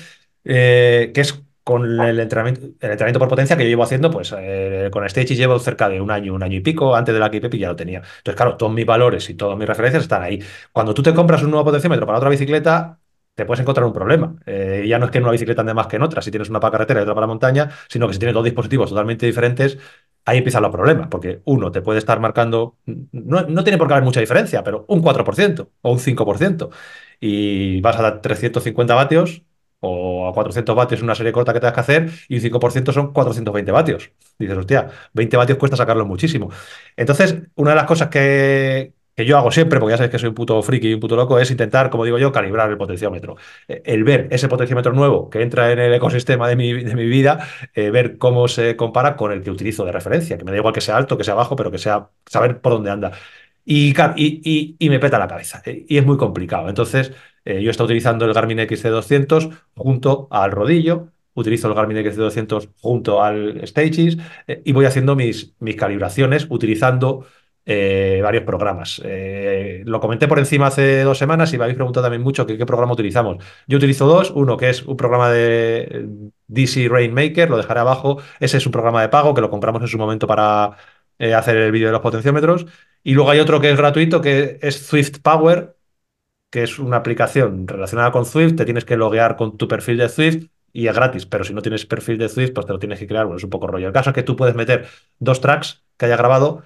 eh, 0.43 1.11
que 1.13 1.21
es 1.21 1.43
con 1.63 1.99
el 1.99 2.19
entrenamiento, 2.19 2.61
el 2.61 2.91
entrenamiento 2.91 3.19
por 3.19 3.27
potencia 3.27 3.57
que 3.57 3.63
yo 3.63 3.69
llevo 3.69 3.83
haciendo, 3.83 4.11
pues 4.11 4.33
eh, 4.37 4.89
con 4.91 5.07
Stages 5.09 5.37
llevo 5.37 5.57
cerca 5.57 5.89
de 5.89 5.99
un 5.99 6.11
año, 6.11 6.33
un 6.35 6.43
año 6.43 6.57
y 6.57 6.61
pico, 6.61 6.95
antes 6.95 7.13
de 7.13 7.19
la 7.19 7.31
KPP 7.31 7.55
ya 7.55 7.69
lo 7.69 7.75
tenía. 7.75 7.99
Entonces, 7.99 8.35
claro, 8.35 8.55
todos 8.55 8.71
mis 8.71 8.85
valores 8.85 9.29
y 9.31 9.33
todas 9.33 9.57
mis 9.57 9.67
referencias 9.67 10.03
están 10.03 10.21
ahí. 10.21 10.39
Cuando 10.71 10.93
tú 10.93 11.01
te 11.01 11.13
compras 11.15 11.41
un 11.41 11.49
nuevo 11.51 11.65
potenciómetro 11.65 12.05
para 12.05 12.19
otra 12.19 12.29
bicicleta, 12.29 12.99
te 13.35 13.45
puedes 13.45 13.61
encontrar 13.61 13.85
un 13.85 13.93
problema. 13.93 14.35
Eh, 14.45 14.85
ya 14.87 14.97
no 14.97 15.05
es 15.05 15.11
que 15.11 15.17
en 15.17 15.25
una 15.25 15.31
bicicleta 15.33 15.61
ande 15.61 15.73
más 15.73 15.87
que 15.87 15.97
en 15.97 16.03
otra, 16.03 16.21
si 16.21 16.31
tienes 16.31 16.49
una 16.49 16.59
para 16.59 16.71
carretera 16.71 17.01
y 17.01 17.03
otra 17.03 17.13
para 17.13 17.27
montaña, 17.27 17.69
sino 17.89 18.07
que 18.07 18.13
si 18.13 18.19
tienes 18.19 18.33
dos 18.33 18.45
dispositivos 18.45 18.89
totalmente 18.89 19.25
diferentes, 19.25 19.77
ahí 20.25 20.37
empiezan 20.39 20.63
los 20.63 20.71
problemas, 20.71 21.07
porque 21.09 21.41
uno 21.45 21.71
te 21.71 21.81
puede 21.81 21.99
estar 21.99 22.19
marcando, 22.19 22.77
no, 22.85 23.41
no 23.43 23.63
tiene 23.63 23.77
por 23.77 23.87
qué 23.87 23.93
haber 23.93 24.05
mucha 24.05 24.19
diferencia, 24.21 24.63
pero 24.63 24.85
un 24.87 25.01
4% 25.01 25.69
o 25.81 25.91
un 25.91 25.99
5%, 25.99 26.69
y 27.19 27.81
vas 27.81 27.97
a 27.97 28.01
dar 28.01 28.21
350 28.21 28.95
vatios 28.95 29.43
o 29.81 30.27
a 30.27 30.33
400 30.33 30.75
vatios 30.75 31.01
una 31.01 31.15
serie 31.15 31.31
corta 31.31 31.53
que 31.53 31.59
tengas 31.59 31.73
que 31.73 31.79
hacer 31.81 32.09
y 32.27 32.35
un 32.35 32.41
5% 32.41 32.91
son 32.91 33.13
420 33.13 33.71
vatios. 33.71 34.11
Dices, 34.39 34.57
hostia, 34.57 34.89
20 35.13 35.37
vatios 35.37 35.57
cuesta 35.59 35.77
sacarlo 35.77 36.05
muchísimo. 36.05 36.49
Entonces, 36.95 37.37
una 37.55 37.71
de 37.71 37.75
las 37.75 37.85
cosas 37.85 38.09
que, 38.09 38.94
que 39.15 39.25
yo 39.25 39.37
hago 39.37 39.51
siempre, 39.51 39.79
porque 39.79 39.93
ya 39.93 39.97
sabes 39.97 40.11
que 40.11 40.19
soy 40.19 40.29
un 40.29 40.35
puto 40.35 40.61
friki 40.61 40.89
y 40.89 40.93
un 40.93 40.99
puto 40.99 41.15
loco, 41.15 41.39
es 41.39 41.49
intentar, 41.49 41.89
como 41.89 42.03
digo 42.03 42.17
yo, 42.19 42.31
calibrar 42.31 42.69
el 42.69 42.77
potenciómetro. 42.77 43.37
Eh, 43.67 43.81
el 43.85 44.03
ver 44.03 44.27
ese 44.31 44.49
potenciómetro 44.49 44.91
nuevo 44.93 45.29
que 45.29 45.41
entra 45.41 45.71
en 45.71 45.79
el 45.79 45.93
ecosistema 45.93 46.49
de 46.49 46.55
mi, 46.57 46.73
de 46.83 46.95
mi 46.95 47.05
vida, 47.05 47.47
eh, 47.73 47.91
ver 47.91 48.17
cómo 48.17 48.47
se 48.49 48.75
compara 48.75 49.15
con 49.15 49.31
el 49.31 49.41
que 49.41 49.51
utilizo 49.51 49.85
de 49.85 49.93
referencia, 49.93 50.37
que 50.37 50.43
me 50.43 50.51
da 50.51 50.57
igual 50.57 50.73
que 50.73 50.81
sea 50.81 50.97
alto, 50.97 51.17
que 51.17 51.23
sea 51.23 51.33
bajo, 51.33 51.55
pero 51.55 51.71
que 51.71 51.77
sea 51.77 52.09
saber 52.25 52.59
por 52.59 52.73
dónde 52.73 52.91
anda. 52.91 53.11
Y, 53.63 53.95
y, 54.17 54.75
y, 54.77 54.89
me 54.89 54.99
peta 54.99 55.17
la 55.17 55.27
cabeza. 55.27 55.61
Eh, 55.65 55.85
y 55.87 55.97
es 55.97 56.05
muy 56.05 56.17
complicado. 56.17 56.69
Entonces, 56.69 57.11
yo 57.45 57.53
he 57.53 57.69
estado 57.69 57.85
utilizando 57.85 58.25
el 58.25 58.33
Garmin 58.33 58.59
XC200 58.59 59.51
junto 59.75 60.27
al 60.31 60.51
rodillo, 60.51 61.09
utilizo 61.35 61.67
el 61.67 61.75
Garmin 61.75 61.97
XC200 61.97 62.69
junto 62.81 63.23
al 63.23 63.61
Stages 63.67 64.17
y 64.63 64.71
voy 64.71 64.85
haciendo 64.85 65.15
mis, 65.15 65.53
mis 65.59 65.75
calibraciones 65.75 66.47
utilizando 66.49 67.25
eh, 67.65 68.19
varios 68.21 68.43
programas. 68.43 69.01
Eh, 69.03 69.81
lo 69.85 69.99
comenté 69.99 70.27
por 70.27 70.39
encima 70.39 70.67
hace 70.67 71.01
dos 71.01 71.17
semanas 71.17 71.51
y 71.53 71.57
me 71.57 71.63
habéis 71.63 71.75
preguntado 71.75 72.03
también 72.05 72.21
mucho 72.21 72.45
qué 72.45 72.65
programa 72.65 72.93
utilizamos. 72.93 73.43
Yo 73.67 73.77
utilizo 73.77 74.05
dos, 74.05 74.31
uno 74.31 74.57
que 74.57 74.69
es 74.69 74.83
un 74.83 74.97
programa 74.97 75.31
de 75.31 76.07
DC 76.47 76.87
Rainmaker, 76.89 77.49
lo 77.49 77.57
dejaré 77.57 77.79
abajo, 77.79 78.19
ese 78.39 78.57
es 78.57 78.65
un 78.65 78.71
programa 78.71 79.01
de 79.01 79.09
pago 79.09 79.33
que 79.33 79.41
lo 79.41 79.49
compramos 79.49 79.81
en 79.81 79.87
su 79.87 79.97
momento 79.97 80.27
para 80.27 80.77
eh, 81.17 81.33
hacer 81.33 81.57
el 81.57 81.71
vídeo 81.71 81.87
de 81.87 81.93
los 81.93 82.01
potenciómetros, 82.01 82.65
y 83.03 83.13
luego 83.13 83.31
hay 83.31 83.39
otro 83.39 83.59
que 83.59 83.71
es 83.71 83.77
gratuito 83.77 84.21
que 84.21 84.59
es 84.61 84.85
Swift 84.87 85.19
Power, 85.21 85.75
que 86.49 86.63
es 86.63 86.79
una 86.79 86.97
aplicación 86.97 87.67
relacionada 87.67 88.11
con 88.11 88.25
Swift, 88.25 88.55
te 88.55 88.65
tienes 88.65 88.85
que 88.85 88.97
loguear 88.97 89.35
con 89.35 89.57
tu 89.57 89.67
perfil 89.67 89.97
de 89.97 90.09
Swift 90.09 90.47
y 90.71 90.87
es 90.87 90.95
gratis, 90.95 91.25
pero 91.25 91.43
si 91.43 91.53
no 91.53 91.61
tienes 91.61 91.85
perfil 91.85 92.17
de 92.17 92.29
Swift, 92.29 92.51
pues 92.53 92.65
te 92.65 92.73
lo 92.73 92.79
tienes 92.79 92.99
que 92.99 93.07
crear, 93.07 93.25
bueno, 93.25 93.37
es 93.37 93.43
un 93.43 93.49
poco 93.49 93.67
rollo. 93.67 93.87
El 93.87 93.93
caso 93.93 94.09
es 94.11 94.13
que 94.13 94.23
tú 94.23 94.35
puedes 94.35 94.55
meter 94.55 94.87
dos 95.19 95.41
tracks 95.41 95.83
que 95.97 96.05
haya 96.05 96.17
grabado 96.17 96.63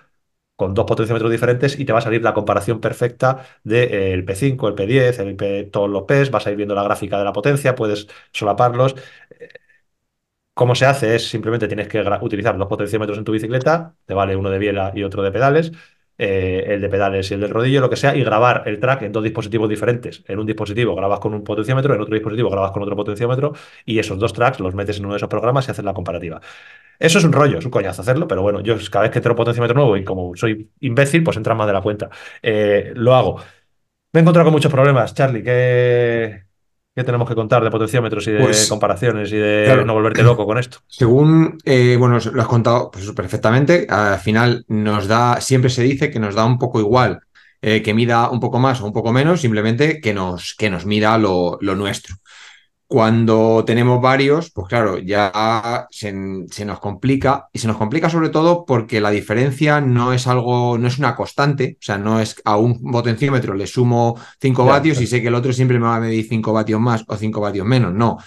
con 0.60 0.74
dos 0.74 0.86
potenciómetros 0.86 1.32
diferentes 1.32 1.80
y 1.80 1.86
te 1.86 1.94
va 1.94 2.00
a 2.00 2.02
salir 2.02 2.22
la 2.22 2.34
comparación 2.34 2.82
perfecta 2.82 3.46
del 3.64 4.26
P5, 4.26 4.68
el 4.68 4.76
P10, 4.76 5.20
el 5.20 5.36
P, 5.38 5.64
todos 5.72 5.90
los 5.90 6.04
Ps, 6.04 6.32
vas 6.32 6.46
a 6.48 6.52
ir 6.52 6.58
viendo 6.58 6.76
la 6.76 6.84
gráfica 6.84 7.18
de 7.18 7.24
la 7.24 7.32
potencia, 7.32 7.76
puedes 7.76 8.08
solaparlos. 8.34 8.96
¿Cómo 10.54 10.76
se 10.76 10.86
hace? 10.86 11.16
Es 11.16 11.30
simplemente 11.30 11.68
tienes 11.68 11.88
que 11.88 12.02
utilizar 12.22 12.58
dos 12.58 12.68
potenciómetros 12.68 13.18
en 13.18 13.24
tu 13.24 13.32
bicicleta, 13.32 13.96
te 14.06 14.14
vale 14.14 14.36
uno 14.36 14.50
de 14.50 14.60
biela 14.60 14.92
y 14.94 15.04
otro 15.04 15.24
de 15.24 15.32
pedales, 15.32 15.72
eh, 16.18 16.66
el 16.68 16.82
de 16.82 16.90
pedales 16.90 17.32
y 17.32 17.36
el 17.36 17.40
del 17.40 17.50
rodillo, 17.50 17.80
lo 17.80 17.90
que 17.90 17.96
sea, 17.96 18.14
y 18.14 18.24
grabar 18.24 18.64
el 18.66 18.80
track 18.82 19.04
en 19.04 19.14
dos 19.14 19.24
dispositivos 19.24 19.70
diferentes. 19.70 20.22
En 20.28 20.38
un 20.40 20.46
dispositivo 20.46 20.96
grabas 20.96 21.22
con 21.22 21.34
un 21.34 21.46
potenciómetro, 21.46 21.96
en 21.96 22.02
otro 22.02 22.14
dispositivo 22.14 22.50
grabas 22.50 22.72
con 22.72 22.84
otro 22.84 22.98
potenciómetro, 22.98 23.54
y 23.86 24.00
esos 24.00 24.20
dos 24.20 24.34
tracks 24.34 24.60
los 24.60 24.76
metes 24.76 24.98
en 24.98 25.06
uno 25.06 25.14
de 25.14 25.18
esos 25.18 25.30
programas 25.30 25.66
y 25.68 25.72
haces 25.72 25.86
la 25.86 25.94
comparativa. 25.94 26.42
Eso 27.00 27.18
es 27.18 27.24
un 27.24 27.32
rollo, 27.32 27.60
es 27.60 27.66
un 27.66 27.72
coñazo 27.72 28.02
hacerlo, 28.02 28.28
pero 28.28 28.42
bueno, 28.42 28.60
yo 28.60 28.76
cada 28.92 29.04
vez 29.04 29.12
que 29.12 29.22
tengo 29.22 29.36
potenciómetro 29.36 29.76
nuevo 29.76 29.96
y 29.96 30.04
como 30.04 30.36
soy 30.36 30.70
imbécil, 30.82 31.24
pues 31.24 31.38
entra 31.38 31.56
más 31.56 31.66
de 31.66 31.74
la 31.74 31.82
cuenta. 31.82 32.10
Eh, 32.44 32.92
lo 32.94 33.16
hago. 33.16 33.38
Me 34.12 34.20
he 34.20 34.22
encontrado 34.22 34.46
con 34.46 34.54
muchos 34.54 34.72
problemas, 34.72 35.14
Charlie. 35.14 35.42
¿Qué, 35.42 36.44
qué 36.94 37.04
tenemos 37.06 37.30
que 37.30 37.36
contar 37.36 37.64
de 37.64 37.72
potenciómetros 37.72 38.28
y 38.28 38.32
de 38.32 38.40
pues, 38.40 38.68
comparaciones 38.68 39.32
y 39.32 39.38
de 39.38 39.84
no 39.86 39.94
volverte 39.94 40.24
loco 40.24 40.46
con 40.46 40.58
esto? 40.58 40.80
Según, 40.88 41.58
eh, 41.64 41.96
bueno, 41.98 42.18
lo 42.34 42.42
has 42.42 42.48
contado 42.48 42.92
pues, 42.92 43.10
perfectamente. 43.12 43.88
Al 43.90 44.20
final 44.20 44.66
nos 44.68 45.08
da, 45.08 45.40
siempre 45.40 45.70
se 45.70 45.84
dice 45.84 46.12
que 46.12 46.20
nos 46.20 46.36
da 46.36 46.44
un 46.44 46.60
poco 46.60 46.82
igual 46.82 47.22
eh, 47.62 47.82
que 47.82 47.94
mida 47.94 48.30
un 48.30 48.40
poco 48.40 48.58
más 48.60 48.82
o 48.82 48.86
un 48.86 48.94
poco 48.94 49.12
menos, 49.12 49.42
simplemente 49.42 50.00
que 50.00 50.14
nos, 50.14 50.56
que 50.56 50.70
nos 50.70 50.86
mida 50.86 51.18
lo, 51.18 51.58
lo 51.62 51.76
nuestro. 51.76 52.16
Cuando 52.92 53.64
tenemos 53.68 54.02
varios, 54.02 54.50
pues 54.50 54.68
claro, 54.68 54.98
ya 54.98 55.88
se, 55.92 56.12
nos 56.12 56.80
complica 56.80 57.48
y 57.54 57.60
se 57.60 57.68
nos 57.68 57.78
complica 57.78 58.10
sobre 58.10 58.30
todo 58.30 58.66
porque 58.66 59.00
la 59.00 59.12
diferencia 59.12 59.80
no 59.80 60.12
es 60.12 60.26
algo, 60.26 60.76
no 60.80 60.88
es 60.88 60.98
una 60.98 61.16
constante, 61.16 61.78
o 61.80 61.84
sea, 61.84 62.00
no 62.00 62.20
es 62.20 62.42
a 62.46 62.58
un 62.58 62.82
potenciómetro 62.92 63.54
le 63.54 63.68
sumo 63.68 64.20
5 64.42 64.66
vatios 64.66 65.00
y 65.02 65.06
sé 65.06 65.22
que 65.22 65.28
el 65.28 65.36
otro 65.36 65.54
siempre 65.54 65.78
me 65.78 65.86
va 65.86 65.98
a 65.98 66.00
medir 66.00 66.26
5 66.28 66.52
vatios 66.52 66.82
más 66.82 67.04
o 67.06 67.16
5 67.16 67.40
vatios 67.40 67.68
menos, 67.68 67.94
no. 67.94 68.18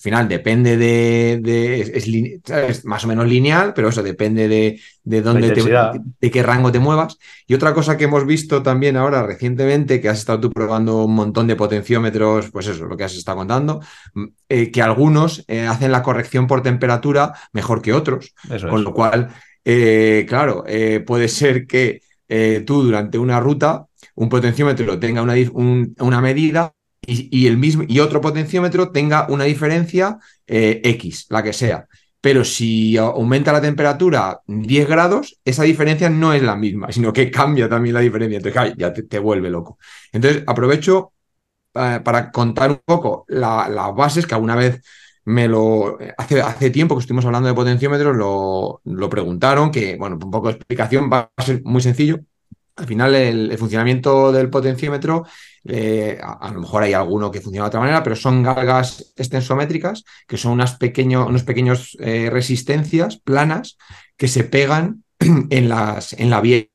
Al 0.00 0.02
final 0.02 0.28
depende 0.28 0.78
de, 0.78 1.82
es, 1.92 2.86
más 2.86 3.04
o 3.04 3.06
menos 3.06 3.26
lineal, 3.26 3.74
pero 3.74 3.90
eso 3.90 4.02
depende 4.02 4.48
de, 4.48 4.80
de 5.04 5.20
dónde 5.20 5.52
de 5.52 6.30
qué 6.30 6.42
rango 6.42 6.72
te 6.72 6.78
muevas. 6.78 7.18
Y 7.46 7.52
otra 7.52 7.74
cosa 7.74 7.98
que 7.98 8.04
hemos 8.04 8.24
visto 8.24 8.62
también 8.62 8.96
ahora 8.96 9.26
recientemente, 9.26 10.00
que 10.00 10.08
has 10.08 10.20
estado 10.20 10.40
tú 10.40 10.50
probando 10.52 11.04
un 11.04 11.14
montón 11.14 11.46
de 11.46 11.54
potenciómetros, 11.54 12.50
pues 12.50 12.68
eso, 12.68 12.86
lo 12.86 12.96
que 12.96 13.04
has 13.04 13.14
estado 13.14 13.36
contando, 13.36 13.80
mm, 14.14 14.24
eh, 14.48 14.70
que 14.70 14.80
algunos 14.80 15.44
eh, 15.48 15.66
hacen 15.66 15.92
la 15.92 16.02
corrección 16.02 16.46
por 16.46 16.62
temperatura 16.62 17.34
mejor 17.52 17.82
que 17.82 17.92
otros. 17.92 18.34
con 18.70 18.82
lo 18.82 18.94
cual, 18.94 19.28
eh, 19.66 20.24
claro, 20.26 20.64
puede 21.04 21.28
ser 21.28 21.66
que 21.66 22.00
tú 22.64 22.84
durante 22.84 23.18
una 23.18 23.38
ruta 23.38 23.84
un 24.14 24.30
potenciómetro 24.30 24.98
tenga 24.98 25.20
una, 25.20 25.34
una 25.98 26.20
medida 26.22 26.72
y, 27.10 27.46
el 27.46 27.56
mismo, 27.56 27.84
y 27.86 28.00
otro 28.00 28.20
potenciómetro 28.20 28.90
tenga 28.90 29.26
una 29.28 29.44
diferencia 29.44 30.18
eh, 30.46 30.80
X, 30.84 31.26
la 31.30 31.42
que 31.42 31.52
sea. 31.52 31.86
Pero 32.20 32.44
si 32.44 32.96
aumenta 32.98 33.52
la 33.52 33.60
temperatura 33.62 34.40
10 34.46 34.88
grados, 34.88 35.38
esa 35.44 35.62
diferencia 35.64 36.10
no 36.10 36.32
es 36.34 36.42
la 36.42 36.54
misma, 36.56 36.92
sino 36.92 37.12
que 37.12 37.30
cambia 37.30 37.68
también 37.68 37.94
la 37.94 38.00
diferencia. 38.00 38.36
Entonces, 38.36 38.74
ya 38.76 38.92
te, 38.92 39.18
vuelve 39.18 39.50
loco. 39.50 39.78
Entonces, 40.12 40.44
aprovecho 40.46 41.12
eh, 41.74 42.00
para 42.04 42.30
contar 42.30 42.70
un 42.70 42.80
poco 42.84 43.24
las 43.28 43.94
bases 43.94 44.26
que 44.26 44.34
alguna 44.34 44.56
vez 44.56 44.82
me 45.24 45.48
lo. 45.48 45.98
Hace, 46.18 46.40
hace 46.42 46.70
tiempo 46.70 46.94
que 46.94 47.00
estuvimos 47.00 47.24
hablando 47.24 47.48
de 47.48 47.54
potenciómetros, 47.54 48.16
lo, 48.16 48.80
lo 48.84 49.10
preguntaron, 49.10 49.70
que, 49.70 49.96
bueno, 49.96 50.18
un 50.22 50.30
poco 50.30 50.48
de 50.48 50.54
explicación 50.54 51.10
va 51.12 51.30
a 51.36 51.42
ser 51.42 51.62
muy 51.64 51.80
sencillo. 51.80 52.20
Al 52.76 52.86
final, 52.86 53.14
el, 53.14 53.58
funcionamiento 53.58 54.32
del 54.32 54.48
potenciómetro, 54.50 55.26
eh, 55.64 56.18
a, 56.22 56.50
lo 56.52 56.60
mejor 56.60 56.82
hay 56.82 56.94
alguno 56.94 57.30
que 57.30 57.40
funciona 57.40 57.64
de 57.64 57.68
otra 57.68 57.80
manera, 57.80 58.02
pero 58.02 58.16
son 58.16 58.42
galgas 58.42 59.12
extensométricas, 59.16 60.04
que 60.26 60.36
son 60.36 60.52
unas 60.52 60.76
pequeños, 60.76 61.28
unos 61.28 61.42
pequeños 61.44 61.96
eh, 62.00 62.30
resistencias 62.30 63.18
planas 63.18 63.76
que 64.16 64.28
se 64.28 64.44
pegan 64.44 65.04
en, 65.18 65.68
las, 65.68 66.14
en 66.14 66.30
la 66.30 66.40
biela 66.40 66.68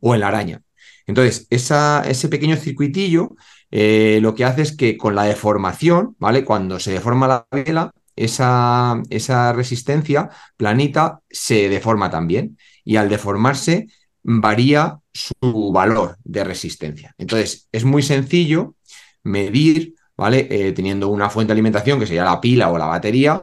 o 0.00 0.14
en 0.14 0.20
la 0.20 0.28
araña. 0.28 0.62
Entonces, 1.06 1.46
ese 1.50 2.28
pequeño 2.28 2.56
circuitillo 2.56 3.30
eh, 3.70 4.18
lo 4.22 4.34
que 4.34 4.44
hace 4.44 4.62
es 4.62 4.76
que 4.76 4.96
con 4.96 5.14
la 5.14 5.24
deformación, 5.24 6.16
¿vale? 6.18 6.44
Cuando 6.44 6.78
se 6.78 6.92
deforma 6.92 7.28
la 7.28 7.46
biela, 7.50 7.92
esa, 8.16 9.00
esa 9.10 9.52
resistencia 9.52 10.30
planita 10.56 11.20
se 11.30 11.68
deforma 11.68 12.10
también 12.10 12.58
y 12.84 12.96
al 12.96 13.08
deformarse 13.08 13.86
varía 14.30 15.00
su 15.12 15.72
valor 15.72 16.18
de 16.22 16.44
resistencia. 16.44 17.14
Entonces, 17.16 17.66
es 17.72 17.84
muy 17.84 18.02
sencillo 18.02 18.74
medir, 19.22 19.94
¿vale? 20.16 20.46
Eh, 20.50 20.72
teniendo 20.72 21.08
una 21.08 21.30
fuente 21.30 21.48
de 21.48 21.54
alimentación 21.54 21.98
que 21.98 22.06
sería 22.06 22.24
la 22.24 22.40
pila 22.40 22.70
o 22.70 22.76
la 22.76 22.86
batería, 22.86 23.42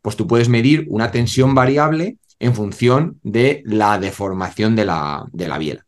pues 0.00 0.16
tú 0.16 0.26
puedes 0.26 0.48
medir 0.48 0.86
una 0.88 1.10
tensión 1.10 1.54
variable 1.54 2.16
en 2.38 2.54
función 2.54 3.20
de 3.22 3.62
la 3.66 3.98
deformación 3.98 4.74
de 4.74 4.86
la, 4.86 5.26
de 5.30 5.46
la 5.46 5.58
biela. 5.58 5.86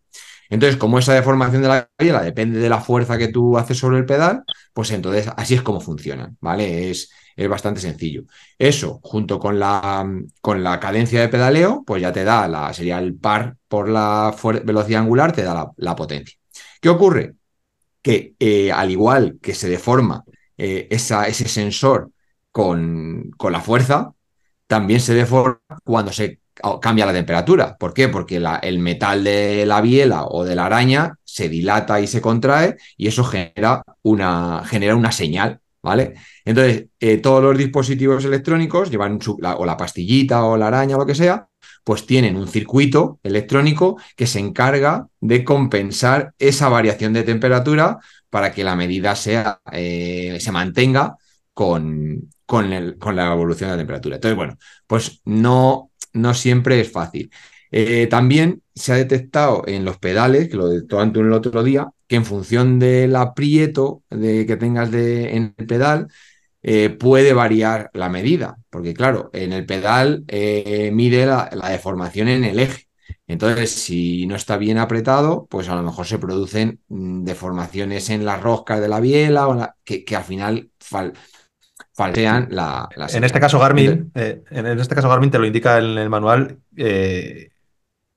Entonces, 0.51 0.77
como 0.77 0.99
esa 0.99 1.15
deformación 1.15 1.63
de 1.63 1.69
la 1.69 1.91
biela 1.99 2.23
depende 2.23 2.61
de 2.61 2.69
la 2.69 2.81
fuerza 2.81 3.17
que 3.17 3.29
tú 3.29 3.57
haces 3.57 3.79
sobre 3.79 3.99
el 3.99 4.05
pedal, 4.05 4.45
pues 4.75 4.91
entonces 4.91 5.29
así 5.37 5.55
es 5.55 5.63
como 5.63 5.81
funcionan, 5.81 6.37
¿vale? 6.41 6.91
Es, 6.91 7.11
es 7.37 7.49
bastante 7.49 7.81
sencillo. 7.81 8.25
Eso, 8.59 9.01
junto 9.03 9.39
con 9.39 9.59
la, 9.59 10.11
con 10.41 10.65
la 10.65 10.81
cadencia 10.81 11.21
de 11.21 11.29
pedaleo, 11.29 11.85
pues 11.87 12.03
ya 12.03 12.13
te 12.13 12.25
da 12.25 12.49
la, 12.49 12.73
sería 12.73 12.99
el 12.99 13.15
par 13.15 13.57
por 13.69 13.89
la 13.89 14.35
velocidad 14.65 15.03
angular, 15.03 15.33
te 15.33 15.43
da 15.43 15.73
la, 15.77 15.97
potencia. 15.97 16.39
¿Qué 16.81 16.89
ocurre? 16.89 17.35
Que 18.03 18.35
eh, 18.39 18.73
al 18.73 18.91
igual 18.91 19.39
que 19.43 19.55
se 19.55 19.69
deforma 19.69 20.25
eh, 20.57 20.89
ese 20.91 21.49
sensor 21.49 22.11
con, 22.51 23.31
con 23.37 23.53
la 23.53 23.61
fuerza, 23.61 24.13
también 24.67 25.01
se 25.01 25.15
deforma 25.15 25.61
cuando 25.85 26.13
se 26.13 26.41
cambia 26.81 27.07
la 27.07 27.13
temperatura. 27.13 27.77
¿Por 27.77 27.93
qué? 27.93 28.09
Porque 28.09 28.37
el 28.63 28.79
metal 28.79 29.25
de 29.25 29.67
la 29.67 29.81
biela 29.81 30.25
o 30.25 30.45
de 30.45 30.55
la 30.55 30.67
araña 30.67 31.15
se 31.25 31.49
dilata 31.49 32.01
y 32.01 32.07
se 32.07 32.21
contrae 32.21 32.77
y 32.97 33.09
eso 33.09 33.25
genera 33.25 33.83
una, 34.03 34.63
genera 34.65 34.97
una 34.97 35.13
señal, 35.13 35.61
¿vale? 35.87 36.15
Entonces, 36.45 36.87
eh, 36.99 37.19
todos 37.19 37.43
los 37.43 37.57
dispositivos 37.57 38.25
electrónicos 38.25 38.91
llevan 38.91 39.21
o 39.25 39.65
la 39.65 39.77
pastillita 39.77 40.45
o 40.45 40.57
la 40.57 40.67
araña 40.67 40.97
o 40.97 40.99
lo 40.99 41.07
que 41.07 41.15
sea, 41.15 41.49
pues 41.85 42.05
tienen 42.07 42.37
un 42.37 42.49
circuito 42.49 43.21
electrónico 43.23 43.97
que 44.17 44.27
se 44.27 44.41
encarga 44.41 45.07
de 45.21 45.45
compensar 45.45 46.35
esa 46.41 46.69
variación 46.69 47.13
de 47.13 47.23
temperatura 47.23 47.99
para 48.31 48.53
que 48.53 48.65
la 48.65 48.75
medida 48.75 49.15
sea, 49.15 49.61
eh, 49.71 50.39
se 50.41 50.51
mantenga 50.51 51.17
con, 51.55 52.31
con, 52.45 52.69
la 52.71 53.33
evolución 53.33 53.71
de 53.71 53.77
la 53.77 53.79
temperatura. 53.79 54.17
Entonces, 54.17 54.37
bueno, 54.37 54.59
pues 54.89 55.21
no, 55.25 55.93
no 56.13 56.35
siempre 56.35 56.81
es 56.81 56.91
fácil. 56.91 57.31
Eh, 57.71 58.09
también 58.09 58.63
se 58.75 58.93
ha 58.93 58.97
detectado 58.97 59.63
en 59.67 59.85
los 59.85 59.99
pedales, 59.99 60.49
que 60.49 60.57
lo 60.57 60.69
detectó 60.69 60.99
Antun 60.99 61.27
el 61.27 61.33
otro 61.33 61.63
día, 61.63 61.89
que 62.07 62.17
en 62.17 62.25
función 62.25 62.79
del 62.79 63.17
aprieto 63.17 64.03
de, 64.11 64.47
que 64.47 64.57
tengas 64.57 64.91
de, 64.91 65.37
en 65.37 65.55
el 65.57 65.67
pedal, 65.67 66.09
eh, 66.63 66.91
puede 66.91 67.33
variar 67.33 67.91
la 67.93 68.09
medida, 68.09 68.57
porque 68.71 68.93
claro, 68.93 69.31
en 69.33 69.53
el 69.53 69.67
pedal 69.67 70.25
eh, 70.27 70.91
mide 70.93 71.25
la, 71.25 71.49
deformación 71.71 72.27
en 72.27 72.45
el 72.45 72.59
eje. 72.59 72.89
Entonces, 73.29 73.71
si 73.71 74.27
no 74.27 74.35
está 74.35 74.57
bien 74.57 74.79
apretado, 74.79 75.47
pues 75.49 75.69
a 75.69 75.77
lo 75.77 75.83
mejor 75.83 76.07
se 76.07 76.19
producen 76.19 76.81
mm, 76.89 77.25
deformaciones 77.25 78.11
en 78.11 78.25
las 78.25 78.43
roscas 78.43 78.81
de 78.81 78.89
la 78.89 78.99
biela 78.99 79.49
o 79.49 79.75
que, 79.85 80.05
al 80.17 80.25
final 80.25 80.71
falsean 81.93 82.49
la, 82.51 82.89
En 83.13 83.23
este 83.23 83.39
caso, 83.39 83.61
Garmin, 83.61 84.11
eh, 84.15 84.43
en 84.51 84.67
este 84.67 84.95
caso, 84.97 85.09
Garmin 85.09 85.31
te 85.31 85.39
lo 85.39 85.47
indica 85.47 85.79
en 85.79 85.99
el 85.99 86.11
manual. 86.11 86.59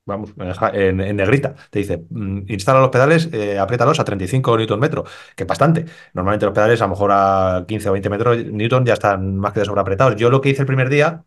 Vamos, 0.09 0.33
en, 0.73 0.97
negrita. 1.15 1.55
Te 1.69 1.79
dice, 1.79 2.03
mm, 2.09 2.41
instala 2.47 2.79
los 2.79 2.89
pedales, 2.89 3.29
eh, 3.31 3.59
apriétalos 3.59 3.99
a 3.99 4.03
35 4.03 4.57
Nm, 4.57 4.89
que 5.35 5.43
es 5.43 5.47
bastante. 5.47 5.85
Normalmente 6.13 6.45
los 6.45 6.53
pedales 6.55 6.81
a 6.81 6.85
lo 6.85 6.89
mejor 6.89 7.11
a 7.13 7.65
15 7.67 7.89
o 7.89 7.91
20 7.93 8.09
metros 8.09 8.37
Newton 8.45 8.85
ya 8.85 8.93
están 8.93 9.37
más 9.37 9.53
que 9.53 9.59
de 9.59 9.65
sobra 9.67 9.81
apretados. 9.81 10.15
Yo 10.15 10.29
lo 10.31 10.41
que 10.41 10.49
hice 10.49 10.61
el 10.61 10.67
primer 10.67 10.89
día 10.89 11.23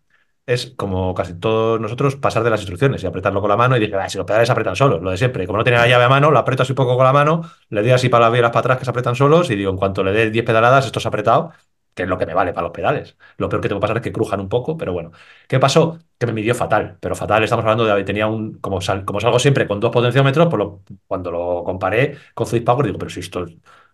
es, 0.47 0.75
como 0.77 1.15
casi 1.15 1.35
todos 1.35 1.81
nosotros, 1.81 2.17
pasar 2.17 2.43
de 2.43 2.51
las 2.51 2.61
instrucciones 2.61 3.03
y 3.05 3.07
apretarlo 3.07 3.41
con 3.41 3.49
la 3.51 3.57
mano 3.57 3.77
y 3.77 3.81
dije, 3.81 3.97
si 4.09 4.19
los 4.19 4.27
pedales 4.27 4.49
se 4.49 4.53
apretan 4.53 4.75
solos, 4.77 5.01
lo 5.01 5.11
de 5.13 5.17
siempre. 5.17 5.47
Como 5.47 5.59
no 5.59 5.65
tenía 5.65 5.81
la 5.81 5.89
llave 5.89 6.05
a 6.05 6.09
mano, 6.09 6.31
lo 6.33 6.39
aprieto 6.39 6.65
así 6.65 6.73
poco 6.75 6.97
con 6.97 7.05
la 7.05 7.13
mano, 7.13 7.43
le 7.71 7.83
doy 7.83 7.93
así 7.93 8.09
para 8.09 8.25
las 8.27 8.33
bielas 8.33 8.51
para 8.51 8.61
atrás 8.61 8.79
que 8.79 8.85
se 8.85 8.91
apretan 8.91 9.15
solos 9.15 9.51
y 9.51 9.57
digo, 9.57 9.71
en 9.71 9.77
cuanto 9.77 10.03
le 10.03 10.13
dé 10.13 10.31
10 10.31 10.45
pedaladas, 10.45 10.87
esto 10.87 10.99
se 11.01 11.07
ha 11.09 11.11
apretado 11.11 11.53
que 11.95 12.05
es 12.05 12.09
lo 12.09 12.19
que 12.19 12.27
me 12.27 12.35
vale 12.35 12.53
para 12.53 12.65
los 12.65 12.73
pedales. 12.73 13.17
Lo 13.37 13.49
peor 13.49 13.63
que 13.63 13.69
tengo 13.69 13.81
que 13.81 13.83
pasar 13.83 13.97
es 13.99 14.03
que 14.03 14.13
crujan 14.13 14.41
un 14.41 14.49
poco, 14.49 14.77
pero 14.77 14.93
bueno. 14.93 15.13
¿Qué 15.47 15.59
pasó? 15.59 15.99
Que 16.19 16.27
me 16.27 16.33
midió 16.33 16.55
fatal, 16.55 16.97
pero 17.01 17.15
fatal, 17.15 17.43
estamos 17.45 17.65
hablando 17.65 17.85
de, 17.85 18.05
tenía 18.05 18.27
un, 18.27 18.55
como, 18.61 18.79
como 19.05 19.21
salgo 19.21 19.39
siempre 19.39 19.67
con 19.67 19.81
dos 19.81 19.91
potenciómetros, 19.91 20.49
pues 20.49 20.99
cuando 21.07 21.31
lo 21.31 21.65
comparé 21.65 22.17
con 22.35 22.47
Fluid 22.47 22.65
Power, 22.65 22.87
digo, 22.87 22.99
pero 22.99 23.11
si 23.11 23.21
esto, 23.21 23.47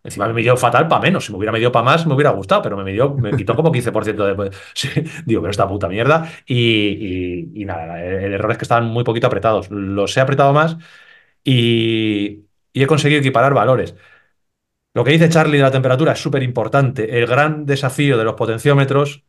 encima 0.02 0.26
me 0.28 0.34
midió 0.34 0.56
fatal 0.56 0.88
para 0.88 1.00
menos, 1.02 1.24
si 1.24 1.32
me 1.32 1.38
hubiera 1.38 1.52
medido 1.52 1.72
para 1.72 1.84
más 1.84 2.06
me 2.06 2.14
hubiera 2.14 2.30
gustado, 2.30 2.62
pero 2.62 2.76
me 2.76 2.84
midió, 2.84 3.14
me 3.14 3.36
quitó 3.36 3.56
como 3.56 3.72
15% 3.72 4.24
de, 4.24 4.50
digo, 5.26 5.40
pero 5.40 5.50
esta 5.50 5.68
puta 5.68 5.88
mierda, 5.88 6.30
y, 6.46 7.64
nada, 7.66 8.02
el, 8.04 8.32
error 8.32 8.52
es 8.52 8.58
que 8.58 8.64
estaban 8.64 8.86
muy 8.86 9.04
poquito 9.04 9.26
apretados, 9.26 9.70
los 9.70 10.16
he 10.16 10.20
apretado 10.20 10.52
más 10.52 10.76
y, 11.44 12.46
y 12.72 12.82
he 12.82 12.86
conseguido 12.86 13.20
equiparar 13.20 13.54
valores. 13.54 13.94
Lo 14.94 15.04
que 15.04 15.12
dice 15.12 15.28
Charlie 15.28 15.58
de 15.58 15.62
la 15.62 15.70
temperatura 15.70 16.12
es 16.12 16.18
súper 16.20 16.42
importante. 16.42 17.18
El 17.18 17.26
gran 17.26 17.66
desafío 17.66 18.18
de 18.18 18.24
los 18.24 18.34
potenciómetros 18.34 19.24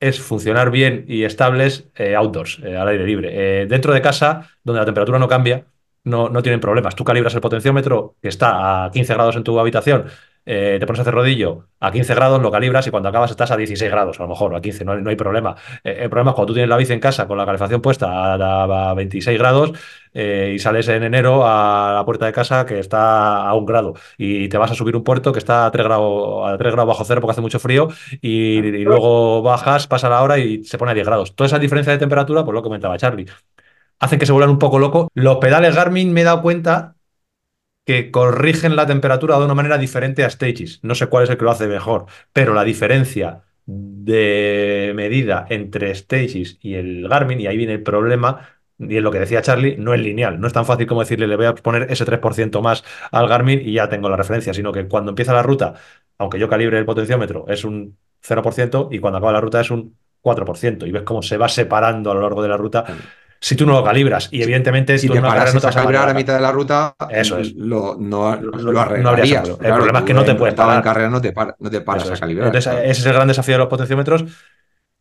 es 0.00 0.20
funcionar 0.20 0.70
bien 0.70 1.04
y 1.08 1.24
estables 1.24 1.88
eh, 1.94 2.14
outdoors, 2.14 2.60
eh, 2.62 2.76
al 2.76 2.88
aire 2.88 3.06
libre. 3.06 3.30
Eh, 3.62 3.66
dentro 3.66 3.94
de 3.94 4.02
casa, 4.02 4.50
donde 4.62 4.80
la 4.80 4.84
temperatura 4.84 5.18
no 5.18 5.28
cambia, 5.28 5.66
no, 6.04 6.28
no 6.28 6.42
tienen 6.42 6.60
problemas. 6.60 6.94
Tú 6.94 7.04
calibras 7.04 7.34
el 7.34 7.40
potenciómetro 7.40 8.16
que 8.20 8.28
está 8.28 8.84
a 8.84 8.90
15 8.90 9.14
grados 9.14 9.36
en 9.36 9.44
tu 9.44 9.58
habitación 9.58 10.06
eh, 10.48 10.76
te 10.78 10.86
pones 10.86 11.00
a 11.00 11.02
hacer 11.02 11.12
rodillo 11.12 11.66
a 11.80 11.90
15 11.90 12.14
grados, 12.14 12.40
lo 12.40 12.52
calibras 12.52 12.86
y 12.86 12.90
cuando 12.92 13.08
acabas 13.08 13.32
estás 13.32 13.50
a 13.50 13.56
16 13.56 13.90
grados, 13.90 14.20
a 14.20 14.22
lo 14.22 14.28
mejor, 14.28 14.54
a 14.54 14.60
15, 14.60 14.84
no, 14.84 15.10
hay 15.10 15.16
problema. 15.16 15.56
Eh, 15.82 15.98
el 16.02 16.08
problema 16.08 16.30
es 16.30 16.34
cuando 16.36 16.46
tú 16.46 16.54
tienes 16.54 16.70
la 16.70 16.76
bici 16.76 16.92
en 16.92 17.00
casa 17.00 17.26
con 17.26 17.36
la 17.36 17.44
calefacción 17.44 17.82
puesta 17.82 18.34
a, 18.34 18.94
26 18.94 19.38
grados 19.38 19.72
eh, 20.14 20.52
y 20.54 20.58
sales 20.60 20.86
en 20.88 21.02
enero 21.02 21.44
a 21.44 21.94
la 21.94 22.04
puerta 22.04 22.26
de 22.26 22.32
casa 22.32 22.64
que 22.64 22.78
está 22.78 23.42
a 23.46 23.54
un 23.54 23.66
grado 23.66 23.94
y 24.16 24.48
te 24.48 24.56
vas 24.56 24.70
a 24.70 24.74
subir 24.74 24.94
un 24.94 25.02
puerto 25.02 25.32
que 25.32 25.40
está 25.40 25.66
a 25.66 25.70
3 25.72 25.84
grados, 25.84 26.48
a 26.48 26.56
3 26.56 26.72
grados 26.72 26.88
bajo 26.88 27.04
cero 27.04 27.20
porque 27.20 27.32
hace 27.32 27.40
mucho 27.40 27.58
frío 27.58 27.88
y, 28.22 28.60
luego 28.84 29.42
bajas, 29.42 29.88
pasa 29.88 30.08
la 30.08 30.22
hora 30.22 30.38
y 30.38 30.64
se 30.64 30.78
pone 30.78 30.92
a 30.92 30.94
10 30.94 31.06
grados. 31.06 31.34
Toda 31.34 31.46
esa 31.48 31.58
diferencia 31.58 31.92
de 31.92 31.98
temperatura, 31.98 32.44
pues 32.44 32.54
lo 32.54 32.62
comentaba 32.62 32.96
Charlie, 32.98 33.26
hacen 33.98 34.18
que 34.18 34.26
se 34.26 34.32
vuelvan 34.32 34.50
un 34.50 34.58
poco 34.58 34.78
loco. 34.78 35.10
Los 35.14 35.38
pedales 35.38 35.74
Garmin 35.74 36.12
me 36.12 36.20
he 36.20 36.24
dado 36.24 36.42
cuenta 36.42 36.95
que 37.86 38.10
corrigen 38.10 38.76
la 38.76 38.86
temperatura 38.86 39.38
de 39.38 39.44
una 39.44 39.54
manera 39.54 39.78
diferente 39.78 40.24
a 40.24 40.30
Stages. 40.30 40.80
No 40.82 40.94
sé 40.94 41.06
cuál 41.06 41.24
es 41.24 41.30
el 41.30 41.38
que 41.38 41.44
lo 41.44 41.52
hace 41.52 41.68
mejor, 41.68 42.06
pero 42.32 42.52
la 42.52 42.64
diferencia 42.64 43.44
de 43.64 44.92
medida 44.94 45.46
entre 45.48 45.94
Stages 45.94 46.58
y 46.60 46.74
el 46.74 47.08
Garmin, 47.08 47.40
y 47.40 47.46
ahí 47.46 47.56
viene 47.56 47.74
el 47.74 47.82
problema, 47.82 48.48
y 48.78 48.96
es 48.96 49.02
lo 49.02 49.12
que 49.12 49.20
decía 49.20 49.40
Charlie, 49.40 49.76
no 49.78 49.94
es 49.94 50.00
lineal. 50.00 50.40
No 50.40 50.48
es 50.48 50.52
tan 50.52 50.66
fácil 50.66 50.86
como 50.86 51.00
decirle, 51.00 51.28
le 51.28 51.36
voy 51.36 51.46
a 51.46 51.54
poner 51.54 51.86
ese 51.90 52.04
3% 52.04 52.60
más 52.60 52.84
al 53.12 53.28
Garmin 53.28 53.60
y 53.60 53.74
ya 53.74 53.88
tengo 53.88 54.08
la 54.08 54.16
referencia, 54.16 54.52
sino 54.52 54.72
que 54.72 54.86
cuando 54.88 55.10
empieza 55.12 55.32
la 55.32 55.42
ruta, 55.42 55.74
aunque 56.18 56.40
yo 56.40 56.48
calibre 56.48 56.78
el 56.78 56.84
potenciómetro, 56.84 57.46
es 57.48 57.64
un 57.64 57.96
0% 58.26 58.88
y 58.90 58.98
cuando 58.98 59.18
acaba 59.18 59.32
la 59.32 59.40
ruta 59.40 59.60
es 59.60 59.70
un 59.70 59.96
4%. 60.22 60.86
Y 60.86 60.90
ves 60.90 61.02
cómo 61.02 61.22
se 61.22 61.36
va 61.36 61.48
separando 61.48 62.10
a 62.10 62.14
lo 62.14 62.20
largo 62.20 62.42
de 62.42 62.48
la 62.48 62.56
ruta 62.56 62.84
si 63.40 63.56
tú 63.56 63.66
no 63.66 63.72
lo 63.72 63.84
calibras. 63.84 64.28
Y 64.30 64.42
evidentemente, 64.42 64.98
si 64.98 65.06
tú 65.06 65.14
te 65.14 65.20
paras 65.20 65.54
no 65.54 65.60
te 65.60 65.66
a 65.66 65.70
calibrar 65.70 66.08
a 66.08 66.14
mitad 66.14 66.34
de 66.34 66.40
la 66.40 66.52
ruta, 66.52 66.94
eso 67.10 67.38
es. 67.38 67.54
Lo, 67.54 67.96
no, 67.98 68.36
lo, 68.36 68.80
arreglarías. 68.80 69.48
el 69.48 69.74
problema 69.74 70.00
es 70.00 70.04
que 70.04 70.14
no 70.14 70.24
te 70.24 70.34
puedes 70.34 70.54
parar. 70.54 70.76
en 70.76 70.82
carrera 70.82 71.10
no 71.10 71.20
te, 71.20 71.34
no 71.58 71.70
te 71.70 71.80
paras 71.80 72.10
a 72.10 72.16
calibrar. 72.16 72.48
Entonces, 72.48 72.72
ese 72.84 73.00
es 73.00 73.06
el 73.06 73.12
gran 73.12 73.28
desafío 73.28 73.54
de 73.54 73.58
los 73.58 73.68
potenciómetros. 73.68 74.24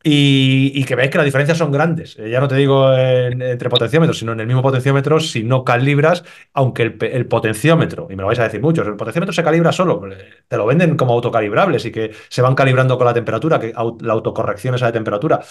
Y, 0.07 0.85
que 0.85 0.93
veis 0.93 1.09
que 1.09 1.17
las 1.17 1.25
diferencias 1.25 1.57
son 1.57 1.71
grandes. 1.71 2.15
Eh, 2.19 2.29
ya 2.29 2.39
no 2.39 2.47
te 2.47 2.53
digo 2.53 2.93
entre 2.93 3.71
potenciómetros, 3.71 4.19
sino 4.19 4.33
en 4.33 4.39
el 4.39 4.45
mismo 4.45 4.61
potenciómetro, 4.61 5.19
si 5.19 5.43
no 5.43 5.63
calibras, 5.63 6.23
aunque 6.53 6.83
el, 6.83 7.25
potenciómetro, 7.25 8.05
y 8.11 8.15
me 8.15 8.21
lo 8.21 8.27
vais 8.27 8.37
a 8.37 8.43
decir 8.43 8.61
muchos, 8.61 8.85
el 8.85 8.95
potenciómetro 8.95 9.33
se 9.33 9.43
calibra 9.43 9.71
solo, 9.71 10.03
te 10.47 10.57
lo 10.57 10.67
venden 10.67 10.95
como 10.95 11.13
autocalibrables 11.13 11.85
y 11.85 11.91
que 11.91 12.11
se 12.29 12.43
van 12.43 12.53
calibrando 12.53 12.99
con 12.99 13.07
la 13.07 13.15
temperatura, 13.15 13.59
que 13.59 13.73
la 13.73 14.13
autocorrección 14.13 14.75
esa 14.75 14.85
de 14.85 14.91
temperatura 14.91 15.41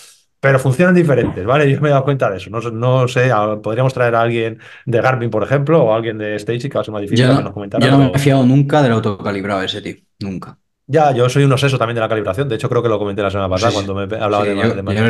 pero 0.40 0.58
funcionan 0.58 0.94
diferentes, 0.94 1.44
¿vale? 1.44 1.70
Yo 1.70 1.80
me 1.80 1.88
he 1.88 1.92
dado 1.92 2.04
cuenta 2.04 2.30
de 2.30 2.36
eso. 2.36 2.50
No, 2.50 2.60
no 2.60 3.08
sé, 3.08 3.30
podríamos 3.62 3.94
traer 3.94 4.14
a 4.14 4.22
alguien 4.22 4.58
de 4.84 5.00
Garmin, 5.00 5.30
por 5.30 5.42
ejemplo, 5.42 5.82
o 5.82 5.92
a 5.92 5.96
alguien 5.96 6.18
de 6.18 6.36
Stage, 6.36 6.68
que 6.68 6.74
va 6.74 6.82
a 6.82 6.84
ser 6.84 6.92
más 6.92 7.02
difícil 7.02 7.26
yo, 7.26 7.36
que 7.36 7.42
nos 7.42 7.52
comentara. 7.52 7.84
Yo 7.84 7.90
no 7.90 7.98
me 7.98 8.12
he 8.12 8.18
fiado 8.18 8.44
nunca 8.44 8.82
del 8.82 8.92
autocalibrado 8.92 9.62
ese, 9.62 9.80
tío. 9.80 9.96
Nunca. 10.20 10.58
Ya, 10.86 11.12
yo 11.12 11.28
soy 11.30 11.44
un 11.44 11.52
obseso 11.52 11.78
también 11.78 11.94
de 11.94 12.02
la 12.02 12.08
calibración. 12.08 12.48
De 12.48 12.56
hecho, 12.56 12.68
creo 12.68 12.82
que 12.82 12.90
lo 12.90 12.98
comenté 12.98 13.22
la 13.22 13.30
semana 13.30 13.48
pasada 13.48 13.72
cuando 13.72 13.94
me 13.94 14.02
hablaba 14.02 14.44
de, 14.44 14.54
yo, 14.54 14.74
yo, 14.74 15.08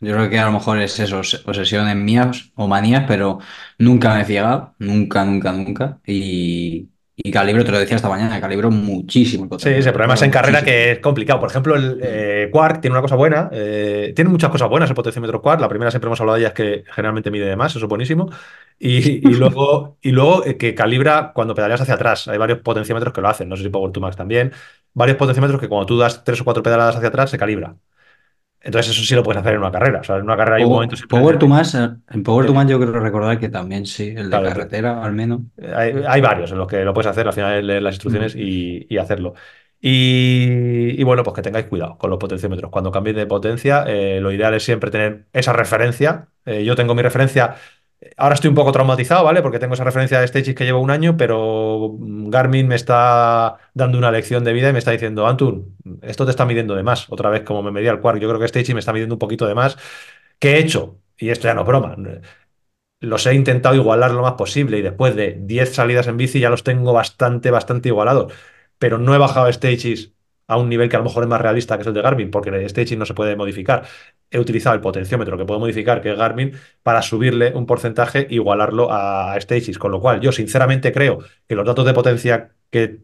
yo, 0.00 0.14
creo 0.14 0.30
que 0.30 0.38
a 0.38 0.46
lo 0.46 0.52
mejor 0.52 0.78
es 0.78 1.00
eso, 1.00 1.18
obsesiones 1.18 1.96
mías 1.96 2.52
o 2.54 2.68
manías, 2.68 3.04
pero 3.08 3.40
nunca 3.78 4.14
me 4.14 4.22
he 4.22 4.24
fiado. 4.24 4.74
Nunca, 4.78 5.24
nunca, 5.24 5.52
nunca. 5.52 5.98
Y, 6.06 6.90
y 7.18 7.30
calibro, 7.30 7.64
te 7.64 7.72
lo 7.72 7.78
decía 7.78 7.96
esta 7.96 8.10
mañana, 8.10 8.38
calibro 8.42 8.70
muchísimo. 8.70 9.48
Sí, 9.58 9.70
ese 9.70 9.90
problema 9.90 10.14
es 10.14 10.22
en 10.22 10.30
carrera 10.30 10.62
que 10.62 10.92
es 10.92 10.98
complicado. 10.98 11.40
Por 11.40 11.48
ejemplo, 11.48 11.74
el 11.74 11.98
eh, 12.02 12.50
Quark 12.52 12.82
tiene 12.82 12.92
una 12.92 13.00
cosa 13.00 13.16
buena, 13.16 13.48
eh, 13.52 14.12
tiene 14.14 14.30
muchas 14.30 14.50
cosas 14.50 14.68
buenas 14.68 14.90
el 14.90 14.94
potenciómetro 14.94 15.40
Quark. 15.40 15.58
La 15.62 15.68
primera 15.68 15.90
siempre 15.90 16.08
hemos 16.08 16.20
hablado 16.20 16.36
de 16.36 16.42
ella 16.42 16.48
es 16.48 16.54
que 16.54 16.84
generalmente 16.94 17.30
mide 17.30 17.46
de 17.46 17.56
más, 17.56 17.74
eso 17.74 17.86
es 17.86 17.88
buenísimo. 17.88 18.28
Y, 18.78 19.20
luego, 19.34 19.96
y 20.02 20.10
luego 20.10 20.44
eh, 20.44 20.58
que 20.58 20.74
calibra 20.74 21.32
cuando 21.34 21.54
pedaleas 21.54 21.80
hacia 21.80 21.94
atrás. 21.94 22.28
Hay 22.28 22.36
varios 22.36 22.58
potenciómetros 22.58 23.14
que 23.14 23.22
lo 23.22 23.28
hacen, 23.28 23.48
no 23.48 23.56
sé 23.56 23.62
si 23.62 23.70
Power 23.70 23.92
2 23.92 24.02
Max 24.02 24.16
también. 24.16 24.52
Varios 24.92 25.16
potenciómetros 25.16 25.58
que 25.58 25.68
cuando 25.68 25.86
tú 25.86 25.96
das 25.96 26.22
tres 26.22 26.42
o 26.42 26.44
cuatro 26.44 26.62
pedaladas 26.62 26.96
hacia 26.96 27.08
atrás 27.08 27.30
se 27.30 27.38
calibra. 27.38 27.76
Entonces 28.66 28.90
eso 28.90 29.04
sí 29.04 29.14
lo 29.14 29.22
puedes 29.22 29.40
hacer 29.40 29.54
en 29.54 29.60
una 29.60 29.70
carrera. 29.70 30.00
O 30.00 30.04
sea, 30.04 30.16
en 30.16 30.22
una 30.22 30.36
carrera 30.36 30.56
hay 30.56 30.64
un 30.64 30.72
momento... 30.72 30.96
Power 31.08 31.38
to 31.38 31.46
Mass, 31.46 31.76
en 31.76 32.22
Power 32.24 32.46
to 32.46 32.52
Mass 32.52 32.68
yo 32.68 32.80
creo 32.80 32.92
recordar 32.98 33.38
que 33.38 33.48
también 33.48 33.86
sí, 33.86 34.12
el 34.16 34.28
de 34.28 34.42
carretera 34.42 35.04
al 35.04 35.12
menos. 35.12 35.42
Hay, 35.76 36.20
varios 36.20 36.50
en 36.50 36.58
los 36.58 36.66
que 36.66 36.84
lo 36.84 36.92
puedes 36.92 37.08
hacer, 37.08 37.28
al 37.28 37.32
final 37.32 37.64
leer 37.64 37.80
las 37.80 37.94
instrucciones 37.94 38.34
y, 38.34 38.98
hacerlo. 38.98 39.34
Y, 39.80 41.00
bueno, 41.04 41.22
pues 41.22 41.36
que 41.36 41.42
tengáis 41.42 41.66
cuidado 41.66 41.96
con 41.96 42.10
los 42.10 42.18
potenciómetros. 42.18 42.72
Cuando 42.72 42.90
cambiéis 42.90 43.16
de 43.16 43.26
potencia, 43.26 43.84
eh, 43.86 44.18
lo 44.20 44.32
ideal 44.32 44.52
es 44.54 44.64
siempre 44.64 44.90
tener 44.90 45.26
esa 45.32 45.52
referencia. 45.52 46.26
Eh, 46.44 46.64
yo 46.64 46.74
tengo 46.74 46.96
mi 46.96 47.02
referencia 47.02 47.54
Ahora 48.16 48.34
estoy 48.34 48.48
un 48.48 48.54
poco 48.54 48.72
traumatizado, 48.72 49.24
¿vale? 49.24 49.42
Porque 49.42 49.58
tengo 49.58 49.74
esa 49.74 49.84
referencia 49.84 50.20
de 50.20 50.26
Stages 50.28 50.54
que 50.54 50.64
llevo 50.64 50.80
un 50.80 50.90
año, 50.90 51.16
pero 51.16 51.96
Garmin 51.98 52.68
me 52.68 52.74
está 52.74 53.56
dando 53.74 53.96
una 53.98 54.10
lección 54.10 54.44
de 54.44 54.52
vida 54.52 54.68
y 54.68 54.72
me 54.72 54.78
está 54.78 54.90
diciendo, 54.90 55.26
Antun, 55.26 55.76
esto 56.02 56.24
te 56.24 56.30
está 56.30 56.44
midiendo 56.44 56.74
de 56.74 56.82
más. 56.82 57.10
Otra 57.10 57.30
vez, 57.30 57.42
como 57.42 57.62
me 57.62 57.72
medía 57.72 57.90
el 57.92 58.00
Quark, 58.00 58.20
yo 58.20 58.28
creo 58.28 58.40
que 58.40 58.48
Stages 58.48 58.74
me 58.74 58.80
está 58.80 58.92
midiendo 58.92 59.14
un 59.14 59.18
poquito 59.18 59.46
de 59.46 59.54
más. 59.54 59.78
¿Qué 60.38 60.54
he 60.56 60.58
hecho? 60.60 61.00
Y 61.16 61.30
esto 61.30 61.48
ya 61.48 61.54
no 61.54 61.62
es 61.62 61.66
broma. 61.66 61.96
Los 63.00 63.26
he 63.26 63.34
intentado 63.34 63.74
igualar 63.74 64.10
lo 64.12 64.22
más 64.22 64.34
posible 64.34 64.78
y 64.78 64.82
después 64.82 65.14
de 65.14 65.36
10 65.40 65.74
salidas 65.74 66.06
en 66.06 66.16
bici 66.16 66.40
ya 66.40 66.50
los 66.50 66.64
tengo 66.64 66.92
bastante, 66.92 67.50
bastante 67.50 67.88
igualados. 67.88 68.32
Pero 68.78 68.98
no 68.98 69.14
he 69.14 69.18
bajado 69.18 69.52
Stages 69.52 70.12
a 70.46 70.56
un 70.58 70.68
nivel 70.68 70.88
que 70.88 70.96
a 70.96 71.00
lo 71.00 71.04
mejor 71.04 71.24
es 71.24 71.28
más 71.28 71.40
realista 71.40 71.76
que 71.76 71.82
es 71.82 71.86
el 71.88 71.94
de 71.94 72.02
Garmin, 72.02 72.30
porque 72.30 72.50
el 72.50 72.68
staging 72.68 72.98
no 72.98 73.06
se 73.06 73.14
puede 73.14 73.36
modificar. 73.36 73.86
He 74.36 74.38
utilizado 74.38 74.74
el 74.74 74.82
potenciómetro 74.82 75.38
que 75.38 75.46
puedo 75.46 75.58
modificar, 75.58 76.02
que 76.02 76.12
es 76.12 76.18
Garmin, 76.18 76.52
para 76.82 77.00
subirle 77.00 77.52
un 77.54 77.64
porcentaje 77.64 78.26
e 78.28 78.34
igualarlo 78.34 78.88
a 78.92 79.34
Stages. 79.40 79.78
Con 79.78 79.92
lo 79.92 80.00
cual, 80.00 80.20
yo 80.20 80.30
sinceramente 80.30 80.92
creo 80.92 81.20
que 81.48 81.54
los 81.54 81.64
datos 81.64 81.86
de 81.86 81.94
potencia 81.94 82.50
que, 82.68 82.98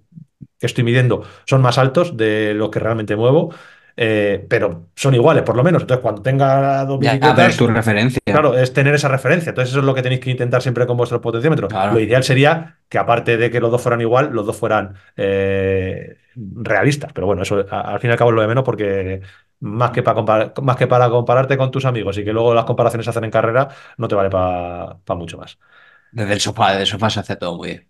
que 0.58 0.66
estoy 0.66 0.84
midiendo 0.84 1.24
son 1.46 1.62
más 1.62 1.78
altos 1.78 2.18
de 2.18 2.52
lo 2.52 2.70
que 2.70 2.80
realmente 2.80 3.16
muevo. 3.16 3.54
Eh, 3.96 4.44
pero 4.48 4.88
son 4.94 5.14
iguales, 5.14 5.42
por 5.42 5.56
lo 5.56 5.64
menos. 5.64 5.82
Entonces, 5.82 6.02
cuando 6.02 6.20
tenga 6.20 6.84
dos 6.84 6.98
bicicletas. 6.98 7.56
tu 7.56 7.66
referencia. 7.66 8.20
Claro, 8.24 8.56
es 8.58 8.72
tener 8.74 8.94
esa 8.94 9.08
referencia. 9.08 9.50
Entonces, 9.50 9.70
eso 9.70 9.80
es 9.80 9.86
lo 9.86 9.94
que 9.94 10.02
tenéis 10.02 10.20
que 10.20 10.30
intentar 10.30 10.60
siempre 10.60 10.86
con 10.86 10.96
vuestros 10.98 11.22
potenciómetros. 11.22 11.72
Lo 11.72 11.98
ideal 11.98 12.24
sería 12.24 12.76
que, 12.88 12.98
aparte 12.98 13.38
de 13.38 13.50
que 13.50 13.60
los 13.60 13.70
dos 13.70 13.80
fueran 13.80 14.00
igual, 14.00 14.30
los 14.32 14.46
dos 14.46 14.56
fueran 14.56 14.94
eh, 15.16 16.16
realistas. 16.34 17.12
Pero 17.12 17.26
bueno, 17.26 17.42
eso 17.42 17.64
al 17.70 18.00
fin 18.00 18.10
y 18.10 18.12
al 18.12 18.18
cabo 18.18 18.30
es 18.30 18.36
lo 18.36 18.42
de 18.42 18.48
menos 18.48 18.64
porque 18.64 19.20
más 19.62 19.92
que, 19.92 20.02
para 20.02 20.52
más 20.62 20.76
que 20.76 20.86
para 20.88 21.08
compararte 21.08 21.56
con 21.56 21.70
tus 21.70 21.84
amigos 21.84 22.18
y 22.18 22.24
que 22.24 22.32
luego 22.32 22.52
las 22.52 22.64
comparaciones 22.64 23.04
se 23.04 23.10
hacen 23.10 23.24
en 23.24 23.30
carrera, 23.30 23.68
no 23.96 24.08
te 24.08 24.14
vale 24.16 24.28
para 24.28 24.98
mucho 25.16 25.38
más. 25.38 25.58
Desde 26.10 26.34
el 26.34 26.40
sofá, 26.40 26.70
desde 26.70 26.82
el 26.82 26.86
sofá 26.88 27.10
se 27.10 27.20
hace 27.20 27.36
todo 27.36 27.56
muy 27.56 27.68
bien. 27.68 27.88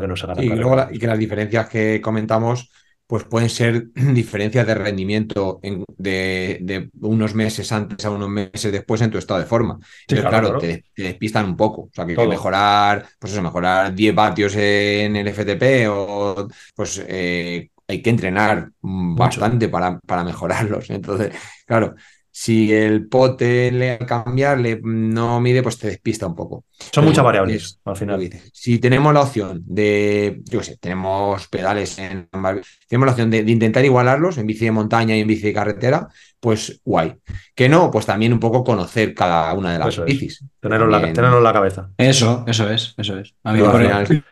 que 0.00 0.08
no 0.08 0.16
se 0.16 0.26
y, 0.38 0.48
luego 0.48 0.88
y 0.90 0.98
que 0.98 1.06
las 1.06 1.18
diferencias 1.18 1.68
que 1.68 2.00
comentamos 2.00 2.70
pues 3.06 3.24
pueden 3.24 3.50
ser 3.50 3.88
diferencias 3.94 4.66
de 4.66 4.74
rendimiento 4.74 5.60
de, 5.62 6.88
unos 7.00 7.34
meses 7.34 7.70
antes 7.70 8.04
a 8.06 8.10
unos 8.10 8.30
meses 8.30 8.72
después 8.72 9.02
en 9.02 9.10
tu 9.10 9.18
estado 9.18 9.40
de 9.40 9.46
forma. 9.46 9.78
Pero 10.06 10.26
claro, 10.26 10.58
Te, 10.58 10.84
despistan 10.96 11.44
un 11.44 11.56
poco. 11.56 11.82
O 11.82 11.90
sea, 11.92 12.06
que, 12.06 12.14
que, 12.14 12.26
mejorar, 12.26 13.04
pues 13.18 13.32
eso, 13.32 13.42
mejorar 13.42 13.94
10 13.94 14.14
vatios 14.14 14.56
en 14.56 15.16
el 15.16 15.28
FTP 15.28 15.90
o 15.90 16.48
pues 16.74 17.04
eh, 17.06 17.70
hay 17.90 18.02
que 18.02 18.10
entrenar 18.10 18.70
bastante 18.80 19.68
para, 19.68 19.98
para 20.00 20.24
mejorarlos. 20.24 20.90
Entonces, 20.90 21.32
claro, 21.66 21.94
si 22.32 22.72
el 22.72 23.08
pote 23.08 23.72
le 23.72 23.92
al 23.92 24.06
cambiar 24.06 24.60
no 24.82 25.40
mide, 25.40 25.62
pues 25.62 25.78
te 25.78 25.88
despista 25.88 26.26
un 26.26 26.36
poco. 26.36 26.64
Son 26.92 27.04
muchas 27.04 27.24
variables 27.24 27.80
al 27.84 27.96
final. 27.96 28.30
Si 28.52 28.78
tenemos 28.78 29.12
la 29.12 29.22
opción 29.22 29.62
de, 29.66 30.40
yo 30.44 30.60
qué 30.60 30.64
sé, 30.64 30.76
tenemos 30.78 31.48
pedales 31.48 31.98
en 31.98 32.28
tenemos 32.88 33.06
la 33.06 33.10
opción 33.10 33.30
de, 33.30 33.38
intentar 33.40 33.84
igualarlos 33.84 34.38
en 34.38 34.46
bici 34.46 34.64
de 34.64 34.70
montaña 34.70 35.16
y 35.16 35.20
en 35.20 35.26
bici 35.26 35.42
de 35.42 35.52
carretera, 35.52 36.08
pues 36.38 36.80
guay. 36.84 37.16
Que 37.54 37.68
no, 37.68 37.90
pues 37.90 38.06
también 38.06 38.32
un 38.32 38.40
poco 38.40 38.62
conocer 38.62 39.12
cada 39.12 39.52
una 39.54 39.72
de 39.72 39.78
las 39.80 40.04
bicis. 40.04 40.44
Tenerlo, 40.60 40.86
en 40.86 41.42
la, 41.42 41.52
cabeza. 41.52 41.90
Eso, 41.98 42.44
eso 42.46 42.70
es, 42.70 42.94
eso 42.96 43.18
es. 43.18 43.34
A 43.42 43.52
mí, 43.52 43.60
por, 43.60 43.82
ejemplo, 43.82 44.22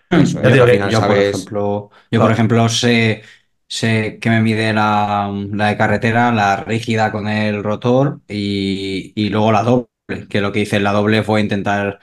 yo, 2.11 2.21
por 2.21 2.31
ejemplo, 2.31 2.69
sé 2.69 3.23
sé 3.69 4.19
que 4.21 4.31
me 4.31 4.41
mide 4.41 4.73
la, 4.73 5.31
de 5.33 5.77
carretera, 5.77 6.33
la 6.33 6.57
rígida 6.57 7.13
con 7.13 7.29
el 7.29 7.63
rotor 7.63 8.21
y, 8.29 9.29
luego 9.31 9.53
la 9.53 9.63
doble, 9.63 9.89
que 10.29 10.41
lo 10.41 10.53
que 10.53 10.61
hice 10.61 10.77
en 10.77 10.85
la 10.85 10.93
doble 10.93 11.23
fue 11.23 11.41
intentar 11.41 12.01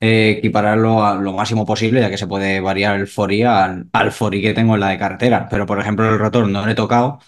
eh, 0.00 0.36
equipararlo 0.38 1.04
a 1.06 1.16
lo 1.16 1.32
máximo 1.32 1.66
posible, 1.66 2.00
ya 2.00 2.10
que 2.10 2.18
se 2.18 2.26
puede 2.26 2.60
variar 2.60 2.98
el 3.00 3.06
FORI 3.08 3.42
al, 3.44 3.88
al 3.92 4.12
FORI 4.12 4.42
que 4.42 4.54
tengo 4.54 4.74
en 4.74 4.80
la 4.80 4.90
de 4.90 4.98
carretera. 4.98 5.48
Pero, 5.50 5.66
por 5.66 5.80
ejemplo, 5.80 6.08
el 6.08 6.18
rotor 6.18 6.48
no 6.48 6.64
lo 6.64 6.70
he 6.72 6.74
tocado 6.74 7.20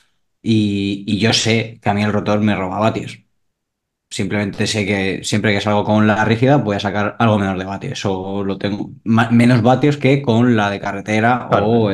y, 0.43 1.05
y 1.07 1.19
yo 1.19 1.33
sé 1.33 1.81
que 1.83 1.91
a 1.91 1.95
mí 1.95 2.03
el 2.03 2.13
rotor 2.13 2.41
me 2.41 2.55
roba 2.57 2.79
vatios. 2.81 3.21
Simplemente 4.11 4.67
sé 4.67 4.87
que 4.87 5.21
siempre 5.23 5.53
que 5.53 5.61
salgo 5.61 5.85
con 5.85 6.07
la 6.07 6.25
rígida 6.25 6.57
voy 6.57 6.77
a 6.77 6.81
sacar 6.81 7.17
algo 7.19 7.39
menos 7.39 7.59
de 7.59 7.67
vatios. 7.67 7.93
Eso 7.93 8.43
lo 8.43 8.57
tengo. 8.57 8.91
menos 9.05 9.61
vatios 9.61 9.99
que 9.99 10.23
con 10.23 10.57
la 10.57 10.71
de 10.71 10.81
carretera 10.81 11.47
o, 11.51 11.91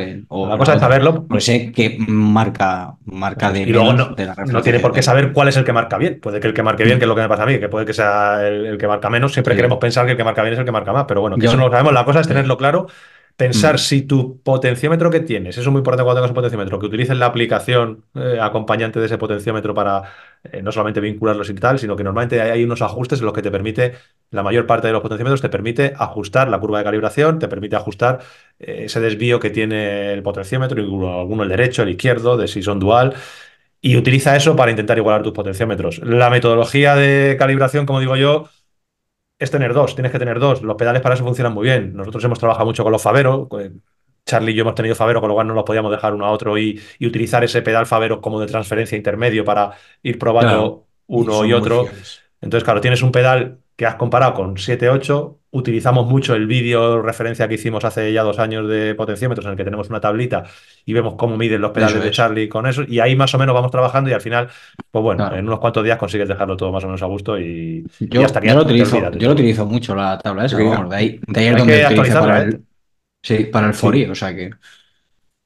La 0.47 0.57
cosa 0.57 0.75
es 0.75 0.81
saberlo. 0.81 1.27
Pues 1.27 1.45
sé 1.45 1.73
que 1.73 1.97
marca, 1.99 2.95
marca 3.05 3.51
de. 3.51 3.63
Y 3.63 3.73
luego 3.73 3.93
no, 3.95 4.15
no 4.47 4.63
tiene 4.63 4.79
por 4.79 4.93
qué 4.93 5.03
saber 5.03 5.33
cuál 5.33 5.49
es 5.49 5.57
el 5.57 5.65
que 5.65 5.73
marca 5.73 5.99
bien. 5.99 6.21
Puede 6.21 6.39
que 6.39 6.47
el 6.47 6.55
que 6.55 6.63
marque 6.63 6.85
bien, 6.85 6.99
que 6.99 7.05
es 7.05 7.09
lo 7.09 7.17
que 7.17 7.23
me 7.23 7.29
pasa 7.29 7.43
a 7.43 7.47
mí, 7.47 7.59
que 7.59 7.69
puede 7.69 7.85
que 7.85 7.95
sea 7.95 8.47
el, 8.47 8.79
que 8.79 8.87
marca 8.87 9.11
menos. 9.11 9.33
Siempre 9.33 9.57
queremos 9.57 9.79
pensar 9.79 10.07
que 10.07 10.13
el 10.13 10.17
que 10.17 10.25
marca 10.25 10.43
bien 10.43 10.55
es 10.55 10.61
el 10.61 10.65
que 10.65 10.73
marca 10.73 10.93
más. 10.93 11.07
Pero 11.09 11.21
bueno, 11.21 11.37
que 11.37 11.47
eso 11.47 11.57
no 11.57 11.65
lo 11.65 11.71
sabemos. 11.73 11.93
La 11.93 12.05
cosa 12.05 12.21
es 12.21 12.29
tenerlo 12.29 12.57
claro 12.57 12.87
Pensar 13.37 13.75
mm. 13.75 13.79
si 13.79 14.03
tu 14.03 14.41
potenciómetro 14.43 15.11
que 15.11 15.19
tienes, 15.19 15.59
eso 15.59 15.69
es 15.69 15.73
muy 15.73 15.81
importante 15.81 16.05
cuando 16.05 16.21
tengas 16.21 16.31
un 16.31 16.37
potenciómetro, 16.37 16.79
que 16.79 16.87
utilices 16.87 17.17
la 17.17 17.27
aplicación 17.27 18.05
eh, 18.15 18.39
acompañante 18.41 19.01
de 19.01 19.07
ese 19.07 19.19
potenciómetro 19.19 19.75
para 19.75 20.05
eh, 20.45 20.63
no 20.63 20.73
solamente 20.73 21.01
vincularlos 21.01 21.49
y 21.49 21.55
tal, 21.55 21.79
sino 21.79 21.97
que 21.97 22.05
normalmente 22.05 22.41
hay, 22.41 22.63
unos 22.65 22.83
ajustes 22.83 23.21
en 23.21 23.25
los 23.25 23.35
que 23.35 23.43
te 23.43 23.51
permite, 23.51 23.95
la 24.31 24.43
mayor 24.43 24.67
parte 24.67 24.87
de 24.87 24.93
los 24.93 25.03
potenciómetros 25.03 25.41
te 25.41 25.49
permite 25.49 25.95
ajustar 25.97 26.49
la 26.49 26.61
curva 26.61 26.79
de 26.79 26.85
calibración, 26.85 27.39
te 27.39 27.49
permite 27.49 27.77
ajustar 27.77 28.21
eh, 28.59 28.83
ese 28.85 29.01
desvío 29.01 29.41
que 29.41 29.51
tiene 29.51 30.13
el 30.13 30.23
potenciómetro, 30.23 30.81
alguno 31.19 31.43
el 31.45 31.49
derecho, 31.49 31.83
el 31.83 31.91
izquierdo, 31.91 32.37
de 32.37 32.49
si 32.49 32.63
son 32.63 32.79
dual. 32.79 33.15
Y 33.81 33.97
utiliza 33.97 34.37
eso 34.37 34.57
para 34.57 34.71
intentar 34.71 34.99
igualar 34.99 35.23
tus 35.23 35.33
potenciómetros. 35.33 35.99
La 36.01 36.31
metodología 36.31 36.95
de 36.97 37.37
calibración, 37.39 37.87
como 37.87 38.01
digo 38.01 38.17
yo, 38.17 38.49
es 39.39 39.51
tener 39.51 39.75
dos, 39.75 39.95
tienes 39.95 40.13
que 40.13 40.19
tener 40.19 40.41
dos. 40.41 40.63
Los 40.63 40.77
pedales 40.77 41.03
para 41.03 41.15
eso 41.15 41.25
funcionan 41.25 41.53
muy 41.55 41.65
bien. 41.65 41.95
Nosotros 41.95 42.25
hemos 42.25 42.39
trabajado 42.39 42.67
mucho 42.67 42.83
con 42.83 42.93
los 42.93 43.03
Favero. 43.03 43.49
Charlie 44.27 44.53
y 44.53 44.55
yo 44.55 44.63
hemos 44.63 44.75
tenido 44.75 44.95
Favero, 44.95 45.21
con 45.21 45.29
lo 45.29 45.35
cual 45.35 45.47
no 45.47 45.55
los 45.55 45.65
podíamos 45.65 45.91
dejar 45.91 46.15
uno 46.15 46.25
a 46.27 46.31
otro 46.31 46.57
y, 46.59 46.81
utilizar 47.01 47.45
ese 47.45 47.63
pedal 47.63 47.87
Favero 47.87 48.21
como 48.21 48.41
de 48.41 48.47
transferencia 48.47 48.97
intermedio 48.97 49.45
para 49.45 49.73
ir 50.03 50.19
probando 50.19 50.87
uno 51.07 51.45
y, 51.45 51.53
otro. 51.53 51.87
Entonces, 52.41 52.65
claro, 52.65 52.81
tienes 52.81 53.03
un 53.03 53.13
pedal 53.13 53.59
que 53.77 53.87
has 53.87 53.97
comparado 53.97 54.35
con 54.35 54.55
7.8, 54.55 55.37
utilizamos 55.51 56.07
mucho 56.07 56.35
el 56.35 56.47
vídeo 56.47 57.03
referencia 57.03 57.49
que 57.49 57.55
hicimos 57.55 57.85
hace 57.85 58.13
ya 58.13 58.23
dos 58.23 58.39
años 58.39 58.69
de 58.69 58.95
potenciómetros 58.95 59.45
en 59.47 59.53
el 59.53 59.57
que 59.57 59.65
tenemos 59.65 59.89
una 59.89 60.01
tablita 60.01 60.45
y 60.85 60.93
vemos 60.93 61.15
cómo 61.17 61.37
miden 61.37 61.61
los 61.61 61.73
pedales 61.73 62.03
de 62.03 62.11
Charlie 62.13 62.49
con 62.49 62.67
eso 62.67 62.85
y 62.87 63.01
ahí 63.01 63.17
más 63.17 63.35
o 63.35 63.39
menos 63.39 63.53
vamos 63.53 63.73
trabajando 63.73 64.11
y 64.11 64.13
al 64.13 64.21
final, 64.21 64.49
pues 64.93 65.03
bueno, 65.03 65.35
en 65.35 65.47
unos 65.47 65.59
cuantos 65.59 65.83
días 65.83 65.99
consigues 65.99 66.29
dejarlo 66.29 66.57
todo 66.57 66.71
más 66.71 66.85
o 66.85 66.87
menos 66.87 67.03
a 67.03 67.07
gusto 67.07 67.39
y, 67.39 67.85
yo, 67.99 68.25
hasta 68.25 68.41
que 68.41 68.49
yo, 68.49 68.55
lo 68.55 68.63
utilizo, 68.63 69.11
yo 69.11 69.29
lo 69.29 69.35
utilizo 69.35 69.67
mucho 69.67 69.97
la 69.97 70.19
tabla 70.19 70.45
esa, 70.45 70.57
de 70.57 70.97
ahí, 70.97 71.21
de 71.27 71.41
ahí 71.41 71.47
es 71.49 71.57
donde 71.57 71.87
utilizo 71.87 72.21
para 72.21 72.43
el. 72.43 72.61
Sí, 73.25 73.45
para 73.47 73.67
el 73.67 73.75
Fori, 73.75 74.05
o 74.05 74.15
sea 74.15 74.35
que... 74.35 74.51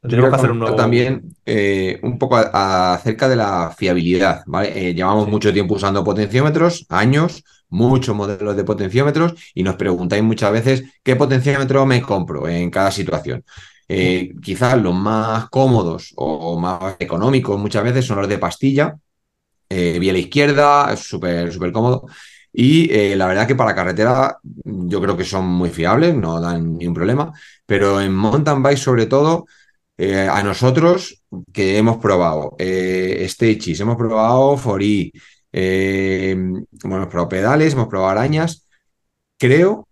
Tenemos 0.00 0.30
que 0.30 0.36
hacer 0.36 0.50
un 0.50 0.58
nuevo... 0.60 0.76
También 0.76 1.36
eh, 1.44 1.98
un 2.02 2.18
poco 2.18 2.36
acerca 2.36 3.28
de 3.28 3.36
la 3.36 3.74
fiabilidad, 3.76 4.42
¿vale? 4.46 4.90
Eh, 4.90 4.94
llevamos 4.94 5.28
mucho 5.28 5.52
tiempo 5.52 5.74
usando 5.74 6.04
potenciómetros, 6.04 6.86
años, 6.88 7.42
muchos 7.70 8.14
modelos 8.14 8.56
de 8.56 8.64
potenciómetros 8.64 9.34
y 9.54 9.62
nos 9.62 9.76
preguntáis 9.76 10.22
muchas 10.22 10.52
veces 10.52 10.84
qué 11.02 11.16
potenciómetro 11.16 11.84
me 11.86 12.02
compro 12.02 12.48
en 12.48 12.70
cada 12.70 12.90
situación. 12.90 13.44
Eh, 13.88 14.34
quizás 14.42 14.80
los 14.80 14.94
más 14.94 15.48
cómodos 15.48 16.12
o, 16.16 16.58
más 16.58 16.96
económicos 16.98 17.58
muchas 17.58 17.84
veces 17.84 18.04
son 18.04 18.18
los 18.18 18.28
de 18.28 18.38
pastilla, 18.38 18.96
eh, 19.68 19.98
vía 19.98 20.12
la 20.12 20.18
izquierda, 20.18 20.92
es 20.92 21.00
súper 21.00 21.52
súper 21.52 21.72
cómodo. 21.72 22.06
Y 22.52 22.92
eh, 22.92 23.16
la 23.16 23.26
verdad 23.26 23.46
que 23.46 23.54
para 23.54 23.74
carretera 23.74 24.38
yo 24.42 25.00
creo 25.00 25.16
que 25.16 25.24
son 25.24 25.46
muy 25.46 25.70
fiables, 25.70 26.14
no 26.14 26.40
dan 26.40 26.76
ningún 26.78 26.94
problema, 26.94 27.32
pero 27.68 28.00
en 28.00 28.14
mountain 28.14 28.62
bike 28.62 28.78
sobre 28.78 29.04
todo, 29.04 29.44
a 29.98 30.42
nosotros 30.42 31.22
que 31.52 31.76
hemos 31.76 31.98
probado 31.98 32.54
eh, 32.58 33.26
Stages, 33.28 33.80
hemos 33.80 33.96
probado 33.96 34.56
Fori, 34.56 35.12
eh, 35.52 36.34
bueno, 36.36 36.96
hemos 36.96 37.08
probado 37.08 37.28
pedales, 37.28 37.74
hemos 37.74 37.88
probado 37.88 38.10
arañas. 38.10 38.66
Creo 39.36 39.86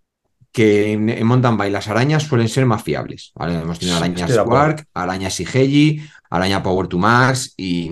que 0.51 0.93
en, 0.93 1.25
mountain 1.25 1.55
bike 1.55 1.71
las 1.71 1.87
arañas 1.87 2.23
suelen 2.23 2.49
ser 2.49 2.65
más 2.65 2.81
fiables. 2.81 3.31
Hemos 3.39 3.77
tenido 3.77 3.97
arañas 3.97 4.31
Quark, 4.39 4.87
arañas 4.93 5.35
Sigegi, 5.35 6.01
araña 6.31 6.63
Power 6.63 6.87
to 6.87 6.97
Max 6.97 7.53
y 7.57 7.91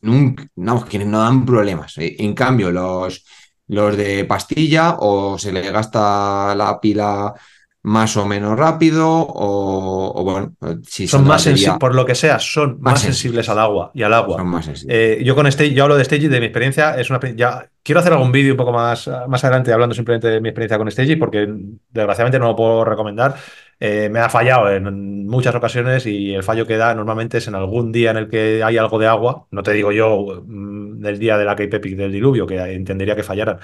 nunca, 0.00 0.46
no, 0.56 0.84
que 0.84 0.98
no 1.04 1.20
dan 1.20 1.44
problemas. 1.44 1.98
¿eh? 1.98 2.16
En 2.18 2.32
cambio, 2.32 2.70
los, 2.70 3.24
los 3.66 3.96
de 3.96 4.24
pastilla 4.24 4.96
o 5.00 5.38
se 5.38 5.52
le 5.52 5.70
gasta 5.70 6.54
la 6.54 6.80
pila 6.80 7.34
más 7.82 8.16
o 8.16 8.26
menos 8.26 8.58
rápido 8.58 9.06
o, 9.08 10.22
bueno, 10.24 10.52
si 10.86 11.06
son 11.06 11.26
más 11.26 11.42
sensibles, 11.42 11.78
por 11.78 11.94
lo 11.94 12.04
que 12.04 12.14
sea, 12.14 12.38
son 12.38 12.78
más, 12.80 13.00
sensibles 13.00 13.48
al 13.48 13.58
agua 13.58 13.90
y 13.94 14.02
al 14.02 14.12
agua. 14.14 14.44
Eh, 14.88 15.22
yo 15.24 15.34
con 15.34 15.46
este, 15.46 15.72
yo 15.72 15.84
hablo 15.84 15.96
de 15.96 16.02
Stage 16.02 16.28
de 16.28 16.40
mi 16.40 16.46
experiencia, 16.46 16.98
es 16.98 17.08
una 17.10 17.20
ya 17.34 17.68
quiero 17.82 18.00
hacer 18.00 18.12
algún 18.12 18.32
vídeo 18.32 18.52
un 18.52 18.58
poco 18.58 18.72
más, 18.72 19.08
más 19.28 19.44
adelante 19.44 19.72
hablando 19.72 19.94
simplemente 19.94 20.28
de 20.28 20.40
mi 20.40 20.48
experiencia 20.48 20.76
con 20.76 20.88
Stage 20.88 21.16
porque 21.16 21.48
desgraciadamente 21.90 22.38
no 22.38 22.48
lo 22.48 22.56
puedo 22.56 22.84
recomendar. 22.84 23.36
Eh, 23.80 24.08
me 24.10 24.18
ha 24.18 24.28
fallado 24.28 24.70
en 24.70 25.26
muchas 25.26 25.54
ocasiones 25.54 26.04
y 26.04 26.34
el 26.34 26.42
fallo 26.42 26.66
que 26.66 26.76
da 26.76 26.94
normalmente 26.94 27.38
es 27.38 27.46
en 27.46 27.54
algún 27.54 27.92
día 27.92 28.10
en 28.10 28.16
el 28.16 28.28
que 28.28 28.62
hay 28.64 28.76
algo 28.76 28.98
de 28.98 29.06
agua, 29.06 29.46
no 29.52 29.62
te 29.62 29.72
digo 29.72 29.92
yo 29.92 30.42
mm, 30.44 31.00
del 31.00 31.18
día 31.18 31.38
de 31.38 31.44
la 31.44 31.54
Cape 31.54 31.76
Epic 31.76 31.96
del 31.96 32.10
diluvio, 32.10 32.44
que 32.44 32.58
entendería 32.58 33.14
que 33.14 33.22
fallaran, 33.22 33.58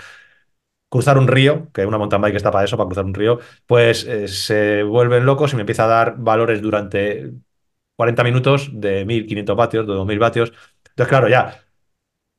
cruzar 0.95 1.19
un 1.19 1.27
río, 1.27 1.73
que 1.73 1.85
una 1.85 1.99
mountain 1.99 2.23
bike 2.23 2.37
está 2.37 2.53
para 2.53 2.65
eso, 2.65 2.77
para 2.77 2.87
cruzar 2.87 3.05
un 3.05 3.15
río, 3.15 3.41
pues 3.67 4.05
eh, 4.05 4.29
se 4.29 4.85
vuelven 4.85 5.27
locos 5.27 5.53
y 5.53 5.57
me 5.57 5.63
empieza 5.63 5.87
a 5.87 5.89
dar 5.89 6.15
valores 6.19 6.63
durante 6.63 7.33
40 7.97 8.23
minutos 8.23 8.71
de 8.73 9.05
1500 9.05 9.57
vatios, 9.57 9.87
de 9.89 9.93
2000 9.93 10.19
vatios. 10.21 10.53
Entonces, 10.91 11.09
claro, 11.09 11.29
ya 11.29 11.61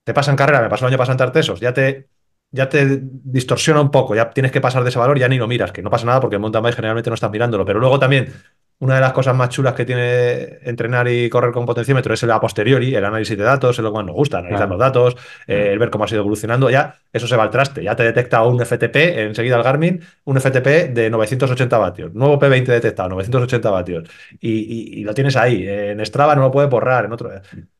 te 0.05 0.13
pasa 0.13 0.31
en 0.31 0.37
carrera, 0.37 0.61
me 0.61 0.69
pasó 0.69 0.85
el 0.85 0.93
año 0.93 0.97
pasado 0.97 1.21
en 1.21 1.55
ya 1.59 1.73
te, 1.73 2.07
ya 2.51 2.69
te 2.69 3.01
distorsiona 3.01 3.81
un 3.81 3.91
poco, 3.91 4.15
ya 4.15 4.29
tienes 4.29 4.53
que 4.53 4.61
pasar 4.61 4.83
de 4.83 4.89
ese 4.89 4.99
valor, 4.99 5.19
ya 5.19 5.27
ni 5.27 5.37
lo 5.37 5.49
miras, 5.49 5.73
que 5.73 5.81
no 5.81 5.89
pasa 5.89 6.05
nada 6.05 6.21
porque 6.21 6.37
en 6.37 6.41
mountain 6.41 6.63
bike 6.63 6.75
generalmente 6.75 7.09
no 7.09 7.15
estás 7.15 7.31
mirándolo, 7.31 7.65
pero 7.65 7.79
luego 7.81 7.99
también 7.99 8.33
una 8.79 8.95
de 8.95 9.01
las 9.01 9.13
cosas 9.13 9.35
más 9.35 9.49
chulas 9.49 9.73
que 9.73 9.85
tiene 9.85 10.59
entrenar 10.63 11.07
y 11.07 11.29
correr 11.29 11.51
con 11.53 11.65
potenciómetro 11.65 12.13
es 12.13 12.21
el 12.23 12.31
a 12.31 12.41
posteriori, 12.41 12.93
el 12.93 13.05
análisis 13.05 13.37
de 13.37 13.43
datos, 13.43 13.77
es 13.77 13.83
lo 13.83 13.91
que 13.91 13.97
más 13.97 14.05
nos 14.05 14.15
gusta, 14.15 14.39
analizar 14.39 14.67
los 14.67 14.77
datos, 14.77 15.15
eh, 15.47 15.69
el 15.71 15.79
ver 15.79 15.89
cómo 15.89 16.03
ha 16.03 16.07
sido 16.07 16.19
evolucionando. 16.19 16.69
Ya 16.69 16.95
eso 17.13 17.27
se 17.27 17.37
va 17.37 17.43
al 17.43 17.49
traste, 17.49 17.83
ya 17.83 17.95
te 17.95 18.03
detecta 18.03 18.43
un 18.43 18.59
FTP, 18.59 18.95
enseguida 19.19 19.55
el 19.55 19.63
Garmin, 19.63 20.01
un 20.25 20.39
FTP 20.41 20.93
de 20.93 21.09
980 21.09 21.77
vatios. 21.77 22.13
Nuevo 22.13 22.37
P20 22.37 22.65
detectado, 22.65 23.09
980 23.09 23.69
vatios. 23.69 24.09
Y, 24.41 25.03
lo 25.05 25.13
tienes 25.13 25.37
ahí. 25.37 25.65
En 25.67 26.05
Strava 26.05 26.35
no 26.35 26.41
lo 26.41 26.51
puede 26.51 26.67
borrar, 26.67 27.05
en 27.05 27.13
otro. 27.13 27.31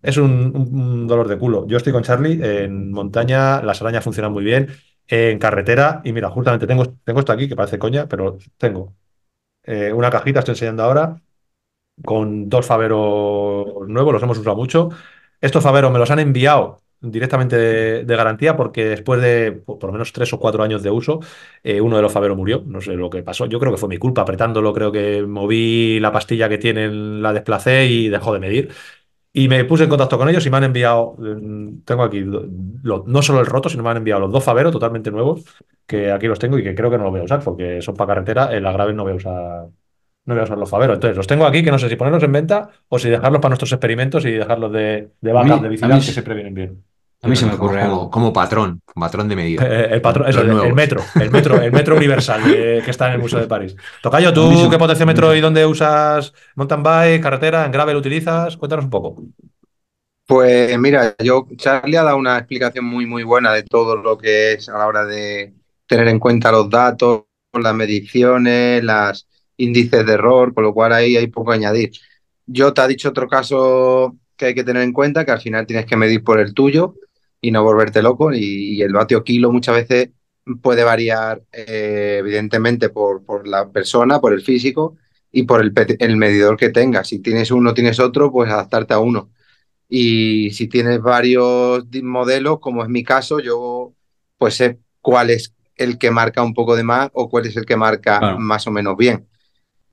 Es 0.02 0.18
un, 0.18 1.08
dolor 1.08 1.28
de 1.28 1.38
culo. 1.38 1.68
Yo 1.68 1.78
estoy 1.78 1.92
con 1.92 2.04
Charlie, 2.04 2.40
en 2.42 2.92
montaña 2.92 3.62
las 3.62 3.82
arañas 3.82 4.04
funcionan 4.04 4.32
muy 4.32 4.44
bien. 4.44 4.70
En 5.08 5.38
carretera, 5.40 6.02
y 6.04 6.14
mira, 6.14 6.30
justamente 6.30 6.66
tengo, 6.66 6.86
tengo 7.04 7.20
esto 7.20 7.32
aquí 7.32 7.48
que 7.48 7.56
parece 7.56 7.78
coña, 7.78 8.08
pero 8.08 8.38
tengo 8.58 8.96
eh, 9.66 9.92
una 9.94 10.10
cajita, 10.10 10.40
estoy 10.40 10.54
enseñando 10.54 10.84
ahora, 10.84 11.22
con 12.04 12.50
dos 12.50 12.66
faveros 12.66 13.88
nuevos, 13.88 14.14
los 14.14 14.24
hemos 14.24 14.38
usado 14.38 14.56
mucho. 14.56 14.90
Estos 15.42 15.64
faveros 15.64 15.92
me 15.92 16.00
los 16.00 16.12
han 16.12 16.20
enviado 16.20 16.84
directamente 17.02 17.56
de, 17.58 18.16
garantía 18.16 18.56
porque 18.58 18.86
después 18.86 19.22
de 19.22 19.52
por 19.52 19.84
lo 19.84 19.92
menos 19.92 20.12
tres 20.14 20.32
o 20.34 20.40
cuatro 20.40 20.64
años 20.64 20.82
de 20.84 20.90
uso, 20.90 21.20
eh, 21.64 21.82
uno 21.82 21.98
de 21.98 22.02
los 22.02 22.12
faveros 22.12 22.38
murió. 22.38 22.64
No 22.66 22.82
sé 22.82 22.94
lo 22.94 23.10
que 23.10 23.24
pasó. 23.24 23.46
Yo 23.46 23.60
creo 23.60 23.72
que 23.72 23.78
fue 23.78 23.90
mi 23.90 23.98
culpa 23.98 24.22
apretándolo. 24.22 24.74
Creo 24.74 24.92
que 24.92 25.24
moví 25.24 26.00
la 26.00 26.12
pastilla 26.12 26.50
que 26.50 26.58
tienen, 26.58 27.22
la 27.22 27.34
desplacé 27.34 27.86
y 27.86 28.10
dejó 28.10 28.34
de 28.34 28.40
medir. 28.40 28.72
Y 29.34 29.50
me 29.50 29.66
puse 29.66 29.84
en 29.84 29.90
contacto 29.90 30.18
con 30.18 30.30
ellos 30.30 30.46
y 30.46 30.50
me 30.50 30.58
han 30.58 30.64
enviado, 30.66 31.16
mm, 31.18 31.82
tengo 31.86 32.04
aquí 32.04 32.24
no 32.24 33.22
solo 33.22 33.42
el 33.42 33.46
roto, 33.46 33.70
sino 33.70 33.84
me 33.84 33.90
han 33.90 33.98
enviado 33.98 34.22
los 34.22 34.32
dos 34.32 34.44
faveros 34.44 34.72
totalmente 34.72 35.12
nuevos, 35.12 35.44
que 35.86 36.12
aquí 36.12 36.28
los 36.28 36.40
tengo 36.40 36.58
y 36.58 36.64
que 36.64 36.76
creo 36.76 36.90
que 36.90 36.98
no 36.98 37.04
los 37.04 37.12
voy 37.12 37.22
a 37.22 37.26
usar 37.26 37.42
porque 37.44 37.82
son 37.82 37.96
para 37.96 38.16
carretera. 38.16 38.56
En 38.56 38.64
la 38.64 38.72
grave 38.72 38.94
no 38.94 39.04
voy 39.04 39.14
a 39.14 39.16
usar, 39.16 39.68
no 40.26 40.34
voy 40.34 40.40
a 40.40 40.44
usar 40.44 40.58
los 40.58 40.70
faveros. 40.70 40.96
Entonces 40.96 41.18
los 41.18 41.28
tengo 41.28 41.46
aquí 41.46 41.64
que 41.64 41.72
no 41.72 41.80
sé 41.80 41.90
si 41.90 41.96
ponerlos 41.96 42.24
en 42.24 42.32
venta 42.32 42.70
o 42.90 43.00
si 43.00 43.10
dejarlos 43.10 43.42
para 43.42 43.50
nuestros 43.50 43.72
experimentos 43.72 44.26
y 44.26 44.32
dejarlos 44.32 44.72
de, 44.72 45.10
de 45.22 45.32
backup, 45.32 45.62
de 45.62 45.70
vigilancia, 45.70 46.10
que 46.10 46.14
siempre 46.14 46.36
vienen 46.36 46.54
bien. 46.54 46.84
A 47.22 47.28
mí 47.28 47.36
se 47.36 47.46
me 47.48 47.54
ocurre 47.54 47.82
como, 47.82 48.12
como 48.12 48.34
patrón, 48.34 48.82
patrón 48.94 49.28
de 49.28 49.36
medida. 49.36 49.66
Eh, 49.76 49.88
el, 49.92 50.02
patrón, 50.02 50.28
el, 50.28 50.36
metro, 50.76 51.02
el 51.20 51.32
metro, 51.32 51.62
el 51.62 51.72
metro 51.72 51.96
universal 51.98 52.44
que 52.44 52.84
está 52.88 53.08
en 53.08 53.14
el 53.14 53.20
Museo 53.20 53.40
de 53.40 53.48
París. 53.48 53.76
Tocayo, 54.02 54.32
¿tú 54.32 54.70
qué 54.70 54.78
potenciómetro 54.78 55.34
y 55.36 55.42
dónde 55.42 55.66
usas 55.66 56.34
mountain 56.56 56.84
bike, 56.84 57.22
carretera, 57.22 57.66
en 57.66 57.72
gravel 57.72 57.96
utilizas? 57.96 58.58
Cuéntanos 58.58 58.86
un 58.86 58.92
poco. 58.92 59.24
Pues 60.28 60.78
mira, 60.80 61.16
yo 61.24 61.48
Charlie 61.56 61.98
ha 61.98 62.04
dado 62.04 62.18
una 62.18 62.38
explicación 62.38 62.86
muy 62.86 63.06
muy 63.06 63.24
buena 63.24 63.54
de 63.54 63.64
todo 63.64 63.96
lo 63.96 64.18
que 64.18 64.54
es 64.54 64.70
a 64.70 64.78
la 64.78 64.88
hora 64.88 65.06
de 65.06 65.54
tener 65.88 66.08
en 66.08 66.20
cuenta 66.20 66.52
los 66.52 66.70
datos, 66.70 67.24
las 67.54 67.76
mediciones, 67.76 68.84
las 68.84 69.28
índices 69.58 70.06
de 70.06 70.14
error, 70.14 70.54
con 70.54 70.64
lo 70.64 70.74
cual 70.74 70.94
ahí 70.94 71.16
hay 71.18 71.28
poco 71.28 71.52
que 71.52 71.58
añadir. 71.58 71.92
Yo 72.46 72.74
te 72.74 72.82
ha 72.82 72.88
dicho 72.88 73.10
otro 73.10 73.28
caso 73.28 74.18
que 74.36 74.48
hay 74.48 74.56
que 74.56 74.64
tener 74.64 74.84
en 74.84 74.94
cuenta, 74.94 75.26
que 75.26 75.32
al 75.32 75.42
final 75.42 75.66
tienes 75.66 75.86
que 75.86 75.96
medir 75.96 76.24
por 76.24 76.40
el 76.40 76.54
tuyo 76.54 76.96
y 77.42 77.52
no 77.52 77.64
volverte 77.64 78.02
loco. 78.02 78.34
Y, 78.34 78.82
el 78.82 78.94
vatio 78.94 79.24
kilo 79.24 79.52
muchas 79.52 79.76
veces 79.76 80.10
puede 80.62 80.84
variar, 80.84 81.44
eh, 81.52 82.18
evidentemente, 82.20 82.90
por, 82.90 83.48
la 83.48 83.72
persona, 83.72 84.20
por 84.20 84.34
el 84.34 84.42
físico 84.42 84.98
y 85.32 85.44
por 85.44 85.62
el, 85.62 85.74
el, 86.00 86.18
medidor 86.18 86.58
que 86.58 86.70
tengas. 86.70 87.08
Si 87.10 87.20
tienes 87.20 87.52
uno, 87.52 87.74
tienes 87.74 88.00
otro, 88.00 88.32
pues 88.32 88.52
adaptarte 88.52 88.94
a 88.94 89.00
uno. 89.00 89.32
Y 89.90 90.52
si 90.52 90.68
tienes 90.68 91.02
varios 91.02 91.86
modelos, 92.04 92.60
como 92.60 92.84
es 92.84 92.90
mi 92.90 93.04
caso, 93.04 93.40
yo 93.40 93.94
pues 94.38 94.56
sé 94.56 94.80
cuál 95.02 95.30
es 95.30 95.55
el 95.76 95.98
que 95.98 96.12
marca 96.12 96.44
un 96.44 96.54
poco 96.54 96.76
de 96.76 96.84
más 96.84 97.10
o 97.14 97.30
cuál 97.30 97.46
es 97.46 97.56
el 97.58 97.66
que 97.66 97.76
marca 97.76 98.38
más 98.38 98.66
o 98.68 98.72
menos 98.72 98.96
bien. 98.98 99.28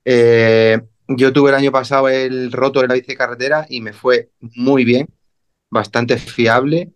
Eh, 0.04 0.80
yo 1.08 1.32
tuve 1.32 1.50
el 1.50 1.56
año 1.56 1.72
pasado 1.72 2.08
el 2.08 2.52
roto 2.52 2.80
de 2.80 2.88
la 2.88 2.94
bici 2.94 3.14
carretera 3.14 3.66
y 3.68 3.80
me 3.80 3.92
fue 3.92 4.30
muy 4.40 4.84
bien, 4.84 5.08
bastante 5.70 6.16
fiable. 6.16 6.90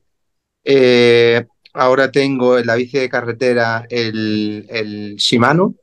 Eh, 0.64 1.46
ahora 1.72 2.10
tengo 2.10 2.58
en 2.58 2.66
la 2.66 2.76
bici 2.76 2.98
de 2.98 3.08
carretera 3.08 3.86
el, 3.90 4.66
el 4.68 5.16
Shimano 5.16 5.74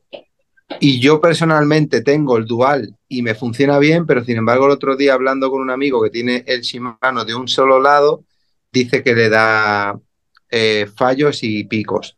y 0.80 1.00
yo 1.00 1.20
personalmente 1.20 2.00
tengo 2.00 2.36
el 2.36 2.46
dual 2.46 2.96
y 3.08 3.22
me 3.22 3.34
funciona 3.34 3.78
bien, 3.78 4.06
pero 4.06 4.24
sin 4.24 4.38
embargo 4.38 4.66
el 4.66 4.72
otro 4.72 4.96
día 4.96 5.14
hablando 5.14 5.50
con 5.50 5.60
un 5.60 5.70
amigo 5.70 6.02
que 6.02 6.10
tiene 6.10 6.44
el 6.46 6.62
Shimano 6.62 7.24
de 7.24 7.34
un 7.34 7.48
solo 7.48 7.80
lado, 7.80 8.24
dice 8.72 9.02
que 9.02 9.14
le 9.14 9.28
da 9.28 9.98
eh, 10.50 10.86
fallos 10.94 11.42
y 11.42 11.64
picos. 11.64 12.16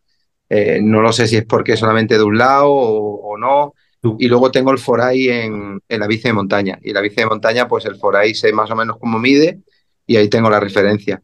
Eh, 0.49 0.81
no 0.83 1.01
lo 1.01 1.13
sé 1.13 1.27
si 1.27 1.37
es 1.37 1.45
porque 1.45 1.77
solamente 1.77 2.17
de 2.17 2.25
un 2.25 2.39
lado 2.39 2.71
o, 2.71 3.37
no. 3.39 3.75
Y 4.19 4.29
luego 4.29 4.53
tengo 4.53 4.71
el 4.71 4.79
Foray 4.79 5.29
en, 5.29 5.81
en, 5.89 6.01
la 6.01 6.07
bici 6.07 6.29
de 6.29 6.33
montaña. 6.33 6.79
Y 6.83 6.93
la 6.93 7.01
bici 7.01 7.17
de 7.17 7.27
montaña, 7.27 7.67
pues 7.67 7.85
el 7.87 7.97
Foray 7.97 8.35
sé 8.35 8.53
más 8.53 8.71
o 8.71 8.77
menos 8.77 8.99
cómo 8.99 9.19
mide 9.19 9.61
y 10.07 10.17
ahí 10.17 10.29
tengo 10.29 10.49
la 10.49 10.61
referencia. 10.61 11.23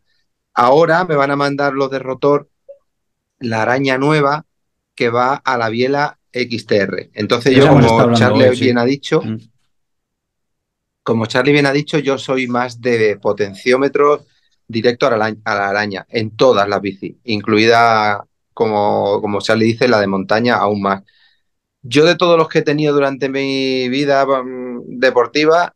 Ahora 0.55 1.05
me 1.05 1.15
van 1.15 1.31
a 1.31 1.36
mandar 1.36 1.73
los 1.74 1.90
de 1.90 1.99
rotor 2.01 2.51
la 3.39 3.62
araña 3.62 3.99
nueva 3.99 4.47
que 4.94 5.09
va 5.09 5.35
a 5.35 5.57
la 5.57 5.69
biela 5.69 6.19
XTR. 6.32 7.11
Entonces 7.15 7.57
yo, 7.57 7.69
como 7.69 8.15
Charlie 8.15 8.51
bien 8.51 8.78
ha 8.78 8.85
dicho, 8.85 9.20
mm. 9.23 9.39
como 11.03 11.27
Charlie 11.27 11.53
bien 11.53 11.66
ha 11.66 11.73
dicho, 11.73 11.99
yo 11.99 12.19
soy 12.19 12.47
más 12.47 12.81
de 12.81 13.19
potenciómetros 13.20 14.27
directo 14.66 15.07
a 15.07 15.16
la, 15.16 15.35
araña 15.44 16.07
en 16.09 16.36
todas 16.36 16.69
las 16.69 16.81
bicis, 16.81 17.16
incluida, 17.24 18.24
como, 18.55 19.20
como 19.20 19.41
Charlie 19.41 19.66
dice, 19.66 19.89
la 19.89 20.01
de 20.01 20.07
montaña 20.07 20.57
aún 20.57 20.83
más. 20.83 21.03
Yo 21.83 22.05
de 22.05 22.16
todos 22.16 22.39
los 22.39 22.49
que 22.49 22.61
he 22.61 22.62
tenido 22.62 22.95
durante 22.95 23.29
mi 23.29 23.89
vida 23.89 24.24
mm, 24.27 24.99
deportiva, 24.99 25.74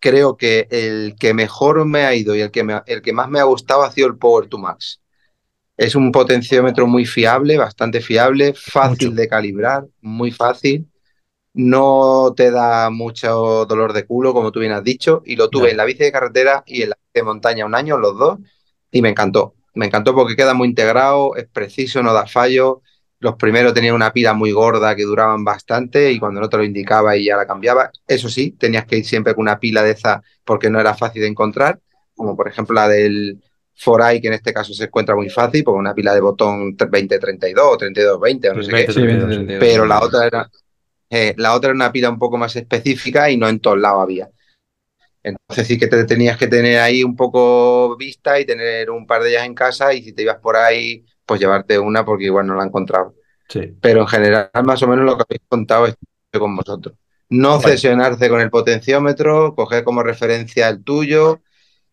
creo 0.00 0.36
que 0.36 0.68
el 0.70 1.16
que 1.18 1.34
mejor 1.34 1.84
me 1.86 2.04
ha 2.04 2.14
ido 2.14 2.34
y 2.34 2.40
el 2.40 2.50
que, 2.50 2.64
el 2.86 3.02
que 3.02 3.12
más 3.12 3.28
me 3.28 3.40
ha 3.40 3.44
gustado 3.44 3.82
ha 3.82 3.90
sido 3.90 4.08
el 4.08 4.16
Power 4.16 4.48
to 4.48 4.58
Max. 4.58 5.00
Es 5.76 5.94
un 5.94 6.10
potenciómetro 6.12 6.86
muy 6.86 7.04
fiable, 7.04 7.58
bastante 7.58 8.00
fiable, 8.00 8.54
fácil 8.54 9.14
de 9.14 9.28
calibrar, 9.28 9.86
muy 10.00 10.30
fácil. 10.30 10.88
No 11.52 12.34
te 12.36 12.50
da 12.50 12.90
mucho 12.90 13.66
dolor 13.66 13.92
de 13.92 14.06
culo, 14.06 14.32
como 14.32 14.52
tú 14.52 14.60
bien 14.60 14.72
has 14.72 14.84
dicho. 14.84 15.22
Y 15.26 15.36
lo 15.36 15.50
tuve 15.50 15.70
en 15.72 15.76
la 15.76 15.84
bici 15.84 16.04
de 16.04 16.12
carretera 16.12 16.64
y 16.66 16.82
en 16.82 16.90
la 16.90 16.96
bici 16.96 17.10
de 17.14 17.22
montaña 17.22 17.66
un 17.66 17.74
año, 17.74 17.98
los 17.98 18.18
dos, 18.18 18.38
y 18.90 19.02
me 19.02 19.10
encantó. 19.10 19.55
Me 19.76 19.86
encantó 19.86 20.14
porque 20.14 20.36
queda 20.36 20.54
muy 20.54 20.68
integrado, 20.68 21.36
es 21.36 21.46
preciso, 21.46 22.02
no 22.02 22.12
da 22.12 22.26
fallo. 22.26 22.82
Los 23.18 23.36
primeros 23.36 23.72
tenían 23.72 23.94
una 23.94 24.12
pila 24.12 24.34
muy 24.34 24.50
gorda 24.52 24.94
que 24.96 25.04
duraban 25.04 25.44
bastante 25.44 26.12
y 26.12 26.18
cuando 26.18 26.40
no 26.40 26.48
te 26.48 26.56
lo 26.56 26.64
indicaba 26.64 27.16
y 27.16 27.26
ya 27.26 27.36
la 27.36 27.46
cambiaba. 27.46 27.90
Eso 28.06 28.28
sí, 28.28 28.52
tenías 28.52 28.84
que 28.84 28.98
ir 28.98 29.04
siempre 29.06 29.34
con 29.34 29.42
una 29.42 29.58
pila 29.58 29.82
de 29.82 29.92
esa 29.92 30.22
porque 30.44 30.68
no 30.68 30.80
era 30.80 30.94
fácil 30.94 31.22
de 31.22 31.28
encontrar, 31.28 31.78
como 32.14 32.36
por 32.36 32.48
ejemplo 32.48 32.74
la 32.74 32.88
del 32.88 33.40
Foray, 33.74 34.20
que 34.20 34.28
en 34.28 34.34
este 34.34 34.52
caso 34.52 34.74
se 34.74 34.84
encuentra 34.84 35.14
muy 35.14 35.28
fácil, 35.28 35.62
porque 35.62 35.78
una 35.78 35.94
pila 35.94 36.14
de 36.14 36.20
botón 36.20 36.76
2032 36.76 37.66
o 37.66 37.76
3220 37.76 38.50
o 38.50 38.54
no 38.54 38.62
sé 38.62 39.46
qué. 39.46 39.56
pero 39.60 39.86
la 39.86 40.00
otra 40.00 40.26
era 40.26 40.50
eh, 41.08 41.34
la 41.36 41.54
otra 41.54 41.68
era 41.68 41.76
una 41.76 41.92
pila 41.92 42.10
un 42.10 42.18
poco 42.18 42.36
más 42.36 42.56
específica 42.56 43.30
y 43.30 43.36
no 43.36 43.48
en 43.48 43.60
todos 43.60 43.78
lados 43.78 44.02
había. 44.02 44.28
Entonces 45.26 45.66
sí 45.66 45.76
que 45.76 45.88
te 45.88 46.04
tenías 46.04 46.36
que 46.36 46.46
tener 46.46 46.78
ahí 46.78 47.02
un 47.02 47.16
poco 47.16 47.96
vista 47.96 48.38
y 48.38 48.44
tener 48.44 48.90
un 48.90 49.06
par 49.06 49.22
de 49.22 49.30
ellas 49.30 49.44
en 49.44 49.54
casa 49.54 49.92
y 49.92 50.02
si 50.02 50.12
te 50.12 50.22
ibas 50.22 50.38
por 50.38 50.56
ahí, 50.56 51.04
pues 51.24 51.40
llevarte 51.40 51.78
una 51.80 52.04
porque 52.04 52.26
igual 52.26 52.46
no 52.46 52.54
la 52.54 52.64
encontrado. 52.64 53.16
Sí. 53.48 53.74
Pero 53.80 54.02
en 54.02 54.06
general, 54.06 54.50
más 54.64 54.82
o 54.84 54.86
menos 54.86 55.04
lo 55.04 55.16
que 55.16 55.24
habéis 55.28 55.42
contado 55.48 55.86
es 55.86 55.96
con 56.30 56.54
vosotros. 56.54 56.94
No 57.28 57.58
cesionarse 57.58 58.28
con 58.28 58.40
el 58.40 58.50
potenciómetro, 58.50 59.56
coger 59.56 59.82
como 59.82 60.04
referencia 60.04 60.68
el 60.68 60.84
tuyo, 60.84 61.40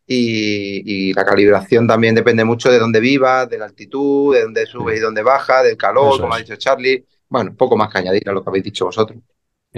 y, 0.05 1.13
la 1.13 1.25
calibración 1.25 1.87
también 1.87 2.13
depende 2.13 2.43
mucho 2.43 2.69
de 2.69 2.77
dónde 2.77 2.99
vivas, 2.99 3.49
de 3.49 3.57
la 3.57 3.65
altitud, 3.65 4.35
de 4.35 4.43
dónde 4.43 4.65
subes 4.67 4.97
y 4.97 5.01
dónde 5.01 5.23
bajas, 5.23 5.63
del 5.63 5.77
calor, 5.77 6.19
como 6.19 6.35
ha 6.35 6.37
dicho 6.37 6.55
Charlie. 6.55 7.03
Bueno, 7.29 7.55
poco 7.55 7.75
más 7.75 7.91
que 7.91 7.97
añadir 7.97 8.29
a 8.29 8.31
lo 8.31 8.43
que 8.43 8.49
habéis 8.49 8.65
dicho 8.65 8.85
vosotros. 8.85 9.19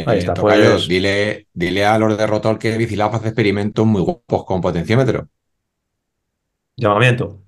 Ahí 0.05 0.19
está, 0.19 0.33
Tocayo, 0.33 0.71
pues- 0.73 0.87
dile, 0.87 1.47
dile 1.53 1.85
a 1.85 1.97
los 1.97 2.17
de 2.17 2.27
Rotor 2.27 2.59
que 2.59 2.77
Bicilab 2.77 3.15
hace 3.15 3.27
experimentos 3.27 3.85
muy 3.85 4.01
guapos 4.01 4.43
con 4.45 4.59
potenciómetro. 4.61 5.27
Llamamiento. 6.77 7.39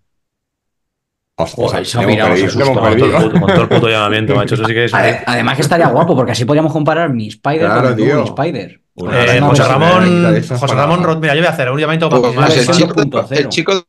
Ostras, 1.39 1.71
Joder, 1.71 1.87
hemos 1.93 2.05
mirado, 2.07 2.29
perdido, 2.31 2.49
hemos 2.49 2.67
Con 2.67 2.75
todo, 2.75 2.87
el 2.87 2.97
puto, 3.29 3.39
con 3.39 3.47
todo 3.51 3.61
el 3.61 3.69
puto 3.69 3.89
llamamiento, 3.89 4.35
macho. 4.35 4.55
Eso 4.55 4.65
sí 4.65 4.73
que 4.73 4.85
es. 4.85 4.93
Ade- 4.93 5.23
Además 5.25 5.55
que 5.55 5.61
estaría 5.61 5.87
guapo, 5.87 6.15
porque 6.15 6.31
así 6.31 6.45
podríamos 6.45 6.71
comparar 6.73 7.11
mi 7.13 7.27
Spider 7.27 7.59
Claro, 7.65 7.81
con 7.81 7.89
el 7.91 7.95
tío. 7.95 8.05
Google 8.23 8.23
Spider. 8.29 8.81
Eh, 8.95 9.39
José 9.41 9.63
Ramón, 9.63 10.33
José 10.41 10.57
para- 10.65 10.73
Ramón, 10.73 11.03
Ro- 11.03 11.19
mira, 11.19 11.35
yo 11.35 11.41
voy 11.41 11.47
a 11.47 11.51
hacer 11.51 11.69
un 11.69 11.79
llamamiento 11.79 12.09
para 12.09 12.21
Pues 12.23 12.35
más. 12.35 12.57
el, 12.57 12.67
chico, 12.75 12.93
2.0. 12.95 13.37
el 13.37 13.49
chico 13.49 13.73
de 13.75 13.83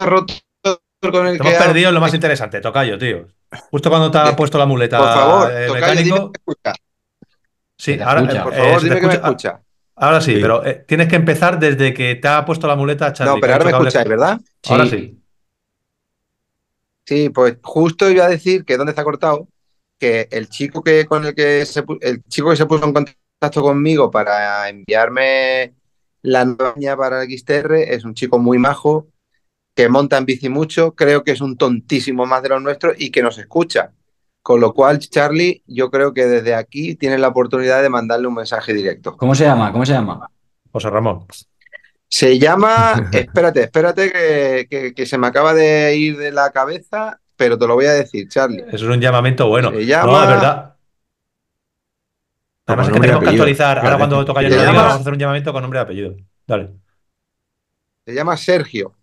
rotor 0.00 0.26
con 1.12 1.26
el 1.26 1.36
Te 1.36 1.42
que 1.42 1.48
hemos 1.50 1.60
ha- 1.60 1.64
perdido 1.66 1.88
en 1.90 1.94
lo 1.94 2.00
más 2.00 2.14
interesante, 2.14 2.62
Tocayo, 2.62 2.96
tío. 2.96 3.26
Justo 3.70 3.90
cuando 3.90 4.10
te 4.10 4.16
ha 4.16 4.30
Eh, 4.30 4.34
puesto 4.34 4.56
la 4.56 4.64
muleta 4.64 4.96
Por 4.96 5.06
favor, 5.08 5.50
eh, 5.52 5.66
Tocayo, 5.66 5.74
mecánico. 5.86 6.32
escucha. 6.34 6.72
Sí, 7.84 7.98
ahora, 8.00 8.20
escucha. 8.22 8.40
eh, 8.40 8.42
Por 8.44 8.54
eh, 8.54 8.56
favor, 8.56 8.78
te 8.80 8.84
dime 8.84 9.00
que 9.00 9.06
me 9.06 9.12
escucha- 9.14 9.28
escucha. 9.48 9.60
Ahora 9.96 10.20
sí, 10.20 10.34
Sí. 10.34 10.40
pero 10.40 10.64
eh, 10.66 10.84
tienes 10.88 11.08
que 11.08 11.16
empezar 11.16 11.58
desde 11.58 11.92
que 11.94 12.14
te 12.16 12.28
ha 12.28 12.44
puesto 12.44 12.66
la 12.66 12.74
muleta 12.76 13.12
Charlie. 13.12 13.34
No, 13.34 13.40
pero 13.40 13.46
que 13.46 13.52
ha 13.52 13.56
ahora 13.56 13.64
me 13.64 13.70
escucháis, 13.88 14.08
¿verdad? 14.08 14.40
Ahora 14.68 14.86
Sí. 14.86 15.20
sí. 17.06 17.30
Pues 17.30 17.56
justo 17.62 18.10
iba 18.10 18.24
a 18.24 18.28
decir 18.28 18.64
que 18.64 18.76
dónde 18.76 18.90
está 18.92 19.04
cortado, 19.04 19.48
que 19.98 20.28
el 20.30 20.48
chico 20.48 20.82
que 20.82 21.04
con 21.06 21.24
el 21.26 21.34
que 21.34 21.64
se 21.66 21.84
el 22.00 22.22
chico 22.24 22.50
que 22.50 22.56
se 22.56 22.66
puso 22.66 22.84
en 22.84 22.92
contacto 22.92 23.62
conmigo 23.62 24.10
para 24.10 24.68
enviarme 24.68 25.74
la 26.22 26.44
niña 26.44 26.96
para 26.96 27.22
el 27.22 27.28
XTR 27.28 27.94
es 27.94 28.04
un 28.04 28.14
chico 28.14 28.38
muy 28.38 28.58
majo, 28.58 29.08
que 29.74 29.88
monta 29.88 30.16
en 30.16 30.24
bici 30.24 30.48
mucho, 30.48 30.94
creo 30.94 31.22
que 31.22 31.32
es 31.32 31.40
un 31.40 31.56
tontísimo 31.58 32.24
más 32.26 32.42
de 32.42 32.48
los 32.48 32.62
nuestros 32.62 32.94
y 32.98 33.10
que 33.10 33.22
nos 33.22 33.36
escucha. 33.38 33.92
Con 34.44 34.60
lo 34.60 34.74
cual, 34.74 34.98
Charlie, 34.98 35.62
yo 35.66 35.90
creo 35.90 36.12
que 36.12 36.26
desde 36.26 36.54
aquí 36.54 36.96
tienes 36.96 37.18
la 37.18 37.28
oportunidad 37.28 37.80
de 37.80 37.88
mandarle 37.88 38.26
un 38.26 38.34
mensaje 38.34 38.74
directo. 38.74 39.16
¿Cómo 39.16 39.34
se 39.34 39.44
llama? 39.44 39.72
¿Cómo 39.72 39.86
se 39.86 39.94
llama? 39.94 40.28
José 40.70 40.90
Ramón. 40.90 41.24
Se 42.08 42.38
llama, 42.38 43.08
espérate, 43.12 43.62
espérate 43.62 44.12
que, 44.12 44.66
que- 44.68 44.92
que 44.92 45.06
se 45.06 45.16
me 45.16 45.28
acaba 45.28 45.54
de 45.54 45.96
ir 45.96 46.18
de 46.18 46.30
la 46.30 46.50
cabeza, 46.50 47.18
pero 47.36 47.56
te 47.58 47.66
lo 47.66 47.72
voy 47.74 47.86
a 47.86 47.92
decir, 47.94 48.28
Charlie. 48.28 48.60
Eso 48.68 48.76
es 48.76 48.82
un 48.82 49.00
llamamiento 49.00 49.48
bueno. 49.48 49.70
Se 49.70 49.86
llama- 49.86 50.12
No, 50.12 50.22
es 50.24 50.28
verdad. 50.28 50.74
Además, 52.66 52.88
es 52.88 52.92
que 52.94 53.00
tenemos 53.00 53.22
que 53.24 53.30
actualizar. 53.30 53.78
Ahora, 53.78 53.96
cuando 53.96 54.24
toca 54.26 54.42
yo 54.42 54.48
llama- 54.50 54.72
vamos 54.82 54.92
a 54.92 55.00
hacer 55.00 55.12
un 55.14 55.18
llamamiento 55.18 55.52
con 55.54 55.62
nombre 55.62 55.80
y 55.80 55.82
apellido. 55.82 56.16
Dale. 56.46 56.70
Se 58.06 58.12
llama 58.14 58.36
Sergio. 58.36 58.94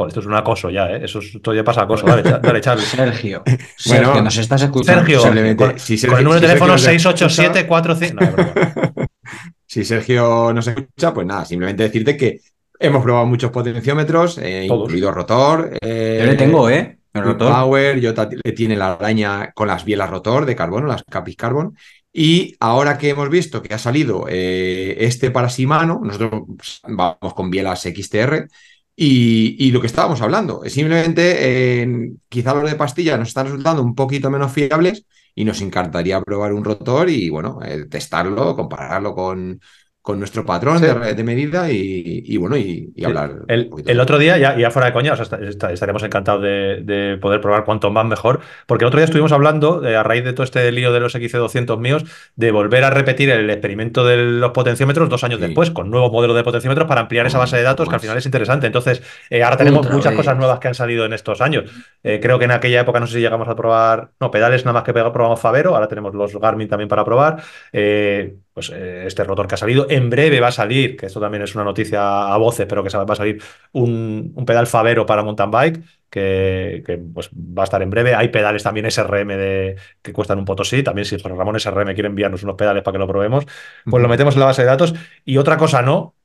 Joder, 0.00 0.08
esto 0.08 0.20
es 0.20 0.26
un 0.26 0.34
acoso 0.34 0.70
ya, 0.70 0.90
¿eh? 0.90 1.00
Eso 1.04 1.18
es- 1.18 1.34
esto 1.34 1.52
ya 1.54 1.62
pasa 1.62 1.82
acoso. 1.82 2.06
Dale, 2.06 2.22
dale 2.22 2.60
Charlie. 2.60 2.84
Sergio. 2.84 3.42
Sergio, 3.76 4.22
nos 4.22 4.36
estás 4.36 4.62
escuchando. 4.62 5.00
Sergio, 5.00 5.20
Simplemente, 5.20 5.64
con, 5.66 5.78
si 5.78 6.00
con 6.06 6.18
el 6.18 6.24
número 6.24 6.40
de 6.40 6.46
si 6.46 6.52
teléfono 6.52 6.78
Sergio 6.78 7.10
nos 7.10 7.34
68745. 7.34 8.20
No. 8.20 9.04
Si 9.66 9.84
Sergio 9.84 10.52
nos 10.52 10.66
escucha, 10.66 11.14
pues 11.14 11.24
nada, 11.28 11.44
simplemente 11.44 11.84
decirte 11.84 12.16
que 12.16 12.40
hemos 12.80 13.04
probado 13.04 13.24
muchos 13.26 13.52
potenciómetros, 13.52 14.36
eh, 14.38 14.64
incluido 14.64 15.12
rotor. 15.12 15.78
eh, 15.80 16.18
Yo 16.20 16.26
le 16.26 16.34
tengo, 16.36 16.68
¿eh? 16.68 16.98
El 17.12 17.22
rotor. 17.22 17.52
Power, 17.52 18.04
Jota 18.04 18.28
le 18.42 18.52
tiene 18.52 18.74
la 18.76 18.94
araña 18.94 19.52
con 19.52 19.68
las 19.68 19.84
bielas 19.84 20.10
rotor 20.10 20.44
de 20.44 20.56
carbono, 20.56 20.88
las 20.88 21.04
Capis 21.04 21.36
Carbon. 21.36 21.76
Y 22.12 22.56
ahora 22.58 22.98
que 22.98 23.10
hemos 23.10 23.28
visto 23.28 23.62
que 23.62 23.72
ha 23.72 23.78
salido 23.78 24.26
eh, 24.28 24.96
este 24.98 25.30
para 25.30 25.46
Shimano, 25.46 26.00
nosotros 26.02 26.42
vamos 26.88 27.34
con 27.34 27.48
bielas 27.48 27.82
XTR. 27.82 28.48
Y, 28.96 29.70
lo 29.72 29.80
que 29.80 29.86
estábamos 29.86 30.20
hablando, 30.20 30.62
es 30.62 30.74
simplemente 30.74 31.86
quizá 32.28 32.54
los 32.54 32.70
de 32.70 32.76
pastilla 32.76 33.16
nos 33.16 33.28
están 33.28 33.46
resultando 33.46 33.82
un 33.82 33.94
poquito 33.94 34.30
menos 34.30 34.52
fiables 34.52 35.06
y 35.34 35.44
nos 35.44 35.60
encantaría 35.62 36.20
probar 36.20 36.52
un 36.52 36.64
rotor 36.64 37.08
y 37.08 37.30
bueno, 37.30 37.60
eh, 37.64 37.86
testarlo, 37.88 38.54
compararlo 38.54 39.14
con, 39.14 39.60
con 40.02 40.18
nuestro 40.18 40.46
patrón 40.46 40.78
Sí. 40.78 40.86
de, 40.86 41.14
de 41.14 41.24
medida 41.24 41.70
y, 41.70 42.22
y 42.24 42.36
bueno, 42.38 42.56
y, 42.56 42.90
y 42.96 43.04
hablar. 43.04 43.32
El, 43.48 44.00
otro 44.00 44.18
día, 44.18 44.38
ya, 44.38 44.56
ya 44.58 44.70
fuera 44.70 44.86
de 44.86 44.92
coña, 44.94 45.12
o 45.12 45.16
sea, 45.16 45.24
esta- 45.24 45.36
esta- 45.36 45.72
estaremos 45.72 46.02
encantados 46.02 46.42
de, 46.42 46.80
de 46.82 47.18
poder 47.18 47.40
probar 47.42 47.64
cuanto 47.66 47.90
más 47.90 48.06
mejor, 48.06 48.40
porque 48.66 48.84
el 48.84 48.88
otro 48.88 48.98
día 48.98 49.04
estuvimos 49.04 49.30
hablando, 49.32 49.86
eh, 49.86 49.96
a 49.96 50.02
raíz 50.02 50.24
de 50.24 50.32
todo 50.32 50.44
este 50.44 50.72
lío 50.72 50.90
de 50.92 51.00
los 51.00 51.14
XC200 51.14 51.78
míos, 51.78 52.04
de 52.34 52.50
volver 52.50 52.84
a 52.84 52.90
repetir 52.90 53.28
el 53.30 53.50
experimento 53.50 54.04
de 54.06 54.16
los 54.16 54.52
potenciómetros 54.52 55.08
dos 55.10 55.22
años 55.22 55.38
Sí. 55.38 55.46
después, 55.46 55.70
con 55.70 55.90
nuevos 55.90 56.10
modelos 56.10 56.34
de 56.34 56.44
potenciómetros 56.44 56.88
para 56.88 57.02
ampliar 57.02 57.26
esa 57.26 57.38
base 57.38 57.58
de 57.58 57.62
datos, 57.62 57.86
que 57.88 57.94
al 57.94 58.00
final 58.00 58.16
es 58.16 58.24
interesante. 58.24 58.66
Entonces, 58.66 59.02
eh, 59.28 59.42
ahora 59.42 59.58
tenemos 59.58 59.80
Otra 59.80 59.92
muchas 59.96 60.12
vez. 60.12 60.16
cosas 60.16 60.38
nuevas 60.38 60.58
que 60.60 60.68
han 60.68 60.74
salido 60.74 61.04
en 61.04 61.12
estos 61.12 61.42
años. 61.42 61.70
Eh, 62.02 62.20
creo 62.22 62.38
que 62.38 62.46
en 62.46 62.52
aquella 62.52 62.80
época 62.80 63.00
no 63.00 63.06
sé 63.06 63.14
si 63.14 63.20
llegamos 63.20 63.48
a 63.48 63.54
probar, 63.54 64.12
no, 64.18 64.30
pedales 64.30 64.64
nada 64.64 64.72
más 64.78 64.82
que 64.84 64.94
probamos 64.94 65.38
Favero, 65.40 65.74
ahora 65.74 65.88
tenemos 65.88 66.14
los 66.14 66.34
Garmin 66.40 66.68
también 66.68 66.88
para 66.88 67.04
probar. 67.04 67.42
Eh, 67.72 68.36
pues 68.60 68.70
eh, 68.70 69.04
este 69.06 69.24
rotor 69.24 69.46
que 69.48 69.54
ha 69.54 69.58
salido, 69.58 69.86
en 69.88 70.10
breve 70.10 70.40
va 70.40 70.48
a 70.48 70.52
salir, 70.52 70.96
que 70.96 71.06
esto 71.06 71.20
también 71.20 71.42
es 71.42 71.54
una 71.54 71.64
noticia 71.64 72.32
a 72.32 72.36
voces, 72.36 72.66
pero 72.68 72.84
que 72.84 72.96
va 72.96 73.04
a 73.08 73.16
salir 73.16 73.42
un, 73.72 74.32
un 74.34 74.44
pedal 74.44 74.66
Favero 74.66 75.06
para 75.06 75.22
mountain 75.22 75.50
bike. 75.50 75.82
Que, 76.10 76.82
que, 76.84 76.98
pues, 76.98 77.30
va 77.30 77.62
a 77.62 77.64
estar 77.64 77.80
en 77.82 77.88
breve. 77.88 78.16
Hay 78.16 78.28
pedales 78.28 78.64
también 78.64 78.84
SRM 78.90 79.28
de, 79.28 79.76
que 80.02 80.12
cuestan 80.12 80.40
un 80.40 80.44
potosí. 80.44 80.82
También, 80.82 81.04
si 81.04 81.14
José 81.14 81.28
Ramón 81.28 81.54
SRM 81.54 81.94
quiere 81.94 82.08
enviarnos 82.08 82.42
unos 82.42 82.56
pedales 82.56 82.82
para 82.82 82.94
que 82.94 82.98
lo 82.98 83.06
probemos, 83.06 83.46
pues 83.84 84.02
lo 84.02 84.08
metemos 84.08 84.34
en 84.34 84.40
la 84.40 84.46
base 84.46 84.62
de 84.62 84.68
datos. 84.68 84.92
Y 85.24 85.36
otra 85.36 85.56
cosa 85.56 85.82
no, 85.82 86.16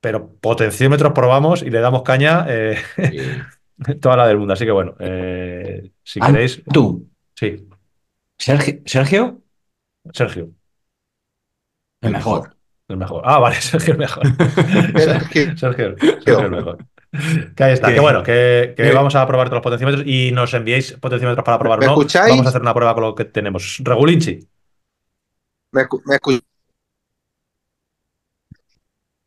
pero 0.00 0.34
potenciómetros 0.40 1.12
probamos 1.14 1.62
y 1.62 1.70
le 1.70 1.80
damos 1.80 2.02
caña 2.02 2.46
eh, 2.48 2.78
toda 4.00 4.16
la 4.16 4.28
del 4.28 4.38
mundo. 4.38 4.54
Así 4.54 4.64
que 4.64 4.70
bueno, 4.70 4.94
eh, 5.00 5.90
si 6.04 6.20
queréis. 6.20 6.62
Tú, 6.72 7.08
Sí, 7.38 7.68
Sergio, 8.36 8.80
Sergio, 8.84 9.42
Sergio, 10.12 10.54
el 12.00 12.12
mejor. 12.12 12.56
el 12.88 12.96
mejor. 12.96 13.22
Ah, 13.24 13.38
vale, 13.38 13.56
Sergio 13.60 13.92
el 13.94 13.98
mejor. 13.98 14.22
Sergio. 14.96 15.56
Sergio, 15.56 15.96
Sergio 15.98 16.38
el 16.40 16.50
mejor. 16.50 16.78
Que 17.56 17.64
ahí 17.64 17.72
está, 17.72 17.88
Que- 17.88 17.94
que 17.94 18.00
bueno, 18.00 18.22
que, 18.22 18.74
que 18.76 18.92
vamos 18.92 19.14
a 19.14 19.26
probar 19.26 19.48
todos 19.48 19.56
los 19.58 19.62
potenciómetros 19.62 20.06
y 20.06 20.30
nos 20.32 20.52
enviéis 20.54 20.92
potenciómetros 20.92 21.44
para 21.44 21.58
probar 21.58 21.80
¿Me 21.80 21.86
no. 21.86 21.92
escucháis? 21.92 22.30
Vamos 22.30 22.46
a 22.46 22.48
hacer 22.50 22.60
una 22.60 22.74
prueba 22.74 22.94
con 22.94 23.04
lo 23.04 23.14
que 23.14 23.24
tenemos. 23.24 23.78
Regulinchi. 23.82 24.46
¿Me, 25.72 25.82
escu- 25.82 26.02
me 26.04 26.16
escu- 26.16 26.42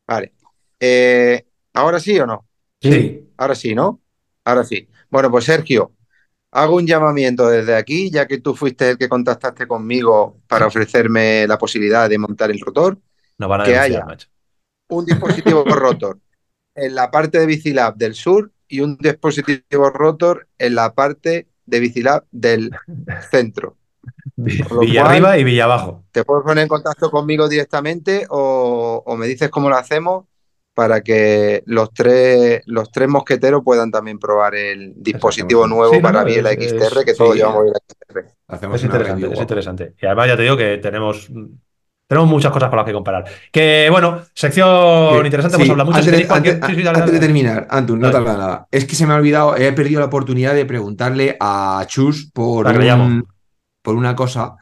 Vale. 0.07 0.34
Eh, 0.80 1.45
¿ahora 1.73 1.99
sí 1.99 2.19
o 2.19 2.26
no? 2.26 2.45
Sí. 2.81 3.30
Ahora 3.38 3.56
sí, 3.56 3.73
¿no? 3.76 4.02
Ahora 4.45 4.64
sí. 4.64 4.88
Bueno, 5.10 5.30
pues 5.31 5.45
Sergio, 5.45 5.91
hago 6.52 6.76
un 6.78 6.88
llamamiento 6.88 7.48
desde 7.49 7.76
aquí, 7.76 8.10
ya 8.11 8.28
que 8.28 8.40
tú 8.40 8.56
fuiste 8.56 8.91
el 8.91 8.98
que 8.98 9.10
contactaste 9.10 9.68
conmigo 9.68 10.40
para 10.48 10.68
ofrecerme 10.68 11.48
la 11.48 11.57
posibilidad 11.57 12.10
de 12.10 12.18
montar 12.18 12.52
el 12.52 12.60
rotor, 12.60 12.98
Nos 13.38 13.49
van 13.49 13.61
a 13.61 13.64
Que 13.65 13.78
haya. 13.78 14.06
macho. 14.06 14.28
un 14.90 15.06
dispositivo 15.06 15.64
rotor 15.65 16.19
en 16.76 16.95
la 16.95 17.11
parte 17.11 17.40
de 17.40 17.45
Bicilab 17.45 17.95
del 17.95 18.15
sur 18.15 18.52
y 18.68 18.82
un 18.82 18.98
dispositivo 18.98 19.90
rotor 19.90 20.48
en 20.57 20.76
la 20.76 20.94
parte 20.94 21.48
de 21.65 21.80
Bicilab 21.80 22.26
del 22.32 22.72
centro. 23.30 23.78
Villa 24.36 25.06
arriba 25.06 25.38
y 25.38 25.44
Villa 25.44 25.65
abajo. 25.65 26.03
Te 26.11 26.23
puedes 26.23 26.44
poner 26.44 26.64
en 26.64 26.68
contacto 26.68 27.10
conmigo 27.11 27.48
directamente 27.48 28.26
o, 28.30 29.03
o 29.06 29.18
me 29.18 29.28
dices 29.28 29.49
cómo 29.49 29.69
lo 29.69 29.78
hacemos 29.78 30.26
para 30.73 31.02
que 31.02 31.64
los 31.65 31.91
tres, 31.93 32.61
los 32.65 32.91
tres 32.91 33.10
mosqueteros 33.10 33.61
puedan 33.64 33.91
también 33.91 34.18
probar 34.19 34.56
el 34.56 34.93
dispositivo 34.95 35.68
nuevo 35.68 35.91
Sí, 35.93 35.98
no, 35.98 36.03
para 36.03 36.19
no, 36.22 36.26
Biela 36.26 36.52
es- 36.52 36.69
XTR, 36.72 36.99
es- 36.99 37.06
que 37.06 37.14
todos 37.14 37.34
sí. 37.34 37.38
llevamos 37.39 37.64
Biela 37.64 37.80
XTR. 37.88 38.26
Hacemos 38.48 38.76
Es 38.77 38.84
interesante, 38.84 39.34
es 39.34 39.39
interesante. 39.39 39.93
Y 40.02 40.06
además 40.06 40.27
ya 40.27 40.38
te 40.38 40.43
digo 40.43 40.57
que 40.57 40.77
tenemos, 40.77 41.30
tenemos 42.07 42.30
muchas 42.30 42.52
cosas 42.52 42.69
con 42.69 42.77
las 42.77 42.85
que 42.85 42.93
comparar. 42.93 43.26
Que 43.52 43.88
bueno, 43.91 44.22
sección 44.34 45.10
Sí, 45.19 45.26
interesante, 45.26 45.57
sí, 45.57 45.64
hemos 45.64 45.72
hablado 45.72 45.88
mucho. 45.89 45.98
Antes, 45.99 46.06
de, 46.06 46.11
tenéis 46.11 46.27
cualquier- 46.30 46.56
antes- 46.56 46.69
sí, 46.69 46.76
sí, 46.76 46.84
dale, 46.84 46.98
antes 46.99 47.11
de 47.14 47.18
dale. 47.19 47.27
terminar, 47.27 47.68
Antun, 47.69 47.99
no 47.99 48.11
tarda 48.11 48.38
nada. 48.38 48.68
Es 48.72 48.85
que 48.85 48.95
se 48.95 49.06
me 49.06 49.14
ha 49.14 49.18
olvidado, 49.18 49.56
he 49.57 49.72
perdido 49.73 49.99
la 49.99 50.06
oportunidad 50.07 50.53
de 50.53 50.65
preguntarle 50.65 51.38
a 51.39 51.84
Chus 51.88 52.30
por, 52.34 52.68
un- 52.68 53.27
por 53.81 53.95
una 53.95 54.15
cosa 54.15 54.56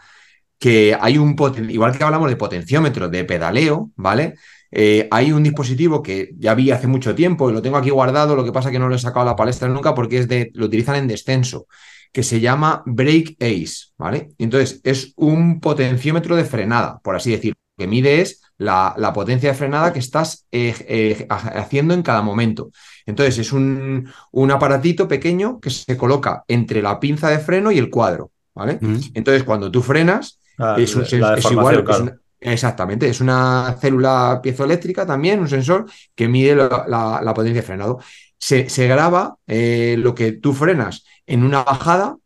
que 0.60 0.96
hay 1.00 1.18
un 1.18 1.36
poten- 1.36 1.70
igual 1.72 1.98
que 1.98 2.04
hablamos 2.04 2.30
de 2.30 2.36
potenciómetro, 2.36 3.08
de 3.10 3.24
pedaleo, 3.24 3.92
¿vale? 3.96 4.36
Eh, 4.72 5.08
hay 5.12 5.32
un 5.32 5.44
dispositivo 5.44 6.02
que 6.04 6.30
ya 6.38 6.54
vi 6.54 6.72
hace 6.72 6.88
mucho 6.88 7.16
tiempo 7.16 7.50
y 7.50 7.54
lo 7.54 7.62
tengo 7.62 7.78
aquí 7.78 7.90
guardado, 7.90 8.36
lo 8.36 8.44
que 8.46 8.52
pasa 8.52 8.72
que 8.72 8.80
no 8.80 8.88
lo 8.90 8.96
he 8.96 9.00
sacado 9.00 9.22
a 9.22 9.32
la 9.32 9.36
palestra 9.36 9.68
nunca 9.68 9.96
porque 9.96 10.20
es 10.20 10.28
de, 10.28 10.52
lo 10.54 10.66
utilizan 10.68 10.96
en 10.98 11.08
descenso, 11.08 11.68
que 12.12 12.24
se 12.24 12.40
llama 12.40 12.84
Brake 12.86 13.38
Ace, 13.40 13.88
¿vale? 13.98 14.30
Entonces 14.38 14.82
es 14.84 15.14
un 15.16 15.60
potenciómetro 15.60 16.36
de 16.36 16.46
frenada, 16.46 17.00
por 17.04 17.16
así 17.16 17.32
decirlo. 17.32 17.56
Lo 17.78 17.84
que 17.84 17.88
mide 17.88 18.22
es 18.22 18.42
la, 18.58 18.94
la 18.98 19.14
potencia 19.14 19.50
de 19.52 19.56
frenada 19.56 19.94
que 19.94 20.00
estás 20.00 20.46
eh, 20.52 20.76
eh, 20.88 21.26
ha- 21.30 21.60
haciendo 21.62 21.94
en 21.94 22.02
cada 22.04 22.22
momento. 22.22 22.72
Entonces 23.06 23.38
es 23.38 23.54
un, 23.54 24.10
un 24.32 24.52
aparatito 24.52 25.08
pequeño 25.08 25.60
que 25.60 25.70
se 25.70 25.96
coloca 25.96 26.44
entre 26.48 26.82
la 26.82 27.00
pinza 27.00 27.30
de 27.30 27.40
freno 27.40 27.72
y 27.72 27.78
el 27.78 27.90
cuadro, 27.90 28.32
¿vale? 28.54 28.78
Mm. 28.82 28.98
Entonces 29.14 29.44
cuando 29.44 29.72
tú 29.72 29.82
frenas, 29.82 30.40
Ah, 30.62 30.76
es, 30.78 30.94
un 30.94 31.04
la 31.22 31.36
es 31.36 31.52
igual, 31.52 31.76
es 31.78 31.84
claro. 31.86 32.04
una- 32.04 32.18
exactamente, 32.40 33.10
es 33.10 33.22
una 33.22 33.78
célula 33.80 34.40
piezoeléctrica 34.42 35.06
también, 35.06 35.40
un 35.40 35.50
sensor 35.50 35.86
que 36.16 36.28
mide 36.28 36.56
la, 36.56 37.34
potencia 37.36 37.62
de 37.62 37.68
frenado. 37.68 38.00
Se, 38.38 38.66
graba 38.88 39.38
eh, 39.48 39.96
lo 39.98 40.16
que 40.16 40.32
tú 40.32 40.54
frenas 40.54 41.04
en 41.28 41.44
una 41.44 41.64
bajada, 41.64 42.18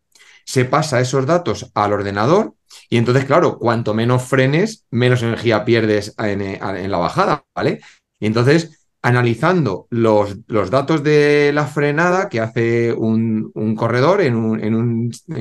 se 0.45 0.65
pasa 0.65 0.99
esos 0.99 1.26
datos 1.26 1.72
al 1.73 1.94
ordenador 1.94 2.53
y 2.90 2.98
entonces, 2.98 3.26
claro, 3.26 3.57
cuanto 3.57 3.94
menos 3.94 4.23
frenes, 4.23 4.85
menos 4.91 5.23
energía 5.23 5.65
pierdes 5.65 6.14
en, 6.18 6.41
en 6.41 6.91
la 6.91 6.98
bajada, 6.98 7.45
¿vale? 7.56 7.81
Y 8.19 8.27
entonces, 8.27 8.84
analizando 9.03 9.88
los, 9.90 10.45
datos 10.48 11.03
de 11.03 11.52
la 11.53 11.68
frenada 11.68 12.30
que 12.30 12.40
hace 12.40 12.94
un, 12.94 13.52
corredor 13.77 14.22
en, 14.22 14.35
un, 14.35 14.64
en 14.64 14.73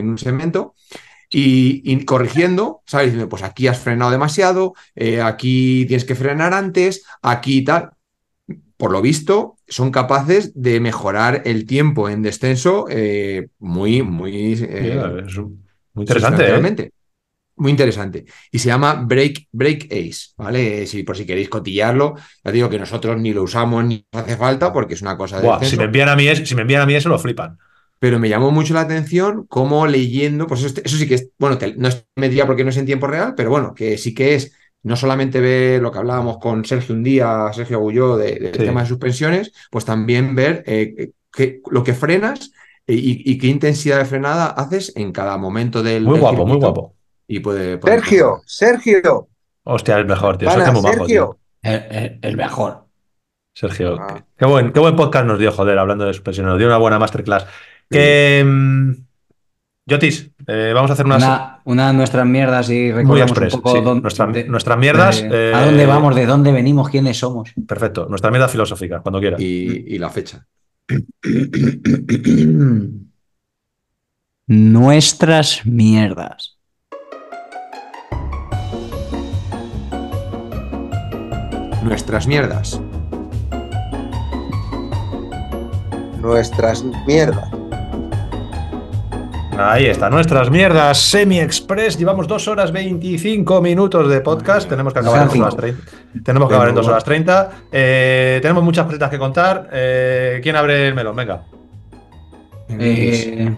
un, 0.08 0.18
segmento 0.18 0.74
y, 1.32 1.82
y, 1.84 2.04
corrigiendo, 2.04 2.82
¿sabes? 2.86 3.06
Diciendo, 3.06 3.28
pues 3.28 3.42
aquí 3.42 3.66
has 3.66 3.78
frenado 3.78 4.10
demasiado, 4.10 4.74
eh, 4.94 5.22
aquí 5.22 5.86
tienes 5.86 6.04
que 6.04 6.14
frenar 6.14 6.52
antes, 6.52 7.04
aquí 7.22 7.64
tal. 7.64 7.90
Por 8.76 8.90
lo 8.90 9.00
visto, 9.00 9.56
son 9.66 9.90
capaces 9.90 10.52
de 10.60 10.80
mejorar 10.80 11.42
el 11.46 11.66
tiempo 11.66 12.08
en 12.08 12.22
descenso 12.22 12.86
eh, 12.90 13.48
muy, 13.58 14.02
muy, 14.02 14.58
eh, 14.60 15.00
muy 15.94 16.02
interesante. 16.02 16.82
¿eh? 16.84 16.92
Muy 17.56 17.70
interesante. 17.70 18.24
Y 18.50 18.58
se 18.58 18.68
llama 18.68 18.94
Break, 18.94 19.46
Break 19.52 19.84
Ace, 19.84 20.32
¿vale? 20.36 20.86
Si, 20.86 21.02
por 21.02 21.16
si 21.16 21.24
queréis 21.24 21.48
cotillarlo, 21.48 22.16
ya 22.42 22.50
digo 22.50 22.68
que 22.68 22.78
nosotros 22.78 23.20
ni 23.20 23.32
lo 23.32 23.42
usamos 23.42 23.84
ni 23.84 24.04
nos 24.12 24.22
hace 24.22 24.36
falta 24.36 24.72
porque 24.72 24.94
es 24.94 25.02
una 25.02 25.16
cosa 25.16 25.40
de. 25.40 25.66
Si, 25.66 25.76
me 25.76 25.84
envían 25.84 26.08
a 26.08 26.16
mí, 26.16 26.34
si 26.34 26.54
me 26.54 26.62
envían 26.62 26.82
a 26.82 26.86
mí 26.86 26.94
eso, 26.94 27.08
lo 27.08 27.18
flipan. 27.18 27.58
Pero 28.02 28.18
me 28.18 28.28
llamó 28.28 28.50
mucho 28.50 28.74
la 28.74 28.80
atención 28.80 29.46
cómo 29.48 29.86
leyendo, 29.86 30.48
pues 30.48 30.64
eso, 30.64 30.80
eso 30.82 30.96
sí 30.96 31.06
que 31.06 31.14
es, 31.14 31.30
bueno, 31.38 31.56
te, 31.56 31.76
no 31.76 31.86
es 31.86 32.04
medida 32.16 32.46
porque 32.46 32.64
no 32.64 32.70
es 32.70 32.76
en 32.76 32.84
tiempo 32.84 33.06
real, 33.06 33.34
pero 33.36 33.48
bueno, 33.50 33.74
que 33.74 33.96
sí 33.96 34.12
que 34.12 34.34
es 34.34 34.52
no 34.82 34.96
solamente 34.96 35.40
ver 35.40 35.80
lo 35.80 35.92
que 35.92 35.98
hablábamos 36.00 36.38
con 36.38 36.64
Sergio 36.64 36.96
un 36.96 37.04
día, 37.04 37.52
Sergio 37.54 37.76
Agulló, 37.76 38.16
del 38.16 38.40
de, 38.42 38.50
de 38.50 38.58
sí. 38.58 38.64
tema 38.64 38.80
de 38.82 38.88
suspensiones, 38.88 39.52
pues 39.70 39.84
también 39.84 40.34
ver 40.34 40.64
eh, 40.66 41.12
que, 41.32 41.60
lo 41.70 41.84
que 41.84 41.94
frenas 41.94 42.50
y, 42.88 43.30
y, 43.30 43.38
qué 43.38 43.46
intensidad 43.46 43.98
de 43.98 44.04
frenada 44.04 44.46
haces 44.46 44.92
en 44.96 45.12
cada 45.12 45.36
momento 45.38 45.84
del. 45.84 46.02
Muy 46.02 46.14
del 46.14 46.20
guapo, 46.22 46.44
muy 46.44 46.56
guapo. 46.56 46.96
Y 47.28 47.38
puede, 47.38 47.78
puede 47.78 47.94
Sergio. 48.00 48.42
Sergio. 48.46 49.28
Hostia, 49.62 49.96
el 49.98 50.06
mejor, 50.06 50.38
tío. 50.38 50.50
Sergio 50.50 51.06
tío. 51.06 51.38
El, 51.62 51.74
el- 51.90 52.18
el 52.20 52.36
mejor. 52.36 52.86
Sergio, 53.54 53.96
Ah. 54.00 54.14
qué, 54.16 54.24
qué 54.38 54.46
buen, 54.46 54.72
qué 54.72 54.80
buen 54.80 54.96
podcast 54.96 55.24
nos 55.26 55.38
dio, 55.38 55.52
joder, 55.52 55.78
hablando 55.78 56.04
de 56.04 56.12
suspensión. 56.14 56.46
Nos 56.46 56.58
dio 56.58 56.66
una 56.66 56.78
buena 56.78 56.98
masterclass. 56.98 57.46
Que. 57.92 58.94
Yotis, 59.84 60.30
eh, 60.46 60.70
vamos 60.74 60.90
a 60.90 60.94
hacer 60.94 61.06
unas. 61.06 61.22
Una, 61.22 61.60
una 61.64 61.86
de 61.88 61.92
nuestras 61.94 62.24
mierdas 62.26 62.70
y 62.70 62.92
recordamos 62.92 63.30
express, 63.32 63.54
un 63.54 63.62
poco 63.62 63.76
sí. 63.76 63.82
dónde- 63.82 64.02
Nuestra- 64.02 64.26
de- 64.28 64.44
nuestras 64.44 64.78
mierdas. 64.78 65.22
de- 65.22 65.50
eh, 65.50 65.54
a 65.54 65.64
dónde 65.66 65.86
vamos, 65.86 66.14
de 66.14 66.24
dónde 66.26 66.52
venimos, 66.52 66.88
quiénes 66.88 67.18
somos. 67.18 67.50
Perfecto, 67.66 68.06
nuestra 68.08 68.30
mierda 68.30 68.46
filosófica, 68.48 69.00
cuando 69.00 69.18
quieras. 69.20 69.40
Y, 69.40 69.94
y 69.94 69.98
la 69.98 70.08
fecha. 70.10 70.46
Nuestras 74.46 75.64
mierdas. 75.66 76.58
Nuestras 81.82 82.26
mierdas. 82.26 82.80
Nuestras 86.20 86.84
mierdas. 87.06 87.48
Ahí 89.58 89.86
está, 89.86 90.08
nuestras 90.08 90.50
mierdas 90.50 90.98
semi-express. 90.98 91.98
Llevamos 91.98 92.26
dos 92.26 92.48
horas 92.48 92.72
25 92.72 93.60
minutos 93.60 94.08
de 94.08 94.20
podcast. 94.22 94.68
Tenemos 94.68 94.92
que 94.94 95.00
acabar 95.00 95.22
en 95.22 95.28
dos 95.28 95.38
horas 95.40 95.56
30. 95.56 95.82
Tenemos 96.24 96.48
que 96.48 96.54
acabar 96.54 96.68
en 96.70 96.74
dos 96.74 96.88
horas 96.88 97.04
30. 97.04 97.50
Eh, 97.70 98.38
tenemos 98.40 98.64
muchas 98.64 98.86
cositas 98.86 99.10
que 99.10 99.18
contar. 99.18 99.68
Eh, 99.72 100.40
¿Quién 100.42 100.56
abre 100.56 100.88
el 100.88 100.94
melón? 100.94 101.14
Venga. 101.16 101.44
Eh, 102.70 103.54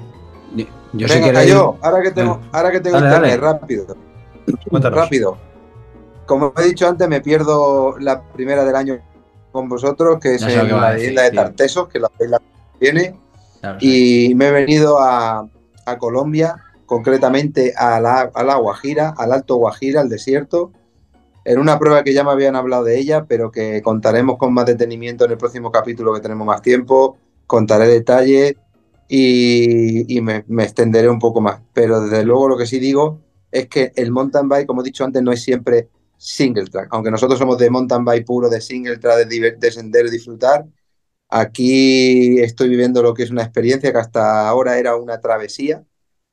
yo- 0.95 1.09
sé 1.09 1.21
Venga, 1.21 1.41
que 1.43 1.49
yo, 1.49 1.79
ahora 1.81 2.03
que 2.03 2.11
tengo, 2.11 2.41
ahora 2.53 2.71
que 2.73 2.81
tengo 2.81 2.97
Dale, 3.01 3.07
internet, 3.15 3.41
dale. 3.41 3.53
rápido. 3.53 3.97
Cuéntanos. 4.69 4.99
Rápido. 4.99 5.39
Como 6.27 6.53
he 6.59 6.65
dicho 6.65 6.89
antes, 6.89 7.09
me 7.09 7.21
pierdo 7.21 7.97
la 8.01 8.21
primera 8.21 8.65
del 8.65 8.75
año 8.75 8.99
con 9.53 9.69
vosotros, 9.69 10.19
que 10.21 10.35
es 10.37 10.43
en 10.43 10.69
la 10.81 10.91
decir, 10.93 11.11
isla 11.11 11.23
de. 11.23 11.31
Tartesos, 11.31 11.89
que 11.89 12.01
la 12.01 12.11
isla 12.21 12.39
que 12.39 12.79
viene. 12.81 13.15
Claro, 13.61 13.79
sí. 13.81 14.29
Y 14.31 14.35
me 14.35 14.49
he 14.49 14.51
venido 14.53 14.99
a, 15.01 15.47
a 15.87 15.99
Colombia, 15.99 16.57
concretamente 16.87 17.75
a 17.77 18.01
la, 18.01 18.31
a 18.35 18.45
la 18.45 18.57
Guajira, 18.57 19.15
al 19.17 19.33
Alto 19.33 19.57
Guajira, 19.57 20.01
al 20.01 20.09
desierto, 20.09 20.73
en 21.45 21.59
una 21.59 21.79
prueba 21.79 22.03
que 22.03 22.15
ya 22.15 22.25
me 22.25 22.31
habían 22.31 22.57
hablado 22.57 22.85
de 22.85 22.99
ella, 22.99 23.27
pero 23.27 23.51
que 23.51 23.83
contaremos 23.83 24.39
con 24.39 24.55
más 24.55 24.67
detenimiento 24.67 25.25
en 25.25 25.33
el 25.33 25.39
próximo 25.39 25.71
capítulo 25.71 26.15
que 26.15 26.21
tenemos 26.21 26.47
más 26.47 26.63
tiempo, 26.63 27.19
contaré 27.47 27.87
detalles 27.87 28.55
y, 29.09 30.17
y 30.17 30.21
me, 30.23 30.45
extenderé 30.63 31.09
un 31.09 31.19
poco 31.19 31.41
más. 31.41 31.61
Pero 31.73 32.01
desde 32.01 32.25
luego 32.25 32.49
lo 32.49 32.57
que 32.57 32.67
sí 32.67 32.79
digo 32.79 33.21
es 33.51 33.69
que 33.69 33.93
el 33.95 34.11
mountain 34.11 34.49
bike, 34.49 34.67
como 34.67 34.81
he 34.81 34.85
dicho 34.85 35.05
antes, 35.05 35.23
no 35.23 35.33
es 35.33 35.43
siempre 35.43 35.89
single 36.17 36.65
track, 36.65 36.89
aunque 36.91 37.11
nosotros 37.11 37.39
somos 37.39 37.59
de 37.59 37.69
mountain 37.69 38.05
bike 38.05 38.25
puro, 38.25 38.49
de 38.49 38.61
single 38.61 38.97
track, 38.97 39.29
de, 39.29 39.57
de 39.59 40.11
disfrutar. 40.11 40.65
Aquí 41.37 42.41
estoy 42.41 42.69
viviendo 42.69 43.03
lo 43.03 43.13
que 43.13 43.25
es 43.25 43.31
una 43.33 43.43
experiencia 43.43 43.91
que 43.91 43.99
hasta 43.99 44.49
ahora 44.49 44.79
era 44.79 44.95
una 44.97 45.21
travesía. 45.21 45.85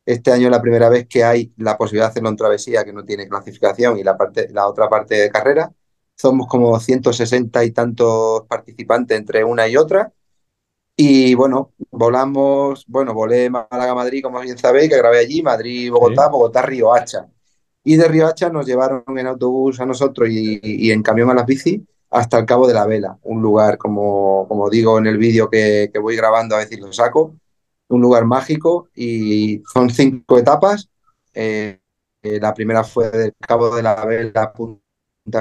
Este 0.06 0.32
año 0.32 0.45
es 0.45 0.52
la 0.52 0.61
primera 0.61 0.90
vez 0.90 1.07
que 1.07 1.23
hay 1.23 1.52
la 1.57 1.76
posibilidad 1.78 2.06
de 2.07 2.11
hacerlo 2.11 2.30
en 2.30 2.36
travesía 2.38 2.86
que 2.86 2.94
no 2.94 3.03
tiene 3.03 3.28
clasificación 3.28 3.98
y 3.98 4.03
la, 4.03 4.15
parte, 4.18 4.49
la 4.52 4.68
otra 4.68 4.90
parte 4.90 5.15
de 5.15 5.32
carrera. 5.32 5.73
Somos 6.15 6.48
como 6.48 6.80
160 6.80 7.64
y 7.65 7.72
tantos 7.72 8.44
participantes 8.48 9.18
entre 9.18 9.44
una 9.44 9.68
y 9.68 9.76
otra. 9.76 10.14
Y 10.95 11.34
bueno, 11.36 11.73
volamos, 11.91 12.86
bueno, 12.88 13.14
volé 13.14 13.49
Málaga-Madrid, 13.49 14.23
como 14.23 14.40
bien 14.41 14.57
sabéis, 14.57 14.90
que 14.90 14.98
grabé 14.98 15.19
allí, 15.19 15.41
Madrid-Bogotá, 15.41 16.26
Sí. 16.26 16.30
Bogotá-Río 16.32 16.94
Hacha. 16.94 17.28
Y 17.84 17.95
de 17.98 18.07
Río 18.07 18.28
Hacha 18.28 18.49
nos 18.49 18.68
llevaron 18.68 19.03
en 19.18 19.28
autobús 19.28 19.80
a 19.80 19.86
nosotros 19.86 20.30
y, 20.30 20.60
y 20.64 20.91
en 20.91 21.02
camión 21.03 21.30
a 21.32 21.34
las 21.34 21.45
bici 21.48 21.86
hasta 22.11 22.39
el 22.39 22.45
Cabo 22.45 22.67
de 22.67 22.73
la 22.73 22.85
Vela, 22.85 23.17
un 23.23 23.41
lugar, 23.41 23.77
como, 23.77 24.45
como 24.47 24.69
digo 24.69 24.97
en 24.99 25.07
el 25.07 25.17
vídeo 25.17 25.49
que, 25.49 25.89
que 25.93 25.99
voy 25.99 26.15
grabando, 26.15 26.55
a 26.55 26.59
veces 26.59 26.79
lo 26.79 26.91
saco, 26.93 27.35
un 27.89 28.01
lugar 28.01 28.25
mágico 28.25 28.89
y 28.95 29.63
son 29.73 29.89
cinco 29.89 30.38
etapas. 30.38 30.89
Eh, 31.33 31.79
eh, 32.23 32.39
la 32.39 32.53
primera 32.53 32.83
fue 32.83 33.09
del 33.11 33.33
Cabo 33.39 33.75
de 33.75 33.83
la 33.83 34.05
Vela 34.05 34.53
Punta 34.53 34.81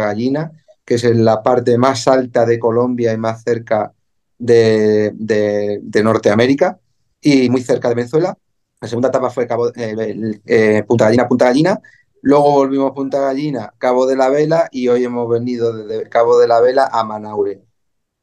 Gallina, 0.01 0.51
que 0.85 0.95
es 0.95 1.05
en 1.05 1.25
la 1.25 1.43
parte 1.43 1.77
más 1.79 2.09
alta 2.09 2.47
de 2.47 2.59
Colombia 2.59 3.13
y 3.13 3.19
más 3.19 3.43
cerca 3.43 3.93
de, 4.39 5.13
de- 5.15 5.81
de 5.83 6.03
Norteamérica 6.03 6.79
y 7.21 7.51
muy 7.51 7.63
cerca 7.63 7.89
de 7.89 7.95
Venezuela. 7.97 8.37
La 8.81 8.89
segunda 8.89 9.09
etapa 9.09 9.31
fue 9.31 9.47
Cabo, 9.47 9.69
eh, 9.75 10.41
eh, 10.47 10.83
Punta 10.87 11.05
Gallina, 11.05 11.29
Punta 11.29 11.45
Gallina. 11.47 11.81
Luego 12.23 12.53
volvimos 12.53 12.91
a 12.91 12.95
Punta 12.95 13.21
Gallina, 13.21 13.73
Cabo 13.79 14.07
de 14.07 14.17
la 14.17 14.29
Vela 14.29 14.69
y 14.71 14.89
hoy 14.89 15.05
hemos 15.05 15.29
venido 15.29 15.73
desde 15.73 16.09
Cabo 16.09 16.39
de 16.39 16.49
la 16.49 16.61
Vela 16.61 16.89
a 16.93 17.03
Manaure. 17.05 17.63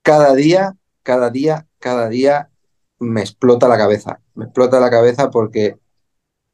Cada 0.04 0.36
día, 0.36 0.76
cada 1.04 1.30
día, 1.32 1.68
cada 1.80 2.08
día 2.08 2.50
me 3.00 3.22
explota 3.22 3.68
la 3.68 3.78
cabeza. 3.78 4.22
Me 4.36 4.46
explota 4.46 4.80
la 4.80 4.92
cabeza 4.92 5.32
porque 5.32 5.78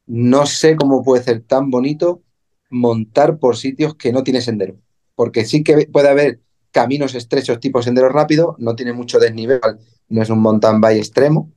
no 0.06 0.46
sé 0.46 0.76
cómo 0.76 1.02
puede 1.02 1.22
ser 1.22 1.42
tan 1.42 1.70
bonito 1.70 2.22
montar 2.70 3.38
por 3.38 3.56
sitios 3.56 3.94
que 3.94 4.12
no 4.12 4.22
tiene 4.22 4.40
sendero. 4.40 4.76
Porque 5.14 5.44
sí 5.44 5.62
que 5.62 5.86
puede 5.86 6.08
haber 6.08 6.40
caminos 6.70 7.14
estrechos 7.14 7.60
tipo 7.60 7.82
sendero 7.82 8.08
rápido, 8.08 8.56
no 8.58 8.74
tiene 8.74 8.92
mucho 8.92 9.18
desnivel, 9.18 9.60
no 10.08 10.22
es 10.22 10.30
un 10.30 10.40
mountain 10.40 10.80
bike 10.80 10.98
extremo, 10.98 11.52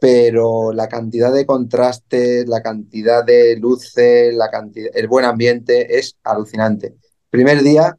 pero 0.00 0.72
la 0.72 0.88
cantidad 0.88 1.32
de 1.32 1.46
contrastes, 1.46 2.48
la 2.48 2.62
cantidad 2.62 3.24
de 3.24 3.56
luces, 3.56 4.34
la 4.34 4.50
cantidad, 4.50 4.90
el 4.94 5.08
buen 5.08 5.24
ambiente 5.24 5.98
es 5.98 6.16
alucinante. 6.24 6.96
Primer 7.30 7.62
día 7.62 7.96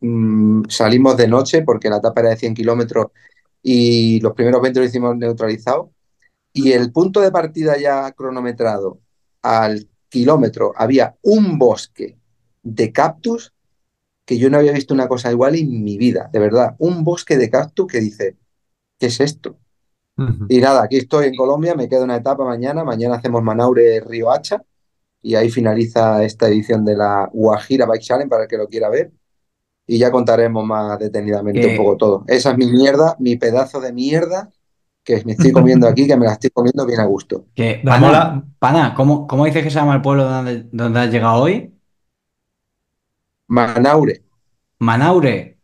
mmm, 0.00 0.64
salimos 0.68 1.16
de 1.16 1.28
noche 1.28 1.62
porque 1.62 1.90
la 1.90 1.98
etapa 1.98 2.20
era 2.20 2.30
de 2.30 2.36
100 2.36 2.54
kilómetros 2.54 3.06
y 3.62 4.20
los 4.20 4.34
primeros 4.34 4.62
20 4.62 4.80
lo 4.80 4.86
hicimos 4.86 5.16
neutralizado. 5.16 5.92
Y 6.52 6.72
el 6.72 6.92
punto 6.92 7.20
de 7.20 7.32
partida 7.32 7.78
ya 7.78 8.12
cronometrado 8.12 9.00
al 9.42 9.88
kilómetro 10.08 10.72
había 10.76 11.16
un 11.22 11.58
bosque 11.58 12.18
de 12.62 12.92
cactus 12.92 13.52
que 14.24 14.38
yo 14.38 14.50
no 14.50 14.58
había 14.58 14.72
visto 14.72 14.94
una 14.94 15.08
cosa 15.08 15.30
igual 15.30 15.54
en 15.56 15.84
mi 15.84 15.98
vida, 15.98 16.28
de 16.32 16.38
verdad. 16.40 16.76
Un 16.78 17.04
bosque 17.04 17.36
de 17.38 17.50
cactus 17.50 17.86
que 17.86 18.00
dice, 18.00 18.36
¿qué 18.98 19.06
es 19.06 19.20
esto? 19.20 19.58
Y 20.48 20.60
nada, 20.60 20.84
aquí 20.84 20.96
estoy 20.96 21.26
en 21.26 21.36
Colombia, 21.36 21.74
me 21.74 21.88
queda 21.88 22.04
una 22.04 22.16
etapa 22.16 22.44
mañana, 22.44 22.84
mañana 22.84 23.16
hacemos 23.16 23.42
Manaure 23.42 24.00
Río 24.00 24.30
Hacha 24.30 24.62
y 25.20 25.34
ahí 25.34 25.50
finaliza 25.50 26.24
esta 26.24 26.48
edición 26.48 26.84
de 26.84 26.96
la 26.96 27.28
Guajira 27.32 27.84
Bike 27.84 28.02
Challenge 28.02 28.30
para 28.30 28.44
el 28.44 28.48
que 28.48 28.56
lo 28.56 28.68
quiera 28.68 28.88
ver 28.88 29.12
y 29.86 29.98
ya 29.98 30.10
contaremos 30.10 30.64
más 30.64 30.98
detenidamente 30.98 31.66
un 31.66 31.76
poco 31.76 31.96
todo. 31.96 32.24
Esa 32.26 32.52
es 32.52 32.58
mi 32.58 32.66
mierda, 32.66 33.16
mi 33.18 33.36
pedazo 33.36 33.80
de 33.80 33.92
mierda 33.92 34.50
que 35.04 35.22
me 35.24 35.32
estoy 35.32 35.52
comiendo 35.52 35.86
aquí, 35.86 36.06
que 36.06 36.16
me 36.16 36.26
la 36.26 36.32
estoy 36.32 36.50
comiendo 36.50 36.84
bien 36.84 36.98
a 36.98 37.04
gusto. 37.04 37.46
Que, 37.54 37.80
pana, 38.58 38.94
¿cómo, 38.96 39.26
cómo 39.26 39.44
dices 39.44 39.62
que 39.62 39.70
se 39.70 39.76
llama 39.78 39.94
el 39.94 40.02
pueblo 40.02 40.24
donde, 40.24 40.66
donde 40.72 41.00
has 41.00 41.10
llegado 41.10 41.42
hoy? 41.42 41.72
Manaure, 43.46 44.24
Manaure. 44.80 45.58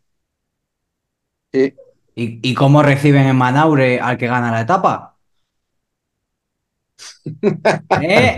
sí, 1.51 1.73
¿Y, 2.15 2.39
y 2.47 2.53
cómo 2.53 2.83
reciben 2.83 3.27
en 3.27 3.35
Manaure 3.35 3.99
al 3.99 4.17
que 4.17 4.27
gana 4.27 4.51
la 4.51 4.61
etapa? 4.61 5.17
¿Eh? 8.01 8.35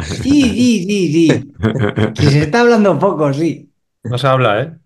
Sí, 0.00 0.42
sí, 0.54 0.84
sí, 0.86 1.12
sí. 1.12 1.52
Si 2.14 2.30
se 2.30 2.42
está 2.42 2.60
hablando 2.60 2.98
poco, 2.98 3.32
sí. 3.32 3.72
No 4.04 4.18
se 4.18 4.26
habla, 4.26 4.62
¿eh? 4.62 4.78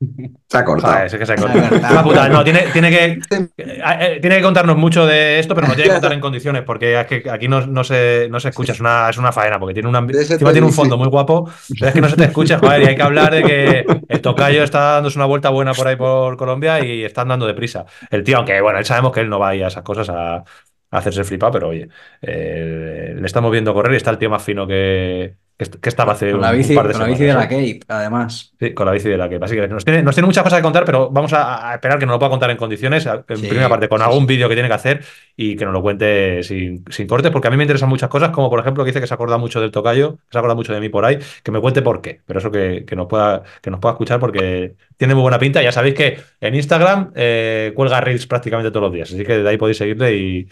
Se 0.00 0.56
ha 0.56 0.64
cortado. 0.64 0.92
Joder, 0.92 1.06
es 1.06 1.14
que 1.16 1.26
se 1.26 1.32
ha 1.32 1.36
cortado. 1.36 2.02
puta, 2.04 2.28
no, 2.28 2.44
tiene, 2.44 2.66
tiene, 2.72 2.88
que, 2.88 3.20
eh, 3.56 4.18
tiene 4.20 4.36
que 4.36 4.42
contarnos 4.42 4.76
mucho 4.76 5.04
de 5.04 5.40
esto, 5.40 5.56
pero 5.56 5.66
no 5.66 5.74
tiene 5.74 5.88
que 5.88 5.94
contar 5.94 6.12
en 6.12 6.20
condiciones, 6.20 6.62
porque 6.62 7.00
es 7.00 7.06
que 7.06 7.28
aquí 7.28 7.48
no, 7.48 7.66
no 7.66 7.82
se, 7.82 8.28
no 8.30 8.38
se 8.38 8.50
escucha, 8.50 8.72
es 8.72 8.80
una, 8.80 9.10
es 9.10 9.18
una 9.18 9.32
faena, 9.32 9.58
porque 9.58 9.74
tiene, 9.74 9.88
una, 9.88 10.06
tiene 10.06 10.62
un 10.62 10.72
fondo 10.72 10.96
muy 10.96 11.08
guapo, 11.08 11.50
pero 11.78 11.88
es 11.88 11.94
que 11.94 12.00
no 12.00 12.08
se 12.08 12.14
te 12.14 12.24
escucha, 12.24 12.58
joder, 12.60 12.82
y 12.82 12.86
hay 12.86 12.96
que 12.96 13.02
hablar 13.02 13.34
de 13.34 13.42
que 13.42 13.86
el 14.08 14.20
tocayo 14.20 14.62
está 14.62 14.94
dándose 14.94 15.18
una 15.18 15.26
vuelta 15.26 15.50
buena 15.50 15.74
por 15.74 15.88
ahí 15.88 15.96
por 15.96 16.36
Colombia 16.36 16.84
y 16.84 17.04
está 17.04 17.22
andando 17.22 17.46
deprisa. 17.46 17.84
El 18.08 18.22
tío, 18.22 18.36
aunque 18.36 18.60
bueno, 18.60 18.78
él 18.78 18.84
sabemos 18.84 19.12
que 19.12 19.20
él 19.20 19.28
no 19.28 19.40
va 19.40 19.48
a 19.48 19.54
ir 19.56 19.64
a 19.64 19.68
esas 19.68 19.82
cosas 19.82 20.08
a, 20.10 20.36
a 20.36 20.44
hacerse 20.90 21.24
flipar, 21.24 21.50
pero 21.50 21.68
oye, 21.68 21.88
eh, 22.22 23.14
le 23.18 23.26
estamos 23.26 23.50
viendo 23.50 23.74
correr 23.74 23.94
y 23.94 23.96
está 23.96 24.10
el 24.10 24.18
tío 24.18 24.30
más 24.30 24.44
fino 24.44 24.64
que, 24.64 25.36
que, 25.58 25.88
estaba 25.88 26.12
hace 26.12 26.30
Con 26.32 26.40
la 26.40 26.52
bici, 26.52 26.72
un 26.72 26.76
par 26.76 26.88
de 26.88 26.94
con 26.94 27.00
la 27.02 27.06
bici 27.06 27.24
de 27.24 27.34
la 27.34 27.44
¿eh? 27.44 27.48
Cape, 27.48 27.80
además. 27.88 28.54
Sí, 28.60 28.74
con 28.74 28.86
la 28.86 28.92
bici 28.92 29.08
de 29.08 29.16
la 29.16 29.28
que. 29.28 29.38
Así 29.40 29.54
que 29.54 29.68
nos 29.68 29.84
tiene, 29.84 30.02
nos 30.02 30.14
tiene 30.14 30.26
muchas 30.26 30.42
cosas 30.42 30.58
que 30.58 30.62
contar, 30.64 30.84
pero 30.84 31.10
vamos 31.10 31.32
a, 31.32 31.70
a 31.70 31.74
esperar 31.74 31.98
que 31.98 32.06
nos 32.06 32.14
lo 32.14 32.18
pueda 32.18 32.30
contar 32.30 32.50
en 32.50 32.56
condiciones. 32.56 33.06
En 33.06 33.24
Sí, 33.36 33.46
primera 33.48 33.68
parte, 33.68 33.88
con 33.88 34.00
sí, 34.00 34.04
algún 34.04 34.26
sí. 34.26 34.26
vídeo 34.26 34.48
que 34.48 34.54
tiene 34.56 34.68
que 34.68 34.74
hacer 34.74 35.04
y 35.36 35.54
que 35.56 35.64
nos 35.64 35.72
lo 35.72 35.80
cuente 35.82 36.42
sin, 36.42 36.84
sin 36.90 37.06
cortes, 37.06 37.30
porque 37.30 37.46
a 37.48 37.50
mí 37.52 37.56
me 37.56 37.62
interesan 37.64 37.88
muchas 37.88 38.08
cosas, 38.08 38.30
como 38.30 38.50
por 38.50 38.58
ejemplo 38.60 38.84
que 38.84 38.88
dice 38.90 39.00
que 39.00 39.06
se 39.06 39.14
acuerda 39.14 39.38
mucho 39.38 39.60
del 39.60 39.70
tocayo, 39.70 40.16
que 40.16 40.22
se 40.32 40.38
acuerda 40.38 40.56
mucho 40.56 40.72
de 40.74 40.80
mí 40.80 40.88
por 40.88 41.04
ahí, 41.04 41.18
que 41.44 41.50
me 41.52 41.60
cuente 41.60 41.82
por 41.82 42.00
qué. 42.02 42.20
Pero 42.26 42.40
eso 42.40 42.50
que, 42.50 42.84
que 42.84 42.96
nos, 42.96 43.06
pueda, 43.06 43.42
que 43.62 43.70
nos 43.70 43.78
pueda 43.80 43.92
escuchar 43.92 44.18
porque 44.20 44.74
tiene 44.96 45.14
muy 45.14 45.22
buena 45.22 45.38
pinta. 45.38 45.62
Ya 45.62 45.70
sabéis 45.72 45.94
que 45.94 46.18
en 46.40 46.54
Instagram 46.56 47.12
eh, 47.14 47.72
cuelga 47.76 48.00
reels 48.00 48.26
prácticamente 48.26 48.70
todos 48.72 48.82
los 48.84 48.92
días, 48.92 49.12
así 49.12 49.24
que 49.24 49.38
de 49.38 49.48
ahí 49.48 49.56
podéis 49.56 49.78
seguirle 49.78 50.16
y, 50.16 50.48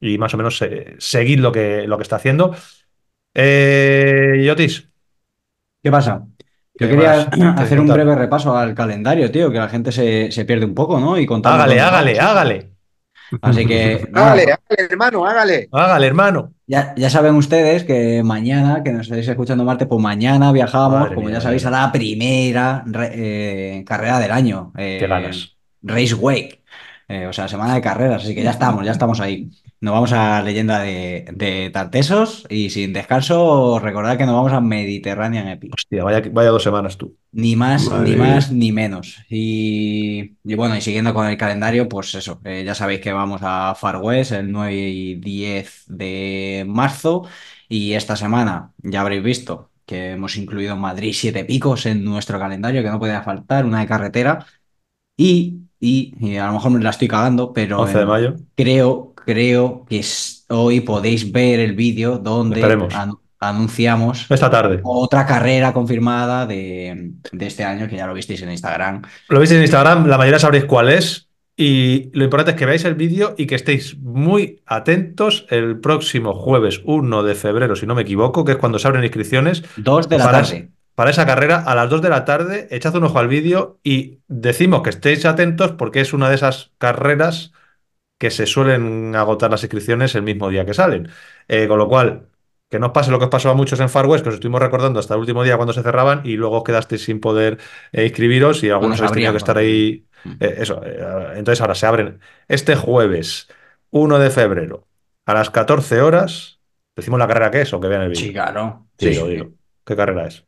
y 0.00 0.18
más 0.18 0.34
o 0.34 0.36
menos 0.36 0.60
eh, 0.62 0.96
seguir 0.98 1.40
lo 1.40 1.52
que, 1.52 1.86
lo 1.86 1.96
que 1.96 2.02
está 2.02 2.16
haciendo. 2.16 2.54
Eh, 3.34 4.42
Yotis, 4.44 4.88
¿Qué 5.82 5.90
pasa? 5.90 6.24
¿Qué 6.76 6.86
Yo 6.86 6.90
quería 6.90 7.20
hacer 7.58 7.80
un 7.80 7.88
breve 7.88 8.14
repaso 8.14 8.56
al 8.56 8.74
calendario, 8.74 9.30
tío, 9.30 9.50
que 9.50 9.58
la 9.58 9.68
gente 9.68 9.92
se, 9.92 10.30
se 10.32 10.44
pierde 10.44 10.64
un 10.64 10.74
poco, 10.74 10.98
¿no? 11.00 11.18
Y 11.18 11.26
contar 11.26 11.54
hágale, 11.54 11.80
hágale, 11.80 12.18
hágale. 12.20 12.70
Así 13.42 13.66
que, 13.66 14.06
nada, 14.12 14.32
Hágale, 14.32 14.42
hágale, 14.52 14.88
hermano, 14.90 15.26
hágale. 15.26 15.68
Hágale, 15.72 16.06
hermano. 16.06 16.52
ya, 16.66 16.94
ya 16.96 17.10
saben 17.10 17.34
ustedes 17.34 17.84
que 17.84 18.22
mañana, 18.22 18.82
que 18.82 18.92
nos 18.92 19.02
estáis 19.06 19.28
escuchando 19.28 19.64
Marte, 19.64 19.86
pues 19.86 20.00
mañana 20.00 20.52
viajamos, 20.52 21.00
Madre 21.00 21.14
como 21.14 21.26
mía, 21.26 21.36
ya 21.38 21.40
sabéis, 21.42 21.66
a 21.66 21.70
la 21.70 21.92
primera 21.92 22.82
re- 22.86 23.78
eh, 23.78 23.84
carrera 23.84 24.20
del 24.20 24.30
año. 24.30 24.72
eh, 24.76 24.98
Qué 25.00 25.06
ganas. 25.06 25.56
Race 25.82 26.14
Wake. 26.14 26.62
Eh, 27.08 27.26
o 27.26 27.32
sea, 27.34 27.46
semana 27.48 27.74
de 27.74 27.82
carreras, 27.82 28.24
así 28.24 28.34
que 28.34 28.42
ya 28.42 28.50
estamos, 28.50 28.84
ya 28.84 28.92
estamos 28.92 29.20
ahí. 29.20 29.50
Nos 29.84 29.92
vamos 29.92 30.12
a 30.12 30.40
leyenda 30.42 30.80
de, 30.80 31.26
de 31.30 31.68
Tartesos 31.70 32.46
y 32.48 32.70
sin 32.70 32.94
descanso, 32.94 33.78
recordad 33.78 34.16
que 34.16 34.24
nos 34.24 34.34
vamos 34.34 34.52
a 34.52 34.60
Mediterranean 34.60 35.48
Epic. 35.48 35.74
Hostia, 35.74 36.02
vaya, 36.02 36.22
vaya 36.32 36.48
dos 36.48 36.62
semanas 36.62 36.96
tú. 36.96 37.16
Ni 37.32 37.54
más, 37.54 37.90
Madre 37.90 38.10
ni 38.10 38.16
más, 38.16 38.50
ni 38.50 38.72
menos. 38.72 39.18
Y, 39.28 40.36
y 40.42 40.54
bueno, 40.54 40.74
y 40.74 40.80
siguiendo 40.80 41.12
con 41.12 41.26
el 41.26 41.36
calendario, 41.36 41.86
pues 41.86 42.14
eso, 42.14 42.40
eh, 42.44 42.62
ya 42.64 42.74
sabéis 42.74 43.00
que 43.00 43.12
vamos 43.12 43.42
a 43.44 43.74
Far 43.74 43.98
West 43.98 44.32
el 44.32 44.50
9 44.50 44.72
y 44.74 45.14
10 45.16 45.84
de 45.88 46.64
marzo. 46.66 47.26
Y 47.68 47.92
esta 47.92 48.16
semana 48.16 48.72
ya 48.78 49.02
habréis 49.02 49.22
visto 49.22 49.70
que 49.84 50.12
hemos 50.12 50.36
incluido 50.36 50.76
Madrid 50.76 51.12
Siete 51.14 51.44
Picos 51.44 51.84
en 51.84 52.04
nuestro 52.04 52.38
calendario, 52.38 52.82
que 52.82 52.88
no 52.90 52.98
podía 52.98 53.22
faltar, 53.22 53.66
una 53.66 53.80
de 53.80 53.86
carretera. 53.86 54.46
Y, 55.16 55.60
y, 55.80 56.14
y 56.18 56.36
a 56.36 56.46
lo 56.46 56.54
mejor 56.54 56.70
me 56.72 56.82
la 56.82 56.90
estoy 56.90 57.08
cagando, 57.08 57.52
pero 57.52 57.80
11 57.80 57.98
de 57.98 58.02
en- 58.02 58.08
mayo. 58.08 58.36
creo, 58.56 59.13
creo 59.24 59.84
que 59.88 59.98
es- 60.00 60.44
hoy 60.48 60.80
podéis 60.80 61.30
ver 61.32 61.60
el 61.60 61.74
vídeo 61.74 62.18
donde 62.18 62.60
anunciamos 63.40 64.26
Esta 64.30 64.50
tarde. 64.50 64.80
otra 64.84 65.26
carrera 65.26 65.72
confirmada 65.72 66.46
de, 66.46 67.12
de 67.32 67.46
este 67.46 67.64
año, 67.64 67.88
que 67.88 67.96
ya 67.96 68.06
lo 68.06 68.14
visteis 68.14 68.42
en 68.42 68.50
Instagram. 68.50 69.02
Lo 69.28 69.38
veis 69.38 69.50
en 69.52 69.60
Instagram, 69.62 70.06
la 70.06 70.16
mayoría 70.18 70.38
sabréis 70.38 70.64
cuál 70.64 70.88
es. 70.90 71.28
Y 71.56 72.10
lo 72.14 72.24
importante 72.24 72.50
es 72.52 72.56
que 72.56 72.66
veáis 72.66 72.84
el 72.84 72.96
vídeo 72.96 73.34
y 73.38 73.46
que 73.46 73.54
estéis 73.54 73.96
muy 73.98 74.60
atentos 74.66 75.46
el 75.50 75.78
próximo 75.78 76.34
jueves 76.34 76.80
1 76.84 77.22
de 77.22 77.34
febrero, 77.36 77.76
si 77.76 77.86
no 77.86 77.94
me 77.94 78.02
equivoco, 78.02 78.44
que 78.44 78.52
es 78.52 78.58
cuando 78.58 78.80
se 78.80 78.88
abren 78.88 79.04
inscripciones. 79.04 79.62
Dos 79.76 80.08
de 80.08 80.18
la 80.18 80.24
para, 80.24 80.42
tarde. 80.42 80.70
para 80.96 81.10
esa 81.10 81.26
carrera 81.26 81.62
a 81.64 81.76
las 81.76 81.88
2 81.90 82.02
de 82.02 82.08
la 82.08 82.24
tarde. 82.24 82.66
Echad 82.72 82.96
un 82.96 83.04
ojo 83.04 83.20
al 83.20 83.28
vídeo 83.28 83.78
y 83.84 84.18
decimos 84.26 84.82
que 84.82 84.90
estéis 84.90 85.24
atentos 85.26 85.70
porque 85.72 86.00
es 86.00 86.12
una 86.12 86.28
de 86.28 86.34
esas 86.34 86.72
carreras 86.78 87.52
que 88.24 88.30
se 88.30 88.46
suelen 88.46 89.14
agotar 89.16 89.50
las 89.50 89.62
inscripciones 89.62 90.14
el 90.14 90.22
mismo 90.22 90.48
día 90.48 90.64
que 90.66 90.74
salen. 90.74 91.08
Eh, 91.48 91.66
con 91.68 91.78
lo 91.78 91.88
cual, 91.88 92.28
que 92.70 92.78
no 92.78 92.86
os 92.86 92.92
pase 92.92 93.10
lo 93.10 93.18
que 93.18 93.26
os 93.26 93.30
pasó 93.30 93.50
a 93.50 93.54
muchos 93.54 93.80
en 93.80 93.88
Far 93.88 94.06
West, 94.06 94.22
que 94.24 94.30
os 94.30 94.34
estuvimos 94.36 94.60
recordando 94.60 94.98
hasta 95.00 95.14
el 95.14 95.20
último 95.20 95.42
día 95.44 95.56
cuando 95.56 95.72
se 95.72 95.82
cerraban 95.82 96.22
y 96.24 96.36
luego 96.36 96.58
os 96.58 96.64
quedasteis 96.64 97.04
sin 97.04 97.20
poder 97.20 97.58
eh, 97.92 98.04
inscribiros 98.04 98.62
y 98.64 98.70
algunos 98.70 98.98
habéis 99.00 99.12
tenido 99.12 99.32
que 99.32 99.38
estar 99.38 99.58
ahí. 99.58 100.06
eh, 100.40 100.54
eso, 100.58 100.80
entonces 101.34 101.60
ahora 101.60 101.74
se 101.74 101.86
abren 101.86 102.20
este 102.48 102.74
jueves 102.76 103.48
1 103.90 104.18
de 104.18 104.30
febrero 104.30 104.88
a 105.26 105.34
las 105.34 105.50
14 105.50 106.00
horas. 106.00 106.60
Decimos 106.96 107.18
la 107.18 107.26
carrera 107.28 107.50
que 107.50 107.62
es 107.62 107.72
o 107.72 107.80
que 107.80 107.88
vean 107.88 108.02
el 108.02 108.08
vídeo. 108.10 108.22
Sí, 108.26 108.32
claro. 108.32 108.88
Sí, 108.98 109.06
Sí, 109.06 109.14
lo 109.14 109.26
sí. 109.26 109.32
digo. 109.32 109.52
¿Qué 109.84 109.96
carrera 109.96 110.26
es? 110.26 110.46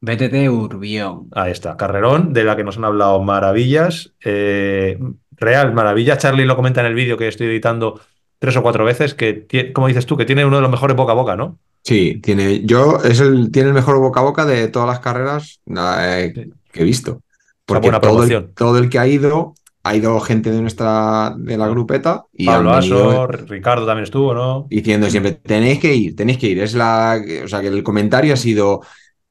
BTT 0.00 0.48
Urbión. 0.48 1.28
Ahí 1.32 1.50
está, 1.52 1.76
carrerón, 1.76 2.32
de 2.32 2.44
la 2.44 2.56
que 2.56 2.64
nos 2.64 2.76
han 2.78 2.84
hablado 2.84 3.22
maravillas. 3.22 4.12
eh, 4.24 4.98
real 5.40 5.72
maravilla. 5.72 6.18
Charlie 6.18 6.44
lo 6.46 6.56
comenta 6.56 6.80
en 6.80 6.86
el 6.88 6.94
vídeo 6.94 7.16
que 7.16 7.28
estoy 7.28 7.46
editando 7.46 8.00
tres 8.40 8.56
o 8.56 8.62
cuatro 8.62 8.84
veces, 8.84 9.14
que, 9.14 9.72
como 9.72 9.86
dices 9.88 10.04
tú, 10.06 10.16
que 10.16 10.24
tiene 10.24 10.44
uno 10.44 10.56
de 10.56 10.62
los 10.62 10.70
mejores 10.70 10.96
boca 10.96 11.12
a 11.12 11.14
boca, 11.16 11.36
¿no? 11.36 11.58
Sí, 11.84 12.20
tiene, 12.22 12.64
yo, 12.64 12.98
es 13.04 13.20
el, 13.20 13.50
tiene 13.52 13.68
el 13.68 13.74
mejor 13.74 13.98
boca 13.98 14.20
a 14.20 14.24
boca 14.24 14.44
de 14.44 14.68
todas 14.68 14.88
las 14.88 15.00
carreras 15.00 15.60
eh, 16.00 16.32
Sí. 16.34 16.52
que 16.72 16.80
he 16.80 16.84
visto. 16.84 17.22
Porque 17.64 17.88
buena 17.88 18.00
todo 18.00 18.24
el, 18.24 18.52
todo 18.54 18.78
el 18.78 18.88
que 18.90 18.98
ha 18.98 19.06
ido, 19.06 19.54
ha 19.84 19.94
ido 19.94 20.18
gente 20.20 20.50
de 20.50 20.60
nuestra, 20.60 21.34
de 21.36 21.56
la 21.56 21.68
grupeta 21.68 22.24
y 22.32 22.46
Pablo 22.46 22.72
Aso, 22.72 23.26
Ricardo 23.26 23.86
también 23.86 24.04
estuvo, 24.04 24.34
¿no? 24.34 24.66
diciendo 24.68 25.08
siempre, 25.08 25.32
tenéis 25.32 25.78
que 25.78 25.94
ir, 25.94 26.16
tenéis 26.16 26.38
que 26.38 26.48
ir. 26.48 26.60
Es 26.60 26.74
la, 26.74 27.20
o 27.44 27.48
sea, 27.48 27.60
que 27.60 27.68
el 27.68 27.82
comentario 27.82 28.34
ha 28.34 28.36
sido, 28.36 28.80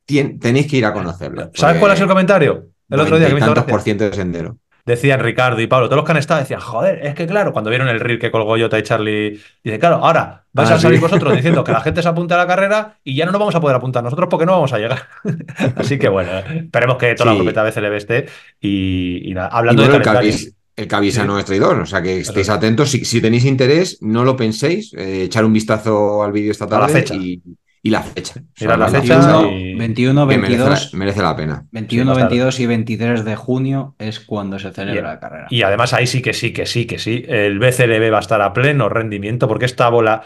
"Tien- 0.07 0.39
tenéis 0.39 0.67
que 0.67 0.77
ir 0.77 0.85
a 0.85 0.93
conocerlo. 0.93 1.51
¿Sabes 1.53 1.79
cuál 1.79 1.91
es 1.93 1.99
el 2.01 2.07
comentario? 2.07 2.67
El 2.89 2.99
otro 2.99 3.19
día 3.19 3.27
que 3.27 3.33
me 3.35 3.39
hizo 3.41 3.65
por 3.65 3.81
ciento 3.81 4.05
de 4.05 4.13
sendero. 4.13 4.57
Decían 4.85 5.19
Ricardo 5.19 5.59
y 5.59 5.67
Pablo, 5.67 5.87
todos 5.87 5.97
los 5.97 6.05
que 6.05 6.11
han 6.13 6.17
estado 6.17 6.39
decían, 6.39 6.61
joder, 6.61 7.05
es 7.05 7.13
que 7.13 7.27
claro, 7.27 7.51
cuando 7.51 7.69
vieron 7.69 7.89
el 7.89 7.99
reel 7.99 8.19
que 8.19 8.31
colgó 8.31 8.57
Jota 8.57 8.79
y 8.79 8.83
Charlie, 8.83 9.37
dice, 9.61 9.79
claro, 9.79 9.97
ahora 9.97 10.45
vais 10.53 10.71
Ah, 10.71 10.75
a 10.75 10.79
salir 10.79 10.99
sí. 10.99 11.01
vosotros 11.03 11.33
diciendo 11.35 11.61
que 11.65 11.73
la 11.73 11.81
gente 11.81 12.01
se 12.01 12.07
apunte 12.07 12.35
a 12.35 12.37
la 12.37 12.47
carrera 12.47 12.97
y 13.03 13.13
ya 13.13 13.25
no 13.25 13.33
nos 13.33 13.39
vamos 13.39 13.55
a 13.55 13.59
poder 13.59 13.75
apuntar 13.75 14.01
nosotros 14.01 14.29
porque 14.31 14.45
no 14.45 14.53
vamos 14.53 14.71
a 14.71 14.77
llegar. 14.79 15.03
Así 15.75 15.99
que 15.99 16.07
bueno, 16.07 16.31
esperemos 16.39 16.95
que 16.97 17.15
toda 17.15 17.25
la 17.25 17.31
Sí. 17.33 17.37
grupeta 17.43 17.63
BCLB 17.63 17.95
esté 17.97 18.25
y, 18.61 19.29
y 19.29 19.33
nada, 19.33 19.49
Y 19.51 19.57
hablando 19.57 19.81
bueno, 19.81 19.91
de 19.91 19.97
el 19.97 20.01
que, 20.03 20.05
calendario. 20.05 20.31
avisa, 20.33 20.51
el 20.77 20.87
que 20.87 20.95
avisa 20.95 21.21
Sí. 21.23 21.27
no 21.27 21.39
es 21.39 21.43
traidor, 21.45 21.79
o 21.81 21.85
sea 21.85 22.01
que 22.01 22.19
estéis 22.21 22.47
es. 22.47 22.53
atentos. 22.53 22.89
Si, 22.89 23.03
si 23.03 23.19
tenéis 23.19 23.43
interés, 23.43 23.97
no 24.01 24.23
lo 24.23 24.37
penséis, 24.37 24.93
eh, 24.93 25.23
echar 25.23 25.43
un 25.43 25.51
vistazo 25.51 26.23
al 26.23 26.31
vídeo 26.31 26.51
esta 26.53 26.63
A 26.63 26.69
la 26.69 26.79
tarde 26.79 26.93
fecha. 26.93 27.13
y, 27.15 27.41
y 27.87 27.89
la 27.89 28.01
fecha. 28.01 28.33
La 28.59 28.75
la 28.75 28.87
fecha 28.89 29.21
fecha 29.21 29.41
y- 29.47 29.75
21, 29.75 30.27
que 30.27 30.37
merece 30.37 30.57
la, 30.59 30.65
22, 30.65 30.93
merece 30.93 31.21
la 31.21 31.35
pena. 31.35 31.65
21, 31.71 32.03
Sí, 32.03 32.05
va 32.07 32.11
a 32.11 32.15
estar. 32.15 32.29
22 32.29 32.59
y 32.59 32.65
23 32.67 33.25
de 33.25 33.35
junio 33.35 33.95
es 33.97 34.19
cuando 34.19 34.59
se 34.59 34.71
celebra 34.71 35.13
la 35.13 35.19
carrera. 35.19 35.47
Y 35.49 35.61
además 35.61 35.93
ahí 35.93 36.05
sí 36.07 36.21
que 36.21 36.33
sí, 36.33 36.51
que 36.51 36.65
sí, 36.65 36.85
que 36.85 36.99
sí. 36.99 37.23
El 37.27 37.59
BCLB 37.59 38.11
va 38.11 38.17
a 38.17 38.21
estar 38.21 38.41
a 38.41 38.51
pleno 38.53 38.89
rendimiento 38.89 39.47
porque 39.47 39.65
esta 39.65 39.87
bola 39.89 40.23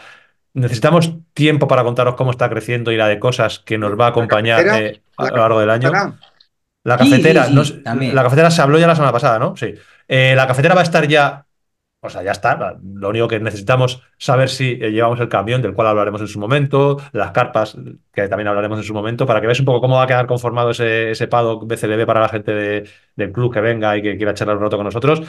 necesitamos 0.54 1.14
tiempo 1.32 1.68
para 1.68 1.84
contaros 1.84 2.14
cómo 2.16 2.30
está 2.32 2.50
creciendo 2.50 2.90
y 2.92 2.96
la 2.96 3.08
de 3.08 3.18
cosas 3.18 3.60
que 3.60 3.78
nos 3.78 3.98
va 3.98 4.06
a 4.06 4.08
acompañar 4.08 4.66
eh, 4.80 5.02
a 5.16 5.28
lo 5.30 5.36
largo 5.36 5.60
del 5.60 5.70
año. 5.70 5.90
La 6.84 6.98
cafetera, 6.98 7.44
sí, 7.44 7.54
no 7.54 7.62
la 8.12 8.22
cafetera 8.24 8.50
se 8.50 8.60
habló 8.60 8.78
ya 8.78 8.88
la 8.88 8.96
semana 8.96 9.12
pasada, 9.12 9.38
¿no? 9.38 9.56
Sí. 9.56 9.72
Eh, 10.08 10.34
la 10.34 10.46
cafetera 10.48 10.74
va 10.74 10.80
a 10.80 10.84
estar 10.84 11.06
ya, 11.06 11.46
o 12.04 12.10
sea, 12.10 12.22
ya 12.22 12.32
está. 12.32 12.76
Lo 12.82 13.08
único 13.10 13.28
que 13.28 13.38
necesitamos 13.38 14.02
saber 14.18 14.48
si 14.48 14.72
eh, 14.72 14.90
llevamos 14.90 15.20
el 15.20 15.28
camión, 15.28 15.62
del 15.62 15.72
cual 15.72 15.86
hablaremos 15.86 16.20
en 16.20 16.26
su 16.26 16.40
momento, 16.40 16.98
las 17.12 17.30
carpas, 17.30 17.76
que 18.12 18.28
también 18.28 18.48
hablaremos 18.48 18.78
en 18.78 18.84
su 18.84 18.92
momento, 18.92 19.24
para 19.24 19.40
que 19.40 19.46
veáis 19.46 19.60
un 19.60 19.66
poco 19.66 19.80
cómo 19.80 19.96
va 19.96 20.02
a 20.04 20.06
quedar 20.08 20.26
conformado 20.26 20.70
ese, 20.70 21.12
ese 21.12 21.28
paddock 21.28 21.64
BCLB 21.66 22.04
para 22.04 22.20
la 22.20 22.28
gente 22.28 22.52
de- 22.52 22.88
del 23.16 23.30
club 23.32 23.52
que 23.54 23.60
venga 23.60 23.96
y 23.96 24.02
que 24.02 24.16
quiera 24.16 24.34
charlar 24.34 24.56
un 24.56 24.64
rato 24.64 24.76
con 24.76 24.84
nosotros. 24.86 25.22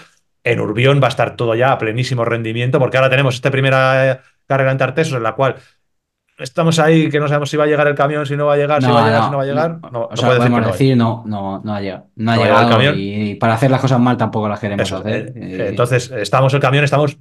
En 0.44 0.60
Urbión 0.60 1.00
va 1.02 1.08
a 1.08 1.10
estar 1.10 1.36
todo 1.36 1.56
ya 1.56 1.72
a 1.72 1.78
plenísimo 1.78 2.26
rendimiento, 2.26 2.80
porque 2.80 2.98
ahora 2.98 3.10
tenemos 3.10 3.36
esta 3.36 3.52
primera 3.52 4.12
eh, 4.12 4.20
carrera 4.48 4.72
en 4.72 4.78
Tartesos, 4.80 5.14
en 5.18 5.24
la 5.24 5.34
cual 5.36 5.56
estamos 6.44 6.80
ahí, 6.80 7.10
que 7.10 7.20
no 7.20 7.28
sabemos 7.28 7.50
si 7.50 7.58
va 7.58 7.64
a 7.66 7.68
llegar 7.68 7.88
el 7.88 7.96
camión, 7.96 8.26
si 8.26 8.36
no 8.38 8.46
va 8.48 8.54
a 8.54 8.58
llegar, 8.58 8.84
si 8.84 8.92
va 8.92 9.00
a 9.02 9.04
llegar, 9.04 9.24
si 9.24 9.30
no 9.30 9.38
va 9.38 9.44
a 9.44 9.46
llegar. 9.46 9.80
No, 9.82 9.90
no 9.92 10.10
o 10.12 10.18
sea, 10.18 10.30
decir 10.30 10.38
podemos 10.38 10.62
no 10.62 10.68
decir, 10.68 10.98
no, 10.98 11.24
no, 11.26 11.62
no 11.64 11.74
ha 11.76 11.82
llegado. 11.82 12.08
No 12.16 12.32
ha 12.32 12.36
No 12.36 12.44
llegado 12.44 12.62
el 12.64 12.68
camión. 12.70 12.96
y 12.98 13.36
para 13.36 13.54
hacer 13.56 13.72
las 13.72 13.82
cosas 13.82 14.00
mal 14.00 14.18
tampoco 14.18 14.48
las 14.50 14.60
queremos 14.60 14.88
Eso, 14.88 14.98
hacer. 14.98 15.28
eh, 15.30 15.34
Eh, 15.36 15.68
entonces, 15.70 16.12
estamos 16.12 16.54
el 16.54 16.60
camión, 16.60 16.84
estamos 16.84 17.18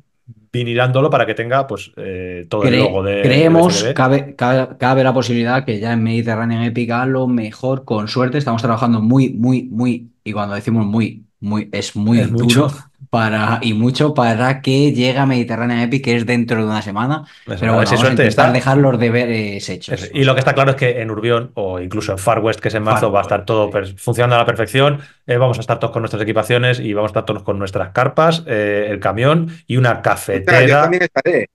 vinilándolo 0.53 1.09
para 1.11 1.25
que 1.27 1.35
tenga 1.35 1.67
pues 1.67 1.93
eh, 1.97 2.47
todo 2.49 2.65
el 2.65 2.79
logo 2.79 3.03
de 3.03 3.23
creemos, 3.23 3.83
de 3.83 3.95
cabe, 3.95 4.35
cabe, 4.37 4.77
cabe 4.79 5.03
la 5.05 5.15
posibilidad 5.15 5.65
que 5.65 5.81
ya 5.81 5.93
en 5.93 6.03
Mediterranean 6.03 6.63
Epic 6.63 6.91
a 6.91 7.07
lo 7.07 7.27
mejor, 7.27 7.85
con 7.85 8.09
suerte, 8.09 8.39
estamos 8.39 8.61
trabajando 8.63 9.01
muy, 9.01 9.31
muy, 9.33 9.65
muy, 9.65 10.13
y 10.25 10.33
cuando 10.33 10.55
decimos 10.55 10.85
muy, 10.87 11.27
muy, 11.41 11.69
es 11.73 11.97
muy 11.97 12.21
Es 12.21 12.31
duro, 12.31 12.67
mucho. 12.67 12.69
para, 13.13 13.59
y 13.61 13.75
mucho 13.75 14.15
para 14.15 14.63
que 14.63 14.93
llegue 14.93 15.19
a 15.19 15.27
Mediterránea 15.27 15.83
Epic, 15.83 16.03
que 16.05 16.17
es 16.17 16.25
dentro 16.25 16.57
de 16.59 16.65
una 16.65 16.81
semana. 16.81 17.25
Eso, 17.47 17.57
pero 17.61 17.75
bueno, 17.75 17.87
si 17.87 17.97
vamos 17.97 18.05
a 18.05 18.07
suerte 18.07 18.23
intentar 18.25 18.47
está. 18.47 18.53
dejar 18.53 18.79
los 18.79 18.99
deberes 18.99 19.69
hechos. 19.69 19.95
Eso. 19.95 20.07
Y 20.15 20.25
lo 20.25 20.33
que 20.35 20.39
está 20.39 20.55
claro 20.55 20.71
es 20.71 20.77
que 20.77 21.03
en 21.03 21.11
Urbión 21.11 21.51
o 21.55 21.79
incluso 21.81 22.13
en 22.13 22.19
Far 22.19 22.39
West, 22.39 22.61
que 22.61 22.69
es 22.69 22.75
en 22.75 22.83
marzo, 22.85 23.07
Far 23.09 23.15
va 23.15 23.19
a 23.21 23.23
estar 23.23 23.45
todo 23.45 23.71
sí. 23.85 23.95
funcionando 23.99 24.37
a 24.37 24.39
la 24.39 24.47
perfección. 24.47 25.01
Eh, 25.27 25.37
vamos 25.37 25.59
a 25.59 25.61
estar 25.61 25.79
todos 25.79 25.93
con 25.93 26.01
nuestras 26.03 26.23
equipaciones 26.23 26.81
y 26.81 26.95
vamos 26.95 27.11
a 27.11 27.13
estar 27.13 27.25
todos 27.27 27.43
con 27.43 27.59
nuestras 27.59 27.91
carpas, 27.91 28.45
eh, 28.47 28.87
el 28.91 28.99
camión 29.01 29.49
y 29.67 29.77
una 29.77 29.91
Ostras, 29.91 30.27
yo 30.29 30.45
cafetera. 30.45 30.83
también 30.83 31.03
estaré. 31.03 31.49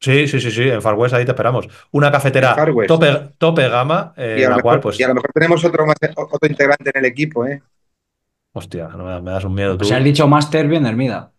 Sí, 0.00 0.26
sí, 0.28 0.40
sí, 0.40 0.50
sí, 0.50 0.68
en 0.68 0.82
Far 0.82 0.94
West 0.94 1.14
ahí 1.14 1.24
te 1.24 1.30
esperamos. 1.30 1.68
Una 1.92 2.10
cafetera 2.10 2.56
tope, 2.88 3.30
tope 3.38 3.68
gama, 3.68 4.12
eh, 4.16 4.36
Y 4.40 4.42
a, 4.44 4.50
lo 4.50 4.50
la 4.50 4.56
mejor, 4.56 4.62
cual, 4.62 4.80
pues, 4.80 4.98
y 4.98 5.02
a 5.04 5.08
lo 5.08 5.14
mejor 5.14 5.30
tenemos 5.32 5.64
otro, 5.64 5.86
más- 5.86 5.96
otro 6.16 6.48
integrante 6.48 6.90
en 6.92 6.98
el 6.98 7.04
equipo, 7.04 7.46
¿eh? 7.46 7.62
Hostia, 8.52 8.88
no 8.88 9.04
me, 9.04 9.10
da- 9.10 9.20
me 9.20 9.30
das 9.30 9.44
un 9.44 9.54
miedo 9.54 9.76
tú. 9.76 9.84
Si 9.84 9.92
has 9.94 10.04
dicho 10.04 10.26
Master, 10.28 10.66
bien 10.68 10.86
Hermida. 10.86 11.32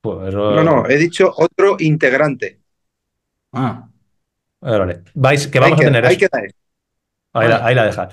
Pues 0.00 0.28
eso- 0.28 0.52
No, 0.54 0.64
no, 0.64 0.88
he 0.88 0.96
dicho 0.96 1.32
otro 1.36 1.76
integrante. 1.78 2.60
Ah, 3.52 3.88
vale. 4.60 5.02
Vais, 5.14 5.46
que 5.48 5.60
vamos 5.60 5.80
a 5.80 5.84
tener 5.84 6.06
ahí 6.06 6.16
eso. 6.16 6.28
queda 6.30 6.44
eso. 6.44 6.56
Ahí 7.32 7.48
la, 7.48 7.66
ahí 7.66 7.74
la 7.74 7.84
deja. 7.86 8.08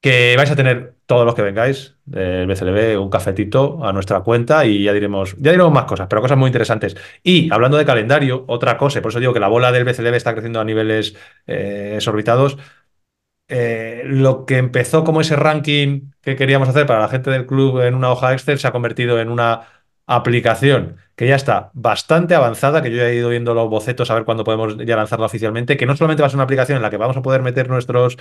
Que 0.00 0.34
vais 0.36 0.50
a 0.50 0.54
tener 0.56 0.94
todos 1.06 1.26
los 1.26 1.34
que 1.34 1.42
vengáis 1.42 1.96
del 2.04 2.46
BCLB 2.46 3.00
un 3.02 3.10
cafetito 3.10 3.84
a 3.84 3.92
nuestra 3.92 4.20
cuenta 4.20 4.64
y 4.64 4.84
ya 4.84 4.92
diremos, 4.92 5.34
ya 5.38 5.50
diremos 5.50 5.72
más 5.72 5.84
cosas, 5.86 6.06
pero 6.08 6.22
cosas 6.22 6.38
muy 6.38 6.46
interesantes. 6.46 6.96
Y 7.24 7.52
hablando 7.52 7.76
de 7.76 7.84
calendario, 7.84 8.44
otra 8.46 8.78
cosa, 8.78 9.00
y 9.00 9.02
por 9.02 9.10
eso 9.10 9.18
digo 9.20 9.32
que 9.32 9.40
la 9.40 9.48
bola 9.48 9.72
del 9.72 9.84
BCLB 9.84 10.14
está 10.14 10.32
creciendo 10.34 10.60
a 10.60 10.64
niveles 10.64 11.16
eh, 11.48 11.94
exorbitados. 11.96 12.58
Eh, 13.48 14.02
lo 14.04 14.44
que 14.44 14.58
empezó 14.58 15.04
como 15.04 15.22
ese 15.22 15.34
ranking 15.34 16.10
que 16.20 16.36
queríamos 16.36 16.68
hacer 16.68 16.86
para 16.86 17.00
la 17.00 17.08
gente 17.08 17.30
del 17.30 17.46
club 17.46 17.80
en 17.80 17.94
una 17.94 18.10
hoja 18.12 18.34
Excel 18.34 18.58
se 18.58 18.68
ha 18.68 18.72
convertido 18.72 19.18
en 19.20 19.30
una 19.30 19.62
aplicación 20.06 20.96
que 21.16 21.26
ya 21.26 21.36
está 21.36 21.70
bastante 21.74 22.34
avanzada, 22.34 22.82
que 22.82 22.90
yo 22.90 22.98
ya 22.98 23.08
he 23.08 23.16
ido 23.16 23.30
viendo 23.30 23.54
los 23.54 23.68
bocetos 23.68 24.10
a 24.10 24.14
ver 24.14 24.24
cuándo 24.24 24.44
podemos 24.44 24.76
ya 24.78 24.96
lanzarla 24.96 25.26
oficialmente, 25.26 25.76
que 25.76 25.86
no 25.86 25.96
solamente 25.96 26.22
va 26.22 26.26
a 26.26 26.30
ser 26.30 26.36
una 26.36 26.44
aplicación 26.44 26.76
en 26.76 26.82
la 26.82 26.90
que 26.90 26.96
vamos 26.98 27.16
a 27.16 27.22
poder 27.22 27.42
meter 27.42 27.68
nuestros 27.68 28.18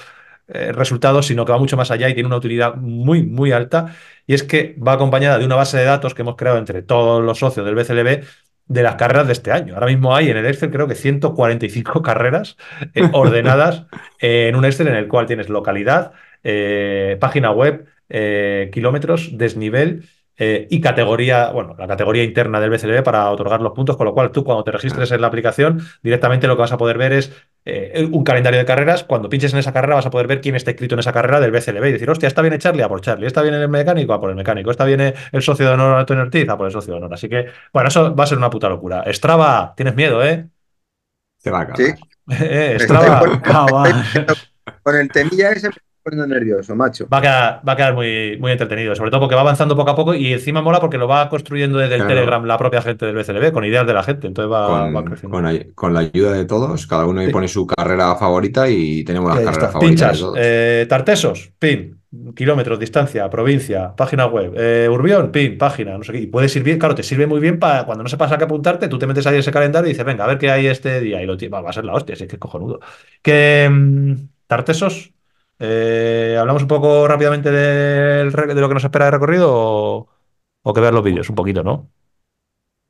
eh, 0.48 0.72
resultados, 0.72 1.28
sino 1.28 1.46
que 1.46 1.52
va 1.52 1.58
mucho 1.58 1.78
más 1.78 1.92
allá 1.92 2.10
y 2.10 2.14
tiene 2.14 2.28
una 2.28 2.38
utilidad 2.38 2.76
muy, 2.76 3.24
muy 3.24 3.52
alta. 3.52 3.96
Y 4.26 4.34
es 4.34 4.44
que 4.44 4.76
va 4.86 4.94
acompañada 4.94 5.38
de 5.40 5.46
una 5.46 5.56
base 5.56 5.78
de 5.78 5.84
datos 5.86 6.14
que 6.14 6.22
hemos 6.22 6.36
creado 6.38 6.58
entre 6.58 6.82
todos 6.84 7.24
los 7.24 7.38
socios 7.40 7.66
del 7.66 7.76
BCLB 7.76 8.26
de 8.68 8.84
las 8.84 8.96
carreras 8.96 9.28
de 9.28 9.34
este 9.34 9.52
año. 9.52 9.74
Ahora 9.76 9.88
mismo 9.88 10.16
hay 10.16 10.30
en 10.30 10.38
el 10.38 10.46
Excel 10.46 10.72
creo 10.72 10.88
que 10.88 10.96
145 10.96 12.02
carreras 12.04 12.58
eh, 12.94 13.10
ordenadas 13.14 13.86
eh, 14.20 14.48
en 14.50 14.56
un 14.56 14.66
Excel 14.66 14.88
en 14.88 14.96
el 14.96 15.08
cual 15.08 15.26
tienes 15.26 15.50
localidad, 15.50 16.12
eh, 16.44 17.18
página 17.20 17.52
web, 17.52 17.86
kilómetros, 18.72 19.38
desnivel 19.38 20.04
eh, 20.38 20.67
y 20.69 20.82
categoría, 20.82 21.51
bueno, 21.51 21.75
la 21.77 21.88
categoría 21.88 22.24
interna 22.24 22.59
del 22.59 22.69
BCLB 22.69 23.03
para 23.03 23.30
otorgar 23.32 23.61
los 23.61 23.74
puntos, 23.74 23.98
con 23.98 24.06
lo 24.06 24.14
cual 24.14 24.32
tú 24.32 24.43
cuando 24.43 24.64
te 24.64 24.72
registres 24.72 25.11
en 25.11 25.22
la 25.22 25.27
aplicación, 25.27 25.82
directamente 26.03 26.48
lo 26.48 26.56
que 26.56 26.61
vas 26.61 26.72
a 26.72 26.77
poder 26.77 26.98
ver 26.98 27.14
es 27.14 27.33
eh, 27.66 28.07
un 28.11 28.24
calendario 28.24 28.59
de 28.59 28.66
carreras. 28.66 29.03
Cuando 29.03 29.30
pinches 29.30 29.53
en 29.53 29.59
esa 29.59 29.74
carrera 29.74 29.95
vas 29.95 30.06
a 30.06 30.11
poder 30.11 30.27
ver 30.27 30.41
quién 30.41 30.56
está 30.56 30.72
inscrito 30.72 30.95
en 30.95 30.99
esa 30.99 31.11
carrera 31.14 31.40
del 31.40 31.51
BCLB 31.51 31.85
y 31.88 31.91
decir, 31.93 32.09
hostia, 32.09 32.27
está 32.27 32.41
bien 32.41 32.57
Charlie, 32.59 32.83
a 32.83 32.90
por 32.90 33.01
Charlie, 33.01 33.27
está 33.27 33.41
bien 33.41 33.56
el 33.56 33.67
mecánico, 33.69 34.14
a 34.14 34.19
por 34.22 34.30
el 34.30 34.35
mecánico, 34.35 34.72
está 34.72 34.85
bien 34.85 35.01
el 35.32 35.41
socio 35.41 35.66
de 35.66 35.74
honor 35.74 35.98
Antonio 35.99 36.24
Ortiz, 36.24 36.48
a 36.49 36.57
por 36.57 36.67
el 36.67 36.72
socio 36.72 36.93
de 36.93 36.98
honor. 36.99 37.14
Así 37.14 37.27
que, 37.30 37.48
bueno, 37.74 37.90
eso 37.90 38.16
va 38.16 38.24
a 38.24 38.27
ser 38.27 38.38
una 38.38 38.49
puta 38.49 38.69
locura. 38.69 39.03
Strava, 39.11 39.74
tienes 39.75 39.95
miedo, 39.95 40.24
¿eh? 40.24 40.48
Se 41.38 41.51
va 41.51 41.61
a 41.61 41.75
Sí. 41.75 41.83
acabar. 41.83 41.98
Eh, 42.30 42.75
Me 42.77 42.80
Strava. 42.80 43.41
cabal. 43.41 44.03
Con 44.83 44.95
el 44.98 45.09
temilla 45.09 45.51
ese 45.51 45.69
poniendo 46.10 46.34
nervioso, 46.34 46.76
macho. 46.76 47.08
Va 47.11 47.18
a 47.18 47.22
quedar, 47.22 47.61
va 47.68 47.74
a 47.74 47.76
quedar 47.76 47.94
muy, 47.94 48.38
muy 48.40 48.52
entretenido, 48.52 48.95
sobre 48.95 49.11
todo 49.11 49.19
porque 49.22 49.36
va 49.36 49.42
avanzando 49.42 49.76
poco 49.76 49.92
a 49.92 49.95
poco 49.95 50.14
y 50.14 50.34
encima 50.34 50.61
mola 50.61 50.80
porque 50.80 50.98
lo 50.98 51.08
va 51.08 51.30
construyendo 51.30 51.77
desde 51.77 51.95
el 51.95 52.02
Claro. 52.02 52.16
Telegram 52.16 52.45
la 52.45 52.58
propia 52.58 52.82
gente 52.82 53.06
del 53.06 53.16
BCLB, 53.16 53.52
con 53.52 53.66
ideas 53.66 53.86
de 53.86 53.94
la 53.94 54.03
gente, 54.03 54.27
entonces 54.27 54.52
va, 54.52 54.86
va 54.90 54.92
Con, 54.94 55.06
creciendo. 55.06 55.38
con 55.76 55.94
la 55.94 56.00
ayuda 56.00 56.34
de 56.34 56.45
todos, 56.45 56.88
cada 56.88 57.06
uno 57.06 57.19
ahí 57.22 57.27
Sí. 57.27 57.34
pone 57.34 57.48
su 57.48 57.68
carrera 57.68 58.16
favorita 58.16 58.69
y 58.69 59.03
tenemos 59.03 59.30
las 59.36 59.44
carreras 59.44 59.72
favoritas 59.74 60.00
de 60.00 60.06
Pinchas, 60.08 60.19
todos. 60.19 60.38
eh, 60.40 60.86
Tartesos, 60.90 61.52
pin, 61.60 62.00
kilómetros, 62.36 62.80
distancia, 62.80 63.30
provincia, 63.30 63.94
página 63.95 64.26
web, 64.27 64.53
eh, 64.56 64.88
Urbión, 64.90 65.32
pin, 65.32 65.58
página, 65.58 65.98
no 65.98 66.03
sé 66.03 66.14
qué. 66.14 66.19
Y 66.22 66.27
puede 66.27 66.48
servir, 66.50 66.80
claro, 66.80 66.95
te 66.95 67.03
sirve 67.03 67.27
muy 67.27 67.40
bien 67.40 67.60
para 67.60 67.86
cuando 67.86 68.03
no 68.03 68.10
sepas 68.10 68.32
a 68.32 68.38
qué 68.38 68.45
apuntarte, 68.45 68.88
tú 68.88 68.98
te 68.98 69.08
metes 69.08 69.27
ahí 69.27 69.34
en 69.36 69.40
ese 69.42 69.52
calendario 69.52 69.88
y 69.90 69.92
dices, 69.92 70.06
venga, 70.06 70.24
a 70.24 70.27
ver 70.27 70.38
qué 70.38 70.50
hay 70.50 70.68
este 70.68 71.02
día. 71.02 71.22
Y 71.22 71.26
lo 71.26 71.36
va, 71.52 71.61
va 71.61 71.69
a 71.69 71.74
ser 71.74 71.84
la 71.86 71.94
hostia, 71.94 72.16
sí, 72.16 72.26
que 72.27 72.36
es 72.38 72.40
cojonudo. 72.40 72.80
Que 73.22 73.68
mm, 73.69 74.14
Tartesos, 74.48 75.11
eh, 75.60 76.38
hablamos 76.40 76.61
un 76.64 76.68
poco 76.68 77.08
rápidamente 77.08 77.52
del 77.52 78.32
de 78.32 78.56
lo 78.61 78.68
que 78.68 78.74
nos 78.76 78.84
espera 78.84 79.06
de 79.06 79.11
recorrido 79.11 79.50
o, 79.52 80.10
o 80.64 80.74
que 80.74 80.82
ver 80.82 80.94
los 80.94 81.03
vídeos, 81.03 81.30
un 81.30 81.36
poquito, 81.36 81.64
¿no? 81.64 81.90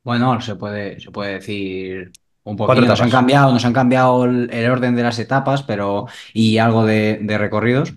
Bueno, 0.02 0.40
se 0.40 0.56
puede, 0.56 1.00
se 1.00 1.10
puede 1.10 1.34
decir 1.34 2.12
un 2.44 2.56
Cuatro 2.56 2.82
poquito. 2.82 2.92
Nos 2.92 3.00
han 3.02 3.10
cambiado, 3.10 3.52
nos 3.52 3.64
han 3.64 3.72
cambiado 3.72 4.24
el, 4.24 4.50
el 4.52 4.70
orden 4.70 4.96
de 4.96 5.02
las 5.02 5.18
etapas, 5.18 5.62
pero 5.62 6.06
y 6.32 6.58
algo 6.58 6.86
de, 6.86 7.18
de 7.22 7.38
recorridos. 7.38 7.94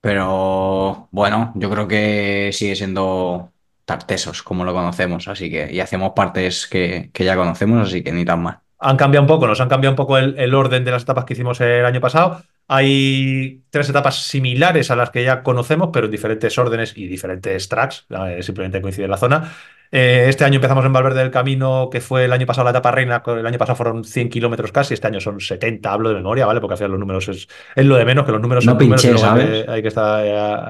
Pero 0.00 1.08
bueno, 1.10 1.52
yo 1.56 1.70
creo 1.70 1.88
que 1.88 2.50
sigue 2.52 2.76
siendo 2.76 3.52
Tartesos, 3.84 4.42
como 4.42 4.64
lo 4.64 4.74
conocemos. 4.74 5.28
Así 5.28 5.50
que, 5.50 5.72
y 5.72 5.80
hacemos 5.80 6.12
partes 6.14 6.66
que, 6.66 7.10
que 7.12 7.24
ya 7.24 7.36
conocemos, 7.36 7.88
así 7.88 8.02
que 8.02 8.12
ni 8.12 8.24
tan 8.24 8.42
mal. 8.42 8.60
Han 8.78 8.96
cambiado 8.96 9.22
un 9.24 9.28
poco, 9.28 9.46
nos 9.46 9.60
han 9.60 9.68
cambiado 9.68 9.92
un 9.92 9.96
poco 9.96 10.18
el, 10.18 10.38
el 10.38 10.54
orden 10.54 10.84
de 10.84 10.90
las 10.90 11.02
etapas 11.02 11.24
que 11.24 11.32
hicimos 11.32 11.60
el 11.60 11.84
año 11.84 12.00
pasado. 12.00 12.42
Hay 12.68 13.62
tres 13.70 13.88
etapas 13.88 14.22
similares 14.24 14.90
a 14.90 14.96
las 14.96 15.10
que 15.10 15.22
ya 15.24 15.42
conocemos, 15.42 15.90
pero 15.92 16.06
en 16.06 16.12
diferentes 16.12 16.58
órdenes 16.58 16.92
y 16.96 17.06
diferentes 17.06 17.68
tracks. 17.68 18.06
simplemente 18.40 18.80
coincide 18.82 19.04
en 19.04 19.10
la 19.12 19.16
zona. 19.18 19.52
Eh, 19.92 20.24
este 20.28 20.44
año 20.44 20.56
empezamos 20.56 20.84
en 20.84 20.92
Valverde 20.92 21.20
del 21.20 21.30
Camino, 21.30 21.88
que 21.92 22.00
fue 22.00 22.24
el 22.24 22.32
año 22.32 22.44
pasado 22.44 22.64
la 22.64 22.70
etapa 22.70 22.90
reina. 22.90 23.22
El 23.24 23.46
año 23.46 23.56
pasado 23.58 23.76
fueron 23.76 24.02
100 24.02 24.28
kilómetros 24.28 24.72
casi, 24.72 24.94
este 24.94 25.06
año 25.06 25.20
son 25.20 25.38
70, 25.40 25.92
hablo 25.92 26.08
de 26.08 26.16
memoria, 26.16 26.44
¿vale? 26.44 26.60
Porque 26.60 26.72
al 26.74 26.78
final 26.78 26.90
los 26.90 27.00
números 27.00 27.28
es, 27.28 27.46
es 27.76 27.86
lo 27.86 27.94
de 27.96 28.04
menos, 28.04 28.26
que 28.26 28.32
los 28.32 28.40
números 28.40 28.64
No 28.66 28.72
son 28.72 28.78
números. 28.80 29.00
pinché, 29.02 29.14
hay 29.14 29.20
¿sabes? 29.20 29.64
que- 29.64 29.70
hay 29.70 29.82
que 29.82 29.88
estar. 29.88 30.24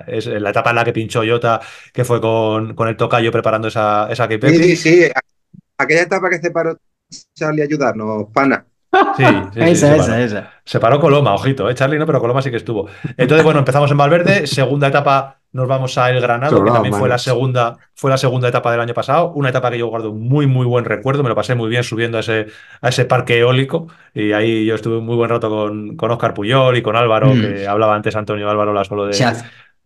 eh, 0.07 0.17
es 0.19 0.27
la 0.27 0.51
etapa 0.51 0.71
en 0.71 0.77
la 0.77 0.85
que 0.85 0.93
pinchó 0.93 1.23
Jota, 1.27 1.61
que 1.95 2.05
fue 2.05 2.21
con, 2.21 2.75
con 2.75 2.89
el 2.89 2.97
tocayo 2.97 3.33
preparando 3.33 3.69
esa, 3.69 4.09
esa. 4.11 4.29
Sí, 4.29 4.39
sí, 4.39 4.77
sí. 4.77 5.05
Aquella 5.79 6.03
etapa 6.03 6.29
que 6.29 6.39
se 6.39 6.51
paró 6.51 6.77
Charlie 7.35 7.63
a 7.63 7.65
ayudarnos, 7.65 8.27
pana. 8.35 8.67
Sí, 9.17 9.25
sí, 9.25 9.33
sí, 9.55 9.61
esa, 9.61 9.87
se 9.89 9.97
esa, 9.97 10.07
paró. 10.07 10.23
esa. 10.25 10.51
Se 10.65 10.81
paró 10.81 11.01
Coloma, 11.01 11.35
ojito, 11.35 11.69
¿eh? 11.71 11.75
Charlie 11.75 11.99
no, 11.99 12.07
pero 12.07 12.21
Coloma 12.21 12.43
sí 12.43 12.51
que 12.51 12.57
estuvo. 12.57 12.89
Entonces, 13.17 13.45
bueno, 13.45 13.61
empezamos 13.61 13.91
en 13.91 13.97
Valverde, 13.97 14.47
segunda 14.47 14.89
etapa 14.89 15.39
nos 15.53 15.69
vamos 15.69 15.97
a 15.97 16.11
El 16.11 16.21
Granado, 16.21 16.63
que 16.63 16.71
también 16.71 16.93
fue 16.93 17.09
la 17.09 17.17
segunda, 17.17 17.79
fue 17.95 18.11
la 18.11 18.19
segunda 18.19 18.49
etapa 18.49 18.71
del 18.73 18.81
año 18.81 18.93
pasado, 18.93 19.31
una 19.33 19.49
etapa 19.49 19.71
que 19.71 19.79
yo 19.79 19.87
guardo 19.87 20.11
un 20.11 20.29
muy, 20.29 20.47
muy 20.47 20.67
buen 20.67 20.85
recuerdo, 20.85 21.23
me 21.23 21.31
lo 21.31 21.35
pasé 21.35 21.55
muy 21.55 21.71
bien 21.71 21.83
subiendo 21.83 22.19
a 22.19 22.21
ese, 22.21 22.49
a 22.83 22.91
ese 22.91 23.07
parque 23.07 23.39
eólico 23.39 23.87
y 24.13 24.33
ahí 24.33 24.67
yo 24.67 24.75
estuve 24.75 24.99
un 24.99 25.07
muy 25.07 25.17
buen 25.17 25.31
rato 25.31 25.49
con, 25.49 25.97
con 25.97 26.11
Óscar 26.11 26.35
Puyol 26.35 26.77
y 26.77 26.83
con 26.83 26.95
Álvaro, 26.95 27.29
Mm. 27.35 27.41
que 27.41 27.67
hablaba 27.67 27.95
antes 27.95 28.15
Antonio 28.17 28.51
Álvaro 28.51 28.75
la 28.75 28.85
solo 28.85 29.07
de, 29.07 29.15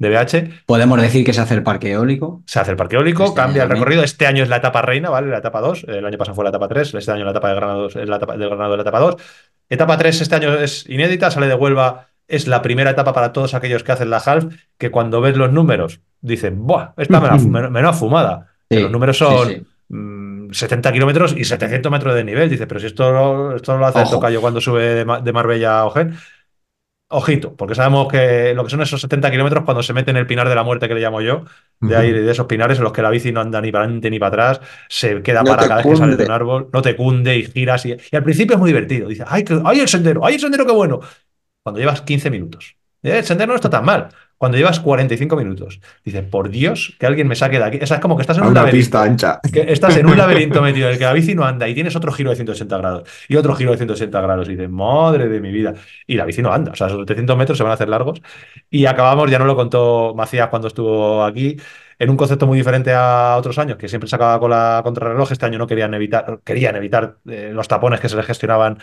de 0.01 0.09
BH. 0.09 0.65
podemos 0.67 1.01
decir 1.01 1.25
que 1.25 1.33
se 1.33 1.41
hace 1.41 1.55
el 1.55 1.63
parque 1.63 1.93
eólico. 1.93 2.43
Se 2.47 2.59
hace 2.59 2.73
el 2.73 2.77
parque 2.77 2.97
eólico, 2.97 3.25
Este 3.27 3.37
cambia 3.37 3.63
el 3.63 3.71
recorrido. 3.71 4.03
Este 4.03 4.27
año 4.27 4.43
es 4.43 4.49
la 4.49 4.57
etapa 4.57 4.83
reina, 4.83 5.11
¿vale? 5.11 5.29
La 5.29 5.39
etapa 5.39 5.61
2. 5.61 5.85
El 5.89 6.05
año 6.05 6.19
pasado 6.19 6.35
fue 6.35 6.43
la 6.45 6.51
etapa 6.51 6.67
3. 6.67 6.95
Este 6.95 7.13
año 7.13 7.25
la 7.25 7.31
etapa 7.31 7.51
de 7.51 7.55
Granado 7.55 7.87
es 7.87 7.95
la 7.95 8.17
etapa, 8.17 8.37
del 8.37 8.49
Granado 8.49 8.73
es 8.75 8.79
la 8.79 8.83
etapa 8.83 8.99
2. 8.99 9.17
Etapa 9.69 9.97
3 9.97 10.21
este 10.23 10.35
año 10.35 10.55
es 10.55 10.89
inédita, 10.89 11.31
sale 11.31 11.47
de 11.47 11.55
Huelva. 11.55 12.09
Es 12.27 12.47
la 12.49 12.63
primera 12.63 12.91
etapa 12.91 13.13
para 13.13 13.33
todos 13.33 13.55
aquellos 13.55 13.83
que 13.85 13.93
hacen 13.93 14.09
la 14.11 14.19
half, 14.19 14.45
que 14.79 14.91
cuando 14.91 15.21
ves 15.21 15.37
los 15.37 15.53
números 15.53 16.01
dicen, 16.21 16.65
¡buah! 16.67 16.91
Esta 16.97 17.21
menos, 17.21 17.97
fumada. 17.99 18.49
Sí, 18.71 18.79
los 18.81 18.91
números 18.91 19.19
son 19.19 19.49
sí. 19.49 19.63
mm, 19.89 20.53
70 20.53 20.93
kilómetros 20.93 21.35
y 21.37 21.45
700 21.45 21.91
metros 21.93 22.15
de 22.15 22.25
nivel. 22.25 22.49
Dice, 22.49 22.67
pero 22.67 22.81
si 22.81 22.87
esto, 22.87 23.13
lo- 23.13 23.57
esto 23.57 23.77
lo 23.77 23.85
hace 23.87 23.99
el 23.99 24.05
Ojo. 24.05 24.15
tocayo 24.17 24.41
cuando 24.41 24.61
sube 24.61 24.95
de, 24.95 25.05
Ma- 25.05 25.21
de 25.21 25.33
Marbella 25.33 25.81
a 25.81 25.85
Ojén. 25.87 26.17
Ojito, 27.13 27.57
porque 27.57 27.75
sabemos 27.75 28.07
que 28.07 28.55
lo 28.55 28.63
que 28.63 28.71
son 28.71 28.83
esos 28.83 29.01
70 29.01 29.33
kilómetros 29.33 29.65
cuando 29.65 29.83
se 29.83 29.93
mete 29.93 30.13
en 30.13 30.17
el 30.17 30.29
pinar 30.29 30.49
de 30.49 30.55
la 30.55 30.63
muerte 30.63 30.87
que 30.87 30.95
le 30.95 31.01
llamo 31.01 31.21
yo, 31.21 31.45
de 31.81 31.97
ahí, 31.97 32.13
de 32.13 32.31
esos 32.31 32.47
pinares 32.47 32.79
en 32.79 32.85
los 32.85 32.93
que 32.93 33.03
la 33.03 33.11
bici 33.11 33.33
no 33.33 33.41
anda 33.41 33.61
ni 33.61 33.73
para 33.73 33.85
adelante 33.85 34.11
ni 34.11 34.21
para 34.21 34.29
atrás, 34.53 34.61
se 34.89 35.21
queda 35.21 35.41
No 35.43 35.47
para 35.47 35.63
cada 35.67 35.77
vez 35.79 35.87
que 35.89 35.97
sale 35.97 36.17
de 36.17 36.23
un 36.23 36.31
árbol, 36.31 36.71
no 36.73 36.83
te 36.83 36.95
cunde 36.95 37.37
y 37.37 37.45
giras. 37.47 37.85
Y, 37.85 37.97
y 38.13 38.17
al 38.17 38.23
principio 38.23 38.55
es 38.55 38.61
muy 38.61 38.69
divertido. 38.71 39.09
Dices, 39.09 39.27
¡ay, 39.29 39.43
que- 39.45 39.61
ay, 39.65 39.81
el 39.81 39.89
sendero! 39.89 40.25
¡ay, 40.25 40.35
el 40.35 40.41
sendero, 40.41 40.65
qué 40.65 40.73
bueno! 40.73 41.01
Cuando 41.63 41.81
llevas 41.81 42.03
15 42.03 42.31
minutos. 42.31 42.77
Eh, 43.03 43.19
El 43.19 43.25
sendero 43.25 43.49
no 43.53 43.57
está 43.57 43.71
tan 43.71 43.85
mal. 43.85 44.09
Cuando 44.41 44.57
llevas 44.57 44.81
45 44.81 45.37
minutos, 45.37 45.81
dices, 46.03 46.25
por 46.25 46.49
Dios, 46.49 46.97
que 46.99 47.05
alguien 47.05 47.29
me 47.29 47.37
saque 47.37 47.59
de 47.59 47.65
aquí. 47.65 47.79
O 47.83 47.87
sea, 47.87 47.97
es 47.99 48.01
como 48.01 48.17
que 48.17 48.23
estás 48.23 48.39
en 48.39 48.45
A 48.45 48.47
un 48.47 48.53
una 48.53 48.61
laberinto. 48.61 48.79
pista 48.79 49.03
ancha. 49.03 49.39
Que 49.53 49.71
estás 49.71 49.95
en 49.99 50.07
un 50.07 50.17
laberinto 50.17 50.63
metido 50.63 50.87
en 50.89 50.95
el 50.95 50.99
que 50.99 51.05
la 51.05 51.13
bici 51.13 51.35
no 51.35 51.45
anda 51.45 51.69
y 51.69 51.75
tienes 51.75 51.95
otro 51.95 52.11
giro 52.11 52.31
de 52.31 52.37
180 52.37 52.79
grados 52.79 53.09
y 53.29 53.37
otro 53.37 53.55
giro 53.55 53.73
de 53.73 53.77
180 53.77 54.19
grados 54.19 54.49
y 54.49 54.53
dices, 54.53 54.71
madre 54.71 55.29
de 55.29 55.41
mi 55.41 55.53
vida. 55.53 55.75
Y 56.07 56.17
la 56.17 56.25
bici 56.25 56.41
no 56.41 56.53
anda, 56.55 56.73
o 56.73 56.75
sea, 56.75 56.87
esos 56.87 57.01
700 57.01 57.37
metros 57.37 57.59
se 57.59 57.65
van 57.65 57.73
a 57.73 57.75
hacer 57.75 57.91
largos. 57.91 58.23
Y 58.71 58.87
acabamos, 58.87 59.31
ya 59.31 59.39
no 59.39 59.45
lo 59.45 59.57
contó 59.57 60.15
Macías 60.17 60.49
cuando 60.49 60.69
estuvo 60.69 61.23
aquí, 61.23 61.59
en 61.99 62.09
un 62.09 62.17
concepto 62.17 62.47
muy 62.47 62.57
diferente 62.57 62.95
a 62.95 63.37
otros 63.37 63.59
años, 63.59 63.77
que 63.77 63.89
siempre 63.89 64.09
sacaba 64.09 64.41
con 64.41 64.51
la 64.51 64.81
contrarreloj. 64.83 65.33
Este 65.33 65.45
año 65.47 65.59
no 65.59 65.67
querían 65.67 65.93
evitar, 65.93 66.41
querían 66.45 66.77
evitar 66.77 67.19
eh, 67.29 67.51
los 67.53 67.69
tapones 67.69 68.01
que 68.01 68.09
se 68.09 68.17
les 68.17 68.25
gestionaban 68.25 68.79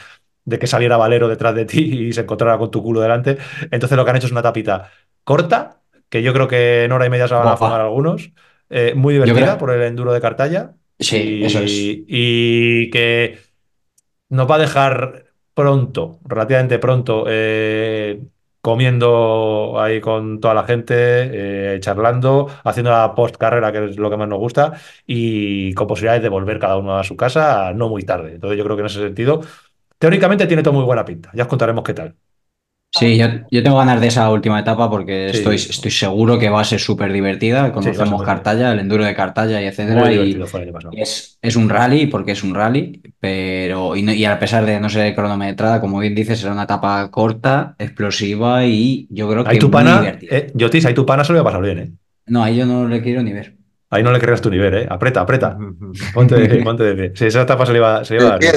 de 0.46 0.60
que 0.60 0.68
saliera 0.68 0.96
Valero 0.98 1.28
detrás 1.28 1.54
de 1.56 1.66
ti 1.66 2.08
y 2.08 2.14
se 2.14 2.22
encontrara 2.22 2.58
con 2.58 2.72
tu 2.72 2.82
culo 2.82 3.02
delante. 3.02 3.38
Entonces 3.72 3.98
lo 3.98 4.06
que 4.06 4.12
han 4.12 4.18
hecho 4.18 4.28
es 4.28 4.32
una 4.32 4.42
tapita 4.42 4.90
corta, 5.28 5.82
que 6.08 6.24
yo 6.24 6.32
creo 6.32 6.48
que 6.48 6.86
en 6.86 6.94
hora 6.94 7.06
y 7.06 7.10
media 7.10 7.28
se 7.28 7.34
van 7.34 7.50
a 7.50 7.58
fumar 7.58 7.82
algunos. 7.82 8.32
eh, 8.70 8.94
muy 8.96 9.14
divertida 9.14 9.58
por 9.58 9.72
el 9.72 9.82
enduro 9.82 10.14
de 10.14 10.22
Cartaya. 10.22 10.76
Sí, 10.98 11.40
y, 11.40 11.44
eso 11.44 11.60
es. 11.60 11.72
Y 11.74 12.90
que 12.92 13.38
nos 14.30 14.50
va 14.50 14.56
a 14.56 14.60
dejar 14.60 15.26
pronto, 15.54 16.20
relativamente 16.24 16.80
pronto, 16.80 17.26
eh, 17.28 18.22
comiendo 18.62 19.76
ahí 19.78 20.00
con 20.00 20.40
toda 20.40 20.54
la 20.54 20.64
gente, 20.64 20.96
eh, 20.96 21.80
charlando, 21.82 22.48
haciendo 22.64 22.92
la 22.92 23.14
post 23.14 23.36
carrera, 23.36 23.74
que 23.74 23.84
es 23.84 23.98
lo 23.98 24.10
que 24.10 24.16
más 24.16 24.30
nos 24.30 24.40
gusta, 24.40 24.80
y 25.06 25.74
con 25.74 25.88
posibilidades 25.88 26.24
de 26.24 26.30
volver 26.30 26.58
cada 26.58 26.78
uno 26.78 26.98
a 26.98 27.04
su 27.04 27.18
casa 27.18 27.74
no 27.74 27.90
muy 27.90 28.04
tarde. 28.04 28.36
Entonces 28.36 28.58
yo 28.58 28.64
creo 28.64 28.78
que 28.78 28.82
en 28.82 28.88
ese 28.88 29.02
sentido, 29.02 29.42
teóricamente 30.00 30.48
tiene 30.48 30.64
todo 30.64 30.74
muy 30.74 30.86
buena 30.86 31.04
pinta. 31.04 31.32
Ya 31.34 31.44
os 31.44 31.50
contaremos 31.50 31.84
qué 31.84 31.94
tal. 31.94 32.16
Sí, 32.92 33.18
yo, 33.18 33.28
yo 33.52 33.62
tengo 33.62 33.78
ganas 33.78 34.02
de 34.02 34.08
esa 34.08 34.30
última 34.32 34.60
etapa 34.60 34.90
porque 34.90 35.30
Sí. 35.32 35.38
estoy, 35.40 35.56
estoy 35.56 35.92
seguro 35.92 36.40
que 36.40 36.50
va 36.50 36.62
a 36.62 36.64
ser 36.64 36.80
súper 36.80 37.12
divertida. 37.14 37.64
va 37.64 37.72
Conocemos 37.74 38.18
muy 38.18 38.26
Cartaya, 38.26 38.72
el 38.72 38.80
enduro 38.80 39.04
de 39.04 39.14
Cartaya 39.14 39.62
y 39.62 39.66
etcétera. 39.66 40.02
Muy 40.06 40.16
y- 40.16 40.38
es, 40.94 41.38
es 41.42 41.56
un 41.56 41.70
rally 41.70 42.08
porque 42.08 42.32
es 42.32 42.44
un 42.44 42.56
rally, 42.56 43.02
pero 43.20 43.96
y, 43.96 44.02
no- 44.02 44.14
y 44.14 44.26
a 44.26 44.40
pesar 44.40 44.66
de 44.66 44.80
no 44.80 44.90
ser 44.90 45.14
cronometrada, 45.14 45.80
como 45.80 46.00
bien 46.00 46.16
dices, 46.16 46.40
será 46.40 46.54
una 46.54 46.64
etapa 46.64 47.12
corta, 47.12 47.76
explosiva 47.78 48.66
y 48.66 49.08
yo 49.12 49.30
creo 49.30 49.44
que 49.44 49.50
Ahí 49.52 49.60
tu 49.60 49.68
muy 49.68 49.74
pana, 49.74 50.00
divertida. 50.00 50.36
eh, 50.36 50.52
Yotis, 50.56 50.86
ahí 50.86 50.94
tu 50.96 51.06
pana 51.06 51.24
se 51.24 51.34
lo 51.34 51.38
va 51.44 51.50
a 51.50 51.54
pasar 51.54 51.62
bien, 51.62 51.80
¿eh? 51.80 51.92
No, 52.26 52.44
ahí 52.44 52.58
yo 52.58 52.66
no 52.66 52.88
le 52.88 53.02
quiero 53.02 53.22
ni 53.22 53.32
ver. 53.34 53.56
Ahí 53.90 54.02
no 54.04 54.12
le 54.12 54.20
creas 54.20 54.42
tu 54.42 54.50
nivel, 54.50 54.74
¿eh? 54.74 54.88
Aprieta, 54.90 55.22
aprieta. 55.22 55.58
Ponte 56.14 56.36
de 56.36 56.48
pie, 56.50 56.64
ponte 56.64 56.84
de 56.84 56.96
pie. 56.96 57.12
Sí, 57.16 57.26
esa 57.26 57.44
etapa 57.44 57.66
se 57.66 57.74
le 57.74 57.78
iba, 57.78 58.04
se 58.04 58.14
le 58.16 58.20
iba 58.20 58.28
a 58.28 58.32
dar 58.32 58.40
bien. 58.42 58.54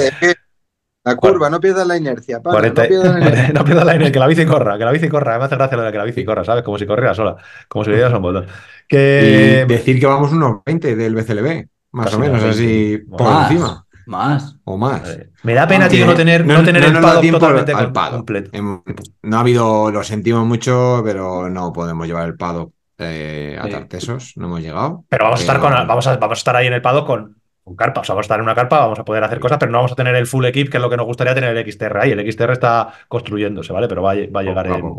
La 1.03 1.15
curva, 1.15 1.49
no 1.49 1.59
pierdas 1.59 1.87
la 1.87 1.97
inercia, 1.97 2.41
pana, 2.41 2.53
40 2.53 2.81
no 2.83 2.87
pierdas 2.87 3.13
la 3.13 3.19
inercia. 3.27 3.53
no 3.53 3.65
pierdas 3.65 3.85
la 3.85 3.93
línea, 3.93 4.11
que 4.11 4.19
la 4.19 4.27
bici 4.27 4.45
corra, 4.45 4.77
que 4.77 4.85
la 4.85 4.91
bici 4.91 5.09
corra. 5.09 5.39
Me 5.39 5.45
hace 5.45 5.55
gracia 5.55 5.77
lo 5.77 5.83
de 5.83 5.91
que 5.91 5.97
la 5.97 6.03
bici 6.03 6.23
corra, 6.25 6.43
¿sabes? 6.45 6.63
Como 6.63 6.77
si 6.77 6.85
corriera 6.85 7.13
sola, 7.15 7.35
como 7.67 7.83
si 7.83 7.89
le 7.89 7.95
dieras 7.97 8.13
un 8.13 8.21
botón. 8.21 8.45
Y 8.45 8.87
Que 8.87 9.65
decir 9.67 9.99
que 9.99 10.05
vamos 10.05 10.31
unos 10.31 10.61
20 10.65 10.95
del 10.95 11.15
BCLB, 11.15 11.67
más 11.93 12.05
Casi 12.05 12.15
o 12.17 12.19
menos, 12.19 12.41
unos 12.43 12.43
20. 12.43 12.49
así 12.49 12.97
por 13.09 13.21
Más, 13.23 13.51
encima, 13.51 13.85
más. 14.05 14.55
o 14.63 14.77
más. 14.77 15.17
Me 15.43 15.53
da 15.55 15.67
pena, 15.67 15.85
Aunque 15.85 15.97
tío, 15.97 16.05
no 16.05 16.13
tener, 16.13 16.45
no, 16.45 16.63
tener 16.63 16.83
el 16.83 17.19
tiempo 17.21 17.39
totalmente 17.39 17.71
al 17.73 17.91
paddock. 17.91 18.17
completo. 18.17 18.49
Em, 18.53 18.81
No 19.23 19.37
ha 19.37 19.39
habido, 19.39 19.89
lo 19.91 20.03
sentimos 20.03 20.45
mucho, 20.45 21.01
pero 21.03 21.49
no 21.49 21.73
podemos 21.73 22.05
llevar 22.05 22.27
el 22.27 22.35
paddock 22.37 22.73
eh, 22.99 23.57
a 23.59 23.65
Sí. 23.65 23.71
Tartesos, 23.71 24.33
no 24.35 24.45
hemos 24.45 24.61
llegado. 24.61 25.03
Pero 25.09 25.23
vamos 25.23 25.39
a 25.39 25.41
estar 25.43 25.59
con, 25.59 25.71
vamos 25.71 26.05
a, 26.05 26.17
vamos 26.17 26.37
a 26.37 26.39
estar 26.39 26.55
ahí 26.55 26.67
en 26.67 26.73
el 26.73 26.81
paddock 26.83 27.07
con, 27.07 27.40
con 27.71 27.75
carpa. 27.77 28.01
O 28.01 28.03
sea, 28.03 28.13
vamos 28.13 28.23
a 28.23 28.27
estar 28.27 28.39
en 28.39 28.43
una 28.43 28.55
carpa, 28.55 28.79
vamos 28.79 28.99
a 28.99 29.05
poder 29.05 29.23
hacer 29.23 29.39
cosas, 29.39 29.57
pero 29.57 29.71
no 29.71 29.79
vamos 29.79 29.91
a 29.91 29.95
tener 29.95 30.15
el 30.15 30.27
full 30.27 30.45
equip, 30.45 30.69
que 30.69 30.77
es 30.77 30.81
lo 30.83 30.89
que 30.89 30.97
nos 30.97 31.05
gustaría 31.05 31.33
tener 31.35 31.55
el 31.55 31.63
XTR 31.71 31.99
ahí. 32.01 32.11
El 32.11 32.19
XTR 32.31 32.53
está 32.53 32.93
construyéndose, 33.07 33.73
¿vale? 33.73 33.87
Pero 33.87 34.01
va, 34.01 34.11
a- 34.11 34.29
va 34.35 34.39
a 34.41 34.43
llegar 34.43 34.67
en, 34.67 34.93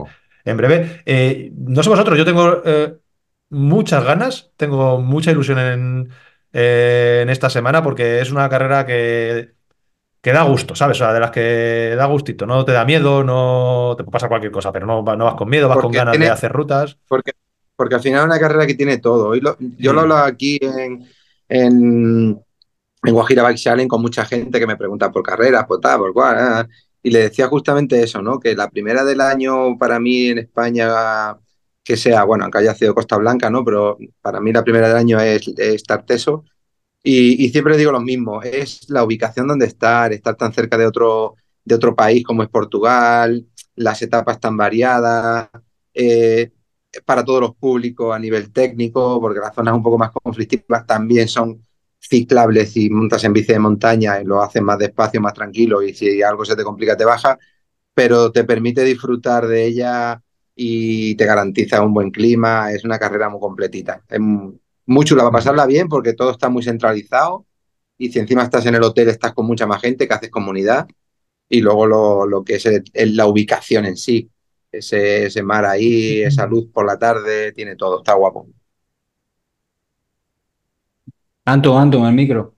en 0.44 0.56
breve. 0.56 1.02
Eh, 1.06 1.52
no 1.56 1.82
sé 1.82 1.88
vosotros, 1.90 2.18
yo 2.18 2.24
tengo 2.24 2.62
eh, 2.64 2.94
muchas 3.50 4.04
ganas, 4.04 4.50
tengo 4.56 5.00
mucha 5.00 5.30
ilusión 5.30 5.58
en, 5.58 6.08
eh, 6.52 7.20
en 7.22 7.30
esta 7.30 7.50
semana 7.50 7.82
porque 7.82 8.20
es 8.20 8.30
una 8.32 8.48
carrera 8.48 8.84
que, 8.86 9.52
que 10.20 10.32
da 10.32 10.42
gusto, 10.44 10.74
¿sabes? 10.74 10.96
O 10.96 11.04
sea, 11.04 11.12
de 11.12 11.20
las 11.20 11.30
que 11.30 11.94
da 11.96 12.06
gustito, 12.06 12.46
no 12.46 12.64
te 12.64 12.72
da 12.72 12.84
miedo, 12.84 13.24
no 13.24 13.94
te 13.96 14.04
pasar 14.04 14.28
cualquier 14.28 14.52
cosa, 14.52 14.72
pero 14.72 14.86
no, 14.86 15.02
no 15.02 15.24
vas 15.24 15.34
con 15.34 15.48
miedo, 15.48 15.68
vas 15.68 15.78
con 15.78 15.92
ganas 15.92 16.12
tiene- 16.12 16.26
de 16.26 16.30
hacer 16.32 16.52
rutas. 16.52 16.96
Porque, 17.08 17.32
porque 17.76 17.96
al 17.96 18.00
final 18.00 18.20
es 18.20 18.26
una 18.26 18.38
carrera 18.40 18.66
que 18.66 18.74
tiene 18.74 18.98
todo. 18.98 19.34
Lo- 19.34 19.56
yo 19.58 19.90
Sí. 19.90 19.94
lo 19.94 20.00
hablaba 20.00 20.26
aquí 20.26 20.58
en, 20.62 21.04
en, 21.48 22.40
en 23.04 23.14
Guajira 23.14 23.42
Bike 23.42 23.58
Challenge 23.58 23.88
con 23.88 24.02
mucha 24.02 24.24
gente 24.24 24.60
que 24.60 24.66
me 24.66 24.76
pregunta 24.76 25.10
por 25.10 25.22
carreras, 25.22 25.66
por 25.66 25.80
tal, 25.80 25.98
por 25.98 26.12
cual. 26.12 26.36
ah, 26.38 26.68
y 27.02 27.10
le 27.10 27.20
decía 27.20 27.48
justamente 27.48 28.00
eso, 28.02 28.22
¿no? 28.22 28.38
Que 28.38 28.54
la 28.54 28.70
primera 28.70 29.04
del 29.04 29.20
año 29.20 29.76
para 29.78 29.98
mí 29.98 30.26
en 30.28 30.38
España, 30.38 31.36
que 31.84 31.96
sea, 31.96 32.24
bueno, 32.24 32.44
aunque 32.44 32.58
haya 32.58 32.74
sido 32.74 32.94
Costa 32.94 33.16
Blanca, 33.16 33.50
¿no? 33.50 33.64
Pero 33.64 33.98
para 34.20 34.40
mí 34.40 34.52
la 34.52 34.62
primera 34.64 34.88
del 34.88 34.96
año 34.96 35.20
es, 35.20 35.48
es 35.58 35.82
Tarteso. 35.84 36.44
Y, 37.02 37.44
y 37.44 37.50
siempre 37.50 37.76
digo 37.76 37.92
lo 37.92 38.00
mismo, 38.00 38.42
es 38.42 38.88
la 38.90 39.04
ubicación 39.04 39.48
donde 39.48 39.66
estar, 39.66 40.12
estar 40.12 40.36
tan 40.36 40.52
cerca 40.52 40.78
de 40.78 40.86
otro, 40.86 41.36
de 41.64 41.74
otro 41.74 41.96
país 41.96 42.24
como 42.24 42.42
es 42.44 42.48
Portugal, 42.48 43.46
las 43.74 44.02
etapas 44.02 44.38
tan 44.40 44.56
variadas, 44.56 45.50
eh, 45.94 46.52
para 47.04 47.24
todos 47.24 47.40
los 47.40 47.54
públicos 47.56 48.14
a 48.14 48.18
nivel 48.18 48.52
técnico, 48.52 49.20
porque 49.20 49.40
las 49.40 49.54
zonas 49.54 49.74
un 49.74 49.82
poco 49.82 49.98
más 49.98 50.12
conflictivas 50.12 50.86
también 50.86 51.28
son 51.28 51.64
ciclables 52.12 52.76
y 52.76 52.90
montas 52.90 53.24
en 53.24 53.32
bici 53.34 53.52
de 53.54 53.58
montaña 53.58 54.20
y 54.20 54.24
lo 54.24 54.42
haces 54.42 54.62
más 54.62 54.78
despacio, 54.78 55.20
más 55.20 55.34
tranquilo 55.34 55.82
y 55.82 55.94
si 55.94 56.22
algo 56.22 56.44
se 56.44 56.56
te 56.56 56.64
complica 56.64 56.96
te 56.96 57.04
baja, 57.06 57.38
pero 57.94 58.32
te 58.32 58.44
permite 58.44 58.84
disfrutar 58.84 59.46
de 59.46 59.66
ella 59.66 60.22
y 60.56 61.14
te 61.16 61.26
garantiza 61.26 61.82
un 61.82 61.94
buen 61.94 62.10
clima, 62.10 62.72
es 62.72 62.84
una 62.84 62.98
carrera 62.98 63.28
muy 63.30 63.40
completita. 63.40 64.02
Es 64.08 64.20
muy 64.20 65.04
chula 65.04 65.22
para 65.24 65.32
pasarla 65.32 65.66
bien 65.66 65.88
porque 65.88 66.14
todo 66.14 66.30
está 66.32 66.48
muy 66.48 66.62
centralizado 66.62 67.46
y 67.98 68.10
si 68.12 68.18
encima 68.18 68.42
estás 68.44 68.66
en 68.66 68.74
el 68.76 68.82
hotel 68.82 69.08
estás 69.08 69.32
con 69.34 69.46
mucha 69.46 69.66
más 69.66 69.80
gente 69.82 70.08
que 70.08 70.14
haces 70.14 70.30
comunidad 70.30 70.86
y 71.48 71.60
luego 71.60 71.86
lo, 71.86 72.26
lo 72.26 72.44
que 72.44 72.56
es 72.56 72.66
el- 72.66 72.84
el- 72.94 73.16
la 73.16 73.26
ubicación 73.26 73.84
en 73.86 73.96
sí, 73.96 74.30
ese, 74.72 75.26
ese 75.26 75.42
mar 75.42 75.64
ahí, 75.66 76.22
esa 76.22 76.46
luz 76.46 76.68
por 76.72 76.86
la 76.86 76.98
tarde, 76.98 77.52
tiene 77.52 77.76
todo, 77.76 77.98
está 77.98 78.14
guapo. 78.14 78.48
Anto, 81.44 81.78
Anto, 81.78 82.06
el 82.06 82.14
micro. 82.14 82.54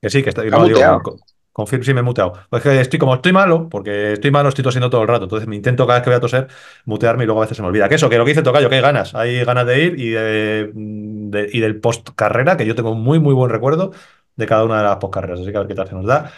Que 0.00 0.10
sí, 0.10 0.22
que 0.22 0.30
está, 0.30 0.44
Está 0.44 0.56
no, 0.58 0.64
digo, 0.64 0.76
muteado. 0.78 1.02
con- 1.02 1.16
confirmo, 1.52 1.84
sí 1.84 1.94
me 1.94 2.00
he 2.00 2.02
muteado. 2.02 2.32
Pues 2.50 2.62
que 2.62 2.80
estoy, 2.80 2.98
como 2.98 3.14
estoy 3.14 3.32
malo, 3.32 3.68
porque 3.68 4.14
estoy 4.14 4.30
malo, 4.30 4.48
estoy 4.48 4.64
tosiendo 4.64 4.90
todo 4.90 5.02
el 5.02 5.08
rato. 5.08 5.24
Entonces 5.24 5.48
me 5.48 5.54
intento 5.56 5.86
cada 5.86 5.98
vez 6.00 6.04
que 6.04 6.10
voy 6.10 6.16
a 6.16 6.20
toser, 6.20 6.48
mutearme 6.86 7.22
y 7.24 7.26
luego 7.26 7.40
a 7.40 7.44
veces 7.44 7.56
se 7.56 7.62
me 7.62 7.68
olvida. 7.68 7.88
Que 7.88 7.94
eso, 7.96 8.08
que 8.08 8.18
lo 8.18 8.24
que 8.24 8.30
dice 8.30 8.42
Tocayo, 8.42 8.68
que 8.68 8.76
hay 8.76 8.80
ganas. 8.82 9.14
Hay 9.14 9.44
ganas 9.44 9.66
de 9.66 9.84
ir 9.84 10.00
y, 10.00 10.10
de, 10.10 10.70
de- 10.74 11.50
y 11.52 11.60
del 11.60 11.78
post 11.80 12.08
carrera, 12.16 12.56
que 12.56 12.66
yo 12.66 12.74
tengo 12.74 12.94
muy, 12.94 13.20
muy 13.20 13.34
buen 13.34 13.50
recuerdo 13.50 13.92
de 14.34 14.46
cada 14.46 14.64
una 14.64 14.78
de 14.78 14.84
las 14.84 14.96
post 14.96 15.14
carreras. 15.14 15.40
Así 15.40 15.50
que 15.52 15.56
a 15.56 15.60
ver 15.60 15.68
qué 15.68 15.74
tal 15.74 15.88
se 15.88 15.94
nos 15.94 16.06
da. 16.06 16.32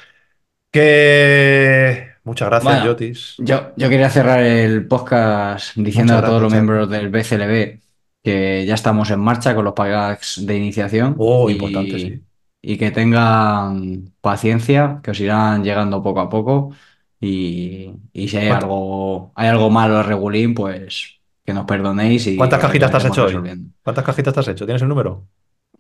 Que 0.71 2.09
muchas 2.25 2.49
gracias, 2.49 2.73
Bueno, 2.75 2.87
Yotis. 2.87 3.37
Yo, 3.39 3.73
yo 3.77 3.89
quería 3.89 4.11
cerrar 4.11 4.41
el 4.43 4.87
podcast 4.89 5.77
diciendo 5.77 6.19
a 6.19 6.23
todos 6.23 6.43
los 6.43 6.53
miembros 6.53 6.91
del 6.91 7.09
BCLB 7.11 7.79
que 8.25 8.67
ya 8.67 8.75
estamos 8.75 9.11
en 9.13 9.21
marcha 9.21 9.55
con 9.55 9.65
los 9.67 9.75
packs 9.75 10.47
de 10.47 10.57
iniciación 10.59 11.15
Oh, 11.19 11.51
y, 11.51 11.53
importante, 11.53 11.99
sí. 12.01 12.25
y 12.63 12.79
que 12.79 12.91
tengan 12.93 14.15
paciencia, 14.21 15.01
que 15.05 15.13
os 15.13 15.21
irán 15.21 15.65
llegando 15.65 16.03
poco 16.03 16.21
a 16.21 16.29
poco 16.31 16.73
y, 17.21 17.91
y 18.13 18.29
si 18.29 18.37
hay 18.39 18.49
¿Cuánto- 18.49 18.67
algo, 18.67 19.33
hay 19.37 19.49
algo 19.49 19.71
malo 19.71 20.03
regulín, 20.03 20.55
pues 20.55 21.21
que 21.45 21.53
nos 21.55 21.67
perdonéis 21.67 22.27
y 22.27 22.37
¿Cuántas 22.37 22.61
cajitas 22.61 22.91
te 22.91 22.97
has 22.97 23.05
hecho 23.07 23.23
hoy? 23.25 23.29
resolviendo. 23.33 23.71
¿Cuántas 23.83 24.05
cajitas 24.05 24.35
te 24.35 24.41
has 24.41 24.49
hecho? 24.49 24.65
¿Tienes 24.67 24.83
el 24.83 24.89
número? 24.89 25.29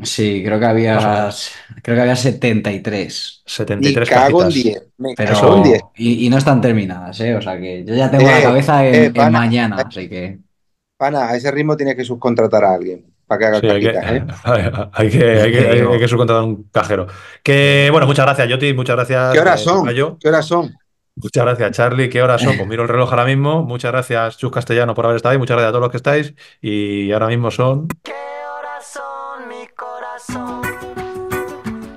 Sí, 0.02 0.42
creo 0.44 0.58
que 0.58 0.66
había, 0.66 1.30
creo 1.82 1.96
que 1.96 2.00
había 2.02 2.16
73. 2.16 3.42
Y 3.78 4.04
73 4.04 4.08
cago 4.08 4.42
en 4.42 4.48
cajitas. 4.48 4.54
10. 4.64 4.92
Me 4.98 5.14
Pero, 5.14 5.34
cago 5.40 5.56
en 5.56 5.62
10. 5.62 5.82
y, 5.94 6.26
y 6.26 6.30
no 6.30 6.38
están 6.38 6.60
terminadas, 6.60 7.20
¿eh? 7.20 7.36
O 7.36 7.40
sea 7.42 7.58
que 7.60 7.84
yo 7.84 7.94
ya 7.94 8.10
tengo 8.10 8.30
la 8.30 8.40
Eh, 8.40 8.42
cabeza 8.42 8.86
en, 8.86 8.94
eh, 8.94 9.12
en 9.14 9.32
mañana, 9.32 9.76
así 9.88 10.08
que. 10.08 10.40
Pana, 10.96 11.28
a 11.28 11.36
ese 11.36 11.50
ritmo 11.50 11.76
tienes 11.76 11.96
que 11.96 12.04
subcontratar 12.04 12.64
a 12.64 12.74
alguien 12.74 13.04
para 13.26 13.38
que 13.38 13.44
haga 13.46 13.60
Sí, 13.60 13.68
hay 13.68 13.80
que, 13.80 13.92
cajitas, 13.92 14.36
¿eh? 14.46 14.72
hay 14.92 15.10
que, 15.10 15.40
hay 15.40 15.52
que, 15.52 15.60
Te 15.60 15.68
hay 15.70 15.80
digo. 15.80 15.98
que 15.98 16.08
subcontratar 16.08 16.44
un 16.44 16.68
cajero. 16.70 17.06
Que 17.42 17.88
bueno, 17.90 18.06
muchas 18.06 18.24
gracias, 18.24 18.48
Yoti, 18.48 18.74
muchas 18.74 18.96
gracias. 18.96 19.32
¿Qué 19.32 19.40
horas 19.40 19.60
eh, 19.60 19.64
son? 19.64 19.78
Tocayo. 19.80 20.18
¿Qué 20.20 20.28
horas 20.28 20.46
son? 20.46 20.72
Muchas 21.16 21.44
gracias, 21.44 21.70
Charlie. 21.72 22.08
¿Qué 22.08 22.22
horas 22.22 22.42
son? 22.42 22.56
Pues 22.56 22.68
miro 22.68 22.82
el 22.82 22.88
reloj 22.88 23.10
ahora 23.10 23.24
mismo. 23.24 23.62
Muchas 23.62 23.92
gracias, 23.92 24.36
Chus 24.36 24.50
Castellano, 24.52 24.94
por 24.94 25.04
haber 25.04 25.16
estado 25.16 25.32
ahí. 25.32 25.38
Muchas 25.38 25.56
gracias 25.56 25.68
a 25.68 25.72
todos 25.72 25.82
los 25.82 25.90
que 25.90 25.96
estáis. 25.96 26.34
Y 26.60 27.12
ahora 27.12 27.28
mismo 27.28 27.50
son. 27.50 27.86
¿Qué 28.02 28.12
horas 28.12 28.84
son, 28.84 29.48
mi 29.48 29.66
corazón? 29.76 30.62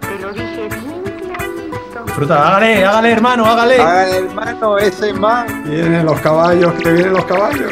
Te 0.02 0.20
lo 0.22 0.32
dije 0.34 0.70
bien 0.70 1.04
clarito. 1.20 2.04
Disfruta, 2.06 2.48
hágale, 2.48 2.86
hágale, 2.86 3.12
hermano, 3.12 3.46
hágale. 3.46 3.80
Hagan 3.80 4.26
hermano, 4.26 4.78
ese 4.78 5.14
man. 5.14 5.64
Vienen 5.66 6.06
los 6.06 6.20
caballos, 6.22 6.74
que 6.76 6.92
vienen 6.92 7.14
los 7.14 7.26
caballos. 7.26 7.72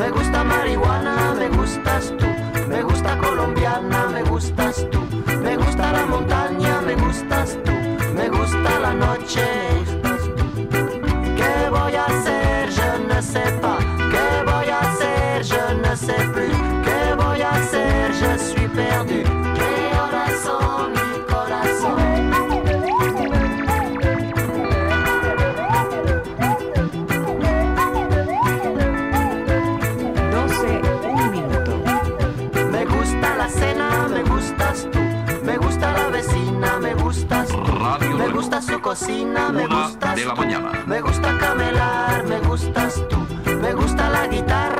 Me 0.00 0.10
gusta 0.10 0.42
marihuana, 0.42 1.34
me 1.34 1.48
gustas 1.50 2.14
tú. 2.16 2.24
Me 2.68 2.82
gusta 2.82 3.18
colombiana, 3.18 4.06
me 4.06 4.22
gustas 4.22 4.86
tú. 4.90 4.98
Me 5.42 5.58
gusta 5.58 5.92
la 5.92 6.06
montaña, 6.06 6.80
me 6.80 6.94
gustas 6.94 7.58
tú. 7.62 7.72
Me 8.14 8.30
gusta 8.30 8.80
la 8.80 8.94
noche. 8.94 9.69
Me 38.40 38.46
gusta 38.46 38.62
su 38.62 38.80
cocina, 38.80 39.52
me 39.52 39.66
Una 39.66 39.88
gustas 39.88 40.16
de 40.16 40.24
la 40.24 40.34
mañana. 40.34 40.72
Me 40.86 41.02
gusta 41.02 41.36
camelar, 41.36 42.24
me 42.24 42.40
gustas 42.40 43.06
tú, 43.10 43.18
me 43.60 43.74
gusta 43.74 44.08
la 44.08 44.26
guitarra 44.28 44.79